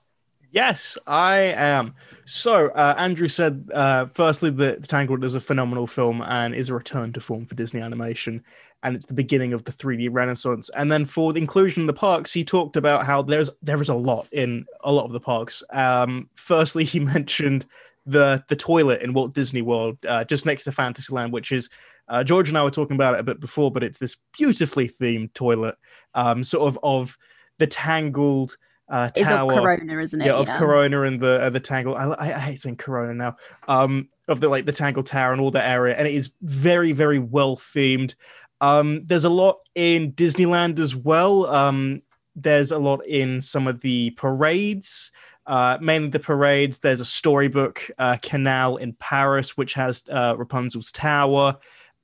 Yes, 0.52 0.98
I 1.06 1.38
am. 1.38 1.94
So, 2.26 2.68
uh, 2.68 2.94
Andrew 2.98 3.26
said, 3.26 3.70
uh, 3.72 4.06
firstly, 4.12 4.50
that 4.50 4.86
Tangled 4.86 5.24
is 5.24 5.34
a 5.34 5.40
phenomenal 5.40 5.86
film 5.86 6.20
and 6.20 6.54
is 6.54 6.68
a 6.68 6.74
return 6.74 7.12
to 7.14 7.20
form 7.20 7.46
for 7.46 7.54
Disney 7.54 7.80
animation, 7.80 8.44
and 8.82 8.94
it's 8.94 9.06
the 9.06 9.14
beginning 9.14 9.54
of 9.54 9.64
the 9.64 9.72
3D 9.72 10.10
renaissance. 10.12 10.68
And 10.76 10.92
then 10.92 11.06
for 11.06 11.32
the 11.32 11.40
inclusion 11.40 11.82
in 11.82 11.86
the 11.86 11.94
parks, 11.94 12.34
he 12.34 12.44
talked 12.44 12.76
about 12.76 13.06
how 13.06 13.22
there's 13.22 13.48
there 13.62 13.80
is 13.80 13.88
a 13.88 13.94
lot 13.94 14.28
in 14.30 14.66
a 14.84 14.92
lot 14.92 15.06
of 15.06 15.12
the 15.12 15.20
parks. 15.20 15.62
Um, 15.70 16.28
firstly, 16.34 16.84
he 16.92 17.00
mentioned 17.00 17.64
the 18.04 18.44
the 18.48 18.56
toilet 18.56 19.00
in 19.00 19.14
Walt 19.14 19.32
Disney 19.32 19.62
World, 19.62 19.96
uh, 20.06 20.24
just 20.24 20.44
next 20.44 20.64
to 20.64 20.72
Fantasyland, 20.72 21.32
which 21.32 21.50
is 21.50 21.70
uh, 22.08 22.24
George 22.24 22.48
and 22.48 22.58
I 22.58 22.62
were 22.62 22.70
talking 22.70 22.96
about 22.96 23.14
it 23.14 23.20
a 23.20 23.24
bit 23.24 23.40
before, 23.40 23.70
but 23.70 23.82
it's 23.82 23.98
this 23.98 24.16
beautifully 24.36 24.88
themed 24.88 25.32
toilet, 25.34 25.76
um, 26.14 26.42
sort 26.42 26.68
of 26.68 26.78
of 26.82 27.16
the 27.58 27.66
Tangled 27.66 28.56
uh, 28.92 29.10
It's 29.16 29.30
of 29.30 29.48
Corona, 29.48 29.98
isn't 29.98 30.20
it? 30.20 30.26
yeah, 30.26 30.32
of 30.32 30.48
Corona 30.48 31.02
and 31.02 31.18
the 31.18 31.42
uh, 31.42 31.50
the 31.50 31.60
Tangle. 31.60 31.94
I, 31.94 32.14
I, 32.18 32.38
hate 32.38 32.60
saying 32.60 32.76
Corona 32.76 33.14
now. 33.14 33.36
Um, 33.66 34.08
of 34.28 34.40
the 34.40 34.48
like 34.48 34.66
the 34.66 34.72
Tangle 34.72 35.02
Tower 35.02 35.32
and 35.32 35.40
all 35.40 35.50
that 35.52 35.68
area, 35.68 35.96
and 35.96 36.06
it 36.06 36.14
is 36.14 36.30
very 36.42 36.92
very 36.92 37.18
well 37.18 37.56
themed. 37.56 38.14
Um, 38.60 39.04
there's 39.06 39.24
a 39.24 39.30
lot 39.30 39.60
in 39.74 40.12
Disneyland 40.12 40.78
as 40.78 40.94
well. 40.94 41.46
Um, 41.46 42.02
there's 42.36 42.70
a 42.70 42.78
lot 42.78 43.06
in 43.06 43.40
some 43.40 43.66
of 43.66 43.80
the 43.80 44.10
parades. 44.10 45.10
Uh, 45.44 45.76
mainly 45.80 46.08
the 46.08 46.20
parades. 46.20 46.78
There's 46.78 47.00
a 47.00 47.04
storybook 47.04 47.90
uh, 47.98 48.18
canal 48.22 48.76
in 48.76 48.92
Paris, 48.92 49.56
which 49.56 49.74
has 49.74 50.04
uh, 50.08 50.36
Rapunzel's 50.36 50.92
tower. 50.92 51.56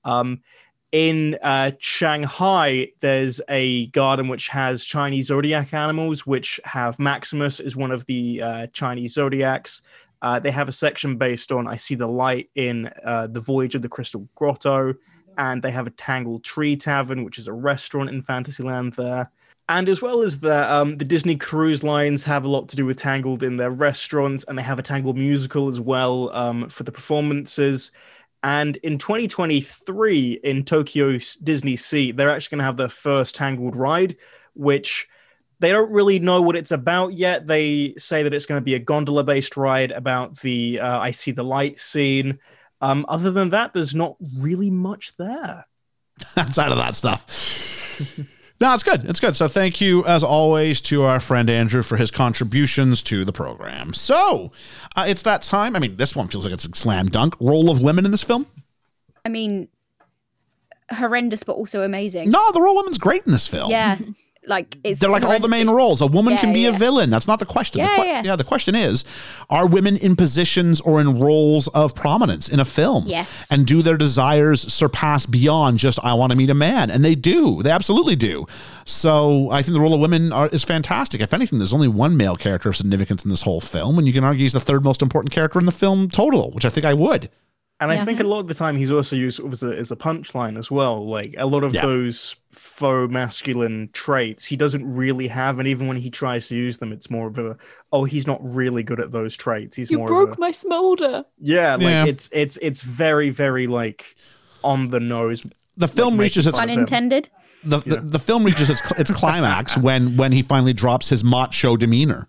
Um, 0.09 0.41
in 0.91 1.37
uh, 1.43 1.73
Shanghai, 1.79 2.89
there's 3.01 3.43
a 3.49 3.89
garden 3.89 4.29
which 4.29 4.49
has 4.49 4.85
Chinese 4.85 5.27
zodiac 5.27 5.75
animals, 5.75 6.27
which 6.27 6.59
have 6.65 6.99
Maximus 6.99 7.61
is 7.61 7.77
one 7.77 7.91
of 7.91 8.07
the 8.07 8.41
uh, 8.41 8.67
Chinese 8.69 9.13
zodiacs. 9.13 9.83
Uh, 10.23 10.39
they 10.39 10.51
have 10.51 10.69
a 10.69 10.73
section 10.73 11.17
based 11.19 11.53
on 11.53 11.69
I 11.69 11.77
See 11.77 11.95
the 11.95 12.09
Light 12.09 12.49
in 12.55 12.91
uh, 13.05 13.27
The 13.27 13.41
Voyage 13.41 13.75
of 13.75 13.83
the 13.83 13.89
Crystal 13.89 14.27
Grotto, 14.35 14.95
and 15.37 15.63
they 15.63 15.71
have 15.71 15.87
a 15.87 15.91
Tangled 15.91 16.43
Tree 16.43 16.75
Tavern, 16.75 17.23
which 17.23 17.39
is 17.39 17.49
a 17.49 17.53
restaurant 17.53 18.09
in 18.09 18.23
Fantasyland 18.23 18.95
there. 18.95 19.31
And 19.69 19.91
as 19.91 20.01
well 20.01 20.23
as 20.23 20.41
the 20.41 20.73
um, 20.73 20.97
the 20.97 21.05
Disney 21.05 21.37
cruise 21.37 21.85
lines 21.85 22.25
have 22.25 22.47
a 22.47 22.49
lot 22.49 22.71
to 22.71 22.77
do 22.77 22.87
with 22.87 22.97
Tangled 22.97 23.43
in 23.43 23.59
their 23.59 23.71
restaurants, 23.71 24.43
and 24.45 24.59
they 24.59 24.63
have 24.63 24.79
a 24.79 24.83
Tangled 24.83 25.19
musical 25.19 25.69
as 25.69 25.79
well 25.79 26.35
um, 26.35 26.71
for 26.71 26.85
the 26.85 26.93
performances. 26.93 27.91
And 28.43 28.77
in 28.79 28.99
2023, 28.99 30.41
in 30.45 30.65
Tokyo 30.65 31.13
DisneySea, 31.13 32.17
they're 32.17 32.31
actually 32.31 32.57
going 32.57 32.61
to 32.61 32.67
have 32.67 32.77
their 32.77 32.89
first 32.89 33.35
Tangled 33.35 33.75
ride, 33.75 34.17
which 34.55 35.09
they 35.61 35.73
don't 35.73 35.91
really 35.91 36.19
know 36.19 36.41
what 36.41 36.57
it's 36.57 36.71
about 36.71 37.15
yet. 37.15 37.47
They 37.47 37.95
say 37.99 38.23
that 38.23 38.33
it's 38.33 38.47
going 38.47 38.61
to 38.61 38.65
be 38.65 38.75
a 38.75 38.79
gondola 38.79 39.25
based 39.25 39.57
ride 39.57 39.91
about 39.91 40.39
the 40.41 40.81
uh, 40.81 40.99
I 40.99 41.11
See 41.11 41.33
the 41.33 41.43
Light 41.43 41.79
scene. 41.79 42.39
Um, 42.81 43.05
other 43.09 43.33
than 43.33 43.51
that, 43.51 43.75
there's 43.75 43.95
not 43.95 44.17
really 44.39 44.71
much 44.71 45.17
there. 45.17 45.67
outside 46.37 46.71
of 46.71 46.79
that 46.79 46.97
stuff. 46.97 47.27
no, 48.61 48.75
it's 48.75 48.83
good. 48.83 49.05
It's 49.05 49.21
good. 49.21 49.37
So 49.37 49.47
thank 49.47 49.81
you, 49.81 50.05
as 50.05 50.25
always, 50.25 50.81
to 50.83 51.05
our 51.05 51.21
friend 51.21 51.49
Andrew 51.49 51.83
for 51.83 51.97
his 51.97 52.11
contributions 52.11 53.03
to 53.05 53.25
the 53.25 53.33
program. 53.33 53.95
So 53.95 54.53
uh, 54.97 55.07
it's 55.07 55.23
that 55.23 55.43
time. 55.43 55.77
I 55.77 55.79
mean, 55.79 55.97
this 55.97 56.17
one 56.17 56.29
feels 56.29 56.45
like 56.45 56.55
it's 56.55 56.65
a 56.65 56.75
slam 56.75 57.07
dunk. 57.07 57.37
Role 57.41 57.71
of 57.71 57.81
women 57.81 58.05
in 58.05 58.11
this 58.11 58.25
film? 58.25 58.47
I 59.25 59.29
mean, 59.29 59.69
horrendous, 60.91 61.45
but 61.45 61.53
also 61.53 61.83
amazing. 61.83 62.31
No, 62.31 62.51
the 62.53 62.61
role 62.61 62.79
of 62.79 62.85
women's 62.85 62.99
great 62.99 63.23
in 63.27 63.33
this 63.33 63.47
film. 63.47 63.71
Yeah, 63.71 63.99
like 64.49 64.77
it's 64.85 65.01
They're 65.01 65.11
like 65.11 65.23
all 65.23 65.39
the 65.39 65.49
main 65.49 65.69
roles. 65.69 66.01
A 66.01 66.07
woman 66.07 66.35
Yeah, 66.35 66.41
can 66.41 66.53
be 66.53 66.67
a 66.67 66.73
villain. 66.73 67.11
That's 67.11 67.29
not 67.29 67.39
the 67.39 67.47
question. 67.47 67.83
the 67.83 67.89
Yeah, 67.89 68.23
yeah. 68.25 68.37
the 68.37 68.45
question 68.45 68.75
is 68.75 69.05
are 69.51 69.67
women 69.67 69.97
in 69.97 70.17
positions 70.17 70.81
or 70.81 71.01
in 71.01 71.19
roles 71.19 71.69
of 71.69 71.95
prominence 71.95 72.49
in 72.49 72.61
a 72.61 72.65
film? 72.65 73.05
Yes. 73.07 73.51
And 73.51 73.67
do 73.67 73.83
their 73.83 73.97
desires 73.97 74.61
surpass 74.73 75.27
beyond 75.27 75.79
just, 75.79 75.99
I 76.03 76.15
want 76.15 76.31
to 76.31 76.37
meet 76.37 76.51
a 76.51 76.55
man? 76.55 76.91
And 76.91 77.05
they 77.05 77.15
do. 77.15 77.63
They 77.63 77.71
absolutely 77.71 78.17
do. 78.17 78.47
So 78.85 79.51
I 79.51 79.63
think 79.63 79.75
the 79.75 79.81
role 79.81 79.95
of 79.95 80.01
women 80.01 80.33
are, 80.33 80.49
is 80.49 80.65
fantastic. 80.65 81.21
If 81.21 81.35
anything, 81.35 81.59
there's 81.59 81.75
only 81.75 81.89
one 81.89 82.17
male 82.17 82.37
character 82.37 82.69
of 82.71 82.77
significance 82.77 83.25
in 83.25 83.31
this 83.31 83.43
whole 83.43 83.61
film. 83.61 83.99
And 83.99 84.07
you 84.07 84.13
can 84.13 84.25
argue 84.25 84.43
he's 84.43 84.53
the 84.55 84.61
third 84.61 84.83
most 84.85 85.03
important 85.03 85.33
character 85.33 85.59
in 85.59 85.67
the 85.67 85.73
film 85.73 86.09
total, 86.09 86.51
which 86.53 86.65
I 86.65 86.71
think 86.71 86.87
I 86.87 86.95
would. 86.95 87.29
And 87.81 87.93
I 87.93 88.05
think 88.05 88.19
a 88.19 88.25
lot 88.25 88.41
of 88.41 88.49
the 88.49 88.55
time 88.55 88.77
he's 88.77 88.91
also 88.91 89.15
used 89.15 89.41
as 89.53 89.63
a, 89.63 89.69
as 89.77 89.93
a 89.93 89.97
punchline 89.97 90.59
as 90.59 90.69
well. 90.69 91.09
Like 91.09 91.35
a 91.39 91.47
lot 91.47 91.63
of 91.63 91.73
Yeah. 91.73 91.83
those 91.83 92.35
faux 92.51 93.09
masculine 93.13 93.89
traits 93.93 94.45
he 94.47 94.57
doesn't 94.57 94.85
really 94.93 95.29
have, 95.29 95.61
and 95.61 95.69
even 95.69 95.87
when 95.87 95.97
he 95.97 96.11
tries 96.11 96.49
to 96.49 96.57
use 96.57 96.79
them, 96.79 96.93
it's 96.93 97.09
more 97.09 97.29
of 97.29 97.39
a 97.39 97.57
oh 97.93 98.03
he's 98.05 98.27
not 98.27 98.41
really 98.43 98.83
good 98.83 98.99
at 98.99 99.13
those 99.13 99.37
traits. 99.37 99.77
He's 99.77 99.91
You 99.93 99.99
more 99.99 100.09
broke 100.09 100.31
of 100.31 100.39
a, 100.39 100.41
my 100.41 100.51
smolder. 100.51 101.25
yeah, 101.39 101.75
like 101.77 101.83
Yeah. 101.83 102.05
it's 102.07 102.29
it's 102.33 102.59
it's 102.61 102.83
very 102.83 103.31
very 103.31 103.69
like 103.69 104.17
on 104.65 104.91
the 104.91 104.99
nose. 104.99 105.45
The 105.77 105.87
film 105.87 106.17
make 106.17 106.25
reaches 106.25 106.49
its 106.49 106.59
fun 106.59 106.69
of 106.69 106.73
him. 106.73 106.79
Unintended. 106.81 107.29
the, 107.63 107.79
the, 107.79 108.01
the 108.01 108.19
film 108.19 108.43
reaches 108.43 108.71
its, 108.71 108.99
its 108.99 109.13
climax 109.15 109.77
when 109.77 110.17
when 110.17 110.33
he 110.33 110.43
finally 110.43 110.73
drops 110.73 111.09
his 111.11 111.23
macho 111.23 111.77
demeanor. 111.77 112.29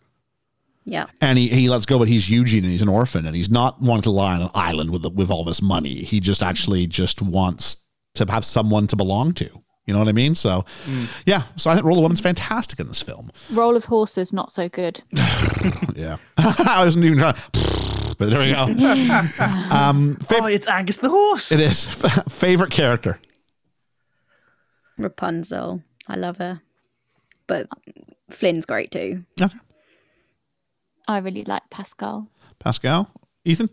Yeah. 0.86 1.06
and 1.22 1.38
he, 1.38 1.50
he 1.50 1.70
lets 1.70 1.86
go, 1.86 2.00
but 2.00 2.08
he's 2.08 2.30
Eugene 2.30 2.64
and 2.64 2.72
he's 2.72 2.82
an 2.82 2.90
orphan 2.90 3.26
and 3.28 3.36
he's 3.36 3.50
not 3.50 3.80
wanting 3.82 4.04
to 4.04 4.10
lie 4.12 4.36
on 4.36 4.42
an 4.42 4.50
island 4.56 4.90
with 4.92 5.06
with 5.14 5.30
all 5.30 5.44
this 5.44 5.62
money. 5.62 6.02
He 6.04 6.20
just 6.20 6.42
actually 6.42 6.88
just 6.88 7.22
wants 7.22 7.78
to 8.16 8.26
have 8.30 8.44
someone 8.44 8.88
to 8.88 8.96
belong 8.96 9.34
to. 9.34 9.46
You 9.86 9.94
know 9.94 10.00
what 10.00 10.08
I 10.08 10.12
mean? 10.14 10.36
So, 10.36 10.66
yeah. 11.26 11.44
So 11.56 11.70
I 11.72 11.74
think 11.74 11.86
Role 11.86 11.98
of 11.98 12.04
Woman's 12.04 12.22
fantastic 12.22 12.80
in 12.80 12.88
this 12.88 13.02
film. 13.02 13.32
Roll 13.52 13.76
of 13.76 13.86
horses, 13.86 14.32
not 14.34 14.52
so 14.52 14.68
good. 14.70 15.02
Yeah, 15.96 16.18
I 16.38 16.84
wasn't 16.86 17.06
even 17.06 17.18
trying. 17.20 17.36
But 18.18 18.30
there 18.32 18.40
we 18.40 18.52
go. 18.52 18.64
um, 19.72 20.18
Oh, 20.30 20.46
it's 20.46 20.68
Angus 20.68 20.98
the 20.98 21.10
horse. 21.10 21.52
it 21.54 21.60
is 21.62 21.86
favorite 22.30 22.72
character. 22.72 23.20
Rapunzel. 24.98 25.82
I 26.08 26.16
love 26.16 26.38
her. 26.38 26.62
But 27.48 27.68
Flynn's 28.30 28.66
great 28.66 28.92
too. 28.92 29.24
Okay. 29.42 29.58
I 31.10 31.18
really 31.18 31.44
like 31.44 31.68
Pascal. 31.72 32.27
Pascal, 32.60 33.10
Ethan. 33.44 33.69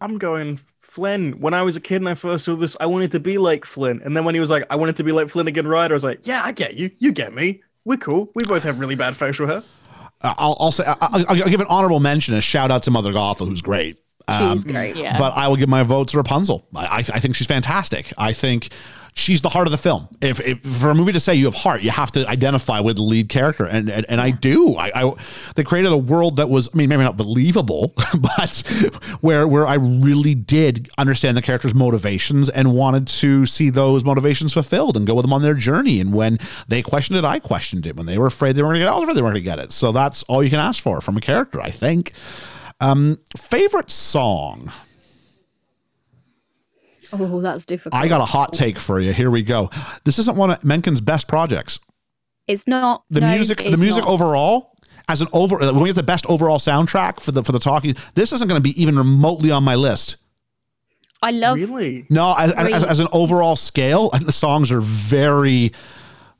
I'm 0.00 0.18
going 0.18 0.58
Flynn. 0.80 1.40
When 1.40 1.54
I 1.54 1.62
was 1.62 1.76
a 1.76 1.80
kid 1.80 2.02
and 2.02 2.08
I 2.08 2.14
first 2.14 2.44
saw 2.44 2.56
this, 2.56 2.76
I 2.80 2.86
wanted 2.86 3.12
to 3.12 3.20
be 3.20 3.38
like 3.38 3.64
Flynn. 3.64 4.02
And 4.04 4.16
then 4.16 4.24
when 4.24 4.34
he 4.34 4.40
was 4.40 4.50
like, 4.50 4.64
I 4.70 4.76
wanted 4.76 4.96
to 4.96 5.04
be 5.04 5.12
like 5.12 5.28
Flynn 5.28 5.46
Rider, 5.46 5.94
I 5.94 5.96
was 5.96 6.02
like, 6.02 6.26
yeah, 6.26 6.42
I 6.44 6.50
get 6.50 6.74
you. 6.74 6.90
You 6.98 7.12
get 7.12 7.32
me. 7.32 7.62
We're 7.84 7.98
cool. 7.98 8.30
We 8.34 8.44
both 8.44 8.64
have 8.64 8.80
really 8.80 8.96
bad 8.96 9.16
facial 9.16 9.46
hair. 9.46 9.62
Uh, 10.20 10.34
I'll, 10.36 10.56
I'll 10.58 10.72
say 10.72 10.84
I'll, 10.84 10.96
I'll 11.00 11.26
I'll 11.28 11.48
give 11.48 11.60
an 11.60 11.68
honorable 11.68 12.00
mention, 12.00 12.34
a 12.34 12.40
shout 12.40 12.72
out 12.72 12.82
to 12.84 12.90
Mother 12.90 13.12
Gothel, 13.12 13.46
who's 13.46 13.62
great. 13.62 14.00
Um, 14.26 14.56
She's 14.56 14.64
great. 14.64 14.96
Yeah. 14.96 15.16
But 15.16 15.34
I 15.36 15.46
will 15.46 15.56
give 15.56 15.68
my 15.68 15.84
vote 15.84 16.08
to 16.08 16.16
Rapunzel. 16.16 16.66
I, 16.74 16.86
I, 16.86 16.98
I 16.98 17.20
think 17.20 17.36
she's 17.36 17.46
fantastic. 17.46 18.12
I 18.18 18.32
think 18.32 18.70
she's 19.14 19.40
the 19.40 19.48
heart 19.48 19.66
of 19.66 19.70
the 19.70 19.78
film. 19.78 20.08
If, 20.20 20.40
if 20.40 20.60
for 20.60 20.90
a 20.90 20.94
movie 20.94 21.12
to 21.12 21.20
say 21.20 21.34
you 21.34 21.46
have 21.46 21.54
heart, 21.54 21.82
you 21.82 21.90
have 21.90 22.12
to 22.12 22.28
identify 22.28 22.80
with 22.80 22.96
the 22.96 23.02
lead 23.02 23.28
character, 23.28 23.64
and 23.64 23.88
and, 23.88 24.04
and 24.08 24.20
I 24.20 24.30
do. 24.30 24.74
I, 24.76 24.90
I 24.94 25.14
they 25.54 25.64
created 25.64 25.92
a 25.92 25.96
world 25.96 26.36
that 26.36 26.50
was, 26.50 26.68
I 26.72 26.76
mean, 26.76 26.88
maybe 26.88 27.02
not 27.02 27.16
believable, 27.16 27.92
but 28.20 28.58
where 29.20 29.48
where 29.48 29.66
I 29.66 29.74
really 29.74 30.34
did 30.34 30.90
understand 30.98 31.36
the 31.36 31.42
character's 31.42 31.74
motivations 31.74 32.48
and 32.48 32.74
wanted 32.74 33.06
to 33.08 33.46
see 33.46 33.70
those 33.70 34.04
motivations 34.04 34.52
fulfilled 34.52 34.96
and 34.96 35.06
go 35.06 35.14
with 35.14 35.24
them 35.24 35.32
on 35.32 35.42
their 35.42 35.54
journey. 35.54 36.00
And 36.00 36.12
when 36.12 36.38
they 36.68 36.82
questioned 36.82 37.18
it, 37.18 37.24
I 37.24 37.38
questioned 37.38 37.86
it. 37.86 37.96
When 37.96 38.06
they 38.06 38.18
were 38.18 38.26
afraid 38.26 38.56
they 38.56 38.62
weren't 38.62 38.74
going 38.74 38.80
to 38.80 38.86
get 38.86 38.88
it, 38.88 38.92
I 38.92 38.94
was 38.96 39.02
afraid 39.04 39.16
they 39.16 39.22
weren't 39.22 39.34
going 39.34 39.44
to 39.44 39.50
get 39.50 39.58
it. 39.58 39.72
So 39.72 39.92
that's 39.92 40.22
all 40.24 40.42
you 40.42 40.50
can 40.50 40.60
ask 40.60 40.82
for 40.82 41.00
from 41.00 41.16
a 41.16 41.20
character, 41.20 41.60
I 41.60 41.70
think. 41.70 42.12
Um, 42.80 43.18
favorite 43.36 43.90
song. 43.90 44.72
Oh, 47.12 47.40
that's 47.40 47.66
difficult. 47.66 48.00
I 48.00 48.08
got 48.08 48.20
a 48.20 48.24
hot 48.24 48.52
take 48.52 48.78
for 48.78 49.00
you. 49.00 49.12
Here 49.12 49.30
we 49.30 49.42
go. 49.42 49.70
This 50.04 50.18
isn't 50.18 50.36
one 50.36 50.50
of 50.50 50.60
Menken's 50.64 51.00
best 51.00 51.28
projects. 51.28 51.80
It's 52.46 52.66
not 52.68 53.04
The 53.10 53.20
no, 53.20 53.30
music, 53.34 53.58
the 53.58 53.76
music 53.76 54.04
not. 54.04 54.10
overall, 54.12 54.76
as 55.08 55.20
an 55.20 55.28
over, 55.32 55.58
when 55.58 55.76
we 55.80 55.88
get 55.88 55.96
the 55.96 56.02
best 56.02 56.26
overall 56.26 56.58
soundtrack 56.58 57.20
for 57.20 57.32
the 57.32 57.42
for 57.42 57.52
the 57.52 57.58
talking, 57.58 57.94
this 58.14 58.32
isn't 58.32 58.48
going 58.48 58.58
to 58.58 58.62
be 58.62 58.80
even 58.80 58.96
remotely 58.96 59.50
on 59.50 59.64
my 59.64 59.74
list. 59.74 60.16
I 61.22 61.30
love. 61.30 61.56
Really? 61.56 62.06
No, 62.10 62.34
as, 62.38 62.52
as, 62.52 62.66
Really? 62.66 62.86
as 62.88 63.00
an 63.00 63.08
overall 63.12 63.56
scale, 63.56 64.10
the 64.10 64.32
songs 64.32 64.70
are 64.70 64.80
very. 64.80 65.72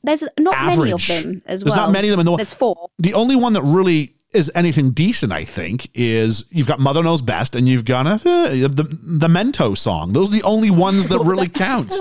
There's 0.03 0.23
not 0.39 0.53
many 0.77 0.91
of 0.91 1.01
Average. 1.01 1.07
them 1.07 1.41
as 1.47 1.61
There's 1.63 1.73
well. 1.73 1.85
not 1.87 1.91
many 1.91 2.09
of 2.09 2.11
them 2.11 2.19
in 2.19 2.25
the- 2.27 2.35
There's 2.35 2.53
four. 2.53 2.89
The 2.99 3.15
only 3.15 3.35
one 3.35 3.53
that 3.53 3.63
really 3.63 4.14
is 4.35 4.51
anything 4.53 4.91
decent, 4.91 5.31
I 5.31 5.43
think, 5.43 5.89
is 5.93 6.45
you've 6.51 6.67
got 6.67 6.79
Mother 6.79 7.01
Knows 7.01 7.21
Best 7.21 7.55
and 7.55 7.67
you've 7.67 7.85
got 7.85 8.05
uh, 8.05 8.17
the 8.17 8.87
the 9.01 9.27
Mento 9.27 9.77
song. 9.77 10.13
Those 10.13 10.29
are 10.29 10.33
the 10.33 10.43
only 10.43 10.69
ones 10.69 11.07
that 11.07 11.19
really 11.31 11.47
count. 11.47 11.93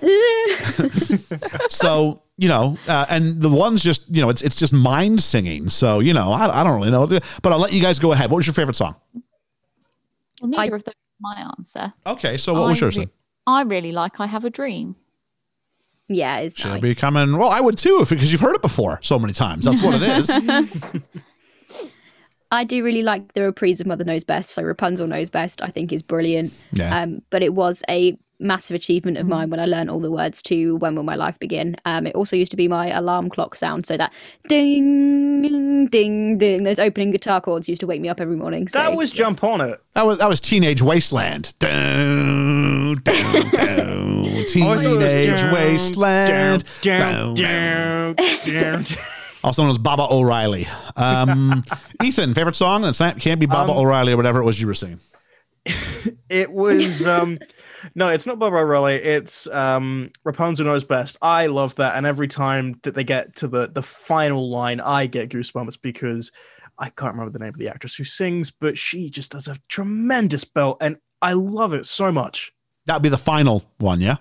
so 1.70 2.22
you 2.36 2.48
know, 2.48 2.78
uh, 2.86 3.06
and 3.10 3.40
the 3.40 3.48
ones 3.48 3.82
just 3.82 4.08
you 4.08 4.20
know, 4.20 4.28
it's 4.28 4.42
it's 4.42 4.56
just 4.56 4.72
mind 4.72 5.22
singing. 5.22 5.68
So 5.68 6.00
you 6.00 6.12
know, 6.12 6.32
I, 6.32 6.60
I 6.60 6.64
don't 6.64 6.76
really 6.76 6.90
know, 6.90 7.06
but 7.06 7.52
I'll 7.52 7.58
let 7.58 7.72
you 7.72 7.80
guys 7.82 7.98
go 7.98 8.12
ahead. 8.12 8.30
What 8.30 8.36
was 8.36 8.46
your 8.46 8.54
favorite 8.54 8.76
song? 8.76 8.96
Well, 10.40 10.50
neither 10.50 10.74
I- 10.74 10.76
of 10.76 10.84
those 10.84 10.94
my 11.20 11.52
answer. 11.58 11.92
Okay, 12.06 12.36
so 12.36 12.54
what 12.54 12.68
was 12.68 12.80
I 12.80 12.86
yours 12.86 12.96
re- 12.96 13.04
then? 13.06 13.12
I 13.46 13.62
really 13.62 13.92
like 13.92 14.20
I 14.20 14.26
Have 14.26 14.44
a 14.44 14.50
Dream. 14.50 14.94
Yeah, 16.08 16.38
it's 16.38 16.56
Should 16.58 16.68
nice. 16.68 16.80
be 16.80 16.94
coming. 16.94 17.36
Well, 17.36 17.48
I 17.50 17.60
would 17.60 17.76
too, 17.76 17.98
if, 18.00 18.08
because 18.10 18.30
you've 18.32 18.40
heard 18.40 18.54
it 18.54 18.62
before 18.62 18.98
so 19.02 19.18
many 19.18 19.32
times. 19.34 19.64
That's 19.64 19.82
what 19.82 20.00
it 20.00 20.02
is. 20.02 20.30
I 22.50 22.64
do 22.64 22.82
really 22.82 23.02
like 23.02 23.34
the 23.34 23.42
reprise 23.42 23.80
of 23.80 23.86
Mother 23.86 24.04
Knows 24.04 24.24
Best. 24.24 24.50
So 24.50 24.62
Rapunzel 24.62 25.06
Knows 25.06 25.28
Best, 25.30 25.62
I 25.62 25.68
think, 25.68 25.92
is 25.92 26.02
brilliant. 26.02 26.52
Yeah. 26.72 26.98
Um, 27.02 27.22
but 27.30 27.42
it 27.42 27.54
was 27.54 27.82
a 27.90 28.16
massive 28.40 28.76
achievement 28.76 29.18
of 29.18 29.26
mine 29.26 29.50
when 29.50 29.58
I 29.58 29.66
learned 29.66 29.90
all 29.90 29.98
the 30.00 30.12
words 30.12 30.40
to 30.42 30.76
When 30.76 30.94
Will 30.94 31.02
My 31.02 31.16
Life 31.16 31.38
Begin. 31.40 31.76
Um, 31.84 32.06
it 32.06 32.14
also 32.14 32.36
used 32.36 32.52
to 32.52 32.56
be 32.56 32.68
my 32.68 32.88
alarm 32.88 33.28
clock 33.30 33.54
sound. 33.56 33.84
So 33.84 33.96
that 33.96 34.12
ding, 34.48 35.86
ding, 35.88 36.38
ding, 36.38 36.62
those 36.62 36.78
opening 36.78 37.10
guitar 37.10 37.40
chords 37.40 37.68
used 37.68 37.80
to 37.80 37.86
wake 37.86 38.00
me 38.00 38.08
up 38.08 38.20
every 38.20 38.36
morning. 38.36 38.68
So 38.68 38.78
That 38.78 38.96
was 38.96 39.10
jump 39.12 39.42
on 39.42 39.60
it. 39.60 39.82
That 39.94 40.06
was 40.06 40.18
that 40.18 40.28
was 40.28 40.40
Teenage 40.40 40.80
Wasteland. 40.82 41.52
Dun, 41.58 42.94
dun, 43.02 43.50
dun. 43.50 44.24
I 44.38 44.44
thought 44.44 44.84
it 44.84 44.88
was 44.98 45.12
Teenage 45.12 45.40
down, 45.40 45.52
Wasteland. 45.54 46.64
down, 46.82 47.34
Dun. 47.34 47.34
down, 47.34 48.14
down, 48.14 48.84
down. 48.84 48.84
Also 49.44 49.62
known 49.62 49.70
as 49.70 49.78
Baba 49.78 50.06
O'Riley. 50.10 50.66
Um, 50.96 51.62
Ethan, 52.02 52.34
favorite 52.34 52.56
song? 52.56 52.84
It's 52.84 53.00
not, 53.00 53.18
can't 53.18 53.38
be 53.38 53.46
Baba 53.46 53.72
Um, 53.72 53.78
O'Riley 53.78 54.12
or 54.12 54.16
whatever 54.16 54.40
it 54.40 54.44
was 54.44 54.60
you 54.60 54.66
were 54.66 54.74
singing. 54.74 55.00
It 56.30 56.52
was 56.52 57.06
um 57.06 57.38
no, 57.94 58.10
it's 58.10 58.26
not 58.26 58.38
Baba 58.38 58.56
O'Riley. 58.56 58.96
It's 58.96 59.46
um 59.46 60.10
Rapunzel 60.24 60.66
knows 60.66 60.84
best. 60.84 61.16
I 61.22 61.46
love 61.46 61.74
that, 61.76 61.96
and 61.96 62.04
every 62.04 62.28
time 62.28 62.78
that 62.82 62.94
they 62.94 63.04
get 63.04 63.34
to 63.36 63.48
the 63.48 63.66
the 63.68 63.82
final 63.82 64.50
line, 64.50 64.78
I 64.80 65.06
get 65.06 65.30
goosebumps 65.30 65.80
because 65.80 66.30
I 66.78 66.90
can't 66.90 67.14
remember 67.14 67.32
the 67.32 67.42
name 67.42 67.54
of 67.54 67.58
the 67.58 67.68
actress 67.68 67.94
who 67.94 68.04
sings, 68.04 68.50
but 68.50 68.76
she 68.76 69.08
just 69.08 69.32
does 69.32 69.48
a 69.48 69.56
tremendous 69.68 70.44
belt, 70.44 70.76
and 70.82 70.98
I 71.22 71.32
love 71.32 71.72
it 71.72 71.86
so 71.86 72.12
much. 72.12 72.52
That'd 72.84 73.02
be 73.02 73.08
the 73.08 73.16
final 73.16 73.64
one, 73.78 74.00
yeah? 74.02 74.16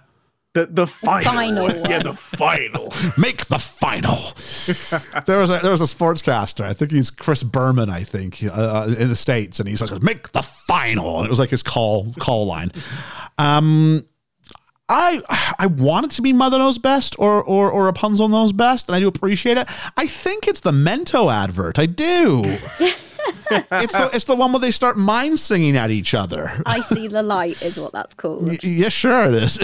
The 0.58 0.66
the 0.66 0.88
final, 0.88 1.32
final 1.34 1.64
one. 1.66 1.76
yeah, 1.90 2.00
the 2.02 2.14
final. 2.16 2.92
Make 3.18 3.46
the 3.46 3.60
final. 3.60 4.18
there 5.28 5.38
was 5.38 5.52
a 5.52 5.60
there 5.60 5.70
was 5.72 5.82
a 5.82 5.96
sportscaster. 5.96 6.64
I 6.64 6.74
think 6.74 6.90
he's 6.92 7.12
Chris 7.12 7.44
Berman. 7.44 7.92
I 7.92 8.00
think 8.00 8.44
uh, 8.44 8.88
in 8.98 9.08
the 9.08 9.16
states, 9.16 9.60
and 9.60 9.70
he's 9.70 9.82
like, 9.82 10.02
"Make 10.02 10.32
the 10.32 10.42
final," 10.42 11.18
and 11.18 11.28
it 11.28 11.30
was 11.30 11.38
like 11.38 11.52
his 11.52 11.62
call 11.62 12.12
call 12.20 12.48
line. 12.48 12.72
Um, 13.38 14.04
I 14.90 15.22
I 15.60 15.68
want 15.68 16.06
it 16.08 16.12
to 16.16 16.24
be 16.24 16.34
Mother 16.34 16.58
Knows 16.58 16.80
Best 16.80 17.16
or 17.20 17.44
or 17.44 17.70
or 17.70 17.86
Rapunzel 17.86 18.28
Knows 18.28 18.52
Best, 18.52 18.88
and 18.90 18.96
I 18.96 19.00
do 19.00 19.08
appreciate 19.08 19.58
it. 19.58 19.68
I 19.96 20.08
think 20.08 20.48
it's 20.48 20.62
the 20.62 20.72
Mento 20.72 21.32
advert. 21.32 21.78
I 21.78 21.86
do. 21.86 22.42
it's 23.72 23.94
the 23.94 24.10
it's 24.14 24.26
the 24.26 24.36
one 24.36 24.52
where 24.54 24.60
they 24.60 24.72
start 24.72 24.98
mind 24.98 25.40
singing 25.40 25.78
at 25.78 25.92
each 25.92 26.16
other. 26.16 26.52
I 26.66 26.80
See 26.82 27.08
the 27.08 27.22
Light 27.22 27.62
is 27.62 27.78
what 27.80 27.92
that's 27.92 28.16
called. 28.16 28.48
Y- 28.48 28.58
Yeah, 28.64 28.90
sure 28.90 29.26
it 29.28 29.36
is. 29.36 29.60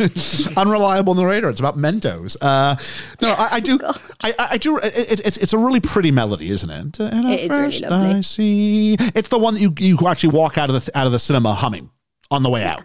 Unreliable 0.56 1.14
narrator. 1.14 1.48
It's 1.50 1.60
about 1.60 1.76
Mentos. 1.76 2.36
Uh, 2.40 2.76
no, 3.20 3.32
I, 3.32 3.48
I 3.52 3.60
do. 3.60 3.78
I, 4.22 4.34
I 4.38 4.48
I 4.52 4.56
do. 4.58 4.78
It, 4.78 5.20
it's 5.24 5.36
it's 5.36 5.52
a 5.52 5.58
really 5.58 5.80
pretty 5.80 6.10
melody, 6.10 6.50
isn't 6.50 6.70
it? 6.70 6.98
And 7.00 7.30
It 7.30 7.40
is 7.40 7.48
really 7.50 7.78
lovely. 7.80 8.14
I 8.16 8.20
see. 8.22 8.96
It's 9.14 9.28
the 9.28 9.38
one 9.38 9.54
that 9.54 9.60
you 9.60 9.74
you 9.78 9.98
actually 10.08 10.30
walk 10.30 10.58
out 10.58 10.70
of 10.70 10.84
the 10.84 10.98
out 10.98 11.06
of 11.06 11.12
the 11.12 11.18
cinema 11.18 11.54
humming 11.54 11.90
on 12.30 12.42
the 12.42 12.50
way 12.50 12.64
out. 12.64 12.82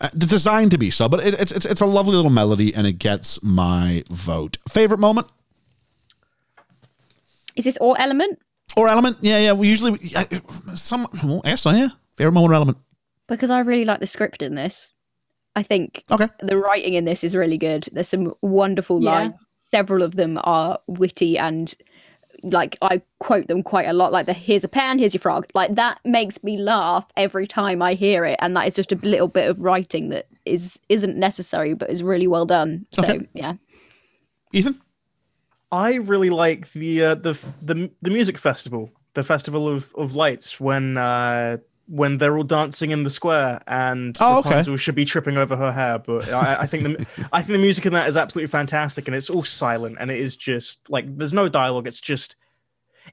Uh, 0.00 0.08
designed 0.16 0.70
to 0.72 0.78
be 0.78 0.90
so, 0.90 1.08
but 1.08 1.24
it, 1.26 1.34
it's 1.40 1.52
it's 1.52 1.64
it's 1.64 1.80
a 1.80 1.86
lovely 1.86 2.14
little 2.14 2.30
melody, 2.30 2.74
and 2.74 2.86
it 2.86 2.94
gets 2.98 3.42
my 3.42 4.04
vote. 4.10 4.58
Favorite 4.68 4.98
moment 5.00 5.26
Is 7.56 7.64
this 7.64 7.76
all 7.78 7.96
element? 7.98 8.38
or 8.76 8.88
element? 8.88 9.16
Yeah, 9.22 9.38
yeah. 9.38 9.52
We 9.52 9.68
usually 9.68 9.98
some. 10.74 11.08
Well, 11.24 11.40
I 11.44 11.50
guess 11.50 11.62
so. 11.62 11.70
Yeah. 11.70 11.88
Favorite 12.12 12.32
moment 12.32 12.52
or 12.52 12.54
element? 12.54 12.78
Because 13.26 13.50
I 13.50 13.60
really 13.60 13.84
like 13.84 14.00
the 14.00 14.06
script 14.06 14.42
in 14.42 14.54
this. 14.54 14.94
I 15.58 15.62
think 15.62 16.04
Okay. 16.10 16.28
the 16.40 16.56
writing 16.56 16.94
in 16.94 17.04
this 17.04 17.24
is 17.24 17.34
really 17.34 17.58
good. 17.58 17.88
There's 17.92 18.08
some 18.08 18.34
wonderful 18.42 19.00
Yeah. 19.02 19.10
lines. 19.10 19.46
Several 19.56 20.02
of 20.02 20.14
them 20.16 20.38
are 20.44 20.78
witty 20.86 21.36
and 21.36 21.74
like 22.44 22.78
I 22.80 23.02
quote 23.18 23.48
them 23.48 23.64
quite 23.64 23.88
a 23.88 23.92
lot. 23.92 24.12
Like 24.12 24.26
the 24.26 24.32
"Here's 24.32 24.62
a 24.62 24.68
pen, 24.68 25.00
here's 25.00 25.12
your 25.12 25.20
frog." 25.20 25.46
Like 25.54 25.74
that 25.74 25.98
makes 26.04 26.44
me 26.44 26.56
laugh 26.56 27.04
every 27.16 27.46
time 27.48 27.82
I 27.82 27.94
hear 27.94 28.24
it, 28.24 28.38
and 28.40 28.54
that 28.56 28.68
is 28.68 28.76
just 28.76 28.92
a 28.92 28.96
little 29.02 29.26
bit 29.26 29.50
of 29.50 29.58
writing 29.60 30.10
that 30.10 30.26
is 30.46 30.78
isn't 30.88 31.16
necessary 31.16 31.74
but 31.74 31.90
is 31.90 32.02
really 32.02 32.28
well 32.28 32.46
done. 32.46 32.86
So 32.92 33.02
Okay. 33.02 33.28
yeah, 33.34 33.54
Ethan. 34.52 34.80
I 35.72 35.94
really 35.96 36.30
like 36.30 36.72
the 36.72 37.04
uh, 37.04 37.14
the 37.16 37.34
the 37.60 37.90
the 38.00 38.10
music 38.10 38.38
festival, 38.38 38.90
the 39.14 39.24
festival 39.24 39.66
of, 39.68 39.90
of 39.96 40.14
lights 40.14 40.60
when 40.60 40.96
uh, 40.96 41.56
when 41.88 42.18
they're 42.18 42.36
all 42.36 42.44
dancing 42.44 42.90
in 42.90 43.02
the 43.02 43.10
square 43.10 43.62
and 43.66 44.16
Oh, 44.20 44.38
okay. 44.38 44.50
Rapunzel 44.50 44.76
should 44.76 44.94
be 44.94 45.04
tripping 45.04 45.38
over 45.38 45.56
her 45.56 45.72
hair. 45.72 45.98
But 45.98 46.30
I, 46.30 46.62
I 46.62 46.66
think 46.66 46.84
the 46.84 47.06
I 47.32 47.42
think 47.42 47.54
the 47.54 47.58
music 47.58 47.86
in 47.86 47.94
that 47.94 48.08
is 48.08 48.16
absolutely 48.16 48.48
fantastic, 48.48 49.08
and 49.08 49.16
it's 49.16 49.30
all 49.30 49.42
silent, 49.42 49.96
and 49.98 50.10
it 50.10 50.20
is 50.20 50.36
just 50.36 50.90
like 50.90 51.16
there's 51.16 51.32
no 51.32 51.48
dialogue. 51.48 51.86
It's 51.86 52.00
just 52.00 52.36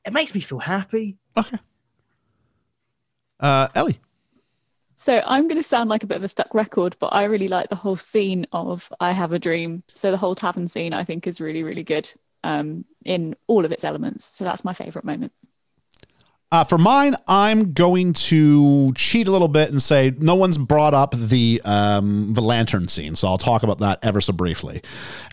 it 0.05 0.13
makes 0.13 0.35
me 0.35 0.41
feel 0.41 0.59
happy. 0.59 1.17
Okay. 1.37 1.57
Uh, 3.39 3.67
Ellie. 3.75 3.99
So 4.97 5.21
I'm 5.25 5.47
going 5.47 5.61
to 5.61 5.67
sound 5.67 5.89
like 5.89 6.03
a 6.03 6.07
bit 6.07 6.17
of 6.17 6.23
a 6.23 6.27
stuck 6.27 6.53
record, 6.53 6.95
but 6.99 7.07
I 7.07 7.25
really 7.25 7.49
like 7.49 7.69
the 7.69 7.75
whole 7.75 7.97
scene 7.97 8.47
of 8.53 8.91
I 8.99 9.11
Have 9.11 9.33
a 9.33 9.39
Dream. 9.39 9.83
So 9.93 10.09
the 10.09 10.17
whole 10.17 10.35
tavern 10.35 10.67
scene 10.67 10.93
I 10.93 11.03
think 11.03 11.27
is 11.27 11.41
really, 11.41 11.63
really 11.63 11.83
good 11.83 12.11
um, 12.45 12.85
in 13.03 13.35
all 13.47 13.65
of 13.65 13.71
its 13.73 13.83
elements. 13.83 14.23
So 14.23 14.45
that's 14.45 14.63
my 14.63 14.73
favorite 14.73 15.03
moment. 15.03 15.33
Uh, 16.55 16.63
for 16.63 16.77
mine, 16.77 17.17
I'm 17.27 17.73
going 17.73 18.13
to 18.13 18.93
cheat 18.93 19.27
a 19.27 19.31
little 19.31 19.49
bit 19.49 19.71
and 19.71 19.81
say 19.81 20.13
no 20.19 20.35
one's 20.35 20.57
brought 20.57 20.93
up 20.93 21.13
the 21.13 21.61
um, 21.65 22.31
the 22.33 22.39
lantern 22.39 22.87
scene, 22.87 23.17
so 23.17 23.27
I'll 23.27 23.37
talk 23.37 23.63
about 23.63 23.79
that 23.79 23.99
ever 24.01 24.21
so 24.21 24.31
briefly, 24.31 24.81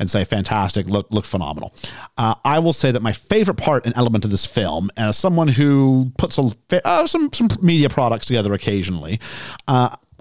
and 0.00 0.10
say 0.10 0.24
fantastic, 0.24 0.88
look 0.88 1.06
look 1.12 1.24
phenomenal. 1.24 1.76
Uh, 2.18 2.34
I 2.44 2.58
will 2.58 2.72
say 2.72 2.90
that 2.90 3.02
my 3.02 3.12
favorite 3.12 3.56
part 3.56 3.86
and 3.86 3.96
element 3.96 4.24
of 4.24 4.32
this 4.32 4.44
film, 4.44 4.90
as 4.96 5.16
someone 5.16 5.46
who 5.46 6.10
puts 6.18 6.38
a, 6.38 6.50
uh, 6.84 7.06
some 7.06 7.32
some 7.32 7.50
media 7.60 7.88
products 7.88 8.26
together 8.26 8.52
occasionally. 8.52 9.20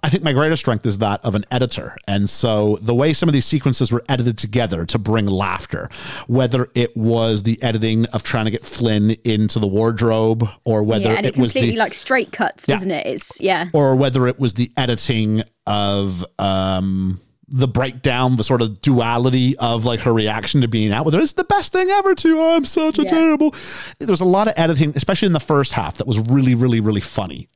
I 0.03 0.09
think 0.09 0.23
my 0.23 0.33
greatest 0.33 0.61
strength 0.61 0.85
is 0.85 0.97
that 0.97 1.23
of 1.23 1.35
an 1.35 1.45
editor. 1.51 1.95
And 2.07 2.29
so 2.29 2.77
the 2.81 2.95
way 2.95 3.13
some 3.13 3.29
of 3.29 3.33
these 3.33 3.45
sequences 3.45 3.91
were 3.91 4.03
edited 4.09 4.37
together 4.37 4.85
to 4.85 4.97
bring 4.97 5.27
laughter, 5.27 5.89
whether 6.27 6.69
it 6.73 6.95
was 6.97 7.43
the 7.43 7.61
editing 7.61 8.05
of 8.07 8.23
trying 8.23 8.45
to 8.45 8.51
get 8.51 8.65
Flynn 8.65 9.11
into 9.23 9.59
the 9.59 9.67
wardrobe 9.67 10.47
or 10.63 10.81
whether 10.83 11.03
yeah, 11.09 11.17
and 11.17 11.25
it, 11.25 11.35
it 11.35 11.37
was 11.37 11.53
completely 11.53 11.75
the 11.75 11.77
like 11.77 11.93
straight 11.93 12.31
cuts, 12.31 12.65
Yeah. 12.67 12.75
doesn't 12.75 12.91
it? 12.91 13.05
It's 13.05 13.39
yeah. 13.39 13.69
or 13.73 13.95
whether 13.95 14.27
it 14.27 14.39
was 14.39 14.53
the 14.53 14.71
editing 14.75 15.43
of 15.67 16.25
um 16.39 17.21
the 17.53 17.67
breakdown, 17.67 18.37
the 18.37 18.43
sort 18.43 18.61
of 18.61 18.81
duality 18.81 19.57
of 19.57 19.85
like 19.85 19.99
her 19.99 20.13
reaction 20.13 20.61
to 20.61 20.67
being 20.67 20.91
out 20.93 21.03
with 21.05 21.13
her. 21.13 21.19
It's 21.19 21.33
the 21.33 21.43
best 21.43 21.71
thing 21.73 21.89
ever 21.89 22.15
to 22.15 22.39
oh, 22.39 22.55
I'm 22.55 22.65
such 22.65 22.97
a 22.97 23.03
Yeah. 23.03 23.09
terrible. 23.09 23.53
There 23.99 24.07
was 24.07 24.21
a 24.21 24.25
lot 24.25 24.47
of 24.47 24.53
editing, 24.57 24.93
especially 24.95 25.25
in 25.27 25.33
the 25.33 25.39
first 25.41 25.73
half, 25.73 25.97
that 25.97 26.07
was 26.07 26.17
really, 26.19 26.55
really, 26.55 26.79
really 26.79 27.01
funny. 27.01 27.49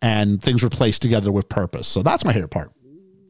And 0.00 0.40
things 0.40 0.62
were 0.62 0.70
placed 0.70 1.02
together 1.02 1.32
with 1.32 1.48
purpose. 1.48 1.88
So 1.88 2.02
that's 2.02 2.24
my 2.24 2.32
favorite 2.32 2.50
part. 2.52 2.70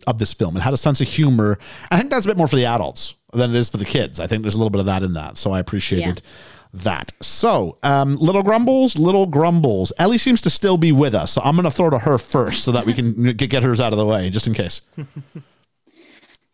of 0.06 0.16
this 0.18 0.32
film. 0.32 0.56
It 0.56 0.60
had 0.60 0.72
a 0.72 0.78
sense 0.78 1.00
of 1.02 1.08
humor. 1.08 1.58
I 1.90 1.98
think 1.98 2.10
that's 2.10 2.24
a 2.24 2.28
bit 2.28 2.38
more 2.38 2.48
for 2.48 2.56
the 2.56 2.64
adults 2.64 3.14
than 3.34 3.50
it 3.50 3.56
is 3.56 3.68
for 3.68 3.76
the 3.76 3.84
kids. 3.84 4.18
I 4.18 4.26
think 4.26 4.42
there's 4.42 4.54
a 4.54 4.58
little 4.58 4.70
bit 4.70 4.80
of 4.80 4.86
that 4.86 5.02
in 5.02 5.12
that. 5.12 5.36
So 5.36 5.52
I 5.52 5.58
appreciated 5.60 6.22
that. 6.72 7.12
So, 7.20 7.76
um, 7.82 8.14
little 8.16 8.42
grumbles, 8.42 8.96
little 8.98 9.26
grumbles. 9.26 9.92
Ellie 9.98 10.16
seems 10.18 10.40
to 10.42 10.50
still 10.50 10.78
be 10.78 10.90
with 10.90 11.14
us, 11.14 11.32
so 11.32 11.42
I'm 11.44 11.54
going 11.54 11.64
to 11.64 11.70
throw 11.70 11.90
to 11.90 11.98
her 11.98 12.16
first 12.16 12.64
so 12.64 12.72
that 12.72 12.86
we 12.86 12.94
can 12.94 13.24
get 13.36 13.62
hers 13.62 13.78
out 13.80 13.92
of 13.92 13.98
the 13.98 14.06
way, 14.06 14.30
just 14.30 14.46
in 14.46 14.54
case. 14.54 14.80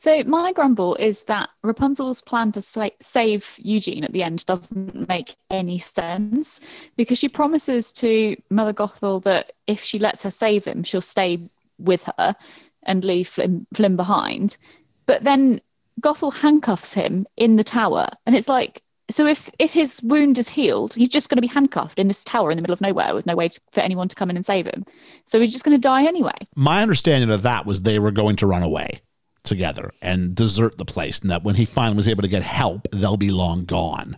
So 0.07 0.23
my 0.23 0.53
grumble 0.53 0.95
is 0.95 1.25
that 1.25 1.49
Rapunzel's 1.65 2.21
plan 2.21 2.53
to 2.53 2.63
sa- 2.63 2.91
save 3.01 3.57
Eugene 3.59 4.05
at 4.05 4.13
the 4.13 4.23
end 4.23 4.47
doesn't 4.47 5.09
make 5.09 5.35
any 5.51 5.81
sense 5.81 6.61
because 6.97 7.19
she 7.19 7.29
promises 7.29 7.91
to 7.95 8.37
Mother 8.49 8.73
Gothel 8.73 9.21
that 9.25 9.55
if 9.67 9.83
she 9.83 9.99
lets 9.99 10.23
her 10.23 10.31
save 10.31 10.65
him, 10.65 10.85
she'll 10.85 11.01
stay 11.01 11.41
with 11.81 12.05
her 12.17 12.37
and 12.85 13.05
leave 13.05 13.27
Flynn, 13.27 13.67
Flynn 13.75 13.97
behind. 13.97 14.59
But 15.07 15.25
then 15.25 15.61
Gothel 16.01 16.33
handcuffs 16.33 16.93
him 16.93 17.27
in 17.37 17.57
the 17.57 17.65
tower, 17.65 18.07
and 18.27 18.37
it's 18.37 18.49
like, 18.49 18.83
so 19.11 19.27
if 19.27 19.51
if 19.59 19.73
his 19.73 20.01
wound 20.05 20.39
is 20.39 20.49
healed, 20.49 20.95
he's 20.95 21.09
just 21.09 21.29
going 21.29 21.39
to 21.39 21.43
be 21.43 21.49
handcuffed 21.49 21.99
in 21.99 22.07
this 22.07 22.23
tower 22.23 22.53
in 22.53 22.59
the 22.59 22.63
middle 22.63 22.75
of 22.75 22.81
nowhere 22.81 23.13
with 23.13 23.27
no 23.27 23.35
way 23.35 23.49
to, 23.49 23.61
for 23.73 23.81
anyone 23.81 24.07
to 24.07 24.15
come 24.15 24.31
in 24.31 24.37
and 24.37 24.47
save 24.47 24.67
him. 24.67 24.87
So 25.25 25.41
he's 25.41 25.51
just 25.51 25.65
going 25.65 25.77
to 25.77 25.81
die 25.81 26.05
anyway. 26.05 26.37
My 26.55 26.81
understanding 26.81 27.31
of 27.31 27.43
that 27.43 27.67
was 27.67 27.83
they 27.83 27.99
were 27.99 28.13
going 28.13 28.37
to 28.37 28.47
run 28.47 28.63
away 28.63 29.01
together 29.47 29.93
and 30.03 30.35
desert 30.35 30.77
the 30.79 30.85
place, 30.85 31.19
and 31.21 31.31
that 31.31 31.43
when 31.45 31.55
he 31.55 31.65
finally 31.65 31.97
was 31.97 32.09
able 32.09 32.23
to 32.23 32.29
get 32.29 32.43
help, 32.43 32.87
they'll 32.93 33.17
be 33.17 33.31
long 33.31 33.65
gone. 33.65 34.17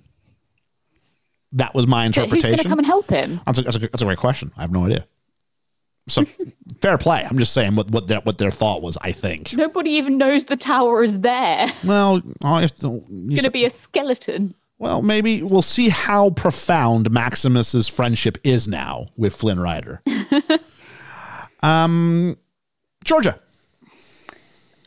That 1.52 1.74
was 1.74 1.86
my 1.86 2.06
But 2.08 2.14
who's 2.14 2.14
going 2.16 2.24
interpretation. 2.32 2.64
to 2.64 2.68
come 2.68 2.78
and 2.78 2.86
help 2.86 3.08
him? 3.08 3.40
That's 3.46 3.58
a, 3.58 3.62
that's, 3.62 3.76
a, 3.76 3.80
that's 3.80 4.02
a 4.02 4.04
great 4.04 4.18
question. 4.18 4.52
I 4.56 4.62
have 4.62 4.70
no 4.72 4.84
idea. 4.84 5.06
So 6.08 6.24
fair 6.82 6.98
play. 6.98 7.26
I'm 7.28 7.38
just 7.38 7.52
saying 7.54 7.74
what 7.76 7.90
what 7.90 8.06
their 8.08 8.20
what 8.20 8.38
their 8.38 8.50
thought 8.50 8.82
was. 8.82 8.96
I 9.02 9.12
think. 9.12 9.52
Nobody 9.54 9.90
even 9.92 10.18
knows 10.18 10.46
the 10.46 10.56
tower 10.56 11.02
is 11.02 11.20
there. 11.20 11.68
Well, 11.84 12.22
I 12.42 12.62
have 12.62 12.76
to, 12.78 13.02
you 13.08 13.28
Going 13.36 13.44
to 13.44 13.50
be 13.50 13.64
a 13.66 13.70
skeleton. 13.70 14.54
well, 14.78 15.02
maybe 15.02 15.42
we'll 15.42 15.62
see 15.62 15.88
how 15.90 16.30
profound 16.30 17.10
Maximus's 17.10 17.88
friendship 17.88 18.38
is 18.44 18.66
now 18.68 19.06
with 19.16 19.34
Flynn 19.34 19.60
Rider. 19.60 20.02
um, 21.62 22.36
Georgia. 23.04 23.38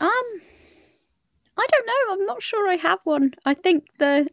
Um, 0.02 0.42
I 1.56 1.66
don't 1.70 1.86
know. 1.86 2.12
I'm 2.12 2.26
not 2.26 2.42
sure 2.42 2.68
I 2.68 2.76
have 2.76 2.98
one. 3.04 3.32
I 3.44 3.54
think 3.54 3.86
the, 3.98 4.28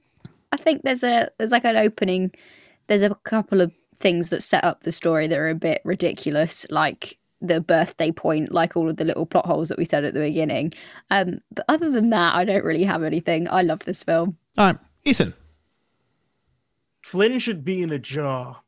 I 0.51 0.57
think 0.57 0.81
there's 0.81 1.03
a 1.03 1.29
there's 1.37 1.51
like 1.51 1.65
an 1.65 1.77
opening. 1.77 2.31
There's 2.87 3.03
a 3.03 3.13
couple 3.23 3.61
of 3.61 3.71
things 3.99 4.31
that 4.31 4.41
set 4.41 4.63
up 4.63 4.83
the 4.83 4.91
story 4.91 5.27
that 5.27 5.37
are 5.37 5.49
a 5.49 5.55
bit 5.55 5.81
ridiculous, 5.85 6.65
like 6.69 7.17
the 7.39 7.61
birthday 7.61 8.11
point, 8.11 8.51
like 8.51 8.75
all 8.75 8.89
of 8.89 8.97
the 8.97 9.05
little 9.05 9.25
plot 9.25 9.45
holes 9.45 9.69
that 9.69 9.77
we 9.77 9.85
said 9.85 10.03
at 10.03 10.13
the 10.13 10.19
beginning. 10.19 10.73
Um, 11.11 11.39
but 11.51 11.65
other 11.69 11.91
than 11.91 12.09
that, 12.09 12.35
I 12.35 12.45
don't 12.45 12.65
really 12.65 12.83
have 12.83 13.03
anything. 13.03 13.47
I 13.49 13.61
love 13.61 13.79
this 13.79 14.03
film. 14.03 14.37
All 14.57 14.67
right, 14.67 14.77
Ethan. 15.05 15.33
Flynn 17.01 17.39
should 17.39 17.63
be 17.63 17.81
in 17.81 17.91
a 17.91 17.99
jar. 17.99 18.63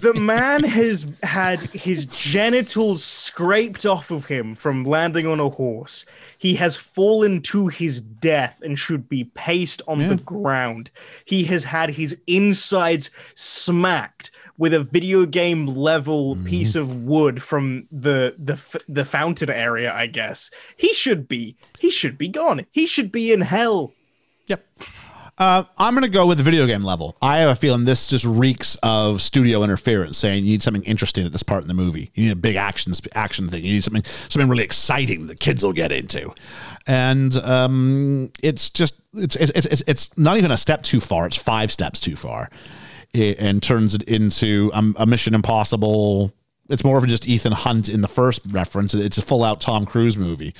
The 0.00 0.14
man 0.14 0.64
has 0.64 1.06
had 1.22 1.62
his 1.70 2.04
genitals 2.06 3.04
scraped 3.04 3.86
off 3.86 4.10
of 4.10 4.26
him 4.26 4.54
from 4.54 4.84
landing 4.84 5.26
on 5.26 5.40
a 5.40 5.48
horse. 5.48 6.04
He 6.36 6.54
has 6.56 6.76
fallen 6.76 7.42
to 7.42 7.68
his 7.68 8.00
death 8.00 8.60
and 8.62 8.78
should 8.78 9.08
be 9.08 9.24
paced 9.24 9.82
on 9.88 10.08
the 10.08 10.16
ground. 10.16 10.90
He 11.24 11.44
has 11.44 11.64
had 11.64 11.90
his 11.90 12.16
insides 12.26 13.10
smacked 13.34 14.30
with 14.56 14.74
a 14.74 14.80
video 14.80 15.24
game 15.24 15.66
level 15.66 16.34
mm-hmm. 16.34 16.46
piece 16.46 16.74
of 16.74 17.04
wood 17.04 17.42
from 17.42 17.86
the 17.90 18.34
the 18.38 18.82
the 18.88 19.04
fountain 19.04 19.50
area, 19.50 19.94
I 19.94 20.06
guess. 20.06 20.50
He 20.76 20.92
should 20.92 21.28
be 21.28 21.56
he 21.78 21.90
should 21.90 22.18
be 22.18 22.28
gone. 22.28 22.66
He 22.70 22.86
should 22.86 23.10
be 23.10 23.32
in 23.32 23.40
hell. 23.40 23.92
Yep. 24.46 24.64
Uh, 25.38 25.62
I'm 25.78 25.94
going 25.94 26.02
to 26.02 26.10
go 26.10 26.26
with 26.26 26.38
the 26.38 26.44
video 26.44 26.66
game 26.66 26.82
level. 26.82 27.16
I 27.22 27.38
have 27.38 27.50
a 27.50 27.54
feeling 27.54 27.84
this 27.84 28.08
just 28.08 28.24
reeks 28.24 28.76
of 28.82 29.22
studio 29.22 29.62
interference, 29.62 30.18
saying 30.18 30.44
you 30.44 30.50
need 30.50 30.62
something 30.64 30.82
interesting 30.82 31.24
at 31.24 31.30
this 31.30 31.44
part 31.44 31.62
in 31.62 31.68
the 31.68 31.74
movie. 31.74 32.10
You 32.14 32.24
need 32.24 32.32
a 32.32 32.36
big 32.36 32.56
action 32.56 32.92
action 33.14 33.48
thing. 33.48 33.64
You 33.64 33.74
need 33.74 33.84
something 33.84 34.04
something 34.04 34.48
really 34.48 34.64
exciting 34.64 35.28
that 35.28 35.38
kids 35.38 35.62
will 35.62 35.72
get 35.72 35.92
into, 35.92 36.34
and 36.88 37.36
um, 37.36 38.32
it's 38.42 38.68
just 38.68 39.00
it's 39.14 39.36
it's 39.36 39.66
it's 39.66 39.82
it's 39.86 40.18
not 40.18 40.38
even 40.38 40.50
a 40.50 40.56
step 40.56 40.82
too 40.82 41.00
far. 41.00 41.26
It's 41.26 41.36
five 41.36 41.70
steps 41.70 42.00
too 42.00 42.16
far, 42.16 42.50
it, 43.12 43.38
and 43.38 43.62
turns 43.62 43.94
it 43.94 44.02
into 44.02 44.72
um, 44.74 44.96
a 44.98 45.06
Mission 45.06 45.34
Impossible. 45.34 46.32
It's 46.68 46.84
more 46.84 46.98
of 46.98 47.06
just 47.06 47.26
Ethan 47.26 47.52
Hunt 47.52 47.88
in 47.88 48.02
the 48.02 48.08
first 48.08 48.42
reference. 48.50 48.92
It's 48.92 49.16
a 49.16 49.22
full 49.22 49.42
out 49.42 49.60
Tom 49.60 49.86
Cruise 49.86 50.18
movie. 50.18 50.54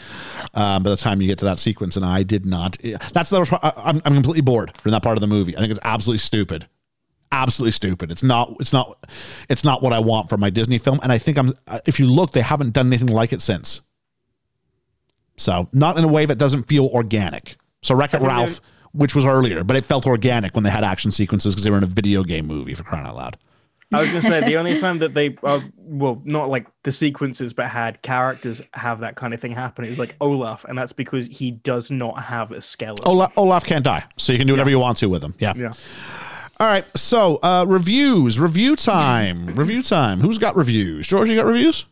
Um, 0.55 0.83
by 0.83 0.91
the 0.91 0.97
time 0.97 1.21
you 1.21 1.29
get 1.29 1.39
to 1.41 1.45
that 1.45 1.59
sequence, 1.59 1.97
and 1.97 2.05
I 2.05 2.23
did 2.23 2.47
not. 2.47 2.79
That's 3.13 3.29
the. 3.31 3.73
I'm, 3.77 4.01
I'm 4.05 4.15
completely 4.15 4.41
bored 4.41 4.73
from 4.79 4.93
that 4.93 5.03
part 5.03 5.19
of 5.19 5.21
the 5.21 5.27
movie. 5.27 5.55
I 5.57 5.61
think 5.61 5.71
it's 5.71 5.81
absolutely 5.85 6.19
stupid. 6.19 6.67
Absolutely 7.31 7.73
stupid. 7.73 8.11
It's 8.11 8.23
not. 8.23 8.55
It's 8.59 8.73
not. 8.73 9.07
It's 9.51 9.65
not 9.65 9.83
what 9.83 9.93
I 9.93 9.99
want 9.99 10.31
for 10.31 10.39
my 10.39 10.49
Disney 10.49 10.79
film. 10.79 10.99
And 11.03 11.13
I 11.13 11.19
think 11.19 11.37
I'm. 11.37 11.51
If 11.85 12.01
you 12.01 12.07
look, 12.07 12.33
they 12.33 12.41
haven't 12.41 12.73
done 12.73 12.87
anything 12.87 13.09
like 13.09 13.35
it 13.35 13.43
since. 13.43 13.83
So 15.37 15.69
not 15.73 15.99
in 15.99 16.05
a 16.05 16.09
way 16.09 16.25
that 16.25 16.37
doesn't 16.37 16.65
feel 16.65 16.87
organic. 16.87 17.57
So 17.83 17.95
Wreck 17.95 18.15
It 18.15 18.23
Ralph, 18.23 18.61
which 18.93 19.15
was 19.15 19.27
earlier, 19.27 19.63
but 19.63 19.77
it 19.77 19.85
felt 19.85 20.07
organic 20.07 20.55
when 20.55 20.65
they 20.65 20.71
had 20.71 20.85
action 20.85 21.11
sequences 21.11 21.55
because 21.55 21.65
they 21.65 21.71
were 21.71 21.77
in 21.77 21.85
a 21.85 21.87
video 21.87 22.25
game 22.25 22.47
movie 22.47 22.75
for 22.75 22.83
crying 22.83 23.07
out 23.07 23.15
loud. 23.15 23.37
I 23.93 24.01
was 24.01 24.11
gonna 24.11 24.23
say 24.23 24.45
the 24.45 24.57
only 24.57 24.79
time 24.79 24.99
that 24.99 25.15
they, 25.15 25.37
uh, 25.43 25.61
well, 25.77 26.21
not 26.25 26.51
like 26.51 26.67
the 26.83 26.93
sequences, 26.93 27.55
but 27.55 27.69
had 27.69 28.03
characters 28.03 28.61
have 28.75 29.01
that 29.01 29.17
kind 29.17 29.33
of 29.33 29.41
thing 29.41 29.53
happen 29.53 29.85
is 29.87 29.99
like 29.99 30.15
Olaf, 30.21 30.65
and 30.65 30.77
that's 30.77 30.93
because 30.93 31.27
he 31.27 31.53
does 31.53 31.91
not 31.91 32.23
have 32.25 32.53
a 32.53 32.61
skeleton. 32.61 33.09
Olaf, 33.09 33.33
Olaf 33.37 33.65
can't 33.65 33.85
die, 33.85 34.05
so 34.17 34.33
you 34.33 34.39
can 34.39 34.47
do 34.47 34.53
whatever 34.53 34.71
you 34.71 34.79
want 34.79 34.99
to 34.99 35.09
with 35.09 35.25
him. 35.25 35.35
Yeah. 35.39 35.55
Yeah. 35.57 35.73
All 36.61 36.67
right. 36.67 36.85
So 36.97 37.37
uh, 37.37 37.65
reviews, 37.67 38.39
review 38.39 38.77
time, 38.77 39.55
review 39.55 39.83
time. 39.83 40.21
Who's 40.21 40.39
got 40.39 40.57
reviews? 40.57 41.07
George, 41.07 41.31
you 41.31 41.37
got 41.37 41.47
reviews? 41.47 41.87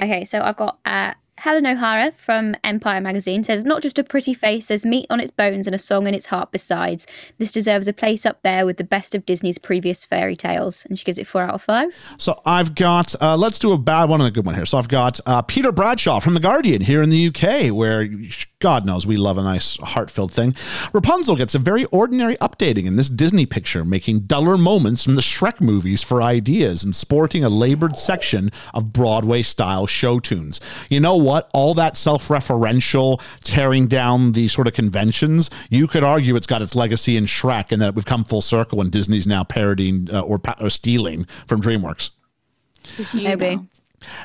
Okay, 0.00 0.24
so 0.24 0.40
I've 0.40 0.56
got 0.56 0.78
uh, 0.84 1.12
Helen 1.38 1.66
O'Hara 1.66 2.10
from 2.12 2.56
Empire 2.64 3.00
magazine 3.00 3.44
says, 3.44 3.64
Not 3.64 3.80
just 3.80 3.96
a 3.96 4.02
pretty 4.02 4.34
face, 4.34 4.66
there's 4.66 4.84
meat 4.84 5.06
on 5.08 5.20
its 5.20 5.30
bones 5.30 5.68
and 5.68 5.74
a 5.74 5.78
song 5.78 6.08
in 6.08 6.14
its 6.14 6.26
heart 6.26 6.50
besides. 6.50 7.06
This 7.38 7.52
deserves 7.52 7.86
a 7.86 7.92
place 7.92 8.26
up 8.26 8.42
there 8.42 8.66
with 8.66 8.76
the 8.76 8.84
best 8.84 9.14
of 9.14 9.24
Disney's 9.24 9.56
previous 9.56 10.04
fairy 10.04 10.34
tales. 10.34 10.84
And 10.86 10.98
she 10.98 11.04
gives 11.04 11.16
it 11.16 11.28
four 11.28 11.42
out 11.42 11.54
of 11.54 11.62
five. 11.62 11.94
So 12.16 12.40
I've 12.44 12.74
got, 12.74 13.14
uh, 13.22 13.36
let's 13.36 13.60
do 13.60 13.72
a 13.72 13.78
bad 13.78 14.08
one 14.08 14.20
and 14.20 14.28
a 14.28 14.32
good 14.32 14.46
one 14.46 14.56
here. 14.56 14.66
So 14.66 14.78
I've 14.78 14.88
got 14.88 15.20
uh, 15.26 15.42
Peter 15.42 15.70
Bradshaw 15.70 16.18
from 16.18 16.34
The 16.34 16.40
Guardian 16.40 16.82
here 16.82 17.02
in 17.02 17.10
the 17.10 17.28
UK, 17.28 17.72
where 17.72 18.08
God 18.60 18.84
knows 18.84 19.06
we 19.06 19.16
love 19.16 19.38
a 19.38 19.42
nice 19.44 19.76
heart 19.76 20.10
filled 20.10 20.32
thing. 20.32 20.52
Rapunzel 20.92 21.36
gets 21.36 21.54
a 21.54 21.60
very 21.60 21.84
ordinary 21.86 22.36
updating 22.38 22.86
in 22.86 22.96
this 22.96 23.08
Disney 23.08 23.46
picture, 23.46 23.84
making 23.84 24.20
duller 24.20 24.58
moments 24.58 25.04
from 25.04 25.14
the 25.14 25.22
Shrek 25.22 25.60
movies 25.60 26.02
for 26.02 26.20
ideas 26.20 26.82
and 26.82 26.94
sporting 26.94 27.44
a 27.44 27.48
labored 27.48 27.96
section 27.96 28.50
of 28.74 28.92
Broadway 28.92 29.42
style 29.42 29.86
show 29.86 30.18
tunes. 30.18 30.60
You 30.90 30.98
know 30.98 31.16
what? 31.16 31.48
All 31.54 31.72
that 31.74 31.96
self 31.96 32.26
referential, 32.26 33.20
tearing 33.44 33.86
down 33.86 34.32
the 34.32 34.48
sort 34.48 34.66
of 34.66 34.74
conventions, 34.74 35.50
you 35.70 35.86
could 35.86 36.02
argue 36.02 36.34
it's 36.34 36.48
got 36.48 36.60
its 36.60 36.74
legacy 36.74 37.16
in 37.16 37.26
Shrek 37.26 37.70
and 37.70 37.80
that 37.80 37.94
we've 37.94 38.04
come 38.04 38.24
full 38.24 38.42
circle 38.42 38.80
and 38.80 38.90
Disney's 38.90 39.28
now 39.28 39.44
parodying 39.44 40.08
uh, 40.12 40.22
or, 40.22 40.40
pa- 40.40 40.56
or 40.60 40.70
stealing 40.70 41.26
from 41.46 41.62
DreamWorks. 41.62 42.10
Maybe. 43.22 43.56
now. 43.56 43.66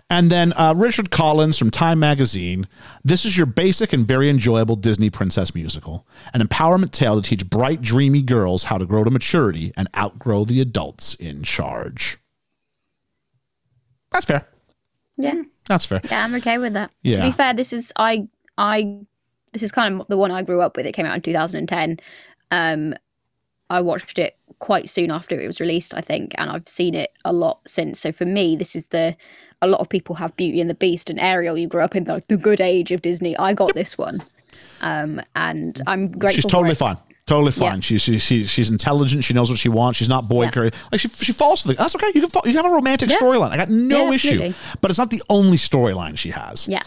And 0.09 0.29
then 0.31 0.53
uh, 0.53 0.73
Richard 0.75 1.11
Corliss 1.11 1.57
from 1.57 1.71
Time 1.71 1.99
Magazine. 1.99 2.67
This 3.03 3.25
is 3.25 3.37
your 3.37 3.45
basic 3.45 3.93
and 3.93 4.05
very 4.05 4.29
enjoyable 4.29 4.75
Disney 4.75 5.09
princess 5.09 5.53
musical, 5.53 6.05
an 6.33 6.41
empowerment 6.41 6.91
tale 6.91 7.21
to 7.21 7.27
teach 7.27 7.49
bright, 7.49 7.81
dreamy 7.81 8.21
girls 8.21 8.65
how 8.65 8.77
to 8.77 8.85
grow 8.85 9.03
to 9.03 9.11
maturity 9.11 9.71
and 9.75 9.87
outgrow 9.97 10.45
the 10.45 10.61
adults 10.61 11.15
in 11.15 11.43
charge. 11.43 12.17
That's 14.11 14.25
fair. 14.25 14.47
Yeah. 15.17 15.43
That's 15.67 15.85
fair. 15.85 16.01
Yeah, 16.09 16.23
I'm 16.23 16.35
okay 16.35 16.57
with 16.57 16.73
that. 16.73 16.91
Yeah. 17.01 17.17
To 17.17 17.21
be 17.23 17.31
fair, 17.31 17.53
this 17.53 17.73
is 17.73 17.91
I 17.95 18.27
I 18.57 18.99
this 19.53 19.63
is 19.63 19.71
kind 19.71 20.01
of 20.01 20.07
the 20.07 20.17
one 20.17 20.31
I 20.31 20.43
grew 20.43 20.61
up 20.61 20.75
with. 20.75 20.85
It 20.85 20.93
came 20.93 21.05
out 21.05 21.15
in 21.15 21.21
2010. 21.21 21.99
Um, 22.51 22.93
I 23.69 23.81
watched 23.81 24.19
it 24.19 24.37
quite 24.59 24.89
soon 24.89 25.09
after 25.09 25.39
it 25.39 25.47
was 25.47 25.59
released, 25.59 25.93
I 25.93 26.01
think, 26.01 26.33
and 26.37 26.49
I've 26.49 26.67
seen 26.67 26.93
it 26.93 27.11
a 27.25 27.33
lot 27.33 27.59
since. 27.67 27.99
So 27.99 28.11
for 28.11 28.25
me, 28.25 28.55
this 28.55 28.75
is 28.75 28.85
the 28.87 29.15
a 29.63 29.67
lot 29.67 29.79
of 29.79 29.89
people 29.89 30.15
have 30.15 30.35
Beauty 30.35 30.59
and 30.61 30.69
the 30.69 30.75
Beast 30.75 31.09
and 31.09 31.19
Ariel. 31.19 31.57
You 31.57 31.67
grew 31.67 31.81
up 31.81 31.95
in 31.95 32.03
the, 32.03 32.21
the 32.27 32.37
good 32.37 32.59
age 32.61 32.91
of 32.91 33.01
Disney. 33.01 33.35
I 33.37 33.53
got 33.53 33.73
this 33.73 33.97
one, 33.97 34.21
um, 34.81 35.21
and 35.35 35.81
I'm 35.87 36.07
grateful. 36.09 36.35
She's 36.35 36.43
for 36.43 36.49
totally 36.49 36.71
it. 36.73 36.77
fine. 36.77 36.97
Totally 37.25 37.53
Yeah. 37.55 37.69
fine. 37.71 37.79
She, 37.79 37.97
she, 37.99 38.19
she, 38.19 38.43
she's 38.45 38.69
intelligent. 38.69 39.23
She 39.23 39.33
knows 39.33 39.49
what 39.49 39.57
she 39.57 39.69
wants. 39.69 39.97
She's 39.97 40.09
not 40.09 40.27
boy 40.27 40.43
Yeah. 40.43 40.51
curry. 40.51 40.71
Like 40.91 40.99
she, 40.99 41.07
she 41.07 41.31
falls 41.31 41.61
to 41.61 41.69
the. 41.69 41.73
That's 41.75 41.95
okay. 41.95 42.07
You 42.13 42.19
can 42.19 42.29
fall, 42.29 42.41
you 42.45 42.51
can 42.51 42.61
have 42.65 42.69
a 42.71 42.75
romantic 42.75 43.09
Yeah. 43.09 43.15
storyline. 43.15 43.51
I 43.51 43.55
got 43.57 43.69
no 43.69 44.09
Yeah, 44.09 44.15
issue. 44.15 44.27
absolutely. 44.31 44.55
But 44.81 44.91
it's 44.91 44.97
not 44.97 45.09
the 45.09 45.21
only 45.29 45.55
storyline 45.55 46.17
she 46.17 46.31
has. 46.31 46.67
Yeah. 46.67 46.81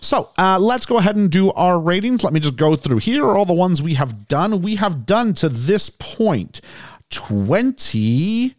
So 0.00 0.30
uh, 0.38 0.60
let's 0.60 0.86
go 0.86 0.98
ahead 0.98 1.16
and 1.16 1.28
do 1.28 1.50
our 1.54 1.80
ratings. 1.80 2.22
Let 2.22 2.32
me 2.32 2.38
just 2.38 2.54
go 2.54 2.76
through. 2.76 2.98
Here 2.98 3.24
are 3.24 3.36
all 3.36 3.46
the 3.46 3.52
ones 3.52 3.82
we 3.82 3.94
have 3.94 4.28
done. 4.28 4.60
We 4.60 4.76
have 4.76 5.06
done 5.06 5.34
to 5.34 5.48
this 5.48 5.90
point 5.90 6.60
20 7.10 8.54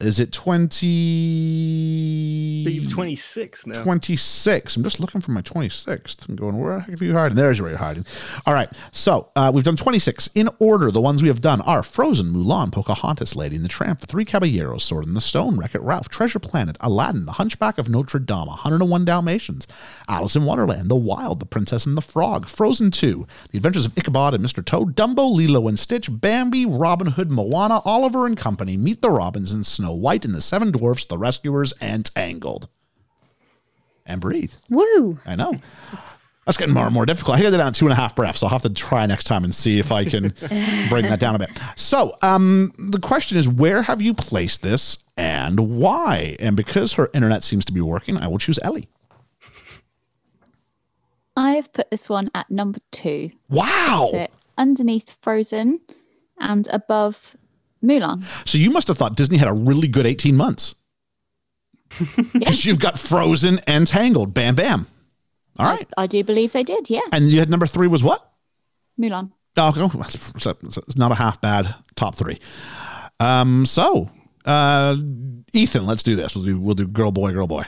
Is 0.00 0.18
it 0.18 0.32
20? 0.32 2.64
But 2.64 2.72
you've 2.72 2.90
26 2.90 3.66
now. 3.66 3.82
26. 3.82 4.76
I'm 4.76 4.82
just 4.82 4.98
looking 4.98 5.20
for 5.20 5.32
my 5.32 5.42
26th. 5.42 6.26
I'm 6.26 6.36
going, 6.36 6.56
where 6.58 6.76
the 6.76 6.80
heck 6.80 7.00
are 7.00 7.04
you 7.04 7.12
hiding? 7.12 7.36
There's 7.36 7.60
where 7.60 7.68
you're 7.70 7.78
hiding. 7.78 8.06
All 8.46 8.54
right. 8.54 8.72
So 8.92 9.28
uh, 9.36 9.50
we've 9.52 9.62
done 9.62 9.76
26. 9.76 10.30
In 10.34 10.48
order, 10.58 10.90
the 10.90 11.02
ones 11.02 11.20
we 11.22 11.28
have 11.28 11.42
done 11.42 11.60
are 11.62 11.82
Frozen, 11.82 12.32
Mulan, 12.32 12.72
Pocahontas, 12.72 13.36
Lady 13.36 13.56
and 13.56 13.64
the 13.64 13.68
Tramp, 13.68 14.00
The 14.00 14.06
Three 14.06 14.24
Caballeros, 14.24 14.84
Sword 14.84 15.06
in 15.06 15.12
the 15.12 15.20
Stone, 15.20 15.58
Wreck 15.58 15.74
It 15.74 15.82
Ralph, 15.82 16.08
Treasure 16.08 16.38
Planet, 16.38 16.78
Aladdin, 16.80 17.26
The 17.26 17.32
Hunchback 17.32 17.76
of 17.76 17.90
Notre 17.90 18.20
Dame, 18.20 18.46
101 18.46 19.04
Dalmatians, 19.04 19.66
Alice 20.08 20.34
in 20.34 20.44
Wonderland, 20.44 20.90
The 20.90 20.96
Wild, 20.96 21.40
The 21.40 21.46
Princess 21.46 21.84
and 21.84 21.94
the 21.96 22.00
Frog, 22.02 22.48
Frozen 22.48 22.92
2, 22.92 23.26
The 23.50 23.58
Adventures 23.58 23.84
of 23.84 23.92
Ichabod 23.98 24.32
and 24.32 24.42
Mr. 24.42 24.64
Toad, 24.64 24.96
Dumbo, 24.96 25.30
Lilo 25.30 25.68
and 25.68 25.78
Stitch, 25.78 26.08
Bambi, 26.10 26.64
Robin 26.64 27.08
Hood, 27.08 27.30
Moana, 27.30 27.82
Oliver 27.84 28.24
and 28.26 28.36
Company, 28.36 28.78
Meet 28.78 29.02
the 29.02 29.10
Robinsons, 29.10 29.50
and 29.50 29.66
Snow 29.66 29.89
White 29.94 30.24
and 30.24 30.34
the 30.34 30.40
Seven 30.40 30.70
Dwarfs, 30.70 31.04
The 31.06 31.18
Rescuers, 31.18 31.72
and 31.80 32.04
Tangled. 32.04 32.68
And 34.06 34.20
breathe. 34.20 34.52
Woo! 34.68 35.18
I 35.24 35.36
know. 35.36 35.60
That's 36.46 36.56
getting 36.56 36.74
more 36.74 36.86
and 36.86 36.94
more 36.94 37.06
difficult. 37.06 37.38
I 37.38 37.42
got 37.42 37.50
that 37.50 37.58
down 37.58 37.72
two 37.72 37.84
and 37.84 37.92
a 37.92 37.96
half 37.96 38.16
breaths. 38.16 38.40
So 38.40 38.46
I'll 38.46 38.52
have 38.52 38.62
to 38.62 38.70
try 38.70 39.06
next 39.06 39.24
time 39.24 39.44
and 39.44 39.54
see 39.54 39.78
if 39.78 39.92
I 39.92 40.04
can 40.04 40.34
bring 40.88 41.06
that 41.06 41.20
down 41.20 41.36
a 41.36 41.38
bit. 41.38 41.50
So, 41.76 42.16
um, 42.22 42.72
the 42.78 42.98
question 42.98 43.38
is, 43.38 43.46
where 43.46 43.82
have 43.82 44.02
you 44.02 44.14
placed 44.14 44.62
this 44.62 44.98
and 45.16 45.78
why? 45.78 46.36
And 46.40 46.56
because 46.56 46.94
her 46.94 47.08
internet 47.14 47.44
seems 47.44 47.64
to 47.66 47.72
be 47.72 47.80
working, 47.80 48.16
I 48.16 48.26
will 48.26 48.38
choose 48.38 48.58
Ellie. 48.62 48.88
I 51.36 51.52
have 51.52 51.72
put 51.72 51.90
this 51.90 52.08
one 52.08 52.30
at 52.34 52.50
number 52.50 52.80
two. 52.90 53.30
Wow. 53.48 54.08
So 54.10 54.26
underneath 54.58 55.16
Frozen 55.22 55.80
and 56.40 56.66
above 56.68 57.36
Mulan. 57.84 58.22
So 58.46 58.58
you 58.58 58.70
must 58.70 58.88
have 58.88 58.98
thought 58.98 59.16
Disney 59.16 59.38
had 59.38 59.48
a 59.48 59.52
really 59.52 59.88
good 59.88 60.06
18 60.06 60.36
months. 60.36 60.74
Because 62.32 62.64
you've 62.64 62.78
got 62.78 62.98
Frozen 62.98 63.60
and 63.66 63.86
Tangled. 63.86 64.32
Bam, 64.32 64.54
bam. 64.54 64.86
All 65.58 65.66
right. 65.66 65.88
I, 65.96 66.04
I 66.04 66.06
do 66.06 66.22
believe 66.22 66.52
they 66.52 66.62
did, 66.62 66.88
yeah. 66.88 67.00
And 67.12 67.26
you 67.26 67.40
had 67.40 67.50
number 67.50 67.66
three 67.66 67.88
was 67.88 68.02
what? 68.02 68.30
Mulan. 68.98 69.32
Oh, 69.56 69.72
oh, 69.76 69.88
that's, 69.98 70.14
that's- 70.32 70.76
it's 70.78 70.96
not 70.96 71.10
a 71.10 71.16
half 71.16 71.40
bad 71.40 71.74
top 71.96 72.14
three. 72.14 72.38
Um, 73.18 73.66
so, 73.66 74.08
uh, 74.44 74.96
Ethan, 75.52 75.84
let's 75.86 76.02
do 76.04 76.14
this. 76.14 76.36
We'll 76.36 76.44
do 76.44 76.60
we'll 76.60 76.74
do 76.76 76.86
girl, 76.86 77.10
boy, 77.12 77.32
girl, 77.32 77.46
boy. 77.48 77.64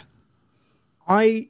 I 1.09 1.49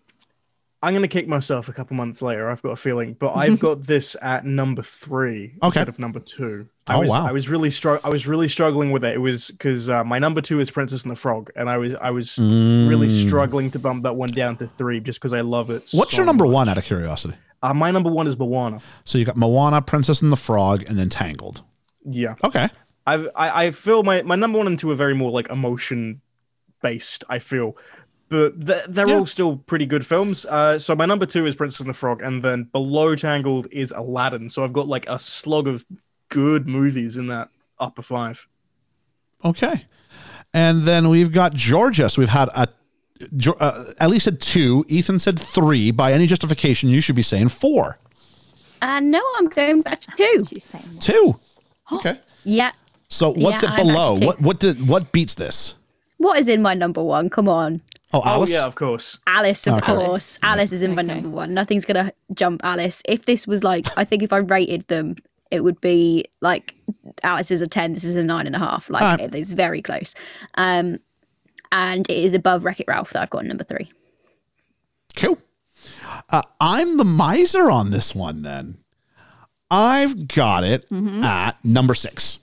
I'm 0.83 0.95
gonna 0.95 1.07
kick 1.09 1.29
myself 1.29 1.69
a 1.69 1.73
couple 1.73 1.95
months 1.97 2.23
later. 2.23 2.51
I've 2.51 2.63
got 2.63 2.71
a 2.71 2.77
feeling, 2.77 3.13
but 3.13 3.35
I've 3.37 3.61
got 3.69 3.83
this 3.83 4.17
at 4.23 4.45
number 4.47 4.83
three 4.83 5.55
Okay. 5.63 5.67
instead 5.67 5.89
of 5.89 5.99
number 5.99 6.19
two. 6.21 6.69
I 6.89 6.97
Oh, 6.97 7.01
was 7.01 7.11
wow. 7.11 7.27
I 7.27 7.33
was 7.33 7.49
really 7.49 7.71
str- 7.71 7.99
I 8.03 8.09
was 8.09 8.27
really 8.27 8.49
struggling 8.49 8.91
with 8.91 9.05
it. 9.05 9.15
It 9.15 9.19
was 9.19 9.49
because 9.53 9.89
uh, 9.89 10.03
my 10.03 10.19
number 10.19 10.41
two 10.41 10.59
is 10.61 10.71
Princess 10.71 11.05
and 11.05 11.13
the 11.13 11.17
Frog, 11.17 11.51
and 11.55 11.71
I 11.71 11.79
was 11.79 11.95
I 11.95 12.11
was 12.11 12.39
really 12.39 13.09
struggling 13.09 13.71
to 13.71 13.79
bump 13.79 14.03
that 14.03 14.17
one 14.17 14.31
down 14.31 14.57
to 14.57 14.67
three 14.67 14.99
just 15.01 15.21
because 15.21 15.33
I 15.33 15.43
love 15.43 15.71
it. 15.71 15.85
Mm. 15.87 15.99
What's 15.99 16.11
so 16.11 16.17
your 16.19 16.27
number 16.27 16.45
much. 16.45 16.53
one 16.55 16.69
out 16.69 16.79
of 16.79 16.85
curiosity? 16.85 17.35
Uh, 17.63 17.73
my 17.73 17.93
number 17.93 18.11
one 18.11 18.27
is 18.27 18.37
Moana. 18.37 18.81
So 19.05 19.19
you 19.19 19.25
got 19.25 19.37
Moana, 19.37 19.81
Princess 19.81 20.21
and 20.23 20.33
the 20.33 20.37
Frog, 20.37 20.83
and 20.89 20.99
then 20.99 21.09
Tangled. 21.09 21.63
Yeah, 22.05 22.35
Okay. 22.43 22.69
I've, 23.07 23.29
I 23.37 23.67
I 23.67 23.71
feel 23.71 24.03
my 24.03 24.23
my 24.23 24.35
number 24.35 24.59
one 24.59 24.67
and 24.67 24.77
two 24.79 24.91
are 24.91 24.97
very 24.97 25.15
more 25.15 25.31
like 25.31 25.49
emotion 25.51 26.21
based. 26.83 27.23
I 27.29 27.39
feel. 27.39 27.77
But 28.29 28.55
they're, 28.65 28.85
they're 28.89 29.09
Yeah. 29.09 29.17
all 29.19 29.27
still 29.27 29.59
pretty 29.59 29.85
good 29.87 30.07
films. 30.07 30.47
Uh, 30.47 30.79
so 30.79 30.97
my 30.97 31.05
number 31.07 31.27
two 31.27 31.45
is 31.47 31.55
Princess 31.55 31.81
and 31.81 31.89
the 31.91 31.95
Frog, 31.95 32.23
and 32.23 32.43
then 32.43 32.65
below 32.73 33.15
Tangled 33.15 33.69
is 33.71 33.93
Aladdin. 33.93 34.49
So 34.49 34.65
I've 34.65 34.73
got 34.73 34.89
like 34.89 35.07
a 35.09 35.19
slug 35.19 35.69
of 35.69 35.85
good 36.33 36.67
movies 36.67 37.17
in 37.17 37.27
that 37.29 37.49
upper 37.79 38.03
five. 38.03 38.47
Okay. 39.45 39.85
And 40.55 40.83
then 40.87 41.09
we've 41.09 41.33
got 41.33 41.55
Georgia. 41.55 42.09
So 42.11 42.21
we've 42.23 42.29
had 42.29 42.49
a 42.55 42.69
Jo- 43.37 43.57
uh, 43.61 43.93
Ellie 44.01 44.19
said 44.19 44.41
two. 44.41 44.85
Ethan 44.89 45.19
said 45.19 45.39
three. 45.39 45.91
By 45.91 46.13
any 46.13 46.27
justification, 46.27 46.89
you 46.91 47.01
should 47.01 47.17
be 47.17 47.23
saying 47.23 47.49
four. 47.49 47.99
And 48.81 49.11
no, 49.11 49.23
I'm 49.39 49.47
going 49.49 49.83
back 49.83 50.01
to 50.01 50.13
two. 50.17 50.45
She's 50.49 50.65
saying 50.65 50.85
what? 50.93 51.03
Two. 51.03 51.37
Okay. 51.93 52.19
Yeah. 52.45 52.73
So 53.11 53.33
what's 53.35 53.63
Yeah, 53.63 53.75
it 53.75 53.77
below? 53.77 54.15
What 54.19 54.41
what 54.41 54.59
did 54.61 54.89
what 54.89 55.13
beats 55.13 55.35
this? 55.35 55.75
What 56.17 56.39
is 56.39 56.49
in 56.49 56.63
my 56.63 56.73
number 56.73 57.03
one? 57.03 57.29
Come 57.29 57.49
on. 57.51 57.83
Oh, 58.15 58.23
Alice. 58.25 58.51
Oh 58.51 58.55
yeah, 58.55 58.65
of 58.67 58.75
course. 58.77 59.19
Alice, 59.27 59.67
of 59.67 59.75
Okay. 59.79 59.95
course. 59.95 60.39
Alice 60.43 60.73
is 60.73 60.81
in 60.81 60.95
my 60.95 61.03
number 61.03 61.29
one. 61.29 61.53
Nothing's 61.53 61.85
gonna 61.85 62.13
jump 62.35 62.63
Alice. 62.65 63.03
If 63.07 63.27
this 63.27 63.47
was 63.47 63.63
like, 63.63 63.87
I 63.99 64.05
think 64.07 64.23
if 64.23 64.33
I 64.33 64.39
rated 64.39 64.87
them, 64.89 65.17
it 65.53 65.61
would 65.63 65.81
be 65.81 66.25
like 66.41 66.75
Alice 67.23 67.51
is 67.53 67.61
a 67.63 67.69
ten. 67.69 67.93
This 67.95 68.03
is 68.05 68.17
a 68.17 68.25
nine 68.25 68.47
and 68.47 68.57
a 68.57 68.59
half. 68.59 68.91
Like 68.91 69.03
Alright. 69.03 69.21
it 69.21 69.35
is 69.35 69.53
very 69.53 69.83
close. 69.83 70.15
Um, 70.55 70.99
and 71.71 72.09
it 72.11 72.25
is 72.25 72.35
above 72.35 72.65
Wreck 72.65 72.81
It 72.81 72.87
Ralph 72.89 73.13
that 73.13 73.23
I've 73.23 73.31
got 73.31 73.45
number 73.45 73.65
three. 73.65 73.93
Cool. 75.17 75.39
Uh, 76.31 76.43
I'm 76.61 76.97
the 76.97 77.05
miser 77.05 77.71
on 77.71 77.91
this 77.91 78.15
one. 78.15 78.43
Then 78.43 78.79
I've 79.71 80.29
got 80.29 80.65
it 80.65 80.89
Mm-hmm. 80.91 81.23
at 81.23 81.63
number 81.65 81.95
six. 81.95 82.39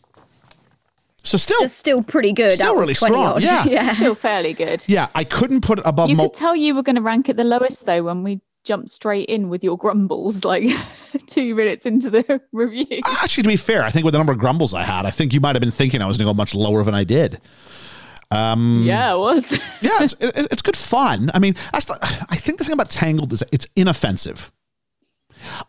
So 1.24 1.38
still, 1.38 1.62
It's 1.62 1.74
still 1.76 2.02
pretty 2.02 2.32
good. 2.32 2.54
Still 2.54 2.76
really 2.80 2.94
strong, 2.94 3.42
yeah. 3.42 3.64
yeah. 3.68 3.94
Still 3.96 4.16
fairly 4.16 4.54
good. 4.54 4.84
yeah, 4.88 5.10
I 5.14 5.24
couldn't 5.26 5.62
put 5.62 5.78
it 5.80 5.86
above. 5.86 6.10
You 6.10 6.16
Mo- 6.16 6.30
could 6.30 6.38
tell 6.38 6.56
you 6.56 6.74
were 6.74 6.82
going 6.84 6.96
to 6.96 7.02
rank 7.02 7.28
it 7.30 7.36
the 7.38 7.44
lowest 7.44 7.86
though 7.86 8.04
when 8.04 8.24
we 8.24 8.40
jumped 8.64 8.90
straight 8.90 9.28
in 9.30 9.50
with 9.50 9.64
your 9.64 9.78
grumbles 9.78 10.44
like 10.46 10.70
two 11.28 11.56
minutes 11.56 11.86
into 11.86 12.10
the 12.10 12.42
review. 12.52 13.00
Actually, 13.22 13.44
to 13.44 13.50
be 13.50 13.56
fair, 13.56 13.84
I 13.84 13.90
think 13.90 14.06
with 14.06 14.14
the 14.14 14.18
number 14.18 14.34
of 14.34 14.40
grumbles 14.40 14.74
I 14.74 14.84
had, 14.84 15.06
I 15.06 15.12
think 15.12 15.34
you 15.34 15.40
might 15.40 15.56
have 15.56 15.62
been 15.62 15.72
thinking 15.72 16.02
I 16.02 16.06
was 16.08 16.18
going 16.18 16.28
to 16.28 16.34
go 16.34 16.36
much 16.38 16.54
lower 16.56 16.84
than 16.84 16.94
I 16.96 17.04
did. 17.04 17.40
Um, 18.32 18.84
yeah, 18.86 19.14
it 19.14 19.18
was. 19.18 19.52
yeah, 19.82 19.98
it's 20.02 20.14
it, 20.20 20.48
it's 20.52 20.62
good 20.62 20.78
fun. 20.78 21.32
I 21.34 21.40
mean, 21.40 21.56
that's 21.72 21.86
the, 21.86 21.98
I 22.30 22.36
think 22.36 22.60
the 22.60 22.64
thing 22.64 22.74
about 22.74 22.90
Tangled 22.90 23.34
is 23.34 23.44
it's 23.52 23.66
inoffensive. 23.76 24.52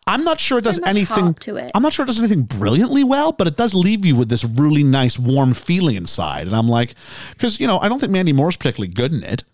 I'm 0.07 0.25
not 0.25 0.41
sure 0.41 0.59
it 0.59 0.65
So 0.65 0.71
does 0.73 0.81
anything. 0.85 1.35
to 1.35 1.57
it. 1.57 1.71
I'm 1.75 1.83
not 1.83 1.93
sure 1.93 2.03
it 2.03 2.09
does 2.09 2.19
anything 2.19 2.43
brilliantly 2.43 3.05
well, 3.05 3.33
but 3.33 3.47
it 3.47 3.57
does 3.57 3.73
leave 3.73 4.05
you 4.05 4.17
with 4.17 4.29
this 4.29 4.45
really 4.45 4.83
nice, 4.83 5.19
warm 5.19 5.55
feeling 5.55 5.95
inside. 5.95 6.49
And 6.49 6.57
I'm 6.57 6.69
like, 6.69 6.95
because 7.31 7.61
you 7.61 7.67
know, 7.67 7.79
I 7.79 7.89
don't 7.89 8.01
think 8.01 8.13
Mandy 8.13 8.33
Moore's 8.33 8.57
particularly 8.57 8.93
good 8.93 9.13
in 9.13 9.23
it. 9.23 9.45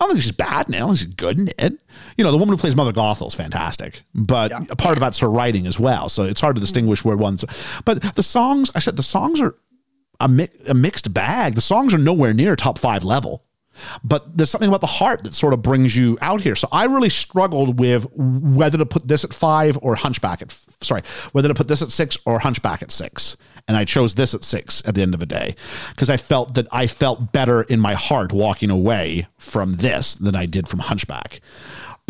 I 0.00 0.04
don't 0.04 0.12
think 0.12 0.22
she's 0.22 0.32
bad 0.32 0.68
in 0.68 0.74
it. 0.74 0.78
I 0.78 0.80
don't 0.80 0.88
think 0.88 0.98
she's 0.98 1.14
good 1.14 1.40
in 1.40 1.48
it. 1.58 1.78
You 2.16 2.24
know, 2.24 2.32
the 2.32 2.38
woman 2.38 2.54
who 2.54 2.58
plays 2.58 2.74
Mother 2.74 2.92
Gothel 2.92 3.28
is 3.28 3.34
fantastic, 3.34 4.02
but 4.14 4.50
a 4.70 4.76
part 4.76 4.96
of 4.96 5.00
that's 5.00 5.18
her 5.18 5.30
writing 5.30 5.66
as 5.66 5.78
well. 5.78 6.08
So 6.08 6.22
it's 6.22 6.40
hard 6.40 6.56
to 6.56 6.60
mm. 6.60 6.64
distinguish 6.64 7.04
where 7.04 7.18
one's. 7.18 7.44
But 7.84 8.14
the 8.14 8.22
songs, 8.22 8.70
I 8.74 8.78
said, 8.78 8.96
the 8.96 9.02
songs 9.02 9.40
are 9.40 9.56
a, 10.18 10.28
mi- 10.28 10.48
a 10.66 10.74
mixed 10.74 11.12
bag. 11.12 11.54
The 11.54 11.60
songs 11.60 11.92
are 11.92 11.98
nowhere 11.98 12.32
near 12.32 12.56
top 12.56 12.78
five 12.78 13.04
level, 13.04 13.44
but 14.02 14.36
there's 14.36 14.50
something 14.50 14.68
about 14.68 14.80
the 14.80 14.86
heart 14.86 15.22
that 15.24 15.34
sort 15.34 15.52
of 15.52 15.60
brings 15.60 15.94
you 15.94 16.16
out 16.22 16.40
here. 16.40 16.56
So 16.56 16.68
I 16.72 16.84
really 16.84 17.10
struggled 17.10 17.78
with 17.78 18.06
whether 18.16 18.78
to 18.78 18.86
put 18.86 19.06
this 19.06 19.24
at 19.24 19.34
five 19.34 19.78
or 19.82 19.96
Hunchback 19.96 20.40
at 20.40 20.58
sorry, 20.80 21.02
whether 21.32 21.48
to 21.48 21.54
put 21.54 21.68
this 21.68 21.82
at 21.82 21.90
six 21.90 22.16
or 22.24 22.38
Hunchback 22.38 22.82
at 22.82 22.90
six. 22.90 23.36
And 23.70 23.76
I 23.76 23.84
chose 23.84 24.16
this 24.16 24.34
at 24.34 24.42
six 24.42 24.82
at 24.84 24.96
the 24.96 25.02
end 25.02 25.14
of 25.14 25.20
the 25.20 25.26
day 25.26 25.54
because 25.90 26.10
I 26.10 26.16
felt 26.16 26.54
that 26.54 26.66
I 26.72 26.88
felt 26.88 27.30
better 27.30 27.62
in 27.62 27.78
my 27.78 27.94
heart 27.94 28.32
walking 28.32 28.68
away 28.68 29.28
from 29.38 29.74
this 29.74 30.16
than 30.16 30.34
I 30.34 30.46
did 30.46 30.66
from 30.66 30.80
Hunchback. 30.80 31.40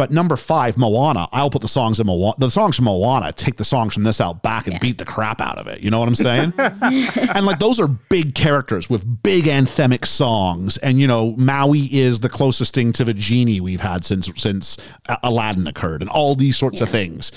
But 0.01 0.11
number 0.11 0.39
five, 0.39 0.79
Moana, 0.79 1.29
I'll 1.31 1.51
put 1.51 1.61
the 1.61 1.69
songs 1.69 2.01
in 2.01 2.07
Moana. 2.07 2.33
The 2.39 2.49
songs 2.49 2.77
from 2.77 2.87
Moana 2.87 3.33
take 3.33 3.57
the 3.57 3.67
songs 3.67 3.93
from 3.93 4.03
this 4.03 4.19
out 4.19 4.43
back 4.43 4.67
and 4.67 4.81
beat 4.81 4.97
the 4.97 5.05
crap 5.05 5.43
out 5.43 5.59
of 5.59 5.67
it. 5.67 5.83
You 5.83 5.91
know 5.91 5.99
what 5.99 6.09
I'm 6.09 6.15
saying? 6.15 6.55
and 6.59 7.45
like 7.45 7.59
those 7.59 7.79
are 7.79 7.87
big 7.87 8.35
characters 8.35 8.89
with 8.89 9.23
big 9.23 9.45
anthemic 9.45 10.07
songs. 10.07 10.79
And 10.79 10.99
you 10.99 11.07
know, 11.07 11.33
Maui 11.37 11.81
is 11.93 12.21
the 12.21 12.31
closest 12.31 12.73
thing 12.73 12.93
to 12.93 13.05
the 13.05 13.13
genie 13.13 13.61
we've 13.61 13.83
had 13.83 14.07
since 14.07 14.31
since 14.37 14.79
Aladdin 15.23 15.67
occurred, 15.67 16.01
and 16.01 16.09
all 16.09 16.35
these 16.35 16.57
sorts 16.57 16.81
of 16.81 16.89
things. 16.89 17.31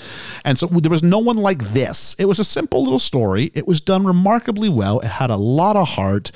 And 0.46 0.58
so 0.58 0.66
there 0.66 0.90
was 0.90 1.02
no 1.02 1.18
one 1.18 1.36
like 1.36 1.74
this. 1.74 2.16
It 2.18 2.24
was 2.24 2.38
a 2.38 2.44
simple 2.44 2.82
little 2.82 2.98
story. 2.98 3.50
It 3.52 3.66
was 3.66 3.82
done 3.82 4.06
remarkably 4.06 4.70
well. 4.70 5.00
It 5.00 5.08
had 5.08 5.28
a 5.28 5.36
lot 5.36 5.76
of 5.76 5.86
heart. 5.86 6.32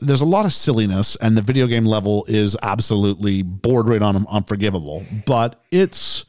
There's 0.00 0.20
a 0.20 0.26
lot 0.26 0.44
of 0.44 0.52
silliness, 0.52 1.16
and 1.16 1.36
the 1.36 1.42
video 1.42 1.66
game 1.66 1.84
level 1.84 2.24
is 2.28 2.56
absolutely 2.62 3.42
bordering 3.42 4.02
on 4.02 4.26
unforgivable. 4.28 5.04
But 5.26 5.60
it's 5.70 6.24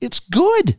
it's 0.00 0.20
good. 0.20 0.76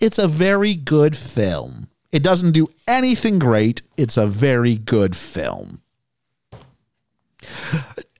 It's 0.00 0.18
a 0.18 0.28
very 0.28 0.74
good 0.74 1.16
film. 1.16 1.88
It 2.12 2.22
doesn't 2.22 2.52
do 2.52 2.68
anything 2.86 3.38
great. 3.38 3.82
It's 3.96 4.16
a 4.16 4.26
very 4.26 4.76
good 4.76 5.14
film. 5.14 5.82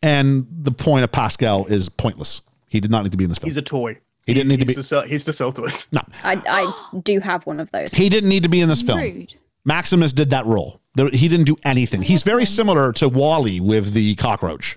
And 0.03 0.47
the 0.51 0.71
point 0.71 1.05
of 1.05 1.11
Pascal 1.11 1.67
is 1.67 1.89
pointless. 1.89 2.43
He 2.69 2.81
did 2.81 2.91
not 2.91 3.03
need 3.03 3.13
to 3.13 3.19
be 3.19 3.25
in 3.25 3.31
this 3.31 3.39
film. 3.39 3.49
He's 3.49 3.57
a 3.57 3.63
toy. 3.63 3.99
He 4.27 4.35
didn't 4.35 4.49
need 4.49 4.61
to 4.61 4.67
he's 4.67 4.77
be- 4.77 4.83
sell, 4.83 5.03
he's 5.03 5.25
to 5.25 5.33
sell 5.33 5.53
to 5.53 5.63
us. 5.63 5.91
no, 5.93 6.03
I, 6.23 6.43
I 6.47 7.01
do 7.01 7.19
have 7.21 7.47
one 7.47 7.61
of 7.61 7.71
those. 7.71 7.93
he 7.93 8.11
didn't 8.11 8.29
need 8.29 8.43
to 8.43 8.51
be 8.51 8.61
in 8.61 8.69
this 8.69 8.83
film. 8.83 9.01
Rude. 9.01 9.35
Maximus 9.65 10.13
did 10.13 10.31
that 10.31 10.45
role. 10.45 10.81
There- 10.99 11.09
He 11.11 11.29
didn't 11.29 11.47
do 11.47 11.57
anything. 11.65 12.03
He's 12.03 12.25
very 12.25 12.45
similar 12.45 12.93
to 12.95 13.09
WALL-E 13.09 13.61
with 13.61 13.93
the 13.93 14.17
cockroach. 14.17 14.77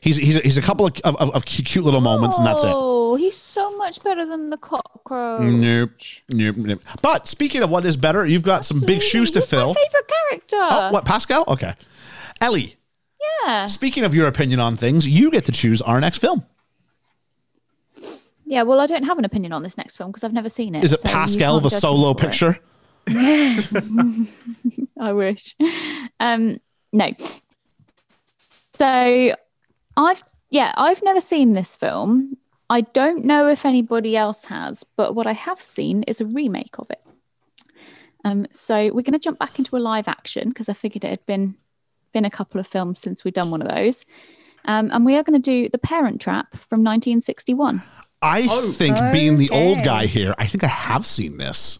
He's 0.00 0.16
he's 0.16 0.36
he's 0.40 0.56
a 0.56 0.62
couple 0.62 0.86
of, 0.86 0.92
of, 1.04 1.34
of 1.34 1.44
cute 1.44 1.84
little 1.84 2.00
moments, 2.00 2.38
and 2.38 2.46
that's 2.46 2.62
it. 2.64 2.70
Oh, 2.72 3.16
he's 3.16 3.36
so 3.36 3.76
much 3.76 4.02
better 4.04 4.24
than 4.24 4.50
the 4.50 4.56
cockroach. 4.56 5.40
Nope, 5.42 5.90
nope, 6.30 6.56
nope. 6.56 6.82
But 7.02 7.26
speaking 7.28 7.62
of 7.62 7.70
what 7.70 7.84
is 7.84 7.96
better, 7.96 8.24
you've 8.24 8.44
got 8.44 8.64
some 8.64 8.80
big 8.80 9.02
shoes 9.02 9.30
to 9.32 9.40
He's 9.40 9.50
fill. 9.50 9.74
My 9.74 9.74
favorite 9.74 10.12
character. 10.30 10.56
Oh, 10.60 10.92
what 10.92 11.04
Pascal? 11.04 11.44
Okay, 11.48 11.74
Ellie. 12.40 12.76
Yeah. 13.44 13.66
Speaking 13.66 14.04
of 14.04 14.14
your 14.14 14.28
opinion 14.28 14.60
on 14.60 14.76
things, 14.76 15.06
you 15.08 15.30
get 15.30 15.44
to 15.46 15.52
choose 15.52 15.82
our 15.82 16.00
next 16.00 16.18
film. 16.18 16.46
Yeah, 18.44 18.62
well, 18.62 18.78
I 18.80 18.86
don't 18.86 19.02
have 19.04 19.18
an 19.18 19.24
opinion 19.24 19.52
on 19.52 19.62
this 19.62 19.76
next 19.76 19.96
film 19.96 20.10
because 20.12 20.22
I've 20.22 20.32
never 20.32 20.48
seen 20.48 20.74
it. 20.76 20.84
Is 20.84 20.92
it 20.92 21.00
so 21.00 21.08
you 21.08 21.14
Pascal, 21.14 21.54
can't 21.54 21.62
the 21.64 21.68
judge 21.70 21.76
me 21.78 21.80
solo 21.80 22.14
for 22.14 22.20
it. 22.20 22.28
picture? 22.28 22.58
I 25.00 25.12
wish. 25.12 25.54
Um, 26.18 26.58
no. 26.92 27.12
So 28.74 29.34
I've 29.96 30.24
yeah, 30.50 30.72
I've 30.76 31.02
never 31.02 31.20
seen 31.20 31.52
this 31.52 31.76
film. 31.76 32.36
I 32.68 32.80
don't 32.80 33.24
know 33.24 33.48
if 33.48 33.64
anybody 33.64 34.16
else 34.16 34.44
has, 34.46 34.84
but 34.96 35.14
what 35.14 35.26
I 35.26 35.32
have 35.32 35.62
seen 35.62 36.02
is 36.04 36.20
a 36.20 36.26
remake 36.26 36.78
of 36.78 36.90
it. 36.90 37.02
Um, 38.24 38.46
so 38.52 38.76
we're 38.86 39.02
going 39.02 39.12
to 39.12 39.18
jump 39.18 39.38
back 39.38 39.58
into 39.58 39.76
a 39.76 39.78
live 39.78 40.08
action 40.08 40.48
because 40.48 40.68
I 40.68 40.72
figured 40.72 41.04
it 41.04 41.10
had 41.10 41.26
been 41.26 41.56
been 42.12 42.24
a 42.24 42.30
couple 42.30 42.60
of 42.60 42.66
films 42.66 42.98
since 42.98 43.24
we've 43.24 43.34
done 43.34 43.50
one 43.50 43.62
of 43.62 43.68
those. 43.68 44.04
Um, 44.64 44.90
and 44.92 45.04
we 45.04 45.14
are 45.14 45.22
going 45.22 45.40
to 45.40 45.50
do 45.50 45.68
The 45.68 45.78
Parent 45.78 46.20
Trap 46.20 46.52
from 46.52 46.82
1961. 46.82 47.82
I 48.22 48.46
think, 48.72 48.96
being 49.12 49.36
the 49.36 49.50
old 49.50 49.84
guy 49.84 50.06
here, 50.06 50.34
I 50.38 50.46
think 50.46 50.64
I 50.64 50.68
have 50.68 51.06
seen 51.06 51.36
this 51.36 51.78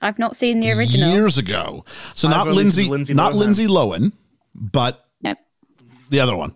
I've 0.00 0.18
not 0.18 0.34
seen 0.36 0.60
the 0.60 0.72
original. 0.72 1.10
years 1.12 1.36
ago. 1.38 1.84
So 2.14 2.28
I've 2.28 2.34
not 2.34 2.48
Lindsay, 2.48 2.88
Lindsay 2.88 3.14
not 3.14 3.32
Lohan. 3.32 3.36
Lindsay 3.38 3.66
Lohan, 3.66 4.12
but 4.54 5.06
No, 5.22 5.34
the 6.08 6.20
other 6.20 6.36
one. 6.36 6.54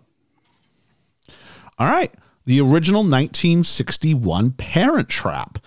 All 1.77 1.87
right. 1.87 2.11
The 2.45 2.59
original 2.61 3.01
1961 3.01 4.51
Parent 4.51 5.09
Trap. 5.09 5.59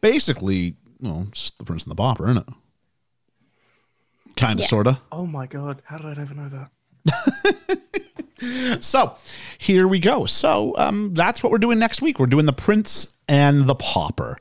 Basically, 0.00 0.76
well, 1.00 1.26
it's 1.28 1.40
just 1.42 1.58
the 1.58 1.64
Prince 1.64 1.84
and 1.84 1.90
the 1.90 1.94
Pauper, 1.96 2.24
isn't 2.24 2.38
it? 2.38 2.54
Kind 4.36 4.58
of, 4.58 4.64
Yeah. 4.64 4.68
sort 4.68 4.86
of. 4.86 5.00
Oh 5.12 5.26
my 5.26 5.46
god, 5.46 5.80
how 5.84 5.96
did 5.98 6.06
I 6.06 6.14
never 6.14 6.34
know 6.34 6.48
that? 6.48 6.70
So 8.80 9.16
here 9.56 9.88
we 9.88 9.98
go. 10.00 10.26
So 10.26 10.74
um, 10.76 11.14
that's 11.14 11.42
what 11.42 11.50
we're 11.50 11.56
doing 11.58 11.78
next 11.78 12.02
week. 12.02 12.18
We're 12.18 12.26
doing 12.26 12.44
the 12.44 12.52
Prince 12.52 13.14
and 13.26 13.66
the 13.66 13.74
Pauper. 13.74 14.36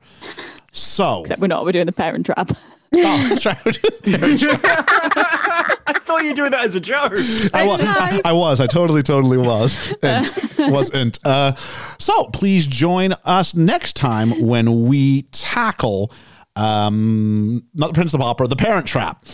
So, 0.73 1.21
except 1.21 1.39
we're 1.39 1.47
not. 1.47 1.63
We're 1.65 1.71
doing 1.71 1.85
The 1.85 1.91
Parent 1.91 2.25
Trap. 2.25 2.51
oh, 2.95 3.27
that's 3.29 3.45
right. 3.45 3.63
We're 3.63 3.71
doing 3.71 3.91
the 4.01 4.17
Parent 4.17 4.39
Trap. 4.63 5.79
I 5.87 5.99
thought 5.99 6.23
you 6.23 6.29
were 6.29 6.35
doing 6.35 6.51
that 6.51 6.65
as 6.65 6.75
a 6.75 6.79
joke. 6.79 7.13
I 7.53 7.65
was. 7.65 7.81
I 8.25 8.33
was. 8.33 8.59
I 8.59 8.67
totally, 8.67 9.03
totally 9.03 9.37
was. 9.37 9.93
And 10.03 10.31
wasn't. 10.57 11.19
Uh, 11.23 11.53
so 11.99 12.25
please 12.27 12.67
join 12.67 13.13
us 13.23 13.55
next 13.55 13.95
time 13.95 14.45
when 14.47 14.87
we 14.87 15.23
tackle 15.31 16.11
um 16.55 17.63
not 17.73 17.87
the 17.87 17.93
prince 17.93 18.13
of 18.13 18.19
the 18.19 18.23
pauper 18.23 18.45
the 18.45 18.55
parent 18.55 18.85
trap 18.85 19.25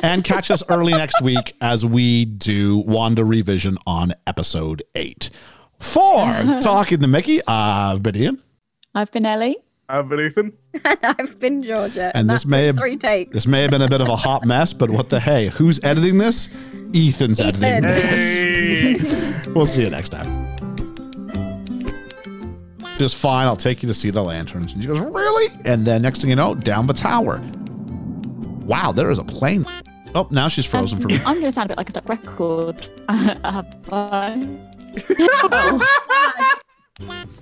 and 0.00 0.22
catch 0.22 0.48
us 0.48 0.62
early 0.68 0.92
next 0.92 1.20
week 1.20 1.56
as 1.60 1.84
we 1.84 2.24
do 2.24 2.84
WandaVision 2.84 3.76
on 3.84 4.14
episode 4.28 4.80
8 4.94 5.28
for 5.80 6.24
talking 6.60 7.00
to 7.00 7.08
mickey 7.08 7.40
i've 7.48 8.00
been 8.00 8.14
ian 8.16 8.42
I've 8.94 9.10
been 9.10 9.26
Ellie. 9.26 9.56
I've 9.88 10.08
been 10.08 10.20
Ethan. 10.20 10.52
I've 11.02 11.38
been 11.38 11.62
Georgia. 11.62 12.10
And 12.16 12.28
this 12.30 12.44
may 12.46 12.66
have- 12.66 12.76
three 12.76 12.96
takes. 12.96 13.32
this 13.34 13.46
may 13.46 13.62
have 13.62 13.70
been 13.70 13.82
a 13.82 13.88
bit 13.88 14.00
of 14.00 14.08
a 14.08 14.16
hot 14.16 14.44
mess 14.46 14.72
but 14.72 14.90
what 14.90 15.08
the 15.10 15.20
hey 15.20 15.48
who's 15.48 15.82
editing 15.84 16.18
this? 16.18 16.48
Ethan's 16.94 17.40
editing 17.40 17.62
Ethan. 17.62 17.82
this 17.82 19.46
we'll 19.54 19.66
see 19.66 19.82
you 19.82 19.90
next 19.90 20.10
time. 20.10 20.28
Just 22.98 23.16
fine 23.16 23.46
i'll 23.46 23.56
take 23.56 23.82
you 23.82 23.86
to 23.88 23.94
see 23.94 24.10
the 24.10 24.22
lanterns. 24.22 24.72
And 24.72 24.82
she 24.82 24.88
goes 24.88 25.00
really? 25.00 25.48
And 25.64 25.86
then 25.86 26.02
next 26.02 26.20
thing 26.20 26.30
you 26.30 26.36
know 26.36 26.54
down 26.54 26.86
the 26.86 26.92
tower. 26.94 27.40
Wow 28.64 28.92
there 28.92 29.10
is 29.10 29.18
a 29.18 29.24
plane. 29.24 29.66
Oh 30.14 30.28
now 30.30 30.48
she's 30.48 30.66
frozen 30.66 31.00
for 31.00 31.08
me. 31.08 31.16
I'm 31.26 31.34
going 31.36 31.46
to 31.46 31.52
sound 31.52 31.66
a 31.66 31.68
bit 31.70 31.78
like 31.78 31.88
a 31.88 31.92
step 31.92 32.08
record. 32.08 32.86
Uh, 33.08 33.62
bye. 33.88 34.48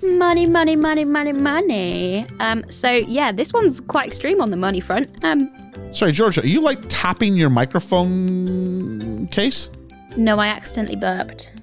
Money, 0.03 0.45
money, 0.47 0.75
money, 0.75 1.05
money, 1.05 1.31
money. 1.33 2.25
Um, 2.39 2.63
so 2.69 2.91
yeah, 2.91 3.31
this 3.31 3.53
one's 3.53 3.79
quite 3.79 4.07
extreme 4.07 4.41
on 4.41 4.49
the 4.51 4.57
money 4.57 4.79
front. 4.79 5.09
Um, 5.23 5.49
sorry 5.93 6.11
georgia 6.13 6.41
are 6.41 6.45
you 6.47 6.61
like 6.61 6.79
tapping 6.87 7.35
your 7.35 7.49
microphone 7.49 9.27
case 9.27 9.69
no, 10.17 10.39
I 10.39 10.47
accidentally 10.47 10.97
burped. 10.97 11.53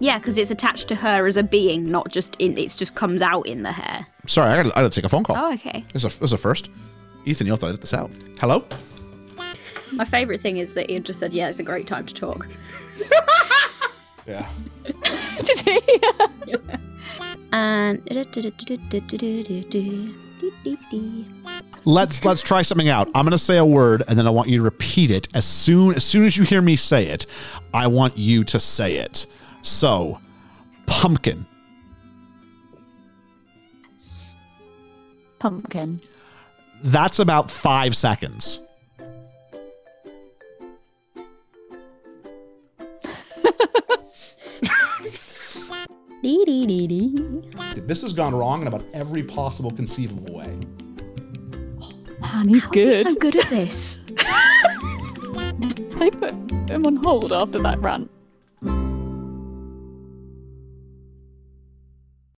Yeah, 0.00 0.18
because 0.18 0.38
it's 0.38 0.50
attached 0.50 0.88
to 0.88 0.94
her 0.94 1.26
as 1.26 1.36
a 1.36 1.42
being, 1.42 1.90
not 1.90 2.08
just 2.10 2.36
in. 2.38 2.56
It's 2.56 2.74
just 2.74 2.94
comes 2.94 3.20
out 3.20 3.46
in 3.46 3.62
the 3.64 3.72
hair. 3.72 4.06
sorry 4.26 4.48
i 4.50 4.56
gotta, 4.56 4.70
I 4.70 4.82
gotta 4.82 4.90
take 4.90 5.04
a 5.04 5.08
phone 5.10 5.24
call 5.24 5.36
Oh, 5.36 5.52
okay. 5.54 5.84
this, 5.92 6.04
is 6.04 6.16
a, 6.16 6.18
this 6.20 6.28
is 6.30 6.32
a 6.32 6.38
first 6.38 6.70
ethan 7.26 7.46
you'll 7.46 7.56
have 7.56 7.60
to 7.60 7.66
edit 7.66 7.80
this 7.82 7.92
out 7.94 8.10
hello 8.40 8.64
My 9.92 10.04
favorite 10.06 10.40
thing 10.40 10.56
is 10.58 10.72
that 10.74 10.90
Ian 10.90 11.02
just 11.02 11.18
said, 11.18 11.32
"Yeah, 11.32 11.48
it's 11.48 11.58
a 11.60 11.62
great 11.62 11.86
time 11.86 12.04
to 12.06 12.14
talk." 12.14 12.46
yeah 14.28 14.48
Did 15.42 15.58
he? 15.60 16.00
And 17.50 18.02
let's 21.84 22.24
let's 22.24 22.42
try 22.42 22.62
something 22.62 22.88
out. 22.88 23.08
I'm 23.14 23.24
gonna 23.24 23.38
say 23.38 23.56
a 23.56 23.64
word 23.64 24.02
and 24.06 24.18
then 24.18 24.26
I 24.26 24.30
want 24.30 24.48
you 24.48 24.58
to 24.58 24.62
repeat 24.62 25.10
it 25.10 25.28
as 25.34 25.46
soon 25.46 25.94
as 25.94 26.04
soon 26.04 26.26
as 26.26 26.36
you 26.36 26.44
hear 26.44 26.60
me 26.60 26.76
say 26.76 27.06
it. 27.06 27.26
I 27.72 27.86
want 27.86 28.18
you 28.18 28.44
to 28.44 28.60
say 28.60 28.96
it. 28.96 29.26
So, 29.62 30.20
pumpkin, 30.86 31.46
Pumpkin. 35.38 36.00
that's 36.84 37.18
about 37.18 37.50
five 37.50 37.96
seconds. 37.96 38.60
Dee 46.22 46.44
dee 46.44 46.66
dee 46.66 46.86
dee. 46.88 47.80
This 47.86 48.02
has 48.02 48.12
gone 48.12 48.34
wrong 48.34 48.62
in 48.62 48.68
about 48.68 48.82
every 48.92 49.22
possible 49.22 49.70
conceivable 49.70 50.34
way. 50.34 50.58
Oh, 51.80 51.92
Man, 52.20 52.48
he's 52.48 52.62
How 52.64 52.72
is 52.74 53.04
he 53.04 53.10
so 53.10 53.14
good 53.14 53.36
at 53.36 53.48
this? 53.50 54.00
They 55.98 56.10
put 56.10 56.32
him 56.70 56.86
on 56.86 56.96
hold 56.96 57.32
after 57.32 57.58
that 57.60 57.80
rant. 57.80 58.08